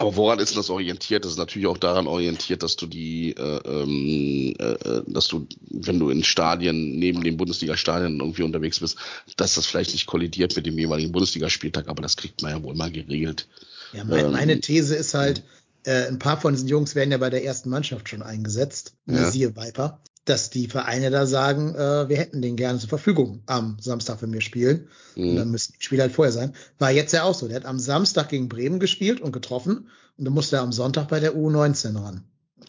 Aber 0.00 0.16
woran 0.16 0.38
ist 0.38 0.56
das 0.56 0.70
orientiert? 0.70 1.26
Das 1.26 1.32
ist 1.32 1.36
natürlich 1.36 1.68
auch 1.68 1.76
daran 1.76 2.06
orientiert, 2.06 2.62
dass 2.62 2.74
du 2.74 2.86
die, 2.86 3.36
äh, 3.36 3.60
ähm, 3.66 4.54
äh, 4.58 4.72
äh, 4.72 5.02
dass 5.06 5.28
du, 5.28 5.46
wenn 5.68 5.98
du 5.98 6.08
in 6.08 6.24
Stadien 6.24 6.98
neben 6.98 7.22
den 7.22 7.36
Bundesliga-Stadien 7.36 8.18
irgendwie 8.18 8.42
unterwegs 8.42 8.80
bist, 8.80 8.96
dass 9.36 9.56
das 9.56 9.66
vielleicht 9.66 9.92
nicht 9.92 10.06
kollidiert 10.06 10.56
mit 10.56 10.64
dem 10.64 10.78
jeweiligen 10.78 11.12
Bundesligaspieltag, 11.12 11.86
aber 11.88 12.00
das 12.00 12.16
kriegt 12.16 12.40
man 12.40 12.50
ja 12.50 12.62
wohl 12.62 12.74
mal 12.74 12.90
geregelt. 12.90 13.46
Ja, 13.92 14.04
mein, 14.04 14.24
Ähm, 14.24 14.32
meine 14.32 14.60
These 14.60 14.96
ist 14.96 15.12
halt, 15.12 15.42
äh, 15.84 16.06
ein 16.06 16.18
paar 16.18 16.40
von 16.40 16.54
diesen 16.54 16.68
Jungs 16.68 16.94
werden 16.94 17.10
ja 17.10 17.18
bei 17.18 17.28
der 17.28 17.44
ersten 17.44 17.68
Mannschaft 17.68 18.08
schon 18.08 18.22
eingesetzt, 18.22 18.94
Ja. 19.06 19.30
siehe 19.30 19.54
Viper, 19.54 20.00
dass 20.24 20.50
die 20.50 20.68
Vereine 20.68 21.10
da 21.10 21.26
sagen, 21.26 21.74
äh, 21.74 22.08
wir 22.08 22.16
hätten 22.18 22.42
den 22.42 22.56
gerne 22.56 22.78
zur 22.78 22.88
Verfügung 22.88 23.42
am 23.46 23.76
Samstag, 23.80 24.22
wenn 24.22 24.32
wir 24.32 24.40
spielen. 24.42 24.88
Und 25.16 25.36
dann 25.36 25.46
Mhm. 25.46 25.52
müssen 25.52 25.74
die 25.78 25.84
Spiele 25.84 26.02
halt 26.02 26.12
vorher 26.12 26.32
sein. 26.32 26.54
War 26.78 26.90
jetzt 26.90 27.12
ja 27.12 27.22
auch 27.24 27.34
so. 27.34 27.48
Der 27.48 27.56
hat 27.56 27.64
am 27.64 27.78
Samstag 27.78 28.28
gegen 28.28 28.48
Bremen 28.48 28.80
gespielt 28.80 29.20
und 29.20 29.32
getroffen 29.32 29.88
und 30.18 30.24
dann 30.24 30.34
musste 30.34 30.56
er 30.56 30.62
am 30.62 30.72
Sonntag 30.72 31.08
bei 31.08 31.20
der 31.20 31.34
U19 31.34 31.96
ran. 32.02 32.24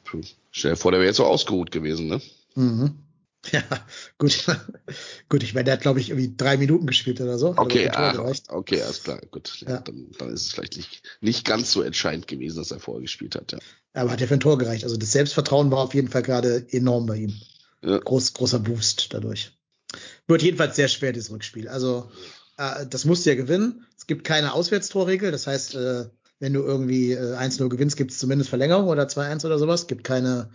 Puh. 0.05 0.21
Stell 0.51 0.71
dir 0.71 0.77
vor, 0.77 0.91
der 0.91 0.99
wäre 1.01 1.07
jetzt 1.09 1.17
so 1.17 1.25
ausgeruht 1.25 1.71
gewesen, 1.71 2.07
ne? 2.07 2.21
Mhm. 2.55 2.95
Ja, 3.51 3.63
gut. 4.19 4.45
gut, 5.29 5.41
ich 5.41 5.55
meine, 5.55 5.65
der 5.65 5.73
hat, 5.73 5.81
glaube 5.81 5.99
ich, 5.99 6.09
irgendwie 6.09 6.35
drei 6.37 6.57
Minuten 6.57 6.85
gespielt 6.85 7.19
oder 7.21 7.39
so. 7.39 7.51
Aber 7.51 7.61
Okay, 7.63 7.89
ah, 7.89 8.13
okay, 8.49 8.83
alles 8.83 9.03
klar, 9.03 9.19
gut. 9.31 9.61
Ja, 9.61 9.69
Ja. 9.69 9.79
Dann, 9.79 10.11
dann 10.17 10.29
ist 10.29 10.45
es 10.45 10.51
vielleicht 10.51 10.77
nicht, 10.77 11.01
nicht 11.21 11.43
ganz 11.43 11.71
so 11.71 11.81
entscheidend 11.81 12.27
gewesen, 12.27 12.57
dass 12.57 12.69
er 12.69 12.79
vorher 12.79 13.01
gespielt 13.01 13.35
hat, 13.35 13.51
ja. 13.51 13.59
Aber 13.93 14.11
hat 14.11 14.21
ja 14.21 14.27
für 14.27 14.35
ein 14.35 14.39
Tor 14.39 14.57
gereicht. 14.57 14.83
Also 14.83 14.95
das 14.95 15.11
Selbstvertrauen 15.11 15.71
war 15.71 15.79
auf 15.79 15.93
jeden 15.93 16.07
Fall 16.07 16.21
gerade 16.21 16.65
enorm 16.69 17.07
bei 17.07 17.17
ihm. 17.17 17.33
Ja. 17.83 17.97
Groß, 17.97 18.33
großer 18.33 18.59
Boost 18.59 19.13
dadurch. 19.13 19.57
Wird 20.27 20.43
jedenfalls 20.43 20.75
sehr 20.75 20.87
schwer, 20.87 21.11
dieses 21.11 21.31
Rückspiel. 21.31 21.67
Also, 21.67 22.09
äh, 22.57 22.85
das 22.87 23.05
musst 23.05 23.25
du 23.25 23.31
ja 23.31 23.35
gewinnen. 23.35 23.85
Es 23.97 24.07
gibt 24.07 24.23
keine 24.23 24.53
Auswärtstorregel. 24.53 25.31
Das 25.31 25.47
heißt, 25.47 25.75
äh, 25.75 26.05
wenn 26.39 26.53
du 26.53 26.61
irgendwie 26.61 27.11
äh, 27.11 27.35
1-0 27.35 27.67
gewinnst, 27.69 27.97
gibt 27.97 28.11
es 28.11 28.19
zumindest 28.19 28.49
Verlängerung 28.49 28.87
oder 28.87 29.03
2-1 29.07 29.45
oder 29.45 29.59
sowas. 29.59 29.87
Gibt 29.87 30.03
keine, 30.03 30.51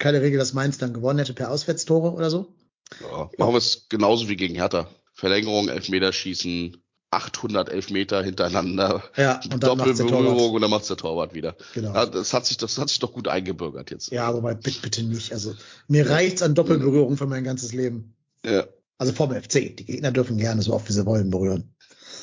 keine 0.00 0.20
Regel, 0.20 0.38
dass 0.38 0.52
Mainz 0.52 0.78
dann 0.78 0.92
gewonnen 0.92 1.20
hätte 1.20 1.34
per 1.34 1.50
Auswärtstore 1.52 2.12
oder 2.12 2.30
so. 2.30 2.52
Ja, 3.00 3.30
machen 3.38 3.52
wir 3.52 3.58
es 3.58 3.86
genauso 3.88 4.28
wie 4.28 4.36
gegen 4.36 4.56
Hertha. 4.56 4.88
Verlängerung, 5.12 5.68
Elfmeterschießen, 5.68 6.82
800 7.10 7.68
Elfmeter 7.68 8.22
hintereinander. 8.22 9.04
Ja, 9.16 9.40
und 9.52 9.62
dann 9.62 9.78
macht's 9.78 9.98
der 9.98 10.06
Doppelberührung 10.06 10.54
und 10.54 10.62
dann 10.62 10.70
macht's 10.70 10.88
der 10.88 10.96
Torwart 10.96 11.34
wieder. 11.34 11.56
Genau. 11.74 11.94
Ja, 11.94 12.06
das 12.06 12.32
hat 12.32 12.46
sich, 12.46 12.56
das 12.56 12.78
hat 12.78 12.88
sich 12.88 12.98
doch 12.98 13.12
gut 13.12 13.28
eingebürgert 13.28 13.90
jetzt. 13.90 14.10
Ja, 14.10 14.28
aber 14.28 14.54
bitte, 14.54 14.80
bitte 14.80 15.02
nicht. 15.02 15.32
Also, 15.32 15.54
mir 15.88 16.08
reicht's 16.08 16.42
an 16.42 16.54
Doppelberührung 16.54 17.16
für 17.16 17.26
mein 17.26 17.44
ganzes 17.44 17.72
Leben. 17.72 18.14
Ja. 18.44 18.66
Also 18.98 19.12
vom 19.12 19.32
FC. 19.32 19.76
Die 19.76 19.84
Gegner 19.84 20.12
dürfen 20.12 20.38
gerne 20.38 20.62
so 20.62 20.72
oft 20.72 20.88
wie 20.88 20.92
sie 20.92 21.06
wollen 21.06 21.30
berühren. 21.30 21.74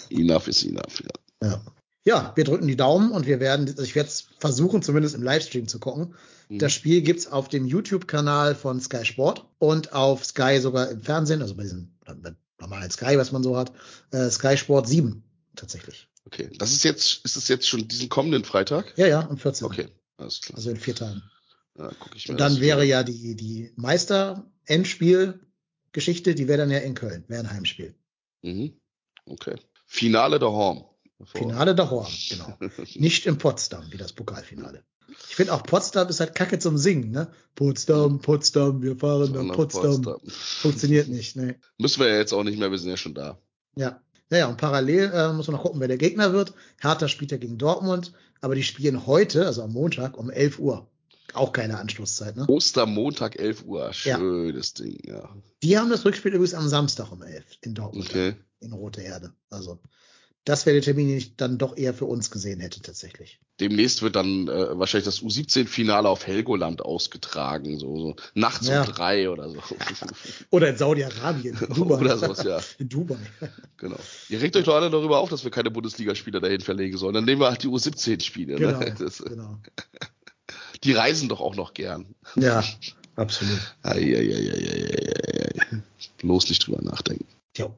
Enough 0.10 0.48
is 0.48 0.66
enough, 0.66 1.02
ja. 1.02 1.48
Ja. 1.48 1.62
Ja, 2.06 2.32
wir 2.36 2.46
drücken 2.46 2.68
die 2.68 2.78
Daumen 2.78 3.12
und 3.12 3.26
wir 3.26 3.42
werden, 3.42 3.68
also 3.68 3.84
ich 3.84 3.94
werde 3.94 4.08
es 4.08 4.30
versuchen, 4.40 4.82
zumindest 4.82 5.16
im 5.16 5.24
Livestream 5.24 5.68
zu 5.68 5.78
gucken. 5.78 6.16
Mhm. 6.50 6.60
Das 6.60 6.74
Spiel 6.74 7.02
gibt's 7.02 7.28
auf 7.28 7.48
dem 7.50 7.66
YouTube-Kanal 7.66 8.56
von 8.56 8.80
Sky 8.80 9.04
Sport 9.06 9.46
und 9.60 9.92
auf 9.94 10.24
Sky 10.26 10.60
sogar 10.60 10.90
im 10.90 11.02
Fernsehen, 11.02 11.42
also 11.42 11.56
bei 11.56 11.64
diesem 11.64 11.92
normalen 12.60 12.92
Sky, 12.92 13.18
was 13.18 13.32
man 13.32 13.42
so 13.44 13.58
hat, 13.58 13.72
äh, 14.12 14.30
Sky 14.30 14.58
Sport 14.58 14.88
7 14.88 15.24
tatsächlich. 15.56 16.08
Okay. 16.26 16.50
Das 16.58 16.74
ist 16.74 16.84
jetzt, 16.84 17.24
ist 17.24 17.38
es 17.38 17.48
jetzt 17.48 17.68
schon 17.68 17.88
diesen 17.88 18.10
kommenden 18.10 18.44
Freitag? 18.44 18.94
Ja, 18.98 19.08
ja, 19.08 19.30
am 19.30 19.38
14. 19.38 19.66
Okay, 19.66 19.88
alles 20.18 20.42
klar. 20.42 20.58
Also 20.58 20.72
in 20.72 20.78
vier 20.78 20.96
Tagen. 20.96 21.24
Ja, 21.78 21.92
guck 22.00 22.16
ich 22.16 22.28
mir 22.28 22.34
Und 22.34 22.42
dann 22.42 22.54
das 22.54 22.62
wäre 22.62 22.84
ja 22.84 23.04
die, 23.04 23.36
die 23.36 23.72
Meister-Endspiel-Geschichte, 23.76 26.34
die 26.36 26.48
wäre 26.48 26.60
dann 26.60 26.72
ja 26.72 26.80
in 26.80 26.96
Köln, 26.96 27.24
wäre 27.28 27.42
ein 27.42 27.52
Heimspiel. 27.52 27.96
Mhm. 28.42 28.80
Okay. 29.26 29.56
Finale 29.86 30.40
der 30.40 30.52
Horn. 30.52 30.84
Finale 31.26 31.76
der 31.76 31.90
Horn, 31.90 32.12
genau. 32.30 32.58
Nicht 32.96 33.26
in 33.26 33.38
Potsdam, 33.38 33.92
wie 33.92 33.98
das 33.98 34.14
Pokalfinale. 34.14 34.84
Ich 35.30 35.36
finde 35.36 35.54
auch 35.54 35.64
Potsdam 35.64 36.08
ist 36.10 36.20
halt 36.20 36.36
Kacke 36.36 36.60
zum 36.60 36.78
Singen, 36.78 37.12
ne? 37.12 37.28
Potsdam, 37.56 38.20
Potsdam, 38.20 38.82
wir 38.82 38.96
fahren 38.98 39.32
nach 39.32 39.56
Potsdam. 39.56 40.02
Potsdam. 40.02 40.32
Funktioniert 40.62 41.08
nicht, 41.08 41.36
ne? 41.36 41.56
Müssen 41.78 42.02
wir 42.02 42.10
ja 42.10 42.18
jetzt 42.18 42.34
auch 42.34 42.44
nicht 42.44 42.60
mehr, 42.60 42.72
wir 42.72 42.78
sind 42.78 42.90
ja 42.90 42.98
schon 42.98 43.14
da. 43.14 43.38
Ja. 43.76 44.02
Naja, 44.30 44.48
und 44.48 44.58
parallel 44.58 45.12
äh, 45.14 45.32
muss 45.32 45.48
man 45.48 45.56
noch 45.56 45.64
gucken, 45.64 45.80
wer 45.80 45.88
der 45.88 45.98
Gegner 45.98 46.34
wird. 46.34 46.54
Hertha 46.82 47.08
spielt 47.08 47.32
ja 47.32 47.38
gegen 47.38 47.58
Dortmund, 47.58 48.12
aber 48.42 48.56
die 48.56 48.64
spielen 48.64 49.06
heute, 49.08 49.46
also 49.46 49.64
am 49.64 49.72
Montag, 49.72 50.18
um 50.18 50.30
11 50.30 50.60
Uhr. 50.60 50.88
Auch 51.34 51.54
keine 51.54 51.78
Anschlusszeit, 51.78 52.36
ne? 52.36 52.46
Ostermontag, 52.48 53.40
11 53.40 53.64
Uhr. 53.66 53.94
Schönes 53.94 54.74
Ding, 54.74 55.00
ja. 55.06 55.30
Die 55.64 55.78
haben 55.78 55.90
das 55.90 56.04
Rückspiel 56.04 56.34
übrigens 56.34 56.54
am 56.54 56.68
Samstag 56.68 57.12
um 57.12 57.22
11 57.22 57.46
in 57.62 57.74
Dortmund. 57.74 58.10
Okay. 58.10 58.36
In 58.60 58.74
Rote 58.74 59.02
Erde. 59.02 59.34
Also, 59.50 59.80
das 60.48 60.66
wäre 60.66 60.76
der 60.76 60.82
Termin, 60.82 61.10
den 61.10 61.18
ich 61.18 61.36
dann 61.36 61.58
doch 61.58 61.76
eher 61.76 61.94
für 61.94 62.06
uns 62.06 62.32
gesehen 62.32 62.62
hätte, 62.62 62.82
tatsächlich. 62.82 63.38
Demnächst 63.60 64.02
wird 64.02 64.16
dann 64.16 64.48
äh, 64.48 64.80
wahrscheinlich 64.80 65.04
das 65.04 65.22
U17-Finale 65.22 66.08
auf 66.08 66.26
Helgoland 66.26 66.82
ausgetragen, 66.82 67.78
so, 67.80 68.00
so 68.00 68.16
nachts 68.34 68.66
Ja. 68.70 68.84
um 68.84 68.88
drei 68.88 69.30
oder 69.30 69.50
so. 69.50 69.58
Oder 70.50 70.70
in 70.70 70.78
Saudi-Arabien. 70.78 71.58
in 71.60 71.74
Dubai. 71.76 71.96
Oder 72.00 72.18
sowas, 72.18 72.44
ja. 72.46 72.62
In 72.80 72.88
Dubai. 72.88 73.18
Genau. 73.76 73.98
Ihr 74.30 74.42
regt 74.42 74.56
euch 74.56 74.64
doch 74.64 74.76
alle 74.76 74.90
darüber 74.90 75.20
auf, 75.20 75.28
dass 75.28 75.44
wir 75.44 75.52
keine 75.52 75.70
Bundesligaspieler 75.70 76.40
dahin 76.40 76.62
verlegen 76.62 76.98
sollen. 76.98 77.14
Dann 77.16 77.26
nehmen 77.26 77.42
wir 77.42 77.50
halt 77.50 77.64
die 77.64 77.68
U17-Spiele. 77.68 78.56
Genau. 78.56 78.80
Ne? 78.80 78.96
Das, 78.98 79.18
genau. 79.18 79.60
die 80.86 80.94
reisen 80.94 81.28
doch 81.28 81.42
auch 81.42 81.56
noch 81.56 81.74
gern. 81.74 82.16
Ja, 82.38 82.64
absolut. 83.18 83.60
Eieieiei. 83.84 85.02
Bloß 86.20 86.48
nicht 86.48 86.66
drüber 86.66 86.82
nachdenken. 86.82 87.26
Ja. 87.58 87.70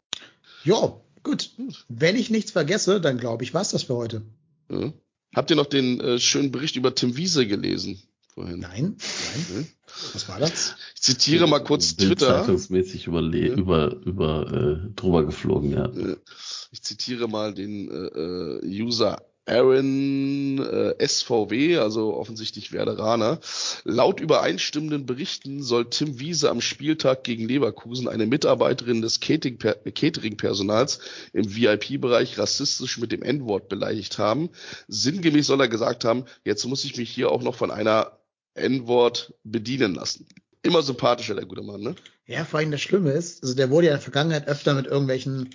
Ja, 0.66 0.94
gut. 1.30 1.52
Wenn 1.88 2.16
ich 2.16 2.30
nichts 2.30 2.52
vergesse, 2.52 3.00
dann 3.02 3.18
glaube 3.18 3.44
ich, 3.44 3.54
war's 3.54 3.70
das 3.72 3.84
für 3.84 3.96
heute. 3.96 4.22
Ja. 4.70 4.94
Habt 5.36 5.50
ihr 5.52 5.56
noch 5.56 5.68
den 5.68 6.00
äh, 6.00 6.20
schönen 6.20 6.52
Bericht 6.52 6.76
über 6.76 6.96
Tim 6.96 7.16
Wiese 7.16 7.46
gelesen 7.46 8.02
vorhin? 8.34 8.60
Nein, 8.60 8.96
nein. 8.98 9.46
Hm? 9.50 9.68
Was 10.14 10.28
war 10.30 10.40
das? 10.40 10.76
Ich 10.96 11.02
zitiere 11.02 11.48
mal 11.48 11.60
kurz 11.64 11.96
Twitter. 11.96 12.40
Zeitungsmäßig 12.42 13.08
überle 13.08 13.48
Ja. 13.50 13.54
über, 13.56 13.96
über, 14.06 14.82
äh, 14.88 14.96
drüber 14.96 15.26
geflogen, 15.26 15.72
ja. 15.72 15.92
Ich 16.72 16.82
zitiere 16.84 17.28
mal 17.28 17.54
den 17.54 17.90
äh, 17.90 18.66
äh, 18.68 18.82
User 18.84 19.22
Aaron 19.50 20.60
äh, 20.60 21.08
SVW, 21.08 21.78
also 21.78 22.16
offensichtlich 22.16 22.72
Werderaner. 22.72 23.40
Laut 23.84 24.20
übereinstimmenden 24.20 25.06
Berichten 25.06 25.64
soll 25.64 25.90
Tim 25.90 26.20
Wiese 26.20 26.50
am 26.50 26.62
Spieltag 26.62 27.24
gegen 27.24 27.48
Leverkusen 27.48 28.08
eine 28.08 28.26
Mitarbeiterin 28.26 29.02
des 29.02 29.20
Catering- 29.22 29.58
Catering-Personals 29.60 31.00
im 31.34 31.56
VIP-Bereich 31.56 32.38
rassistisch 32.38 32.98
mit 33.00 33.12
dem 33.12 33.24
N-Wort 33.24 33.70
beleidigt 33.70 34.18
haben. 34.18 34.50
Sinngemäß 34.88 35.48
soll 35.48 35.62
er 35.62 35.68
gesagt 35.68 36.06
haben, 36.06 36.26
jetzt 36.46 36.66
muss 36.66 36.86
ich 36.86 36.96
mich 36.98 37.10
hier 37.10 37.32
auch 37.32 37.42
noch 37.42 37.56
von 37.56 37.72
einer 37.72 38.20
N-Wort 38.54 39.34
bedienen 39.44 39.96
lassen. 39.96 40.28
Immer 40.62 40.82
sympathischer, 40.82 41.36
der 41.36 41.46
gute 41.46 41.64
Mann, 41.64 41.82
ne? 41.82 41.96
Ja, 42.26 42.46
vor 42.46 42.60
allem 42.60 42.72
das 42.72 42.82
Schlimme 42.82 43.12
ist, 43.12 43.42
also 43.42 43.56
der 43.56 43.70
wurde 43.70 43.88
ja 43.88 43.94
in 43.94 43.98
der 43.98 44.04
Vergangenheit 44.04 44.48
öfter 44.48 44.76
mit 44.76 44.86
irgendwelchen 44.86 45.50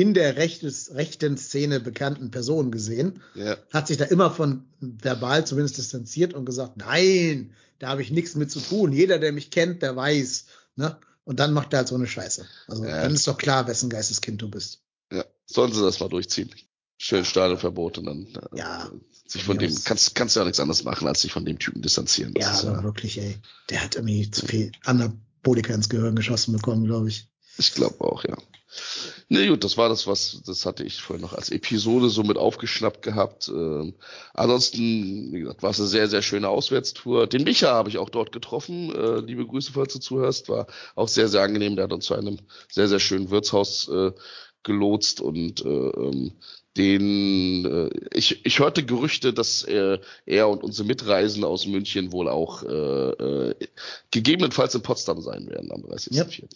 in 0.00 0.14
der 0.14 0.36
rechtes, 0.36 0.94
rechten 0.94 1.36
Szene 1.36 1.80
bekannten 1.80 2.30
Personen 2.30 2.70
gesehen, 2.70 3.20
Ja. 3.34 3.56
hat 3.72 3.88
sich 3.88 3.96
da 3.96 4.04
immer 4.04 4.30
von 4.30 4.64
verbal 4.80 5.44
zumindest 5.46 5.76
distanziert 5.78 6.34
und 6.34 6.44
gesagt, 6.46 6.76
nein, 6.76 7.52
da 7.80 7.88
habe 7.88 8.02
ich 8.02 8.10
nichts 8.10 8.34
mit 8.36 8.50
zu 8.50 8.60
tun. 8.60 8.92
Jeder, 8.92 9.18
der 9.18 9.32
mich 9.32 9.50
kennt, 9.50 9.82
der 9.82 9.96
weiß. 9.96 10.46
Ne? 10.76 10.96
Und 11.24 11.40
dann 11.40 11.52
macht 11.52 11.72
er 11.72 11.78
halt 11.78 11.88
so 11.88 11.96
eine 11.96 12.06
Scheiße. 12.06 12.46
Also 12.68 12.84
Ja. 12.84 13.02
dann 13.02 13.14
ist 13.14 13.26
doch 13.26 13.36
klar, 13.38 13.66
wessen 13.66 13.90
Geisteskind 13.90 14.40
du 14.40 14.48
bist. 14.48 14.80
Ja, 15.12 15.24
sollen 15.46 15.72
sie 15.72 15.82
das 15.82 15.98
mal 16.00 16.08
durchziehen. 16.08 16.50
Schön 16.96 17.24
Stadionverbot 17.24 17.98
und 17.98 18.06
dann 18.06 18.26
äh, 18.26 18.58
Ja. 18.58 18.90
sich 19.26 19.42
von 19.44 19.58
dem 19.58 19.74
kannst 19.84 20.14
kannst 20.14 20.36
du 20.36 20.40
ja 20.40 20.44
nichts 20.44 20.60
anderes 20.60 20.84
machen, 20.84 21.06
als 21.08 21.20
sich 21.22 21.32
von 21.32 21.44
dem 21.44 21.58
Typen 21.58 21.82
distanzieren. 21.82 22.34
Ja, 22.36 22.52
ist 22.52 22.64
aber 22.64 22.82
wirklich, 22.84 23.18
ey. 23.18 23.36
Der 23.70 23.82
hat 23.82 23.94
irgendwie 23.96 24.30
zu 24.30 24.46
viel 24.46 24.70
Anabolika 24.84 25.74
ins 25.74 25.88
Gehirn 25.88 26.14
geschossen 26.16 26.52
bekommen, 26.52 26.84
glaube 26.86 27.08
ich. 27.08 27.28
ich 27.58 27.74
glaube 27.74 28.00
auch, 28.04 28.24
ja. 28.24 28.36
Nee, 29.28 29.48
gut, 29.48 29.64
das 29.64 29.76
war 29.76 29.88
das, 29.88 30.06
was, 30.06 30.42
das 30.44 30.66
hatte 30.66 30.84
ich 30.84 31.00
vorhin 31.00 31.22
noch 31.22 31.32
als 31.32 31.50
Episode 31.50 32.08
so 32.10 32.22
mit 32.22 32.36
aufgeschnappt 32.36 33.02
gehabt. 33.02 33.48
Ähm, 33.48 33.94
ansonsten, 34.34 35.32
wie 35.32 35.40
gesagt, 35.40 35.62
war 35.62 35.70
es 35.70 35.80
eine 35.80 35.88
sehr, 35.88 36.08
sehr 36.08 36.22
schöne 36.22 36.48
Auswärtstour. 36.48 37.26
Den 37.26 37.44
Micha 37.44 37.72
habe 37.72 37.88
ich 37.88 37.98
auch 37.98 38.10
dort 38.10 38.32
getroffen. 38.32 38.94
Äh, 38.94 39.20
liebe 39.20 39.46
Grüße, 39.46 39.72
falls 39.72 39.92
du 39.94 40.00
zuhörst. 40.00 40.48
War 40.48 40.66
auch 40.94 41.08
sehr, 41.08 41.28
sehr 41.28 41.42
angenehm. 41.42 41.76
Der 41.76 41.84
hat 41.84 41.92
uns 41.92 42.06
zu 42.06 42.14
einem 42.14 42.38
sehr, 42.70 42.88
sehr 42.88 43.00
schönen 43.00 43.30
Wirtshaus 43.30 43.88
äh, 43.88 44.12
gelotst 44.62 45.20
und 45.20 45.64
äh, 45.64 45.68
ähm, 45.68 46.32
den 46.76 47.64
äh, 47.64 47.90
ich, 48.12 48.44
ich 48.44 48.58
hörte 48.58 48.84
Gerüchte, 48.84 49.32
dass 49.32 49.62
er, 49.62 50.00
er 50.26 50.48
und 50.48 50.62
unsere 50.62 50.86
Mitreisenden 50.86 51.48
aus 51.48 51.66
München 51.66 52.12
wohl 52.12 52.28
auch 52.28 52.62
äh, 52.62 52.68
äh, 52.68 53.54
gegebenenfalls 54.10 54.74
in 54.74 54.82
Potsdam 54.82 55.20
sein 55.20 55.48
werden 55.48 55.72
am 55.72 55.82
30.04. 55.82 56.48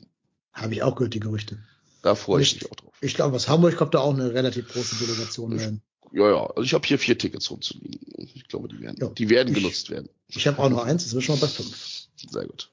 Habe 0.52 0.74
ich 0.74 0.82
auch 0.82 0.94
gehört, 0.94 1.14
die 1.14 1.20
Gerüchte. 1.20 1.59
Da 2.02 2.14
freue 2.14 2.42
ich 2.42 2.56
Ich- 2.56 2.62
mich 2.62 2.70
auch 2.70 2.76
drauf. 2.76 2.92
Ich 3.00 3.14
glaube, 3.14 3.36
aus 3.36 3.48
Hamburg 3.48 3.76
kommt 3.76 3.94
da 3.94 4.00
auch 4.00 4.12
eine 4.14 4.32
relativ 4.34 4.68
große 4.72 4.96
Delegation 4.96 5.52
Ich- 5.56 5.62
rein. 5.62 5.82
Ja, 6.12 6.28
ja. 6.28 6.46
Also 6.46 6.62
ich 6.62 6.74
habe 6.74 6.86
hier 6.86 6.98
vier 6.98 7.16
Tickets 7.16 7.50
rumzuliegen. 7.50 7.98
Ich 8.34 8.46
glaube, 8.48 8.68
die 8.68 8.80
werden, 8.80 8.96
Ja. 9.00 9.08
die 9.08 9.30
werden 9.30 9.48
Ich- 9.48 9.62
genutzt 9.62 9.88
werden. 9.90 10.08
Ich 10.28 10.46
habe 10.46 10.58
auch 10.62 10.68
noch 10.68 10.84
eins, 10.84 11.04
das 11.04 11.14
ist 11.14 11.24
schon 11.24 11.36
mal 11.36 11.40
bei 11.42 11.48
fünf. 11.48 12.06
Sehr 12.30 12.46
gut. 12.46 12.70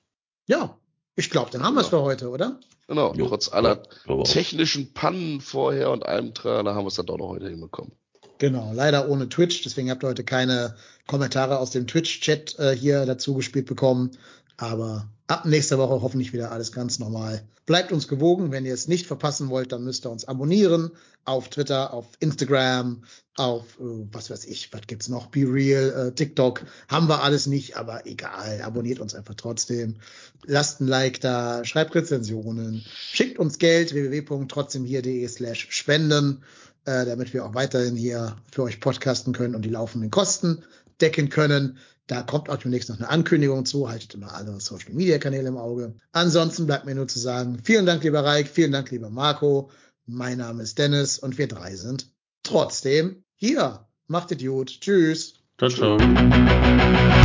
Ja, 0.48 0.78
ich 1.16 1.30
glaube, 1.30 1.50
dann 1.52 1.64
haben 1.64 1.76
wir 1.76 1.82
es 1.82 1.88
für 1.88 2.02
heute, 2.02 2.30
oder? 2.30 2.60
Genau. 2.88 3.14
Jo, 3.14 3.28
Trotz 3.28 3.50
aller 3.54 3.84
ja, 4.08 4.24
technischen 4.24 4.94
Pannen 4.94 5.42
vorher 5.42 5.92
und 5.92 6.06
allem 6.06 6.34
Trailer 6.34 6.74
haben 6.76 6.84
wir 6.84 6.90
es 6.90 6.96
dann 6.96 7.06
doch 7.06 7.18
noch 7.18 7.30
heute 7.30 7.48
hinbekommen. 7.50 7.92
Genau, 8.40 8.72
leider 8.74 9.10
ohne 9.10 9.30
Twitch, 9.30 9.62
deswegen 9.64 9.92
habt 9.92 10.04
ihr 10.04 10.08
heute 10.08 10.24
keine 10.24 10.76
Kommentare 11.08 11.60
aus 11.60 11.72
dem 11.72 11.88
Twitch-Chat 11.88 12.58
äh, 12.58 12.76
hier 12.76 13.06
dazu 13.06 13.36
gespielt 13.36 13.68
bekommen. 13.68 14.12
Aber 14.58 15.08
ab 15.30 15.46
nächster 15.46 15.78
Woche 15.78 16.02
hoffentlich 16.02 16.34
wieder 16.34 16.52
alles 16.52 16.72
ganz 16.72 16.98
normal. 16.98 17.44
Bleibt 17.68 17.92
uns 17.92 18.08
gewogen. 18.08 18.52
Wenn 18.52 18.66
ihr 18.66 18.74
es 18.74 18.88
nicht 18.88 19.06
verpassen 19.06 19.50
wollt, 19.50 19.72
dann 19.72 19.84
müsst 19.84 20.06
ihr 20.06 20.10
uns 20.10 20.26
abonnieren 20.26 20.92
auf 21.24 21.50
Twitter, 21.50 21.94
auf 21.94 22.08
Instagram, 22.20 23.04
auf 23.36 23.80
äh, 23.80 24.08
was 24.12 24.32
weiß 24.32 24.46
ich, 24.46 24.74
was 24.74 24.82
gibt's 24.88 25.08
noch? 25.08 25.28
Be 25.28 25.42
Real, 25.42 26.08
äh, 26.08 26.12
TikTok. 26.14 26.66
Haben 26.88 27.08
wir 27.08 27.22
alles 27.22 27.46
nicht, 27.46 27.78
aber 27.78 28.08
egal. 28.08 28.62
Abonniert 28.64 29.00
uns 29.00 29.14
einfach 29.14 29.36
trotzdem. 29.36 29.98
Lasst 30.46 30.82
ein 30.82 30.88
Like 30.88 31.22
da, 31.22 31.64
schreibt 31.64 31.94
Rezensionen, 31.94 32.84
schickt 32.88 33.38
uns 33.38 33.60
Geld 33.60 33.94
www.trotzdemhier.de 33.94 35.28
slash 35.28 35.68
spenden, 35.70 36.44
äh, 36.86 37.06
damit 37.06 37.34
wir 37.34 37.46
auch 37.46 37.54
weiterhin 37.54 37.96
hier 37.96 38.36
für 38.52 38.64
euch 38.64 38.80
podcasten 38.80 39.32
können 39.32 39.54
und 39.54 39.64
die 39.64 39.70
laufenden 39.70 40.10
Kosten 40.10 40.64
decken 41.00 41.30
können. 41.30 41.78
Da 42.10 42.24
kommt 42.24 42.50
auch 42.50 42.58
demnächst 42.58 42.90
noch 42.90 42.98
eine 42.98 43.08
Ankündigung 43.08 43.66
zu. 43.66 43.88
Haltet 43.88 44.16
immer 44.16 44.34
alle 44.34 44.60
Social 44.60 44.94
Media 44.94 45.20
Kanäle 45.20 45.48
im 45.48 45.58
Auge. 45.58 45.94
Ansonsten 46.12 46.66
bleibt 46.66 46.86
mir 46.86 46.96
nur 46.96 47.08
zu 47.08 47.20
sagen, 47.20 47.60
vielen 47.64 47.86
Dank, 47.86 48.04
lieber 48.04 48.24
Reik, 48.24 48.48
vielen 48.48 48.72
Dank, 48.72 48.90
lieber 48.90 49.12
Marco. 49.12 49.70
Mein 50.08 50.40
Name 50.40 50.64
ist 50.64 50.80
Dennis 50.80 51.20
und 51.20 51.38
wir 51.38 51.48
drei 51.48 51.76
sind 51.76 52.12
trotzdem 52.42 53.24
hier. 53.36 53.86
Macht 54.08 54.32
es 54.32 54.40
gut. 54.44 54.82
Tschüss. 54.82 55.36
Ciao, 55.60 55.70
ciao. 55.70 57.19